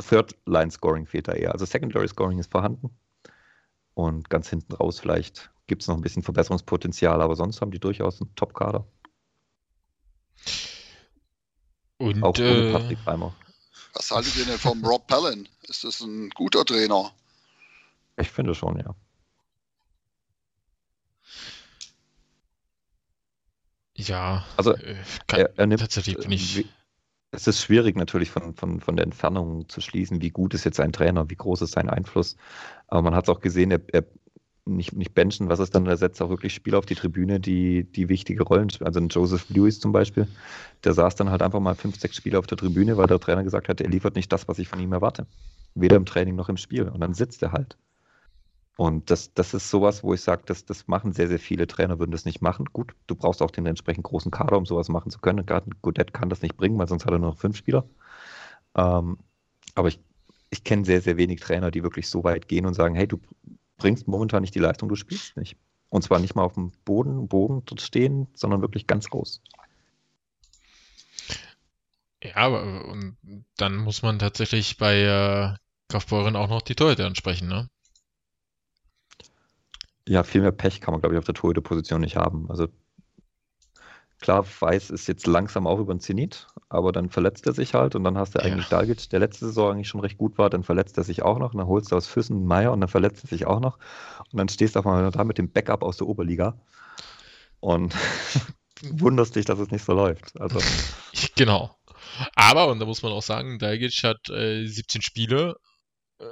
Third-Line-Scoring 0.00 1.06
fehlt 1.06 1.28
da 1.28 1.32
eher. 1.32 1.52
Also 1.52 1.66
Secondary-Scoring 1.66 2.38
ist 2.38 2.52
vorhanden 2.52 2.90
und 3.94 4.30
ganz 4.30 4.48
hinten 4.48 4.72
raus 4.74 5.00
vielleicht 5.00 5.50
gibt 5.66 5.82
es 5.82 5.88
noch 5.88 5.96
ein 5.96 6.02
bisschen 6.02 6.22
Verbesserungspotenzial, 6.22 7.20
aber 7.20 7.36
sonst 7.36 7.60
haben 7.60 7.70
die 7.70 7.78
durchaus 7.78 8.20
einen 8.20 8.34
Top-Kader. 8.34 8.86
Und 11.98 12.22
Auch 12.22 12.36
ohne 12.38 12.68
äh, 12.68 12.72
Patrick 12.72 12.98
Reimer. 13.06 13.34
Was 13.94 14.10
haltet 14.10 14.36
ihr 14.36 14.46
denn 14.46 14.58
vom 14.58 14.84
Rob 14.84 15.06
Pallin? 15.06 15.48
Ist 15.68 15.84
das 15.84 16.00
ein 16.00 16.30
guter 16.30 16.64
Trainer? 16.64 17.12
Ich 18.20 18.30
finde 18.30 18.54
schon, 18.54 18.78
ja. 18.78 18.94
ja, 23.96 24.44
Also, 24.56 24.74
äh, 24.74 24.96
kann, 25.26 25.40
Er, 25.40 25.58
er 25.58 25.66
nimmt, 25.66 25.80
tatsächlich 25.80 26.16
bin 26.16 26.32
ich. 26.32 26.58
wie- 26.58 26.68
es 27.32 27.46
ist 27.46 27.62
schwierig 27.62 27.96
natürlich 27.96 28.30
von, 28.30 28.54
von, 28.54 28.80
von 28.80 28.96
der 28.96 29.04
Entfernung 29.04 29.68
zu 29.68 29.80
schließen, 29.80 30.20
wie 30.22 30.30
gut 30.30 30.54
ist 30.54 30.64
jetzt 30.64 30.80
ein 30.80 30.92
Trainer, 30.92 31.30
wie 31.30 31.36
groß 31.36 31.62
ist 31.62 31.72
sein 31.72 31.88
Einfluss. 31.90 32.36
Aber 32.88 33.02
man 33.02 33.14
hat 33.14 33.24
es 33.24 33.28
auch 33.30 33.40
gesehen, 33.40 33.70
er, 33.70 33.80
er 33.92 34.04
nicht, 34.66 34.94
nicht 34.94 35.14
benchen, 35.14 35.48
was 35.48 35.60
ist 35.60 35.74
dann, 35.74 35.86
er 35.86 35.96
setzt 35.96 36.22
auch 36.22 36.30
wirklich 36.30 36.54
Spieler 36.54 36.78
auf 36.78 36.86
die 36.86 36.96
Tribüne, 36.96 37.40
die, 37.40 37.84
die 37.84 38.08
wichtige 38.08 38.44
Rollen 38.44 38.70
spielen. 38.70 38.88
Also 38.88 39.00
ein 39.00 39.08
Joseph 39.08 39.48
Lewis 39.50 39.80
zum 39.80 39.92
Beispiel, 39.92 40.28
der 40.84 40.94
saß 40.94 41.16
dann 41.16 41.30
halt 41.30 41.42
einfach 41.42 41.60
mal 41.60 41.74
fünf, 41.76 41.98
sechs 42.00 42.16
Spiele 42.16 42.38
auf 42.38 42.46
der 42.48 42.58
Tribüne, 42.58 42.96
weil 42.96 43.06
der 43.08 43.20
Trainer 43.20 43.44
gesagt 43.44 43.68
hat, 43.68 43.80
er 43.80 43.88
liefert 43.90 44.16
nicht 44.16 44.32
das, 44.32 44.48
was 44.48 44.58
ich 44.58 44.68
von 44.68 44.80
ihm 44.80 44.92
erwarte. 44.92 45.26
Weder 45.74 45.96
im 45.96 46.06
Training 46.06 46.36
noch 46.36 46.48
im 46.48 46.56
Spiel. 46.58 46.88
Und 46.88 47.00
dann 47.00 47.14
sitzt 47.14 47.42
er 47.42 47.52
halt. 47.52 47.78
Und 48.80 49.10
das, 49.10 49.34
das 49.34 49.52
ist 49.52 49.68
sowas, 49.68 50.02
wo 50.02 50.14
ich 50.14 50.22
sage, 50.22 50.40
das, 50.46 50.64
das 50.64 50.88
machen 50.88 51.12
sehr, 51.12 51.28
sehr 51.28 51.38
viele 51.38 51.66
Trainer, 51.66 51.98
würden 51.98 52.12
das 52.12 52.24
nicht 52.24 52.40
machen. 52.40 52.64
Gut, 52.72 52.94
du 53.08 53.14
brauchst 53.14 53.42
auch 53.42 53.50
den 53.50 53.66
entsprechend 53.66 54.04
großen 54.04 54.30
Kader, 54.30 54.56
um 54.56 54.64
sowas 54.64 54.88
machen 54.88 55.10
zu 55.10 55.18
können. 55.18 55.44
Gerade 55.44 55.68
Godet 55.82 56.14
kann 56.14 56.30
das 56.30 56.40
nicht 56.40 56.56
bringen, 56.56 56.78
weil 56.78 56.88
sonst 56.88 57.04
hat 57.04 57.12
er 57.12 57.18
nur 57.18 57.28
noch 57.28 57.36
fünf 57.36 57.58
Spieler. 57.58 57.84
Ähm, 58.74 59.18
aber 59.74 59.88
ich, 59.88 60.00
ich 60.48 60.64
kenne 60.64 60.86
sehr, 60.86 61.02
sehr 61.02 61.18
wenig 61.18 61.40
Trainer, 61.40 61.70
die 61.70 61.82
wirklich 61.82 62.08
so 62.08 62.24
weit 62.24 62.48
gehen 62.48 62.64
und 62.64 62.72
sagen, 62.72 62.94
hey, 62.94 63.06
du 63.06 63.20
bringst 63.76 64.08
momentan 64.08 64.40
nicht 64.40 64.54
die 64.54 64.60
Leistung, 64.60 64.88
du 64.88 64.96
spielst 64.96 65.36
nicht. 65.36 65.58
Und 65.90 66.00
zwar 66.00 66.18
nicht 66.18 66.34
mal 66.34 66.44
auf 66.44 66.54
dem 66.54 66.72
Boden, 66.86 67.28
Bogen 67.28 67.62
dort 67.66 67.82
stehen, 67.82 68.28
sondern 68.32 68.62
wirklich 68.62 68.86
ganz 68.86 69.12
raus. 69.12 69.42
Ja, 72.24 72.46
und 72.46 73.18
dann 73.58 73.76
muss 73.76 74.00
man 74.00 74.18
tatsächlich 74.18 74.78
bei 74.78 75.02
äh, 75.02 75.54
Kaufbeuren 75.88 76.34
auch 76.34 76.48
noch 76.48 76.62
die 76.62 76.76
Torhüter 76.76 77.04
ansprechen, 77.04 77.46
ne? 77.46 77.68
Ja, 80.08 80.22
viel 80.22 80.40
mehr 80.40 80.52
Pech 80.52 80.80
kann 80.80 80.92
man, 80.92 81.00
glaube 81.00 81.14
ich, 81.14 81.18
auf 81.18 81.24
der 81.24 81.34
Torhüterposition 81.34 82.00
nicht 82.00 82.16
haben. 82.16 82.50
Also 82.50 82.68
klar, 84.20 84.44
Weiß 84.60 84.90
ist 84.90 85.06
jetzt 85.08 85.26
langsam 85.26 85.66
auch 85.66 85.78
über 85.78 85.94
den 85.94 86.00
Zenit, 86.00 86.46
aber 86.68 86.92
dann 86.92 87.10
verletzt 87.10 87.46
er 87.46 87.52
sich 87.52 87.74
halt 87.74 87.94
und 87.94 88.04
dann 88.04 88.18
hast 88.18 88.34
du 88.34 88.38
Ja. 88.38 88.44
eigentlich 88.44 88.66
Dalgic, 88.68 89.08
der 89.10 89.20
letzte 89.20 89.46
Saison 89.46 89.72
eigentlich 89.72 89.88
schon 89.88 90.00
recht 90.00 90.18
gut 90.18 90.36
war, 90.38 90.50
dann 90.50 90.62
verletzt 90.62 90.98
er 90.98 91.04
sich 91.04 91.22
auch 91.22 91.38
noch 91.38 91.52
und 91.52 91.58
dann 91.58 91.66
holst 91.66 91.90
du 91.92 91.96
aus 91.96 92.06
Füssen 92.06 92.44
Meier 92.44 92.72
und 92.72 92.80
dann 92.80 92.88
verletzt 92.88 93.24
er 93.24 93.28
sich 93.28 93.46
auch 93.46 93.60
noch 93.60 93.78
und 94.30 94.36
dann 94.38 94.48
stehst 94.48 94.74
du 94.74 94.80
auf 94.80 94.86
einmal 94.86 95.10
da 95.10 95.24
mit 95.24 95.38
dem 95.38 95.50
Backup 95.50 95.82
aus 95.82 95.96
der 95.96 96.06
Oberliga 96.06 96.60
und 97.60 97.94
wunderst 98.82 99.36
dich, 99.36 99.44
dass 99.46 99.58
es 99.58 99.70
nicht 99.70 99.84
so 99.84 99.92
läuft. 99.92 100.38
Also 100.40 100.58
genau. 101.36 101.76
Aber, 102.34 102.68
und 102.68 102.78
da 102.78 102.86
muss 102.86 103.02
man 103.02 103.12
auch 103.12 103.22
sagen, 103.22 103.58
Dalgic 103.58 104.02
hat 104.02 104.28
äh, 104.30 104.66
17 104.66 105.02
Spiele, 105.02 105.56
äh, 106.18 106.24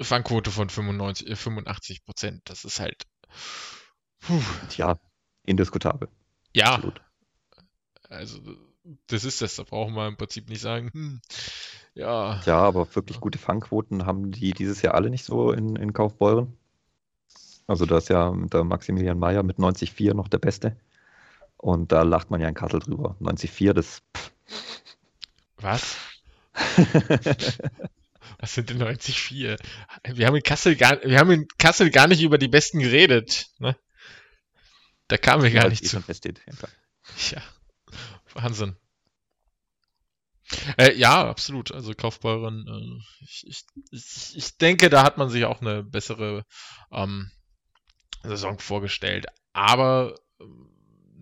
Fangquote 0.00 0.50
von 0.50 0.68
95, 0.68 1.28
äh, 1.28 1.36
85 1.36 2.04
Prozent. 2.04 2.42
Das 2.44 2.64
ist 2.64 2.80
halt. 2.80 3.04
Puh, 4.20 4.40
ja, 4.76 4.98
indiskutabel. 5.44 6.08
ja, 6.54 6.74
Absolut. 6.74 7.00
also 8.08 8.40
das 9.06 9.24
ist 9.24 9.42
das. 9.42 9.56
Da 9.56 9.64
brauchen 9.64 9.94
wir 9.94 10.06
im 10.06 10.16
Prinzip 10.16 10.48
nicht 10.48 10.60
sagen, 10.60 10.90
hm, 10.92 11.20
ja, 11.94 12.40
Ja, 12.46 12.58
aber 12.58 12.94
wirklich 12.94 13.20
gute 13.20 13.38
Fangquoten 13.38 14.06
haben 14.06 14.30
die 14.32 14.52
dieses 14.52 14.82
Jahr 14.82 14.94
alle 14.94 15.10
nicht 15.10 15.24
so 15.24 15.52
in, 15.52 15.76
in 15.76 15.92
Kaufbeuren. 15.92 16.56
Also 17.66 17.86
da 17.86 17.98
ist 17.98 18.08
ja 18.08 18.34
der 18.34 18.64
Maximilian 18.64 19.18
Mayer 19.18 19.42
mit 19.42 19.58
90,4 19.58 20.14
noch 20.14 20.28
der 20.28 20.38
Beste. 20.38 20.76
Und 21.56 21.92
da 21.92 22.02
lacht 22.02 22.30
man 22.30 22.40
ja 22.40 22.48
in 22.48 22.54
Kassel 22.54 22.80
drüber. 22.80 23.16
90,4, 23.20 23.72
das. 23.72 24.02
was? 25.56 25.96
Was 28.42 28.54
sind 28.54 28.70
denn 28.70 28.78
94? 28.78 29.30
Wir 30.14 30.26
haben 30.26 30.34
in 30.34 30.42
Kassel 30.42 30.74
gar, 30.74 31.00
wir 31.04 31.16
haben 31.20 31.30
in 31.30 31.46
Kassel 31.58 31.90
gar 31.90 32.08
nicht 32.08 32.22
über 32.22 32.38
die 32.38 32.48
Besten 32.48 32.80
geredet. 32.80 33.46
Ne? 33.60 33.76
Da 35.06 35.16
kamen 35.16 35.44
wir 35.44 35.52
gar 35.52 35.68
nicht 35.68 35.84
eh 35.84 35.86
zu. 35.86 36.02
Ja, 37.30 37.40
Wahnsinn. 38.34 38.74
Äh, 40.76 40.96
ja, 40.96 41.28
absolut. 41.28 41.70
Also 41.70 41.94
Kaufbeuren, 41.94 42.66
äh, 42.66 43.24
ich, 43.24 43.46
ich, 43.46 43.64
ich, 43.92 44.36
ich 44.36 44.58
denke, 44.58 44.90
da 44.90 45.04
hat 45.04 45.18
man 45.18 45.28
sich 45.28 45.44
auch 45.44 45.60
eine 45.60 45.84
bessere 45.84 46.44
ähm, 46.90 47.30
Saison 48.24 48.58
vorgestellt. 48.58 49.26
Aber 49.52 50.16
äh, 50.40 50.44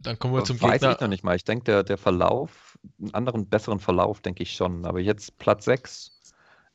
dann 0.00 0.18
kommen 0.18 0.32
wir 0.32 0.44
zum 0.44 0.58
Weiß 0.62 0.80
Gegner. 0.80 0.92
ich 0.92 1.00
noch 1.00 1.08
nicht 1.08 1.22
mal. 1.22 1.36
Ich 1.36 1.44
denke, 1.44 1.64
der, 1.64 1.82
der 1.82 1.98
Verlauf, 1.98 2.78
einen 2.98 3.12
anderen, 3.12 3.46
besseren 3.46 3.78
Verlauf, 3.78 4.22
denke 4.22 4.42
ich 4.42 4.54
schon. 4.54 4.86
Aber 4.86 5.00
jetzt 5.00 5.36
Platz 5.38 5.66
6. 5.66 6.19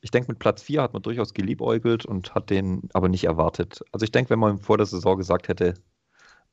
Ich 0.06 0.12
denke, 0.12 0.30
mit 0.30 0.38
Platz 0.38 0.62
4 0.62 0.82
hat 0.82 0.92
man 0.92 1.02
durchaus 1.02 1.34
geliebäugelt 1.34 2.06
und 2.06 2.32
hat 2.32 2.48
den 2.48 2.88
aber 2.92 3.08
nicht 3.08 3.24
erwartet. 3.24 3.80
Also 3.90 4.04
ich 4.04 4.12
denke, 4.12 4.30
wenn 4.30 4.38
man 4.38 4.60
vor 4.60 4.76
der 4.76 4.86
Saison 4.86 5.18
gesagt 5.18 5.48
hätte, 5.48 5.74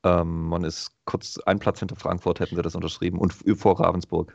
ähm, 0.04 0.48
man 0.48 0.64
ist 0.64 0.90
kurz 1.06 1.38
einen 1.38 1.60
Platz 1.60 1.78
hinter 1.78 1.96
Frankfurt, 1.96 2.40
hätten 2.40 2.56
sie 2.56 2.64
das 2.64 2.74
unterschrieben 2.74 3.20
und 3.20 3.32
vor 3.32 3.80
Ravensburg. 3.80 4.34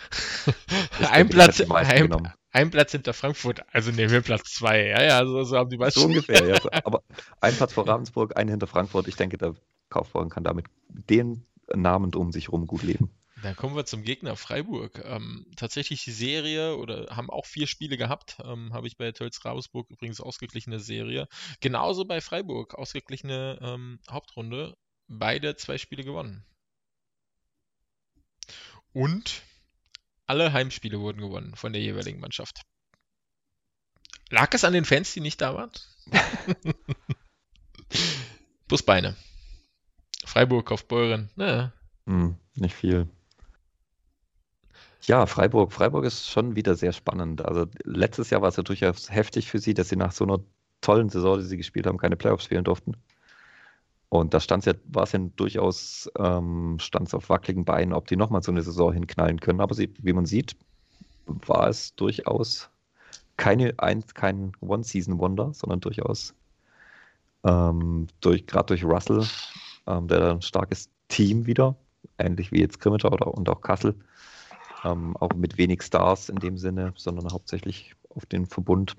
ein, 1.10 1.28
Platz, 1.28 1.60
ein, 1.60 2.32
ein, 2.50 2.70
Platz 2.70 2.92
hinter 2.92 3.12
Frankfurt, 3.12 3.60
also 3.72 3.90
nehmen 3.90 4.10
wir 4.10 4.22
Platz 4.22 4.54
zwei. 4.54 4.86
Ja, 4.86 5.02
ja, 5.02 5.26
so, 5.26 5.42
so 5.42 5.58
haben 5.58 5.68
die 5.68 5.76
meisten. 5.76 6.00
So 6.00 6.06
ungefähr, 6.06 6.46
ja. 6.46 6.56
Aber 6.84 7.02
ein 7.42 7.54
Platz 7.54 7.74
vor 7.74 7.86
Ravensburg, 7.86 8.38
ein 8.38 8.48
hinter 8.48 8.66
Frankfurt. 8.66 9.06
Ich 9.06 9.16
denke, 9.16 9.36
der 9.36 9.54
Kaufbeuren 9.90 10.30
kann 10.30 10.44
damit 10.44 10.64
den 10.88 11.44
Namen 11.74 12.14
um 12.14 12.32
sich 12.32 12.46
herum 12.46 12.66
gut 12.66 12.84
leben. 12.84 13.10
Dann 13.42 13.54
kommen 13.54 13.76
wir 13.76 13.84
zum 13.84 14.02
Gegner 14.02 14.34
Freiburg. 14.36 15.02
Ähm, 15.04 15.46
tatsächlich 15.56 16.02
die 16.04 16.12
Serie 16.12 16.76
oder 16.76 17.14
haben 17.14 17.28
auch 17.28 17.44
vier 17.44 17.66
Spiele 17.66 17.98
gehabt. 17.98 18.38
Ähm, 18.42 18.72
Habe 18.72 18.86
ich 18.86 18.96
bei 18.96 19.12
Tölz 19.12 19.44
Ravensburg 19.44 19.90
übrigens 19.90 20.20
ausgeglichene 20.20 20.80
Serie. 20.80 21.28
Genauso 21.60 22.06
bei 22.06 22.20
Freiburg 22.20 22.74
ausgeglichene 22.74 23.58
ähm, 23.60 24.00
Hauptrunde. 24.10 24.76
Beide 25.08 25.54
zwei 25.56 25.76
Spiele 25.76 26.02
gewonnen. 26.02 26.44
Und 28.92 29.42
alle 30.26 30.52
Heimspiele 30.52 30.98
wurden 30.98 31.20
gewonnen 31.20 31.54
von 31.54 31.72
der 31.74 31.82
jeweiligen 31.82 32.20
Mannschaft. 32.20 32.62
Lag 34.30 34.52
es 34.54 34.64
an 34.64 34.72
den 34.72 34.86
Fans, 34.86 35.12
die 35.12 35.20
nicht 35.20 35.40
da 35.40 35.54
waren? 35.54 35.70
Busbeine. 38.68 39.14
Freiburg 40.24 40.72
auf 40.72 40.88
Beuren. 40.88 41.30
Naja. 41.36 41.72
Hm, 42.06 42.36
nicht 42.54 42.74
viel. 42.74 43.08
Ja, 45.06 45.26
Freiburg. 45.26 45.72
Freiburg 45.72 46.04
ist 46.04 46.28
schon 46.28 46.56
wieder 46.56 46.74
sehr 46.74 46.92
spannend. 46.92 47.44
Also 47.44 47.66
letztes 47.84 48.30
Jahr 48.30 48.42
war 48.42 48.48
es 48.48 48.56
ja 48.56 48.64
durchaus 48.64 49.10
heftig 49.10 49.48
für 49.48 49.60
sie, 49.60 49.72
dass 49.72 49.88
sie 49.88 49.96
nach 49.96 50.10
so 50.12 50.24
einer 50.24 50.40
tollen 50.80 51.08
Saison, 51.08 51.38
die 51.38 51.44
sie 51.44 51.56
gespielt 51.56 51.86
haben, 51.86 51.96
keine 51.98 52.16
Playoffs 52.16 52.44
spielen 52.44 52.64
durften. 52.64 52.96
Und 54.08 54.34
da 54.34 54.38
ja, 54.38 54.74
war 54.86 55.04
es 55.04 55.12
ja 55.12 55.20
durchaus, 55.36 56.10
ähm, 56.18 56.78
stand 56.80 57.12
auf 57.14 57.28
wackeligen 57.28 57.64
Beinen, 57.64 57.92
ob 57.92 58.08
die 58.08 58.16
nochmal 58.16 58.42
so 58.42 58.50
eine 58.50 58.62
Saison 58.62 58.92
hinknallen 58.92 59.40
können. 59.40 59.60
Aber 59.60 59.74
sie, 59.74 59.92
wie 60.02 60.12
man 60.12 60.26
sieht, 60.26 60.56
war 61.26 61.68
es 61.68 61.94
durchaus 61.94 62.68
keine, 63.36 63.74
ein, 63.78 64.04
kein 64.14 64.52
One-Season-Wonder, 64.60 65.52
sondern 65.54 65.80
durchaus 65.80 66.34
ähm, 67.44 68.08
durch, 68.20 68.46
gerade 68.46 68.66
durch 68.66 68.84
Russell, 68.84 69.24
ähm, 69.86 70.08
der 70.08 70.32
ein 70.32 70.42
starkes 70.42 70.88
Team 71.08 71.46
wieder, 71.46 71.76
ähnlich 72.18 72.50
wie 72.50 72.60
jetzt 72.60 72.80
Grimmitschau 72.80 73.10
oder 73.10 73.32
und 73.32 73.48
auch 73.48 73.60
Kassel, 73.60 73.94
ähm, 74.84 75.16
auch 75.16 75.32
mit 75.34 75.58
wenig 75.58 75.82
Stars 75.82 76.28
in 76.28 76.36
dem 76.36 76.58
Sinne, 76.58 76.92
sondern 76.96 77.32
hauptsächlich 77.32 77.94
auf 78.10 78.26
den 78.26 78.46
Verbund 78.46 78.96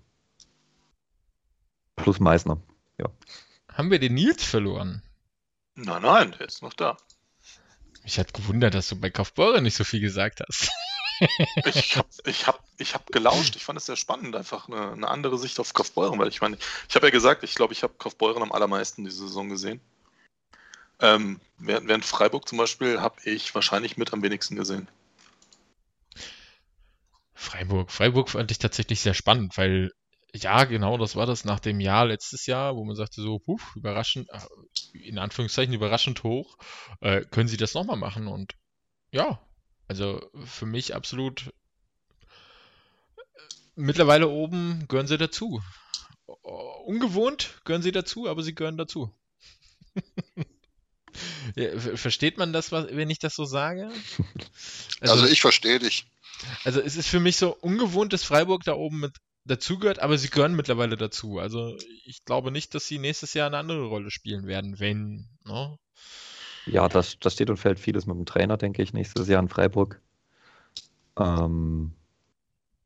plus 1.95 2.19
Meißner. 2.19 2.61
Ja. 2.97 3.07
Haben 3.73 3.91
wir 3.91 3.99
den 3.99 4.13
Nils 4.13 4.43
verloren? 4.43 5.01
Nein, 5.75 6.01
nein, 6.01 6.35
der 6.39 6.47
ist 6.47 6.61
noch 6.61 6.73
da. 6.73 6.97
Mich 8.03 8.17
hat 8.17 8.33
gewundert, 8.33 8.73
dass 8.73 8.89
du 8.89 8.95
bei 8.95 9.09
Kaufbeuren 9.09 9.63
nicht 9.63 9.75
so 9.75 9.83
viel 9.83 9.99
gesagt 9.99 10.41
hast. 10.47 10.69
ich 11.65 11.97
habe 11.97 12.07
ich 12.25 12.47
hab, 12.47 12.63
ich 12.77 12.93
hab 12.93 13.07
gelauscht. 13.07 13.55
Ich 13.55 13.65
fand 13.65 13.77
es 13.77 13.85
sehr 13.85 13.95
spannend, 13.95 14.35
einfach 14.35 14.67
eine, 14.67 14.91
eine 14.93 15.07
andere 15.07 15.37
Sicht 15.37 15.59
auf 15.59 15.73
Kaufbeuren, 15.73 16.17
weil 16.19 16.29
ich 16.29 16.41
meine, 16.41 16.57
ich 16.87 16.95
habe 16.95 17.07
ja 17.07 17.11
gesagt, 17.11 17.43
ich 17.43 17.55
glaube, 17.55 17.73
ich 17.73 17.83
habe 17.83 17.93
Kaufbeuren 17.97 18.43
am 18.43 18.51
allermeisten 18.51 19.03
diese 19.03 19.27
Saison 19.27 19.49
gesehen. 19.49 19.81
Ähm, 20.99 21.39
während, 21.57 21.87
während 21.87 22.05
Freiburg 22.05 22.47
zum 22.47 22.57
Beispiel 22.57 23.01
habe 23.01 23.17
ich 23.23 23.53
wahrscheinlich 23.53 23.97
mit 23.97 24.13
am 24.13 24.23
wenigsten 24.23 24.55
gesehen. 24.55 24.87
Freiburg. 27.37 27.91
Freiburg 27.91 28.29
fand 28.29 28.49
ich 28.49 28.57
tatsächlich 28.57 28.99
sehr 28.99 29.13
spannend, 29.13 29.57
weil 29.57 29.91
ja, 30.33 30.65
genau, 30.65 30.97
das 30.97 31.15
war 31.15 31.25
das 31.25 31.45
nach 31.45 31.59
dem 31.59 31.79
Jahr 31.79 32.05
letztes 32.05 32.47
Jahr, 32.47 32.75
wo 32.75 32.83
man 32.83 32.95
sagte 32.95 33.21
so, 33.21 33.39
puh, 33.39 33.57
überraschend, 33.75 34.27
äh, 34.29 34.97
in 34.97 35.19
Anführungszeichen 35.19 35.73
überraschend 35.73 36.23
hoch, 36.23 36.57
äh, 36.99 37.21
können 37.21 37.47
sie 37.47 37.57
das 37.57 37.75
nochmal 37.75 37.95
machen? 37.95 38.27
Und 38.27 38.55
ja, 39.11 39.39
also 39.87 40.19
für 40.45 40.65
mich 40.65 40.95
absolut 40.95 41.53
äh, 43.17 43.21
mittlerweile 43.75 44.27
oben 44.27 44.85
gehören 44.87 45.07
sie 45.07 45.17
dazu. 45.17 45.61
Ungewohnt 46.85 47.61
gehören 47.63 47.83
sie 47.83 47.91
dazu, 47.91 48.27
aber 48.27 48.43
sie 48.43 48.55
gehören 48.55 48.77
dazu. 48.77 49.13
versteht 51.95 52.37
man 52.37 52.51
das, 52.51 52.71
wenn 52.71 53.09
ich 53.09 53.19
das 53.19 53.35
so 53.35 53.45
sage? 53.45 53.89
Also, 54.99 55.13
also 55.13 55.27
ich 55.27 55.41
verstehe 55.41 55.79
dich. 55.79 56.07
Also 56.63 56.81
es 56.81 56.95
ist 56.95 57.07
für 57.07 57.19
mich 57.19 57.37
so 57.37 57.55
ungewohnt, 57.55 58.13
dass 58.13 58.23
Freiburg 58.23 58.63
da 58.63 58.73
oben 58.73 58.99
mit 58.99 59.17
dazugehört, 59.45 59.99
aber 59.99 60.17
sie 60.17 60.29
gehören 60.29 60.55
mittlerweile 60.55 60.97
dazu. 60.97 61.39
Also 61.39 61.77
ich 62.05 62.25
glaube 62.25 62.51
nicht, 62.51 62.75
dass 62.75 62.87
sie 62.87 62.99
nächstes 62.99 63.33
Jahr 63.33 63.47
eine 63.47 63.57
andere 63.57 63.85
Rolle 63.85 64.11
spielen 64.11 64.45
werden, 64.45 64.79
wenn. 64.79 65.27
Ne? 65.45 65.77
Ja, 66.65 66.89
das, 66.89 67.17
das 67.19 67.33
steht 67.33 67.49
und 67.49 67.57
fällt 67.57 67.79
vieles 67.79 68.05
mit 68.05 68.17
dem 68.17 68.25
Trainer, 68.25 68.57
denke 68.57 68.81
ich, 68.81 68.93
nächstes 68.93 69.27
Jahr 69.27 69.41
in 69.41 69.47
Freiburg. 69.47 70.01
Ähm, 71.17 71.93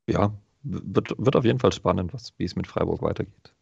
ja, 0.07 0.33
wird, 0.63 1.15
wird 1.17 1.35
auf 1.35 1.45
jeden 1.45 1.59
Fall 1.59 1.71
spannend, 1.71 2.13
was, 2.13 2.33
wie 2.37 2.45
es 2.45 2.55
mit 2.55 2.67
Freiburg 2.67 3.01
weitergeht. 3.01 3.53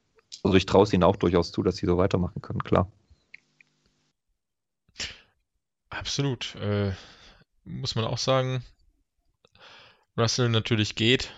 Also 0.44 0.58
ich 0.58 0.66
traue 0.66 0.84
es 0.84 0.94
ihnen 0.94 1.04
auch 1.04 1.16
durchaus 1.16 1.52
zu, 1.52 1.64
dass 1.64 1.78
sie 1.78 1.86
so 1.86 1.98
weitermachen 1.98 2.42
können, 2.42 2.64
klar. 2.64 2.92
Absolut. 5.90 6.56
Äh, 6.56 6.92
muss 7.64 7.96
man 7.96 8.06
auch 8.06 8.18
sagen, 8.18 8.64
Russell 10.20 10.50
natürlich 10.50 10.96
geht. 10.96 11.32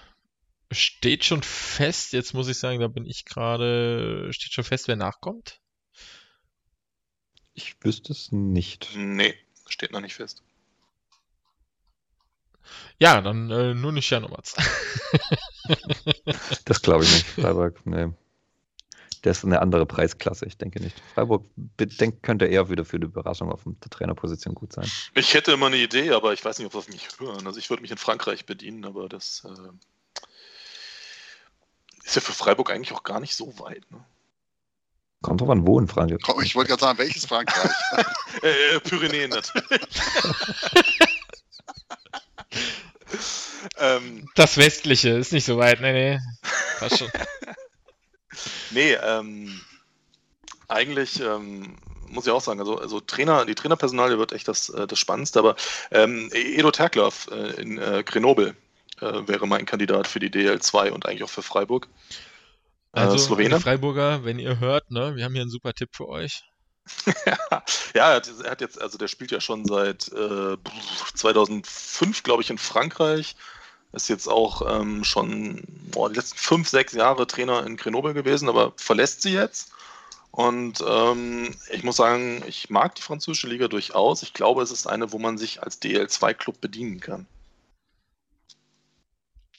Steht 0.71 1.25
schon 1.25 1.43
fest, 1.43 2.13
jetzt 2.13 2.33
muss 2.33 2.47
ich 2.47 2.57
sagen, 2.57 2.79
da 2.79 2.87
bin 2.87 3.05
ich 3.05 3.25
gerade, 3.25 4.31
steht 4.31 4.53
schon 4.53 4.63
fest, 4.63 4.87
wer 4.87 4.95
nachkommt? 4.95 5.59
Ich 7.53 7.75
wüsste 7.83 8.13
es 8.13 8.31
nicht. 8.31 8.89
Nee, 8.95 9.35
steht 9.67 9.91
noch 9.91 9.99
nicht 9.99 10.15
fest. 10.15 10.43
Ja, 12.99 13.21
dann 13.21 13.51
äh, 13.51 13.73
nur 13.73 13.91
nicht 13.91 14.09
Janomatz. 14.09 14.55
das 16.65 16.81
glaube 16.81 17.03
ich 17.03 17.11
nicht. 17.11 17.25
Freiburg, 17.41 17.85
nee. 17.85 18.13
Der 19.23 19.33
ist 19.33 19.45
eine 19.45 19.61
andere 19.61 19.85
Preisklasse, 19.85 20.47
ich 20.47 20.57
denke 20.57 20.81
nicht. 20.81 20.99
Freiburg 21.13 21.45
denk, 21.77 22.23
könnte 22.23 22.45
eher 22.45 22.69
wieder 22.69 22.85
für 22.85 22.99
die 22.99 23.05
Überraschung 23.05 23.51
auf 23.51 23.61
der 23.65 23.89
Trainerposition 23.89 24.55
gut 24.55 24.73
sein. 24.73 24.89
Ich 25.13 25.35
hätte 25.35 25.51
immer 25.51 25.67
eine 25.67 25.77
Idee, 25.77 26.11
aber 26.11 26.33
ich 26.33 26.43
weiß 26.43 26.57
nicht, 26.57 26.67
ob 26.67 26.73
wir 26.73 26.79
auf 26.79 26.89
mich 26.89 27.07
hören. 27.19 27.45
Also 27.45 27.59
ich 27.59 27.69
würde 27.69 27.81
mich 27.81 27.91
in 27.91 27.97
Frankreich 27.97 28.47
bedienen, 28.47 28.83
aber 28.83 29.07
das 29.07 29.43
äh, 29.45 30.23
ist 32.03 32.15
ja 32.15 32.21
für 32.21 32.33
Freiburg 32.33 32.71
eigentlich 32.71 32.93
auch 32.93 33.03
gar 33.03 33.19
nicht 33.19 33.35
so 33.35 33.59
weit. 33.59 33.83
Ne? 33.91 34.03
Kommt 35.21 35.39
drauf 35.39 35.51
an, 35.51 35.67
wo 35.67 35.79
in 35.79 35.87
Frankreich. 35.87 36.19
Ich 36.43 36.55
wollte 36.55 36.69
gerade 36.69 36.81
sagen, 36.81 36.97
welches 36.97 37.25
Frankreich? 37.25 37.71
äh, 38.41 38.79
Pyrenäen 38.79 39.29
natürlich. 39.29 39.81
ähm, 43.77 44.27
das 44.33 44.57
westliche 44.57 45.09
ist 45.09 45.31
nicht 45.31 45.45
so 45.45 45.57
weit, 45.57 45.79
nee, 45.81 45.93
nee. 45.93 46.19
Passt 46.79 46.97
schon. 46.97 47.11
Nee, 48.71 48.93
ähm, 48.93 49.61
eigentlich 50.67 51.19
ähm, 51.19 51.75
muss 52.11 52.25
ich 52.25 52.31
auch 52.31 52.41
sagen, 52.41 52.59
also, 52.59 52.77
also 52.77 52.99
Trainer, 52.99 53.45
die 53.45 53.55
Trainerpersonalie 53.55 54.17
wird 54.17 54.33
echt 54.33 54.47
das, 54.47 54.69
äh, 54.69 54.87
das 54.87 54.99
Spannendste, 54.99 55.39
aber 55.39 55.55
ähm, 55.91 56.29
Edo 56.33 56.71
Terklav 56.71 57.27
äh, 57.31 57.61
in 57.61 57.77
äh, 57.77 58.03
Grenoble 58.05 58.55
äh, 58.99 59.27
wäre 59.27 59.47
mein 59.47 59.65
Kandidat 59.65 60.07
für 60.07 60.19
die 60.19 60.29
DL2 60.29 60.91
und 60.91 61.05
eigentlich 61.05 61.23
auch 61.23 61.29
für 61.29 61.41
Freiburg. 61.41 61.87
Äh, 62.93 63.01
also, 63.01 63.17
Slowene. 63.17 63.59
Freiburger, 63.59 64.23
wenn 64.23 64.39
ihr 64.39 64.59
hört, 64.59 64.91
ne, 64.91 65.15
wir 65.15 65.25
haben 65.25 65.33
hier 65.33 65.41
einen 65.41 65.51
super 65.51 65.73
Tipp 65.73 65.89
für 65.93 66.07
euch. 66.07 66.43
ja, 67.25 67.63
er 67.93 68.15
hat, 68.15 68.61
jetzt, 68.61 68.81
also 68.81 68.97
der 68.97 69.07
spielt 69.07 69.31
ja 69.31 69.39
schon 69.39 69.65
seit 69.65 70.11
äh, 70.11 70.57
2005, 71.13 72.23
glaube 72.23 72.41
ich, 72.41 72.49
in 72.49 72.57
Frankreich. 72.57 73.35
Ist 73.93 74.07
jetzt 74.07 74.27
auch 74.27 74.61
ähm, 74.69 75.03
schon 75.03 75.63
boah, 75.91 76.09
die 76.09 76.15
letzten 76.15 76.37
fünf, 76.37 76.69
sechs 76.69 76.93
Jahre 76.93 77.27
Trainer 77.27 77.65
in 77.65 77.75
Grenoble 77.75 78.13
gewesen, 78.13 78.47
aber 78.47 78.73
verlässt 78.77 79.21
sie 79.21 79.33
jetzt. 79.33 79.71
Und 80.31 80.81
ähm, 80.87 81.55
ich 81.71 81.83
muss 81.83 81.97
sagen, 81.97 82.41
ich 82.47 82.69
mag 82.69 82.95
die 82.95 83.01
französische 83.01 83.47
Liga 83.47 83.67
durchaus. 83.67 84.23
Ich 84.23 84.33
glaube, 84.33 84.61
es 84.61 84.71
ist 84.71 84.87
eine, 84.87 85.11
wo 85.11 85.19
man 85.19 85.37
sich 85.37 85.61
als 85.61 85.81
DL2-Club 85.81 86.61
bedienen 86.61 87.01
kann. 87.01 87.27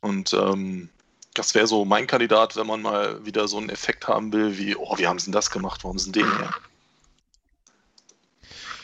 Und 0.01 0.33
ähm, 0.33 0.89
das 1.35 1.55
wäre 1.55 1.67
so 1.67 1.85
mein 1.85 2.07
Kandidat, 2.07 2.57
wenn 2.57 2.67
man 2.67 2.81
mal 2.83 3.25
wieder 3.25 3.49
so 3.49 3.59
einen 3.59 3.69
Effekt 3.69 4.09
haben 4.09 4.33
will, 4.33 4.57
wie, 4.57 4.75
oh, 4.75 4.97
wie 4.99 5.07
haben 5.07 5.19
sie 5.19 5.27
denn 5.27 5.33
das 5.33 5.51
gemacht? 5.51 5.85
Warum 5.85 5.99
sind 5.99 6.17
den 6.17 6.31
her? 6.39 6.55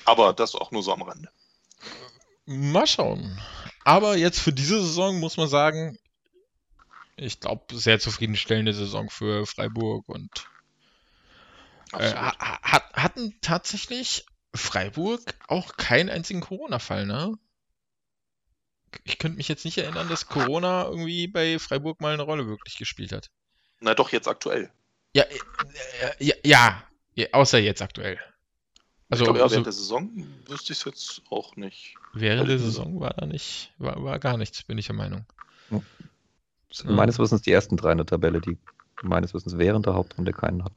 Aber 0.05 0.33
das 0.33 0.55
auch 0.55 0.71
nur 0.71 0.83
so 0.83 0.93
am 0.93 1.03
Rande. 1.03 1.29
Mal 2.47 2.87
schauen. 2.87 3.39
Aber 3.89 4.19
jetzt 4.19 4.41
für 4.41 4.53
diese 4.53 4.83
Saison 4.83 5.19
muss 5.19 5.39
man 5.39 5.49
sagen, 5.49 5.99
ich 7.17 7.41
glaube, 7.41 7.75
sehr 7.75 7.99
zufriedenstellende 7.99 8.75
Saison 8.75 9.09
für 9.09 9.47
Freiburg 9.47 10.07
und 10.11 10.47
äh, 11.95 12.13
hat, 12.13 12.93
hatten 12.93 13.39
tatsächlich 13.41 14.27
Freiburg 14.55 15.23
auch 15.47 15.79
keinen 15.79 16.11
einzigen 16.11 16.43
Corona-Fall, 16.43 17.07
ne? 17.07 17.39
ich 19.05 19.17
könnte 19.17 19.39
mich 19.39 19.49
jetzt 19.49 19.65
nicht 19.65 19.79
erinnern, 19.79 20.11
dass 20.11 20.27
Corona 20.27 20.85
irgendwie 20.85 21.27
bei 21.27 21.59
Freiburg 21.59 22.03
mal 22.03 22.13
eine 22.13 22.25
Rolle 22.25 22.47
wirklich 22.47 22.77
gespielt 22.77 23.13
hat. 23.13 23.31
Na 23.81 23.95
doch, 23.95 24.13
jetzt 24.13 24.29
aktuell. 24.29 24.71
Ja, 25.15 25.23
äh, 25.23 25.39
ja, 26.19 26.35
ja, 26.45 26.85
ja 27.15 27.27
außer 27.33 27.59
jetzt 27.59 27.81
aktuell. 27.81 28.21
Also, 29.11 29.25
ich 29.25 29.27
glaube, 29.27 29.39
ja, 29.39 29.45
also 29.45 29.55
während 29.55 29.67
der 29.67 29.73
Saison 29.73 30.11
wüsste 30.47 30.73
ich 30.73 30.81
es 30.81 30.85
jetzt 30.85 31.23
auch 31.31 31.57
nicht. 31.57 31.97
während 32.13 32.49
der 32.49 32.59
Saison 32.59 33.01
war 33.01 33.15
da 33.15 33.27
nicht, 33.27 33.73
war, 33.79 34.03
war 34.03 34.19
gar 34.19 34.37
nichts, 34.37 34.63
bin 34.63 34.77
ich 34.77 34.87
der 34.87 34.97
Meinung. 34.97 35.25
Das 35.71 36.79
sind 36.79 36.91
Meines 36.91 37.19
Wissens 37.19 37.43
die 37.43 37.53
ersten 37.53 37.77
drei 37.77 37.93
in 37.93 37.99
der 37.99 38.07
Tabelle, 38.07 38.41
die 38.41 38.59
meines 39.03 39.33
Wissens 39.33 39.57
während 39.57 39.87
der 39.87 39.95
Hauptrunde 39.95 40.33
keinen 40.33 40.65
hatten. 40.65 40.77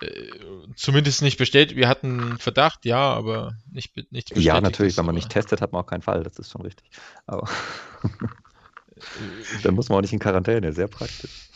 Äh, 0.00 0.30
zumindest 0.74 1.22
nicht 1.22 1.38
bestätigt. 1.38 1.76
Wir 1.76 1.88
hatten 1.88 2.38
Verdacht, 2.38 2.84
ja, 2.84 3.12
aber 3.12 3.56
nicht, 3.70 3.96
nichts 3.96 4.30
bestätigt. 4.30 4.46
Ja, 4.46 4.60
natürlich, 4.60 4.96
wenn 4.96 5.04
man 5.04 5.14
aber, 5.14 5.18
nicht 5.18 5.30
testet, 5.30 5.60
hat 5.60 5.72
man 5.72 5.82
auch 5.82 5.86
keinen 5.86 6.02
Fall, 6.02 6.24
das 6.24 6.38
ist 6.38 6.50
schon 6.50 6.62
richtig. 6.62 6.90
Aber 7.26 7.48
äh, 8.02 8.08
dann 9.62 9.74
muss 9.74 9.88
man 9.88 9.98
auch 9.98 10.02
nicht 10.02 10.12
in 10.12 10.18
Quarantäne, 10.18 10.72
sehr 10.72 10.88
praktisch. 10.88 11.50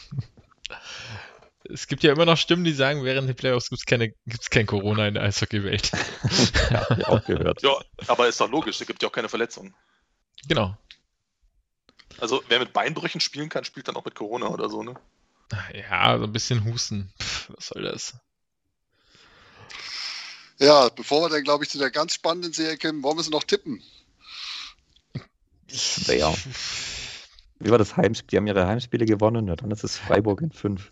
Es 1.71 1.87
gibt 1.87 2.03
ja 2.03 2.13
immer 2.13 2.25
noch 2.25 2.37
Stimmen, 2.37 2.65
die 2.65 2.73
sagen, 2.73 3.05
während 3.05 3.29
den 3.29 3.37
Playoffs 3.37 3.69
gibt 3.69 3.81
es 3.81 3.87
keine, 3.87 4.15
gibt's 4.27 4.51
kein 4.51 4.67
Corona 4.67 5.09
in 5.09 5.15
der 5.15 5.23
Eishockey-Welt. 5.25 5.91
ja, 6.71 6.89
hab 6.89 6.99
ich 6.99 7.07
auch 7.07 7.25
gehört. 7.25 7.63
Ja, 7.63 7.77
aber 8.07 8.29
ist 8.29 8.41
doch 8.41 8.51
logisch, 8.51 8.81
es 8.81 8.87
gibt 8.87 9.03
ja 9.03 9.09
auch 9.09 9.13
keine 9.13 9.29
Verletzungen. 9.29 9.75
genau. 10.47 10.77
Also 12.21 12.43
wer 12.49 12.59
mit 12.59 12.73
Beinbrüchen 12.73 13.21
spielen 13.21 13.49
kann, 13.49 13.65
spielt 13.65 13.87
dann 13.87 13.97
auch 13.97 14.05
mit 14.05 14.15
Corona 14.15 14.49
oder 14.49 14.69
so, 14.69 14.83
ne? 14.83 14.95
Ja, 15.73 16.19
so 16.19 16.25
ein 16.25 16.33
bisschen 16.33 16.65
Husten. 16.65 17.13
Pff, 17.21 17.51
was 17.55 17.67
soll 17.69 17.83
das? 17.83 18.15
Ja, 20.59 20.89
bevor 20.89 21.23
wir 21.23 21.29
dann, 21.29 21.45
glaube 21.45 21.65
ich, 21.65 21.71
zu 21.71 21.79
der 21.79 21.91
ganz 21.91 22.15
spannenden 22.15 22.53
Serie 22.53 22.77
kommen, 22.79 23.03
wollen 23.03 23.17
wir 23.17 23.23
sie 23.23 23.31
noch 23.31 23.45
tippen. 23.45 23.83
Schwer. 25.71 26.35
Wie 27.61 27.71
war 27.71 27.79
das 27.79 27.97
Heimspiel? 27.97 28.31
Die 28.31 28.37
haben 28.39 28.47
ihre 28.47 28.67
Heimspiele 28.67 29.07
gewonnen, 29.07 29.47
ja, 29.47 29.57
dann 29.57 29.71
ist 29.71 29.85
es 29.85 29.99
Freiburg 29.99 30.41
in 30.41 30.51
fünf. 30.51 30.91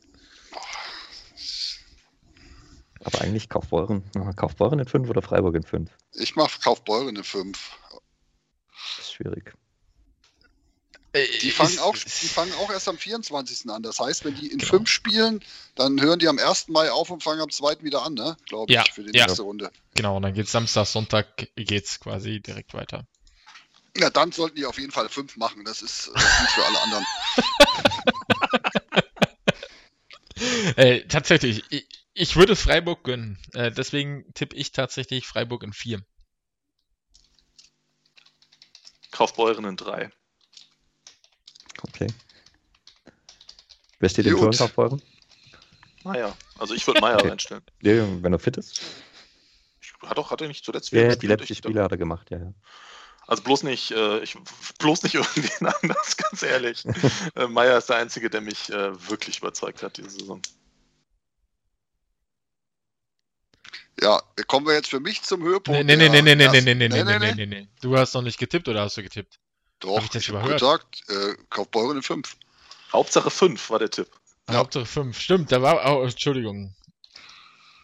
Aber 3.06 3.20
eigentlich 3.20 3.48
Kaufbeuren, 3.48 4.02
Kaufbeuren 4.36 4.80
in 4.80 4.86
fünf 4.86 5.08
oder 5.08 5.22
Freiburg 5.22 5.54
in 5.54 5.62
fünf? 5.62 5.90
Ich 6.12 6.34
mache 6.34 6.60
Kaufbeuren 6.60 7.08
eine 7.08 7.22
5. 7.22 7.78
Das 8.96 9.06
ist 9.06 9.12
schwierig. 9.12 9.54
Die 11.14 11.50
fangen, 11.50 11.78
auch, 11.78 11.96
die 11.96 12.28
fangen 12.28 12.52
auch 12.54 12.70
erst 12.70 12.88
am 12.88 12.98
24. 12.98 13.70
an. 13.70 13.82
Das 13.82 14.00
heißt, 14.00 14.26
wenn 14.26 14.34
die 14.34 14.48
in 14.48 14.60
5 14.60 14.86
spielen, 14.86 15.42
dann 15.74 15.98
hören 15.98 16.18
die 16.18 16.28
am 16.28 16.38
1. 16.38 16.68
Mai 16.68 16.90
auf 16.90 17.08
und 17.08 17.22
fangen 17.22 17.40
am 17.40 17.48
2. 17.48 17.76
wieder 17.80 18.02
an, 18.02 18.12
ne? 18.12 18.36
Glaube 18.46 18.70
ich, 18.70 18.76
Ja, 18.76 18.84
für 18.92 19.02
die 19.02 19.16
ja. 19.16 19.24
nächste 19.24 19.42
Runde. 19.42 19.70
Genau, 19.94 20.16
und 20.16 20.22
dann 20.22 20.34
geht's 20.34 20.52
Samstag, 20.52 20.86
Sonntag 20.86 21.48
geht's 21.56 22.00
quasi 22.00 22.40
direkt 22.40 22.74
weiter. 22.74 23.06
Ja, 23.96 24.10
dann 24.10 24.30
sollten 24.30 24.56
die 24.56 24.66
auf 24.66 24.78
jeden 24.78 24.92
Fall 24.92 25.08
5 25.08 25.38
machen. 25.38 25.64
Das 25.64 25.80
ist 25.80 26.08
äh, 26.08 26.10
gut 26.10 26.50
für 26.50 26.64
alle 26.66 26.80
anderen. 26.82 27.06
Äh, 30.76 31.06
tatsächlich, 31.06 31.64
ich, 31.70 31.86
ich 32.18 32.34
würde 32.36 32.56
Freiburg 32.56 33.04
gönnen. 33.04 33.38
Äh, 33.52 33.70
deswegen 33.70 34.32
tippe 34.32 34.56
ich 34.56 34.72
tatsächlich 34.72 35.26
Freiburg 35.26 35.62
in 35.62 35.72
4. 35.74 36.02
Kaufbeuren 39.10 39.64
in 39.66 39.76
drei. 39.76 40.10
Okay. 41.82 42.06
Wer 43.98 44.08
steht 44.08 44.26
im 44.26 44.32
Gut. 44.32 44.40
Tor 44.42 44.52
in 44.52 44.58
Kaufbeuren? 44.58 45.02
Meier. 46.04 46.36
Also 46.58 46.74
ich 46.74 46.86
würde 46.86 47.00
Meier 47.00 47.18
Okay. 47.18 47.28
reinstellen. 47.28 47.62
Ja, 47.82 48.22
wenn 48.22 48.32
er 48.32 48.38
fit 48.38 48.56
ist. 48.56 48.80
Ich, 49.80 49.92
hat, 50.02 50.16
doch, 50.18 50.30
hat 50.30 50.40
er 50.40 50.48
nicht 50.48 50.64
zuletzt 50.64 50.90
Ja, 50.92 50.98
wieder 51.02 51.08
die 51.08 51.26
gespielt? 51.26 51.40
letzten 51.40 51.52
Ich- 51.52 51.58
Spiele 51.58 51.82
hat 51.82 51.90
er 51.92 51.98
gemacht, 51.98 52.30
ja, 52.30 52.38
ja. 52.38 52.54
Also 53.26 53.42
bloß 53.42 53.64
nicht, 53.64 53.90
äh, 53.90 54.20
ich, 54.20 54.36
bloß 54.78 55.02
nicht 55.02 55.14
irgendwen 55.16 55.66
anders, 55.66 56.16
ganz 56.16 56.42
ehrlich. 56.42 56.84
äh, 57.34 57.46
Meier 57.46 57.76
ist 57.78 57.88
der 57.88 57.96
Einzige, 57.96 58.30
der 58.30 58.40
mich 58.40 58.70
äh, 58.70 59.08
wirklich 59.08 59.38
überzeugt 59.38 59.82
hat 59.82 59.96
diese 59.98 60.10
Saison. 60.10 60.40
Ja, 64.02 64.20
kommen 64.46 64.66
wir 64.66 64.74
jetzt 64.74 64.90
für 64.90 65.00
mich 65.00 65.22
zum 65.22 65.42
Höhepunkt. 65.42 65.84
Nee, 65.86 65.96
nee, 65.96 66.08
nee, 66.08 66.20
nee, 66.22 66.34
nee, 66.34 66.46
nee, 66.48 66.60
nee, 66.60 66.74
nee, 66.74 66.88
nee, 66.88 67.02
nee, 67.04 67.18
nee, 67.18 67.34
nee, 67.34 67.46
nee. 67.46 67.68
Du 67.80 67.96
hast 67.96 68.14
noch 68.14 68.22
nicht 68.22 68.38
getippt 68.38 68.68
oder 68.68 68.82
hast 68.82 68.96
du 68.96 69.02
getippt? 69.02 69.38
Doch, 69.80 69.96
Hab 69.96 70.04
ich 70.04 70.10
das 70.10 70.22
hab 70.24 70.30
überhört? 70.30 70.60
gesagt, 70.60 71.02
äh, 71.08 71.34
Kaufbeuren 71.50 71.96
in 71.98 72.02
5. 72.02 72.36
Hauptsache 72.92 73.30
5 73.30 73.70
war 73.70 73.78
der 73.78 73.90
Tipp. 73.90 74.08
Ja. 74.48 74.56
Hauptsache 74.56 74.86
5. 74.86 75.18
Stimmt, 75.18 75.50
da 75.52 75.62
war. 75.62 75.82
Oh, 75.96 76.02
Entschuldigung. 76.04 76.74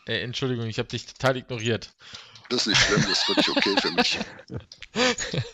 Äh, 0.06 0.20
Entschuldigung, 0.22 0.66
ich 0.66 0.78
habe 0.78 0.88
dich 0.88 1.06
total 1.06 1.36
ignoriert. 1.38 1.92
Das 2.50 2.62
ist 2.62 2.66
nicht 2.68 2.82
schlimm, 2.82 3.02
das 3.02 3.10
ist 3.10 3.22
völlig 3.24 3.48
okay 3.50 3.74
für 3.80 3.90
mich. 3.92 4.18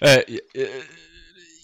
Äh, 0.00 0.20
äh, 0.54 0.68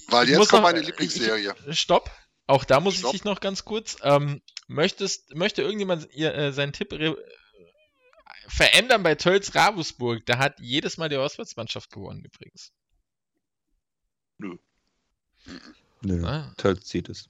Weil 0.08 0.24
ich 0.24 0.30
jetzt 0.30 0.38
kommt 0.50 0.52
noch- 0.52 0.62
meine 0.62 0.80
ich- 0.80 0.86
Lieblingsserie. 0.86 1.54
Stopp. 1.70 2.10
Auch 2.46 2.64
da 2.64 2.80
muss 2.80 2.96
Stopp. 2.96 3.14
ich 3.14 3.20
dich 3.20 3.24
noch 3.24 3.40
ganz 3.40 3.64
kurz. 3.64 3.96
Ähm, 4.02 4.42
möchtest, 4.66 5.34
möchte 5.34 5.62
irgendjemand 5.62 6.08
ihr, 6.12 6.34
äh, 6.34 6.52
seinen 6.52 6.72
Tipp 6.72 6.92
re 6.92 7.16
verändern 8.52 9.02
bei 9.02 9.14
Tölz 9.14 9.54
Ravusburg? 9.54 10.24
Da 10.26 10.38
hat 10.38 10.60
jedes 10.60 10.96
Mal 10.96 11.08
die 11.08 11.16
Auswärtsmannschaft 11.16 11.90
gewonnen 11.90 12.24
übrigens. 12.24 12.72
Nö. 14.38 14.56
Ah. 16.26 16.52
Tölz 16.56 16.86
zieht 16.86 17.08
es. 17.08 17.26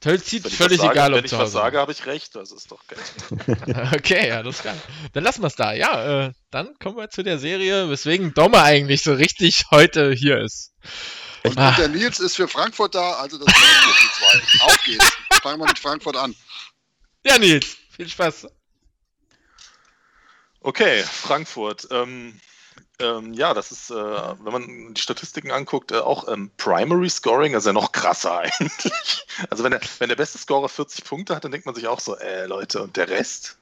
Tölz 0.00 0.26
zieht 0.26 0.44
Wenn 0.44 0.50
ich 0.52 0.56
völlig 0.56 0.78
sage, 0.78 0.92
egal, 0.92 1.12
wenn 1.12 1.18
ob 1.18 1.24
ich 1.24 1.30
zu 1.30 1.38
was 1.38 1.52
sage, 1.52 1.78
habe 1.78 1.90
ich 1.90 2.06
recht. 2.06 2.34
Das 2.36 2.52
ist 2.52 2.70
doch 2.70 2.82
geil. 2.86 2.98
Okay, 3.96 4.28
ja, 4.28 4.42
das 4.42 4.62
kann. 4.62 4.80
Dann 5.12 5.24
lassen 5.24 5.42
wir 5.42 5.48
es 5.48 5.56
da. 5.56 5.72
Ja, 5.72 6.26
äh, 6.26 6.32
dann 6.50 6.78
kommen 6.78 6.96
wir 6.96 7.10
zu 7.10 7.22
der 7.24 7.38
Serie, 7.38 7.88
weswegen 7.90 8.34
Dommer 8.34 8.62
eigentlich 8.62 9.02
so 9.02 9.14
richtig 9.14 9.64
heute 9.70 10.12
hier 10.12 10.38
ist. 10.38 10.72
Und, 11.44 11.58
Ah. 11.58 11.70
und 11.70 11.78
der 11.78 11.88
Nils 11.88 12.20
ist 12.20 12.36
für 12.36 12.46
Frankfurt 12.48 12.94
da, 12.94 13.14
also 13.14 13.38
das 13.38 13.46
jetzt 13.46 14.02
die 14.02 14.08
zwei. 14.58 14.64
Auf 14.66 14.76
geht's. 14.84 15.12
Fangen 15.42 15.60
wir 15.60 15.66
mit 15.66 15.78
Frankfurt 15.78 16.16
an. 16.16 16.34
Ja, 17.24 17.38
Nils, 17.38 17.76
viel 17.90 18.08
Spaß. 18.08 18.46
Okay, 20.66 21.04
Frankfurt. 21.04 21.86
Ähm, 21.92 22.40
ähm, 22.98 23.32
ja, 23.34 23.54
das 23.54 23.70
ist, 23.70 23.88
äh, 23.90 23.94
wenn 23.94 24.52
man 24.52 24.94
die 24.94 25.00
Statistiken 25.00 25.52
anguckt, 25.52 25.92
äh, 25.92 25.98
auch 25.98 26.26
ähm, 26.26 26.50
Primary 26.56 27.08
Scoring, 27.08 27.54
also 27.54 27.68
ja 27.68 27.72
noch 27.72 27.92
krasser 27.92 28.38
eigentlich. 28.40 29.24
Also 29.48 29.62
wenn 29.62 29.70
der, 29.70 29.80
wenn 30.00 30.08
der 30.08 30.16
beste 30.16 30.38
Scorer 30.38 30.68
40 30.68 31.04
Punkte 31.04 31.36
hat, 31.36 31.44
dann 31.44 31.52
denkt 31.52 31.66
man 31.66 31.76
sich 31.76 31.86
auch 31.86 32.00
so, 32.00 32.16
äh, 32.16 32.46
Leute, 32.46 32.82
und 32.82 32.96
der 32.96 33.08
Rest? 33.08 33.58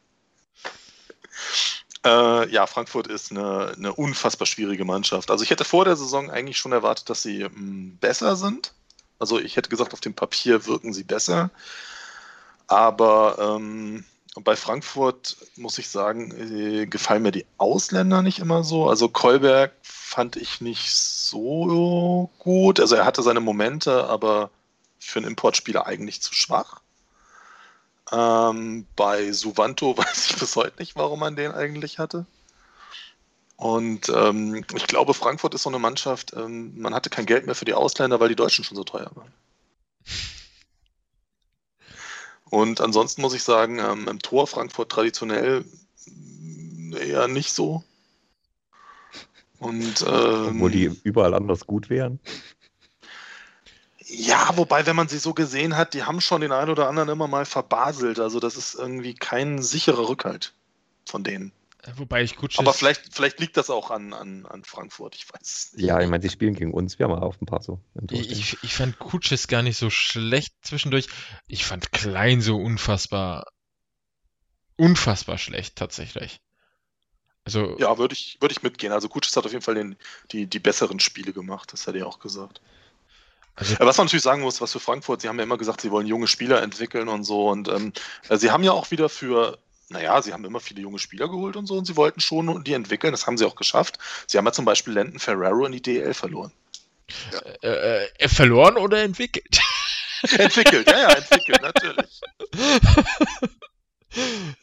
Äh, 2.06 2.48
ja, 2.48 2.66
Frankfurt 2.66 3.08
ist 3.08 3.32
eine, 3.32 3.74
eine 3.76 3.92
unfassbar 3.92 4.46
schwierige 4.46 4.86
Mannschaft. 4.86 5.30
Also 5.30 5.44
ich 5.44 5.50
hätte 5.50 5.66
vor 5.66 5.84
der 5.84 5.96
Saison 5.96 6.30
eigentlich 6.30 6.56
schon 6.56 6.72
erwartet, 6.72 7.10
dass 7.10 7.22
sie 7.22 7.42
ähm, 7.42 7.98
besser 8.00 8.34
sind. 8.34 8.72
Also 9.18 9.38
ich 9.38 9.56
hätte 9.58 9.68
gesagt, 9.68 9.92
auf 9.92 10.00
dem 10.00 10.14
Papier 10.14 10.64
wirken 10.64 10.94
sie 10.94 11.04
besser. 11.04 11.50
Aber 12.66 13.56
ähm, 13.58 14.06
bei 14.42 14.56
Frankfurt 14.56 15.36
muss 15.56 15.78
ich 15.78 15.88
sagen, 15.88 16.32
äh, 16.32 16.86
gefallen 16.86 17.22
mir 17.22 17.30
die 17.30 17.46
Ausländer 17.56 18.20
nicht 18.20 18.40
immer 18.40 18.64
so. 18.64 18.88
Also 18.88 19.08
Kolberg 19.08 19.72
fand 19.82 20.36
ich 20.36 20.60
nicht 20.60 20.90
so 20.90 22.30
gut. 22.38 22.80
Also 22.80 22.96
er 22.96 23.04
hatte 23.04 23.22
seine 23.22 23.40
Momente, 23.40 24.04
aber 24.08 24.50
für 24.98 25.20
einen 25.20 25.28
Importspieler 25.28 25.86
eigentlich 25.86 26.20
zu 26.20 26.34
schwach. 26.34 26.80
Ähm, 28.10 28.86
bei 28.96 29.30
Suvanto 29.32 29.96
weiß 29.96 30.30
ich 30.30 30.36
bis 30.38 30.56
heute 30.56 30.80
nicht, 30.80 30.96
warum 30.96 31.20
man 31.20 31.36
den 31.36 31.52
eigentlich 31.52 31.98
hatte. 31.98 32.26
Und 33.56 34.08
ähm, 34.08 34.64
ich 34.74 34.86
glaube, 34.88 35.14
Frankfurt 35.14 35.54
ist 35.54 35.62
so 35.62 35.70
eine 35.70 35.78
Mannschaft, 35.78 36.32
ähm, 36.34 36.80
man 36.80 36.92
hatte 36.92 37.08
kein 37.08 37.24
Geld 37.24 37.46
mehr 37.46 37.54
für 37.54 37.64
die 37.64 37.74
Ausländer, 37.74 38.18
weil 38.18 38.28
die 38.28 38.36
Deutschen 38.36 38.64
schon 38.64 38.76
so 38.76 38.82
teuer 38.82 39.10
waren. 39.14 39.32
Und 42.54 42.80
ansonsten 42.80 43.20
muss 43.20 43.34
ich 43.34 43.42
sagen, 43.42 43.80
ähm, 43.80 44.06
im 44.06 44.20
Tor 44.20 44.46
Frankfurt 44.46 44.88
traditionell 44.88 45.64
eher 46.96 47.26
nicht 47.26 47.50
so. 47.50 47.82
Und 49.58 50.04
ähm, 50.06 50.46
Obwohl 50.50 50.70
die 50.70 51.00
überall 51.02 51.34
anders 51.34 51.66
gut 51.66 51.90
wären. 51.90 52.20
ja, 54.06 54.50
wobei, 54.54 54.86
wenn 54.86 54.94
man 54.94 55.08
sie 55.08 55.18
so 55.18 55.34
gesehen 55.34 55.76
hat, 55.76 55.94
die 55.94 56.04
haben 56.04 56.20
schon 56.20 56.42
den 56.42 56.52
einen 56.52 56.70
oder 56.70 56.88
anderen 56.88 57.08
immer 57.08 57.26
mal 57.26 57.44
verbaselt. 57.44 58.20
Also 58.20 58.38
das 58.38 58.56
ist 58.56 58.76
irgendwie 58.76 59.14
kein 59.14 59.60
sicherer 59.60 60.08
Rückhalt 60.08 60.52
von 61.06 61.24
denen. 61.24 61.50
Wobei 61.96 62.22
ich 62.22 62.36
gut 62.36 62.58
Aber 62.58 62.72
vielleicht, 62.72 63.14
vielleicht 63.14 63.40
liegt 63.40 63.56
das 63.56 63.68
auch 63.70 63.90
an, 63.90 64.12
an, 64.12 64.46
an 64.46 64.64
Frankfurt, 64.64 65.14
ich 65.14 65.26
weiß 65.32 65.42
es 65.42 65.72
nicht. 65.74 65.86
Ja, 65.86 66.00
ich 66.00 66.08
meine, 66.08 66.22
sie 66.22 66.30
spielen 66.30 66.54
gegen 66.54 66.72
uns. 66.72 66.98
Wir 66.98 67.06
haben 67.06 67.14
auf 67.14 67.40
ein 67.40 67.46
paar 67.46 67.62
so. 67.62 67.80
Ich, 68.10 68.30
ich, 68.30 68.56
ich 68.62 68.74
fand 68.74 68.98
Kutsches 68.98 69.48
gar 69.48 69.62
nicht 69.62 69.76
so 69.76 69.90
schlecht 69.90 70.54
zwischendurch. 70.62 71.08
Ich 71.46 71.64
fand 71.64 71.92
Klein 71.92 72.40
so 72.40 72.56
unfassbar, 72.56 73.46
unfassbar 74.76 75.38
schlecht 75.38 75.76
tatsächlich. 75.76 76.40
Also, 77.44 77.76
Ja, 77.78 77.98
würde 77.98 78.14
ich, 78.14 78.38
würde 78.40 78.52
ich 78.52 78.62
mitgehen. 78.62 78.92
Also 78.92 79.08
Kutschis 79.08 79.36
hat 79.36 79.44
auf 79.44 79.52
jeden 79.52 79.62
Fall 79.62 79.74
den, 79.74 79.96
die, 80.32 80.46
die 80.46 80.58
besseren 80.58 80.98
Spiele 80.98 81.32
gemacht, 81.32 81.72
das 81.72 81.86
hätte 81.86 81.98
ich 81.98 82.04
auch 82.04 82.18
gesagt. 82.18 82.62
also 83.54 83.74
Ja, 83.74 83.80
Was 83.80 83.98
man 83.98 84.06
natürlich 84.06 84.22
sagen 84.22 84.40
muss, 84.40 84.60
was 84.62 84.72
für 84.72 84.80
Frankfurt, 84.80 85.20
sie 85.20 85.28
haben 85.28 85.36
ja 85.36 85.44
immer 85.44 85.58
gesagt, 85.58 85.82
sie 85.82 85.90
wollen 85.90 86.06
junge 86.06 86.26
Spieler 86.26 86.62
entwickeln 86.62 87.08
und 87.08 87.24
so. 87.24 87.50
Und 87.50 87.68
ähm, 87.68 87.92
äh, 88.30 88.38
sie 88.38 88.50
haben 88.50 88.64
ja 88.64 88.72
auch 88.72 88.90
wieder 88.90 89.10
für, 89.10 89.58
naja, 89.88 90.20
sie 90.22 90.32
haben 90.32 90.44
immer 90.44 90.60
viele 90.60 90.80
junge 90.80 90.98
Spieler 90.98 91.28
geholt 91.28 91.56
und 91.56 91.66
so 91.66 91.74
und 91.74 91.84
sie 91.86 91.96
wollten 91.96 92.20
schon 92.20 92.64
die 92.64 92.72
entwickeln, 92.72 93.12
das 93.12 93.26
haben 93.26 93.36
sie 93.38 93.44
auch 93.44 93.56
geschafft. 93.56 93.98
Sie 94.26 94.38
haben 94.38 94.46
ja 94.46 94.52
zum 94.52 94.64
Beispiel 94.64 94.94
Landon 94.94 95.18
Ferraro 95.18 95.66
in 95.66 95.72
die 95.72 95.82
DL 95.82 96.14
verloren. 96.14 96.52
äh, 97.62 98.06
äh, 98.06 98.28
verloren 98.28 98.76
oder 98.76 99.02
entwickelt? 99.02 99.60
entwickelt, 100.38 100.90
ja, 100.90 101.00
ja, 101.00 101.08
entwickelt, 101.10 101.60
natürlich. 101.60 102.20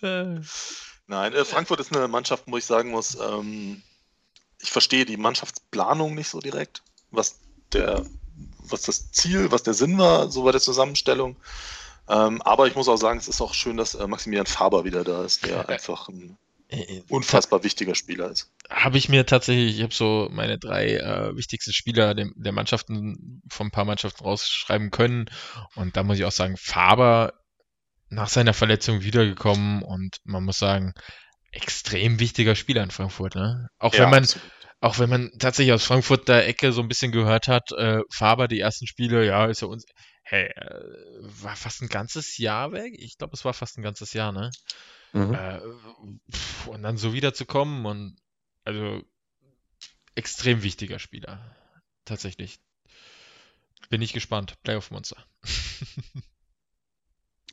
Nein, 1.07 1.33
äh, 1.33 1.45
Frankfurt 1.45 1.79
ist 1.79 1.95
eine 1.95 2.07
Mannschaft, 2.07 2.45
wo 2.47 2.57
ich 2.57 2.65
sagen 2.65 2.89
muss, 2.91 3.15
ähm, 3.15 3.83
ich 4.59 4.71
verstehe 4.71 5.05
die 5.05 5.17
Mannschaftsplanung 5.17 6.15
nicht 6.15 6.29
so 6.29 6.39
direkt, 6.39 6.81
was 7.11 7.39
der, 7.73 8.05
was 8.59 8.83
das 8.83 9.11
Ziel, 9.11 9.51
was 9.51 9.63
der 9.63 9.73
Sinn 9.73 9.97
war, 9.97 10.31
so 10.31 10.43
bei 10.43 10.51
der 10.51 10.61
Zusammenstellung. 10.61 11.35
Ähm, 12.11 12.41
aber 12.41 12.67
ich 12.67 12.75
muss 12.75 12.89
auch 12.89 12.97
sagen, 12.97 13.19
es 13.19 13.29
ist 13.29 13.41
auch 13.41 13.53
schön, 13.53 13.77
dass 13.77 13.95
äh, 13.95 14.05
Maximilian 14.05 14.45
Faber 14.45 14.83
wieder 14.83 15.03
da 15.05 15.23
ist, 15.23 15.45
der 15.45 15.69
einfach 15.69 16.09
ein 16.09 16.37
äh, 16.67 16.81
äh, 16.81 17.03
unfassbar 17.07 17.63
wichtiger 17.63 17.95
Spieler 17.95 18.29
ist. 18.29 18.51
Habe 18.69 18.97
ich 18.97 19.07
mir 19.07 19.25
tatsächlich, 19.25 19.77
ich 19.77 19.83
habe 19.83 19.93
so 19.93 20.27
meine 20.29 20.57
drei 20.57 20.95
äh, 20.95 21.35
wichtigsten 21.37 21.71
Spieler 21.71 22.13
der, 22.13 22.29
der 22.35 22.51
Mannschaften 22.51 23.41
von 23.49 23.67
ein 23.67 23.71
paar 23.71 23.85
Mannschaften 23.85 24.25
rausschreiben 24.25 24.91
können. 24.91 25.29
Und 25.75 25.95
da 25.95 26.03
muss 26.03 26.17
ich 26.17 26.25
auch 26.25 26.31
sagen, 26.31 26.57
Faber 26.57 27.33
nach 28.09 28.27
seiner 28.27 28.53
Verletzung 28.53 29.03
wiedergekommen 29.03 29.81
und 29.81 30.17
man 30.25 30.43
muss 30.43 30.59
sagen, 30.59 30.93
extrem 31.53 32.19
wichtiger 32.19 32.55
Spieler 32.55 32.83
in 32.83 32.91
Frankfurt. 32.91 33.35
Ne? 33.35 33.69
Auch 33.79 33.93
ja, 33.93 34.01
wenn 34.01 34.09
man 34.09 34.23
absolut. 34.23 34.51
auch 34.81 34.99
wenn 34.99 35.09
man 35.09 35.31
tatsächlich 35.39 35.73
aus 35.73 35.85
Frankfurt 35.85 36.27
der 36.27 36.45
Ecke 36.45 36.73
so 36.73 36.81
ein 36.81 36.89
bisschen 36.89 37.13
gehört 37.13 37.47
hat, 37.47 37.71
äh, 37.71 37.99
Faber 38.09 38.49
die 38.49 38.59
ersten 38.59 38.85
Spiele, 38.85 39.25
ja, 39.25 39.45
ist 39.45 39.61
ja 39.61 39.67
uns, 39.67 39.85
hey, 40.31 40.45
äh, 40.45 41.19
war 41.43 41.57
fast 41.57 41.81
ein 41.81 41.89
ganzes 41.89 42.37
Jahr 42.37 42.71
weg. 42.71 42.95
Ich 42.97 43.17
glaube, 43.17 43.33
es 43.33 43.43
war 43.43 43.53
fast 43.53 43.77
ein 43.77 43.83
ganzes 43.83 44.13
Jahr, 44.13 44.31
ne? 44.31 44.49
Mhm. 45.11 45.33
Äh, 45.33 45.59
und 46.67 46.83
dann 46.83 46.95
so 46.95 47.13
wiederzukommen 47.13 47.85
und 47.85 48.15
also 48.63 49.03
extrem 50.15 50.63
wichtiger 50.63 50.99
Spieler. 50.99 51.53
Tatsächlich. 52.05 52.61
Bin 53.89 54.01
ich 54.01 54.13
gespannt. 54.13 54.55
Playoff 54.63 54.89
Monster. 54.91 55.17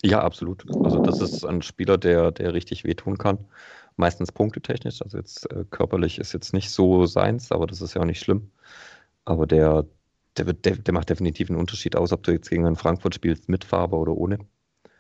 Ja, 0.05 0.23
absolut. 0.23 0.65
Also 0.85 1.01
das 1.01 1.21
ist 1.21 1.45
ein 1.45 1.61
Spieler, 1.61 1.99
der, 1.99 2.31
der 2.31 2.55
richtig 2.55 2.85
wehtun 2.85 3.19
kann. 3.19 3.49
Meistens 3.97 4.31
punktetechnisch. 4.31 5.03
Also 5.03 5.19
jetzt 5.19 5.51
äh, 5.51 5.65
körperlich 5.69 6.21
ist 6.21 6.33
jetzt 6.33 6.53
nicht 6.53 6.71
so 6.71 7.07
seins, 7.07 7.51
aber 7.51 7.67
das 7.67 7.81
ist 7.81 7.95
ja 7.95 8.03
auch 8.03 8.07
nicht 8.07 8.21
schlimm. 8.21 8.53
Aber 9.25 9.49
der, 9.49 9.87
der, 10.39 10.47
wird, 10.47 10.65
der, 10.65 10.77
der 10.77 10.95
macht 10.95 11.11
definitiv 11.11 11.51
einen 11.51 11.59
Unterschied 11.59 11.97
aus, 11.97 12.13
ob 12.13 12.23
du 12.23 12.33
jetzt 12.33 12.49
gegen 12.49 12.67
einen 12.67 12.77
Frankfurt 12.77 13.15
spielst 13.15 13.49
mit 13.49 13.65
Farbe 13.65 13.97
oder 13.97 14.13
ohne. 14.13 14.39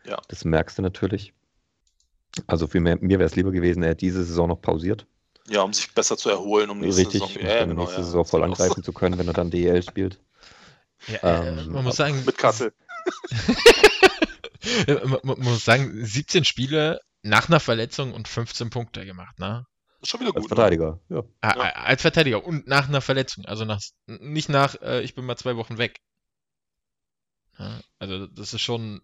Ja. 0.07 0.20
Das 0.28 0.44
merkst 0.44 0.78
du 0.78 0.83
natürlich. 0.83 1.33
Also 2.47 2.67
für 2.67 2.81
mehr, 2.81 2.99
mir 3.00 3.18
wäre 3.18 3.28
es 3.28 3.36
lieber 3.36 3.52
gewesen, 3.52 3.83
er 3.83 3.91
hätte 3.91 4.00
diese 4.07 4.25
Saison 4.25 4.49
noch 4.49 4.60
pausiert. 4.60 5.07
Ja, 5.49 5.62
um 5.62 5.73
sich 5.73 5.92
besser 5.94 6.17
zu 6.17 6.28
erholen, 6.28 6.68
um 6.68 6.81
nächste 6.81 7.02
Richtig, 7.02 7.23
Saison, 7.23 7.42
ja, 7.42 7.65
genau, 7.65 7.83
nächste 7.83 8.00
ja. 8.00 8.05
Saison 8.05 8.25
voll 8.25 8.44
angreifen 8.44 8.83
zu 8.83 8.92
können, 8.92 9.18
wenn 9.18 9.26
er 9.26 9.33
dann 9.33 9.50
DEL 9.50 9.83
spielt. 9.83 10.20
Ja, 11.07 11.44
ähm, 11.44 11.73
man 11.73 11.84
muss 11.84 11.97
sagen, 11.97 12.23
mit 12.26 12.36
Kassel. 12.36 12.73
man, 14.86 15.20
man, 15.23 15.41
muss 15.41 15.65
sagen, 15.65 16.05
17 16.05 16.44
Spiele 16.44 17.00
nach 17.23 17.49
einer 17.49 17.60
Verletzung 17.60 18.12
und 18.12 18.28
15 18.28 18.70
Punkte 18.70 19.07
gemacht, 19.07 19.39
ne? 19.39 19.65
Schon 20.02 20.20
wieder 20.20 20.31
gut. 20.31 20.43
Als 20.43 20.47
Verteidiger, 20.47 21.01
ne? 21.09 21.25
ja. 21.43 21.57
ja. 21.57 21.73
Als 21.75 22.02
Verteidiger 22.02 22.44
und 22.44 22.67
nach 22.67 22.89
einer 22.89 23.01
Verletzung. 23.01 23.44
Also 23.47 23.65
nach, 23.65 23.81
nicht 24.07 24.49
nach, 24.49 24.81
äh, 24.81 25.02
ich 25.02 25.15
bin 25.15 25.25
mal 25.25 25.36
zwei 25.36 25.57
Wochen 25.57 25.78
weg. 25.78 26.01
Ja, 27.59 27.81
also 27.99 28.27
das 28.27 28.55
ist 28.55 28.60
schon 28.60 29.02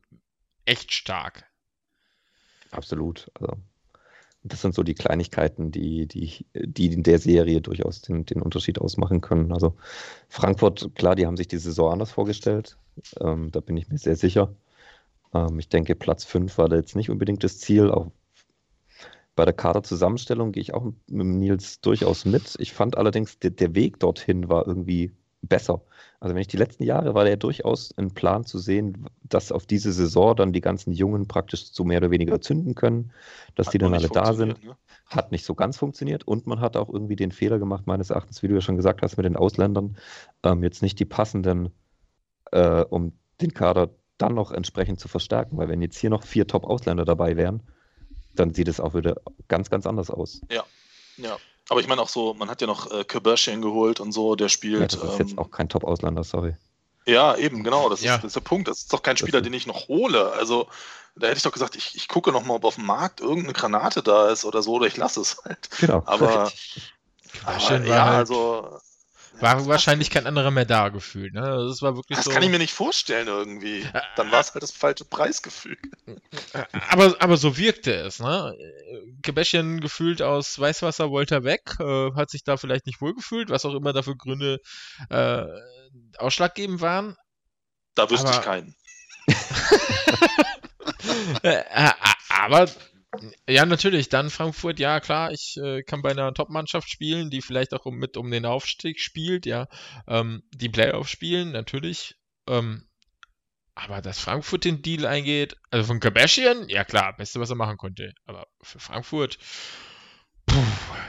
echt 0.65 0.93
stark. 0.93 1.45
Absolut. 2.71 3.31
Also, 3.35 3.57
das 4.45 4.61
sind 4.61 4.75
so 4.75 4.83
die 4.83 4.95
Kleinigkeiten, 4.95 5.71
die, 5.71 6.07
die, 6.07 6.47
die 6.55 6.93
in 6.93 7.03
der 7.03 7.19
Serie 7.19 7.61
durchaus 7.61 8.03
den, 8.03 8.27
den 8.27 8.43
Unterschied 8.43 8.79
ausmachen 8.79 9.21
können. 9.21 9.53
Also 9.53 9.75
Frankfurt, 10.29 10.95
klar, 10.95 11.17
die 11.17 11.27
haben 11.27 11.37
sich 11.37 11.49
die 11.49 11.59
Saison 11.59 11.93
anders 11.93 12.13
vorgestellt. 12.13 12.77
Ähm, 13.21 13.51
da 13.51 13.61
bin 13.61 13.77
ich 13.77 13.89
mir 13.89 13.99
sehr 13.99 14.17
sicher. 14.17 14.55
Ähm, 15.33 15.59
ich 15.59 15.69
denke, 15.69 15.95
Platz 15.95 16.25
5 16.25 16.59
war 16.59 16.69
da 16.69 16.77
jetzt 16.77 16.95
nicht 16.95 17.11
unbedingt 17.11 17.43
das 17.43 17.59
Ziel. 17.59 17.91
Auch 17.91 18.13
bei 19.37 19.45
der 19.45 19.55
Kaderzusammenstellung 19.55 20.53
gehe 20.53 20.61
ich 20.61 20.75
auch 20.75 20.85
mit 21.09 21.27
Nils 21.27 21.81
durchaus 21.81 22.25
mit. 22.25 22.55
Ich 22.59 22.73
fand 22.73 22.97
allerdings, 22.97 23.39
der, 23.39 23.51
der 23.51 23.75
Weg 23.75 23.99
dorthin 23.99 24.49
war 24.49 24.67
irgendwie 24.67 25.13
besser. 25.43 25.83
Also 26.21 26.35
wenn 26.35 26.41
ich 26.41 26.49
die 26.49 26.57
letzten 26.57 26.85
Jahre 26.85 27.15
war 27.15 27.25
der 27.25 27.37
durchaus 27.37 27.93
ein 27.99 28.13
Plan 28.13 28.45
zu 28.45 28.59
sehen, 28.59 29.07
dass 29.23 29.53
auf 29.53 29.67
diese 29.67 29.93
Saison 29.93 30.35
dann 30.35 30.53
die 30.53 30.61
ganzen 30.61 30.93
Jungen 30.93 31.29
praktisch 31.29 31.67
so 31.67 31.85
mehr 31.85 31.99
oder 31.99 32.11
weniger 32.11 32.41
zünden 32.41 32.75
können, 32.75 33.13
dass 33.55 33.67
hat 33.67 33.75
die 33.75 33.79
dann 33.79 33.93
alle 33.93 34.09
da 34.09 34.33
sind. 34.33 34.65
Ne? 34.65 34.77
Hat 35.07 35.33
nicht 35.33 35.45
so 35.45 35.55
ganz 35.55 35.77
funktioniert 35.77 36.27
und 36.27 36.47
man 36.47 36.61
hat 36.61 36.77
auch 36.77 36.89
irgendwie 36.89 37.17
den 37.17 37.31
Fehler 37.31 37.59
gemacht, 37.59 37.87
meines 37.87 38.11
Erachtens, 38.11 38.43
wie 38.43 38.49
du 38.49 38.55
ja 38.55 38.61
schon 38.63 38.77
gesagt 38.77 39.03
hast, 39.03 39.17
mit 39.17 39.27
den 39.27 39.37
Ausländern, 39.37 39.97
ähm, 40.43 40.63
jetzt 40.63 40.81
nicht 40.81 40.99
die 40.99 41.05
passenden, 41.05 41.71
äh, 42.53 42.85
um 42.85 43.13
den 43.41 43.53
Kader 43.53 43.91
dann 44.17 44.35
noch 44.35 44.51
entsprechend 44.53 45.01
zu 45.01 45.09
verstärken, 45.09 45.59
weil 45.59 45.69
wenn 45.69 45.83
jetzt 45.83 45.99
hier 45.99 46.11
noch 46.11 46.23
vier 46.23 46.47
Top-Ausländer 46.47 47.05
dabei 47.05 47.37
wären, 47.37 47.63
dann 48.35 48.55
sieht 48.55 48.69
es 48.69 48.81
auch 48.81 48.95
wieder 48.95 49.17
ganz, 49.49 49.71
ganz 49.71 49.87
anders 49.87 50.11
aus. 50.11 50.41
Ja, 50.51 50.65
ja. 51.17 51.37
Aber 51.69 51.81
ich 51.81 51.89
meine 51.89 52.03
auch 52.03 52.09
so, 52.09 52.35
man 52.35 52.51
hat 52.51 52.61
ja 52.61 52.67
noch 52.67 52.91
äh, 52.93 53.05
Kerbashian 53.05 53.63
geholt 53.63 54.01
und 54.01 54.13
so, 54.13 54.35
der 54.35 54.49
spielt. 54.49 54.81
Ja, 54.81 54.87
das 54.87 55.13
ist 55.13 55.21
ähm, 55.21 55.27
jetzt 55.27 55.39
auch 55.39 55.51
kein 55.51 55.69
Top-Ausländer, 55.69 56.23
sorry. 56.23 56.55
Ja, 57.07 57.37
eben, 57.37 57.65
genau, 57.65 57.89
das, 57.89 58.03
ja. 58.03 58.15
Ist, 58.15 58.25
das, 58.25 58.29
ist, 58.29 58.37
der 58.37 58.41
Punkt. 58.41 58.69
Das 58.69 58.79
ist 58.79 58.93
doch 58.93 59.03
kein 59.03 59.17
Spieler, 59.17 59.41
den 59.41 59.53
ich 59.53 59.67
noch 59.67 59.89
hole. 59.89 60.33
Also, 60.33 60.69
da 61.17 61.27
hätte 61.27 61.39
ich 61.39 61.43
doch 61.43 61.53
gesagt, 61.53 61.77
ich, 61.77 61.95
ich 61.95 62.09
gucke 62.09 62.33
noch 62.33 62.45
mal, 62.45 62.55
ob 62.55 62.65
auf 62.65 62.75
dem 62.77 62.87
Markt 62.87 63.21
irgendeine 63.21 63.53
Granate 63.53 64.03
da 64.03 64.29
ist 64.29 64.45
oder 64.45 64.63
so, 64.63 64.75
oder 64.75 64.87
ich 64.87 64.97
lasse 64.97 65.21
es 65.21 65.43
halt. 65.45 65.71
Genau. 65.81 66.03
Aber, 66.07 66.51
aber 67.45 67.85
ja, 67.87 68.05
halt 68.05 68.17
also 68.17 68.79
war 69.41 69.67
wahrscheinlich 69.67 70.11
kein 70.11 70.27
anderer 70.27 70.51
mehr 70.51 70.65
da 70.65 70.89
gefühlt. 70.89 71.35
Ne? 71.35 71.41
Das 71.41 71.51
also 71.51 71.87
war 71.87 71.97
wirklich 71.97 72.17
das 72.17 72.25
so. 72.27 72.31
kann 72.31 72.43
ich 72.43 72.51
mir 72.51 72.59
nicht 72.59 72.73
vorstellen 72.73 73.27
irgendwie. 73.29 73.85
Dann 74.17 74.31
war 74.31 74.41
es 74.41 74.55
halt 74.55 74.63
das 74.63 74.71
falsche 74.71 75.05
Preisgefühl. 75.05 75.77
Aber, 76.91 77.17
aber 77.19 77.37
so 77.37 77.57
wirkte 77.57 77.95
es. 77.95 78.21
Ne? 78.21 78.57
Kebäschchen 79.23 79.81
gefühlt 79.81 80.23
aus 80.23 80.59
Weißwasser 80.59 81.11
wollte 81.11 81.37
er 81.37 81.45
weg, 81.45 81.77
äh, 81.81 82.13
hat 82.15 82.31
sich 82.31 82.45
da 82.45 82.57
vielleicht 82.57 82.87
nicht 82.87 83.01
wohlgefühlt, 83.01 83.51
was 83.51 83.65
auch 83.65 83.75
immer 83.75 83.93
dafür 83.93 84.17
Gründe 84.17 84.61
äh, 85.11 85.45
ausschlaggebend 86.19 86.81
waren. 86.81 87.17
Da 87.95 88.11
wüsste 88.11 88.29
aber, 88.29 88.39
ich 88.39 88.45
keinen. 88.45 88.75
Äh, 91.43 91.63
äh, 91.71 91.91
aber 92.29 92.67
ja, 93.49 93.67
natürlich. 93.67 94.09
Dann 94.09 94.31
Frankfurt, 94.31 94.79
ja 94.79 95.01
klar, 95.01 95.31
ich 95.33 95.57
äh, 95.63 95.83
kann 95.83 96.03
bei 96.03 96.11
einer 96.11 96.33
Top-Mannschaft 96.35 96.89
spielen, 96.89 97.31
die 97.31 97.43
vielleicht 97.43 97.75
auch 97.75 97.85
mit 97.87 98.17
um 98.17 98.31
den 98.31 98.47
Aufstieg 98.47 99.01
spielt, 99.01 99.47
ja. 99.47 99.67
Ähm, 100.07 100.43
die 100.53 100.69
Playoffs 100.69 101.11
spielen, 101.11 101.53
natürlich. 101.53 102.15
Ähm, 102.47 102.89
aber 103.75 104.01
dass 104.01 104.21
Frankfurt 104.21 104.65
den 104.65 104.83
Deal 104.83 105.05
eingeht, 105.05 105.57
also 105.71 105.87
von 105.89 106.01
Kardashian, 106.01 106.69
ja 106.69 106.85
klar, 106.85 107.17
beste, 107.17 107.41
was 107.41 107.51
er 107.51 107.57
machen 107.57 107.77
konnte. 107.77 108.13
Aber 108.25 108.47
für 108.63 108.79
Frankfurt, 108.79 109.39
puh, 110.47 110.63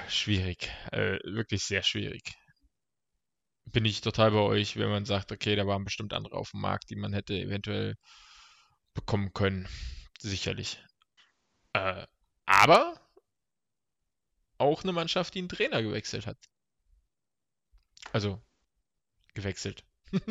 schwierig. 0.07 0.71
Äh, 0.91 1.19
wirklich 1.23 1.63
sehr 1.63 1.83
schwierig. 1.83 2.33
Bin 3.65 3.85
ich 3.85 4.01
total 4.01 4.31
bei 4.31 4.39
euch, 4.39 4.77
wenn 4.77 4.89
man 4.89 5.05
sagt, 5.05 5.31
okay, 5.31 5.55
da 5.55 5.67
waren 5.67 5.83
bestimmt 5.83 6.13
andere 6.13 6.35
auf 6.35 6.51
dem 6.51 6.61
Markt, 6.61 6.89
die 6.89 6.95
man 6.95 7.13
hätte 7.13 7.33
eventuell 7.33 7.95
bekommen 8.93 9.33
können. 9.33 9.67
Sicherlich. 10.19 10.79
Äh, 11.75 12.07
aber 12.45 12.99
auch 14.57 14.83
eine 14.83 14.93
Mannschaft, 14.93 15.33
die 15.33 15.39
einen 15.39 15.49
Trainer 15.49 15.81
gewechselt 15.81 16.25
hat. 16.25 16.37
Also, 18.13 18.41
gewechselt. 19.33 19.83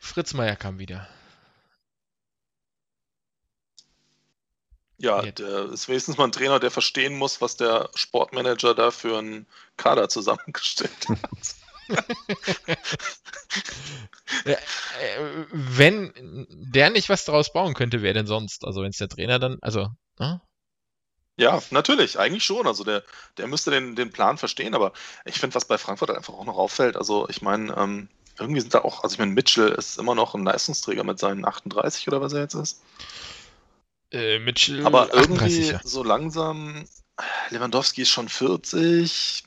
Fritz 0.00 0.34
Meier 0.34 0.56
kam 0.56 0.80
wieder. 0.80 1.08
Ja, 4.98 5.22
der 5.22 5.66
ist 5.70 5.86
wenigstens 5.88 6.16
mal 6.16 6.24
ein 6.24 6.32
Trainer, 6.32 6.58
der 6.58 6.72
verstehen 6.72 7.16
muss, 7.16 7.40
was 7.40 7.56
der 7.56 7.88
Sportmanager 7.94 8.74
da 8.74 8.90
für 8.90 9.16
einen 9.16 9.46
Kader 9.76 10.08
zusammengestellt 10.08 11.08
hat. 11.08 11.54
Äh, 14.44 14.56
wenn 15.52 16.46
der 16.50 16.90
nicht 16.90 17.08
was 17.08 17.24
daraus 17.24 17.52
bauen 17.52 17.74
könnte, 17.74 18.02
wer 18.02 18.14
denn 18.14 18.26
sonst? 18.26 18.64
Also 18.64 18.82
wenn 18.82 18.90
es 18.90 18.96
der 18.96 19.08
Trainer 19.08 19.38
dann, 19.38 19.58
also, 19.60 19.88
ne? 20.18 20.40
Ja, 21.36 21.62
natürlich, 21.70 22.18
eigentlich 22.18 22.44
schon. 22.44 22.66
Also 22.66 22.84
der, 22.84 23.02
der 23.36 23.46
müsste 23.46 23.70
den, 23.70 23.96
den 23.96 24.10
Plan 24.10 24.38
verstehen, 24.38 24.74
aber 24.74 24.92
ich 25.24 25.38
finde, 25.38 25.54
was 25.54 25.66
bei 25.66 25.78
Frankfurt 25.78 26.08
halt 26.08 26.18
einfach 26.18 26.34
auch 26.34 26.44
noch 26.44 26.56
auffällt, 26.56 26.96
also 26.96 27.28
ich 27.28 27.42
meine, 27.42 27.76
ähm, 27.76 28.08
irgendwie 28.38 28.60
sind 28.60 28.74
da 28.74 28.80
auch, 28.80 29.02
also 29.02 29.14
ich 29.14 29.18
meine, 29.18 29.32
Mitchell 29.32 29.70
ist 29.70 29.98
immer 29.98 30.14
noch 30.14 30.34
ein 30.34 30.44
Leistungsträger 30.44 31.04
mit 31.04 31.18
seinen 31.18 31.44
38 31.44 32.08
oder 32.08 32.20
was 32.20 32.32
er 32.32 32.40
jetzt 32.40 32.54
ist. 32.54 32.82
Äh, 34.10 34.38
Mitchell. 34.40 34.84
Aber 34.86 35.12
irgendwie 35.14 35.70
ja. 35.70 35.80
so 35.84 36.02
langsam, 36.02 36.84
Lewandowski 37.50 38.02
ist 38.02 38.10
schon 38.10 38.28
40, 38.28 39.44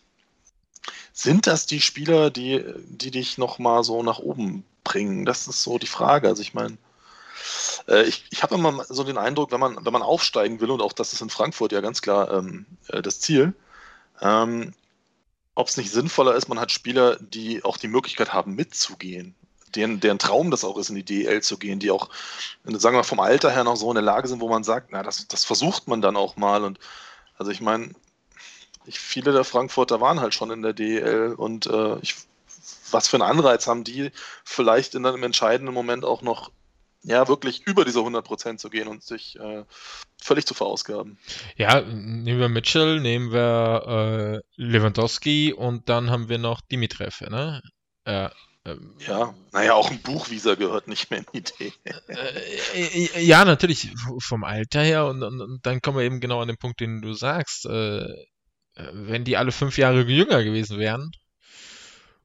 sind 1.17 1.47
das 1.47 1.65
die 1.65 1.79
Spieler, 1.79 2.29
die, 2.29 2.61
die 2.87 3.09
dich 3.09 3.37
nochmal 3.37 3.85
so 3.85 4.03
nach 4.03 4.19
oben 4.19 4.65
bringen? 4.83 5.25
Das 5.25 5.47
ist 5.47 5.63
so 5.63 5.79
die 5.79 5.87
Frage. 5.87 6.27
Also 6.27 6.41
ich 6.41 6.53
meine, 6.53 6.77
äh, 7.87 8.03
ich, 8.03 8.25
ich 8.31 8.43
habe 8.43 8.55
immer 8.55 8.83
so 8.89 9.05
den 9.05 9.17
Eindruck, 9.17 9.53
wenn 9.53 9.61
man, 9.61 9.77
wenn 9.83 9.93
man 9.93 10.01
aufsteigen 10.01 10.59
will, 10.59 10.71
und 10.71 10.81
auch 10.81 10.91
das 10.91 11.13
ist 11.13 11.21
in 11.21 11.29
Frankfurt 11.29 11.71
ja 11.71 11.79
ganz 11.79 12.01
klar 12.01 12.31
ähm, 12.33 12.65
äh, 12.89 13.01
das 13.01 13.21
Ziel, 13.21 13.53
ähm, 14.21 14.73
ob 15.55 15.69
es 15.69 15.77
nicht 15.77 15.89
sinnvoller 15.89 16.35
ist, 16.35 16.49
man 16.49 16.59
hat 16.59 16.73
Spieler, 16.73 17.15
die 17.21 17.63
auch 17.63 17.77
die 17.77 17.87
Möglichkeit 17.87 18.33
haben, 18.33 18.55
mitzugehen. 18.55 19.35
deren, 19.73 20.01
deren 20.01 20.19
Traum 20.19 20.51
das 20.51 20.65
auch 20.65 20.77
ist, 20.77 20.89
in 20.89 20.95
die 20.95 21.05
DL 21.05 21.41
zu 21.41 21.57
gehen, 21.57 21.79
die 21.79 21.91
auch, 21.91 22.09
sagen 22.65 22.97
wir 22.97 23.05
vom 23.05 23.21
Alter 23.21 23.51
her 23.51 23.63
noch 23.63 23.77
so 23.77 23.89
in 23.89 23.95
der 23.95 24.03
Lage 24.03 24.27
sind, 24.27 24.41
wo 24.41 24.49
man 24.49 24.65
sagt, 24.65 24.89
na, 24.91 25.01
das, 25.01 25.29
das 25.29 25.45
versucht 25.45 25.87
man 25.87 26.01
dann 26.01 26.17
auch 26.17 26.35
mal. 26.35 26.65
Und 26.65 26.77
also 27.37 27.51
ich 27.51 27.61
meine, 27.61 27.93
ich, 28.85 28.99
viele 28.99 29.31
der 29.31 29.43
Frankfurter 29.43 30.01
waren 30.01 30.19
halt 30.19 30.33
schon 30.33 30.51
in 30.51 30.61
der 30.61 30.73
DL 30.73 31.33
und 31.33 31.67
äh, 31.67 31.97
ich, 32.01 32.15
was 32.91 33.07
für 33.07 33.17
einen 33.17 33.29
Anreiz 33.29 33.67
haben 33.67 33.83
die, 33.83 34.11
vielleicht 34.43 34.95
in 34.95 35.05
einem 35.05 35.23
entscheidenden 35.23 35.73
Moment 35.73 36.05
auch 36.05 36.21
noch 36.21 36.51
ja, 37.05 37.27
wirklich 37.27 37.65
über 37.67 37.85
diese 37.85 37.99
100% 37.99 38.57
zu 38.57 38.69
gehen 38.69 38.87
und 38.87 39.03
sich 39.03 39.39
äh, 39.39 39.63
völlig 40.21 40.45
zu 40.45 40.53
verausgaben. 40.53 41.19
Ja, 41.55 41.81
nehmen 41.81 42.39
wir 42.39 42.49
Mitchell, 42.49 42.99
nehmen 42.99 43.31
wir 43.31 44.41
äh, 44.57 44.61
Lewandowski 44.61 45.53
und 45.53 45.87
dann 45.87 46.09
haben 46.09 46.29
wir 46.29 46.39
noch 46.39 46.61
Dimitrov, 46.61 47.21
ne? 47.21 47.61
Äh, 48.05 48.29
ähm, 48.65 48.95
ja, 49.05 49.35
naja, 49.51 49.75
auch 49.75 49.91
ein 49.91 50.01
Buchvisa 50.01 50.55
gehört 50.55 50.87
nicht 50.87 51.11
mehr 51.11 51.19
in 51.19 51.25
die 51.31 51.37
Idee. 51.37 51.73
Äh, 52.73 53.05
äh, 53.13 53.21
ja, 53.21 53.45
natürlich 53.45 53.91
vom 54.19 54.43
Alter 54.43 54.81
her 54.81 55.05
und, 55.05 55.21
und, 55.21 55.39
und, 55.39 55.65
dann 55.65 55.81
kommen 55.81 55.99
wir 55.99 56.05
eben 56.05 56.19
genau 56.19 56.41
an 56.41 56.47
den 56.47 56.57
Punkt, 56.57 56.79
den 56.79 57.01
du 57.01 57.13
sagst. 57.13 57.67
Äh, 58.75 58.83
wenn 58.91 59.23
die 59.23 59.37
alle 59.37 59.51
fünf 59.51 59.77
Jahre 59.77 60.01
jünger 60.01 60.43
gewesen 60.43 60.79
wären, 60.79 61.11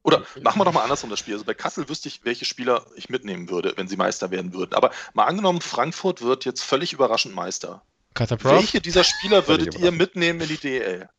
oder 0.03 0.25
machen 0.41 0.59
wir 0.59 0.65
doch 0.65 0.73
mal 0.73 0.81
andersrum 0.83 1.09
das 1.09 1.19
Spiel. 1.19 1.35
Also 1.35 1.45
bei 1.45 1.53
Kassel 1.53 1.87
wüsste 1.87 2.07
ich, 2.07 2.25
welche 2.25 2.45
Spieler 2.45 2.85
ich 2.95 3.09
mitnehmen 3.09 3.49
würde, 3.49 3.73
wenn 3.75 3.87
sie 3.87 3.97
Meister 3.97 4.31
werden 4.31 4.53
würden. 4.53 4.73
Aber 4.73 4.91
mal 5.13 5.25
angenommen, 5.25 5.61
Frankfurt 5.61 6.21
wird 6.21 6.43
jetzt 6.45 6.63
völlig 6.63 6.93
überraschend 6.93 7.35
Meister. 7.35 7.83
Kataprof? 8.15 8.53
Welche 8.53 8.81
dieser 8.81 9.03
Spieler 9.03 9.47
würdet 9.47 9.77
ihr 9.77 9.91
mitnehmen 9.91 10.41
in 10.41 10.47
die 10.47 10.57
DL? 10.57 11.09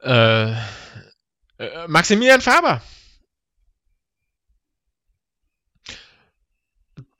Äh, 0.00 0.52
äh, 1.58 1.88
Maximilian 1.88 2.40
Faber. 2.40 2.82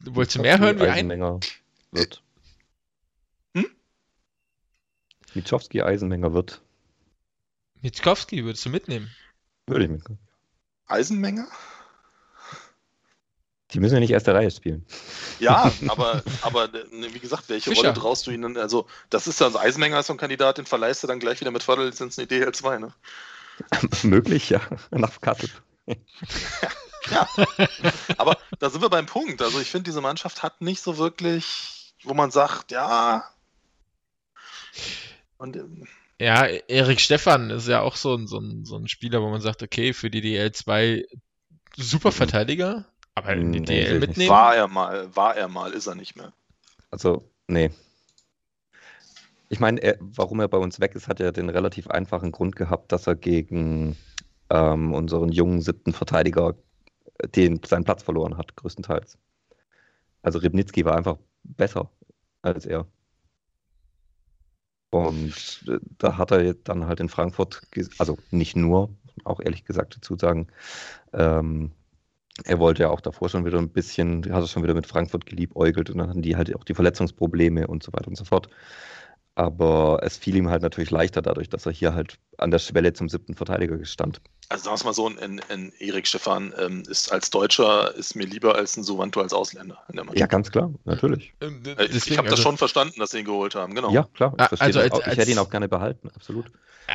Wolltest 0.00 0.36
du 0.36 0.42
mehr 0.42 0.58
hören 0.58 0.78
wie 0.80 0.86
Eisenmenger 0.86 1.40
wird. 1.92 2.22
Hm? 3.54 3.66
Mitschowski 5.34 5.82
Eisenmenger 5.82 6.34
wird. 6.34 6.60
Mitschowski 7.82 8.44
würdest 8.44 8.64
du 8.64 8.70
mitnehmen? 8.70 9.10
Würde 9.66 9.84
ich 9.84 9.90
mitnehmen. 9.90 10.18
Eisenmenger? 10.86 11.48
Die 13.72 13.80
müssen 13.80 13.94
ja 13.94 14.00
nicht 14.00 14.10
erste 14.10 14.34
Reihe 14.34 14.50
spielen. 14.50 14.86
Ja, 15.38 15.72
aber, 15.88 16.22
aber 16.42 16.68
ne, 16.68 17.12
wie 17.12 17.18
gesagt, 17.18 17.48
welche 17.48 17.70
Fischer. 17.70 17.88
Rolle 17.88 17.94
traust 17.94 18.26
du 18.26 18.30
ihnen? 18.30 18.56
Also, 18.56 18.86
das 19.10 19.26
ist 19.26 19.40
ja, 19.40 19.46
also 19.46 19.58
Eisenmenger 19.58 19.98
ist 19.98 20.06
so 20.06 20.12
ein 20.12 20.18
Kandidat, 20.18 20.58
den 20.58 20.66
verleihst 20.66 21.02
du 21.02 21.06
dann 21.06 21.18
gleich 21.18 21.40
wieder 21.40 21.50
mit 21.50 21.62
Förderlizenz 21.62 22.18
in 22.18 22.28
die 22.28 22.34
DL2, 22.34 22.78
ne? 22.78 22.94
Möglich, 24.02 24.50
ja. 24.50 24.60
Nach 24.90 25.20
Kassel. 25.20 25.48
ja. 25.86 27.28
Aber 28.18 28.36
da 28.58 28.70
sind 28.70 28.82
wir 28.82 28.90
beim 28.90 29.06
Punkt. 29.06 29.42
Also, 29.42 29.58
ich 29.58 29.70
finde, 29.70 29.84
diese 29.84 30.00
Mannschaft 30.00 30.42
hat 30.42 30.60
nicht 30.60 30.82
so 30.82 30.98
wirklich, 30.98 31.94
wo 32.04 32.14
man 32.14 32.30
sagt, 32.30 32.70
ja. 32.70 33.24
Und. 35.38 35.56
Ähm, 35.56 35.88
ja, 36.22 36.46
Erik 36.46 37.00
Stefan 37.00 37.50
ist 37.50 37.68
ja 37.68 37.80
auch 37.80 37.96
so 37.96 38.14
ein, 38.14 38.26
so, 38.26 38.38
ein, 38.38 38.64
so 38.64 38.76
ein 38.76 38.88
Spieler, 38.88 39.22
wo 39.22 39.28
man 39.28 39.40
sagt, 39.40 39.62
okay, 39.62 39.92
für 39.92 40.10
die 40.10 40.22
DL2 40.22 41.04
super 41.76 42.12
Verteidiger, 42.12 42.84
aber 43.14 43.32
in 43.32 43.52
die 43.52 43.60
nee, 43.60 43.84
DL 43.84 43.98
mitnehmen. 43.98 44.30
War 44.30 44.54
er 44.54 44.68
mal, 44.68 45.14
war 45.16 45.36
er 45.36 45.48
mal, 45.48 45.72
ist 45.72 45.86
er 45.86 45.96
nicht 45.96 46.16
mehr. 46.16 46.32
Also, 46.90 47.28
nee. 47.48 47.70
Ich 49.48 49.60
meine, 49.60 49.98
warum 50.00 50.40
er 50.40 50.48
bei 50.48 50.58
uns 50.58 50.80
weg 50.80 50.94
ist, 50.94 51.08
hat 51.08 51.20
ja 51.20 51.32
den 51.32 51.50
relativ 51.50 51.88
einfachen 51.88 52.32
Grund 52.32 52.56
gehabt, 52.56 52.92
dass 52.92 53.06
er 53.06 53.16
gegen 53.16 53.96
ähm, 54.48 54.94
unseren 54.94 55.30
jungen 55.30 55.60
siebten 55.60 55.92
Verteidiger 55.92 56.54
den, 57.34 57.60
seinen 57.64 57.84
Platz 57.84 58.02
verloren 58.02 58.38
hat, 58.38 58.56
größtenteils. 58.56 59.18
Also 60.22 60.38
Ribnitzki 60.38 60.84
war 60.84 60.96
einfach 60.96 61.18
besser 61.42 61.90
als 62.42 62.64
er. 62.64 62.86
Und 64.92 65.64
äh, 65.68 65.78
da 65.98 66.18
hat 66.18 66.32
er 66.32 66.52
dann 66.52 66.86
halt 66.86 67.00
in 67.00 67.08
Frankfurt, 67.08 67.62
also 67.98 68.18
nicht 68.30 68.56
nur, 68.56 68.90
auch 69.24 69.40
ehrlich 69.40 69.64
gesagt 69.64 69.96
dazu 69.96 70.18
sagen, 70.18 70.48
ähm, 71.14 71.72
er 72.44 72.58
wollte 72.58 72.82
ja 72.82 72.90
auch 72.90 73.00
davor 73.00 73.30
schon 73.30 73.46
wieder 73.46 73.58
ein 73.58 73.70
bisschen, 73.70 74.24
hat 74.32 74.42
er 74.42 74.48
schon 74.48 74.62
wieder 74.62 74.74
mit 74.74 74.86
Frankfurt 74.86 75.24
geliebäugelt 75.26 75.88
und 75.90 75.98
dann 75.98 76.10
hatten 76.10 76.22
die 76.22 76.36
halt 76.36 76.54
auch 76.54 76.64
die 76.64 76.74
Verletzungsprobleme 76.74 77.66
und 77.68 77.82
so 77.82 77.92
weiter 77.94 78.08
und 78.08 78.16
so 78.16 78.24
fort. 78.24 78.48
Aber 79.34 80.00
es 80.02 80.18
fiel 80.18 80.36
ihm 80.36 80.50
halt 80.50 80.62
natürlich 80.62 80.90
leichter 80.90 81.22
dadurch, 81.22 81.48
dass 81.48 81.66
er 81.66 81.72
hier 81.72 81.94
halt 81.94 82.18
an 82.38 82.50
der 82.50 82.58
Schwelle 82.58 82.92
zum 82.92 83.08
siebten 83.08 83.34
Verteidiger 83.34 83.78
gestand. 83.78 84.20
Also 84.48 84.64
sagen 84.64 84.80
wir 84.80 84.84
mal 84.84 84.92
so, 84.92 85.08
ein, 85.08 85.40
ein 85.48 85.72
Erik 85.78 86.06
Stefan 86.06 86.52
ähm, 86.58 86.82
ist 86.88 87.10
als 87.10 87.30
Deutscher 87.30 87.94
ist 87.94 88.14
mir 88.14 88.26
lieber 88.26 88.54
als 88.54 88.76
ein 88.76 88.82
Suvanto 88.82 89.20
als 89.20 89.32
Ausländer 89.32 89.82
in 89.88 89.96
der 89.96 90.04
Mannschaft. 90.04 90.20
Ja, 90.20 90.26
ganz 90.26 90.50
klar, 90.50 90.72
natürlich. 90.84 91.32
Ähm, 91.40 91.62
äh, 91.64 91.86
ich, 91.86 92.06
ich 92.06 92.18
habe 92.18 92.28
das 92.28 92.38
also, 92.38 92.42
schon 92.42 92.58
verstanden, 92.58 93.00
dass 93.00 93.12
sie 93.12 93.20
ihn 93.20 93.24
geholt 93.24 93.54
haben, 93.54 93.74
genau. 93.74 93.90
Ja, 93.90 94.08
klar. 94.14 94.34
Ich, 94.38 94.60
also 94.60 94.80
als, 94.80 94.98
ich 94.98 95.16
hätte 95.16 95.30
ihn 95.30 95.38
auch 95.38 95.50
gerne 95.50 95.68
behalten, 95.68 96.10
absolut. 96.14 96.46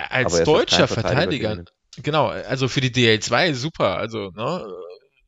Als 0.09 0.43
deutscher 0.43 0.87
Verteidiger, 0.87 1.49
Verteidiger 1.49 1.63
genau, 2.03 2.27
also 2.27 2.67
für 2.67 2.81
die 2.81 2.91
DL2 2.91 3.53
super, 3.53 3.97
also 3.97 4.31
ne, 4.35 4.67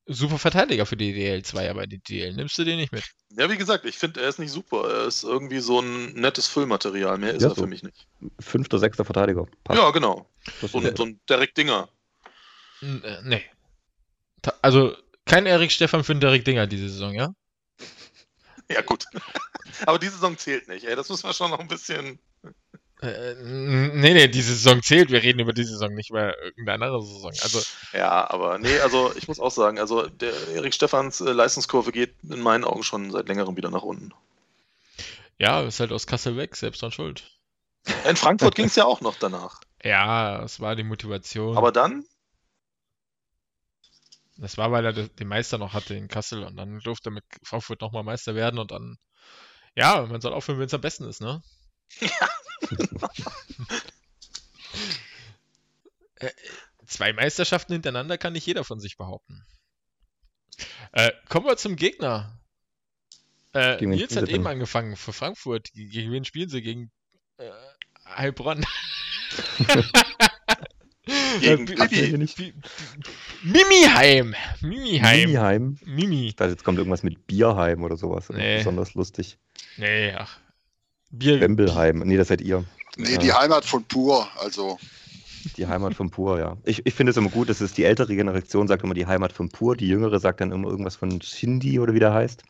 super 0.10 0.38
Verteidiger 0.38 0.86
für 0.86 0.98
die 0.98 1.14
DL2, 1.14 1.70
aber 1.70 1.88
die 1.88 2.00
DL 2.00 2.34
nimmst 2.34 2.58
du 2.58 2.64
den 2.64 2.78
nicht 2.78 2.92
mit. 2.92 3.04
Ja, 3.38 3.50
wie 3.50 3.58
gesagt, 3.58 3.86
ich 3.86 3.98
finde, 3.98 4.22
er 4.22 4.30
ist 4.30 4.40
nicht 4.40 4.52
super. 4.52 4.90
Er 4.90 5.06
ist 5.06 5.24
irgendwie 5.24 5.60
so 5.60 5.80
ein 5.80 6.14
nettes 6.14 6.48
Füllmaterial. 6.48 7.18
Mehr 7.18 7.34
ist 7.34 7.44
ja, 7.44 7.50
er 7.50 7.56
so. 7.56 7.62
für 7.62 7.68
mich 7.68 7.84
nicht. 7.84 8.08
Fünfter, 8.40 8.80
sechster 8.80 9.06
Verteidiger. 9.06 9.46
Passt. 9.64 9.80
Ja, 9.80 9.92
genau. 9.92 10.28
So, 10.62 10.68
so 10.68 11.04
ein 11.04 11.20
Derek 11.30 11.54
Dinger. 11.54 11.90
Äh, 12.82 13.22
nee. 13.24 13.43
Also 14.61 14.95
kein 15.25 15.45
Erik 15.45 15.72
Stefan 15.72 16.03
für 16.03 16.14
einen 16.14 16.22
Derek 16.22 16.45
Dinger 16.45 16.67
diese 16.67 16.90
Saison, 16.90 17.14
ja? 17.14 17.33
Ja, 18.72 18.82
gut. 18.82 19.06
Aber 19.88 19.98
diese 19.98 20.11
Saison 20.14 20.38
zählt 20.38 20.67
nicht, 20.67 20.85
ey. 20.85 20.95
Das 20.95 21.09
müssen 21.09 21.27
wir 21.27 21.33
schon 21.33 21.49
noch 21.49 21.59
ein 21.59 21.67
bisschen. 21.67 22.19
Äh, 23.01 23.33
nee, 23.41 24.14
nee, 24.14 24.27
diese 24.27 24.53
Saison 24.53 24.83
zählt. 24.83 25.09
Wir 25.09 25.24
reden 25.24 25.40
über 25.40 25.53
diese 25.53 25.72
Saison, 25.72 25.95
nicht 25.95 26.11
über 26.11 26.38
irgendeine 26.43 26.85
andere 26.85 27.01
Saison. 27.01 27.32
Also, 27.41 27.61
ja, 27.93 28.30
aber 28.30 28.59
nee, 28.59 28.80
also 28.80 29.11
ich 29.16 29.27
muss 29.27 29.40
auch 29.40 29.51
sagen, 29.51 29.80
also 29.80 30.08
der 30.08 30.33
Erik 30.53 30.74
Stefans 30.74 31.19
äh, 31.22 31.32
Leistungskurve 31.32 31.91
geht 31.91 32.14
in 32.30 32.41
meinen 32.41 32.64
Augen 32.64 32.83
schon 32.83 33.09
seit 33.09 33.27
längerem 33.27 33.58
wieder 33.58 33.72
nach 33.72 33.82
unten. 33.82 34.14
Ja, 35.40 35.61
ist 35.61 35.80
halt 35.80 35.93
aus 35.93 36.06
Kassel 36.06 36.35
weg, 36.35 36.56
selbst 36.56 36.83
dann 36.83 36.91
schuld. 36.91 37.24
In 38.08 38.17
Frankfurt 38.17 38.56
ging 38.56 38.66
es 38.66 38.75
ja 38.75 38.85
auch 38.85 39.01
noch 39.01 39.16
danach. 39.16 39.61
Ja, 39.82 40.43
es 40.43 40.59
war 40.59 40.75
die 40.75 40.83
Motivation. 40.83 41.56
Aber 41.56 41.72
dann? 41.72 42.03
Das 44.40 44.58
war, 44.58 44.72
weil 44.72 44.85
er 44.85 44.93
den 44.93 45.27
Meister 45.27 45.58
noch 45.58 45.74
hatte 45.74 45.95
in 45.95 46.08
Kassel 46.08 46.43
und 46.43 46.56
dann 46.56 46.80
durfte 46.80 47.09
er 47.09 47.14
mit 47.14 47.26
Frankfurt 47.43 47.82
nochmal 47.82 48.03
Meister 48.03 48.35
werden 48.35 48.58
und 48.58 48.72
dann, 48.72 48.98
ja, 49.76 50.06
man 50.06 50.22
soll 50.22 50.34
aufhören, 50.34 50.59
wenn 50.59 50.68
es 50.68 50.74
am 50.74 50.82
besten 50.82 51.03
ist, 51.06 51.22
ne? 51.22 51.42
Ja. 52.00 52.30
Äh, 56.22 56.32
zwei 56.85 57.14
Meisterschaften 57.14 57.72
hintereinander 57.72 58.18
kann 58.18 58.34
nicht 58.34 58.45
jeder 58.45 58.66
von 58.66 58.82
sich 58.82 58.98
behaupten. 58.98 59.45
Äh, 60.92 61.11
kommen 61.30 61.45
wir 61.45 61.56
zum 61.56 61.77
Gegner. 61.77 62.38
Äh, 63.53 63.84
Nils 63.85 64.18
hat 64.18 64.27
eben 64.27 64.45
angefangen 64.45 64.98
für 64.98 65.14
Frankfurt. 65.14 65.72
Gegen 65.72 66.11
wen 66.11 66.26
spielen 66.26 66.50
sie? 66.50 66.61
Gegen 66.61 66.92
äh, 67.38 67.50
Heilbronn. 68.06 68.66
Gegen 71.06 71.66
Bibi. 71.66 72.53
Mimiheim. 73.44 74.36
Mimiheim. 74.61 75.19
Mimiheim. 75.19 75.78
Mimi. 75.86 76.28
Ich 76.28 76.36
dachte, 76.36 76.52
jetzt 76.52 76.64
kommt 76.64 76.78
irgendwas 76.78 77.03
mit 77.03 77.26
Bierheim 77.26 77.84
oder 77.84 77.98
sowas. 77.98 78.30
Nee. 78.30 78.58
Besonders 78.58 78.94
lustig. 78.94 79.38
Nee, 79.78 80.14
ach. 80.14 80.38
Bier. 81.11 81.40
Wembelheim. 81.40 82.00
Nee, 82.00 82.18
das 82.18 82.28
seid 82.28 82.42
ihr. 82.42 82.66
Nee, 82.98 83.18
die 83.18 83.34
Heimat 83.34 83.66
von 83.66 83.84
Pur, 83.86 84.28
also. 84.40 84.78
Die 85.58 85.68
Heimat 85.68 85.94
von 85.95 86.10
Pur, 86.11 86.38
ja. 86.38 86.58
Ich, 86.66 86.86
ich 86.86 86.94
finde 86.94 87.11
es 87.11 87.18
immer 87.18 87.30
gut, 87.30 87.50
dass 87.50 87.61
es 87.61 87.74
die 87.74 87.86
ältere 87.86 88.16
Generation 88.16 88.68
sagt 88.68 88.84
immer 88.84 88.94
die 88.94 89.08
Heimat 89.08 89.32
von 89.32 89.50
Pur, 89.50 89.76
die 89.76 89.88
jüngere 89.88 90.19
sagt 90.19 90.42
dann 90.42 90.52
immer 90.52 90.68
irgendwas 90.68 90.98
von 90.98 91.22
Shindy 91.22 91.80
oder 91.80 91.94
wie 91.94 92.00
der 92.00 92.14
heißt. 92.14 92.44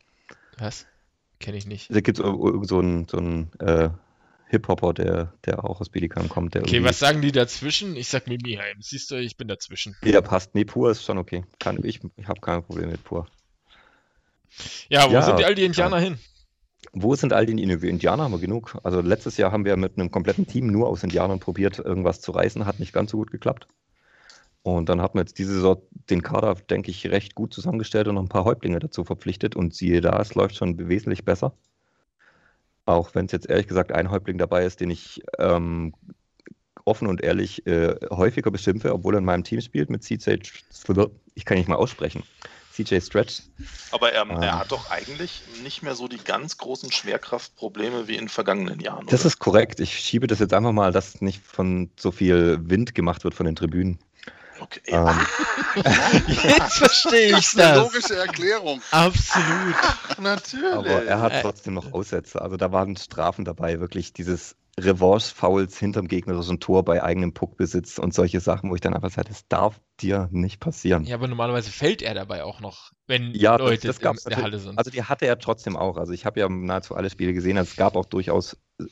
Was? 0.57 0.87
Kenne 1.39 1.57
ich 1.57 1.67
nicht. 1.67 1.93
Da 1.93 2.01
gibt 2.01 2.19
es 2.19 2.25
irgend 2.25 2.67
so 2.67 2.79
einen, 2.79 3.07
so 3.07 3.17
einen 3.17 3.51
äh, 3.59 3.89
Hip-Hopper, 4.49 4.93
der, 4.93 5.33
der 5.45 5.63
auch 5.63 5.79
aus 5.79 5.89
Bietigheim 5.89 6.27
kommt. 6.27 6.55
okay, 6.55 6.83
was 6.83 6.97
sagen 6.97 7.21
die 7.21 7.31
dazwischen? 7.31 7.95
Ich 7.95 8.07
sag 8.07 8.27
Mimiheim. 8.27 8.81
Siehst 8.81 9.11
du, 9.11 9.15
ich 9.15 9.37
bin 9.37 9.47
dazwischen. 9.47 9.95
Ja, 10.03 10.21
passt. 10.21 10.55
Nee, 10.55 10.65
Pur 10.65 10.89
ist 10.89 11.03
schon 11.03 11.19
okay. 11.19 11.45
Kann, 11.59 11.79
ich 11.83 11.99
ich 12.17 12.27
habe 12.27 12.41
kein 12.41 12.63
Problem 12.63 12.89
mit 12.89 13.03
Pur. 13.03 13.27
Ja, 14.89 15.07
wo 15.07 15.13
ja, 15.13 15.21
sind 15.21 15.39
die 15.39 15.45
all 15.45 15.53
die 15.53 15.65
Indianer 15.65 15.97
ja. 15.97 16.03
hin? 16.03 16.19
Wo 16.93 17.13
sind 17.13 17.31
all 17.31 17.45
die 17.45 17.61
Indianer? 17.61 18.23
Haben 18.23 18.31
wir 18.31 18.39
genug. 18.39 18.77
Also 18.83 19.01
letztes 19.01 19.37
Jahr 19.37 19.51
haben 19.51 19.65
wir 19.65 19.77
mit 19.77 19.97
einem 19.97 20.09
kompletten 20.09 20.47
Team 20.47 20.67
nur 20.67 20.87
aus 20.87 21.03
Indianern 21.03 21.39
probiert, 21.39 21.77
irgendwas 21.77 22.19
zu 22.19 22.31
reißen. 22.31 22.65
Hat 22.65 22.79
nicht 22.79 22.93
ganz 22.93 23.11
so 23.11 23.17
gut 23.17 23.29
geklappt. 23.29 23.67
Und 24.63 24.89
dann 24.89 24.99
hat 25.01 25.13
man 25.13 25.25
jetzt 25.25 25.37
diese 25.37 25.53
Saison 25.53 25.81
den 26.09 26.23
Kader, 26.23 26.55
denke 26.55 26.89
ich, 26.89 27.05
recht 27.07 27.35
gut 27.35 27.53
zusammengestellt 27.53 28.07
und 28.07 28.15
noch 28.15 28.23
ein 28.23 28.29
paar 28.29 28.45
Häuptlinge 28.45 28.79
dazu 28.79 29.03
verpflichtet. 29.03 29.55
Und 29.55 29.75
siehe 29.75 30.01
da, 30.01 30.19
es 30.19 30.33
läuft 30.33 30.55
schon 30.55 30.89
wesentlich 30.89 31.23
besser. 31.23 31.53
Auch 32.89 33.13
wenn 33.13 33.27
es 33.27 33.31
jetzt 33.31 33.47
ehrlich 33.47 33.67
gesagt 33.67 33.91
ein 33.91 34.09
Häuptling 34.09 34.39
dabei 34.39 34.65
ist, 34.65 34.79
den 34.79 34.89
ich 34.89 35.21
ähm, 35.37 35.93
offen 36.85 37.07
und 37.07 37.21
ehrlich 37.21 37.67
äh, 37.67 37.95
häufiger 38.09 38.49
beschimpfe, 38.49 38.91
obwohl 38.91 39.13
er 39.13 39.19
in 39.19 39.25
meinem 39.25 39.43
Team 39.43 39.61
spielt 39.61 39.91
mit 39.91 40.03
Sage. 40.03 41.11
Ich 41.35 41.45
kann 41.45 41.59
nicht 41.59 41.69
mal 41.69 41.75
aussprechen. 41.75 42.23
CJ 42.73 42.99
Stretch. 43.01 43.43
Aber 43.91 44.11
er, 44.11 44.23
Ähm. 44.23 44.41
er 44.41 44.57
hat 44.57 44.71
doch 44.71 44.89
eigentlich 44.89 45.43
nicht 45.61 45.83
mehr 45.83 45.93
so 45.93 46.07
die 46.07 46.17
ganz 46.17 46.57
großen 46.57 46.91
Schwerkraftprobleme 46.91 48.07
wie 48.07 48.15
in 48.15 48.27
vergangenen 48.27 48.79
Jahren. 48.79 49.05
Das 49.05 49.19
oder? 49.21 49.27
ist 49.27 49.37
korrekt. 49.37 49.79
Ich 49.79 49.99
schiebe 49.99 50.25
das 50.25 50.39
jetzt 50.39 50.55
einfach 50.55 50.71
mal, 50.71 50.91
dass 50.91 51.21
nicht 51.21 51.45
von 51.45 51.91
so 51.95 52.11
viel 52.11 52.57
Wind 52.71 52.95
gemacht 52.95 53.23
wird 53.23 53.35
von 53.35 53.45
den 53.45 53.55
Tribünen. 53.55 53.99
Okay. 54.61 54.81
Ähm, 54.87 55.07
Jetzt 56.27 56.77
verstehe 56.77 57.31
Das 57.31 57.39
ich 57.41 57.45
ist 57.47 57.59
eine 57.59 57.73
das. 57.75 57.83
logische 57.83 58.15
Erklärung. 58.17 58.81
Absolut. 58.91 59.75
natürlich. 60.19 60.73
aber 60.73 61.03
er 61.03 61.21
hat 61.21 61.33
Äh. 61.33 61.41
trotzdem 61.41 61.73
noch 61.75 61.93
Aussätze. 61.93 62.41
Also 62.41 62.57
da 62.57 62.71
waren 62.71 62.95
Strafen 62.97 63.45
dabei, 63.45 63.79
wirklich 63.79 64.13
dieses 64.13 64.55
Revanche-Fouls 64.79 65.77
hinterm 65.77 66.07
gegnerischen 66.07 66.59
Tor 66.61 66.83
bei 66.85 67.03
eigenem 67.03 67.33
Puckbesitz 67.33 67.97
und 67.97 68.13
solche 68.13 68.39
Sachen, 68.39 68.69
wo 68.69 68.75
ich 68.75 68.81
dann 68.81 68.93
einfach 68.93 69.11
sage, 69.11 69.27
das 69.27 69.45
darf 69.49 69.79
dir 69.99 70.29
nicht 70.31 70.59
passieren. 70.61 71.03
Ja, 71.03 71.15
aber 71.15 71.27
normalerweise 71.27 71.69
fällt 71.69 72.01
er 72.01 72.13
dabei 72.13 72.43
auch 72.45 72.61
noch, 72.61 72.91
wenn 73.07 73.33
Ja, 73.35 73.57
das- 73.57 73.67
Leute 73.69 73.87
das 73.87 73.99
gab's 73.99 74.23
in 74.25 74.29
der 74.29 74.37
natürlich. 74.39 74.53
Halle 74.61 74.63
sind. 74.69 74.77
Also 74.77 74.89
die 74.91 75.03
hatte 75.03 75.25
er 75.25 75.37
trotzdem 75.39 75.75
auch. 75.75 75.97
Also 75.97 76.13
ich 76.13 76.25
habe 76.25 76.39
ja 76.39 76.47
nahezu 76.47 76.95
alle 76.95 77.09
Spiele 77.09 77.33
gesehen. 77.33 77.57
Also 77.57 77.71
es 77.71 77.75
gab 77.75 77.95
auch 77.97 78.05
durchaus 78.05 78.57
äh, 78.79 78.85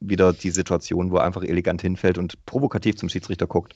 wieder 0.00 0.32
die 0.32 0.50
Situation, 0.50 1.10
wo 1.10 1.16
er 1.16 1.24
einfach 1.24 1.42
elegant 1.42 1.82
hinfällt 1.82 2.16
und 2.18 2.46
provokativ 2.46 2.96
zum 2.96 3.08
Schiedsrichter 3.08 3.46
guckt 3.46 3.74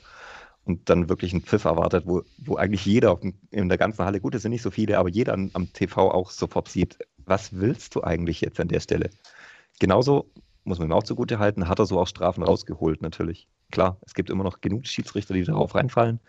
und 0.65 0.89
dann 0.89 1.09
wirklich 1.09 1.33
einen 1.33 1.43
Pfiff 1.43 1.65
erwartet, 1.65 2.05
wo, 2.07 2.23
wo 2.39 2.57
eigentlich 2.57 2.87
jeder 2.87 3.19
in 3.51 3.69
der 3.69 3.79
ganzen 3.79 4.05
Halle, 4.05 4.21
gut, 4.21 4.35
es 4.35 4.43
sind 4.43 4.53
nicht 4.53 4.63
so 4.63 4.71
viele, 4.71 4.99
aber 4.99 5.09
jeder 5.09 5.35
am, 5.35 5.51
am 5.55 5.73
TV 5.73 6.11
auch 6.11 6.31
sofort 6.31 6.69
sieht, 6.69 6.99
was 7.25 7.53
willst 7.53 7.95
du 7.95 8.03
eigentlich 8.03 8.41
jetzt 8.41 8.61
an 8.61 8.69
der 8.69 8.81
Stelle? 8.81 9.11
Genauso 9.81 10.31
muss 10.65 10.79
man 10.79 10.89
ihm 10.89 10.93
auch 10.93 11.03
zugute 11.03 11.39
halten, 11.39 11.69
hat 11.69 11.79
er 11.79 11.87
so 11.87 12.01
auch 12.01 12.07
Strafen 12.07 12.45
rausgeholt, 12.45 13.03
natürlich. 13.03 13.49
Klar, 13.71 13.99
es 14.03 14.15
gibt 14.15 14.31
immer 14.31 14.45
noch 14.45 14.61
genug 14.61 14.87
Schiedsrichter, 14.87 15.35
die 15.35 15.45
darauf 15.45 15.75
reinfallen. 15.75 16.21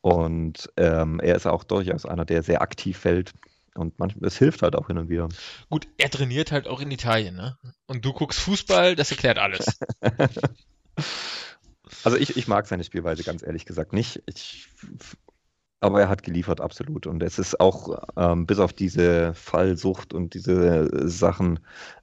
Und 0.00 0.70
ähm, 0.76 1.20
er 1.20 1.36
ist 1.36 1.46
auch 1.46 1.62
durchaus 1.62 2.06
einer, 2.06 2.24
der 2.24 2.42
sehr 2.42 2.62
aktiv 2.62 2.98
fällt. 2.98 3.32
Und 3.74 3.98
manchmal, 3.98 4.26
es 4.26 4.38
hilft 4.38 4.62
halt 4.62 4.74
auch 4.74 4.88
hin 4.88 4.98
und 4.98 5.08
wieder. 5.08 5.28
Gut, 5.68 5.86
er 5.98 6.10
trainiert 6.10 6.50
halt 6.50 6.66
auch 6.66 6.80
in 6.80 6.90
Italien, 6.90 7.36
ne? 7.36 7.56
Und 7.86 8.04
du 8.04 8.12
guckst 8.12 8.40
Fußball, 8.40 8.96
das 8.96 9.10
erklärt 9.12 9.38
alles. 9.38 9.78
Also 12.04 12.16
ich, 12.16 12.36
ich 12.36 12.48
mag 12.48 12.66
seine 12.66 12.84
Spielweise 12.84 13.22
ganz 13.22 13.42
ehrlich 13.42 13.66
gesagt 13.66 13.92
nicht. 13.92 14.22
Ich, 14.26 14.68
aber 15.80 16.00
er 16.00 16.08
hat 16.08 16.22
geliefert, 16.22 16.60
absolut. 16.60 17.06
Und 17.06 17.22
es 17.22 17.38
ist 17.38 17.58
auch 17.58 18.02
ähm, 18.16 18.46
bis 18.46 18.58
auf 18.58 18.72
diese 18.72 19.32
Fallsucht 19.34 20.12
und 20.12 20.34
diese 20.34 21.08
Sachen 21.08 21.60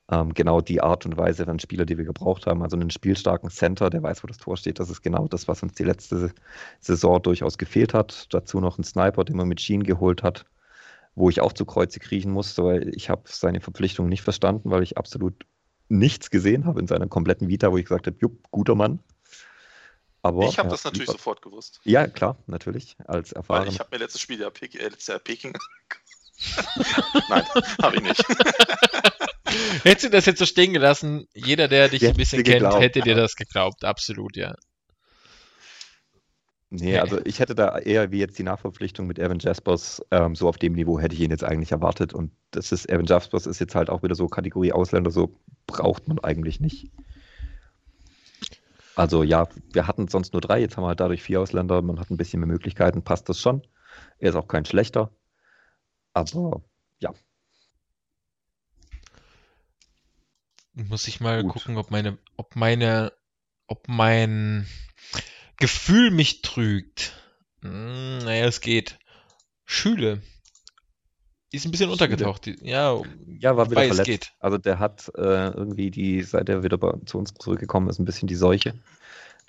ähm, 0.09 0.33
genau 0.33 0.61
die 0.61 0.81
Art 0.81 1.05
und 1.05 1.17
Weise 1.17 1.45
von 1.45 1.59
Spieler, 1.59 1.85
die 1.85 1.97
wir 1.97 2.05
gebraucht 2.05 2.47
haben. 2.47 2.63
Also 2.63 2.75
einen 2.75 2.89
spielstarken 2.89 3.49
Center, 3.49 3.89
der 3.89 4.01
weiß, 4.01 4.23
wo 4.23 4.27
das 4.27 4.37
Tor 4.37 4.57
steht. 4.57 4.79
Das 4.79 4.89
ist 4.89 5.03
genau 5.03 5.27
das, 5.27 5.47
was 5.47 5.61
uns 5.61 5.73
die 5.73 5.83
letzte 5.83 6.31
Saison 6.79 7.21
durchaus 7.21 7.57
gefehlt 7.57 7.93
hat. 7.93 8.27
Dazu 8.31 8.59
noch 8.59 8.77
einen 8.77 8.83
Sniper, 8.83 9.23
den 9.23 9.37
man 9.37 9.47
mit 9.47 9.61
Sheen 9.61 9.83
geholt 9.83 10.23
hat, 10.23 10.45
wo 11.15 11.29
ich 11.29 11.41
auch 11.41 11.53
zu 11.53 11.65
Kreuze 11.65 11.99
kriechen 11.99 12.31
musste, 12.31 12.63
weil 12.63 12.95
ich 12.95 13.09
habe 13.09 13.23
seine 13.25 13.61
Verpflichtung 13.61 14.09
nicht 14.09 14.23
verstanden, 14.23 14.71
weil 14.71 14.81
ich 14.81 14.97
absolut 14.97 15.45
nichts 15.89 16.31
gesehen 16.31 16.65
habe 16.65 16.79
in 16.79 16.87
seiner 16.87 17.07
kompletten 17.07 17.47
Vita, 17.47 17.71
wo 17.71 17.77
ich 17.77 17.85
gesagt 17.85 18.07
habe, 18.07 18.17
jupp, 18.19 18.49
guter 18.51 18.75
Mann. 18.75 18.99
Aber 20.27 20.47
ich 20.47 20.59
habe 20.59 20.67
er 20.67 20.71
das 20.71 20.83
natürlich 20.83 21.07
liefert. 21.07 21.19
sofort 21.19 21.41
gewusst. 21.41 21.79
Ja, 21.85 22.07
klar, 22.07 22.37
natürlich, 22.47 22.97
als 23.05 23.31
Weil 23.31 23.37
erfahren. 23.37 23.67
ich 23.69 23.79
habe 23.79 23.89
mir 23.91 23.99
letztes 23.99 24.21
Spiel 24.21 24.41
ja 24.41 24.49
Pek 24.49 24.75
äh, 24.75 24.83
letztes 24.83 25.07
Jahr 25.07 25.19
Peking. 25.19 25.57
Nein, 27.29 27.43
habe 27.81 27.95
ich 27.95 28.01
nicht. 28.01 28.23
Hättest 29.83 30.05
du 30.05 30.09
das 30.09 30.25
jetzt 30.25 30.39
so 30.39 30.45
stehen 30.45 30.73
gelassen, 30.73 31.27
jeder, 31.33 31.67
der 31.67 31.87
dich 31.87 32.01
Ja, 32.01 32.09
ein 32.09 32.17
bisschen 32.17 32.43
kennt, 32.43 32.55
geglaubt, 32.57 32.81
hätte 32.81 32.99
dir 32.99 33.15
ja. 33.15 33.21
das 33.21 33.35
geglaubt. 33.35 33.85
Absolut, 33.85 34.35
ja. 34.35 34.53
Nee, 36.69 36.97
also 36.97 37.19
ich 37.23 37.39
hätte 37.39 37.55
da 37.55 37.79
eher 37.79 38.11
wie 38.11 38.19
jetzt 38.19 38.37
die 38.37 38.43
Nachverpflichtung 38.43 39.07
mit 39.07 39.19
Evan 39.19 39.39
Jaspers, 39.39 40.05
ähm, 40.11 40.35
so 40.35 40.49
auf 40.49 40.57
dem 40.57 40.73
Niveau 40.73 40.99
hätte 40.99 41.15
ich 41.15 41.21
ihn 41.21 41.31
jetzt 41.31 41.45
eigentlich 41.45 41.71
erwartet. 41.71 42.13
Und 42.13 42.31
das 42.51 42.73
ist, 42.73 42.89
Evan 42.89 43.05
Jaspers 43.05 43.45
ist 43.45 43.59
jetzt 43.59 43.73
halt 43.73 43.89
auch 43.89 44.03
wieder 44.03 44.15
so 44.15 44.27
Kategorie 44.27 44.73
Ausländer, 44.73 45.09
so 45.09 45.33
braucht 45.65 46.09
man 46.09 46.19
eigentlich 46.19 46.59
nicht. 46.59 46.91
Also 48.97 49.23
ja, 49.23 49.47
wir 49.71 49.87
hatten 49.87 50.07
sonst 50.07 50.33
nur 50.33 50.41
drei, 50.41 50.59
jetzt 50.59 50.75
haben 50.75 50.83
wir 50.83 50.87
halt 50.89 50.99
dadurch 50.99 51.21
vier 51.21 51.39
Ausländer, 51.39 51.81
man 51.81 51.99
hat 51.99 52.09
ein 52.09 52.17
bisschen 52.17 52.39
mehr 52.39 52.47
Möglichkeiten, 52.47 53.03
passt 53.03 53.29
das 53.29 53.39
schon. 53.39 53.61
Er 54.17 54.29
ist 54.29 54.35
auch 54.35 54.47
kein 54.47 54.65
schlechter. 54.65 55.11
Aber 56.13 56.63
ja, 56.99 57.13
Muss 60.73 61.07
ich 61.07 61.19
mal 61.19 61.41
Gut. 61.41 61.53
gucken, 61.53 61.77
ob 61.77 61.89
meine, 61.89 62.19
ob 62.35 62.55
meine, 62.55 63.11
ob 63.65 63.87
mein 63.87 64.67
Gefühl 65.57 66.11
mich 66.11 66.43
trügt. 66.43 67.13
Hm, 67.61 68.19
naja, 68.19 68.45
es 68.45 68.61
geht. 68.61 68.99
Schüle. 69.65 70.21
Ist 71.51 71.65
ein 71.65 71.71
bisschen 71.71 71.89
untergetaucht. 71.89 72.45
die- 72.45 72.57
Ja, 72.61 73.01
ja, 73.39 73.55
war 73.55 73.71
wieder 73.71 73.81
verletzt. 73.87 74.05
geht. 74.07 74.33
Also 74.39 74.57
der 74.57 74.79
hat 74.79 75.09
äh, 75.15 75.49
irgendwie 75.51 75.91
die, 75.91 76.21
seit 76.23 76.49
er 76.49 76.63
wieder 76.63 76.77
bei, 76.77 76.93
zu 77.05 77.17
uns 77.17 77.33
zurückgekommen 77.33 77.89
ist, 77.89 77.99
ein 77.99 78.05
bisschen 78.05 78.27
die 78.27 78.35
Seuche. 78.35 78.73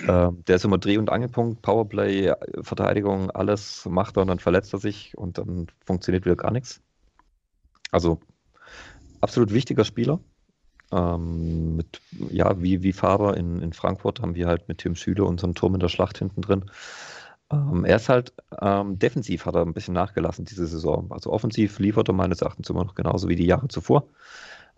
Ähm, 0.07 0.45
der 0.47 0.57
ist 0.57 0.65
immer 0.65 0.79
Dreh- 0.79 0.99
und 0.99 1.11
Angelpunkt, 1.11 1.61
Powerplay, 1.63 2.27
äh, 2.29 2.37
Verteidigung, 2.63 3.33
alles 3.33 3.85
macht 3.87 4.17
er 4.17 4.23
und 4.23 4.29
dann 4.29 4.39
verletzt 4.39 4.73
er 4.73 4.79
sich 4.79 5.19
und 5.19 5.39
dann 5.39 5.67
funktioniert 5.85 6.25
wieder 6.25 6.37
gar 6.37 6.53
nichts. 6.53 6.81
Also 7.91 8.21
absolut 9.21 9.53
wichtiger 9.53 9.85
Spieler. 9.85 10.21
Ähm, 10.93 11.75
mit, 11.77 12.01
ja, 12.31 12.63
wie, 12.63 12.83
wie 12.83 12.93
Faber 12.93 13.37
in, 13.37 13.61
in 13.61 13.73
Frankfurt 13.73 14.21
haben 14.23 14.37
wir 14.37 14.47
halt 14.47 14.69
mit 14.69 14.79
Tim 14.79 14.95
Schüle 14.95 15.25
unseren 15.25 15.55
Turm 15.57 15.75
in 15.75 15.81
der 15.81 15.89
Schlacht 15.89 16.19
hinten 16.19 16.43
drin. 16.43 16.71
Ähm, 17.51 17.85
er 17.85 17.97
ist 17.97 18.09
halt 18.09 18.35
ähm, 18.61 18.99
defensiv 18.99 19.47
hat 19.47 19.55
er 19.55 19.63
ein 19.63 19.73
bisschen 19.75 19.95
nachgelassen 19.95 20.45
diese 20.45 20.67
Saison. 20.67 21.11
Also 21.11 21.31
offensiv 21.33 21.79
liefert 21.79 22.09
er 22.09 22.15
meines 22.15 22.43
Erachtens 22.43 22.69
immer 22.71 22.85
noch 22.85 22.95
genauso 22.95 23.29
wie 23.29 23.37
die 23.37 23.47
Jahre 23.47 23.69
zuvor. 23.69 24.09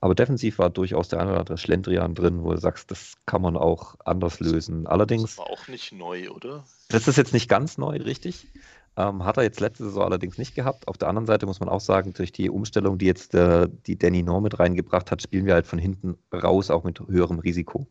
Aber 0.00 0.14
defensiv 0.14 0.58
war 0.58 0.70
durchaus 0.70 1.08
der 1.08 1.20
eine 1.20 1.30
oder 1.32 1.40
andere 1.40 1.58
Schlendrian 1.58 2.14
drin, 2.14 2.42
wo 2.42 2.52
du 2.52 2.58
sagst, 2.58 2.90
das 2.90 3.14
kann 3.26 3.42
man 3.42 3.56
auch 3.56 3.96
anders 4.04 4.40
lösen. 4.40 4.86
Allerdings, 4.86 5.36
Das 5.36 5.38
war 5.38 5.50
auch 5.50 5.68
nicht 5.68 5.92
neu, 5.92 6.30
oder? 6.30 6.64
das 6.88 7.06
ist 7.08 7.16
jetzt 7.16 7.32
nicht 7.34 7.48
ganz 7.48 7.76
neu, 7.76 7.96
richtig. 7.98 8.48
Ähm, 8.96 9.24
hat 9.24 9.36
er 9.36 9.42
jetzt 9.44 9.60
letzte 9.60 9.84
Saison 9.84 10.04
allerdings 10.04 10.38
nicht 10.38 10.54
gehabt. 10.54 10.88
Auf 10.88 10.96
der 10.98 11.08
anderen 11.08 11.26
Seite 11.26 11.46
muss 11.46 11.60
man 11.60 11.68
auch 11.68 11.80
sagen, 11.80 12.12
durch 12.14 12.32
die 12.32 12.50
Umstellung, 12.50 12.98
die 12.98 13.06
jetzt 13.06 13.34
äh, 13.34 13.68
die 13.86 13.98
Danny 13.98 14.22
Nor 14.22 14.40
mit 14.40 14.58
reingebracht 14.58 15.10
hat, 15.10 15.22
spielen 15.22 15.46
wir 15.46 15.54
halt 15.54 15.66
von 15.66 15.78
hinten 15.78 16.18
raus, 16.32 16.70
auch 16.70 16.84
mit 16.84 17.00
höherem 17.00 17.38
Risiko. 17.38 17.86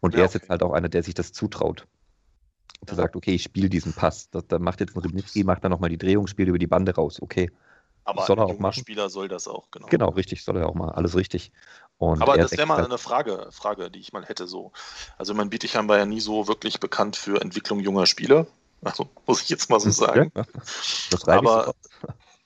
Und 0.00 0.14
Ja, 0.14 0.20
er 0.20 0.24
ist 0.26 0.30
okay. 0.34 0.44
jetzt 0.44 0.50
halt 0.50 0.62
auch 0.62 0.72
einer, 0.72 0.88
der 0.88 1.02
sich 1.02 1.14
das 1.14 1.32
zutraut. 1.32 1.86
Der 2.88 2.96
sagt, 2.96 3.14
okay, 3.14 3.34
ich 3.34 3.44
spiele 3.44 3.68
diesen 3.68 3.92
Pass. 3.92 4.28
Das, 4.30 4.46
da 4.48 4.58
macht 4.58 4.80
jetzt 4.80 4.96
ein 4.96 5.00
Ribnicki, 5.00 5.44
macht 5.44 5.62
dann 5.62 5.70
nochmal 5.70 5.90
die 5.90 5.98
Drehung, 5.98 6.26
spielt 6.26 6.48
über 6.48 6.58
die 6.58 6.66
Bande 6.66 6.94
raus. 6.94 7.22
Okay, 7.22 7.50
Aber 8.04 8.26
Soll 8.26 8.38
er 8.38 8.46
ein 8.46 8.56
auch 8.56 8.58
machen. 8.58 8.80
Spieler 8.80 9.08
soll 9.08 9.28
das 9.28 9.46
auch, 9.46 9.70
genau. 9.70 9.86
genau, 9.86 10.08
richtig, 10.10 10.42
soll 10.42 10.56
er 10.56 10.68
auch 10.68 10.74
mal. 10.74 10.90
Alles 10.90 11.14
richtig. 11.14 11.52
Und 11.98 12.20
Aber 12.20 12.36
er 12.36 12.42
das 12.42 12.52
wäre 12.52 12.66
mal 12.66 12.84
eine 12.84 12.98
Frage, 12.98 13.46
Frage, 13.52 13.90
die 13.90 14.00
ich 14.00 14.12
mal 14.12 14.24
hätte 14.24 14.48
so. 14.48 14.72
Also 15.18 15.34
man 15.34 15.50
Bietigheim 15.50 15.88
war 15.88 15.98
ja 15.98 16.06
nie 16.06 16.20
so 16.20 16.48
wirklich 16.48 16.80
bekannt 16.80 17.14
für 17.16 17.40
Entwicklung 17.40 17.78
junger 17.78 18.06
Spieler. 18.06 18.46
Also 18.82 19.08
muss 19.26 19.42
ich 19.42 19.48
jetzt 19.48 19.70
mal 19.70 19.78
so 19.78 19.90
sagen. 19.90 20.32
Ja, 20.34 20.44
das 21.10 21.28
Aber, 21.28 21.74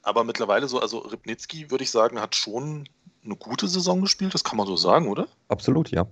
aber 0.03 0.25
mittlerweile 0.25 0.69
so, 0.69 0.81
also 0.81 0.99
Ribnicki, 0.99 1.71
würde 1.71 1.85
ich 1.85 1.91
sagen, 1.91 2.21
hat 2.21 2.35
schon 2.35 2.87
eine 3.25 3.37
gute 3.37 3.67
Saison 3.67 4.03
gespielt, 4.03 4.35
das 4.35 4.45
kann 4.45 4.57
man 4.59 4.67
so 4.67 4.77
sagen, 4.77 5.09
oder? 5.09 5.27
Absolut, 5.49 5.91
ja. 5.91 6.07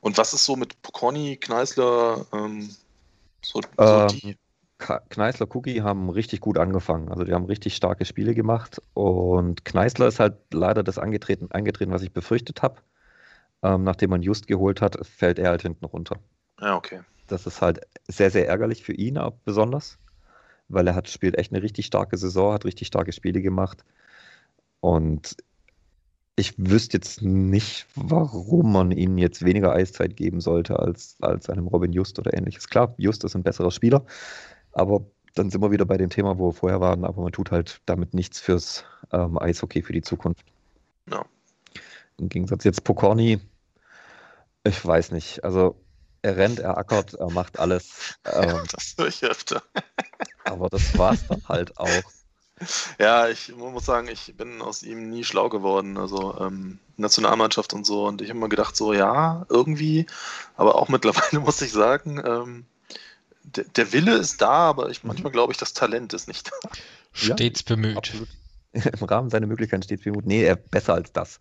Und 0.00 0.18
was 0.18 0.34
ist 0.34 0.44
so 0.44 0.54
mit 0.54 0.80
Pokorny, 0.82 1.36
Kneißler, 1.36 2.26
ähm, 2.32 2.74
so, 3.42 3.60
so 3.60 3.84
Ähm, 3.84 4.08
die? 4.08 4.36
Kneißler 4.78 5.48
Cookie 5.54 5.82
haben 5.82 6.08
richtig 6.08 6.40
gut 6.40 6.56
angefangen. 6.56 7.08
Also 7.08 7.24
die 7.24 7.32
haben 7.32 7.46
richtig 7.46 7.74
starke 7.74 8.04
Spiele 8.04 8.34
gemacht. 8.34 8.80
Und 8.94 9.64
Kneißler 9.64 10.06
ist 10.06 10.20
halt 10.20 10.36
leider 10.52 10.82
das 10.84 10.98
angetreten, 10.98 11.50
eingetreten, 11.50 11.90
was 11.90 12.02
ich 12.02 12.12
befürchtet 12.12 12.62
habe. 12.62 12.76
Ähm, 13.62 13.82
nachdem 13.82 14.10
man 14.10 14.22
Just 14.22 14.46
geholt 14.46 14.80
hat, 14.80 15.04
fällt 15.04 15.40
er 15.40 15.50
halt 15.50 15.62
hinten 15.62 15.84
runter. 15.84 16.20
Ja, 16.60 16.76
okay. 16.76 17.00
Das 17.26 17.46
ist 17.46 17.60
halt 17.60 17.80
sehr, 18.06 18.30
sehr 18.30 18.48
ärgerlich 18.48 18.84
für 18.84 18.92
ihn 18.92 19.18
besonders, 19.44 19.98
weil 20.68 20.86
er 20.86 20.94
hat, 20.94 21.08
spielt 21.08 21.36
echt 21.36 21.52
eine 21.52 21.62
richtig 21.62 21.86
starke 21.86 22.16
Saison, 22.16 22.54
hat 22.54 22.64
richtig 22.64 22.86
starke 22.86 23.12
Spiele 23.12 23.42
gemacht. 23.42 23.84
Und 24.80 25.36
ich 26.38 26.54
wüsste 26.56 26.96
jetzt 26.96 27.20
nicht, 27.22 27.86
warum 27.96 28.72
man 28.72 28.92
ihnen 28.92 29.18
jetzt 29.18 29.44
weniger 29.44 29.72
Eiszeit 29.72 30.16
geben 30.16 30.40
sollte 30.40 30.78
als, 30.78 31.16
als 31.20 31.50
einem 31.50 31.66
Robin 31.66 31.92
Just 31.92 32.18
oder 32.18 32.32
ähnliches. 32.32 32.68
Klar, 32.68 32.94
Just 32.96 33.24
ist 33.24 33.34
ein 33.34 33.42
besserer 33.42 33.72
Spieler, 33.72 34.06
aber 34.72 35.04
dann 35.34 35.50
sind 35.50 35.60
wir 35.60 35.70
wieder 35.72 35.84
bei 35.84 35.96
dem 35.96 36.10
Thema, 36.10 36.38
wo 36.38 36.50
wir 36.50 36.52
vorher 36.52 36.80
waren, 36.80 37.04
aber 37.04 37.22
man 37.22 37.32
tut 37.32 37.50
halt 37.50 37.80
damit 37.86 38.14
nichts 38.14 38.40
fürs 38.40 38.84
ähm, 39.12 39.36
Eishockey 39.38 39.82
für 39.82 39.92
die 39.92 40.02
Zukunft. 40.02 40.44
Ja. 41.10 41.24
Im 42.18 42.28
Gegensatz 42.28 42.64
jetzt 42.64 42.84
Pokorny, 42.84 43.40
ich 44.64 44.84
weiß 44.84 45.10
nicht. 45.10 45.42
Also 45.44 45.76
er 46.22 46.36
rennt, 46.36 46.60
er 46.60 46.78
ackert, 46.78 47.14
er 47.14 47.30
macht 47.30 47.58
alles. 47.58 48.16
Ähm, 48.32 48.62
Das 48.70 48.94
höre 48.96 49.08
ich 49.08 49.24
öfter. 49.24 49.62
aber 50.44 50.68
das 50.68 50.96
war's 50.98 51.26
dann 51.26 51.42
halt 51.48 51.76
auch. 51.78 52.02
Ja, 52.98 53.28
ich 53.28 53.54
muss 53.54 53.84
sagen, 53.84 54.08
ich 54.08 54.34
bin 54.36 54.62
aus 54.62 54.82
ihm 54.82 55.08
nie 55.08 55.24
schlau 55.24 55.48
geworden. 55.48 55.96
Also 55.96 56.38
ähm, 56.40 56.78
Nationalmannschaft 56.96 57.72
und 57.74 57.86
so. 57.86 58.06
Und 58.06 58.20
ich 58.22 58.28
habe 58.28 58.38
immer 58.38 58.48
gedacht, 58.48 58.76
so 58.76 58.92
ja, 58.92 59.46
irgendwie. 59.48 60.06
Aber 60.56 60.76
auch 60.76 60.88
mittlerweile 60.88 61.40
muss 61.40 61.62
ich 61.62 61.72
sagen, 61.72 62.22
ähm, 62.24 62.66
der, 63.42 63.64
der 63.64 63.92
Wille 63.92 64.14
ist 64.16 64.40
da, 64.42 64.50
aber 64.50 64.90
ich, 64.90 65.04
manchmal 65.04 65.32
glaube 65.32 65.52
ich, 65.52 65.58
das 65.58 65.72
Talent 65.72 66.12
ist 66.12 66.28
nicht 66.28 66.50
da. 66.62 66.70
Stets 67.12 67.62
bemüht. 67.62 67.96
Absolut. 67.96 68.28
Im 68.72 69.04
Rahmen 69.04 69.30
seiner 69.30 69.46
Möglichkeiten 69.46 69.82
stets 69.82 70.04
bemüht. 70.04 70.26
Nee, 70.26 70.44
er 70.44 70.56
besser 70.56 70.94
als 70.94 71.12
das. 71.12 71.40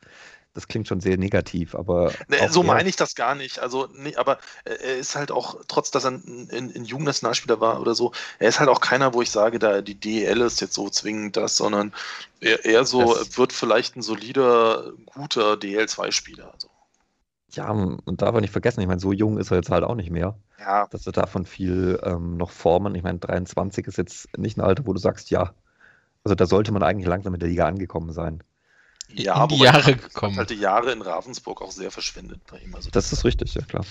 Das 0.58 0.68
klingt 0.68 0.88
schon 0.88 1.00
sehr 1.02 1.18
negativ, 1.18 1.76
aber. 1.76 2.12
Auch 2.40 2.50
so 2.50 2.62
er- 2.62 2.66
meine 2.66 2.90
ich 2.90 2.96
das 2.96 3.14
gar 3.14 3.36
nicht. 3.36 3.60
Also, 3.60 3.90
nee, 3.94 4.16
aber 4.16 4.40
äh, 4.66 4.72
er 4.74 4.98
ist 4.98 5.16
halt 5.16 5.30
auch, 5.32 5.62
trotz 5.68 5.92
dass 5.92 6.04
er 6.04 6.12
ein, 6.12 6.50
ein, 6.52 6.76
ein 6.76 6.84
Jugendnationalspieler 6.84 7.60
war 7.62 7.80
oder 7.80 7.94
so, 7.94 8.12
er 8.40 8.50
ist 8.50 8.60
halt 8.60 8.68
auch 8.70 8.82
keiner, 8.82 9.14
wo 9.14 9.22
ich 9.22 9.30
sage, 9.30 9.60
da 9.60 9.82
die 9.82 9.94
DEL 9.94 10.42
ist 10.42 10.60
jetzt 10.60 10.74
so 10.74 10.90
zwingend 10.90 11.38
das, 11.38 11.58
sondern 11.58 11.94
er, 12.42 12.66
eher 12.66 12.86
so 12.86 13.14
Das- 13.14 13.38
wird 13.38 13.54
vielleicht 13.54 13.96
ein 13.98 14.02
solider, 14.02 14.94
guter 15.06 15.58
DL2-Spieler. 15.58 16.52
Also, 16.52 16.70
Ja, 17.54 17.70
und 17.72 18.22
darf 18.22 18.34
man 18.34 18.42
nicht 18.42 18.52
vergessen, 18.52 18.82
ich 18.82 18.88
meine, 18.88 19.00
so 19.00 19.14
jung 19.14 19.38
ist 19.38 19.52
er 19.52 19.58
jetzt 19.58 19.70
halt 19.70 19.84
auch 19.84 19.96
nicht 19.96 20.10
mehr, 20.12 20.38
ja, 20.60 20.88
dass 20.88 21.06
er 21.06 21.14
davon 21.14 21.46
viel 21.46 22.00
ähm, 22.04 22.38
noch 22.38 22.52
formen. 22.52 22.94
Ich 22.96 23.04
meine, 23.04 23.20
23 23.20 23.88
ist 23.88 23.98
jetzt 23.98 24.38
nicht 24.38 24.58
ein 24.58 24.62
Alter, 24.62 24.86
wo 24.86 24.94
du 24.94 25.00
sagst, 25.00 25.30
ja, 25.32 25.54
also 26.24 26.36
da 26.36 26.46
sollte 26.48 26.72
man 26.74 26.84
eigentlich 26.84 27.08
langsam 27.08 27.34
in 27.36 27.40
der 27.42 27.50
Liga 27.50 27.68
angekommen 27.68 28.14
sein. 28.14 28.44
Ja, 29.14 29.44
in 29.44 29.50
die 29.50 29.58
Jahre 29.60 29.84
hat 29.86 30.02
gekommen. 30.04 30.38
halt 30.38 30.50
die 30.50 30.56
Jahre 30.56 30.92
in 30.92 31.02
Ravensburg 31.02 31.62
auch 31.62 31.72
sehr 31.72 31.92
verschwendet 31.92 32.42
bei 32.50 32.60
ihm. 32.60 32.74
Also, 32.76 32.90
Das 32.92 33.12
ist 33.14 33.24
richtig, 33.26 33.54
ja 33.56 33.62
klar. 33.64 33.86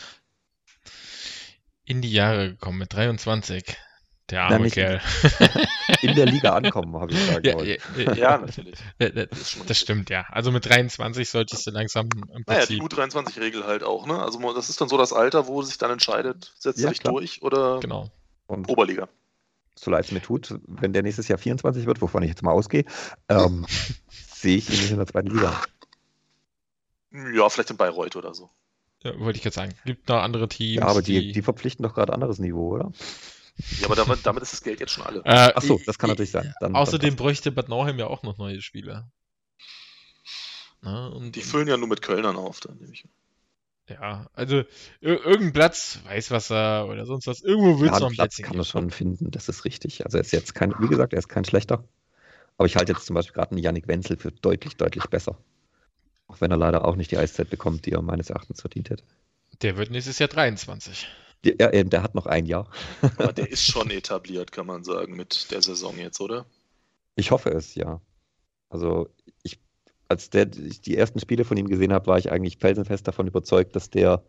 In 1.84 2.02
die 2.02 2.12
Jahre 2.12 2.50
gekommen 2.50 2.78
mit 2.78 2.92
23. 2.92 3.64
Der 4.28 4.42
Nein, 4.42 4.52
arme 4.54 4.64
nicht- 4.64 4.74
Kerl. 4.74 5.00
In 6.02 6.16
der 6.16 6.26
Liga 6.26 6.52
ankommen, 6.56 6.96
habe 7.00 7.12
ich 7.12 7.20
sagen 7.26 7.46
Ja, 7.46 7.54
wollen. 7.54 7.68
ja, 7.68 8.02
ja, 8.02 8.14
ja, 8.14 8.38
natürlich. 8.38 8.76
das, 8.98 9.56
das 9.64 9.78
stimmt, 9.78 10.10
ja. 10.10 10.26
Also 10.30 10.50
mit 10.50 10.68
23 10.68 11.28
solltest 11.30 11.64
du 11.64 11.70
langsam 11.70 12.08
im 12.34 12.42
Naja, 12.44 12.66
die 12.66 12.78
Prinzip. 12.78 12.98
U23-Regel 12.98 13.64
halt 13.64 13.84
auch, 13.84 14.04
ne? 14.06 14.20
Also 14.20 14.40
das 14.52 14.68
ist 14.68 14.80
dann 14.80 14.88
so 14.88 14.98
das 14.98 15.12
Alter, 15.12 15.46
wo 15.46 15.62
sich 15.62 15.78
dann 15.78 15.92
entscheidet, 15.92 16.52
setzt 16.58 16.80
Ja, 16.80 16.86
er 16.88 16.90
dich 16.90 17.00
klar. 17.00 17.12
durch 17.14 17.42
oder 17.42 17.78
Genau. 17.78 18.10
Und 18.48 18.68
Oberliga. 18.68 19.08
so 19.76 19.92
leid 19.92 20.06
es 20.06 20.10
mir 20.12 20.22
tut, 20.22 20.56
wenn 20.66 20.92
der 20.92 21.04
nächstes 21.04 21.28
Jahr 21.28 21.38
24 21.38 21.86
wird, 21.86 22.00
wovon 22.00 22.24
ich 22.24 22.28
jetzt 22.30 22.42
mal 22.42 22.50
ausgehe, 22.52 22.84
ähm, 23.28 23.64
sehe 24.40 24.58
ich 24.58 24.68
ihn 24.70 24.80
nicht 24.80 24.90
in 24.90 24.98
der 24.98 25.06
zweiten 25.06 25.28
Liga. 25.28 25.62
Ja, 27.34 27.48
vielleicht 27.48 27.70
in 27.70 27.76
Bayreuth 27.76 28.16
oder 28.16 28.34
so. 28.34 28.50
Ja, 29.02 29.18
wollte 29.20 29.38
ich 29.38 29.44
jetzt 29.44 29.54
sagen. 29.54 29.74
Gibt 29.84 30.08
noch 30.08 30.22
andere 30.22 30.48
Teams. 30.48 30.80
Ja, 30.80 30.86
aber 30.86 31.02
die, 31.02 31.32
die 31.32 31.42
verpflichten 31.42 31.82
doch 31.82 31.94
gerade 31.94 32.12
anderes 32.12 32.38
Niveau, 32.38 32.74
oder? 32.74 32.92
Ja, 33.80 33.86
aber 33.86 33.96
damit, 33.96 34.20
damit 34.24 34.42
ist 34.42 34.52
das 34.52 34.62
Geld 34.62 34.80
jetzt 34.80 34.92
schon 34.92 35.04
alle. 35.04 35.20
Äh, 35.24 35.52
Ach 35.54 35.62
so, 35.62 35.80
das 35.86 35.98
kann 35.98 36.10
natürlich 36.10 36.30
sein. 36.30 36.52
Dann, 36.60 36.74
Außerdem 36.74 37.10
dann 37.10 37.16
bräuchte 37.16 37.52
Bad 37.52 37.68
Nauheim 37.68 37.98
ja 37.98 38.06
auch 38.06 38.22
noch 38.22 38.36
neue 38.36 38.60
Spieler. 38.60 39.10
Na, 40.82 41.06
und, 41.08 41.34
Die 41.34 41.40
füllen 41.40 41.68
ja 41.68 41.76
nur 41.76 41.88
mit 41.88 42.02
Kölnern 42.02 42.36
auf, 42.36 42.60
dann 42.60 42.76
nehme 42.76 42.92
ich. 42.92 43.04
an. 43.04 43.10
ja, 43.88 44.26
also 44.34 44.56
ir 44.56 44.66
irgendein 45.00 45.52
Platz, 45.54 46.00
Weißwasser 46.04 46.86
oder 46.86 47.06
sonst 47.06 47.26
was, 47.26 47.40
irgendwo 47.40 47.80
wird 47.80 47.90
ja, 47.90 47.96
es 47.96 48.00
noch 48.00 48.08
einen 48.08 48.12
ein 48.12 48.16
Platz 48.16 48.34
Plätzchen 48.36 48.44
kann 48.44 48.58
er 48.58 48.64
schon 48.64 48.90
finden, 48.90 49.30
das 49.30 49.48
ist 49.48 49.64
richtig. 49.64 50.04
Also 50.04 50.18
er 50.18 50.20
ist 50.22 50.32
jetzt 50.32 50.54
kein, 50.54 50.74
wie 50.78 50.88
gesagt, 50.88 51.14
er 51.14 51.18
ist 51.18 51.28
kein 51.28 51.44
schlechter. 51.44 51.82
Aber 52.58 52.66
ich 52.66 52.76
halte 52.76 52.92
jetzt 52.92 53.06
zum 53.06 53.14
Beispiel 53.14 53.34
gerade 53.34 53.52
einen 53.52 53.62
Yannick 53.62 53.88
Wenzel 53.88 54.16
für 54.16 54.32
deutlich, 54.32 54.76
deutlich 54.76 55.08
besser. 55.10 55.38
Auch 56.28 56.40
wenn 56.40 56.50
er 56.50 56.56
leider 56.56 56.84
auch 56.84 56.96
nicht 56.96 57.10
die 57.10 57.18
Eiszeit 57.18 57.50
bekommt, 57.50 57.86
die 57.86 57.92
er 57.92 58.02
meines 58.02 58.30
Erachtens 58.30 58.60
verdient 58.60 58.90
hätte. 58.90 59.04
Der 59.62 59.76
wird 59.76 59.90
nächstes 59.90 60.18
Jahr 60.18 60.28
23. 60.28 61.06
Ja, 61.44 61.52
er, 61.68 61.84
der 61.84 62.02
hat 62.02 62.14
noch 62.14 62.26
ein 62.26 62.46
Jahr. 62.46 62.70
Aber 63.16 63.32
der 63.32 63.48
ist 63.50 63.62
schon 63.64 63.90
etabliert, 63.90 64.52
kann 64.52 64.66
man 64.66 64.84
sagen, 64.84 65.16
mit 65.16 65.50
der 65.50 65.62
Saison 65.62 65.96
jetzt, 65.98 66.20
oder? 66.20 66.46
Ich 67.16 67.30
hoffe 67.30 67.50
es, 67.50 67.74
ja. 67.74 68.00
Also 68.70 69.08
ich, 69.42 69.60
als 70.08 70.30
der, 70.30 70.48
ich 70.56 70.80
die 70.82 70.96
ersten 70.96 71.20
Spiele 71.20 71.44
von 71.44 71.56
ihm 71.56 71.68
gesehen 71.68 71.92
habe, 71.92 72.08
war 72.08 72.18
ich 72.18 72.32
eigentlich 72.32 72.58
felsenfest 72.58 73.08
davon 73.08 73.28
überzeugt, 73.28 73.76
dass 73.76 73.90
der 73.90 74.24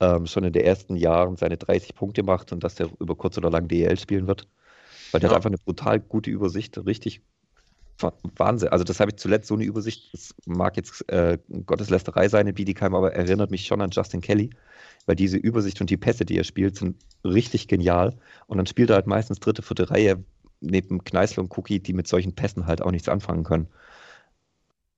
ähm, 0.00 0.26
schon 0.26 0.44
in 0.44 0.52
den 0.52 0.64
ersten 0.64 0.96
Jahren 0.96 1.36
seine 1.36 1.58
30 1.58 1.94
Punkte 1.94 2.22
macht 2.22 2.52
und 2.52 2.64
dass 2.64 2.76
der 2.76 2.90
über 3.00 3.16
kurz 3.16 3.38
oder 3.38 3.50
lang 3.50 3.68
DEL 3.68 3.98
spielen 3.98 4.26
wird. 4.28 4.48
Weil 5.12 5.20
der 5.20 5.30
Ja. 5.30 5.32
hat 5.32 5.38
einfach 5.38 5.50
eine 5.50 5.58
brutal 5.58 6.00
gute 6.00 6.30
Übersicht, 6.30 6.78
richtig 6.86 7.22
Wahnsinn. 8.36 8.68
Also 8.70 8.84
das 8.84 9.00
habe 9.00 9.12
ich 9.12 9.16
zuletzt 9.16 9.48
so 9.48 9.54
eine 9.54 9.64
Übersicht, 9.64 10.12
das 10.12 10.34
mag 10.46 10.76
jetzt 10.76 11.08
äh, 11.08 11.38
Gotteslästerei 11.66 12.28
sein 12.28 12.46
in 12.46 12.54
Bietigheim, 12.54 12.94
aber 12.94 13.12
erinnert 13.14 13.50
mich 13.50 13.66
schon 13.66 13.80
an 13.80 13.90
Justin 13.90 14.20
Kelly, 14.20 14.50
weil 15.06 15.16
diese 15.16 15.36
Übersicht 15.36 15.80
und 15.80 15.90
die 15.90 15.96
Pässe, 15.96 16.24
die 16.24 16.36
er 16.36 16.44
spielt, 16.44 16.76
sind 16.76 16.96
richtig 17.24 17.68
genial. 17.68 18.16
Und 18.46 18.58
dann 18.58 18.66
spielt 18.66 18.90
er 18.90 18.96
halt 18.96 19.06
meistens 19.06 19.40
dritte, 19.40 19.62
vierte 19.62 19.90
Reihe 19.90 20.24
neben 20.60 21.04
Kneißl 21.04 21.40
und 21.40 21.56
Cookie, 21.56 21.80
die 21.80 21.92
mit 21.92 22.08
solchen 22.08 22.34
Pässen 22.34 22.66
halt 22.66 22.82
auch 22.82 22.90
nichts 22.90 23.08
anfangen 23.08 23.44
können. 23.44 23.68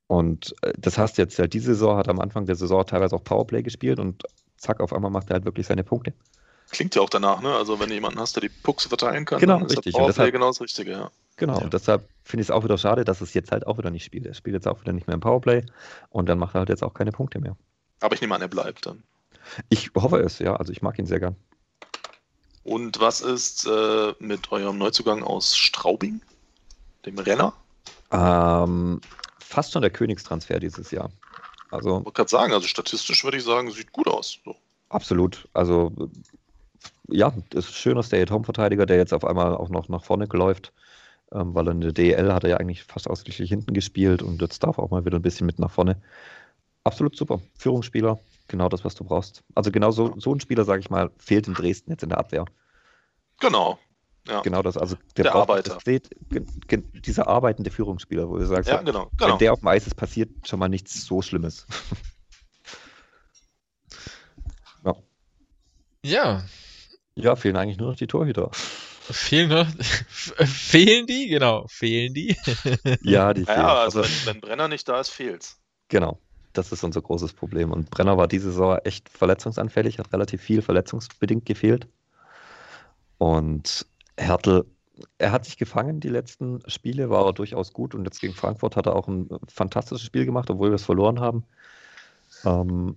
Und 0.07 0.55
äh, 0.63 0.73
das 0.79 0.99
hast 0.99 1.19
du 1.19 1.23
jetzt 1.23 1.39
halt 1.39 1.53
diese 1.53 1.75
Saison, 1.75 1.97
hat 1.97 2.09
am 2.09 2.21
Anfang 2.21 2.47
der 2.47 2.57
Saison 2.57 2.87
teilweise 2.87 3.17
auch 3.17 3.25
Powerplay 3.25 3.63
gespielt 3.63 3.99
und 3.99 4.23
zack, 4.57 4.81
auf 4.81 4.93
einmal 4.93 5.11
macht 5.11 5.31
er 5.31 5.35
halt 5.35 5.45
wirklich 5.45 5.67
seine 5.67 5.85
Punkte. 5.85 6.13
Klingt 6.71 6.95
ja 6.95 7.03
auch 7.03 7.11
danach, 7.11 7.43
ne? 7.43 7.55
Also 7.55 7.79
wenn 7.79 7.89
du 7.89 7.95
jemanden 7.95 8.19
hast, 8.19 8.37
der 8.37 8.43
die 8.43 8.49
Pucks 8.49 8.87
verteilen 8.87 9.25
kann, 9.25 9.41
Genau, 9.41 9.59
dann 9.59 9.67
ist 9.67 9.73
richtig. 9.73 9.95
der 9.95 10.03
Und 10.03 10.15
Powerplay 10.15 10.33
genau 10.33 10.49
das 10.49 10.61
Richtige, 10.61 10.93
ja. 10.93 11.11
Genau, 11.37 11.59
Ja. 11.59 11.65
und 11.65 11.75
deshalb 11.75 12.09
finde 12.25 12.43
ich 12.43 12.49
es 12.49 12.51
auch 12.51 12.65
wieder 12.65 12.79
schade, 12.79 13.05
dass 13.05 13.21
es 13.21 13.35
jetzt 13.35 13.53
halt 13.53 13.67
auch 13.67 13.79
wieder 13.79 13.91
nicht 13.91 14.05
spielt. 14.05 14.27
Er 14.27 14.35
spielt 14.35 14.55
jetzt 14.55 14.67
auch 14.67 14.81
wieder 14.81 14.93
nicht 14.93 15.07
mehr 15.07 15.15
im 15.15 15.21
Powerplay 15.21 15.65
und 16.11 16.29
dann 16.29 16.39
macht 16.39 16.55
er 16.55 16.61
halt 16.61 16.69
jetzt 16.71 16.83
auch 16.83 16.95
keine 16.95 17.13
Punkte 17.13 17.39
mehr. 17.41 17.57
Aber 18.01 18.15
ich 18.15 18.21
nehme 18.21 18.35
an, 18.35 18.43
er 18.43 18.49
bleibt 18.49 18.87
dann. 18.87 19.03
Ich 19.69 19.91
hoffe 19.95 20.19
es, 20.21 20.39
ja. 20.39 20.57
Also 20.57 20.73
ich 20.73 20.83
mag 20.83 20.99
ihn 20.99 21.07
sehr 21.07 21.21
gern. 21.21 21.37
Und 22.65 22.99
was 22.99 23.21
ist 23.21 23.67
äh, 23.67 24.13
mit 24.19 24.51
eurem 24.51 24.79
Neuzugang 24.79 25.23
aus 25.23 25.57
Straubing? 25.57 26.21
Dem 27.05 27.19
Renner? 27.19 27.53
Ähm, 28.11 29.01
fast 29.39 29.73
schon 29.73 29.83
der 29.83 29.93
Königstransfer 29.93 30.59
dieses 30.59 30.91
Jahr. 30.91 31.11
Also 31.71 31.99
Ich 31.99 32.05
wollte 32.05 32.13
gerade 32.13 32.31
sagen, 32.31 32.53
also 32.53 32.67
statistisch 32.67 33.23
würde 33.25 33.37
ich 33.37 33.45
sagen, 33.45 33.71
sieht 33.71 33.93
gut 33.93 34.09
aus. 34.09 34.39
So. 34.45 34.57
absolut. 34.89 35.49
Also 35.53 35.93
ja, 37.09 37.33
das 37.51 37.67
ist 37.67 37.71
ein 37.71 37.75
schöner 37.75 38.03
Stay-at-Home-Verteidiger, 38.03 38.87
der 38.87 38.97
jetzt 38.97 39.15
auf 39.15 39.25
einmal 39.25 39.55
auch 39.57 39.69
noch 39.69 39.89
nach 39.89 40.05
vorne 40.05 40.27
läuft. 40.33 40.73
Ähm, 41.33 41.55
weil 41.55 41.67
in 41.69 41.81
der 41.81 41.93
DL 41.93 42.33
hat 42.33 42.45
er 42.45 42.51
ja 42.51 42.57
eigentlich 42.59 42.85
fast 42.85 43.09
ausschließlich 43.11 43.49
hinten 43.49 43.75
gespielt 43.75 44.23
und 44.23 44.41
jetzt 44.41 44.63
darf 44.63 44.79
er 44.79 44.85
auch 44.85 44.91
mal 44.91 45.05
wieder 45.05 45.19
ein 45.19 45.23
bisschen 45.23 45.47
mit 45.47 45.59
nach 45.59 45.71
vorne. 45.71 46.01
Absolut 46.85 47.17
super. 47.17 47.41
Führungsspieler, 47.59 48.19
genau 48.47 48.69
das, 48.69 48.85
was 48.85 48.95
du 48.95 49.03
brauchst. 49.05 49.43
Also 49.55 49.73
genau 49.73 49.91
so, 49.91 50.15
so 50.19 50.33
ein 50.33 50.41
Spieler, 50.41 50.65
sage 50.65 50.81
ich 50.81 50.91
mal, 50.91 51.11
fehlt 51.19 51.49
in 51.49 51.55
Dresden 51.55 51.91
jetzt 51.91 52.05
in 52.05 52.11
der 52.11 52.19
Abwehr. 52.19 52.45
Genau. 53.41 53.79
Ja, 54.29 54.41
Genau 54.43 54.63
das, 54.63 54.77
also 54.77 54.97
Der 55.17 55.25
braucht- 55.25 55.51
Arbeiter. 55.51 55.75
das 55.75 55.83
steht, 55.83 56.11
dieser 57.07 57.29
arbeitende 57.29 57.71
Führungsspieler, 57.71 58.29
wo 58.29 58.39
du 58.39 58.47
sagst, 58.47 58.69
ja 58.69 58.79
so, 58.79 58.85
genau. 58.85 59.09
wenn 59.19 59.27
genau. 59.27 59.39
der 59.39 59.53
auf 59.53 59.61
dem 59.61 59.69
Eis 59.69 59.87
ist, 59.87 59.95
passiert 59.95 60.31
schon 60.49 60.59
mal 60.59 60.69
nichts 60.69 61.05
so 61.05 61.23
Schlimmes. 61.23 61.67
Ja, 66.05 66.45
ja, 67.17 67.35
fehlen 67.35 67.57
eigentlich 67.57 67.79
nur 67.79 67.89
noch 67.91 67.97
die 67.97 68.07
Torhüter. 68.07 68.53
Fehlen 69.11 69.49
noch, 69.51 69.67
fehlen 70.47 71.07
die? 71.07 71.29
Genau, 71.29 71.67
fehlen 71.69 72.15
die. 72.15 72.37
Ja, 73.03 73.33
die 73.35 73.47
fehlen. 73.47 73.69
ja, 73.69 73.75
also 73.83 74.01
Also, 74.01 74.03
wenn, 74.03 74.25
wenn 74.27 74.41
Brenner 74.41 74.69
nicht 74.69 74.89
da 74.89 75.01
ist, 75.01 75.11
fehlt's. 75.11 75.61
genau, 75.89 76.21
das 76.53 76.73
ist 76.73 76.85
unser 76.85 77.03
großes 77.03 77.33
Problem. 77.35 77.73
Und 77.73 77.91
Brenner 77.91 78.17
war 78.17 78.29
diese 78.29 78.51
Saison 78.51 78.79
echt 78.85 79.09
verletzungsanfällig, 79.09 79.99
hat 79.99 80.13
relativ 80.13 80.43
viel 80.43 80.63
verletzungsbedingt 80.63 81.45
gefehlt. 81.47 81.89
Und 83.19 83.87
Hertel, 84.19 84.67
er 85.19 85.33
hat 85.33 85.45
sich 85.45 85.59
gefangen, 85.59 86.01
die 86.01 86.09
letzten 86.09 86.61
Spiele 86.69 87.11
war 87.11 87.27
er 87.27 87.33
durchaus 87.33 87.73
gut 87.73 87.95
und 87.95 88.05
jetzt 88.05 88.21
gegen 88.21 88.35
Frankfurt 88.35 88.77
hat 88.77 88.87
er 88.87 88.97
auch 88.97 89.09
ein 89.09 89.29
fantastisches 89.49 90.05
Spiel 90.07 90.25
gemacht, 90.25 90.51
obwohl 90.51 90.71
wir 90.71 90.77
es 90.77 90.85
verloren 90.85 91.21
haben. 91.21 91.45
Ähm, 92.45 92.97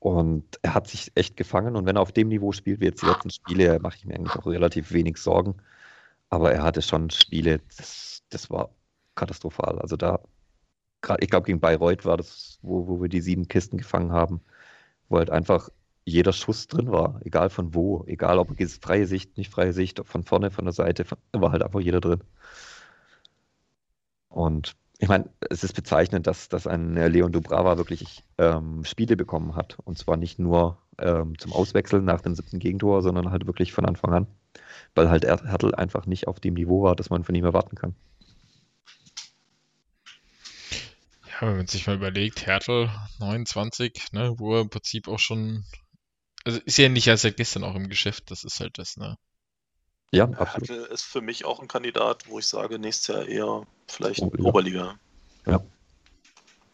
und 0.00 0.44
er 0.62 0.74
hat 0.74 0.88
sich 0.88 1.12
echt 1.16 1.36
gefangen 1.36 1.76
und 1.76 1.86
wenn 1.86 1.96
er 1.96 2.02
auf 2.02 2.12
dem 2.12 2.28
Niveau 2.28 2.52
spielt 2.52 2.80
wie 2.80 2.86
jetzt 2.86 3.02
die 3.02 3.06
letzten 3.06 3.30
Spiele, 3.30 3.78
mache 3.80 3.96
ich 3.96 4.04
mir 4.06 4.14
eigentlich 4.14 4.36
auch 4.36 4.46
relativ 4.46 4.92
wenig 4.92 5.18
Sorgen. 5.18 5.56
Aber 6.30 6.52
er 6.52 6.62
hatte 6.62 6.82
schon 6.82 7.10
Spiele, 7.10 7.60
das, 7.76 8.22
das 8.30 8.50
war 8.50 8.70
katastrophal. 9.16 9.78
Also 9.80 9.96
da, 9.96 10.20
ich 11.20 11.30
glaube, 11.30 11.46
gegen 11.46 11.60
Bayreuth 11.60 12.04
war 12.04 12.16
das, 12.16 12.58
wo, 12.62 12.86
wo 12.88 13.02
wir 13.02 13.08
die 13.08 13.20
sieben 13.20 13.48
Kisten 13.48 13.78
gefangen 13.78 14.12
haben, 14.12 14.40
wo 15.08 15.18
halt 15.18 15.30
einfach 15.30 15.70
jeder 16.04 16.32
Schuss 16.32 16.66
drin 16.68 16.90
war, 16.92 17.20
egal 17.24 17.50
von 17.50 17.74
wo, 17.74 18.04
egal 18.06 18.38
ob 18.38 18.50
freie 18.82 19.06
Sicht, 19.06 19.36
nicht 19.36 19.50
freie 19.50 19.72
Sicht, 19.72 20.00
von 20.04 20.22
vorne, 20.24 20.50
von 20.50 20.64
der 20.64 20.72
Seite, 20.72 21.04
von, 21.04 21.18
war 21.32 21.52
halt 21.52 21.62
einfach 21.62 21.80
jeder 21.80 22.00
drin. 22.00 22.22
Und 24.28 24.76
ich 24.98 25.08
meine, 25.08 25.28
es 25.50 25.62
ist 25.64 25.74
bezeichnend, 25.74 26.26
dass, 26.26 26.48
dass 26.48 26.66
ein 26.66 26.96
äh, 26.96 27.08
Leon 27.08 27.32
Dubrava 27.32 27.76
wirklich 27.78 28.24
ähm, 28.38 28.84
Spiele 28.84 29.16
bekommen 29.16 29.54
hat. 29.56 29.78
Und 29.84 29.98
zwar 29.98 30.16
nicht 30.16 30.38
nur 30.38 30.78
ähm, 30.98 31.38
zum 31.38 31.52
Auswechseln 31.52 32.04
nach 32.04 32.20
dem 32.20 32.34
siebten 32.34 32.58
Gegentor, 32.58 33.02
sondern 33.02 33.30
halt 33.30 33.46
wirklich 33.46 33.72
von 33.72 33.86
Anfang 33.86 34.12
an. 34.12 34.26
Weil 34.94 35.10
halt 35.10 35.24
Er- 35.24 35.44
Hertel 35.46 35.74
einfach 35.74 36.06
nicht 36.06 36.28
auf 36.28 36.40
dem 36.40 36.54
Niveau 36.54 36.82
war, 36.84 36.96
das 36.96 37.10
man 37.10 37.24
von 37.24 37.34
ihm 37.34 37.44
erwarten 37.44 37.76
kann. 37.76 37.94
Ja, 41.26 41.42
wenn 41.48 41.56
man 41.58 41.66
sich 41.66 41.86
mal 41.86 41.96
überlegt, 41.96 42.46
Hertel 42.46 42.90
29, 43.18 44.12
ne, 44.12 44.34
wo 44.38 44.54
er 44.56 44.60
im 44.62 44.70
Prinzip 44.70 45.08
auch 45.08 45.18
schon, 45.18 45.64
also 46.44 46.60
ist 46.60 46.78
ja 46.78 46.88
nicht 46.90 47.06
erst 47.08 47.22
seit 47.24 47.36
gestern 47.38 47.64
auch 47.64 47.74
im 47.76 47.88
Geschäft, 47.90 48.30
das 48.30 48.44
ist 48.44 48.60
halt 48.60 48.78
das, 48.78 48.96
ne. 48.98 49.16
Ja, 50.12 50.24
absolut. 50.24 50.68
Hertel 50.70 50.84
ist 50.86 51.04
für 51.04 51.20
mich 51.20 51.44
auch 51.44 51.60
ein 51.60 51.68
Kandidat, 51.68 52.24
wo 52.26 52.38
ich 52.38 52.46
sage, 52.46 52.78
nächstes 52.78 53.14
Jahr 53.14 53.26
eher 53.26 53.66
vielleicht 53.86 54.22
Oberliga. 54.22 54.48
Oberliga. 54.48 54.98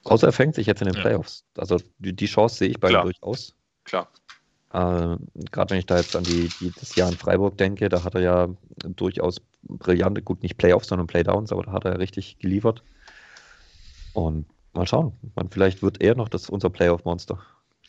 Außer 0.05 0.27
er 0.27 0.33
fängt 0.33 0.55
sich 0.55 0.67
jetzt 0.67 0.83
in 0.83 0.87
den 0.89 0.97
Ja. 0.97 1.03
Playoffs. 1.03 1.45
Also 1.57 1.81
die, 1.99 2.15
die 2.15 2.27
Chance 2.27 2.57
sehe 2.57 2.69
ich 2.69 2.79
bei 2.79 2.91
ihm 2.91 3.03
durchaus. 3.03 3.55
Klar. 3.85 4.09
Äh, 4.73 5.17
Gerade 5.51 5.71
wenn 5.71 5.79
ich 5.79 5.87
da 5.87 5.97
jetzt 5.97 6.15
an 6.15 6.27
die, 6.27 6.51
die, 6.51 6.73
das 6.73 6.95
Jahr 6.95 7.09
in 7.09 7.17
Freiburg 7.17 7.57
denke, 7.57 7.89
da 7.89 8.05
hat 8.05 8.15
er 8.15 8.21
ja 8.21 8.49
durchaus 8.83 9.41
brillante, 9.63 10.21
gut, 10.21 10.43
nicht 10.43 10.59
Playoffs, 10.59 10.89
sondern 10.89 11.07
Playdowns, 11.07 11.53
aber 11.53 11.63
da 11.63 11.73
hat 11.73 11.85
er 11.85 11.99
richtig 11.99 12.39
geliefert. 12.39 12.83
Und 14.13 14.47
mal 14.75 14.87
schauen, 14.87 15.17
man, 15.35 15.51
vielleicht 15.51 15.83
wird 15.83 16.03
er 16.03 16.15
noch 16.15 16.29
das 16.29 16.51
unser 16.51 16.71
Playoff-Monster. 16.71 17.41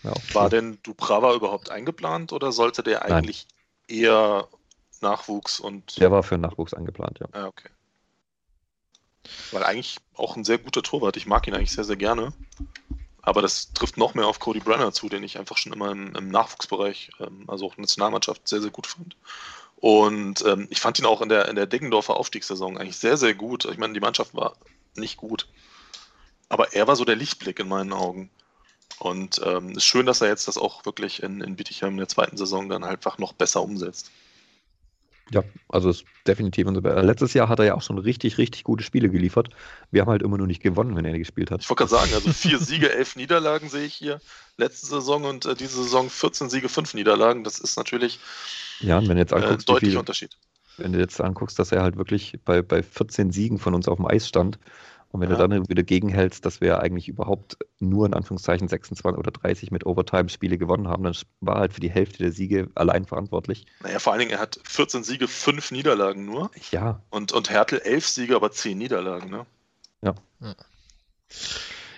Ja, 0.03 0.13
War 0.33 0.49
denn 0.49 0.77
Dubrava 0.83 1.33
überhaupt 1.33 1.69
eingeplant 1.69 2.31
oder 2.31 2.51
sollte 2.51 2.83
der 2.83 3.03
eigentlich 3.03 3.47
Nein. 3.89 3.97
eher 3.99 4.47
Nachwuchs 5.01 5.59
und. 5.59 5.99
Der 5.99 6.11
war 6.11 6.23
für 6.23 6.37
Nachwuchs 6.37 6.73
eingeplant, 6.73 7.19
ja. 7.19 7.27
Ah, 7.31 7.47
okay. 7.47 7.69
Weil 9.51 9.63
eigentlich 9.63 9.97
auch 10.15 10.35
ein 10.35 10.43
sehr 10.43 10.57
guter 10.57 10.83
Torwart. 10.83 11.17
Ich 11.17 11.25
mag 11.25 11.47
ihn 11.47 11.55
eigentlich 11.55 11.71
sehr, 11.71 11.83
sehr 11.83 11.95
gerne. 11.95 12.33
Aber 13.21 13.41
das 13.41 13.73
trifft 13.73 13.97
noch 13.97 14.13
mehr 14.13 14.27
auf 14.27 14.39
Cody 14.39 14.59
Brenner 14.59 14.91
zu, 14.91 15.09
den 15.09 15.23
ich 15.23 15.39
einfach 15.39 15.57
schon 15.57 15.73
immer 15.73 15.89
im, 15.89 16.15
im 16.15 16.29
Nachwuchsbereich, 16.29 17.09
ähm, 17.19 17.45
also 17.47 17.65
auch 17.65 17.77
Nationalmannschaft, 17.77 18.47
sehr, 18.47 18.61
sehr 18.61 18.69
gut 18.69 18.85
fand. 18.85 19.17
Und 19.77 20.45
ähm, 20.45 20.67
ich 20.69 20.79
fand 20.79 20.99
ihn 20.99 21.05
auch 21.05 21.21
in 21.21 21.29
der, 21.29 21.47
in 21.49 21.55
der 21.55 21.65
Deggendorfer 21.65 22.17
Aufstiegssaison 22.17 22.77
eigentlich 22.77 22.97
sehr, 22.97 23.17
sehr 23.17 23.33
gut. 23.33 23.65
Ich 23.65 23.77
meine, 23.77 23.93
die 23.93 23.99
Mannschaft 23.99 24.35
war 24.35 24.55
nicht 24.95 25.17
gut. 25.17 25.47
Aber 26.49 26.73
er 26.73 26.87
war 26.87 26.95
so 26.95 27.03
der 27.03 27.15
Lichtblick 27.15 27.59
in 27.59 27.67
meinen 27.67 27.93
Augen. 27.93 28.29
Und 28.99 29.39
es 29.39 29.45
ähm, 29.45 29.71
ist 29.71 29.85
schön, 29.85 30.05
dass 30.05 30.21
er 30.21 30.27
jetzt 30.27 30.47
das 30.47 30.57
auch 30.57 30.85
wirklich 30.85 31.23
in, 31.23 31.41
in 31.41 31.55
Bietigheim 31.55 31.91
in 31.93 31.97
der 31.97 32.07
zweiten 32.07 32.37
Saison 32.37 32.69
dann 32.69 32.83
einfach 32.83 33.17
noch 33.17 33.33
besser 33.33 33.63
umsetzt. 33.63 34.11
Ja, 35.31 35.43
also 35.69 35.89
ist 35.89 36.05
definitiv 36.27 36.67
unser 36.67 36.83
äh, 36.85 37.01
Letztes 37.01 37.33
Jahr 37.33 37.49
hat 37.49 37.59
er 37.59 37.65
ja 37.65 37.73
auch 37.75 37.81
schon 37.81 37.97
richtig, 37.97 38.37
richtig 38.37 38.63
gute 38.63 38.83
Spiele 38.83 39.09
geliefert. 39.09 39.49
Wir 39.91 40.01
haben 40.01 40.09
halt 40.09 40.21
immer 40.21 40.37
nur 40.37 40.45
nicht 40.45 40.61
gewonnen, 40.61 40.95
wenn 40.95 41.05
er 41.05 41.17
gespielt 41.17 41.49
hat. 41.49 41.61
Ich 41.61 41.69
wollte 41.69 41.85
gerade 41.85 41.91
sagen, 41.91 42.13
also 42.13 42.31
vier 42.31 42.59
Siege, 42.59 42.93
elf 42.93 43.15
Niederlagen 43.15 43.69
sehe 43.69 43.85
ich 43.85 43.95
hier. 43.95 44.21
Letzte 44.57 44.85
Saison 44.85 45.25
und 45.25 45.45
äh, 45.45 45.55
diese 45.55 45.83
Saison 45.83 46.09
14 46.09 46.49
Siege, 46.49 46.69
fünf 46.69 46.93
Niederlagen. 46.93 47.43
Das 47.43 47.59
ist 47.59 47.75
natürlich 47.75 48.19
ja, 48.81 48.99
und 48.99 49.09
wenn 49.09 49.17
jetzt 49.17 49.33
anguckst, 49.33 49.67
äh, 49.67 49.73
deutlicher 49.73 49.91
viel, 49.91 49.99
Unterschied. 49.99 50.37
Wenn 50.77 50.93
du 50.93 50.99
jetzt 50.99 51.19
anguckst, 51.19 51.57
dass 51.57 51.71
er 51.71 51.81
halt 51.81 51.97
wirklich 51.97 52.37
bei, 52.45 52.61
bei 52.61 52.83
14 52.83 53.31
Siegen 53.31 53.57
von 53.57 53.73
uns 53.73 53.87
auf 53.87 53.97
dem 53.97 54.05
Eis 54.05 54.27
stand 54.27 54.59
und 55.11 55.21
wenn 55.21 55.29
ja. 55.29 55.37
du 55.37 55.47
dann 55.47 55.69
wieder 55.69 55.83
gegenhältst, 55.83 56.45
dass 56.45 56.61
wir 56.61 56.79
eigentlich 56.79 57.07
überhaupt 57.07 57.57
nur 57.79 58.05
in 58.05 58.13
Anführungszeichen 58.13 58.67
26 58.67 59.17
oder 59.17 59.31
30 59.31 59.71
mit 59.71 59.85
Overtime-Spiele 59.85 60.57
gewonnen 60.57 60.87
haben, 60.87 61.03
dann 61.03 61.15
war 61.39 61.59
halt 61.59 61.73
für 61.73 61.79
die 61.79 61.89
Hälfte 61.89 62.17
der 62.19 62.31
Siege 62.31 62.69
allein 62.75 63.05
verantwortlich. 63.05 63.65
Naja, 63.81 63.99
vor 63.99 64.13
allen 64.13 64.19
Dingen, 64.19 64.31
er 64.31 64.39
hat 64.39 64.59
14 64.63 65.03
Siege, 65.03 65.27
5 65.27 65.71
Niederlagen 65.71 66.25
nur. 66.25 66.51
Ja. 66.71 67.01
Und, 67.09 67.31
und 67.31 67.49
Hertel 67.49 67.79
11 67.79 68.07
Siege, 68.07 68.35
aber 68.35 68.51
10 68.51 68.77
Niederlagen, 68.77 69.29
ne? 69.29 69.45
Ja. 70.01 70.15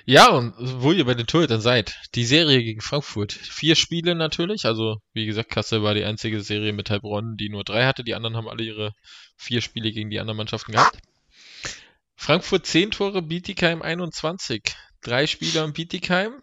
Ja, 0.10 0.30
und 0.30 0.54
wo 0.58 0.94
ihr 0.94 1.04
bei 1.04 1.16
den 1.16 1.28
Torhütern 1.28 1.60
seid, 1.60 2.00
die 2.16 2.24
Serie 2.24 2.64
gegen 2.64 2.80
Frankfurt. 2.80 3.34
Vier 3.34 3.76
Spiele 3.76 4.16
natürlich, 4.16 4.64
also 4.66 5.02
wie 5.14 5.26
gesagt, 5.26 5.50
Kassel 5.50 5.84
war 5.84 5.96
die 5.96 6.06
einzige 6.06 6.40
Serie 6.40 6.72
mit 6.72 6.90
Heilbronn, 6.90 7.36
die 7.36 7.50
nur 7.50 7.66
drei 7.66 7.86
hatte. 7.86 8.06
Die 8.06 8.16
anderen 8.16 8.38
haben 8.38 8.48
alle 8.48 8.64
ihre 8.64 8.94
vier 9.36 9.62
Spiele 9.62 9.92
gegen 9.92 10.10
die 10.10 10.22
anderen 10.22 10.38
Mannschaften 10.38 10.72
gehabt. 10.72 11.00
Frankfurt 12.18 12.66
10 12.66 12.92
Tore, 12.92 13.22
Bietigheim 13.22 13.82
21. 13.82 14.64
Drei 15.02 15.28
Spieler 15.28 15.64
in 15.64 15.74
Bietigheim. 15.74 16.42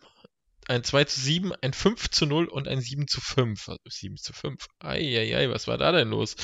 Ein 0.66 0.82
2 0.82 1.04
zu 1.04 1.20
7, 1.20 1.52
ein 1.60 1.74
5 1.74 2.10
zu 2.10 2.24
0 2.24 2.46
und 2.46 2.68
ein 2.68 2.80
7 2.80 3.06
zu 3.06 3.20
5. 3.20 3.70
7 3.84 4.16
zu 4.16 4.32
5. 4.32 4.66
Eieiei, 4.78 5.50
was 5.50 5.66
war 5.66 5.76
da 5.76 5.92
denn 5.92 6.08
los? 6.08 6.36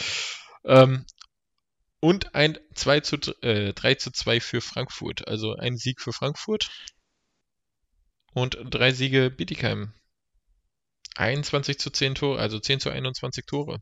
Ähm, 0.65 1.07
und 2.01 2.35
ein 2.35 2.59
2 2.75 3.01
zu, 3.01 3.17
äh, 3.43 3.73
3 3.73 3.95
zu 3.95 4.11
2 4.11 4.41
für 4.41 4.61
Frankfurt. 4.61 5.27
Also 5.27 5.55
ein 5.55 5.77
Sieg 5.79 6.03
für 6.03 6.13
Frankfurt. 6.13 6.69
Und 8.35 8.59
drei 8.69 8.93
Siege 8.93 9.31
Bietigheim. 9.31 9.95
21 11.17 11.79
zu 11.79 11.91
10 11.91 12.17
Tore, 12.17 12.41
also 12.41 12.59
10 12.59 12.81
zu 12.81 12.91
21 12.91 13.47
Tore. 13.47 13.79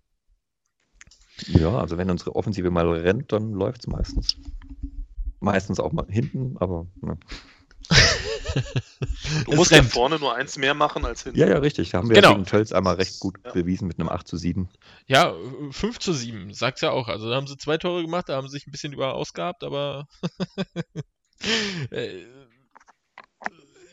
Ja, 1.46 1.78
also 1.78 1.96
wenn 1.98 2.10
unsere 2.10 2.36
Offensive 2.36 2.70
mal 2.70 2.88
rennt, 2.88 3.32
dann 3.32 3.52
läuft 3.52 3.80
es 3.80 3.86
meistens. 3.86 4.36
Meistens 5.40 5.80
auch 5.80 5.92
mal 5.92 6.06
hinten, 6.08 6.56
aber. 6.58 6.86
Ne. 7.00 7.18
du 9.46 9.54
musst 9.54 9.70
ja 9.70 9.82
vorne 9.82 10.18
nur 10.18 10.34
eins 10.34 10.56
mehr 10.58 10.74
machen 10.74 11.04
als 11.04 11.22
hinten. 11.22 11.38
Ja, 11.38 11.48
ja, 11.48 11.58
richtig. 11.58 11.90
Da 11.90 11.98
haben 11.98 12.08
wir 12.08 12.16
genau. 12.16 12.32
gegen 12.32 12.44
Tölz 12.44 12.72
einmal 12.72 12.96
recht 12.96 13.20
gut 13.20 13.38
ja. 13.44 13.52
bewiesen 13.52 13.88
mit 13.88 13.98
einem 13.98 14.08
8 14.08 14.26
zu 14.26 14.36
7. 14.36 14.68
Ja, 15.06 15.34
5 15.70 15.98
zu 15.98 16.12
7, 16.12 16.52
sagt's 16.54 16.80
ja 16.80 16.90
auch. 16.90 17.08
Also 17.08 17.28
da 17.30 17.36
haben 17.36 17.46
sie 17.46 17.56
zwei 17.56 17.78
Tore 17.78 18.02
gemacht, 18.02 18.28
da 18.28 18.36
haben 18.36 18.48
sie 18.48 18.52
sich 18.52 18.66
ein 18.66 18.72
bisschen 18.72 18.92
überausgabt, 18.92 19.64
aber 19.64 20.06
äh, 21.90 22.24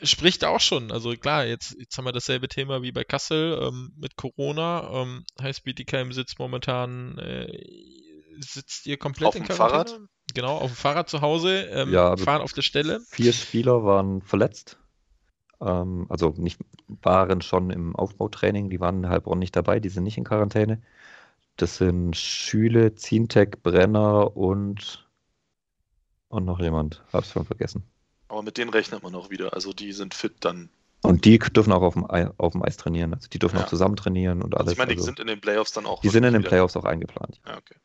spricht 0.04 0.44
auch 0.44 0.60
schon. 0.60 0.92
Also 0.92 1.14
klar, 1.14 1.46
jetzt, 1.46 1.76
jetzt 1.80 1.98
haben 1.98 2.06
wir 2.06 2.12
dasselbe 2.12 2.48
Thema 2.48 2.82
wie 2.82 2.92
bei 2.92 3.04
Kassel 3.04 3.60
ähm, 3.62 3.94
mit 3.98 4.16
Corona. 4.16 4.90
Ähm, 5.02 5.26
heißt 5.42 5.64
BTKM 5.64 6.12
sitzt 6.12 6.40
momentan, 6.40 7.18
äh, 7.18 7.64
sitzt 8.40 8.86
ihr 8.88 8.98
komplett 8.98 9.30
auf 9.30 9.36
in 9.36 9.44
Quarantäne? 9.44 9.86
Fahrrad? 9.86 10.10
Genau, 10.34 10.58
auf 10.58 10.72
dem 10.72 10.76
Fahrrad 10.76 11.10
zu 11.10 11.22
Hause, 11.22 11.62
ähm, 11.72 11.92
ja, 11.92 12.10
also 12.10 12.24
fahren 12.24 12.42
auf 12.42 12.54
der 12.54 12.62
Stelle. 12.62 13.00
Vier 13.10 13.32
Spieler 13.32 13.84
waren 13.84 14.22
verletzt. 14.22 14.78
Ähm, 15.62 16.08
also 16.10 16.34
nicht 16.38 16.60
waren 16.88 17.42
schon 17.42 17.70
im 17.70 17.96
Aufbautraining, 17.96 18.70
die 18.70 18.80
waren 18.80 19.04
in 19.04 19.10
Heilbronn 19.10 19.40
nicht 19.40 19.56
dabei, 19.56 19.80
die 19.80 19.90
sind 19.90 20.04
nicht 20.04 20.18
in 20.18 20.24
Quarantäne. 20.24 20.82
Das 21.58 21.78
sind 21.78 22.18
Schüle, 22.18 22.96
Zientek, 22.96 23.64
Brenner 23.64 24.36
und 24.36 25.08
und 26.28 26.46
noch 26.46 26.60
jemand. 26.60 27.04
Hab's 27.14 27.32
schon 27.32 27.46
vergessen. 27.46 27.84
Aber 28.28 28.42
mit 28.44 28.58
denen 28.58 28.72
rechnet 28.72 29.04
man 29.04 29.16
auch 29.16 29.30
wieder. 29.30 29.54
Also 29.54 29.72
die 29.72 29.94
sind 29.94 30.14
fit 30.14 30.34
dann. 30.42 30.70
Und 31.02 31.24
die 31.24 31.38
dürfen 31.40 31.72
auch 31.72 31.84
auf 31.84 31.94
dem, 31.94 32.10
Eis, 32.10 32.30
auf 32.38 32.54
dem 32.54 32.64
Eis 32.64 32.78
trainieren. 32.78 33.14
Also 33.14 33.30
die 33.30 33.40
dürfen 33.40 33.58
ja. 33.58 33.64
auch 33.64 33.68
zusammen 33.68 33.96
trainieren 33.96 34.42
und 34.42 34.56
alles. 34.56 34.70
Also 34.70 34.72
ich 34.74 34.78
meine, 34.78 34.90
die 34.90 34.98
also, 34.98 35.06
sind 35.06 35.20
in 35.20 35.28
den 35.28 35.40
Playoffs 35.40 35.72
dann 35.72 35.86
auch. 35.86 36.02
Die 36.02 36.10
sind 36.10 36.24
in 36.24 36.34
den 36.34 36.44
Playoffs 36.44 36.76
auch 36.76 36.84
eingeplant. 36.84 37.40
Ja, 37.46 37.58
okay. 37.58 37.76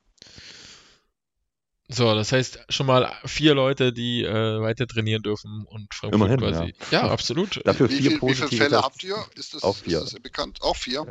So, 1.93 2.15
das 2.15 2.31
heißt 2.31 2.67
schon 2.69 2.87
mal 2.87 3.13
vier 3.25 3.55
Leute, 3.55 3.93
die 3.93 4.23
äh, 4.23 4.61
weiter 4.61 4.87
trainieren 4.87 5.23
dürfen 5.23 5.65
und 5.67 5.93
Frankfurt 5.93 6.15
Immerhin, 6.15 6.39
quasi. 6.39 6.75
Ja, 6.93 7.07
ja 7.07 7.11
absolut. 7.11 7.61
Dafür 7.67 7.91
wie, 7.91 7.97
vier 7.97 8.11
viel, 8.13 8.21
positive 8.21 8.45
wie 8.47 8.57
viele 8.57 8.63
Fälle 8.63 8.83
habt 8.83 9.03
ihr? 9.03 9.17
Ist 9.35 9.55
das, 9.55 9.65
auch 9.65 9.75
vier. 9.75 9.99
Ist 9.99 10.15
das 10.15 10.21
bekannt? 10.21 10.63
Auch 10.63 10.77
vier? 10.77 11.05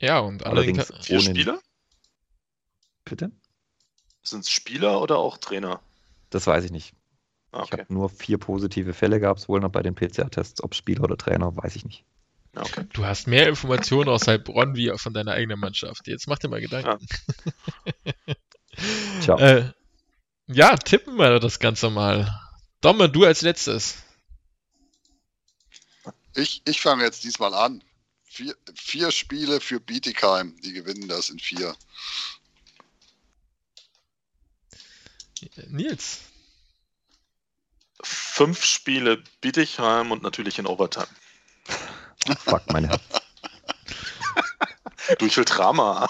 Ja, 0.00 0.08
ja 0.08 0.18
und 0.18 0.44
allerdings 0.44 0.92
vier 1.02 1.20
Spieler? 1.20 1.60
Bitte? 3.04 3.30
Sind 4.22 4.40
es 4.40 4.50
Spieler 4.50 5.00
oder 5.00 5.18
auch 5.18 5.38
Trainer? 5.38 5.80
Das 6.30 6.48
weiß 6.48 6.64
ich 6.64 6.72
nicht. 6.72 6.94
Ah, 7.52 7.60
okay. 7.60 7.66
Ich 7.66 7.72
habe 7.72 7.94
nur 7.94 8.08
vier 8.08 8.38
positive 8.38 8.92
Fälle 8.92 9.20
gehabt, 9.20 9.48
wohl 9.48 9.60
noch 9.60 9.70
bei 9.70 9.82
den 9.82 9.94
PCR-Tests. 9.94 10.64
Ob 10.64 10.74
Spieler 10.74 11.04
oder 11.04 11.16
Trainer, 11.16 11.56
weiß 11.56 11.76
ich 11.76 11.84
nicht. 11.84 12.04
Okay. 12.54 12.84
Du 12.92 13.04
hast 13.04 13.26
mehr 13.26 13.48
Informationen 13.48 14.08
aus 14.08 14.26
Heilbronn 14.26 14.74
wie 14.74 14.92
von 14.96 15.14
deiner 15.14 15.32
eigenen 15.32 15.60
Mannschaft. 15.60 16.06
Jetzt 16.08 16.26
mach 16.26 16.38
dir 16.38 16.48
mal 16.48 16.60
Gedanken. 16.60 17.06
Ja. 18.26 18.34
Ciao. 19.20 19.38
Äh, 19.38 19.72
ja, 20.46 20.76
tippen 20.76 21.16
wir 21.16 21.38
das 21.38 21.60
Ganze 21.60 21.90
mal. 21.90 22.28
Domme, 22.80 23.08
du 23.08 23.24
als 23.24 23.42
letztes. 23.42 23.98
Ich, 26.34 26.62
ich 26.64 26.80
fange 26.80 27.04
jetzt 27.04 27.24
diesmal 27.24 27.54
an. 27.54 27.84
Vier, 28.24 28.56
vier 28.74 29.10
Spiele 29.10 29.60
für 29.60 29.80
Bietigheim. 29.80 30.56
Die 30.62 30.72
gewinnen 30.72 31.08
das 31.08 31.30
in 31.30 31.38
vier. 31.38 31.76
Nils. 35.68 36.20
Fünf 38.02 38.64
Spiele 38.64 39.22
Bietigheim 39.40 40.10
und 40.10 40.22
natürlich 40.22 40.58
in 40.58 40.66
Overtime. 40.66 41.08
Fuck, 42.44 42.62
mein 42.72 42.84
Herz. 42.84 43.00
Du, 45.18 45.26
ich 45.26 45.36
will 45.36 45.44
Drama. 45.44 46.06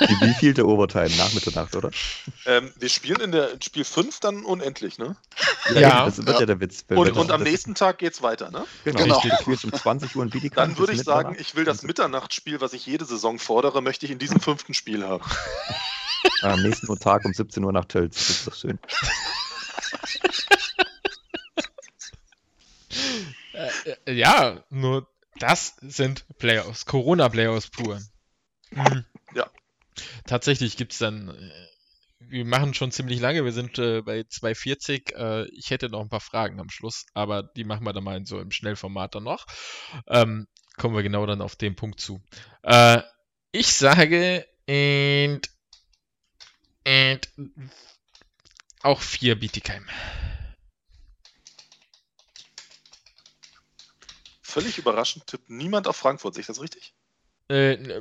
Wie, 0.00 0.34
viel 0.34 0.54
der 0.54 0.66
Overtime? 0.66 1.10
Nach 1.16 1.32
Mitternacht, 1.32 1.74
oder? 1.76 1.90
Ähm, 2.44 2.72
wir 2.76 2.88
spielen 2.88 3.20
in 3.20 3.32
der 3.32 3.50
Spiel 3.62 3.84
5 3.84 4.20
dann 4.20 4.44
unendlich, 4.44 4.98
ne? 4.98 5.16
Ja, 5.74 5.80
ja. 5.80 6.04
das 6.04 6.18
wird 6.18 6.40
ja, 6.40 6.46
der 6.46 6.60
Witz. 6.60 6.84
Und, 6.88 7.12
und 7.12 7.30
am 7.30 7.42
nächsten 7.42 7.74
Tag 7.74 7.98
geht's 7.98 8.22
weiter, 8.22 8.50
ne? 8.50 8.66
Genau, 8.84 8.98
genau. 8.98 9.22
ich 9.24 9.40
spiele 9.40 9.58
um 9.64 9.72
20 9.72 10.16
Uhr 10.16 10.24
in 10.24 10.30
Bietigheim. 10.30 10.70
Dann 10.70 10.78
würde 10.78 10.92
ich 10.92 11.02
sagen, 11.02 11.36
ich 11.38 11.54
will 11.54 11.64
das 11.64 11.82
Mitternachtsspiel, 11.82 12.60
was 12.60 12.72
ich 12.72 12.84
jede 12.86 13.04
Saison 13.04 13.38
fordere, 13.38 13.82
möchte 13.82 14.04
ich 14.04 14.12
in 14.12 14.18
diesem 14.18 14.40
fünften 14.40 14.74
Spiel 14.74 15.06
haben. 15.06 15.24
Am 16.42 16.62
nächsten 16.62 16.98
Tag 16.98 17.24
um 17.24 17.32
17 17.32 17.64
Uhr 17.64 17.72
nach 17.72 17.86
Tölz. 17.86 18.16
Das 18.16 18.30
ist 18.30 18.46
doch 18.46 18.54
schön. 18.54 18.78
Äh, 23.60 23.90
äh, 23.90 23.96
ja, 24.12 24.64
nur 24.70 25.08
das 25.38 25.76
sind 25.80 26.26
Playoffs, 26.38 26.86
Corona-Playoffs 26.86 27.70
pur. 27.70 28.00
Mhm. 28.70 29.04
Ja. 29.34 29.50
Tatsächlich 30.26 30.76
gibt 30.76 30.92
es 30.92 30.98
dann, 30.98 31.28
äh, 31.28 31.50
wir 32.20 32.44
machen 32.44 32.74
schon 32.74 32.92
ziemlich 32.92 33.20
lange, 33.20 33.44
wir 33.44 33.52
sind 33.52 33.78
äh, 33.78 34.02
bei 34.02 34.24
240. 34.24 35.14
Äh, 35.16 35.48
ich 35.50 35.70
hätte 35.70 35.88
noch 35.88 36.00
ein 36.00 36.08
paar 36.08 36.20
Fragen 36.20 36.60
am 36.60 36.70
Schluss, 36.70 37.06
aber 37.14 37.42
die 37.42 37.64
machen 37.64 37.84
wir 37.84 37.92
dann 37.92 38.04
mal 38.04 38.16
in 38.16 38.26
so 38.26 38.38
im 38.38 38.50
Schnellformat 38.50 39.14
dann 39.14 39.24
noch. 39.24 39.46
Ähm, 40.06 40.46
kommen 40.76 40.94
wir 40.94 41.02
genau 41.02 41.26
dann 41.26 41.42
auf 41.42 41.56
den 41.56 41.76
Punkt 41.76 42.00
zu. 42.00 42.22
Äh, 42.62 43.02
ich 43.52 43.72
sage, 43.72 44.46
and, 44.68 45.50
and, 46.86 47.28
auch 48.82 49.00
vier 49.00 49.38
Bietigheim. 49.38 49.86
Völlig 54.50 54.76
überraschend 54.78 55.26
tippt 55.26 55.48
niemand 55.50 55.86
auf 55.88 55.96
Frankfurt. 55.96 56.34
Sehe 56.34 56.40
ich 56.42 56.46
das 56.46 56.60
richtig? 56.60 56.94
Äh, 57.48 58.00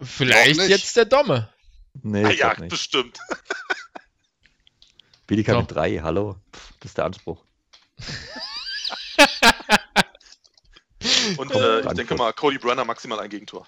Vielleicht 0.00 0.58
nicht. 0.60 0.68
jetzt 0.68 0.96
der 0.96 1.04
Domme. 1.06 1.52
Nee, 2.02 2.24
Ah, 2.24 2.30
ja, 2.30 2.58
nicht. 2.58 2.68
bestimmt. 2.70 3.18
Doch. 5.28 5.60
mit 5.60 5.70
drei, 5.70 5.98
hallo. 5.98 6.36
Pff, 6.54 6.72
Das 6.80 6.90
ist 6.92 6.98
der 6.98 7.04
Anspruch. 7.06 7.44
Und 11.36 11.54
äh, 11.54 11.80
ich 11.82 11.92
denke 11.92 12.14
mal, 12.16 12.32
Cody 12.32 12.58
Brunner 12.58 12.84
maximal 12.84 13.20
ein 13.20 13.30
Gegentor. 13.30 13.66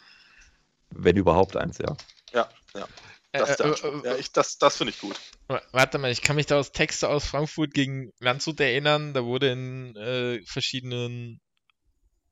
Wenn 0.91 1.17
überhaupt 1.17 1.57
eins, 1.57 1.79
ja. 1.79 1.97
Ja, 2.33 2.49
ja. 2.75 2.89
Das, 3.33 3.61
Äh, 3.61 3.69
äh, 3.69 3.71
äh, 3.73 4.05
ja, 4.07 4.17
ich, 4.17 4.33
das, 4.33 4.59
das 4.59 4.77
finde 4.77 4.93
ich 4.93 4.99
gut. 5.01 5.17
Wa- 5.47 5.63
Warte 5.71 5.99
mal, 5.99 6.11
ich 6.11 6.21
kann 6.23 6.35
mich 6.37 6.47
da 6.47 6.59
aus 6.59 6.73
Texte 6.73 7.09
aus 7.09 7.25
Frankfurt 7.27 7.73
gegen 7.75 8.11
Landshut 8.19 8.59
erinnern. 8.59 9.15
Da 9.15 9.25
wurde 9.25 9.51
in 9.53 9.95
äh, 9.97 10.43
verschiedenen 10.47 11.41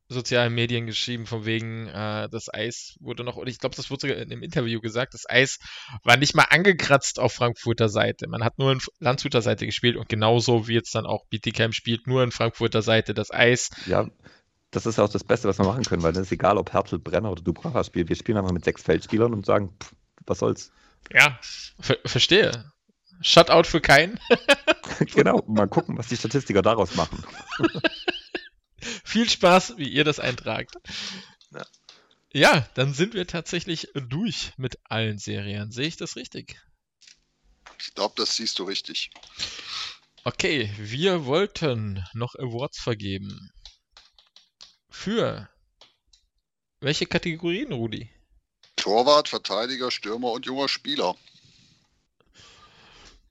sozialen 0.08 0.54
Medien 0.54 0.86
geschrieben, 0.86 1.26
von 1.26 1.44
wegen, 1.44 1.86
äh, 1.88 2.28
das 2.30 2.52
Eis 2.52 2.96
wurde 3.00 3.24
noch, 3.24 3.36
oder 3.36 3.50
ich 3.50 3.58
glaube, 3.58 3.76
das 3.76 3.90
wurde 3.90 4.02
sogar 4.02 4.16
in 4.16 4.32
einem 4.32 4.42
Interview 4.42 4.80
gesagt, 4.80 5.14
das 5.14 5.28
Eis 5.28 5.58
war 6.02 6.16
nicht 6.16 6.34
mal 6.34 6.46
angekratzt 6.48 7.18
auf 7.18 7.32
Frankfurter 7.32 7.88
Seite. 7.88 8.26
Man 8.28 8.42
hat 8.42 8.58
nur 8.58 8.72
in 8.72 8.80
Landshuter 9.00 9.42
Seite 9.42 9.66
gespielt 9.66 9.96
und 9.96 10.08
genauso 10.08 10.66
wie 10.66 10.74
jetzt 10.74 10.94
dann 10.94 11.06
auch 11.06 11.26
Bietigheim 11.26 11.72
spielt, 11.72 12.06
nur 12.06 12.22
in 12.22 12.32
Frankfurter 12.32 12.82
Seite 12.82 13.12
das 13.12 13.30
Eis. 13.30 13.70
Ja, 13.86 14.08
das 14.70 14.86
ist 14.86 14.98
auch 14.98 15.10
das 15.10 15.24
Beste, 15.24 15.48
was 15.48 15.58
wir 15.58 15.66
machen 15.66 15.84
können, 15.84 16.02
weil 16.02 16.12
dann 16.12 16.22
ist 16.22 16.32
egal, 16.32 16.58
ob 16.58 16.72
Hertel, 16.72 16.98
Brenner 16.98 17.32
oder 17.32 17.42
Dubracher 17.42 17.84
spielt. 17.84 18.08
Wir 18.08 18.16
spielen 18.16 18.38
einfach 18.38 18.52
mit 18.52 18.64
sechs 18.64 18.82
Feldspielern 18.82 19.32
und 19.32 19.44
sagen, 19.44 19.74
pff, 19.80 19.92
was 20.26 20.38
soll's. 20.38 20.72
Ja, 21.12 21.38
ver 21.80 21.98
verstehe. 22.04 22.72
Shutout 23.20 23.64
für 23.64 23.80
keinen. 23.80 24.20
genau, 25.14 25.42
mal 25.48 25.68
gucken, 25.68 25.98
was 25.98 26.08
die 26.08 26.16
Statistiker 26.16 26.62
daraus 26.62 26.94
machen. 26.94 27.24
Viel 29.04 29.28
Spaß, 29.28 29.74
wie 29.76 29.88
ihr 29.88 30.04
das 30.04 30.20
eintragt. 30.20 30.74
Ja. 31.52 31.66
Ja, 32.32 32.68
dann 32.74 32.92
sind 32.92 33.14
wir 33.14 33.26
tatsächlich 33.26 33.88
durch 33.94 34.52
mit 34.58 34.78
allen 34.84 35.18
Serien. 35.18 35.70
Sehe 35.70 35.86
ich 35.86 35.96
das 35.96 36.16
richtig? 36.16 36.60
Ich 37.78 37.94
glaube, 37.94 38.14
das 38.16 38.36
siehst 38.36 38.58
du 38.58 38.64
richtig. 38.64 39.10
Okay, 40.24 40.70
wir 40.76 41.24
wollten 41.24 42.04
noch 42.12 42.34
Awards 42.34 42.78
vergeben. 42.78 43.50
Für 44.90 45.48
welche 46.80 47.06
Kategorien, 47.06 47.72
Rudi? 47.72 48.10
Torwart, 48.76 49.28
Verteidiger, 49.28 49.90
Stürmer 49.90 50.32
und 50.32 50.44
junger 50.44 50.68
Spieler. 50.68 51.16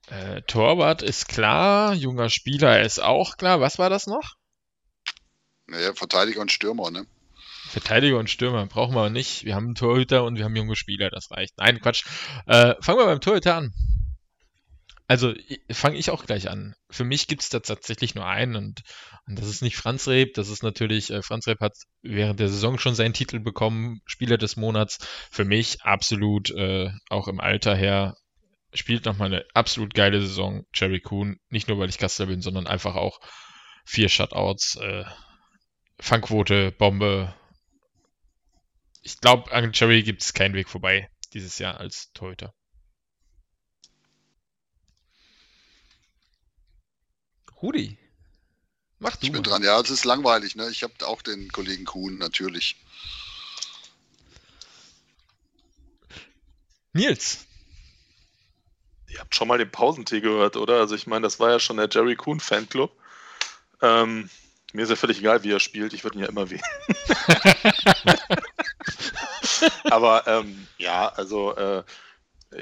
Äh, 0.08 0.42
Torwart 0.42 1.02
ist 1.02 1.28
klar, 1.28 1.94
junger 1.94 2.30
Spieler 2.30 2.80
ist 2.80 3.00
auch 3.00 3.36
klar. 3.36 3.60
Was 3.60 3.78
war 3.78 3.90
das 3.90 4.06
noch? 4.06 4.37
Naja, 5.68 5.92
Verteidiger 5.94 6.40
und 6.40 6.50
Stürmer, 6.50 6.90
ne? 6.90 7.06
Verteidiger 7.68 8.18
und 8.18 8.30
Stürmer 8.30 8.66
brauchen 8.66 8.94
wir 8.94 9.10
nicht. 9.10 9.44
Wir 9.44 9.54
haben 9.54 9.66
einen 9.66 9.74
Torhüter 9.74 10.24
und 10.24 10.36
wir 10.36 10.44
haben 10.44 10.56
junge 10.56 10.76
Spieler, 10.76 11.10
das 11.10 11.30
reicht. 11.30 11.58
Nein, 11.58 11.80
Quatsch. 11.80 12.04
Äh, 12.46 12.74
fangen 12.80 12.98
wir 12.98 13.04
beim 13.04 13.20
Torhüter 13.20 13.56
an. 13.56 13.74
Also 15.06 15.34
fange 15.70 15.96
ich 15.96 16.10
auch 16.10 16.24
gleich 16.24 16.50
an. 16.50 16.74
Für 16.90 17.04
mich 17.04 17.28
gibt 17.28 17.42
es 17.42 17.48
da 17.48 17.60
tatsächlich 17.60 18.14
nur 18.14 18.26
einen 18.26 18.56
und, 18.56 18.82
und 19.26 19.38
das 19.38 19.48
ist 19.48 19.62
nicht 19.62 19.76
Franz 19.76 20.08
Reb. 20.08 20.34
Das 20.34 20.48
ist 20.48 20.62
natürlich, 20.62 21.10
äh, 21.10 21.22
Franz 21.22 21.46
Reb 21.46 21.60
hat 21.60 21.74
während 22.02 22.40
der 22.40 22.48
Saison 22.48 22.78
schon 22.78 22.94
seinen 22.94 23.14
Titel 23.14 23.38
bekommen, 23.38 24.00
Spieler 24.06 24.38
des 24.38 24.56
Monats. 24.56 24.98
Für 25.30 25.44
mich 25.44 25.82
absolut, 25.82 26.50
äh, 26.50 26.90
auch 27.10 27.28
im 27.28 27.40
Alter 27.40 27.74
her, 27.74 28.16
spielt 28.74 29.04
nochmal 29.04 29.32
eine 29.32 29.44
absolut 29.54 29.94
geile 29.94 30.20
Saison. 30.20 30.64
Jerry 30.74 31.00
Kuhn, 31.00 31.38
nicht 31.48 31.68
nur 31.68 31.78
weil 31.78 31.88
ich 31.88 31.98
Gastler 31.98 32.26
bin, 32.26 32.42
sondern 32.42 32.66
einfach 32.66 32.94
auch 32.94 33.20
vier 33.86 34.10
Shutouts, 34.10 34.76
äh, 34.76 35.04
Fangquote, 36.00 36.72
Bombe. 36.72 37.34
Ich 39.02 39.20
glaube, 39.20 39.52
an 39.52 39.72
Jerry 39.72 40.02
gibt 40.02 40.22
es 40.22 40.34
keinen 40.34 40.54
Weg 40.54 40.68
vorbei 40.68 41.10
dieses 41.32 41.58
Jahr 41.58 41.78
als 41.78 42.12
Torhüter. 42.12 42.54
Rudi, 47.60 47.98
mach 49.00 49.16
du 49.16 49.26
Ich 49.26 49.32
bin 49.32 49.42
dran. 49.42 49.64
Ja, 49.64 49.80
es 49.80 49.90
ist 49.90 50.04
langweilig, 50.04 50.54
ne? 50.54 50.70
Ich 50.70 50.84
habe 50.84 50.94
auch 51.06 51.22
den 51.22 51.50
Kollegen 51.50 51.84
Kuhn, 51.84 52.16
natürlich. 52.18 52.76
Nils, 56.92 57.48
Ihr 59.08 59.20
habt 59.20 59.34
schon 59.34 59.48
mal 59.48 59.58
den 59.58 59.70
Pausentee 59.70 60.20
gehört, 60.20 60.56
oder? 60.56 60.78
Also 60.80 60.94
ich 60.94 61.06
meine, 61.06 61.22
das 61.22 61.40
war 61.40 61.50
ja 61.50 61.58
schon 61.58 61.78
der 61.78 61.88
Jerry 61.90 62.14
Kuhn 62.14 62.40
Fanclub. 62.40 62.92
Ähm, 63.80 64.28
mir 64.72 64.82
ist 64.82 64.90
ja 64.90 64.96
völlig 64.96 65.18
egal, 65.18 65.42
wie 65.42 65.52
er 65.52 65.60
spielt. 65.60 65.94
Ich 65.94 66.04
würde 66.04 66.18
ihn 66.18 66.22
ja 66.22 66.28
immer 66.28 66.50
wählen. 66.50 66.62
Aber 69.84 70.26
ähm, 70.26 70.66
ja, 70.76 71.08
also 71.08 71.56
äh, 71.56 71.82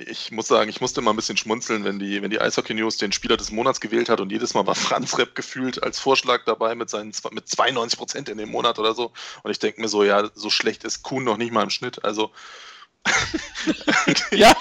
ich 0.07 0.33
muss 0.33 0.49
sagen, 0.49 0.69
ich 0.69 0.81
musste 0.81 1.01
immer 1.01 1.13
ein 1.13 1.17
bisschen 1.17 1.37
schmunzeln, 1.37 1.85
wenn 1.85 1.99
die, 1.99 2.21
wenn 2.23 2.31
die 2.31 2.41
Eishockey 2.41 2.75
News 2.75 2.97
den 2.97 3.13
Spieler 3.13 3.37
des 3.37 3.51
Monats 3.51 3.81
gewählt 3.81 4.09
hat 4.09 4.21
und 4.21 4.31
jedes 4.31 4.55
Mal 4.55 4.67
war 4.67 4.75
Franz 4.75 5.17
Repp 5.19 5.35
gefühlt 5.35 5.83
als 5.83 6.01
Vorschlag 6.01 6.45
dabei 6.45 6.75
mit 6.75 6.91
seinen 6.91 7.13
mit 7.31 7.49
92 7.49 7.99
Prozent 7.99 8.29
in 8.29 8.39
dem 8.39 8.51
Monat 8.51 8.79
oder 8.79 8.95
so. 8.95 9.13
Und 9.43 9.51
ich 9.51 9.59
denke 9.59 9.81
mir 9.81 9.89
so, 9.89 10.03
ja, 10.03 10.31
so 10.35 10.51
schlecht 10.51 10.85
ist 10.85 11.03
Kuhn 11.03 11.25
noch 11.25 11.37
nicht 11.37 11.53
mal 11.53 11.63
im 11.63 11.71
Schnitt. 11.71 12.05
Also 12.05 12.33
ja, 14.33 14.57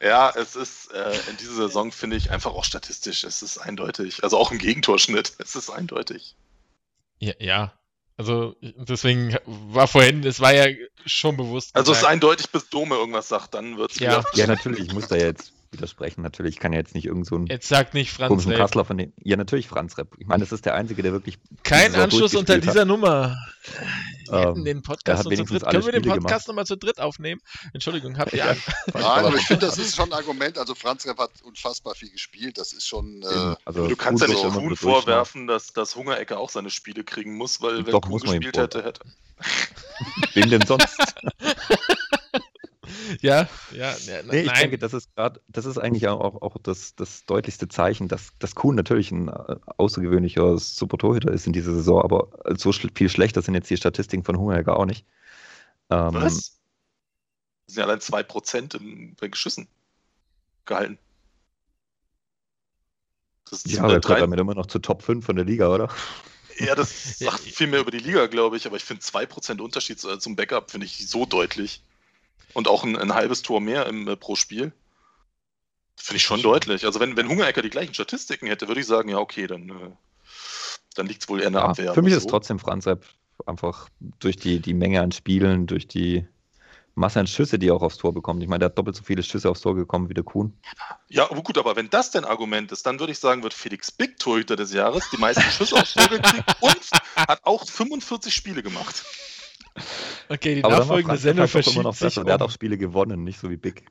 ja, 0.00 0.30
es 0.34 0.56
ist 0.56 0.90
äh, 0.92 1.14
in 1.28 1.36
dieser 1.36 1.54
Saison, 1.54 1.92
finde 1.92 2.16
ich, 2.16 2.30
einfach 2.30 2.52
auch 2.52 2.64
statistisch. 2.64 3.24
Es 3.24 3.42
ist 3.42 3.58
eindeutig. 3.58 4.24
Also 4.24 4.38
auch 4.38 4.50
im 4.50 4.58
Gegentorschnitt. 4.58 5.34
Es 5.38 5.54
ist 5.54 5.68
eindeutig. 5.68 6.34
Ja, 7.18 7.32
ja. 7.38 7.72
Also 8.18 8.56
deswegen 8.60 9.36
war 9.44 9.86
vorhin, 9.88 10.24
es 10.24 10.40
war 10.40 10.54
ja 10.54 10.66
schon 11.04 11.36
bewusst. 11.36 11.76
Also 11.76 11.92
es 11.92 11.98
ist 11.98 12.00
gesagt. 12.00 12.12
eindeutig, 12.12 12.50
bis 12.50 12.68
Dome 12.70 12.94
irgendwas 12.94 13.28
sagt, 13.28 13.52
dann 13.54 13.76
wird 13.76 13.92
es 13.92 13.98
Ja. 13.98 14.24
Ja, 14.34 14.46
natürlich, 14.46 14.86
ich 14.86 14.94
muss 14.94 15.08
da 15.08 15.16
jetzt 15.16 15.52
widersprechen. 15.76 16.22
Natürlich, 16.22 16.54
ich 16.56 16.60
kann 16.60 16.72
ja 16.72 16.78
jetzt 16.78 16.94
nicht 16.94 17.06
irgend 17.06 17.26
so 17.26 17.36
einen 17.36 17.46
Jetzt 17.46 17.68
sagt 17.68 17.94
nicht 17.94 18.12
Franz 18.12 18.46
Reb. 18.46 18.56
Kassler 18.56 18.84
von 18.84 18.98
den. 18.98 19.12
Ja, 19.22 19.36
natürlich 19.36 19.68
Franz 19.68 19.96
Repp. 19.98 20.08
Ich 20.18 20.26
meine, 20.26 20.40
das 20.40 20.52
ist 20.52 20.64
der 20.64 20.74
Einzige, 20.74 21.02
der 21.02 21.12
wirklich. 21.12 21.38
Kein 21.62 21.94
Anschluss 21.94 22.34
unter 22.34 22.58
dieser 22.58 22.80
hat. 22.80 22.88
Nummer. 22.88 23.36
Wir 24.28 24.38
hätten 24.40 24.58
Ähm, 24.58 24.64
den 24.64 24.82
Podcast 24.82 25.24
nur 25.24 25.34
zu 25.34 25.44
dritt. 25.44 25.66
Können 25.66 25.84
wir 25.84 25.92
den 25.92 26.02
Podcast 26.02 26.48
nochmal 26.48 26.66
zu 26.66 26.76
dritt 26.76 27.00
aufnehmen? 27.00 27.40
Entschuldigung, 27.72 28.18
habt 28.18 28.32
ihr 28.32 28.38
Ja. 28.38 28.56
Nein, 28.94 29.02
aber 29.02 29.36
ich 29.36 29.46
finde, 29.46 29.66
das 29.66 29.78
ist 29.78 29.96
schon 29.96 30.10
ein 30.10 30.14
Argument. 30.14 30.58
Also 30.58 30.74
Franz 30.74 31.06
Repp 31.06 31.18
hat 31.18 31.30
unfassbar 31.42 31.94
viel 31.94 32.10
gespielt. 32.10 32.58
Das 32.58 32.72
ist 32.72 32.86
schon. 32.86 33.22
Äh, 33.22 33.54
also, 33.64 33.86
du 33.86 33.96
kannst 33.96 34.22
ja 34.22 34.28
nicht 34.28 34.42
Kuhn 34.42 34.76
vorwerfen, 34.76 35.46
dass, 35.46 35.72
dass 35.72 35.96
Hungerecke 35.96 36.38
auch 36.38 36.50
seine 36.50 36.70
Spiele 36.70 37.04
kriegen 37.04 37.36
muss, 37.36 37.60
weil 37.60 37.86
wenn 37.86 37.92
Doch, 37.92 38.00
Kuhn 38.02 38.20
gespielt 38.20 38.56
hätte, 38.56 38.82
hätte. 38.84 39.00
Wem 40.34 40.50
denn 40.50 40.66
sonst? 40.66 40.88
Ja, 43.20 43.48
ja, 43.70 43.90
ja 44.06 44.22
Nee, 44.22 44.40
ich 44.40 44.46
nein. 44.46 44.62
denke, 44.62 44.78
das 44.78 44.94
ist 44.94 45.14
gerade, 45.14 45.40
das 45.48 45.66
ist 45.66 45.78
eigentlich 45.78 46.08
auch, 46.08 46.40
auch 46.42 46.56
das, 46.58 46.94
das 46.94 47.24
deutlichste 47.24 47.68
Zeichen, 47.68 48.08
dass, 48.08 48.32
dass 48.38 48.54
Kuhn 48.54 48.74
natürlich 48.74 49.10
ein 49.10 49.28
äh, 49.28 49.56
außergewöhnlicher 49.76 50.58
Super-Torhüter 50.58 51.30
ist 51.32 51.46
in 51.46 51.52
dieser 51.52 51.74
Saison, 51.74 52.02
aber 52.02 52.28
so 52.56 52.72
schl 52.72 52.90
viel 52.94 53.08
schlechter 53.08 53.42
sind 53.42 53.54
jetzt 53.54 53.70
die 53.70 53.76
Statistiken 53.76 54.24
von 54.24 54.38
Hungerecker 54.38 54.76
auch 54.78 54.86
nicht. 54.86 55.04
Ähm, 55.90 56.14
Was? 56.14 56.60
Das 57.66 57.74
sind 57.74 57.78
ja 57.78 57.84
allein 57.84 58.00
2% 58.00 58.74
in, 58.74 59.14
bei 59.20 59.28
Geschüssen 59.28 59.68
gehalten. 60.66 60.98
Das 63.50 63.64
ist 63.64 63.72
Ja, 63.72 63.82
aber 63.84 63.94
er 63.94 64.00
gehört 64.00 64.20
damit 64.20 64.40
immer 64.40 64.54
noch 64.54 64.66
zu 64.66 64.78
Top 64.78 65.02
5 65.02 65.24
von 65.26 65.36
der 65.36 65.44
Liga, 65.44 65.68
oder? 65.72 65.88
ja, 66.58 66.74
das 66.74 67.18
sagt 67.18 67.40
viel 67.40 67.66
mehr 67.66 67.80
über 67.80 67.90
die 67.90 67.98
Liga, 67.98 68.26
glaube 68.26 68.56
ich, 68.56 68.66
aber 68.66 68.76
ich 68.76 68.84
finde 68.84 69.02
2% 69.02 69.60
Unterschied 69.60 70.00
zu- 70.00 70.16
zum 70.18 70.36
Backup 70.36 70.70
finde 70.70 70.86
ich 70.86 71.08
so 71.08 71.26
deutlich. 71.26 71.80
Und 72.56 72.68
auch 72.68 72.84
ein, 72.84 72.96
ein 72.96 73.12
halbes 73.12 73.42
Tor 73.42 73.60
mehr 73.60 73.84
im, 73.84 74.08
äh, 74.08 74.16
pro 74.16 74.34
Spiel. 74.34 74.72
Finde 75.94 76.16
ich 76.16 76.22
schon 76.22 76.40
deutlich. 76.40 76.86
Also 76.86 77.00
wenn, 77.00 77.14
wenn 77.14 77.28
Hungerecker 77.28 77.60
die 77.60 77.68
gleichen 77.68 77.92
Statistiken 77.92 78.46
hätte, 78.46 78.66
würde 78.66 78.80
ich 78.80 78.86
sagen, 78.86 79.10
ja, 79.10 79.18
okay, 79.18 79.46
dann, 79.46 79.68
äh, 79.68 79.90
dann 80.94 81.06
liegt 81.06 81.22
es 81.22 81.28
wohl 81.28 81.40
eher 81.42 81.48
in 81.48 81.52
der 81.52 81.62
Ja, 81.62 81.68
Abwehr. 81.68 81.92
für 81.92 82.00
mich 82.00 82.14
aber 82.14 82.16
ist 82.18 82.22
so. 82.24 82.30
trotzdem 82.30 82.58
Franz 82.58 82.86
Repp 82.86 83.04
einfach 83.44 83.90
durch 84.20 84.36
die, 84.36 84.60
die 84.60 84.72
Menge 84.72 85.02
an 85.02 85.12
Spielen, 85.12 85.66
durch 85.66 85.86
die 85.86 86.26
Masse 86.94 87.20
an 87.20 87.26
Schüsse, 87.26 87.58
die 87.58 87.68
er 87.68 87.74
auch 87.74 87.82
aufs 87.82 87.98
Tor 87.98 88.14
bekommt. 88.14 88.42
Ich 88.42 88.48
meine, 88.48 88.60
der 88.60 88.66
hat 88.70 88.78
doppelt 88.78 88.96
so 88.96 89.02
viele 89.02 89.22
Schüsse 89.22 89.50
aufs 89.50 89.60
Tor 89.60 89.74
gekommen 89.76 90.08
wie 90.08 90.14
der 90.14 90.24
Kuhn. 90.24 90.56
Ja, 91.10 91.26
gut, 91.26 91.58
aber 91.58 91.76
wenn 91.76 91.90
das 91.90 92.10
dein 92.10 92.24
Argument 92.24 92.72
ist, 92.72 92.86
dann 92.86 92.98
würde 93.00 93.12
ich 93.12 93.18
sagen, 93.18 93.42
wird 93.42 93.52
Felix 93.52 93.92
Big 93.92 94.18
Torhüter 94.18 94.56
des 94.56 94.72
Jahres, 94.72 95.10
die 95.10 95.18
meisten 95.18 95.42
Schüsse 95.42 95.76
aufs 95.76 95.92
Tor 95.92 96.08
gekriegt 96.08 96.56
und 96.60 96.90
hat 97.16 97.40
auch 97.44 97.68
45 97.68 98.34
Spiele 98.34 98.62
gemacht. 98.62 99.04
Okay, 100.28 100.56
die 100.56 100.64
Aber 100.64 100.78
nachfolgende 100.78 101.16
Sendung 101.18 101.44
auch 101.44 101.54
immer 101.54 101.62
verschiebt 101.62 101.84
noch 101.84 101.94
sich 101.94 102.00
besser. 102.06 102.24
Der 102.24 102.34
hat 102.34 102.40
um. 102.40 102.48
auch 102.48 102.50
Spiele 102.50 102.78
gewonnen, 102.78 103.24
nicht 103.24 103.38
so 103.38 103.50
wie 103.50 103.56
Big. 103.56 103.84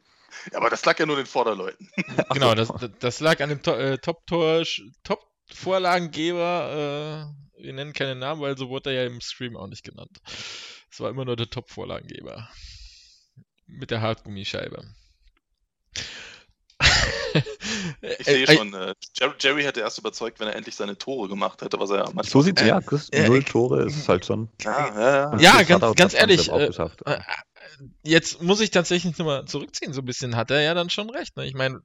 Ja, 0.51 0.57
aber 0.59 0.69
das 0.69 0.83
lag 0.85 0.97
ja 0.99 1.05
nur 1.05 1.15
den 1.15 1.25
Vorderleuten. 1.25 1.89
Genau, 2.33 2.55
das, 2.55 2.71
das 2.99 3.19
lag 3.19 3.39
an 3.41 3.49
dem 3.49 3.61
To- 3.61 3.75
äh, 3.75 3.97
Top-Tor, 3.97 4.63
Top-Vorlagengeber. 5.03 7.31
Äh, 7.57 7.63
wir 7.63 7.73
nennen 7.73 7.93
keine 7.93 8.15
Namen, 8.15 8.41
weil 8.41 8.57
so 8.57 8.69
wurde 8.69 8.91
er 8.91 9.03
ja 9.03 9.07
im 9.07 9.21
Stream 9.21 9.55
auch 9.55 9.67
nicht 9.67 9.83
genannt. 9.83 10.17
Es 10.91 10.99
war 10.99 11.09
immer 11.09 11.25
nur 11.25 11.35
der 11.35 11.49
Top-Vorlagengeber. 11.49 12.49
Mit 13.67 13.91
der 13.91 14.01
Hartgummischeibe. 14.01 14.83
Ich 18.19 18.25
sehe 18.25 18.47
schon, 18.47 18.73
äh, 18.73 18.93
Jerry, 19.15 19.33
Jerry 19.39 19.63
hätte 19.63 19.79
erst 19.79 19.97
überzeugt, 19.97 20.39
wenn 20.39 20.47
er 20.47 20.55
endlich 20.55 20.75
seine 20.75 20.97
Tore 20.97 21.27
gemacht 21.27 21.61
hätte, 21.61 21.79
was 21.79 21.89
er 21.89 21.97
ja 21.97 22.03
manchmal 22.05 22.25
So 22.25 22.41
sieht's 22.41 22.61
Äh, 22.61 22.67
ja, 22.67 22.81
Chris, 22.81 23.09
äh, 23.09 23.27
null 23.27 23.39
äh, 23.39 23.43
Tore 23.43 23.83
ist 23.83 24.07
halt 24.07 24.25
schon. 24.25 24.49
Ja, 24.61 24.87
ja, 24.95 25.11
ja. 25.33 25.39
Ja, 25.39 25.63
ganz- 25.63 25.95
ganz 25.95 26.13
ehrlich, 26.13 26.51
äh, 26.51 26.65
äh, 26.65 27.19
jetzt 28.03 28.41
muss 28.41 28.61
ich 28.61 28.71
tatsächlich 28.71 29.17
nochmal 29.17 29.45
zurückziehen, 29.45 29.93
so 29.93 30.01
ein 30.01 30.05
bisschen 30.05 30.35
hat 30.35 30.51
er 30.51 30.61
ja 30.61 30.73
dann 30.73 30.89
schon 30.89 31.09
recht. 31.09 31.35
Ne? 31.35 31.45
Ich 31.45 31.55
meine, 31.55 31.81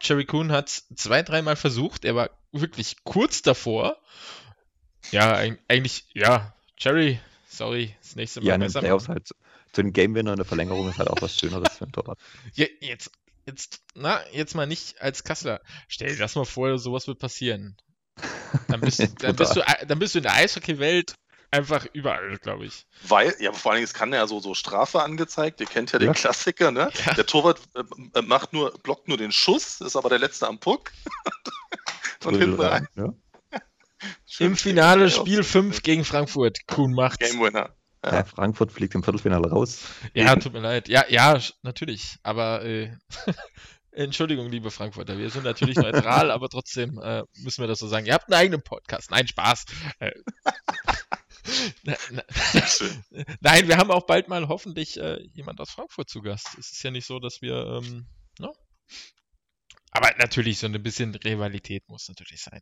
Cherry 0.00 0.24
Kuhn 0.24 0.52
hat 0.52 0.68
zwei, 0.68 1.22
dreimal 1.22 1.56
versucht, 1.56 2.04
er 2.04 2.14
war 2.14 2.30
wirklich 2.52 2.96
kurz 3.04 3.42
davor. 3.42 3.98
Ja, 5.10 5.34
eigentlich, 5.68 6.06
ja, 6.14 6.54
Cherry, 6.76 7.20
sorry, 7.48 7.94
das 8.02 8.16
nächste 8.16 8.40
Mal 8.40 8.46
ja, 8.46 8.56
besser. 8.56 8.80
Playoffs 8.80 9.08
halt 9.08 9.28
zu 9.72 9.82
den 9.82 9.92
Game 9.92 10.14
Winner 10.14 10.32
in 10.32 10.36
der 10.36 10.46
Verlängerung 10.46 10.88
ist 10.88 10.98
halt 10.98 11.10
auch 11.10 11.20
was 11.20 11.36
Schöneres 11.36 11.76
für 11.76 11.84
einen 11.84 11.92
Torwart. 11.92 12.18
Ja, 12.54 12.66
jetzt, 12.80 13.10
jetzt, 13.46 13.80
na, 13.94 14.20
jetzt 14.32 14.54
mal 14.54 14.66
nicht 14.66 15.00
als 15.00 15.24
Kassler. 15.24 15.60
Stell 15.88 16.10
dir 16.10 16.18
das 16.18 16.34
mal 16.34 16.44
vor, 16.44 16.78
sowas 16.78 17.06
wird 17.06 17.18
passieren. 17.18 17.76
Dann 18.68 18.80
bist, 18.80 19.00
dann 19.22 19.36
bist, 19.36 19.56
du, 19.56 19.62
dann 19.86 19.98
bist 19.98 20.14
du 20.14 20.18
in 20.18 20.24
der 20.24 20.34
Eishockey-Welt 20.34 21.14
einfach 21.50 21.86
überall, 21.92 22.36
glaube 22.38 22.66
ich. 22.66 22.86
Weil, 23.02 23.34
ja, 23.38 23.52
vor 23.52 23.70
allen 23.70 23.78
Dingen, 23.78 23.86
es 23.86 23.94
kann 23.94 24.12
ja 24.12 24.26
so, 24.26 24.40
so 24.40 24.54
Strafe 24.54 25.02
angezeigt. 25.02 25.60
Ihr 25.60 25.66
kennt 25.66 25.92
ja, 25.92 26.00
ja. 26.00 26.06
den 26.06 26.14
Klassiker, 26.14 26.70
ne? 26.70 26.90
Ja. 27.04 27.14
Der 27.14 27.26
Torwart 27.26 27.60
äh, 27.74 28.22
macht 28.22 28.52
nur, 28.52 28.72
blockt 28.82 29.08
nur 29.08 29.16
den 29.16 29.32
Schuss, 29.32 29.80
ist 29.80 29.96
aber 29.96 30.08
der 30.08 30.18
letzte 30.18 30.46
am 30.46 30.58
Puck. 30.58 30.92
Und 32.24 32.38
hinten 32.38 32.60
rein. 32.60 32.88
Ja. 32.96 33.14
Im 34.38 34.56
Finale 34.56 35.10
Spiel 35.10 35.44
5 35.44 35.82
gegen 35.82 36.04
Frankfurt. 36.04 36.66
Kuhn 36.66 36.92
macht. 36.92 37.20
Game 37.20 37.40
Winner. 37.40 37.74
Ja. 38.06 38.14
ja. 38.14 38.24
Frankfurt 38.24 38.72
fliegt 38.72 38.94
im 38.94 39.02
Viertelfinale 39.02 39.50
raus. 39.50 39.84
Ja, 40.14 40.36
tut 40.36 40.52
mir 40.52 40.60
leid. 40.60 40.88
Ja, 40.88 41.04
ja, 41.08 41.38
natürlich. 41.62 42.16
Aber 42.22 42.64
äh, 42.64 42.96
Entschuldigung, 43.90 44.50
liebe 44.50 44.70
Frankfurter, 44.70 45.18
wir 45.18 45.30
sind 45.30 45.44
natürlich 45.44 45.76
neutral, 45.76 46.30
aber 46.30 46.48
trotzdem 46.48 46.98
äh, 47.02 47.22
müssen 47.38 47.62
wir 47.62 47.68
das 47.68 47.78
so 47.78 47.88
sagen. 47.88 48.06
Ihr 48.06 48.14
habt 48.14 48.26
einen 48.26 48.40
eigenen 48.40 48.62
Podcast. 48.62 49.10
Nein, 49.10 49.26
Spaß. 49.26 49.64
Äh, 49.98 50.12
Nein, 53.40 53.68
wir 53.68 53.76
haben 53.76 53.90
auch 53.90 54.06
bald 54.06 54.28
mal 54.28 54.48
hoffentlich 54.48 54.98
äh, 55.00 55.22
jemand 55.32 55.60
aus 55.60 55.70
Frankfurt 55.70 56.08
zu 56.08 56.22
Gast. 56.22 56.56
Es 56.58 56.72
ist 56.72 56.82
ja 56.82 56.90
nicht 56.90 57.06
so, 57.06 57.18
dass 57.18 57.42
wir. 57.42 57.82
Ähm, 57.82 58.06
no? 58.38 58.48
Ne? 58.48 58.52
Aber 59.92 60.12
natürlich, 60.18 60.58
so 60.58 60.66
ein 60.66 60.82
bisschen 60.82 61.14
Rivalität 61.14 61.88
muss 61.88 62.08
natürlich 62.08 62.42
sein. 62.42 62.60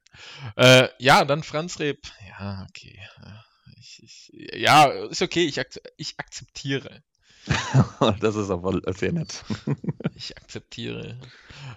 Äh, 0.56 0.89
ja, 0.98 1.24
dann 1.24 1.42
Franz 1.42 1.81
Reb. 1.81 1.98
Ja, 2.28 2.64
okay. 2.68 3.00
Ich, 3.78 4.02
ich, 4.02 4.33
ja, 4.55 4.86
ist 4.86 5.23
okay, 5.23 5.47
ich, 5.47 5.60
ak 5.60 5.81
ich 5.97 6.15
akzeptiere. 6.18 7.02
das 8.20 8.36
ist 8.36 8.51
aber 8.51 8.81
sehr 8.94 9.12
nett. 9.12 9.44
ich 10.15 10.36
akzeptiere. 10.36 11.18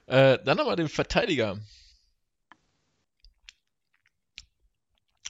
Äh, 0.05 0.39
dann 0.43 0.59
aber 0.59 0.75
den 0.75 0.89
Verteidiger. 0.89 1.59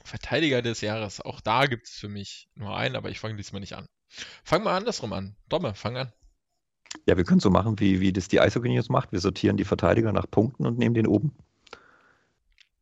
Verteidiger 0.03 0.61
des 0.61 0.81
Jahres. 0.81 1.21
Auch 1.21 1.41
da 1.41 1.65
gibt 1.65 1.87
es 1.87 1.93
für 1.93 2.07
mich 2.07 2.49
nur 2.55 2.75
einen, 2.75 2.95
aber 2.95 3.09
ich 3.09 3.19
fange 3.19 3.35
diesmal 3.35 3.59
nicht 3.59 3.73
an. 3.73 3.87
Fang 4.43 4.63
mal 4.63 4.77
andersrum 4.77 5.11
an. 5.13 5.35
Domme, 5.49 5.75
fang 5.75 5.97
an. 5.97 6.13
Ja, 7.05 7.17
wir 7.17 7.25
können 7.25 7.41
so 7.41 7.49
machen, 7.49 7.79
wie, 7.79 7.99
wie 7.99 8.13
das 8.13 8.27
die 8.27 8.39
Eishockey 8.39 8.69
News 8.69 8.89
macht. 8.89 9.11
Wir 9.11 9.19
sortieren 9.19 9.57
die 9.57 9.65
Verteidiger 9.65 10.13
nach 10.13 10.29
Punkten 10.29 10.65
und 10.65 10.77
nehmen 10.77 10.95
den 10.95 11.07
oben. 11.07 11.35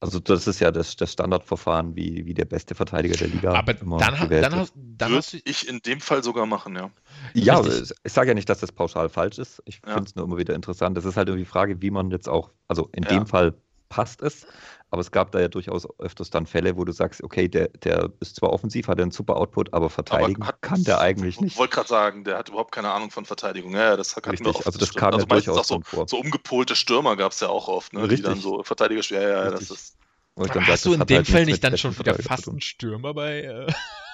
Also 0.05 0.19
das 0.19 0.45
ist 0.45 0.59
ja 0.59 0.69
das, 0.69 0.95
das 0.95 1.13
Standardverfahren, 1.13 1.95
wie, 1.95 2.27
wie 2.27 2.35
der 2.35 2.45
beste 2.45 2.75
Verteidiger 2.75 3.17
der 3.17 3.27
Liga. 3.27 3.53
Aber 3.53 3.73
dann, 3.73 4.29
dann, 4.29 4.55
hast, 4.55 4.73
dann 4.75 5.13
hast 5.13 5.33
du... 5.33 5.37
ich 5.43 5.67
in 5.67 5.79
dem 5.79 5.99
Fall 5.99 6.23
sogar 6.23 6.45
machen, 6.45 6.75
ja. 6.75 6.91
Ja, 7.33 7.57
Richtig. 7.57 7.97
ich 8.03 8.13
sage 8.13 8.27
ja 8.27 8.33
nicht, 8.35 8.47
dass 8.47 8.59
das 8.59 8.71
pauschal 8.71 9.09
falsch 9.09 9.39
ist. 9.39 9.63
Ich 9.65 9.81
ja. 9.83 9.93
finde 9.95 10.07
es 10.07 10.15
nur 10.15 10.25
immer 10.25 10.37
wieder 10.37 10.53
interessant. 10.53 10.95
Das 10.95 11.05
ist 11.05 11.17
halt 11.17 11.27
irgendwie 11.27 11.43
die 11.45 11.49
Frage, 11.49 11.81
wie 11.81 11.89
man 11.89 12.11
jetzt 12.11 12.29
auch, 12.29 12.51
also 12.67 12.87
in 12.91 13.01
ja. 13.03 13.09
dem 13.09 13.25
Fall 13.25 13.55
passt 13.89 14.21
es, 14.21 14.45
aber 14.91 15.01
es 15.01 15.11
gab 15.11 15.31
da 15.31 15.39
ja 15.39 15.47
durchaus 15.47 15.87
öfters 15.99 16.29
dann 16.29 16.45
Fälle, 16.45 16.77
wo 16.77 16.85
du 16.85 16.91
sagst, 16.91 17.23
okay, 17.23 17.47
der, 17.47 17.69
der 17.69 18.11
ist 18.19 18.35
zwar 18.37 18.51
offensiv, 18.51 18.87
hat 18.87 18.99
einen 18.99 19.11
super 19.11 19.37
Output, 19.37 19.73
aber 19.73 19.89
verteidigen 19.89 20.41
aber 20.41 20.53
hat, 20.53 20.61
kann 20.61 20.83
der 20.83 21.01
eigentlich 21.01 21.41
nicht. 21.41 21.53
Ich 21.53 21.57
wollte 21.57 21.75
gerade 21.75 21.89
sagen, 21.89 22.23
der 22.23 22.37
hat 22.37 22.49
überhaupt 22.49 22.71
keine 22.71 22.91
Ahnung 22.91 23.11
von 23.11 23.25
Verteidigung. 23.25 23.73
Ja, 23.73 23.97
das 23.97 24.15
hat 24.15 24.27
Richtig, 24.27 24.65
also 24.65 24.79
das 24.79 24.93
kam 24.93 25.13
also 25.13 25.25
ja 25.25 25.25
durchaus 25.25 25.57
auch 25.57 25.63
so, 25.65 25.81
vor. 25.83 26.07
So 26.07 26.17
umgepolte 26.17 26.75
Stürmer 26.75 27.15
gab 27.15 27.31
es 27.31 27.39
ja 27.39 27.49
auch 27.49 27.67
oft, 27.67 27.93
ne? 27.93 28.01
Richtig. 28.01 28.17
die 28.17 28.23
dann 28.23 28.39
so 28.39 28.63
Verteidiger 28.63 29.01
Ja, 29.09 29.21
ja, 29.21 29.51
das 29.51 29.69
ist. 29.69 29.97
Hast 30.37 30.85
du 30.85 30.93
in 30.93 30.99
dem 31.05 31.17
halt 31.17 31.27
Fall 31.27 31.45
nicht 31.45 31.63
dann 31.63 31.77
schon 31.77 31.97
wieder 31.97 32.13
fast 32.15 32.49
einen 32.49 32.59
Stürmer 32.59 33.13
bei 33.13 33.43
äh, 33.43 33.67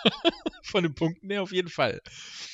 von 0.63 0.83
den 0.83 0.93
Punkten 0.93 1.29
her 1.29 1.41
auf 1.41 1.51
jeden 1.51 1.69
Fall. 1.69 2.01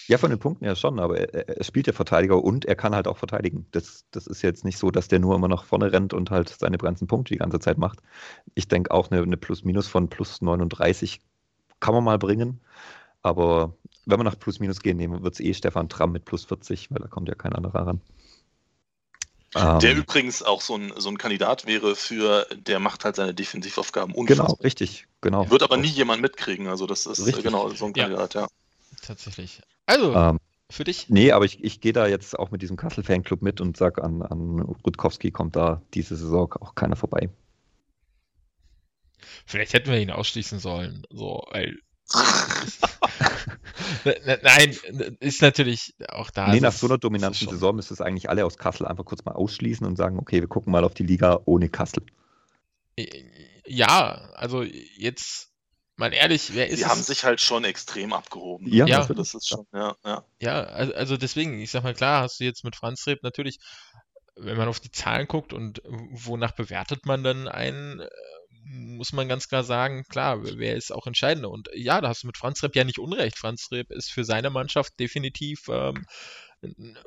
Ja, 0.07 0.17
von 0.17 0.29
den 0.29 0.39
Punkten 0.39 0.63
her 0.63 0.75
schon, 0.75 0.99
aber 0.99 1.17
er, 1.17 1.49
er, 1.57 1.63
spielt 1.63 1.87
ja 1.87 1.93
Verteidiger 1.93 2.41
und 2.41 2.63
er 2.63 2.75
kann 2.75 2.95
halt 2.95 3.07
auch 3.07 3.17
verteidigen. 3.17 3.67
Das, 3.71 4.05
das 4.11 4.25
ist 4.25 4.41
jetzt 4.41 4.63
nicht 4.63 4.77
so, 4.77 4.89
dass 4.89 5.09
der 5.09 5.19
nur 5.19 5.35
immer 5.35 5.49
nach 5.49 5.65
vorne 5.65 5.91
rennt 5.91 6.13
und 6.13 6.31
halt 6.31 6.49
seine 6.49 6.77
ganzen 6.77 7.07
Punkte 7.07 7.33
die 7.33 7.39
ganze 7.39 7.59
Zeit 7.59 7.77
macht. 7.77 7.99
Ich 8.55 8.69
denke 8.69 8.91
auch 8.91 9.11
eine, 9.11 9.21
eine 9.21 9.37
Plus-Minus 9.37 9.87
von 9.87 10.09
plus 10.09 10.41
39 10.41 11.19
kann 11.79 11.93
man 11.93 12.05
mal 12.05 12.17
bringen, 12.17 12.61
aber 13.21 13.73
wenn 14.05 14.19
wir 14.19 14.23
nach 14.23 14.39
Plus-Minus 14.39 14.79
gehen, 14.79 14.97
nehmen 14.97 15.23
wird 15.23 15.33
es 15.33 15.39
eh 15.41 15.53
Stefan 15.53 15.89
Tramm 15.89 16.13
mit 16.13 16.23
plus 16.23 16.45
40, 16.45 16.89
weil 16.91 16.99
da 16.99 17.07
kommt 17.07 17.27
ja 17.27 17.35
kein 17.35 17.53
anderer 17.53 17.85
ran. 17.85 18.01
Der 19.55 19.91
ähm, 19.91 19.97
übrigens 19.97 20.43
auch 20.43 20.61
so 20.61 20.75
ein, 20.75 20.91
so 20.97 21.09
ein 21.09 21.17
Kandidat 21.17 21.65
wäre 21.65 21.95
für, 21.95 22.45
der 22.55 22.79
macht 22.79 23.05
halt 23.05 23.15
seine 23.15 23.33
Defensivaufgaben 23.33 24.13
unfassbar. 24.13 24.47
Genau, 24.47 24.59
richtig, 24.61 25.07
genau. 25.21 25.49
Wird 25.49 25.63
aber 25.63 25.77
nie 25.77 25.87
jemand 25.87 26.21
mitkriegen, 26.21 26.67
also 26.67 26.85
das 26.85 27.05
ist 27.05 27.25
richtig. 27.25 27.45
genau 27.45 27.69
so 27.69 27.85
ein 27.85 27.93
Kandidat, 27.93 28.33
ja. 28.33 28.41
ja. 28.41 28.47
Tatsächlich. 29.01 29.61
Also, 29.85 30.13
ähm, 30.13 30.39
für 30.69 30.83
dich? 30.83 31.09
Nee, 31.09 31.31
aber 31.31 31.45
ich, 31.45 31.63
ich 31.63 31.79
gehe 31.79 31.93
da 31.93 32.07
jetzt 32.07 32.37
auch 32.37 32.51
mit 32.51 32.61
diesem 32.61 32.75
Kassel-Fanclub 32.75 33.41
mit 33.41 33.61
und 33.61 33.77
sage, 33.77 34.03
an, 34.03 34.21
an 34.21 34.59
Rutkowski 34.59 35.31
kommt 35.31 35.55
da 35.55 35.81
diese 35.93 36.17
Saison 36.17 36.53
auch 36.59 36.75
keiner 36.75 36.97
vorbei. 36.97 37.29
Vielleicht 39.45 39.73
hätten 39.73 39.89
wir 39.89 39.99
ihn 39.99 40.11
ausschließen 40.11 40.59
sollen, 40.59 41.03
so, 41.09 41.45
weil 41.51 41.79
Nein, 44.43 44.77
ist 45.19 45.41
natürlich 45.41 45.95
auch 46.07 46.31
da. 46.31 46.51
Nee, 46.51 46.59
nach 46.59 46.71
so 46.71 46.87
einer 46.87 46.97
dominanten 46.97 47.49
Saison 47.49 47.75
müsste 47.75 47.93
es 47.93 48.01
eigentlich 48.01 48.29
alle 48.29 48.45
aus 48.45 48.57
Kassel 48.57 48.85
einfach 48.85 49.05
kurz 49.05 49.25
mal 49.25 49.33
ausschließen 49.33 49.85
und 49.85 49.95
sagen, 49.95 50.17
okay, 50.19 50.39
wir 50.39 50.47
gucken 50.47 50.71
mal 50.71 50.83
auf 50.83 50.93
die 50.93 51.03
Liga 51.03 51.39
ohne 51.45 51.69
Kassel. 51.69 52.03
Ja, 53.65 54.31
also 54.35 54.63
jetzt 54.63 55.51
mal 55.97 56.13
ehrlich, 56.13 56.53
wer 56.53 56.69
ist. 56.69 56.79
Die 56.79 56.85
haben 56.85 57.01
sich 57.01 57.23
halt 57.23 57.41
schon 57.41 57.63
extrem 57.65 58.13
abgehoben. 58.13 58.67
Ja, 58.71 58.85
ja. 58.85 59.05
das 59.05 59.33
ist 59.33 59.47
schon, 59.47 59.65
ja, 59.73 59.95
ja. 60.05 60.23
Ja, 60.39 60.63
also, 60.63 60.93
also 60.93 61.17
deswegen, 61.17 61.59
ich 61.59 61.71
sag 61.71 61.83
mal, 61.83 61.93
klar, 61.93 62.23
hast 62.23 62.39
du 62.39 62.45
jetzt 62.45 62.63
mit 62.63 62.75
Franz 62.75 63.05
Reb 63.07 63.23
natürlich, 63.23 63.59
wenn 64.35 64.57
man 64.57 64.67
auf 64.67 64.79
die 64.79 64.91
Zahlen 64.91 65.27
guckt 65.27 65.53
und 65.53 65.81
wonach 65.85 66.51
bewertet 66.51 67.05
man 67.05 67.23
dann 67.23 67.47
einen, 67.47 68.01
muss 68.69 69.13
man 69.13 69.27
ganz 69.27 69.47
klar 69.47 69.63
sagen, 69.63 70.03
klar, 70.09 70.39
wer 70.43 70.75
ist 70.75 70.91
auch 70.91 71.07
entscheidender. 71.07 71.49
Und 71.49 71.69
ja, 71.73 72.01
da 72.01 72.09
hast 72.09 72.23
du 72.23 72.27
mit 72.27 72.37
Franz 72.37 72.63
Repp 72.63 72.75
ja 72.75 72.83
nicht 72.83 72.99
unrecht. 72.99 73.37
Franz 73.37 73.69
Repp 73.71 73.91
ist 73.91 74.11
für 74.11 74.23
seine 74.23 74.49
Mannschaft 74.49 74.99
definitiv 74.99 75.67
ähm, 75.69 76.05
ein, 76.63 76.97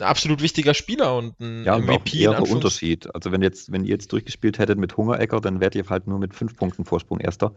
absolut 0.00 0.42
wichtiger 0.42 0.74
Spieler 0.74 1.16
und 1.16 1.38
ein 1.40 1.64
ja, 1.64 1.78
MVP. 1.78 2.18
Ja, 2.18 2.32
ein 2.32 2.42
Unterschied. 2.42 3.14
Also 3.14 3.32
wenn 3.32 3.42
jetzt, 3.42 3.72
wenn 3.72 3.84
ihr 3.84 3.90
jetzt 3.90 4.12
durchgespielt 4.12 4.58
hättet 4.58 4.78
mit 4.78 4.96
Hungerecker, 4.96 5.40
dann 5.40 5.60
wärt 5.60 5.74
ihr 5.74 5.88
halt 5.88 6.06
nur 6.06 6.18
mit 6.18 6.34
fünf 6.34 6.56
Punkten 6.56 6.84
Vorsprung 6.84 7.20
Erster. 7.20 7.54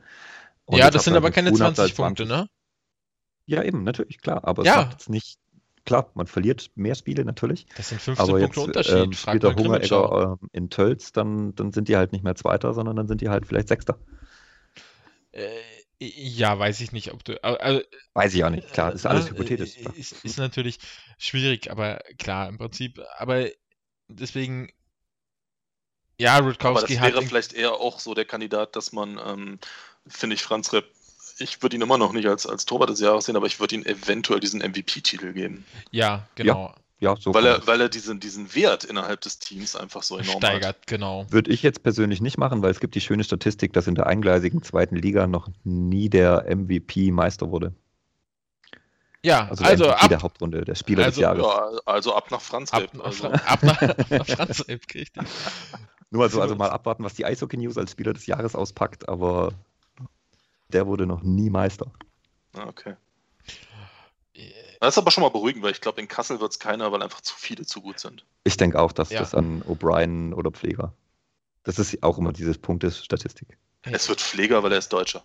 Und 0.66 0.78
ja, 0.78 0.90
das 0.92 1.06
sind 1.06 1.16
aber 1.16 1.32
keine 1.32 1.54
20 1.54 1.96
Punkte, 1.96 2.26
20. 2.26 2.28
ne? 2.28 2.50
Ja, 3.46 3.64
eben, 3.64 3.84
natürlich, 3.84 4.22
klar. 4.22 4.44
Aber 4.44 4.64
ja. 4.64 4.72
es 4.72 4.78
macht 4.78 4.92
jetzt 4.92 5.10
nicht 5.10 5.40
klar, 5.90 6.12
man 6.14 6.28
verliert 6.28 6.70
mehr 6.76 6.94
Spiele 6.94 7.26
natürlich. 7.26 7.66
Das 7.76 7.90
sind 7.90 8.00
15 8.00 8.24
aber 8.24 8.40
Punkte 8.40 8.60
jetzt, 8.60 8.68
Unterschied. 8.68 9.06
Ähm, 9.06 9.14
spielt 9.14 9.42
der 9.42 9.56
Hungeregger 9.56 10.38
äh, 10.40 10.48
in 10.52 10.70
Tölz, 10.70 11.12
dann, 11.12 11.56
dann 11.56 11.72
sind 11.72 11.88
die 11.88 11.98
halt 11.98 12.12
nicht 12.12 12.24
mehr 12.24 12.36
Zweiter, 12.36 12.76
sondern 12.76 12.96
dann 12.96 13.08
sind 13.08 13.22
die 13.22 13.30
halt 13.30 13.48
vielleicht 13.48 13.70
Sechster. 13.70 13.98
Äh, 15.32 15.50
ja, 16.00 16.58
weiß 16.60 16.80
ich 16.82 16.92
nicht, 16.92 17.12
ob 17.12 17.24
du. 17.24 17.44
Also, 17.44 17.82
weiß 18.14 18.36
ich 18.36 18.44
auch 18.44 18.52
nicht, 18.52 18.72
klar, 18.72 18.94
ist 18.94 19.08
alles 19.08 19.26
äh, 19.26 19.30
hypothetisch. 19.32 19.78
Ist, 19.78 20.24
ist, 20.24 20.38
natürlich 20.38 20.78
schwierig, 21.18 21.72
aber 21.72 22.00
klar, 22.20 22.48
im 22.48 22.60
Prinzip, 22.60 23.02
aber 23.18 23.48
deswegen. 24.08 24.72
Ja, 26.20 26.38
Rutkowski 26.38 26.98
hat. 26.98 27.08
Das 27.08 27.16
wäre 27.16 27.26
vielleicht 27.26 27.54
eher 27.54 27.74
auch 27.74 28.00
so 28.00 28.14
der 28.14 28.26
Kandidat, 28.26 28.76
dass 28.76 28.92
man, 28.92 29.20
ähm, 29.26 29.60
finde 30.08 30.36
ich, 30.36 30.44
Franz 30.44 30.72
Repp 30.72 30.86
ich 31.40 31.62
würde 31.62 31.76
ihn 31.76 31.82
immer 31.82 31.98
noch 31.98 32.14
nicht 32.14 32.28
als, 32.28 32.46
als 32.46 32.66
Torwart 32.66 32.90
des 32.90 33.00
Jahres 33.00 33.26
sehen, 33.26 33.36
aber 33.36 33.46
ich 33.46 33.60
würde 33.60 33.76
ihm 33.76 33.84
eventuell 33.84 34.40
diesen 34.40 34.62
MVP-Titel 34.62 35.34
geben. 35.34 35.66
Ja, 35.92 36.28
genau. 36.36 36.74
Ja. 37.00 37.12
ja 37.12 37.16
so 37.20 37.34
weil 37.34 37.46
er, 37.46 37.66
weil 37.68 37.82
er 37.82 37.90
diesen, 37.90 38.20
diesen 38.20 38.54
Wert 38.56 38.84
innerhalb 38.84 39.22
des 39.22 39.40
Teams 39.40 39.76
einfach 39.76 40.04
so 40.04 40.18
enorm 40.18 40.38
steigert, 40.38 40.64
hat. 40.64 40.88
genau. 40.88 41.26
Würde 41.30 41.52
ich 41.52 41.64
jetzt 41.64 41.84
persönlich 41.84 42.22
nicht 42.22 42.38
machen, 42.38 42.62
weil 42.62 42.72
es 42.72 42.80
gibt 42.80 42.96
die 42.96 43.02
schöne 43.02 43.24
Statistik, 43.24 43.74
dass 43.74 43.88
in 43.88 43.96
der 43.96 44.08
eingleisigen 44.08 44.64
zweiten 44.64 44.96
Liga 44.96 45.28
noch 45.28 45.48
nie 45.64 46.10
der 46.10 46.46
MVP 46.50 47.12
Meister 47.12 47.52
wurde. 47.52 47.74
Ja, 49.22 49.50
also, 49.50 49.64
der, 49.64 49.72
also 49.72 49.90
ab, 49.90 50.10
der 50.10 50.22
Hauptrunde, 50.22 50.64
der 50.64 50.76
Spieler 50.76 51.04
also, 51.06 51.20
des 51.20 51.22
Jahres. 51.22 51.44
Ja, 51.44 51.80
also 51.86 52.16
ab 52.16 52.32
nach 52.32 52.40
Franz 52.40 52.72
Ab, 52.72 52.84
also. 53.04 53.28
ab 53.28 53.64
nach, 53.64 53.82
nach 54.10 54.28
Franz 54.28 54.66
Repp, 54.68 54.84
richtig. 54.94 55.26
Nur 56.12 56.24
also, 56.24 56.42
also 56.42 56.56
mal 56.56 56.70
abwarten, 56.70 57.04
was 57.04 57.16
die 57.16 57.26
Eishockey 57.26 57.58
News 57.58 57.78
als 57.78 57.92
Spieler 57.92 58.14
des 58.14 58.26
Jahres 58.26 58.56
auspackt, 58.56 59.10
aber 59.10 59.54
der 60.70 60.88
wurde 60.88 61.06
noch 61.06 61.22
nie 61.22 61.50
Meister. 61.50 61.92
Ah, 62.54 62.68
okay. 62.68 62.96
Das 64.80 64.94
ist 64.94 64.98
aber 64.98 65.12
schon 65.12 65.24
mal 65.24 65.30
beruhigend, 65.30 65.64
weil 65.64 65.72
ich 65.72 65.82
glaube, 65.82 66.00
in 66.00 66.08
Kassel 66.08 66.40
wird 66.40 66.52
es 66.52 66.60
keiner, 66.60 66.92
weil 66.92 67.04
einfach 67.04 67.22
zu 67.22 67.36
viele 67.36 67.66
zu 67.66 67.82
gut 67.82 68.00
sind. 68.00 68.26
Ich 68.46 68.56
denke 68.56 68.80
auch, 68.80 68.94
dass 68.94 69.10
ja. 69.10 69.20
das 69.20 69.36
an 69.36 69.62
O'Brien 69.64 70.34
oder 70.34 70.52
Pfleger. 70.52 70.94
Das 71.64 71.78
ist 71.78 72.02
auch 72.02 72.18
immer 72.18 72.32
dieses 72.32 72.58
Punkt 72.58 72.84
des 72.84 73.04
Statistik. 73.04 73.58
Es 73.82 74.08
wird 74.08 74.22
Pfleger, 74.22 74.64
weil 74.64 74.72
er 74.72 74.78
ist 74.78 74.94
Deutscher. 74.94 75.24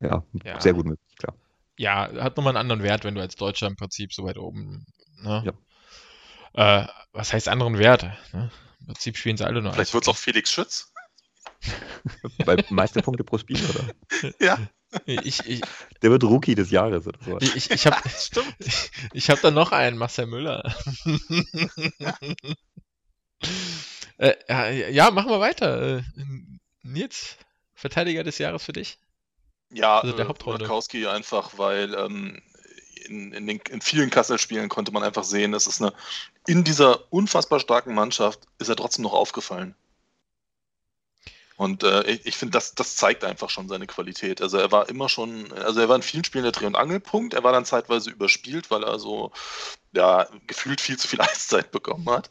Ja, 0.00 0.22
ja, 0.44 0.60
sehr 0.60 0.74
gut 0.74 0.86
möglich, 0.86 1.16
klar. 1.16 1.34
ja, 1.78 2.12
hat 2.22 2.36
nochmal 2.36 2.52
einen 2.52 2.60
anderen 2.60 2.82
Wert, 2.82 3.04
wenn 3.04 3.14
du 3.14 3.20
als 3.20 3.36
Deutscher 3.36 3.68
im 3.68 3.76
Prinzip 3.76 4.12
so 4.12 4.24
weit 4.24 4.36
oben. 4.36 4.84
Ne? 5.22 5.54
Ja. 6.54 6.82
Äh, 6.82 6.88
was 7.12 7.32
heißt 7.32 7.48
anderen 7.48 7.78
Wert? 7.78 8.02
Ne? 8.32 8.50
Im 8.80 8.86
Prinzip 8.86 9.16
spielen 9.16 9.36
sie 9.36 9.46
alle 9.46 9.62
nur. 9.62 9.72
Vielleicht 9.72 9.94
wird 9.94 10.04
es 10.04 10.08
auch 10.08 10.16
Felix 10.16 10.50
Schütz. 10.50 10.91
Bei 12.44 12.64
meiste 12.70 13.02
Punkte 13.02 13.24
pro 13.24 13.38
Spiel, 13.38 13.58
oder? 13.64 13.84
Ja. 14.40 14.58
Ich, 15.06 15.46
ich, 15.46 15.62
Der 16.02 16.10
wird 16.10 16.22
Rookie 16.24 16.54
des 16.54 16.70
Jahres 16.70 17.06
oder 17.06 17.18
so. 17.24 17.38
Ich, 17.40 17.70
ich 17.70 17.86
habe 17.86 17.96
ich 19.12 19.30
hab 19.30 19.40
da 19.40 19.50
noch 19.50 19.72
einen, 19.72 19.96
Marcel 19.96 20.26
Müller. 20.26 20.74
äh, 24.18 24.92
ja, 24.92 25.10
machen 25.10 25.30
wir 25.30 25.40
weiter. 25.40 25.98
Äh, 25.98 26.02
Nils, 26.82 27.36
Verteidiger 27.74 28.22
des 28.22 28.36
Jahres 28.38 28.64
für 28.64 28.74
dich? 28.74 28.98
Ja, 29.72 30.00
also 30.00 30.14
der 30.14 30.26
äh, 30.26 30.28
Hauptrolle. 30.28 30.66
Kowski 30.66 31.06
einfach, 31.06 31.56
weil 31.56 31.94
ähm, 31.94 32.42
in, 33.06 33.32
in, 33.32 33.46
den, 33.46 33.60
in 33.70 33.80
vielen 33.80 34.10
Kassel-Spielen 34.10 34.68
konnte 34.68 34.92
man 34.92 35.02
einfach 35.02 35.24
sehen, 35.24 35.54
es 35.54 35.66
ist 35.66 35.80
eine, 35.80 35.94
in 36.46 36.64
dieser 36.64 37.10
unfassbar 37.12 37.60
starken 37.60 37.94
Mannschaft 37.94 38.40
ist 38.58 38.68
er 38.68 38.76
trotzdem 38.76 39.04
noch 39.04 39.14
aufgefallen. 39.14 39.74
Und 41.56 41.82
äh, 41.82 42.02
ich, 42.04 42.26
ich 42.26 42.36
finde, 42.36 42.52
das, 42.52 42.74
das 42.74 42.96
zeigt 42.96 43.24
einfach 43.24 43.50
schon 43.50 43.68
seine 43.68 43.86
Qualität. 43.86 44.40
Also 44.40 44.58
er 44.58 44.72
war 44.72 44.88
immer 44.88 45.08
schon, 45.08 45.52
also 45.52 45.80
er 45.80 45.88
war 45.88 45.96
in 45.96 46.02
vielen 46.02 46.24
Spielen 46.24 46.44
der 46.44 46.52
Dreh- 46.52 46.66
und 46.66 46.76
Angelpunkt. 46.76 47.34
Er 47.34 47.44
war 47.44 47.52
dann 47.52 47.64
zeitweise 47.64 48.10
überspielt, 48.10 48.70
weil 48.70 48.84
er 48.84 48.98
so 48.98 49.32
ja, 49.92 50.26
gefühlt 50.46 50.80
viel 50.80 50.98
zu 50.98 51.08
viel 51.08 51.20
Eiszeit 51.20 51.70
bekommen 51.70 52.08
hat. 52.08 52.30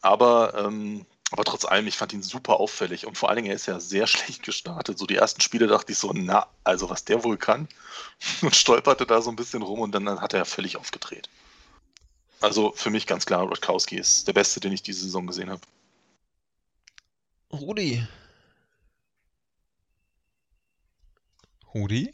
Aber, 0.00 0.54
ähm, 0.58 1.06
aber 1.30 1.44
trotz 1.44 1.64
allem, 1.64 1.86
ich 1.86 1.96
fand 1.96 2.12
ihn 2.12 2.22
super 2.22 2.58
auffällig. 2.60 3.06
Und 3.06 3.16
vor 3.16 3.28
allen 3.28 3.36
Dingen, 3.36 3.48
er 3.48 3.56
ist 3.56 3.66
ja 3.66 3.80
sehr 3.80 4.06
schlecht 4.08 4.42
gestartet. 4.42 4.98
So 4.98 5.06
die 5.06 5.16
ersten 5.16 5.40
Spiele 5.40 5.66
dachte 5.66 5.92
ich 5.92 5.98
so, 5.98 6.12
na, 6.14 6.46
also 6.64 6.90
was 6.90 7.04
der 7.04 7.24
wohl 7.24 7.36
kann. 7.36 7.68
Und 8.42 8.56
stolperte 8.56 9.06
da 9.06 9.22
so 9.22 9.30
ein 9.30 9.36
bisschen 9.36 9.62
rum 9.62 9.80
und 9.80 9.92
dann 9.92 10.20
hat 10.20 10.34
er 10.34 10.44
völlig 10.44 10.76
aufgedreht. 10.76 11.28
Also 12.40 12.72
für 12.74 12.90
mich 12.90 13.06
ganz 13.06 13.26
klar, 13.26 13.42
Rutkowski 13.42 13.96
ist 13.96 14.26
der 14.26 14.32
Beste, 14.32 14.58
den 14.60 14.72
ich 14.72 14.82
diese 14.82 15.02
Saison 15.02 15.26
gesehen 15.26 15.50
habe. 15.50 15.62
Rudi, 17.52 18.04
Rudi? 21.74 22.12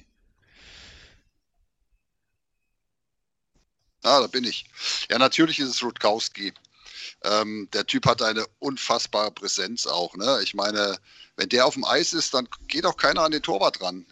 Ah, 4.03 4.21
da 4.21 4.27
bin 4.27 4.45
ich. 4.45 4.65
Ja, 5.11 5.19
natürlich 5.19 5.59
ist 5.59 5.69
es 5.71 5.83
Rutkowski. 5.83 6.53
Ähm, 7.25 7.69
der 7.73 7.87
Typ 7.87 8.07
hat 8.07 8.23
eine 8.23 8.47
unfassbare 8.61 9.31
Präsenz 9.33 9.87
auch. 9.87 10.15
Ne? 10.15 10.41
Ich 10.43 10.55
meine, 10.55 10.99
wenn 11.37 11.49
der 11.49 11.67
auf 11.67 11.75
dem 11.75 11.85
Eis 11.85 12.13
ist, 12.13 12.35
dann 12.35 12.49
geht 12.69 12.87
auch 12.87 12.97
keiner 12.97 13.23
an 13.23 13.33
den 13.33 13.43
Torwart 13.43 13.81
ran. 13.83 14.07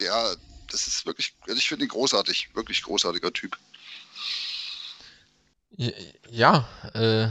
Der, 0.00 0.36
das 0.70 0.86
ist 0.86 1.06
wirklich, 1.06 1.34
also 1.42 1.56
ich 1.56 1.68
finde 1.68 1.84
ihn 1.84 1.90
großartig, 1.90 2.54
wirklich 2.54 2.82
großartiger 2.82 3.32
Typ. 3.32 3.56
Ja, 6.30 6.68
äh, 6.94 7.24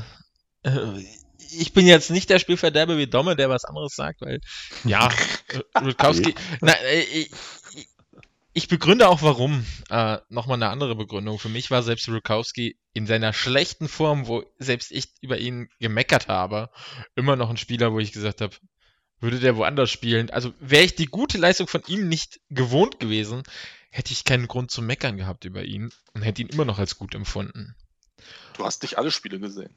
äh 0.64 1.25
ich 1.52 1.74
bin 1.74 1.88
jetzt 1.88 2.12
nicht 2.12 2.30
der 2.30 2.40
Spielverderber 2.40 2.98
wie 2.98 3.08
Domme, 3.08 3.36
der 3.36 3.50
was 3.50 3.66
anderes 3.66 3.96
sagt, 3.96 4.22
weil, 4.22 4.42
ja, 4.84 5.10
äh, 5.48 5.80
Rutkowski, 5.80 6.36
na, 6.62 6.74
äh, 6.74 7.02
ich, 7.02 7.32
ich 8.54 8.68
begründe 8.70 9.10
auch 9.10 9.22
warum. 9.22 9.66
Äh, 9.90 10.20
Nochmal 10.30 10.56
eine 10.56 10.70
andere 10.70 10.96
Begründung. 10.96 11.40
Für 11.40 11.50
mich 11.50 11.72
war 11.72 11.84
selbst 11.84 12.08
Rukowski 12.08 12.78
in 12.94 13.06
seiner 13.06 13.34
schlechten 13.34 13.90
Form, 13.90 14.28
wo 14.28 14.44
selbst 14.60 14.92
ich 14.92 15.10
über 15.22 15.38
ihn 15.38 15.70
gemeckert 15.80 16.30
habe, 16.30 16.70
immer 17.16 17.36
noch 17.36 17.50
ein 17.50 17.58
Spieler, 17.58 17.92
wo 17.92 18.00
ich 18.00 18.14
gesagt 18.14 18.40
habe, 18.40 18.56
würde 19.20 19.40
der 19.40 19.58
woanders 19.58 19.92
spielen. 19.92 20.30
Also 20.30 20.54
wäre 20.60 20.86
ich 20.86 20.96
die 20.96 21.08
gute 21.08 21.38
Leistung 21.38 21.68
von 21.68 21.84
ihm 21.88 22.08
nicht 22.08 22.40
gewohnt 22.50 23.00
gewesen, 23.00 23.44
hätte 23.90 24.14
ich 24.14 24.24
keinen 24.24 24.48
Grund 24.48 24.72
zum 24.72 24.86
Meckern 24.86 25.18
gehabt 25.18 25.44
über 25.44 25.64
ihn 25.64 25.92
und 26.14 26.22
hätte 26.22 26.42
ihn 26.42 26.50
immer 26.50 26.66
noch 26.66 26.80
als 26.80 26.98
gut 26.98 27.14
empfunden. 27.14 27.76
Du 28.58 28.64
hast 28.64 28.84
nicht 28.84 28.98
alle 28.98 29.12
Spiele 29.12 29.40
gesehen. 29.40 29.76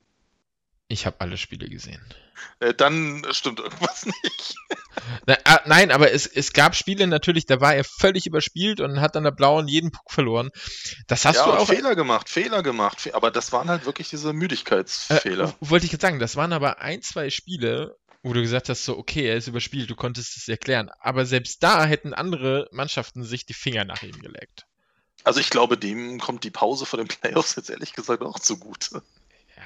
Ich 0.89 1.05
habe 1.05 1.21
alle 1.21 1.37
Spiele 1.37 1.69
gesehen. 1.69 2.03
Äh, 2.61 2.73
dann 2.73 3.25
stimmt 3.31 3.61
irgendwas 3.61 4.07
nicht. 4.07 4.55
Na, 5.27 5.37
ah, 5.45 5.61
nein, 5.67 5.91
aber 5.91 6.13
es, 6.13 6.27
es 6.27 6.55
gab 6.55 6.75
Spiele 6.75 7.07
natürlich, 7.07 7.45
da 7.45 7.61
war 7.61 7.75
er 7.75 7.85
völlig 7.85 8.27
überspielt 8.27 8.81
und 8.81 9.01
hat 9.01 9.17
an 9.17 9.25
der 9.25 9.31
blauen 9.31 9.69
jeden 9.69 9.91
Puck 9.91 10.11
verloren. 10.11 10.51
Das 11.07 11.27
hast 11.27 11.37
ja, 11.37 11.45
du 11.45 11.53
auch. 11.53 11.69
Fehler 11.69 11.95
gemacht, 11.95 12.29
Fehler 12.29 12.63
gemacht. 12.63 13.11
Aber 13.13 13.31
das 13.31 13.53
waren 13.53 13.69
halt 13.69 13.85
wirklich 13.85 14.09
diese 14.09 14.33
Müdigkeitsfehler. 14.33 15.51
Äh, 15.51 15.53
wollte 15.61 15.87
ich 15.87 15.93
jetzt 15.93 16.03
sagen, 16.03 16.19
das 16.19 16.37
waren 16.37 16.55
aber 16.55 16.81
ein, 16.81 17.03
zwei 17.03 17.29
Spiele, 17.29 17.97
wo 18.23 18.33
du 18.33 18.41
gesagt 18.41 18.71
hast, 18.71 18.85
so, 18.85 18.97
okay, 18.97 19.29
er 19.29 19.37
ist 19.37 19.47
überspielt, 19.47 19.91
du 19.91 19.95
konntest 19.95 20.39
es 20.39 20.49
erklären. 20.49 20.91
Aber 21.01 21.27
selbst 21.27 21.63
da 21.63 21.85
hätten 21.85 22.15
andere 22.15 22.69
Mannschaften 22.73 23.25
sich 23.25 23.45
die 23.45 23.55
Finger 23.55 23.85
nach 23.85 24.03
ihm 24.03 24.19
geleckt. 24.21 24.67
Also 25.23 25.41
ich 25.41 25.51
glaube, 25.51 25.77
dem 25.77 26.19
kommt 26.19 26.45
die 26.45 26.51
Pause 26.51 26.87
vor 26.87 26.99
den 26.99 27.09
Playoffs 27.09 27.57
jetzt 27.57 27.69
ehrlich 27.69 27.93
gesagt 27.93 28.23
auch 28.23 28.39
zugute. 28.39 29.03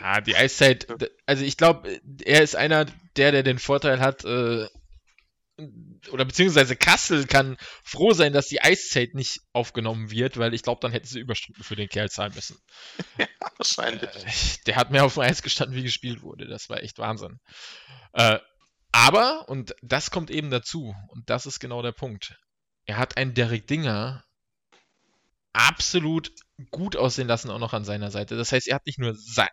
Ja, 0.02 0.20
die 0.20 0.36
Eiszeit, 0.36 0.89
also 1.26 1.44
ich 1.44 1.56
glaube, 1.56 2.00
er 2.24 2.42
ist 2.42 2.56
einer 2.56 2.86
der, 3.16 3.31
der 3.31 3.44
den 3.44 3.60
Vorteil 3.60 4.00
hat, 4.00 4.24
äh, 4.24 4.66
oder 6.10 6.24
beziehungsweise 6.24 6.74
Kassel 6.74 7.26
kann 7.26 7.56
froh 7.84 8.12
sein, 8.12 8.32
dass 8.32 8.48
die 8.48 8.60
Eiszeit 8.60 9.14
nicht 9.14 9.42
aufgenommen 9.52 10.10
wird, 10.10 10.39
weil 10.39 10.55
ich 10.55 10.62
glaube, 10.62 10.81
dann 10.81 10.90
hätten 10.90 11.06
sie 11.06 11.20
Überstunden 11.20 11.62
für 11.62 11.76
den 11.76 11.89
Kerl 11.89 12.10
zahlen 12.10 12.34
müssen. 12.34 12.58
Ja, 13.18 13.28
wahrscheinlich. 13.56 14.02
Äh, 14.02 14.64
der 14.66 14.76
hat 14.76 14.90
mehr 14.90 15.05
auf 15.05 15.14
dem 15.14 15.22
Eis 15.22 15.42
gestanden, 15.42 15.76
wie 15.76 15.84
gespielt 15.84 16.22
wurde. 16.22 16.48
Das 16.48 16.68
war 16.68 16.82
echt 16.82 16.98
Wahnsinn. 16.98 17.39
Äh, 18.12 18.40
aber, 18.90 19.48
und 19.48 19.76
das 19.82 20.10
kommt 20.10 20.31
eben 20.31 20.50
dazu, 20.50 20.97
und 21.08 21.31
das 21.31 21.47
ist 21.47 21.60
genau 21.60 21.81
der 21.81 21.92
Punkt, 21.92 22.36
er 22.86 22.97
hat 22.97 23.16
einen 23.16 23.34
Derek 23.34 23.68
Dinger 23.68 24.24
absolut 25.52 26.32
gut 26.70 26.97
aussehen 26.97 27.28
lassen, 27.28 27.50
auch 27.50 27.60
noch 27.60 27.72
an 27.72 27.84
seiner 27.84 28.10
Seite. 28.10 28.36
Das 28.36 28.50
heißt, 28.50 28.66
er 28.66 28.76
hat 28.76 28.86
nicht 28.86 28.98
nur 28.98 29.14
sein, 29.14 29.48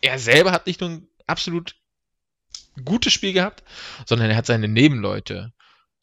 er 0.00 0.18
selber 0.18 0.52
hat 0.52 0.66
nicht 0.66 0.80
nur 0.80 0.90
ein 0.90 1.08
absolut 1.26 1.76
gutes 2.84 3.12
Spiel 3.12 3.32
gehabt, 3.32 3.62
sondern 4.06 4.30
er 4.30 4.36
hat 4.36 4.46
seine 4.46 4.68
Nebenleute 4.68 5.52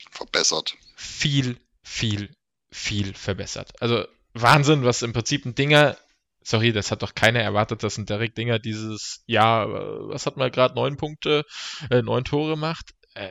verbessert. 0.09 0.75
Viel, 0.95 1.57
viel, 1.83 2.35
viel 2.71 3.13
verbessert. 3.13 3.73
Also 3.81 4.05
Wahnsinn, 4.33 4.83
was 4.83 5.01
im 5.01 5.13
Prinzip 5.13 5.45
ein 5.45 5.55
Dinger, 5.55 5.97
sorry, 6.43 6.71
das 6.71 6.91
hat 6.91 7.03
doch 7.03 7.15
keiner 7.15 7.41
erwartet, 7.41 7.83
dass 7.83 7.97
ein 7.97 8.05
Derek 8.05 8.35
Dinger 8.35 8.59
dieses 8.59 9.23
Jahr, 9.25 9.69
was 10.09 10.25
hat 10.25 10.37
man 10.37 10.51
gerade, 10.51 10.75
neun 10.75 10.97
Punkte, 10.97 11.45
äh, 11.89 12.01
neun 12.01 12.23
Tore 12.23 12.57
macht. 12.57 12.93
Äh, 13.13 13.29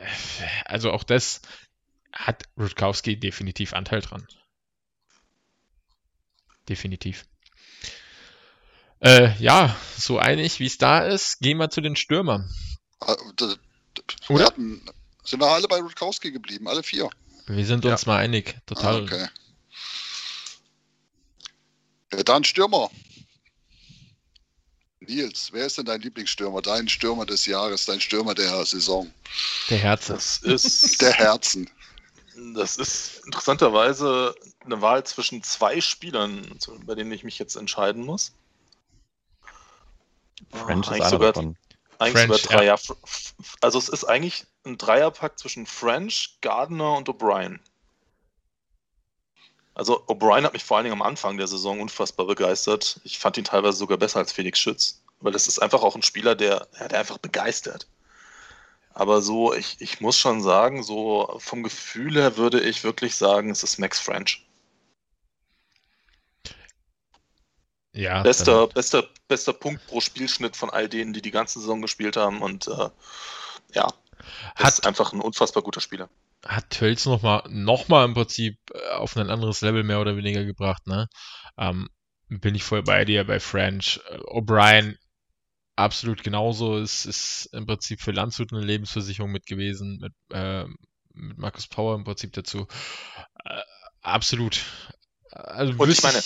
also 0.64 0.92
auch 0.92 1.04
das 1.04 1.40
hat 2.12 2.44
Rutkowski 2.58 3.18
definitiv 3.18 3.72
Anteil 3.72 4.00
dran. 4.00 4.26
Definitiv. 6.68 7.24
Äh, 9.00 9.34
ja, 9.38 9.74
so 9.96 10.18
einig 10.18 10.60
wie 10.60 10.66
es 10.66 10.76
da 10.76 11.00
ist, 11.00 11.40
gehen 11.40 11.56
wir 11.58 11.70
zu 11.70 11.80
den 11.80 11.96
Stürmern. 11.96 12.48
Ah, 13.00 13.16
Oder? 14.28 14.44
Hatten, 14.44 14.84
sind 15.24 15.40
wir 15.40 15.48
alle 15.48 15.68
bei 15.68 15.80
Rutkowski 15.80 16.30
geblieben, 16.30 16.68
alle 16.68 16.82
vier. 16.82 17.08
Wir 17.46 17.64
sind 17.64 17.84
uns 17.86 18.02
ja. 18.02 18.12
mal 18.12 18.18
einig, 18.18 18.56
total. 18.66 19.00
Ah, 19.00 19.02
okay. 19.02 19.28
Ja, 22.12 22.22
dann 22.24 22.44
Stürmer. 22.44 22.90
Nils, 25.00 25.48
wer 25.52 25.64
ist 25.64 25.78
denn 25.78 25.86
dein 25.86 26.02
Lieblingsstürmer? 26.02 26.60
Dein 26.60 26.88
Stürmer 26.88 27.24
des 27.24 27.46
Jahres, 27.46 27.86
dein 27.86 28.00
Stürmer 28.00 28.34
der 28.34 28.64
Saison? 28.66 29.10
Der 29.70 29.78
Herzen. 29.78 30.14
Das 30.14 30.38
ist 30.38 31.00
der 31.00 31.12
Herzen. 31.12 31.70
Das 32.54 32.76
ist 32.76 33.22
interessanterweise 33.24 34.34
eine 34.64 34.82
Wahl 34.82 35.04
zwischen 35.04 35.42
zwei 35.42 35.80
Spielern, 35.80 36.46
bei 36.84 36.94
denen 36.94 37.12
ich 37.12 37.24
mich 37.24 37.38
jetzt 37.38 37.56
entscheiden 37.56 38.04
muss. 38.04 38.32
French 40.52 40.88
oh, 40.88 40.94
ist 40.94 41.00
einer 41.00 41.10
sogar, 41.10 41.32
davon. 41.32 41.56
Eigentlich 41.98 42.26
French, 42.26 42.42
sogar 42.42 42.58
Dreier. 42.58 42.78
Ja. 42.78 42.94
Also 43.60 43.78
es 43.78 43.88
ist 43.88 44.04
eigentlich 44.04 44.46
ein 44.64 44.78
Dreierpack 44.78 45.38
zwischen 45.38 45.66
French, 45.66 46.38
Gardner 46.40 46.96
und 46.96 47.08
O'Brien. 47.08 47.60
Also 49.74 50.04
O'Brien 50.06 50.44
hat 50.44 50.52
mich 50.52 50.64
vor 50.64 50.76
allen 50.76 50.84
Dingen 50.84 51.00
am 51.00 51.06
Anfang 51.06 51.36
der 51.36 51.46
Saison 51.46 51.80
unfassbar 51.80 52.26
begeistert. 52.26 53.00
Ich 53.04 53.18
fand 53.18 53.38
ihn 53.38 53.44
teilweise 53.44 53.78
sogar 53.78 53.98
besser 53.98 54.18
als 54.18 54.32
Felix 54.32 54.58
Schütz, 54.58 55.02
weil 55.20 55.34
es 55.34 55.46
ist 55.46 55.60
einfach 55.60 55.82
auch 55.82 55.94
ein 55.94 56.02
Spieler, 56.02 56.34
der, 56.34 56.66
der 56.78 56.98
einfach 56.98 57.18
begeistert. 57.18 57.86
Aber 58.92 59.22
so, 59.22 59.54
ich, 59.54 59.76
ich 59.80 60.00
muss 60.00 60.18
schon 60.18 60.42
sagen, 60.42 60.82
so 60.82 61.36
vom 61.38 61.62
Gefühl 61.62 62.16
her 62.16 62.36
würde 62.36 62.60
ich 62.60 62.84
wirklich 62.84 63.14
sagen, 63.14 63.50
es 63.50 63.62
ist 63.62 63.78
Max 63.78 64.00
French. 64.00 64.44
Ja. 67.92 68.22
Bester, 68.22 68.68
bester, 68.68 69.08
bester 69.26 69.52
Punkt 69.52 69.86
pro 69.86 70.00
Spielschnitt 70.00 70.56
von 70.56 70.70
all 70.70 70.88
denen, 70.88 71.12
die 71.12 71.22
die 71.22 71.30
ganze 71.30 71.60
Saison 71.60 71.82
gespielt 71.82 72.16
haben. 72.16 72.40
Und 72.40 72.68
äh, 72.68 72.88
ja, 73.74 73.88
hat, 74.54 74.68
ist 74.68 74.86
einfach 74.86 75.12
ein 75.12 75.20
unfassbar 75.20 75.62
guter 75.62 75.80
Spieler. 75.80 76.08
Hat 76.46 76.70
Tölz 76.70 77.06
nochmal 77.06 77.42
noch 77.48 77.88
mal 77.88 78.04
im 78.04 78.14
Prinzip 78.14 78.58
äh, 78.72 78.94
auf 78.94 79.16
ein 79.16 79.30
anderes 79.30 79.60
Level 79.60 79.82
mehr 79.82 80.00
oder 80.00 80.16
weniger 80.16 80.44
gebracht. 80.44 80.86
Ne? 80.86 81.08
Ähm, 81.58 81.88
bin 82.28 82.54
ich 82.54 82.62
voll 82.62 82.82
bei 82.82 83.04
dir, 83.04 83.24
bei 83.24 83.40
French. 83.40 84.00
Äh, 84.08 84.18
O'Brien 84.18 84.96
absolut 85.76 86.22
genauso. 86.22 86.78
Es 86.78 87.06
ist 87.06 87.48
im 87.52 87.66
Prinzip 87.66 88.00
für 88.00 88.12
Landshut 88.12 88.52
eine 88.52 88.62
Lebensversicherung 88.62 89.32
mit 89.32 89.46
gewesen, 89.46 89.98
mit, 90.00 90.12
äh, 90.32 90.64
mit 91.12 91.38
Markus 91.38 91.66
Power 91.66 91.96
im 91.96 92.04
Prinzip 92.04 92.32
dazu. 92.34 92.66
Äh, 93.44 93.60
absolut 94.00 94.60
Also 95.30 95.74
Und 95.76 95.90
ich 95.90 96.02
meine, 96.02 96.20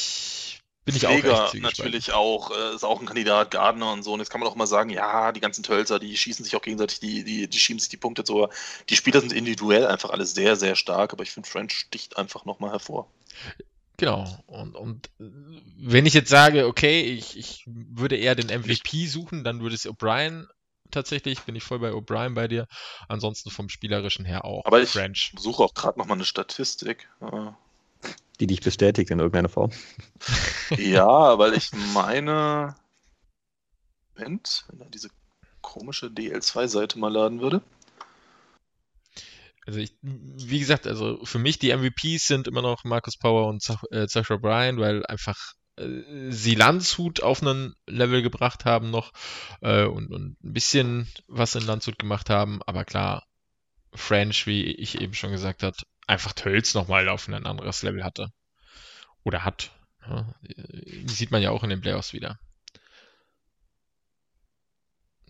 bin 0.85 0.97
ich 0.97 1.07
auch 1.07 1.11
Pfleger 1.13 1.49
zwiegespalten. 1.51 1.63
natürlich 1.63 2.13
auch, 2.13 2.51
äh, 2.51 2.75
ist 2.75 2.85
auch 2.85 3.01
ein 3.01 3.07
Kandidat, 3.07 3.51
Gardner 3.51 3.93
und 3.93 4.03
so. 4.03 4.13
Und 4.13 4.21
jetzt 4.21 4.31
kann 4.31 4.41
man 4.41 4.49
auch 4.49 4.55
mal 4.55 4.67
sagen, 4.67 4.91
ja, 4.91 5.33
die 5.33 5.41
ganzen 5.41 5.63
Tölzer, 5.63 5.99
die 5.99 6.17
schießen 6.17 6.45
sich 6.45 6.55
auch 6.57 6.63
gegenseitig, 6.63 7.01
die, 7.01 7.25
die, 7.25 7.49
die 7.49 7.59
schieben 7.59 7.79
sich 7.79 7.89
die 7.89 7.97
Punkte 7.97 8.25
zu. 8.25 8.49
Die 8.89 8.97
Spieler 8.97 9.21
sind 9.21 9.33
individuell 9.33 9.87
einfach 9.87 10.11
alle 10.11 10.27
sehr, 10.27 10.57
sehr 10.57 10.77
stark, 10.77 11.13
aber 11.13 11.23
ich 11.23 11.31
finde, 11.31 11.49
French 11.49 11.73
sticht 11.73 12.17
einfach 12.19 12.45
nochmal 12.45 12.71
hervor. 12.73 13.11
Genau. 13.97 14.27
Und, 14.47 14.75
und 14.75 15.11
wenn 15.79 16.05
ich 16.07 16.15
jetzt 16.15 16.31
sage, 16.31 16.67
okay, 16.67 17.01
ich, 17.03 17.39
ich 17.39 17.63
würde 17.67 18.17
eher 18.17 18.35
den 18.35 18.49
MVP 18.49 19.07
suchen, 19.07 19.45
dann 19.45 19.61
würde 19.61 19.77
es 19.77 19.87
O'Brien 19.89 20.47
tatsächlich, 20.91 21.41
bin 21.41 21.57
ich 21.57 21.63
voll 21.65 21.79
bei 21.79 21.91
O'Brien 21.91 22.35
bei 22.35 22.49
dir. 22.49 22.67
Ansonsten 23.09 23.51
vom 23.51 23.69
Spielerischen 23.69 24.25
her 24.25 24.45
auch 24.45 24.65
Aber 24.65 24.83
ich- 24.83 24.91
French. 24.91 25.33
Suche 25.39 25.63
auch 25.63 25.75
gerade 25.75 25.99
nochmal 25.99 26.17
eine 26.17 26.25
Statistik. 26.25 27.09
Äh, 27.21 27.51
Die 28.41 28.47
dich 28.47 28.61
bestätigt 28.61 29.11
in 29.11 29.21
irgendeiner 29.21 29.49
Form. 29.49 29.71
Ja, 30.77 31.39
weil 31.39 31.55
ich 31.55 31.71
meine. 31.93 32.75
Moment, 34.17 34.65
wenn 34.69 34.81
er 34.81 34.91
diese 34.91 35.09
komische 35.61 36.07
DL2-Seite 36.07 36.99
mal 36.99 37.13
laden 37.13 37.41
würde. 37.41 37.63
Also 39.67 39.81
ich, 39.81 39.97
wie 40.03 40.59
gesagt, 40.59 40.87
also 40.87 41.25
für 41.25 41.39
mich 41.39 41.59
die 41.59 41.75
MVPs 41.75 42.27
sind 42.27 42.47
immer 42.47 42.63
noch 42.63 42.85
Marcus 42.85 43.17
Power 43.17 43.49
und 43.49 43.63
Zach, 43.63 43.83
äh, 43.91 44.07
Zachary 44.07 44.39
Bryan, 44.39 44.79
weil 44.79 45.07
einfach 45.07 45.55
äh, 45.77 46.31
sie 46.31 46.55
Landshut 46.55 47.23
auf 47.23 47.41
einen 47.41 47.75
Level 47.87 48.23
gebracht 48.23 48.67
haben 48.67 48.91
noch 48.91 49.13
äh, 49.63 49.85
und, 49.85 50.13
und 50.13 50.43
ein 50.45 50.53
bisschen 50.53 51.09
was 51.29 51.55
in 51.55 51.65
Landshut 51.65 51.99
gemacht 51.99 52.29
haben, 52.29 52.61
aber 52.67 52.85
klar, 52.85 53.25
French, 53.95 54.47
wie 54.47 54.65
ich 54.65 55.01
eben 55.01 55.15
schon 55.15 55.31
gesagt 55.31 55.63
habe, 55.63 55.77
einfach 56.07 56.33
Tölz 56.33 56.75
nochmal 56.75 57.09
auf 57.09 57.29
ein 57.29 57.47
anderes 57.47 57.83
Level 57.83 58.05
hatte. 58.05 58.31
Oder 59.23 59.45
hat. 59.45 59.71
Ja, 60.07 60.35
sieht 61.07 61.31
man 61.31 61.43
ja 61.43 61.51
auch 61.51 61.65
in 61.65 61.71
den 61.71 61.81
Playoffs 61.81 62.13
wieder. 62.13 62.39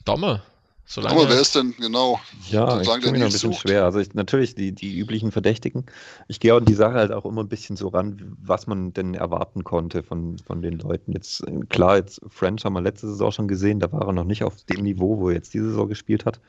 Domme. 0.05 0.43
Solange, 0.87 1.19
Aber 1.19 1.29
wer 1.31 1.41
ist 1.41 1.55
denn 1.55 1.75
genau? 1.79 2.21
Ja, 2.51 2.79
ich 2.81 2.87
der 2.87 2.99
mir 2.99 3.25
ein 3.25 3.31
bisschen 3.31 3.53
sucht. 3.53 3.63
schwer. 3.63 3.85
Also 3.85 4.01
ich, 4.01 4.13
natürlich 4.13 4.55
die, 4.55 4.73
die 4.73 4.99
üblichen 4.99 5.33
Verdächtigen. 5.33 5.87
Ich 6.29 6.41
gehe 6.41 6.53
an 6.55 6.67
die 6.67 6.75
Sache 6.75 6.95
halt 6.95 7.11
auch 7.11 7.25
immer 7.25 7.43
ein 7.43 7.49
bisschen 7.49 7.77
so 7.77 7.89
ran, 7.89 8.37
was 8.43 8.67
man 8.67 8.93
denn 8.93 9.15
erwarten 9.15 9.65
konnte 9.65 10.03
von, 10.03 10.39
von 10.39 10.61
den 10.61 10.79
Leuten. 10.79 11.13
Jetzt, 11.13 11.41
äh, 11.47 11.61
klar, 11.71 11.97
jetzt 11.97 12.21
French 12.29 12.65
haben 12.67 12.75
wir 12.75 12.83
letzte 12.83 13.09
Saison 13.09 13.33
schon 13.33 13.49
gesehen, 13.49 13.81
da 13.81 13.91
war 13.93 14.07
er 14.07 14.13
noch 14.13 14.25
nicht 14.25 14.45
auf 14.45 14.63
dem 14.65 14.83
Niveau, 14.83 15.19
wo 15.19 15.31
er 15.31 15.37
jetzt 15.37 15.55
diese 15.55 15.71
Saison 15.71 15.89
gespielt 15.89 16.27
hat. 16.27 16.41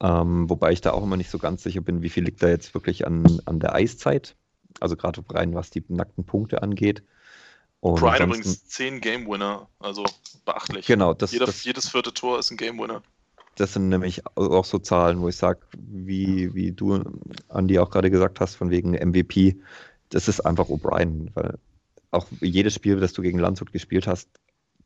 Ähm, 0.00 0.48
wobei 0.48 0.70
ich 0.70 0.80
da 0.80 0.92
auch 0.92 1.02
immer 1.02 1.16
nicht 1.16 1.30
so 1.30 1.38
ganz 1.38 1.64
sicher 1.64 1.80
bin, 1.80 2.02
wie 2.02 2.10
viel 2.10 2.24
liegt 2.24 2.42
da 2.44 2.48
jetzt 2.48 2.74
wirklich 2.74 3.06
an, 3.06 3.40
an 3.44 3.58
der 3.58 3.74
Eiszeit. 3.74 4.36
Also 4.78 4.96
gerade 4.96 5.22
rein, 5.30 5.54
was 5.54 5.70
die 5.70 5.84
nackten 5.88 6.24
Punkte 6.24 6.62
angeht. 6.62 7.02
Und 7.80 8.00
Brian 8.00 8.14
ansonsten- 8.22 8.40
übrigens 8.42 8.68
10 8.68 9.00
Game 9.00 9.26
Winner, 9.26 9.68
also 9.78 10.04
beachtlich. 10.44 10.86
Genau, 10.86 11.12
das, 11.12 11.32
Jeder, 11.32 11.46
das, 11.46 11.64
jedes 11.64 11.88
vierte 11.88 12.14
Tor 12.14 12.38
ist 12.38 12.50
ein 12.50 12.56
Game 12.56 12.78
Winner. 12.78 13.02
Das 13.56 13.72
sind 13.72 13.88
nämlich 13.88 14.22
auch 14.36 14.64
so 14.64 14.78
Zahlen, 14.78 15.20
wo 15.20 15.28
ich 15.28 15.36
sage, 15.36 15.60
wie, 15.76 16.54
wie 16.54 16.72
du, 16.72 17.04
Andi, 17.48 17.78
auch 17.78 17.90
gerade 17.90 18.10
gesagt 18.10 18.40
hast, 18.40 18.56
von 18.56 18.70
wegen 18.70 18.92
MVP, 18.92 19.56
das 20.10 20.28
ist 20.28 20.40
einfach 20.40 20.68
O'Brien, 20.68 21.28
weil 21.34 21.58
auch 22.10 22.26
jedes 22.40 22.74
Spiel, 22.74 22.98
das 23.00 23.12
du 23.12 23.22
gegen 23.22 23.38
Landshut 23.38 23.72
gespielt 23.72 24.06
hast, 24.06 24.28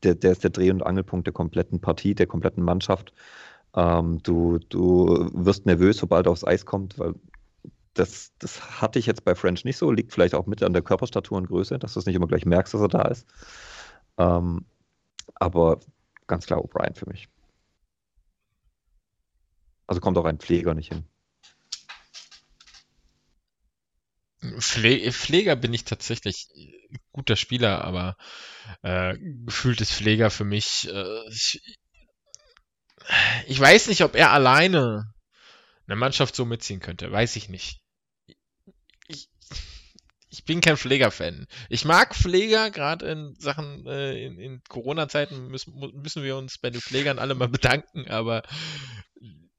der, 0.03 0.15
der 0.15 0.31
ist 0.31 0.43
der 0.43 0.51
Dreh- 0.51 0.71
und 0.71 0.83
Angelpunkt 0.83 1.27
der 1.27 1.33
kompletten 1.33 1.79
Partie, 1.79 2.15
der 2.15 2.27
kompletten 2.27 2.63
Mannschaft. 2.63 3.13
Ähm, 3.75 4.21
du, 4.23 4.59
du 4.69 5.29
wirst 5.33 5.65
nervös, 5.65 5.97
sobald 5.97 6.27
er 6.27 6.31
aufs 6.31 6.45
Eis 6.45 6.65
kommt, 6.65 6.97
weil 6.99 7.13
das, 7.93 8.31
das 8.39 8.81
hatte 8.81 8.99
ich 8.99 9.05
jetzt 9.05 9.25
bei 9.25 9.35
French 9.35 9.65
nicht 9.65 9.77
so, 9.77 9.91
liegt 9.91 10.13
vielleicht 10.13 10.35
auch 10.35 10.45
mit 10.45 10.63
an 10.63 10.73
der 10.73 10.81
Körperstatur 10.81 11.37
und 11.37 11.47
Größe, 11.47 11.79
dass 11.79 11.93
du 11.93 11.99
es 11.99 12.05
nicht 12.05 12.15
immer 12.15 12.27
gleich 12.27 12.45
merkst, 12.45 12.73
dass 12.73 12.81
er 12.81 12.87
da 12.87 13.01
ist. 13.03 13.27
Ähm, 14.17 14.65
aber 15.35 15.79
ganz 16.27 16.45
klar 16.45 16.59
O'Brien 16.59 16.95
für 16.95 17.09
mich. 17.09 17.27
Also 19.89 20.01
kommt 20.01 20.19
auch 20.19 20.25
ein 20.25 20.37
Pfleger 20.37 20.75
nicht 20.75 20.93
hin. 20.93 21.03
Pfle 24.59 25.11
Pfleger 25.11 25.55
bin 25.55 25.73
ich 25.73 25.83
tatsächlich 25.83 26.47
äh, 26.53 26.99
guter 27.11 27.35
Spieler, 27.35 27.83
aber 27.83 28.15
äh, 28.83 29.17
gefühlt 29.17 29.81
ist 29.81 29.91
Pfleger 29.91 30.29
für 30.29 30.43
mich. 30.43 30.87
Äh, 30.93 31.29
ich, 31.29 31.59
ich 33.47 33.59
weiß 33.59 33.87
nicht, 33.87 34.03
ob 34.03 34.13
er 34.13 34.31
alleine 34.31 35.11
eine 35.87 35.95
Mannschaft 35.95 36.35
so 36.35 36.45
mitziehen 36.45 36.81
könnte. 36.81 37.11
Weiß 37.11 37.35
ich 37.35 37.49
nicht. 37.49 37.79
Ich, 39.07 40.45
bin 40.45 40.61
kein 40.61 40.77
Pfleger-Fan. 40.77 41.47
Ich 41.67 41.83
mag 41.83 42.15
Pfleger, 42.15 42.69
gerade 42.69 43.07
in 43.09 43.33
Sachen, 43.39 43.87
äh, 43.87 44.23
in, 44.23 44.37
in 44.37 44.61
Corona-Zeiten 44.69 45.47
müssen, 45.47 45.73
müssen 45.95 46.23
wir 46.23 46.37
uns 46.37 46.59
bei 46.59 46.69
den 46.69 46.79
Pflegern 46.79 47.17
alle 47.17 47.33
mal 47.33 47.49
bedanken, 47.49 48.07
aber 48.07 48.43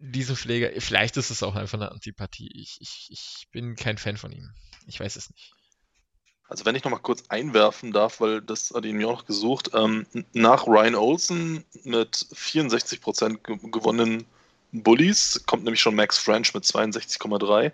diesen 0.01 0.35
Pfleger, 0.35 0.71
vielleicht 0.81 1.17
ist 1.17 1.31
es 1.31 1.43
auch 1.43 1.55
einfach 1.55 1.79
eine 1.79 1.93
Antipathie. 1.93 2.51
Ich, 2.55 2.79
ich, 2.81 3.09
ich 3.11 3.49
bin 3.53 3.77
kein 3.77 3.99
Fan 3.99 4.17
von 4.17 4.33
ihm. 4.33 4.51
Ich 4.87 4.99
weiß 4.99 5.17
es 5.17 5.31
nicht. 5.31 5.53
Also 6.49 6.65
wenn 6.65 6.75
ich 6.75 6.83
noch 6.83 6.91
mal 6.91 6.99
kurz 6.99 7.25
einwerfen 7.29 7.93
darf, 7.93 8.21
weil 8.21 8.41
das 8.41 8.73
hatte 8.75 8.89
ich 8.89 8.95
mir 8.95 9.07
auch 9.07 9.19
noch 9.19 9.25
gesucht, 9.27 9.71
ähm, 9.73 10.07
nach 10.33 10.67
Ryan 10.67 10.97
Olsen 10.97 11.65
mit 11.85 12.27
64% 12.35 13.39
ge 13.45 13.71
gewonnenen 13.71 14.25
Bullies 14.73 15.43
kommt 15.47 15.65
nämlich 15.65 15.81
schon 15.81 15.95
Max 15.95 16.19
French 16.19 16.53
mit 16.55 16.65
62,3. 16.65 17.67
Äh, 17.67 17.73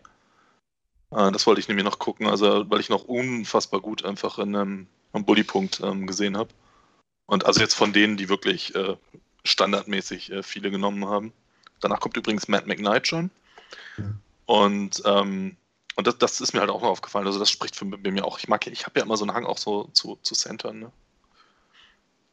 das 1.11 1.47
wollte 1.47 1.61
ich 1.61 1.69
nämlich 1.69 1.85
noch 1.85 1.99
gucken, 1.99 2.27
also 2.27 2.69
weil 2.69 2.81
ich 2.81 2.91
noch 2.91 3.05
unfassbar 3.05 3.81
gut 3.81 4.05
einfach 4.05 4.39
in 4.39 4.55
einem, 4.55 4.87
am 5.13 5.25
Bully-Punkt 5.25 5.81
ähm, 5.81 6.07
gesehen 6.07 6.37
habe. 6.37 6.51
Und 7.27 7.47
also 7.47 7.61
jetzt 7.61 7.75
von 7.75 7.93
denen, 7.93 8.17
die 8.17 8.29
wirklich 8.29 8.75
äh, 8.75 8.97
standardmäßig 9.45 10.33
äh, 10.33 10.43
viele 10.43 10.71
genommen 10.71 11.07
haben. 11.07 11.33
Danach 11.81 12.01
kommt 12.01 12.17
übrigens 12.17 12.49
Matt 12.49 12.67
McKnight 12.67 13.07
schon. 13.07 13.31
Und 14.47 15.03
ähm, 15.05 15.57
und 15.97 16.07
das, 16.07 16.19
das 16.19 16.41
ist 16.43 16.53
mir 16.53 16.61
halt 16.61 16.71
auch 16.71 16.83
noch 16.83 16.89
aufgefallen. 16.91 17.27
Also 17.27 17.39
das 17.39 17.51
spricht 17.51 17.75
für 17.75 17.87
bei 17.87 18.11
mir 18.11 18.25
auch. 18.27 18.39
Ich 18.39 18.49
mag, 18.49 18.65
ja- 18.67 18.73
ich 18.73 18.85
habe 18.85 18.99
ja 19.01 19.05
immer 19.07 19.17
so 19.17 19.25
einen 19.25 19.33
Hang 19.35 19.47
auch 19.47 19.57
so 19.59 19.85
zu, 19.95 20.19
zu 20.23 20.35
Centern. 20.35 20.79
Ne? 20.79 20.93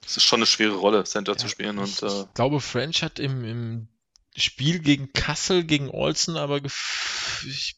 Das 0.01 0.17
ist 0.17 0.23
schon 0.23 0.39
eine 0.39 0.45
schwere 0.45 0.75
Rolle, 0.75 1.05
Center 1.05 1.37
zu 1.37 1.47
spielen. 1.47 1.77
Und 1.79 1.87
ich, 1.89 2.03
äh, 2.03 2.07
ich 2.07 2.33
glaube, 2.33 2.59
French 2.59 3.03
hat 3.03 3.19
im, 3.19 3.45
im 3.45 3.87
Spiel 4.35 4.79
gegen 4.79 5.13
Kassel, 5.13 5.63
gegen 5.63 5.89
Olsen, 5.89 6.35
aber 6.35 6.59
ich 6.65 7.77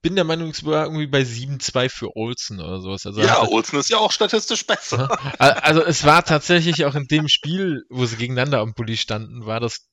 bin 0.00 0.14
der 0.14 0.24
Meinung, 0.24 0.48
es 0.50 0.64
war 0.64 0.84
irgendwie 0.84 1.06
bei 1.06 1.20
7-2 1.20 1.90
für 1.90 2.16
Olsen 2.16 2.60
oder 2.60 2.80
sowas. 2.80 3.04
Also, 3.04 3.20
ja, 3.20 3.42
hatte, 3.42 3.50
Olsen 3.52 3.78
ist 3.78 3.90
ja 3.90 3.98
auch 3.98 4.12
statistisch 4.12 4.66
besser. 4.66 5.18
also 5.38 5.82
es 5.82 6.04
war 6.04 6.24
tatsächlich 6.24 6.86
auch 6.86 6.94
in 6.94 7.08
dem 7.08 7.28
Spiel, 7.28 7.84
wo 7.90 8.06
sie 8.06 8.16
gegeneinander 8.16 8.60
am 8.60 8.72
Bulli 8.72 8.96
standen, 8.96 9.44
war 9.44 9.60
das 9.60 9.86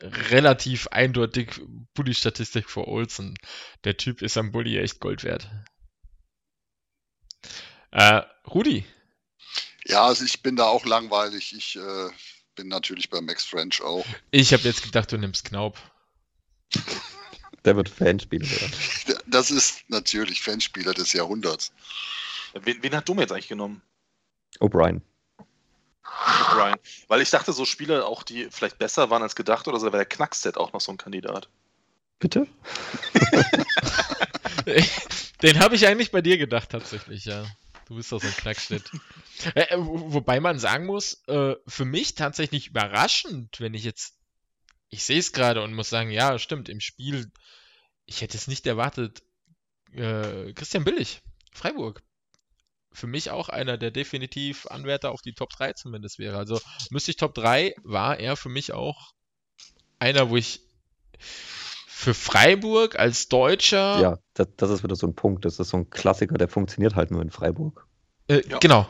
relativ 0.00 0.88
eindeutig 0.88 1.60
Bulli-Statistik 1.94 2.70
für 2.70 2.86
Olsen. 2.86 3.36
Der 3.84 3.96
Typ 3.96 4.22
ist 4.22 4.36
am 4.36 4.52
Bulli 4.52 4.78
echt 4.78 5.00
Gold 5.00 5.24
wert. 5.24 5.48
Äh, 7.90 8.22
Rudi, 8.46 8.84
Ja, 9.86 10.04
also 10.04 10.24
ich 10.24 10.42
bin 10.42 10.56
da 10.56 10.64
auch 10.64 10.84
langweilig. 10.84 11.54
Ich 11.56 11.76
äh, 11.76 12.10
bin 12.54 12.68
natürlich 12.68 13.08
bei 13.10 13.20
Max 13.20 13.44
French 13.44 13.80
auch. 13.82 14.04
ich 14.30 14.52
habe 14.52 14.64
jetzt 14.64 14.82
gedacht, 14.82 15.10
du 15.12 15.16
nimmst 15.18 15.46
Knaub. 15.46 15.78
Der 17.64 17.76
wird 17.76 17.88
Fanspieler 17.88 18.48
werden. 18.48 18.72
Das 19.30 19.50
ist 19.50 19.84
natürlich 19.88 20.40
Fanspieler 20.40 20.94
des 20.94 21.12
Jahrhunderts. 21.12 21.70
wen, 22.54 22.82
wen 22.82 22.96
hat 22.96 23.06
Dome 23.08 23.20
jetzt 23.20 23.32
eigentlich 23.32 23.48
genommen? 23.48 23.82
O'Brien. 24.58 25.02
Brian. 26.54 26.78
Weil 27.08 27.20
ich 27.22 27.30
dachte, 27.30 27.52
so 27.52 27.64
Spiele 27.64 28.06
auch, 28.06 28.22
die 28.22 28.48
vielleicht 28.50 28.78
besser 28.78 29.10
waren 29.10 29.22
als 29.22 29.36
gedacht 29.36 29.68
oder 29.68 29.78
so, 29.78 29.86
da 29.86 29.92
wäre 29.92 30.04
der 30.04 30.08
Knackset 30.08 30.56
auch 30.56 30.72
noch 30.72 30.80
so 30.80 30.92
ein 30.92 30.98
Kandidat. 30.98 31.48
Bitte? 32.18 32.46
Den 35.42 35.60
habe 35.60 35.76
ich 35.76 35.86
eigentlich 35.86 36.10
bei 36.10 36.20
dir 36.20 36.36
gedacht, 36.38 36.70
tatsächlich, 36.70 37.24
ja. 37.24 37.44
Du 37.86 37.94
bist 37.96 38.12
doch 38.12 38.20
so 38.20 38.26
ein 38.26 38.34
Knackschnitt. 38.36 38.90
Äh, 39.54 39.60
äh, 39.62 39.76
wo- 39.78 40.12
wobei 40.12 40.40
man 40.40 40.58
sagen 40.58 40.84
muss, 40.84 41.22
äh, 41.26 41.54
für 41.66 41.84
mich 41.84 42.14
tatsächlich 42.14 42.66
überraschend, 42.68 43.60
wenn 43.60 43.72
ich 43.74 43.84
jetzt. 43.84 44.14
Ich 44.90 45.04
sehe 45.04 45.18
es 45.18 45.32
gerade 45.32 45.62
und 45.62 45.74
muss 45.74 45.88
sagen, 45.90 46.10
ja, 46.10 46.38
stimmt, 46.38 46.68
im 46.68 46.80
Spiel, 46.80 47.30
ich 48.04 48.20
hätte 48.20 48.36
es 48.36 48.46
nicht 48.48 48.66
erwartet. 48.66 49.22
Äh, 49.92 50.52
Christian 50.54 50.84
Billig, 50.84 51.22
Freiburg. 51.52 52.02
Für 52.92 53.06
mich 53.06 53.30
auch 53.30 53.48
einer, 53.48 53.76
der 53.76 53.90
definitiv 53.90 54.66
Anwärter 54.66 55.10
auf 55.10 55.22
die 55.22 55.34
Top 55.34 55.50
3 55.50 55.74
zumindest 55.74 56.18
wäre. 56.18 56.36
Also 56.36 56.60
müsste 56.90 57.10
ich 57.10 57.16
Top 57.16 57.34
3, 57.34 57.74
war 57.82 58.18
er 58.18 58.36
für 58.36 58.48
mich 58.48 58.72
auch 58.72 59.12
einer, 59.98 60.30
wo 60.30 60.36
ich 60.36 60.60
für 61.98 62.14
Freiburg 62.14 62.98
als 62.98 63.28
Deutscher 63.28 64.00
Ja, 64.00 64.18
das, 64.34 64.46
das 64.56 64.70
ist 64.70 64.84
wieder 64.84 64.94
so 64.94 65.06
ein 65.06 65.14
Punkt. 65.14 65.44
Das 65.44 65.58
ist 65.58 65.70
so 65.70 65.76
ein 65.76 65.90
Klassiker, 65.90 66.38
der 66.38 66.48
funktioniert 66.48 66.94
halt 66.94 67.10
nur 67.10 67.22
in 67.22 67.30
Freiburg. 67.30 67.86
Äh, 68.28 68.42
Ja. 68.48 68.58
Genau. 68.58 68.88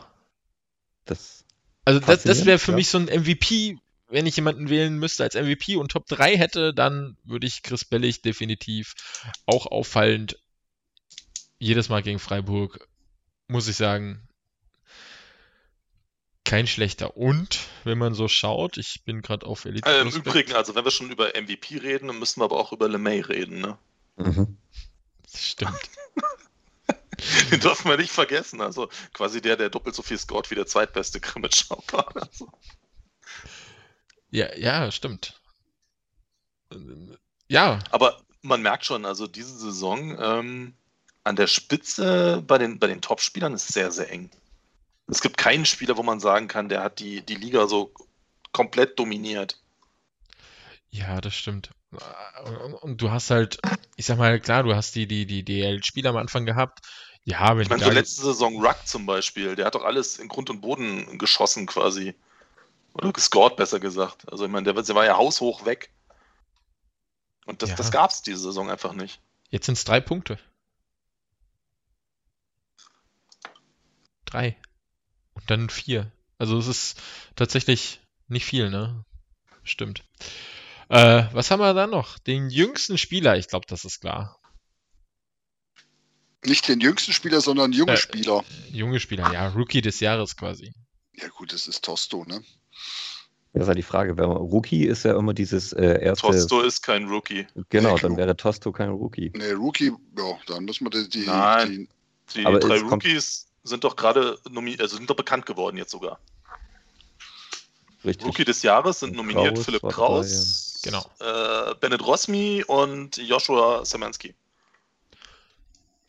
Das, 1.05 1.43
Also 1.85 1.99
das, 1.99 2.23
das 2.23 2.45
wäre 2.45 2.59
für 2.59 2.71
ja. 2.71 2.75
mich 2.75 2.89
so 2.89 2.99
ein 2.99 3.05
MVP, 3.05 3.79
wenn 4.09 4.27
ich 4.27 4.35
jemanden 4.35 4.69
wählen 4.69 4.97
müsste 4.97 5.23
als 5.23 5.35
MVP 5.35 5.75
und 5.77 5.91
Top 5.91 6.05
3 6.07 6.37
hätte, 6.37 6.73
dann 6.73 7.17
würde 7.23 7.47
ich 7.47 7.63
Chris 7.63 7.83
Bellig 7.83 8.21
definitiv 8.21 8.93
auch 9.45 9.65
auffallend 9.65 10.37
jedes 11.57 11.89
Mal 11.89 12.03
gegen 12.03 12.19
Freiburg, 12.19 12.87
muss 13.49 13.67
ich 13.67 13.75
sagen, 13.75 14.27
kein 16.45 16.67
schlechter. 16.67 17.17
Und, 17.17 17.59
wenn 17.83 17.97
man 17.97 18.13
so 18.13 18.27
schaut, 18.27 18.77
ich 18.77 19.03
bin 19.05 19.21
gerade 19.21 19.45
auf 19.45 19.65
Elite 19.65 19.89
Äh, 19.89 20.01
Im. 20.01 20.09
Übrigen, 20.09 20.53
also 20.53 20.73
wenn 20.75 20.85
wir 20.85 20.91
schon 20.91 21.11
über 21.11 21.29
MVP 21.35 21.77
reden, 21.77 22.07
dann 22.07 22.19
müssen 22.19 22.39
wir 22.39 22.45
aber 22.45 22.57
auch 22.57 22.71
über 22.71 22.87
LeMay 22.87 23.21
reden, 23.21 23.59
ne? 23.59 23.77
Mhm. 24.17 24.57
Stimmt. 25.35 25.79
Den 27.51 27.59
dürfen 27.59 27.89
wir 27.89 27.97
nicht 27.97 28.11
vergessen. 28.11 28.61
Also 28.61 28.89
quasi 29.13 29.41
der, 29.41 29.57
der 29.57 29.69
doppelt 29.69 29.93
so 29.93 30.01
viel 30.01 30.17
scored 30.17 30.49
wie 30.49 30.55
der 30.55 30.65
zweitbeste 30.65 31.19
Krimitschauer. 31.19 31.83
Also, 32.15 32.51
Ja, 34.31 34.55
ja, 34.55 34.89
stimmt. 34.91 35.39
Ja, 37.47 37.79
aber 37.89 38.21
man 38.41 38.61
merkt 38.61 38.85
schon, 38.85 39.05
also 39.05 39.27
diese 39.27 39.57
Saison 39.57 40.17
ähm, 40.19 40.73
an 41.29 41.35
der 41.35 41.47
Spitze 41.47 42.43
bei 42.45 42.57
den, 42.57 42.79
bei 42.79 42.87
den 42.87 43.01
Top-Spielern 43.01 43.53
ist 43.53 43.67
sehr, 43.69 43.91
sehr 43.91 44.11
eng. 44.11 44.29
Es 45.07 45.21
gibt 45.21 45.37
keinen 45.37 45.65
Spieler, 45.65 45.95
wo 45.95 46.03
man 46.03 46.19
sagen 46.19 46.47
kann, 46.47 46.69
der 46.69 46.83
hat 46.83 46.99
die, 46.99 47.21
die 47.21 47.35
Liga 47.35 47.67
so 47.67 47.93
komplett 48.51 48.97
dominiert. 48.99 49.57
ja, 50.89 51.21
das 51.21 51.35
stimmt. 51.35 51.69
Und, 52.45 52.73
und 52.73 53.01
du 53.01 53.09
hast 53.11 53.29
halt, 53.31 53.59
ich 53.95 54.05
sag 54.05 54.17
mal, 54.17 54.39
klar, 54.39 54.63
du 54.63 54.75
hast 54.75 54.95
die, 54.95 55.07
die, 55.07 55.25
die 55.25 55.43
DL-Spieler 55.43 56.09
am 56.11 56.17
Anfang 56.17 56.45
gehabt. 56.45 56.79
Ja, 57.23 57.55
wenn 57.55 57.63
Ich 57.63 57.69
meine, 57.69 57.81
die 57.83 57.89
so 57.89 57.93
letzte 57.95 58.21
Saison 58.23 58.63
Ruck 58.65 58.85
zum 58.87 59.05
Beispiel, 59.05 59.55
der 59.55 59.65
hat 59.65 59.75
doch 59.75 59.83
alles 59.85 60.17
in 60.17 60.27
Grund 60.29 60.49
und 60.49 60.61
Boden 60.61 61.17
geschossen 61.19 61.65
quasi. 61.67 62.15
Oder 62.93 63.11
gescored, 63.13 63.55
besser 63.55 63.79
gesagt. 63.79 64.31
Also 64.31 64.45
ich 64.45 64.51
meine, 64.51 64.63
der, 64.65 64.75
war- 64.75 64.83
der 64.83 64.95
war 64.95 65.05
ja 65.05 65.15
haushoch 65.17 65.65
weg. 65.65 65.91
Und 67.45 67.61
das, 67.61 67.69
Ja. 67.71 67.75
das 67.75 67.91
gab 67.91 68.09
es 68.11 68.21
diese 68.23 68.39
Saison 68.39 68.69
einfach 68.69 68.93
nicht. 68.93 69.19
Jetzt 69.49 69.65
sind 69.67 69.77
es 69.77 69.83
drei 69.83 69.99
Punkte. 69.99 70.37
Drei. 74.29 74.57
Und 75.33 75.49
dann 75.49 75.69
vier. 75.69 76.11
Also 76.37 76.57
es 76.57 76.67
ist 76.67 77.01
tatsächlich 77.35 77.99
nicht 78.27 78.45
viel, 78.45 78.69
ne? 78.69 79.03
Stimmt. 79.63 80.03
Äh, 80.89 81.25
was 81.33 81.51
haben 81.51 81.59
wir 81.59 81.73
dann 81.73 81.89
noch? 81.89 82.17
Den 82.19 82.49
jüngsten 82.49 82.97
Spieler, 82.97 83.37
ich 83.37 83.47
glaube, 83.47 83.65
das 83.67 83.85
ist 83.85 83.99
klar. 84.01 84.39
Nicht 86.45 86.67
den 86.67 86.79
jüngsten 86.79 87.11
Spieler, 87.11 87.41
sondern 87.41 87.73
junge 87.73 87.93
Äh, 87.93 87.97
Spieler. 87.97 88.43
Junge 88.71 88.99
Spieler, 88.99 89.31
ja, 89.33 89.49
Rookie 89.49 89.81
des 89.81 89.99
Jahres 89.99 90.37
quasi. 90.37 90.73
Ja 91.15 91.27
gut, 91.29 91.51
das 91.51 91.67
ist 91.67 91.83
Tosto, 91.83 92.23
ne? 92.25 92.41
Das 93.51 93.63
ist 93.63 93.67
ja 93.67 93.73
die 93.73 93.83
Frage, 93.83 94.17
wenn 94.17 94.29
man, 94.29 94.37
Rookie 94.37 94.85
ist 94.85 95.03
ja 95.03 95.17
immer 95.17 95.33
dieses 95.33 95.73
äh, 95.73 96.01
erste. 96.01 96.27
Tosto 96.27 96.61
ist 96.61 96.81
kein 96.81 97.07
Rookie. 97.09 97.45
Genau, 97.69 97.97
dann 97.97 98.15
wäre 98.15 98.37
Tosto 98.37 98.71
kein 98.71 98.89
Rookie. 98.89 99.31
Ne, 99.35 99.53
Rookie, 99.53 99.91
ja, 100.17 100.39
dann 100.47 100.63
müssen 100.65 100.85
wir 100.85 100.91
die, 100.91 101.09
die, 101.09 101.25
Nein. 101.25 101.89
die 102.33 102.39
Die 102.41 102.45
Aber 102.45 102.59
drei 102.59 102.75
es 102.75 102.81
kommt- 102.83 103.03
Rookies 103.03 103.47
sind 103.69 103.83
doch 103.83 103.95
gerade 103.95 104.37
also 104.79 104.97
sind 104.97 105.09
doch 105.09 105.15
bekannt 105.15 105.45
geworden 105.45 105.77
jetzt 105.77 105.91
sogar. 105.91 106.19
Richtig. 108.03 108.27
Rookie 108.27 108.45
des 108.45 108.63
Jahres 108.63 108.99
sind 108.99 109.15
nominiert 109.15 109.55
Kraus 109.55 109.65
Philipp 109.65 109.81
Kraus, 109.89 110.81
Genau. 110.83 111.05
äh, 111.19 111.75
Bennett 111.75 112.01
Rosmi 112.05 112.63
und 112.65 113.17
Joshua 113.17 113.83
Semansky. 113.85 114.33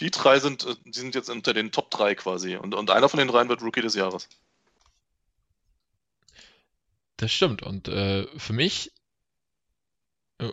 Die 0.01 0.11
drei 0.11 0.39
sind, 0.39 0.65
äh, 0.65 0.77
die 0.85 0.99
sind 0.99 1.15
jetzt 1.15 1.29
unter 1.29 1.53
den 1.53 1.73
Top 1.73 1.91
3 1.91 2.15
quasi. 2.15 2.57
Und, 2.57 2.75
und 2.75 2.91
einer 2.91 3.09
von 3.09 3.19
den 3.19 3.29
dreien 3.29 3.49
wird 3.49 3.63
Rookie 3.63 3.83
des 3.83 3.95
Jahres. 3.95 4.29
Das 7.17 7.33
stimmt. 7.33 7.63
Und 7.63 7.89
äh, 7.89 8.27
für 8.39 8.53
mich. 8.53 8.93
Äh, 10.39 10.47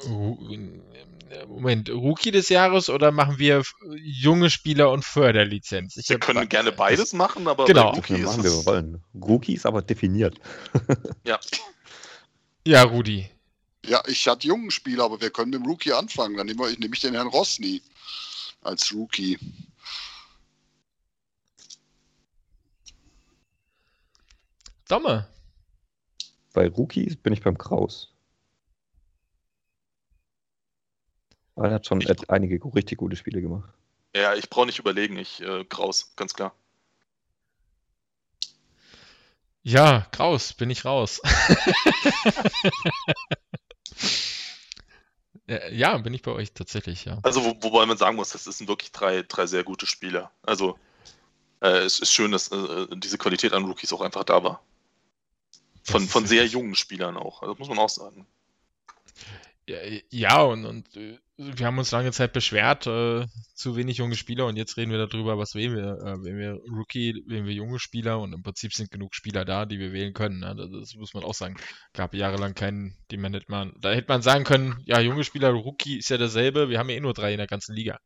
Moment, 1.47 1.89
Rookie 1.89 2.31
des 2.31 2.49
Jahres 2.49 2.89
oder 2.89 3.11
machen 3.11 3.38
wir 3.39 3.57
f- 3.57 3.73
junge 3.95 4.49
Spieler 4.49 4.91
und 4.91 5.03
Förderlizenz? 5.03 5.97
Ich 5.97 6.09
Wir 6.09 6.19
können 6.19 6.47
gerne 6.47 6.72
beides 6.72 7.14
machen, 7.14 7.47
aber 7.47 7.65
Genau. 7.65 7.89
Rookie 7.91 8.14
wir 8.14 8.19
ist 8.19 8.25
machen, 8.25 8.43
wie 8.43 8.49
wir 8.49 8.65
wollen. 8.65 9.03
Rookie 9.15 9.53
ist 9.53 9.65
aber 9.65 9.81
definiert. 9.81 10.39
Ja, 12.65 12.83
Rudi. 12.83 13.30
Ja, 13.85 14.03
ich 14.07 14.27
hatte 14.27 14.45
jungen 14.45 14.72
Spieler, 14.72 15.06
aber 15.06 15.22
wir 15.22 15.30
können 15.30 15.51
mit 15.51 15.59
dem 15.61 15.65
Rookie 15.65 15.93
anfangen. 15.93 16.35
Dann 16.35 16.47
nehme 16.47 16.69
ich, 16.69 16.80
nehme 16.80 16.93
ich 16.93 16.99
den 16.99 17.14
Herrn 17.14 17.27
Rosny 17.27 17.81
als 18.61 18.93
Rookie. 18.93 19.38
Domme. 24.88 25.27
Bei 26.53 26.67
Rookies 26.67 27.15
bin 27.17 27.33
ich 27.33 27.41
beim 27.41 27.57
Kraus. 27.57 28.14
Aber 31.58 31.68
er 31.69 31.74
hat 31.74 31.86
schon 31.88 32.00
Ich- 32.02 32.30
einige 32.30 32.64
richtig 32.74 32.98
gute 33.00 33.16
Spiele 33.18 33.42
gemacht. 33.42 33.68
ja, 34.16 34.34
ich 34.36 34.50
brauche 34.50 34.68
nicht 34.68 34.80
überlegen, 34.80 35.18
ich 35.18 35.42
äh, 35.42 35.66
Kraus, 35.66 36.14
ganz 36.16 36.34
klar. 36.34 36.53
Ja, 39.64 40.08
Kraus, 40.11 40.53
bin 40.53 40.69
ich 40.69 40.86
raus. 40.86 41.19
Ja, 45.72 45.98
bin 45.98 46.14
ich 46.14 46.24
bei 46.24 46.32
euch 46.32 46.52
tatsächlich, 46.53 47.06
ja. 47.06 47.19
Also, 47.24 47.42
wo, 47.45 47.56
wobei 47.61 47.86
man 47.86 47.98
sagen 47.98 48.18
muss, 48.18 48.32
das 48.32 48.44
sind 48.44 48.68
wirklich 48.68 48.92
drei, 48.92 49.22
drei 49.24 49.45
sehr 49.48 49.64
gute 49.64 49.86
Spieler. 49.86 50.30
Also, 50.44 50.77
äh, 51.61 51.69
es 51.86 52.00
ist 52.02 52.11
schön, 52.11 52.34
dass 52.34 52.50
äh, 52.52 52.88
diese 52.98 53.18
Qualität 53.18 53.53
an 53.53 53.64
Rookies 53.64 53.94
auch 53.94 54.02
einfach 54.02 54.26
da 54.26 54.44
war. 54.44 54.61
Von, 55.84 56.06
von 56.06 56.26
sehr 56.27 56.45
jungen 56.45 56.76
Spielern 56.76 57.16
auch. 57.16 57.42
Also, 57.42 57.53
das 57.53 57.60
muss 57.60 57.69
man 57.69 57.80
auch 57.80 57.88
sagen. 57.90 58.27
Ja, 60.09 60.41
und, 60.43 60.65
und 60.65 60.95
äh, 60.95 61.19
wir 61.37 61.65
haben 61.65 61.77
uns 61.77 61.91
lange 61.91 62.11
Zeit 62.13 62.31
beschwert, 62.31 62.87
äh, 62.87 63.25
zu 63.53 63.75
wenig 63.75 63.97
junge 63.97 64.15
Spieler 64.15 64.45
und 64.45 64.55
jetzt 64.55 64.77
reden 64.77 64.91
wir 64.91 65.05
darüber, 65.05 65.37
was 65.37 65.55
wählen 65.55 65.75
wir. 65.75 65.97
Äh, 65.99 66.23
wählen 66.23 66.39
wir 66.39 66.73
Rookie, 66.73 67.23
wählen 67.27 67.45
wir 67.45 67.53
junge 67.53 67.77
Spieler 67.77 68.19
und 68.19 68.31
im 68.33 68.43
Prinzip 68.43 68.73
sind 68.73 68.91
genug 68.91 69.13
Spieler 69.13 69.43
da, 69.43 69.65
die 69.65 69.77
wir 69.77 69.91
wählen 69.91 70.13
können. 70.13 70.39
Ne? 70.39 70.55
Das, 70.55 70.95
muss 70.95 71.13
man 71.13 71.23
auch 71.23 71.33
sagen. 71.33 71.57
Gab 71.93 72.13
jahrelang 72.13 72.55
keinen, 72.55 72.95
den 73.11 73.19
man 73.19 73.33
hätte 73.33 73.51
man, 73.51 73.73
da 73.79 73.91
hätte 73.91 74.07
man 74.07 74.21
sagen 74.21 74.45
können, 74.45 74.81
ja, 74.85 75.01
junge 75.01 75.25
Spieler, 75.25 75.49
Rookie 75.49 75.97
ist 75.97 76.09
ja 76.09 76.17
dasselbe, 76.17 76.69
wir 76.69 76.79
haben 76.79 76.89
ja 76.89 76.95
eh 76.95 77.01
nur 77.01 77.13
drei 77.13 77.33
in 77.33 77.37
der 77.37 77.47
ganzen 77.47 77.75
Liga. 77.75 77.99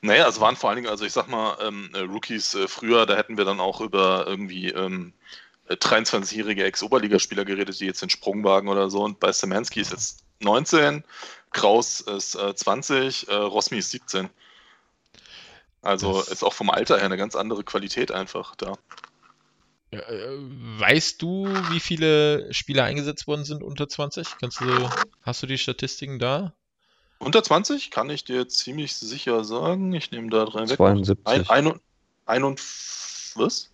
Naja, 0.00 0.28
es 0.28 0.40
waren 0.40 0.56
vor 0.56 0.70
allen 0.70 0.76
Dingen, 0.78 0.88
also 0.90 1.04
ich 1.04 1.12
sag 1.12 1.28
mal, 1.28 1.56
ähm, 1.62 1.90
äh, 1.94 2.00
Rookies 2.00 2.56
äh, 2.56 2.66
früher, 2.66 3.06
da 3.06 3.16
hätten 3.16 3.38
wir 3.38 3.44
dann 3.44 3.60
auch 3.60 3.80
über 3.80 4.26
irgendwie 4.26 4.70
ähm, 4.70 5.14
äh, 5.68 5.74
23-jährige 5.74 6.64
Ex-Oberligaspieler 6.64 7.44
geredet, 7.44 7.78
die 7.80 7.86
jetzt 7.86 8.02
den 8.02 8.10
Sprung 8.10 8.42
wagen 8.42 8.68
oder 8.68 8.90
so. 8.90 9.04
Und 9.04 9.20
bei 9.20 9.30
Samansky 9.30 9.80
ist 9.80 9.92
jetzt 9.92 10.25
19, 10.40 11.04
Kraus 11.52 12.00
ist 12.00 12.34
äh, 12.34 12.54
20, 12.54 13.28
äh, 13.28 13.34
Rosmi 13.34 13.78
ist 13.78 13.90
17. 13.90 14.28
Also 15.82 16.14
Das- 16.14 16.28
ist 16.28 16.42
auch 16.42 16.52
vom 16.52 16.70
Alter 16.70 16.96
her 16.96 17.04
eine 17.06 17.16
ganz 17.16 17.36
andere 17.36 17.64
Qualität 17.64 18.10
einfach 18.12 18.56
da. 18.56 18.74
Äh, 19.92 19.98
weißt 20.00 21.22
du, 21.22 21.46
wie 21.70 21.80
viele 21.80 22.52
Spieler 22.52 22.84
eingesetzt 22.84 23.26
worden 23.26 23.44
sind 23.44 23.62
unter 23.62 23.88
20? 23.88 24.26
Kannst 24.40 24.60
du, 24.60 24.90
hast 25.22 25.42
du 25.42 25.46
die 25.46 25.58
Statistiken 25.58 26.18
da? 26.18 26.52
Unter 27.18 27.42
20 27.42 27.90
kann 27.90 28.10
ich 28.10 28.24
dir 28.24 28.46
ziemlich 28.48 28.94
sicher 28.94 29.42
sagen. 29.44 29.92
Ich 29.94 30.10
nehme 30.10 30.28
da 30.28 30.44
drei 30.44 30.68
weg. 30.68 30.76
72. 30.76 31.26
Ein, 31.26 31.48
ein, 31.48 31.66
und, 31.68 31.80
ein 32.26 32.44
und 32.44 32.60
was? 33.36 33.70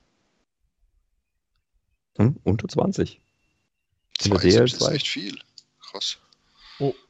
Hm? 2.18 2.36
Unter 2.44 2.68
20. 2.68 3.20
In 4.24 4.30
der 4.30 4.40
72 4.40 4.72
ist 4.74 4.82
DL2. 4.82 4.92
echt 4.92 5.08
viel. 5.08 5.38
Krass. 5.80 6.18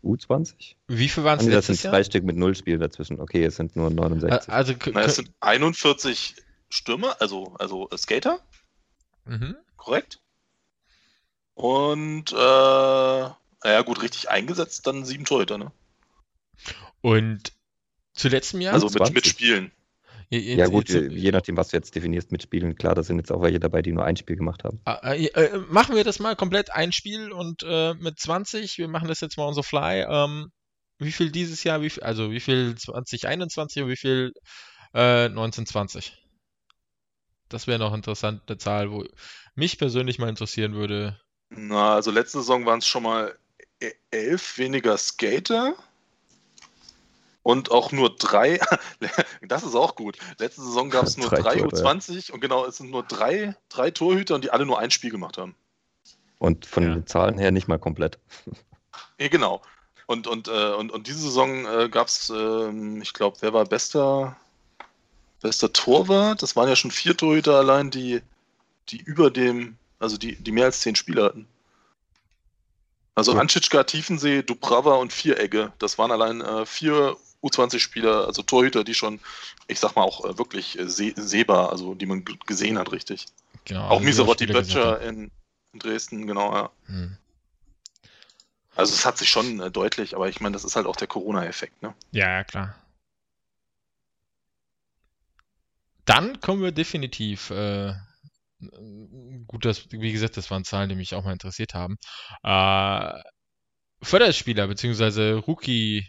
U20. 0.05 0.75
Wie 0.89 1.09
viel 1.09 1.25
waren 1.25 1.39
es 1.39 1.45
Ah, 1.45 1.49
nee, 1.49 1.55
das 1.55 1.67
sind 1.67 1.83
Jahr? 1.83 1.93
zwei 1.93 2.05
Stück 2.05 2.25
mit 2.25 2.37
null 2.37 2.55
Spielen 2.55 2.81
dazwischen. 2.81 3.21
Okay, 3.21 3.45
es 3.45 3.57
sind 3.57 3.77
nur 3.77 3.91
Äh, 3.91 3.95
69. 3.95 4.53
Also, 4.53 4.75
Na, 4.93 5.03
es 5.03 5.17
sind 5.17 5.31
41 5.41 6.37
Stürmer, 6.69 7.17
also, 7.21 7.55
also 7.59 7.89
äh, 7.91 7.99
Skater, 7.99 8.41
mhm. 9.25 9.57
korrekt. 9.77 10.21
Und, 11.55 12.33
äh, 12.33 12.35
naja, 12.37 13.83
gut, 13.85 14.03
richtig 14.03 14.31
eingesetzt, 14.31 14.87
dann 14.87 15.05
sieben 15.05 15.25
Torhüter, 15.25 15.59
ne? 15.59 15.73
Und 17.01 17.53
zu 18.15 18.29
letztem 18.29 18.61
Jahr? 18.61 18.75
also 18.75 18.87
mit, 18.87 18.97
20. 18.97 19.15
mit 19.15 19.27
Spielen. 19.27 19.73
Je- 20.33 20.39
je- 20.41 20.57
ja 20.57 20.67
gut, 20.67 20.89
jetzt- 20.89 21.13
je 21.13 21.31
nachdem, 21.31 21.57
was 21.59 21.69
du 21.69 21.77
jetzt 21.77 21.95
definierst 21.95 22.33
mit 22.33 22.43
Spielen. 22.43 22.75
Klar, 22.75 22.95
da 22.95 23.03
sind 23.03 23.19
jetzt 23.19 23.31
auch 23.31 23.43
welche 23.43 23.61
dabei, 23.61 23.83
die 23.83 23.93
nur 23.93 24.05
ein 24.05 24.17
Spiel 24.17 24.37
gemacht 24.37 24.65
haben. 24.65 24.81
Ah, 24.87 25.13
äh, 25.13 25.27
äh, 25.27 25.59
machen 25.69 25.95
wir 25.95 26.05
das 26.05 26.21
mal 26.21 26.37
komplett 26.37 26.73
ein 26.73 26.91
Spiel 26.93 27.31
und 27.33 27.63
äh, 27.63 27.93
mit 27.95 28.19
20, 28.19 28.79
wir 28.79 28.89
machen 28.89 29.09
das 29.09 29.21
jetzt 29.21 29.37
mal 29.37 29.47
on 29.47 29.55
the 29.55 29.63
fly. 29.63 30.07
Ähm, 30.09 30.51
wie 30.99 31.13
viel 31.13 31.31
dieses 31.31 31.65
Jahr, 31.65 31.83
wie 31.83 31.91
viel, 31.91 32.03
also 32.03 32.31
wie 32.31 32.41
viel 32.41 32.75
2021 32.77 33.83
und 33.83 33.89
wie 33.91 33.97
viel 33.97 34.33
äh, 34.95 35.29
1920? 35.29 36.17
Das 37.51 37.67
wäre 37.67 37.79
noch 37.79 37.93
interessant, 37.93 38.41
eine 38.47 38.57
Zahl, 38.57 38.91
wo 38.91 39.05
mich 39.55 39.77
persönlich 39.77 40.19
mal 40.19 40.31
interessieren 40.31 40.73
würde. 40.75 41.19
Na, 41.51 41.95
also 41.97 42.11
letzte 42.11 42.39
Saison 42.39 42.65
waren 42.65 42.79
es 42.79 42.87
schon 42.87 43.03
mal 43.03 43.37
e- 43.83 43.93
elf 44.11 44.57
weniger 44.57 44.97
Skater. 44.97 45.75
Und 47.45 47.71
auch 47.73 47.91
nur 47.91 48.15
drei, 48.17 48.61
das 49.43 49.65
ist 49.65 49.75
auch 49.75 49.97
gut. 49.97 50.17
Letzte 50.39 50.63
Saison 50.63 50.91
gab 50.91 51.07
es 51.07 51.17
nur 51.17 51.29
Drei 51.29 51.41
drei 51.43 51.57
Torhüter, 51.59 51.77
U20 51.91 52.31
und 52.33 52.41
genau, 52.41 52.65
es 52.67 52.77
sind 52.77 52.91
nur 52.91 53.03
drei, 53.03 53.57
drei 53.69 53.91
Torhüter 53.91 54.37
und 54.37 54.45
die 54.45 54.51
alle 54.51 54.65
nur 54.65 54.79
ein 54.79 54.91
Spiel 54.93 55.11
gemacht 55.11 55.39
haben. 55.39 55.57
Und 56.39 56.67
von 56.67 56.83
Ja. 56.85 56.95
den 56.95 57.07
Zahlen 57.07 57.39
her 57.39 57.51
nicht 57.51 57.69
mal 57.69 57.79
komplett. 57.79 58.19
Ja, 59.19 59.29
genau. 59.29 59.63
Und, 60.07 60.27
und, 60.27 60.49
äh, 60.49 60.73
und, 60.75 60.91
und 60.93 61.07
diese 61.07 61.21
Saison 61.21 61.65
äh, 61.65 61.89
gab 61.89 62.09
es, 62.09 62.29
ähm, 62.29 63.01
ich 63.01 63.13
glaube, 63.15 63.39
wer 63.41 63.53
war 63.55 63.65
bester, 63.65 64.37
bester 65.41 65.73
Torwart? 65.73 66.43
Das 66.43 66.57
waren 66.57 66.69
ja 66.69 66.77
schon 66.77 66.91
vier 66.91 67.17
Torhüter 67.17 67.57
allein, 67.57 67.91
die, 67.91 68.21
die 68.89 69.01
über 69.01 69.31
dem, 69.31 69.79
Also 70.01 70.19
die, 70.19 70.37
die 70.37 70.51
mehr 70.53 70.67
als 70.67 70.81
zehn 70.81 70.97
Spieler 70.97 71.25
hatten. 71.25 71.47
Also 73.15 73.33
Ja. 73.35 73.39
Anschitschka, 73.41 73.85
Tiefensee, 73.85 74.43
Dubrava 74.43 74.95
und 74.97 75.13
Vieregge. 75.13 75.73
Das 75.79 75.97
waren 75.99 76.11
allein 76.11 76.41
äh, 76.41 76.67
vier 76.67 77.17
U20-Spieler, 77.43 78.27
also 78.27 78.43
Torhüter, 78.43 78.85
die 78.85 78.95
schon, 78.95 79.21
ich 79.67 79.81
sag 79.81 79.97
mal, 79.97 80.03
auch 80.03 80.25
äh, 80.25 80.39
wirklich 80.39 80.79
äh, 80.79 80.89
seh 80.89 81.13
sehbar, 81.17 81.71
also 81.71 81.95
die 81.95 82.07
man 82.07 82.25
gesehen 82.47 82.79
hat, 82.79 82.93
richtig. 82.93 83.27
Genau, 83.65 83.85
auch 83.85 83.91
also 83.93 84.05
Miserotti 84.05 84.47
Böttcher 84.47 85.01
in, 85.03 85.31
in 85.73 85.79
Dresden, 85.79 86.27
genau, 86.27 86.55
ja. 86.55 86.71
Hm. 86.87 87.17
Also 88.75 88.95
es 88.95 89.05
hat 89.05 89.19
sich 89.19 89.29
schon 89.29 89.61
äh, 89.61 89.71
deutlich, 89.71 90.15
aber 90.15 90.29
ich 90.29 90.41
meine, 90.41 90.55
das 90.55 90.65
ist 90.65 90.77
halt 90.77 90.87
auch 90.87 90.97
der 90.97 91.09
Corona-Effekt, 91.09 91.83
ne? 91.83 91.95
Ja, 92.11 92.29
ja, 92.29 92.45
klar. 92.45 92.75
Dann 96.05 96.41
kommen 96.41 96.63
wir 96.63 96.73
definitiv. 96.73 97.51
Äh, 97.51 97.95
gut, 99.47 99.65
das, 99.65 99.91
wie 99.91 100.13
gesagt, 100.13 100.37
das 100.37 100.51
waren 100.51 100.65
Zahlen, 100.65 100.89
die 100.89 100.95
mich 100.95 101.15
auch 101.15 101.25
mal 101.25 101.33
interessiert 101.33 101.75
haben. 101.75 101.99
Äh, 102.43 103.23
Förderspieler 104.03 104.67
beziehungsweise 104.67 105.35
Rookie 105.35 106.07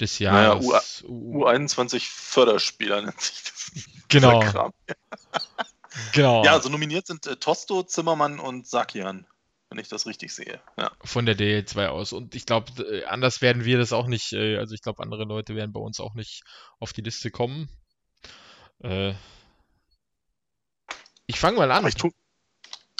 des 0.00 0.20
Naja, 0.20 0.54
Jahres. 0.60 1.02
U- 1.06 1.44
U21 1.46 2.00
Förderspieler 2.08 3.02
nennt 3.02 3.20
sich 3.20 3.42
das. 3.44 3.72
Genau, 4.08 4.38
Kram. 4.40 4.72
genau. 6.12 6.44
Ja, 6.44 6.52
also 6.52 6.68
nominiert 6.68 7.06
sind 7.08 7.26
äh, 7.26 7.36
Tosto, 7.36 7.82
Zimmermann 7.82 8.38
und 8.38 8.66
Sakian, 8.68 9.26
wenn 9.68 9.78
ich 9.80 9.88
das 9.88 10.06
richtig 10.06 10.32
sehe. 10.32 10.60
Ja. 10.78 10.92
von 11.02 11.26
der 11.26 11.36
DL2 11.36 11.86
aus. 11.88 12.12
Und 12.12 12.36
ich 12.36 12.46
glaube, 12.46 12.70
äh, 12.84 13.04
anders 13.06 13.40
werden 13.42 13.64
wir 13.64 13.78
das 13.78 13.92
auch 13.92 14.06
nicht, 14.06 14.32
äh, 14.32 14.58
also 14.58 14.74
ich 14.74 14.82
glaube, 14.82 15.02
andere 15.02 15.24
Leute 15.24 15.56
werden 15.56 15.72
bei 15.72 15.80
uns 15.80 15.98
auch 15.98 16.14
nicht 16.14 16.42
auf 16.78 16.92
die 16.92 17.00
Liste 17.02 17.32
kommen. 17.32 17.68
Äh, 18.82 19.14
ich 21.26 21.38
fange 21.40 21.56
mal 21.58 21.70
an, 21.72 21.86
ich 21.86 21.94
tu. 21.96 22.10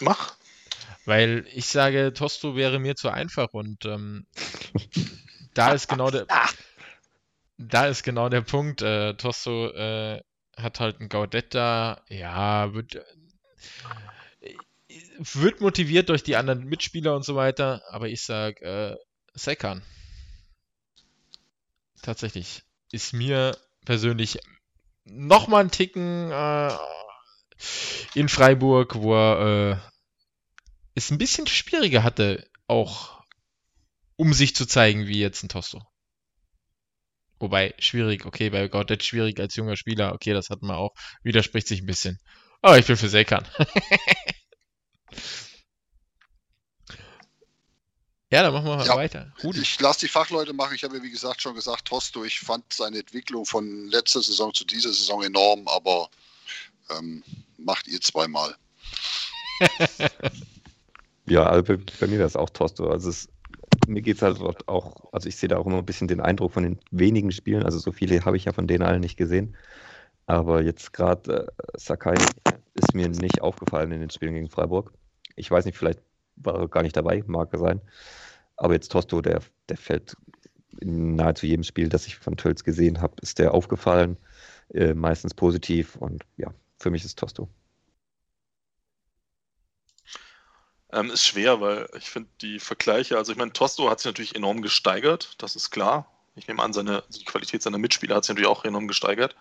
Mach. 0.01 0.35
weil 1.05 1.47
ich 1.53 1.67
sage, 1.67 2.13
Tosto 2.13 2.57
wäre 2.57 2.79
mir 2.81 2.97
zu 2.97 3.09
einfach 3.11 3.53
und 3.53 3.85
ähm, 3.85 4.27
da 5.55 5.73
ist 5.73 5.89
genau 5.89 6.11
der, 6.11 6.27
da 7.59 7.87
ist 7.87 8.03
genau 8.03 8.29
der 8.29 8.43
Punkt. 8.43 8.83
Äh, 8.83 9.15
Tosto 9.15 9.71
äh, 9.71 10.21
hat 10.57 10.81
halt 10.81 11.01
einen 11.01 11.09
Gaudetta, 11.09 12.03
ja, 12.09 12.73
wird, 12.75 12.97
äh, 14.41 14.55
wird 15.19 15.61
motiviert 15.61 16.09
durch 16.09 16.23
die 16.23 16.37
anderen 16.37 16.65
Mitspieler 16.65 17.15
und 17.15 17.25
so 17.25 17.37
weiter, 17.37 17.83
aber 17.91 18.09
ich 18.09 18.23
sag 18.23 18.61
äh, 18.63 18.97
Sekan. 19.35 19.83
Tatsächlich 22.03 22.63
ist 22.93 23.13
mir 23.13 23.57
persönlich 23.85 24.39
noch 25.05 25.49
mal 25.49 25.61
ein 25.61 25.71
Ticken 25.71 26.31
äh, 26.31 26.73
in 28.15 28.29
Freiburg, 28.29 28.97
wo 28.97 29.15
er 29.15 29.73
äh, 29.73 29.77
es 30.95 31.11
ein 31.11 31.19
bisschen 31.19 31.47
schwieriger 31.47 32.03
hatte, 32.03 32.49
auch 32.67 33.23
um 34.17 34.33
sich 34.33 34.55
zu 34.55 34.67
zeigen, 34.67 35.07
wie 35.07 35.21
jetzt 35.21 35.43
ein 35.43 35.49
Tosto. 35.49 35.83
Wobei, 37.39 37.75
schwierig, 37.79 38.25
okay, 38.25 38.51
bei 38.51 38.69
Gaudet 38.69 39.05
schwierig 39.05 39.39
als 39.41 39.57
junger 39.57 39.77
Spieler, 39.77 40.15
okay, 40.15 40.33
das 40.33 40.49
hatten 40.49 40.67
wir 40.67 40.79
auch, 40.79 40.95
widerspricht 41.23 41.69
sich 41.69 41.83
ein 41.83 41.87
bisschen. 41.87 42.19
Aber 42.63 42.79
ich 42.79 42.87
bin 42.87 42.97
für 42.97 43.09
Sekan. 43.09 43.47
ja, 48.31 48.43
dann 48.43 48.53
machen 48.55 48.67
wir 48.67 48.77
mal 48.77 48.87
Ja. 48.87 48.97
weiter. 48.97 49.33
Rudi. 49.43 49.61
Ich 49.61 49.79
lasse 49.81 50.01
die 50.01 50.09
Fachleute 50.09 50.53
machen. 50.53 50.75
Ich 50.75 50.83
habe 50.85 50.97
ja, 50.97 51.03
wie 51.03 51.11
gesagt, 51.11 51.43
schon 51.43 51.55
gesagt, 51.55 51.85
Tosto, 51.87 52.25
ich 52.25 52.41
fand 52.41 52.73
seine 52.73 52.99
Entwicklung 52.99 53.45
von 53.45 53.87
letzter 53.89 54.23
Saison 54.23 54.53
zu 54.55 54.65
dieser 54.65 54.89
Saison 54.89 55.23
enorm, 55.23 55.69
aber 55.69 56.09
ähm, 56.91 57.23
macht 57.59 57.87
ihr 57.89 58.01
zweimal. 58.01 58.57
Ja, 61.29 61.43
also 61.45 61.65
bei, 61.65 61.83
bei 61.99 62.07
mir 62.07 62.19
wäre 62.19 62.29
es 62.29 62.37
auch 62.37 62.51
Tosto. 62.51 62.89
Also 62.89 63.11
es, 63.11 63.29
mir 63.87 64.03
geht 64.03 64.17
es 64.17 64.23
halt 64.23 64.41
auch, 64.69 65.13
also 65.13 65.29
ich 65.29 65.37
sehe 65.37 65.49
da 65.49 65.59
auch 65.59 65.67
immer 65.67 65.79
ein 65.79 65.87
bisschen 65.87 66.09
den 66.09 66.21
Eindruck 66.21 66.53
von 66.53 66.63
den 66.63 66.79
wenigen 66.91 67.33
Spielen, 67.33 67.63
also 67.63 67.79
so 67.79 67.93
viele 67.93 68.25
habe 68.25 68.37
ich 68.37 68.45
ja 68.45 68.53
von 68.53 68.67
denen 68.67 68.83
allen 68.83 69.01
nicht 69.01 69.17
gesehen. 69.17 69.57
Aber 70.27 70.63
jetzt 70.63 70.93
gerade 70.93 71.47
äh, 71.47 71.79
Sakai 71.79 72.17
ist 72.75 72.95
mir 72.95 73.09
nicht 73.09 73.41
aufgefallen 73.41 73.93
in 73.93 74.01
den 74.01 74.11
Spielen 74.11 74.35
gegen 74.35 74.51
Freiburg. 74.51 74.93
Ich 75.37 75.51
weiß 75.51 75.65
nicht, 75.65 75.79
vielleicht 75.79 76.01
war 76.37 76.61
er 76.61 76.69
gar 76.69 76.83
nicht 76.83 76.97
dabei, 76.97 77.23
mag 77.27 77.53
er 77.53 77.59
sein. 77.59 77.81
Aber 78.57 78.75
jetzt 78.75 78.91
Tosto, 78.93 79.21
der, 79.21 79.41
der 79.69 79.77
fällt 79.77 80.17
in 80.81 81.17
nahezu 81.17 81.47
jedem 81.47 81.65
Spiel, 81.65 81.89
das 81.89 82.07
ich 82.07 82.17
von 82.17 82.37
Tölz 82.37 82.65
gesehen 82.65 83.01
habe, 83.01 83.15
ist 83.23 83.39
der 83.39 83.55
aufgefallen, 83.55 84.17
äh, 84.75 84.95
meistens 84.95 85.35
positiv 85.35 85.97
und 85.97 86.25
ja, 86.37 86.53
für 86.79 86.91
mich 86.91 87.05
ist 87.05 87.19
Tosto. 87.19 87.49
Ähm, 90.93 91.11
ist 91.11 91.25
schwer, 91.25 91.61
weil 91.61 91.89
ich 91.99 92.09
finde 92.11 92.29
die 92.41 92.61
Vergleiche, 92.61 93.17
also 93.17 93.33
ich 93.33 93.39
meine, 93.39 93.53
Tosto 93.53 93.91
hat 93.91 94.01
sich 94.01 94.07
natürlich 94.07 94.37
enorm 94.37 94.63
gesteigert, 94.63 95.35
das 95.39 95.57
ist 95.57 95.71
klar. 95.71 96.07
Ich 96.37 96.47
nehme 96.47 96.63
an, 96.63 96.73
seine, 96.73 97.03
die 97.09 97.25
Qualität 97.25 97.63
seiner 97.63 97.79
Mitspieler 97.79 98.17
hat 98.17 98.25
sich 98.25 98.35
natürlich 98.35 98.51
auch 98.51 98.65
enorm 98.65 98.87
gesteigert. 98.87 99.35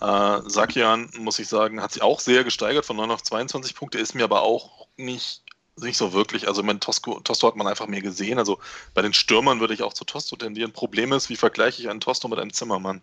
Äh, 0.00 0.40
Sakian, 0.46 1.10
muss 1.18 1.38
ich 1.38 1.48
sagen, 1.48 1.80
hat 1.80 1.92
sich 1.92 2.02
auch 2.02 2.18
sehr 2.18 2.44
gesteigert 2.44 2.86
von 2.86 2.96
9 2.96 3.10
auf 3.10 3.22
22 3.22 3.74
Punkte, 3.74 3.98
ist 3.98 4.14
mir 4.14 4.24
aber 4.24 4.42
auch 4.42 4.88
nicht, 4.96 5.42
nicht 5.76 5.96
so 5.96 6.12
wirklich. 6.12 6.48
Also, 6.48 6.62
ich 6.62 6.66
meine, 6.66 6.80
Tosto, 6.80 7.20
Tosto 7.20 7.46
hat 7.46 7.56
man 7.56 7.66
einfach 7.66 7.86
mehr 7.86 8.02
gesehen. 8.02 8.38
Also, 8.38 8.58
bei 8.94 9.02
den 9.02 9.14
Stürmern 9.14 9.60
würde 9.60 9.74
ich 9.74 9.82
auch 9.82 9.92
zu 9.92 10.04
Tosto 10.04 10.36
tendieren. 10.36 10.72
Problem 10.72 11.12
ist, 11.12 11.28
wie 11.28 11.36
vergleiche 11.36 11.82
ich 11.82 11.88
einen 11.88 12.00
Tosto 12.00 12.26
mit 12.28 12.38
einem 12.38 12.52
Zimmermann? 12.52 13.02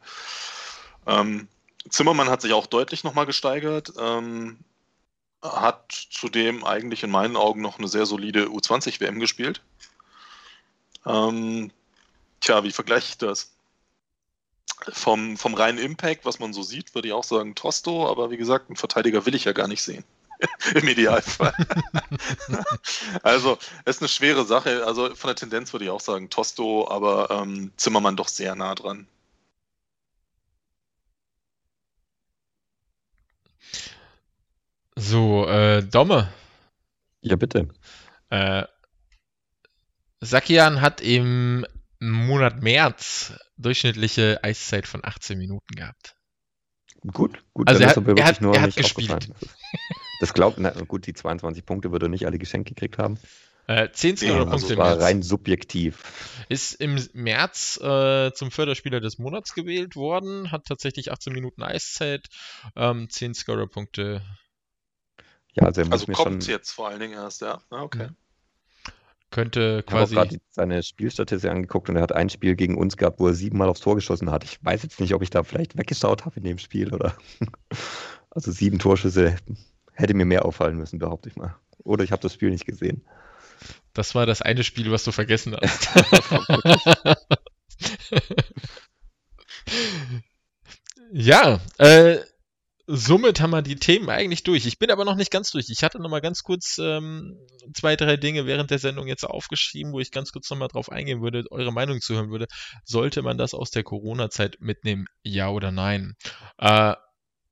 Ähm, 1.07 1.47
Zimmermann 1.89 2.29
hat 2.29 2.41
sich 2.41 2.53
auch 2.53 2.67
deutlich 2.67 3.03
nochmal 3.03 3.25
gesteigert. 3.25 3.93
Ähm, 3.99 4.59
hat 5.41 6.07
zudem 6.11 6.63
eigentlich 6.63 7.03
in 7.03 7.11
meinen 7.11 7.35
Augen 7.35 7.61
noch 7.61 7.79
eine 7.79 7.87
sehr 7.87 8.05
solide 8.05 8.45
U20-WM 8.47 9.19
gespielt. 9.19 9.61
Ähm, 11.05 11.71
tja, 12.39 12.63
wie 12.63 12.71
vergleiche 12.71 13.09
ich 13.09 13.17
das? 13.17 13.51
Vom, 14.89 15.37
vom 15.37 15.53
reinen 15.53 15.77
Impact, 15.77 16.25
was 16.25 16.39
man 16.39 16.53
so 16.53 16.63
sieht, 16.63 16.95
würde 16.95 17.07
ich 17.07 17.13
auch 17.13 17.23
sagen 17.23 17.55
Tosto, 17.55 18.09
aber 18.09 18.31
wie 18.31 18.37
gesagt, 18.37 18.69
einen 18.69 18.77
Verteidiger 18.77 19.25
will 19.25 19.35
ich 19.35 19.45
ja 19.45 19.51
gar 19.51 19.67
nicht 19.67 19.83
sehen. 19.83 20.03
Im 20.73 20.87
Idealfall. 20.87 21.53
also, 23.23 23.59
es 23.85 23.97
ist 23.97 24.01
eine 24.01 24.09
schwere 24.09 24.43
Sache. 24.43 24.85
Also, 24.87 25.13
von 25.13 25.27
der 25.27 25.35
Tendenz 25.35 25.71
würde 25.71 25.85
ich 25.85 25.91
auch 25.91 26.01
sagen 26.01 26.31
Tosto, 26.31 26.89
aber 26.89 27.29
ähm, 27.29 27.71
Zimmermann 27.77 28.15
doch 28.15 28.27
sehr 28.27 28.55
nah 28.55 28.73
dran. 28.73 29.07
So, 34.95 35.47
äh, 35.47 35.83
Domme. 35.83 36.31
Ja, 37.21 37.35
bitte. 37.35 37.69
Äh, 38.29 38.63
Sakian 40.19 40.81
hat 40.81 41.01
im 41.01 41.65
Monat 41.99 42.61
März 42.61 43.33
durchschnittliche 43.57 44.39
Eiszeit 44.43 44.87
von 44.87 45.01
18 45.03 45.37
Minuten 45.37 45.75
gehabt. 45.75 46.15
Gut, 47.13 47.43
gut, 47.53 47.67
Also 47.67 47.81
er 47.81 47.89
hat- 47.89 47.97
er 48.17 48.25
hat- 48.25 48.41
nur 48.41 48.53
er 48.55 48.61
hat 48.61 48.75
gespielt. 48.75 49.29
Das 50.19 50.33
glaubt, 50.33 50.59
na 50.59 50.69
gut, 50.71 51.07
die 51.07 51.13
22 51.13 51.65
Punkte 51.65 51.91
würde 51.91 52.05
er 52.05 52.09
nicht 52.09 52.27
alle 52.27 52.37
geschenkt 52.37 52.69
gekriegt 52.69 52.99
haben. 52.99 53.17
Äh, 53.67 53.89
10 53.91 54.11
Nee, 54.11 54.17
Scorerpunkte 54.27 54.51
Also 54.53 54.73
im 54.73 54.77
war 54.79 54.89
März. 54.91 55.01
rein 55.03 55.23
subjektiv. 55.23 56.03
Ist 56.49 56.73
im 56.73 56.99
März 57.13 57.79
äh, 57.81 58.31
zum 58.33 58.51
Förderspieler 58.51 58.99
des 58.99 59.17
Monats 59.17 59.53
gewählt 59.53 59.95
worden, 59.95 60.51
hat 60.51 60.65
tatsächlich 60.65 61.11
18 61.11 61.33
Minuten 61.33 61.63
Eiszeit, 61.63 62.27
ähm, 62.75 63.09
10 63.09 63.33
Scorerpunkte. 63.33 64.21
Ja, 65.53 65.63
also 65.63 65.81
er 65.81 65.85
muss 65.87 65.93
Also 65.93 66.05
mir 66.07 66.13
kommt 66.15 66.43
schon. 66.43 66.53
jetzt 66.53 66.71
vor 66.71 66.89
allen 66.89 66.99
Dingen 66.99 67.13
erst, 67.13 67.41
ja. 67.41 67.61
Ah, 67.69 67.83
okay. 67.83 68.09
Könnte 69.31 69.83
Ich 69.85 69.91
habe 69.93 70.03
quasi. 70.03 70.15
gerade 70.15 70.37
seine 70.49 70.83
Spielstatistik 70.83 71.49
angeguckt 71.49 71.89
und 71.89 71.95
er 71.95 72.01
hat 72.01 72.11
ein 72.11 72.29
Spiel 72.29 72.55
gegen 72.55 72.77
uns 72.77 72.97
gehabt, 72.97 73.19
wo 73.19 73.27
er 73.27 73.33
siebenmal 73.33 73.69
aufs 73.69 73.79
Tor 73.79 73.95
geschossen 73.95 74.29
hat. 74.29 74.43
Ich 74.43 74.63
weiß 74.63 74.83
jetzt 74.83 74.99
nicht, 74.99 75.13
ob 75.13 75.21
ich 75.21 75.29
da 75.29 75.43
vielleicht 75.43 75.77
weggeschaut 75.77 76.25
habe 76.25 76.37
in 76.37 76.43
dem 76.43 76.57
Spiel 76.57 76.93
oder. 76.93 77.15
Also 78.33 78.49
sieben 78.53 78.79
Torschüsse 78.79 79.35
hätte 79.91 80.13
mir 80.13 80.23
mehr 80.23 80.45
auffallen 80.45 80.77
müssen, 80.77 80.99
behaupte 80.99 81.27
ich 81.27 81.35
mal. 81.35 81.53
Oder 81.83 82.05
ich 82.05 82.13
habe 82.13 82.21
das 82.21 82.33
Spiel 82.33 82.49
nicht 82.49 82.65
gesehen. 82.65 83.03
Das 83.91 84.15
war 84.15 84.25
das 84.25 84.41
eine 84.41 84.63
Spiel, 84.63 84.89
was 84.89 85.03
du 85.03 85.11
vergessen 85.11 85.53
hast. 85.61 85.89
ja, 91.11 91.59
äh, 91.77 92.17
somit 92.93 93.39
haben 93.39 93.51
wir 93.51 93.61
die 93.61 93.77
Themen 93.77 94.09
eigentlich 94.09 94.43
durch. 94.43 94.65
Ich 94.65 94.77
bin 94.77 94.91
aber 94.91 95.05
noch 95.05 95.15
nicht 95.15 95.31
ganz 95.31 95.51
durch. 95.51 95.69
Ich 95.69 95.83
hatte 95.83 95.99
noch 95.99 96.09
mal 96.09 96.19
ganz 96.19 96.43
kurz 96.43 96.77
ähm, 96.77 97.37
zwei, 97.73 97.95
drei 97.95 98.17
Dinge 98.17 98.45
während 98.45 98.69
der 98.69 98.79
Sendung 98.79 99.07
jetzt 99.07 99.23
aufgeschrieben, 99.23 99.93
wo 99.93 99.99
ich 99.99 100.11
ganz 100.11 100.31
kurz 100.31 100.49
noch 100.49 100.57
mal 100.57 100.67
drauf 100.67 100.91
eingehen 100.91 101.21
würde, 101.21 101.45
eure 101.51 101.71
Meinung 101.71 102.01
zu 102.01 102.15
hören 102.15 102.29
würde. 102.29 102.47
Sollte 102.83 103.21
man 103.21 103.37
das 103.37 103.53
aus 103.53 103.71
der 103.71 103.83
Corona-Zeit 103.83 104.57
mitnehmen? 104.59 105.07
Ja 105.23 105.49
oder 105.49 105.71
nein? 105.71 106.15
Äh, 106.57 106.95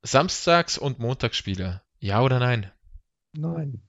Samstags- 0.02 0.78
und 0.78 1.00
Montagsspiele? 1.00 1.82
Ja 2.00 2.22
oder 2.22 2.40
nein? 2.40 2.72
Nein. 3.34 3.82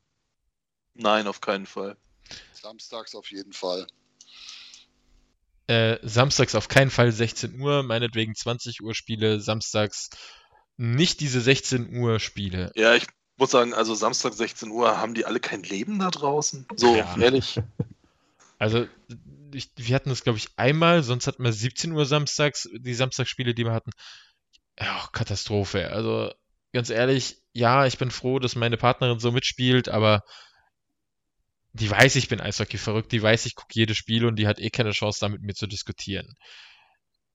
Nein, 0.95 1.27
auf 1.27 1.41
keinen 1.41 1.67
Fall. 1.67 1.97
Samstags 2.53 3.15
auf 3.15 3.31
jeden 3.31 3.53
Fall. 3.53 3.87
Äh, 5.67 5.99
samstags 6.03 6.55
auf 6.55 6.69
keinen 6.69 6.91
Fall 6.91 7.13
16 7.13 7.61
Uhr, 7.61 7.83
meinetwegen 7.83 8.35
20 8.35 8.83
Uhr 8.83 8.95
Spiele, 8.95 9.41
samstags 9.41 10.11
nicht 10.81 11.21
diese 11.21 11.43
16 11.43 11.95
Uhr 11.95 12.19
Spiele. 12.21 12.73
Ja, 12.75 12.95
ich, 12.95 13.07
muss 13.37 13.51
sagen, 13.51 13.75
also 13.75 13.95
Samstag 13.95 14.33
16 14.33 14.71
Uhr 14.71 14.99
haben 14.99 15.13
die 15.13 15.27
alle 15.27 15.39
kein 15.39 15.63
Leben 15.63 15.99
da 15.99 16.11
draußen. 16.11 16.67
So, 16.77 16.97
Ja. 16.97 17.17
ehrlich. 17.19 17.61
Also, 18.59 18.87
ich, 19.55 19.71
wir 19.77 19.95
hatten 19.95 20.11
das, 20.11 20.23
glaube 20.23 20.37
ich, 20.37 20.49
einmal, 20.57 21.03
sonst 21.03 21.27
hatten 21.27 21.43
wir 21.43 21.51
17 21.51 21.93
Uhr 21.93 22.05
samstags, 22.05 22.69
die 22.75 22.93
Samstagsspiele, 22.93 23.55
die 23.55 23.65
wir 23.65 23.73
hatten. 23.73 23.91
Ja, 24.79 25.09
Katastrophe. 25.13 25.91
Also, 25.91 26.31
ganz 26.75 26.91
ehrlich, 26.91 27.39
ja, 27.55 27.87
ich 27.87 27.97
bin 27.97 28.11
froh, 28.11 28.39
dass 28.39 28.55
meine 28.57 28.77
Partnerin 28.77 29.19
so 29.19 29.33
mitspielt, 29.33 29.89
aber 29.89 30.25
die 31.73 31.91
weiß, 31.91 32.17
ich 32.17 32.29
bin 32.29 32.43
Eishockey 32.43 32.77
verrückt, 32.77 33.13
die 33.13 33.23
weiß, 33.23 33.47
ich 33.47 33.55
gucke 33.55 33.73
jedes 33.73 33.97
Spiel 33.97 34.27
und 34.27 34.37
die 34.37 34.47
hat 34.47 34.61
eh 34.61 34.69
keine 34.69 34.91
Chance, 34.91 35.21
da 35.23 35.31
mit 35.31 35.41
mir 35.41 35.55
zu 35.55 35.67
diskutieren. 35.67 36.35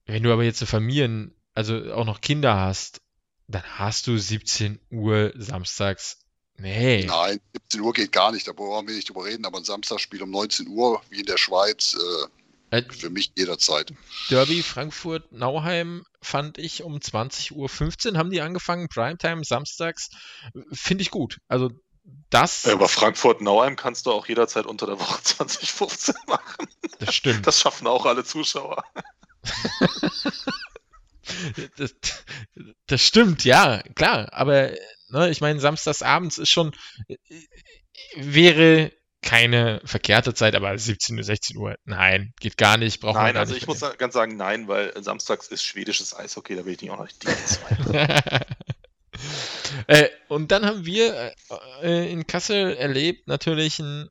Wenn 0.06 0.22
du 0.22 0.32
aber 0.32 0.44
jetzt 0.44 0.62
eine 0.62 0.68
Familien, 0.68 1.34
also 1.56 1.92
auch 1.92 2.06
noch 2.06 2.22
Kinder 2.22 2.56
hast, 2.56 3.02
dann 3.48 3.64
hast 3.64 4.08
du 4.08 4.18
17 4.18 4.80
Uhr 4.92 5.34
samstags. 5.36 6.20
Nee. 6.58 7.06
Nein, 7.06 7.40
17 7.54 7.82
Uhr 7.82 7.94
geht 7.94 8.12
gar 8.12 8.32
nicht, 8.32 8.48
da 8.48 8.58
wollen 8.58 8.88
wir 8.88 8.96
nicht 8.96 9.10
drüber 9.10 9.26
reden, 9.26 9.46
aber 9.46 9.58
ein 9.58 9.66
Samstagspiel 9.66 10.24
um 10.24 10.32
19 10.32 10.68
Uhr, 10.70 11.02
wie 11.10 11.20
in 11.20 11.26
der 11.26 11.38
Schweiz, 11.38 11.96
äh, 11.96 12.28
Äh, 12.78 12.84
für 12.92 13.10
mich 13.10 13.32
jederzeit. 13.38 13.94
Derby 14.30 14.64
Frankfurt-Nauheim 14.64 16.04
fand 16.22 16.58
ich 16.58 16.82
um 16.82 16.98
20.15 16.98 18.12
Uhr 18.14 18.18
haben 18.18 18.32
die 18.32 18.42
angefangen, 18.42 18.88
Primetime 18.90 19.44
samstags. 19.44 20.10
Finde 20.72 21.04
ich 21.04 21.12
gut. 21.12 21.38
Also 21.48 21.70
das, 22.30 22.64
Ja, 22.64 22.74
aber 22.74 22.88
Frankfurt-Nauheim 22.90 23.76
kannst 23.76 24.06
du 24.06 24.12
auch 24.12 24.28
jederzeit 24.28 24.66
unter 24.66 24.88
der 24.88 25.00
Woche 25.00 25.22
2015 25.24 26.16
machen. 26.28 26.68
das 27.00 27.14
stimmt. 27.14 27.46
Das 27.46 27.60
schaffen 27.60 27.86
auch 27.88 28.06
alle 28.06 28.24
Zuschauer. 28.24 28.84
Das, 31.78 31.96
das 32.88 33.02
stimmt, 33.02 33.44
ja, 33.46 33.82
klar. 33.96 34.30
Aber 34.32 34.72
ne, 35.10 35.30
ich 35.30 35.42
meine, 35.42 35.60
samstags 35.60 36.02
abends 36.02 36.38
ist 36.38 36.50
schon, 36.50 36.76
wäre 38.16 38.92
keine 39.22 39.82
verkehrte 39.86 40.34
Zeit, 40.36 40.56
aber 40.56 40.78
17 40.78 41.18
Uhr, 41.18 41.24
16 41.24 41.58
Uhr, 41.58 41.76
nein, 41.84 42.34
geht 42.40 42.58
gar 42.58 42.78
nicht, 42.78 43.02
braucht 43.02 43.16
man 43.16 43.24
Nein, 43.24 43.34
gar 43.34 43.40
also 43.42 43.54
nicht 43.54 43.64
ich 43.64 43.68
muss 43.68 43.80
sa- 43.80 43.96
ganz 43.96 44.14
sagen, 44.14 44.38
nein, 44.38 44.68
weil 44.68 44.94
samstags 45.02 45.48
ist 45.48 45.64
schwedisches 45.64 46.16
Eishockey, 46.16 46.56
da 46.56 46.66
will 46.66 46.74
ich 46.74 46.82
nicht 46.82 46.92
auch 46.92 47.00
noch 47.00 47.08
die 47.08 47.28
zwei. 47.28 48.40
äh, 49.88 50.10
und 50.28 50.52
dann 50.52 50.66
haben 50.66 50.86
wir 50.86 51.34
äh, 51.82 52.12
in 52.12 52.28
Kassel 52.28 52.76
erlebt 52.76 53.28
natürlich 53.28 53.80
einen 53.80 54.10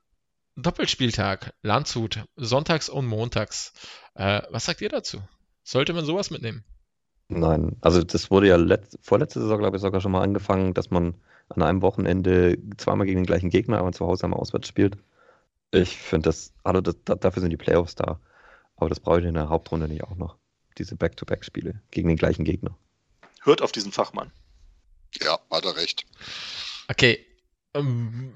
Doppelspieltag. 0.57 1.55
Landshut, 1.63 2.25
sonntags 2.37 2.89
und 2.89 3.07
montags. 3.07 3.73
Äh, 4.15 4.43
was 4.51 4.65
sagt 4.65 4.81
ihr 4.81 4.89
dazu? 4.89 5.23
Sollte 5.63 5.93
man 5.93 6.05
sowas 6.05 6.31
mitnehmen? 6.31 6.65
Nein, 7.41 7.77
also 7.81 8.03
das 8.03 8.31
wurde 8.31 8.49
ja 8.49 8.57
letzt, 8.57 8.99
vorletzte 9.03 9.41
Saison, 9.41 9.59
glaube 9.59 9.77
ich, 9.77 9.83
sogar 9.83 10.01
schon 10.01 10.13
mal 10.13 10.23
angefangen, 10.23 10.75
dass 10.75 10.91
man 10.91 11.15
an 11.49 11.63
einem 11.63 11.83
Wochenende 11.83 12.59
zweimal 12.77 13.07
gegen 13.07 13.21
den 13.21 13.27
gleichen 13.27 13.51
Gegner, 13.51 13.79
aber 13.79 13.93
zu 13.93 14.07
Hause 14.07 14.25
einmal 14.25 14.41
auswärts 14.41 14.69
spielt. 14.69 14.97
Ich 15.71 15.99
finde 15.99 16.29
das, 16.29 16.53
also 16.63 16.81
das, 16.81 16.97
da- 17.05 17.17
dafür 17.17 17.41
sind 17.41 17.51
die 17.51 17.57
Playoffs 17.57 17.95
da. 17.95 18.21
Aber 18.77 18.89
das 18.89 19.01
brauche 19.01 19.21
ich 19.21 19.27
in 19.27 19.35
der 19.35 19.49
Hauptrunde 19.49 19.89
nicht 19.89 20.05
auch 20.05 20.17
noch. 20.17 20.37
Diese 20.79 20.97
Back-to-Back-Spiele 20.97 21.81
gegen 21.91 22.09
den 22.09 22.17
gleichen 22.17 22.45
Gegner. 22.45 22.77
Hört 23.43 23.63
auf 23.63 23.73
diesen 23.73 23.93
Fachmann. 23.93 24.33
Ja, 25.23 25.39
hat 25.51 25.65
er 25.65 25.77
recht. 25.77 26.07
Okay. 26.89 27.25
Ähm, 27.75 28.33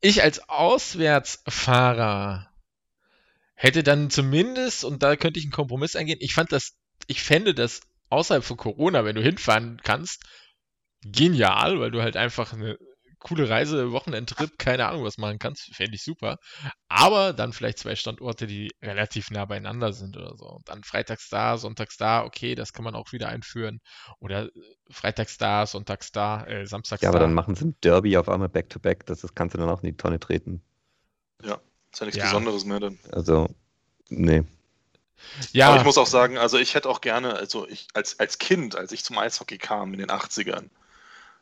ich 0.00 0.22
als 0.22 0.48
Auswärtsfahrer 0.48 2.50
hätte 3.54 3.82
dann 3.82 4.10
zumindest, 4.10 4.84
und 4.84 5.02
da 5.02 5.16
könnte 5.16 5.38
ich 5.38 5.46
einen 5.46 5.52
Kompromiss 5.52 5.96
eingehen, 5.96 6.18
ich 6.20 6.34
fand 6.34 6.52
das, 6.52 6.74
ich 7.06 7.22
fände 7.22 7.54
das 7.54 7.80
außerhalb 8.14 8.44
von 8.44 8.56
Corona, 8.56 9.04
wenn 9.04 9.16
du 9.16 9.22
hinfahren 9.22 9.80
kannst, 9.84 10.22
genial, 11.02 11.80
weil 11.80 11.90
du 11.90 12.02
halt 12.02 12.16
einfach 12.16 12.52
eine 12.52 12.76
coole 13.18 13.48
Reise, 13.48 13.90
Wochenendtrip, 13.92 14.58
keine 14.58 14.86
Ahnung 14.86 15.02
was 15.02 15.16
machen 15.16 15.38
kannst, 15.38 15.74
fände 15.74 15.94
ich 15.94 16.02
super. 16.04 16.36
Aber 16.88 17.32
dann 17.32 17.52
vielleicht 17.54 17.78
zwei 17.78 17.96
Standorte, 17.96 18.46
die 18.46 18.70
relativ 18.82 19.30
nah 19.30 19.46
beieinander 19.46 19.92
sind 19.94 20.16
oder 20.16 20.36
so. 20.36 20.46
Und 20.46 20.68
dann 20.68 20.82
freitags 20.84 21.30
da, 21.30 21.56
sonntags 21.56 21.96
da, 21.96 22.24
okay, 22.24 22.54
das 22.54 22.72
kann 22.74 22.84
man 22.84 22.94
auch 22.94 23.12
wieder 23.12 23.28
einführen. 23.28 23.80
Oder 24.20 24.44
äh, 24.46 24.50
freitags 24.90 25.38
da, 25.38 25.66
sonntags 25.66 26.12
da, 26.12 26.44
äh, 26.46 26.66
samstags 26.66 27.02
Ja, 27.02 27.08
aber 27.08 27.18
da. 27.18 27.24
dann 27.24 27.34
machen 27.34 27.54
sie 27.54 27.66
ein 27.66 27.76
Derby 27.82 28.16
auf 28.18 28.28
einmal 28.28 28.50
Back-to-Back, 28.50 29.06
das, 29.06 29.20
das 29.22 29.34
kannst 29.34 29.54
du 29.54 29.58
dann 29.58 29.70
auch 29.70 29.82
in 29.82 29.90
die 29.90 29.96
Tonne 29.96 30.20
treten. 30.20 30.62
Ist 31.94 32.00
ja 32.00 32.06
nichts 32.06 32.18
Ja. 32.18 32.24
Besonderes 32.24 32.64
mehr 32.64 32.80
dann. 32.80 32.98
Also, 33.12 33.48
nee. 34.08 34.42
Ja, 35.52 35.68
Aber 35.68 35.78
ich 35.78 35.84
muss 35.84 35.98
auch 35.98 36.06
sagen, 36.06 36.38
also 36.38 36.58
ich 36.58 36.74
hätte 36.74 36.88
auch 36.88 37.00
gerne, 37.00 37.34
also 37.34 37.66
ich 37.68 37.88
als, 37.94 38.18
als 38.20 38.38
Kind, 38.38 38.76
als 38.76 38.92
ich 38.92 39.04
zum 39.04 39.18
Eishockey 39.18 39.58
kam 39.58 39.92
in 39.92 40.00
den 40.00 40.10
80ern, 40.10 40.68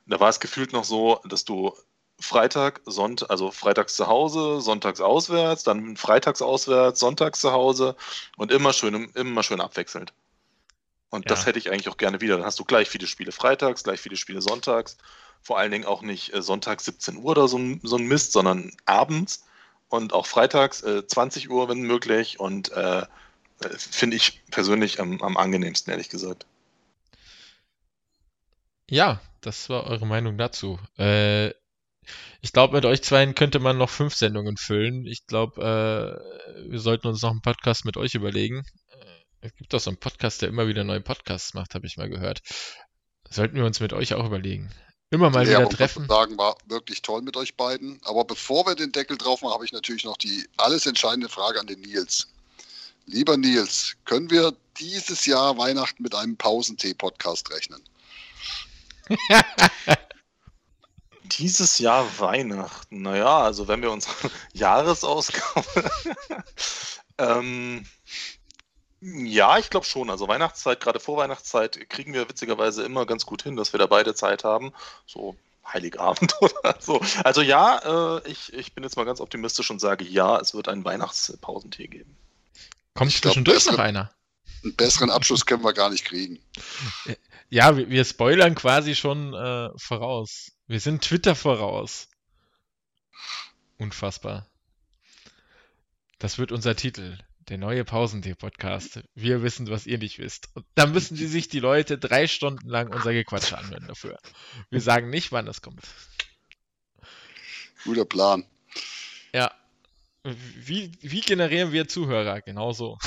da 0.07 0.21
war 0.21 0.29
es 0.29 0.41
gefühlt 0.41 0.73
noch 0.73 0.85
so, 0.85 1.21
dass 1.25 1.45
du 1.45 1.75
Freitag, 2.21 2.81
Sonntag, 2.87 3.31
also 3.31 3.51
freitags 3.51 3.97
zu 3.97 4.07
Hause, 4.07 4.61
sonntags 4.61 5.01
auswärts, 5.01 5.65
dann 5.65 5.97
freitags 5.97 6.41
auswärts, 6.41 7.01
sonntags 7.01 7.41
zu 7.41 7.53
Hause 7.53 7.97
und 8.37 8.53
immer 8.53 8.73
schön, 8.73 9.11
immer 9.15 9.43
schön 9.43 9.61
abwechselnd. 9.61 10.13
Und 11.11 11.31
das 11.31 11.41
Ja. 11.41 11.47
hätte 11.47 11.59
ich 11.59 11.71
eigentlich 11.71 11.89
auch 11.89 11.97
gerne 11.99 12.21
wieder. 12.21 12.37
Dann 12.37 12.47
hast 12.47 12.59
du 12.59 12.65
gleich 12.65 12.89
viele 12.89 13.07
Spiele 13.07 13.33
freitags, 13.33 13.85
gleich 13.85 14.01
viele 14.01 14.17
Spiele 14.17 14.41
sonntags. 14.41 14.97
Vor 15.43 15.59
allen 15.59 15.71
Dingen 15.73 15.85
auch 15.85 16.03
nicht 16.03 16.33
äh, 16.33 16.41
sonntags 16.43 16.85
17 16.87 17.17
Uhr 17.19 17.33
oder 17.33 17.49
so 17.49 17.59
ein, 17.59 17.81
so 17.83 17.97
ein 17.97 18.07
Mist, 18.07 18.33
sondern 18.33 18.73
abends 18.87 19.45
und 19.89 20.15
auch 20.15 20.27
freitags 20.27 20.83
äh, 20.83 21.07
20 21.07 21.51
Uhr, 21.51 21.69
wenn 21.69 21.83
möglich. 21.83 22.41
Und 22.41 22.73
äh, 22.73 23.03
finde 23.71 24.17
ich 24.17 24.43
persönlich 24.51 25.01
am, 25.01 25.21
am 25.23 25.37
angenehmsten, 25.37 25.91
ehrlich 25.91 26.09
gesagt. 26.09 26.47
Ja, 28.91 29.21
das 29.41 29.69
war 29.69 29.85
eure 29.85 30.07
Meinung 30.07 30.37
dazu. 30.37 30.79
Äh, 30.99 31.51
ich 32.41 32.53
glaube, 32.53 32.75
mit 32.75 32.85
euch 32.85 33.03
zweien 33.03 33.35
könnte 33.35 33.59
man 33.59 33.79
noch 33.79 33.91
fünf 33.91 34.15
Sendungen 34.15 34.57
füllen. 34.57 35.07
Ich 35.07 35.27
glaube, 35.27 35.63
äh, 35.63 36.71
wir 36.71 36.81
sollten 36.81 37.07
uns 37.07 37.23
noch 37.23 37.31
einen 37.31 37.43
Podcast 37.43 37.85
mit 37.85 37.97
euch 37.97 38.15
überlegen. 38.15 38.65
Äh, 38.91 39.47
es 39.47 39.55
gibt 39.55 39.73
doch 39.73 39.81
so 39.81 39.91
einen 39.91 39.99
Podcast, 39.99 40.43
der 40.43 40.49
immer 40.49 40.67
wieder 40.67 40.85
neue 40.85 41.01
Podcasts 41.01 41.55
macht, 41.55 41.75
habe 41.75 41.87
ich 41.87 41.97
mal 41.97 42.09
gehört. 42.09 42.41
Sollten 43.31 43.57
wir 43.57 43.65
uns 43.65 43.81
mit 43.81 43.93
euch 43.93 44.15
auch 44.15 44.27
überlegen. 44.27 44.71
Immer 45.11 45.31
mal 45.31 45.47
ja, 45.47 45.59
wieder 45.59 45.69
treffen. 45.69 46.07
man 46.07 46.09
sagen, 46.09 46.39
war 46.39 46.57
wirklich 46.67 47.03
toll 47.03 47.23
mit 47.23 47.37
euch 47.37 47.57
beiden. 47.57 48.01
Aber 48.05 48.25
bevor 48.25 48.67
wir 48.67 48.75
den 48.75 48.93
Deckel 48.93 49.19
drauf 49.19 49.43
machen, 49.43 49.55
habe 49.55 49.65
ich 49.65 49.73
natürlich 49.73 50.05
noch 50.05 50.17
die 50.17 50.49
alles 50.57 50.87
entscheidende 50.87 51.29
Frage 51.29 51.61
an 51.61 51.67
den 51.67 51.81
Nils. 51.81 52.29
Lieber 53.07 53.37
Nils, 53.37 53.97
können 54.05 54.31
wir 54.31 54.55
dieses 54.79 55.27
Jahr 55.27 55.59
Weihnachten 55.59 56.03
mit 56.03 56.15
einem 56.15 56.37
Pausentee-Podcast 56.37 57.51
rechnen? 57.53 57.83
Dieses 61.25 61.79
Jahr 61.79 62.07
Weihnachten, 62.19 63.03
naja, 63.03 63.39
also 63.41 63.67
wenn 63.67 63.81
wir 63.81 63.91
unsere 63.91 64.15
Jahresausgabe. 64.53 65.91
ähm, 67.19 67.87
ja, 69.01 69.59
ich 69.59 69.71
glaube 69.71 69.87
schon. 69.87 70.11
Also 70.11 70.29
Weihnachtszeit, 70.29 70.81
gerade 70.81 71.01
vor 71.01 71.17
Weihnachtszeit, 71.17 71.89
kriegen 71.89 72.13
wir 72.13 72.29
witzigerweise 72.29 72.85
immer 72.85 73.07
ganz 73.07 73.25
gut 73.25 73.43
hin, 73.43 73.57
dass 73.57 73.73
wir 73.73 73.79
da 73.79 73.87
beide 73.87 74.15
Zeit 74.15 74.45
haben. 74.45 74.73
So 75.07 75.35
Heiligabend 75.67 76.35
oder 76.41 76.77
so. 76.81 77.01
Also 77.25 77.41
ja, 77.41 78.19
äh, 78.19 78.29
ich, 78.29 78.53
ich 78.53 78.75
bin 78.75 78.85
jetzt 78.85 78.97
mal 78.97 79.05
ganz 79.05 79.21
optimistisch 79.21 79.71
und 79.71 79.81
sage 79.81 80.05
ja, 80.05 80.39
es 80.39 80.55
wird 80.55 80.69
einen 80.69 80.85
Weihnachtspausentee 80.85 81.87
geben. 81.87 82.17
Kommt 82.95 83.13
glaub, 83.13 83.33
zwischendurch 83.33 83.65
das 83.65 83.73
noch 83.73 83.79
einer. 83.79 84.15
Einen 84.63 84.77
besseren 84.77 85.11
Abschluss 85.11 85.47
können 85.47 85.65
wir 85.65 85.73
gar 85.73 85.91
nicht 85.91 86.05
kriegen. 86.05 86.39
Ja, 87.49 87.77
wir, 87.77 87.91
wir 87.91 88.05
spoilern 88.05 88.55
quasi 88.55 88.95
schon 88.95 89.35
äh, 89.35 89.69
voraus. 89.77 90.53
Wir 90.67 90.81
sind 90.81 91.03
Twitter 91.03 91.35
voraus. 91.35 92.09
Unfassbar. 93.79 94.47
Das 96.19 96.39
wird 96.39 96.53
unser 96.53 96.77
Titel. 96.77 97.19
Der 97.49 97.59
neue 97.59 97.85
Pausentee-Podcast. 97.85 99.01
Wir 99.15 99.43
wissen, 99.43 99.69
was 99.69 99.87
ihr 99.87 99.99
nicht 99.99 100.19
wisst. 100.19 100.49
Und 100.55 100.65
da 100.77 100.87
müssen 100.87 101.17
die 101.17 101.27
sich 101.27 101.49
die 101.49 101.59
Leute 101.59 101.99
drei 101.99 102.29
Stunden 102.29 102.69
lang 102.69 102.95
unser 102.95 103.13
Gequatsche 103.13 103.59
anhören 103.59 103.89
dafür. 103.89 104.19
Wir 104.71 104.81
sagen 104.81 105.11
nicht, 105.11 105.33
wann 105.33 105.47
das 105.47 105.61
kommt. 105.61 105.83
Guter 107.85 108.05
Plan. 108.05 108.47
Ja. 109.35 109.53
Wie, 110.25 110.93
wie 111.01 111.21
generieren 111.21 111.73
wir 111.73 111.89
Zuhörer? 111.89 112.41
Genau 112.43 112.73
so. 112.73 112.99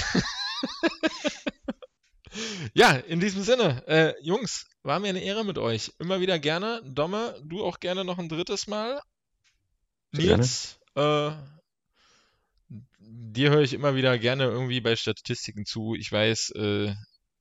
ja, 2.73 2.91
in 2.91 3.19
diesem 3.19 3.43
Sinne, 3.43 3.83
äh, 3.87 4.13
Jungs, 4.21 4.67
war 4.83 4.99
mir 4.99 5.09
eine 5.09 5.23
Ehre 5.23 5.45
mit 5.45 5.57
euch. 5.57 5.93
Immer 5.99 6.19
wieder 6.19 6.39
gerne. 6.39 6.81
Domme, 6.83 7.39
du 7.43 7.63
auch 7.63 7.79
gerne 7.79 8.03
noch 8.03 8.17
ein 8.19 8.29
drittes 8.29 8.67
Mal. 8.67 9.01
Nils, 10.11 10.79
äh, 10.95 11.31
dir 12.99 13.49
höre 13.49 13.61
ich 13.61 13.73
immer 13.73 13.95
wieder 13.95 14.17
gerne 14.17 14.43
irgendwie 14.45 14.81
bei 14.81 14.95
Statistiken 14.95 15.65
zu. 15.65 15.95
Ich 15.95 16.11
weiß, 16.11 16.51
äh, 16.51 16.93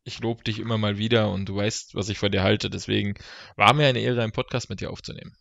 ich 0.05 0.21
lobe 0.21 0.45
dich 0.45 0.59
immer 0.59 0.79
mal 0.79 0.99
wieder 0.99 1.31
und 1.31 1.47
du 1.47 1.57
weißt, 1.57 1.95
was 1.95 2.09
ich 2.09 2.19
von 2.19 2.31
dir 2.31 2.43
halte. 2.43 2.71
Deswegen 2.71 3.15
war 3.57 3.73
mir 3.75 3.87
eine 3.89 4.01
Ehre, 4.01 4.23
einen 4.23 4.33
Podcast 4.33 4.71
mit 4.71 4.81
dir 4.81 4.91
aufzunehmen. 4.91 5.37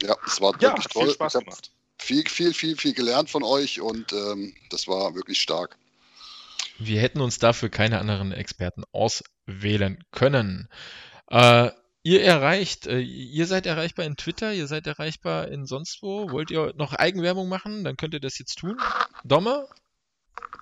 Ja, 0.00 0.16
es 0.26 0.40
war 0.40 0.52
Ja, 0.54 0.60
wirklich 0.62 0.84
hat 0.84 0.92
toll. 0.92 1.04
viel 1.06 1.14
Spaß 1.14 1.32
gemacht. 1.34 1.70
Viel, 1.98 2.28
viel, 2.28 2.54
viel, 2.54 2.76
viel 2.76 2.94
gelernt 2.94 3.30
von 3.30 3.42
euch 3.42 3.80
und 3.80 4.12
ähm, 4.12 4.54
das 4.70 4.88
war 4.88 5.14
wirklich 5.14 5.40
stark. 5.40 5.76
Wir 6.78 7.00
hätten 7.00 7.20
uns 7.20 7.38
dafür 7.38 7.68
keine 7.68 7.98
anderen 7.98 8.32
Experten 8.32 8.84
auswählen 8.92 10.02
können. 10.10 10.68
Äh, 11.28 11.70
Ihr 12.04 12.24
erreicht, 12.24 12.88
äh, 12.88 12.98
ihr 12.98 13.46
seid 13.46 13.64
erreichbar 13.64 14.04
in 14.06 14.16
Twitter, 14.16 14.52
ihr 14.52 14.66
seid 14.66 14.88
erreichbar 14.88 15.46
in 15.48 15.66
sonst 15.66 16.02
wo. 16.02 16.30
Wollt 16.32 16.50
ihr 16.50 16.74
noch 16.76 16.94
Eigenwerbung 16.94 17.48
machen? 17.48 17.84
Dann 17.84 17.96
könnt 17.96 18.12
ihr 18.12 18.18
das 18.18 18.40
jetzt 18.40 18.58
tun. 18.58 18.76
Dommer? 19.22 19.68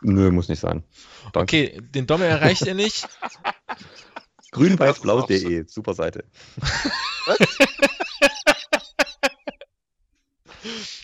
Nö, 0.03 0.31
muss 0.31 0.49
nicht 0.49 0.61
sein. 0.61 0.85
Danke. 1.33 1.41
Okay, 1.41 1.81
den 1.95 2.07
Dommer 2.07 2.27
erreicht 2.27 2.67
ihr 2.67 2.75
nicht. 2.75 3.09
Grünweißblau.de, 4.51 5.65
super 5.67 5.95
Seite. 5.95 6.25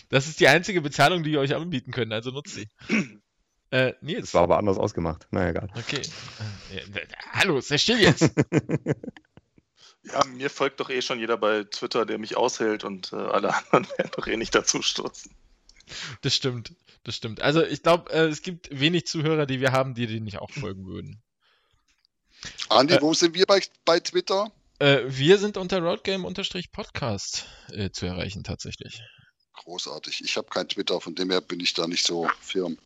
Das 0.09 0.27
ist 0.27 0.39
die 0.39 0.47
einzige 0.47 0.81
Bezahlung, 0.81 1.23
die 1.23 1.31
wir 1.31 1.39
euch 1.39 1.55
anbieten 1.55 1.91
können, 1.91 2.11
also 2.13 2.31
nutzt 2.31 2.55
sie. 2.55 2.67
Äh, 3.69 3.95
Nils. 3.99 4.27
Das 4.27 4.33
war 4.33 4.43
aber 4.43 4.59
anders 4.59 4.77
ausgemacht. 4.77 5.27
Na 5.29 5.49
egal. 5.49 5.67
Okay. 5.75 5.99
Äh, 6.73 7.05
hallo, 7.33 7.59
sei 7.59 7.77
still 7.77 7.99
jetzt. 7.99 8.31
Ja, 10.11 10.23
mir 10.25 10.49
folgt 10.49 10.79
doch 10.79 10.89
eh 10.89 11.01
schon 11.01 11.19
jeder 11.19 11.37
bei 11.37 11.63
Twitter, 11.63 12.05
der 12.05 12.17
mich 12.17 12.37
aushält 12.37 12.83
und 12.83 13.11
äh, 13.11 13.17
alle 13.17 13.53
anderen 13.53 13.87
werden 13.97 14.11
doch 14.15 14.27
eh 14.27 14.37
nicht 14.37 14.55
dazu 14.55 14.81
stoßen. 14.81 15.31
Das 16.21 16.35
stimmt, 16.35 16.73
das 17.03 17.15
stimmt. 17.15 17.41
Also 17.41 17.63
ich 17.63 17.83
glaube, 17.83 18.11
äh, 18.11 18.27
es 18.27 18.41
gibt 18.41 18.69
wenig 18.71 19.07
Zuhörer, 19.07 19.45
die 19.45 19.59
wir 19.59 19.71
haben, 19.71 19.95
die 19.95 20.07
denen 20.07 20.25
nicht 20.25 20.39
auch 20.39 20.51
folgen 20.51 20.85
würden. 20.85 21.21
Andi, 22.69 22.95
Äh, 22.95 23.01
wo 23.01 23.13
sind 23.13 23.35
wir 23.35 23.45
bei, 23.45 23.61
bei 23.85 23.99
Twitter? 23.99 24.51
Äh, 24.79 25.03
wir 25.07 25.37
sind 25.39 25.57
unter 25.57 25.79
Roadgame-Podcast 25.79 27.45
äh, 27.71 27.89
zu 27.89 28.05
erreichen 28.05 28.43
tatsächlich. 28.43 29.01
Großartig. 29.57 30.21
Ich 30.23 30.37
habe 30.37 30.47
kein 30.49 30.69
Twitter, 30.69 31.01
von 31.01 31.15
dem 31.15 31.29
her 31.29 31.41
bin 31.41 31.59
ich 31.59 31.73
da 31.73 31.87
nicht 31.87 32.05
so 32.05 32.29
firm. 32.39 32.77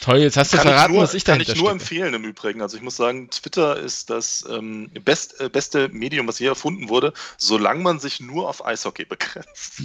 Toll, 0.00 0.18
jetzt 0.18 0.38
hast 0.38 0.52
du 0.52 0.56
Kann 0.56 0.68
verraten, 0.68 0.92
ich 0.92 0.94
nur, 0.94 1.02
was 1.02 1.14
ich 1.14 1.24
kann 1.24 1.34
dahinter 1.38 1.52
ich 1.52 1.58
nur 1.58 1.70
stecke. 1.70 1.82
empfehlen 1.82 2.14
im 2.14 2.24
Übrigen. 2.24 2.62
Also 2.62 2.76
ich 2.76 2.82
muss 2.82 2.96
sagen, 2.96 3.28
Twitter 3.30 3.76
ist 3.76 4.08
das 4.08 4.46
ähm, 4.48 4.90
best, 5.04 5.38
äh, 5.40 5.50
beste 5.50 5.88
Medium, 5.90 6.26
was 6.26 6.38
je 6.38 6.46
erfunden 6.46 6.88
wurde, 6.88 7.12
solange 7.36 7.82
man 7.82 8.00
sich 8.00 8.18
nur 8.20 8.48
auf 8.48 8.64
Eishockey 8.64 9.04
begrenzt. 9.04 9.82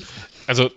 Also, 0.48 0.72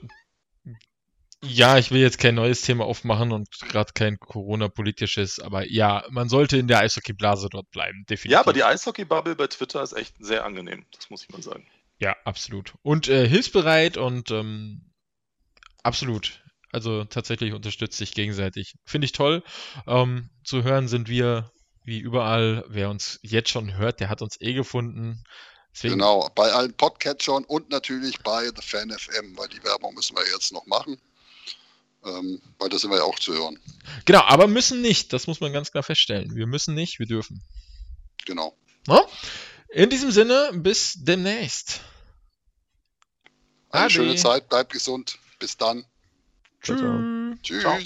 ja, 1.40 1.78
ich 1.78 1.92
will 1.92 2.00
jetzt 2.00 2.18
kein 2.18 2.34
neues 2.34 2.62
Thema 2.62 2.84
aufmachen 2.84 3.30
und 3.30 3.48
gerade 3.68 3.92
kein 3.92 4.18
Corona-politisches, 4.18 5.38
aber 5.38 5.70
ja, 5.70 6.04
man 6.10 6.28
sollte 6.28 6.56
in 6.56 6.66
der 6.66 6.80
Eishockey-Blase 6.80 7.48
dort 7.48 7.70
bleiben, 7.70 8.06
definitiv. 8.08 8.32
Ja, 8.32 8.40
aber 8.40 8.52
die 8.52 8.64
Eishockey-Bubble 8.64 9.36
bei 9.36 9.46
Twitter 9.46 9.82
ist 9.84 9.92
echt 9.92 10.16
sehr 10.18 10.44
angenehm. 10.44 10.84
Das 10.96 11.10
muss 11.10 11.22
ich 11.22 11.28
mal 11.28 11.42
sagen. 11.42 11.64
Ja, 12.00 12.16
absolut. 12.24 12.74
Und 12.82 13.08
äh, 13.08 13.28
hilfsbereit 13.28 13.96
und 13.98 14.32
ähm, 14.32 14.87
absolut. 15.82 16.42
Also 16.70 17.04
tatsächlich 17.04 17.52
unterstützt 17.54 17.96
sich 17.96 18.12
gegenseitig. 18.12 18.74
Finde 18.84 19.06
ich 19.06 19.12
toll. 19.12 19.42
Ähm, 19.86 20.30
zu 20.44 20.62
hören 20.62 20.88
sind 20.88 21.08
wir 21.08 21.50
wie 21.84 21.98
überall. 21.98 22.64
Wer 22.68 22.90
uns 22.90 23.18
jetzt 23.22 23.50
schon 23.50 23.76
hört, 23.76 24.00
der 24.00 24.10
hat 24.10 24.20
uns 24.20 24.36
eh 24.40 24.52
gefunden. 24.52 25.24
Deswegen, 25.72 25.94
Genau, 25.94 26.30
bei 26.34 26.52
allen 26.52 26.74
Podcatchern 26.74 27.44
und 27.44 27.70
natürlich 27.70 28.20
bei 28.20 28.46
The 28.46 28.62
Fan 28.62 28.90
FM, 28.90 29.36
weil 29.38 29.48
die 29.48 29.62
Werbung 29.64 29.94
müssen 29.94 30.16
wir 30.16 30.24
jetzt 30.32 30.52
noch 30.52 30.66
machen. 30.66 31.00
Ähm, 32.04 32.40
weil 32.58 32.68
da 32.68 32.78
sind 32.78 32.90
wir 32.90 32.98
ja 32.98 33.04
auch 33.04 33.18
zu 33.18 33.32
hören. 33.32 33.58
genau, 34.04 34.20
aber 34.20 34.46
müssen 34.46 34.82
nicht. 34.82 35.12
Das 35.12 35.26
muss 35.26 35.40
man 35.40 35.52
ganz 35.52 35.72
klar 35.72 35.82
feststellen. 35.82 36.34
Wir 36.34 36.46
müssen 36.46 36.74
nicht, 36.74 36.98
wir 36.98 37.06
dürfen. 37.06 37.42
Genau. 38.24 38.56
No? 38.86 39.08
In 39.70 39.90
diesem 39.90 40.10
Sinne, 40.10 40.50
bis 40.54 40.94
demnächst. 40.96 41.80
Eine 43.70 43.84
Ade. 43.84 43.90
schöne 43.92 44.16
Zeit, 44.16 44.48
bleibt 44.48 44.72
gesund. 44.72 45.18
Bis 45.38 45.56
dann. 45.56 45.84
Tschüss. 46.62 46.80
Tschüss. 47.42 47.62
Ciao. 47.62 47.78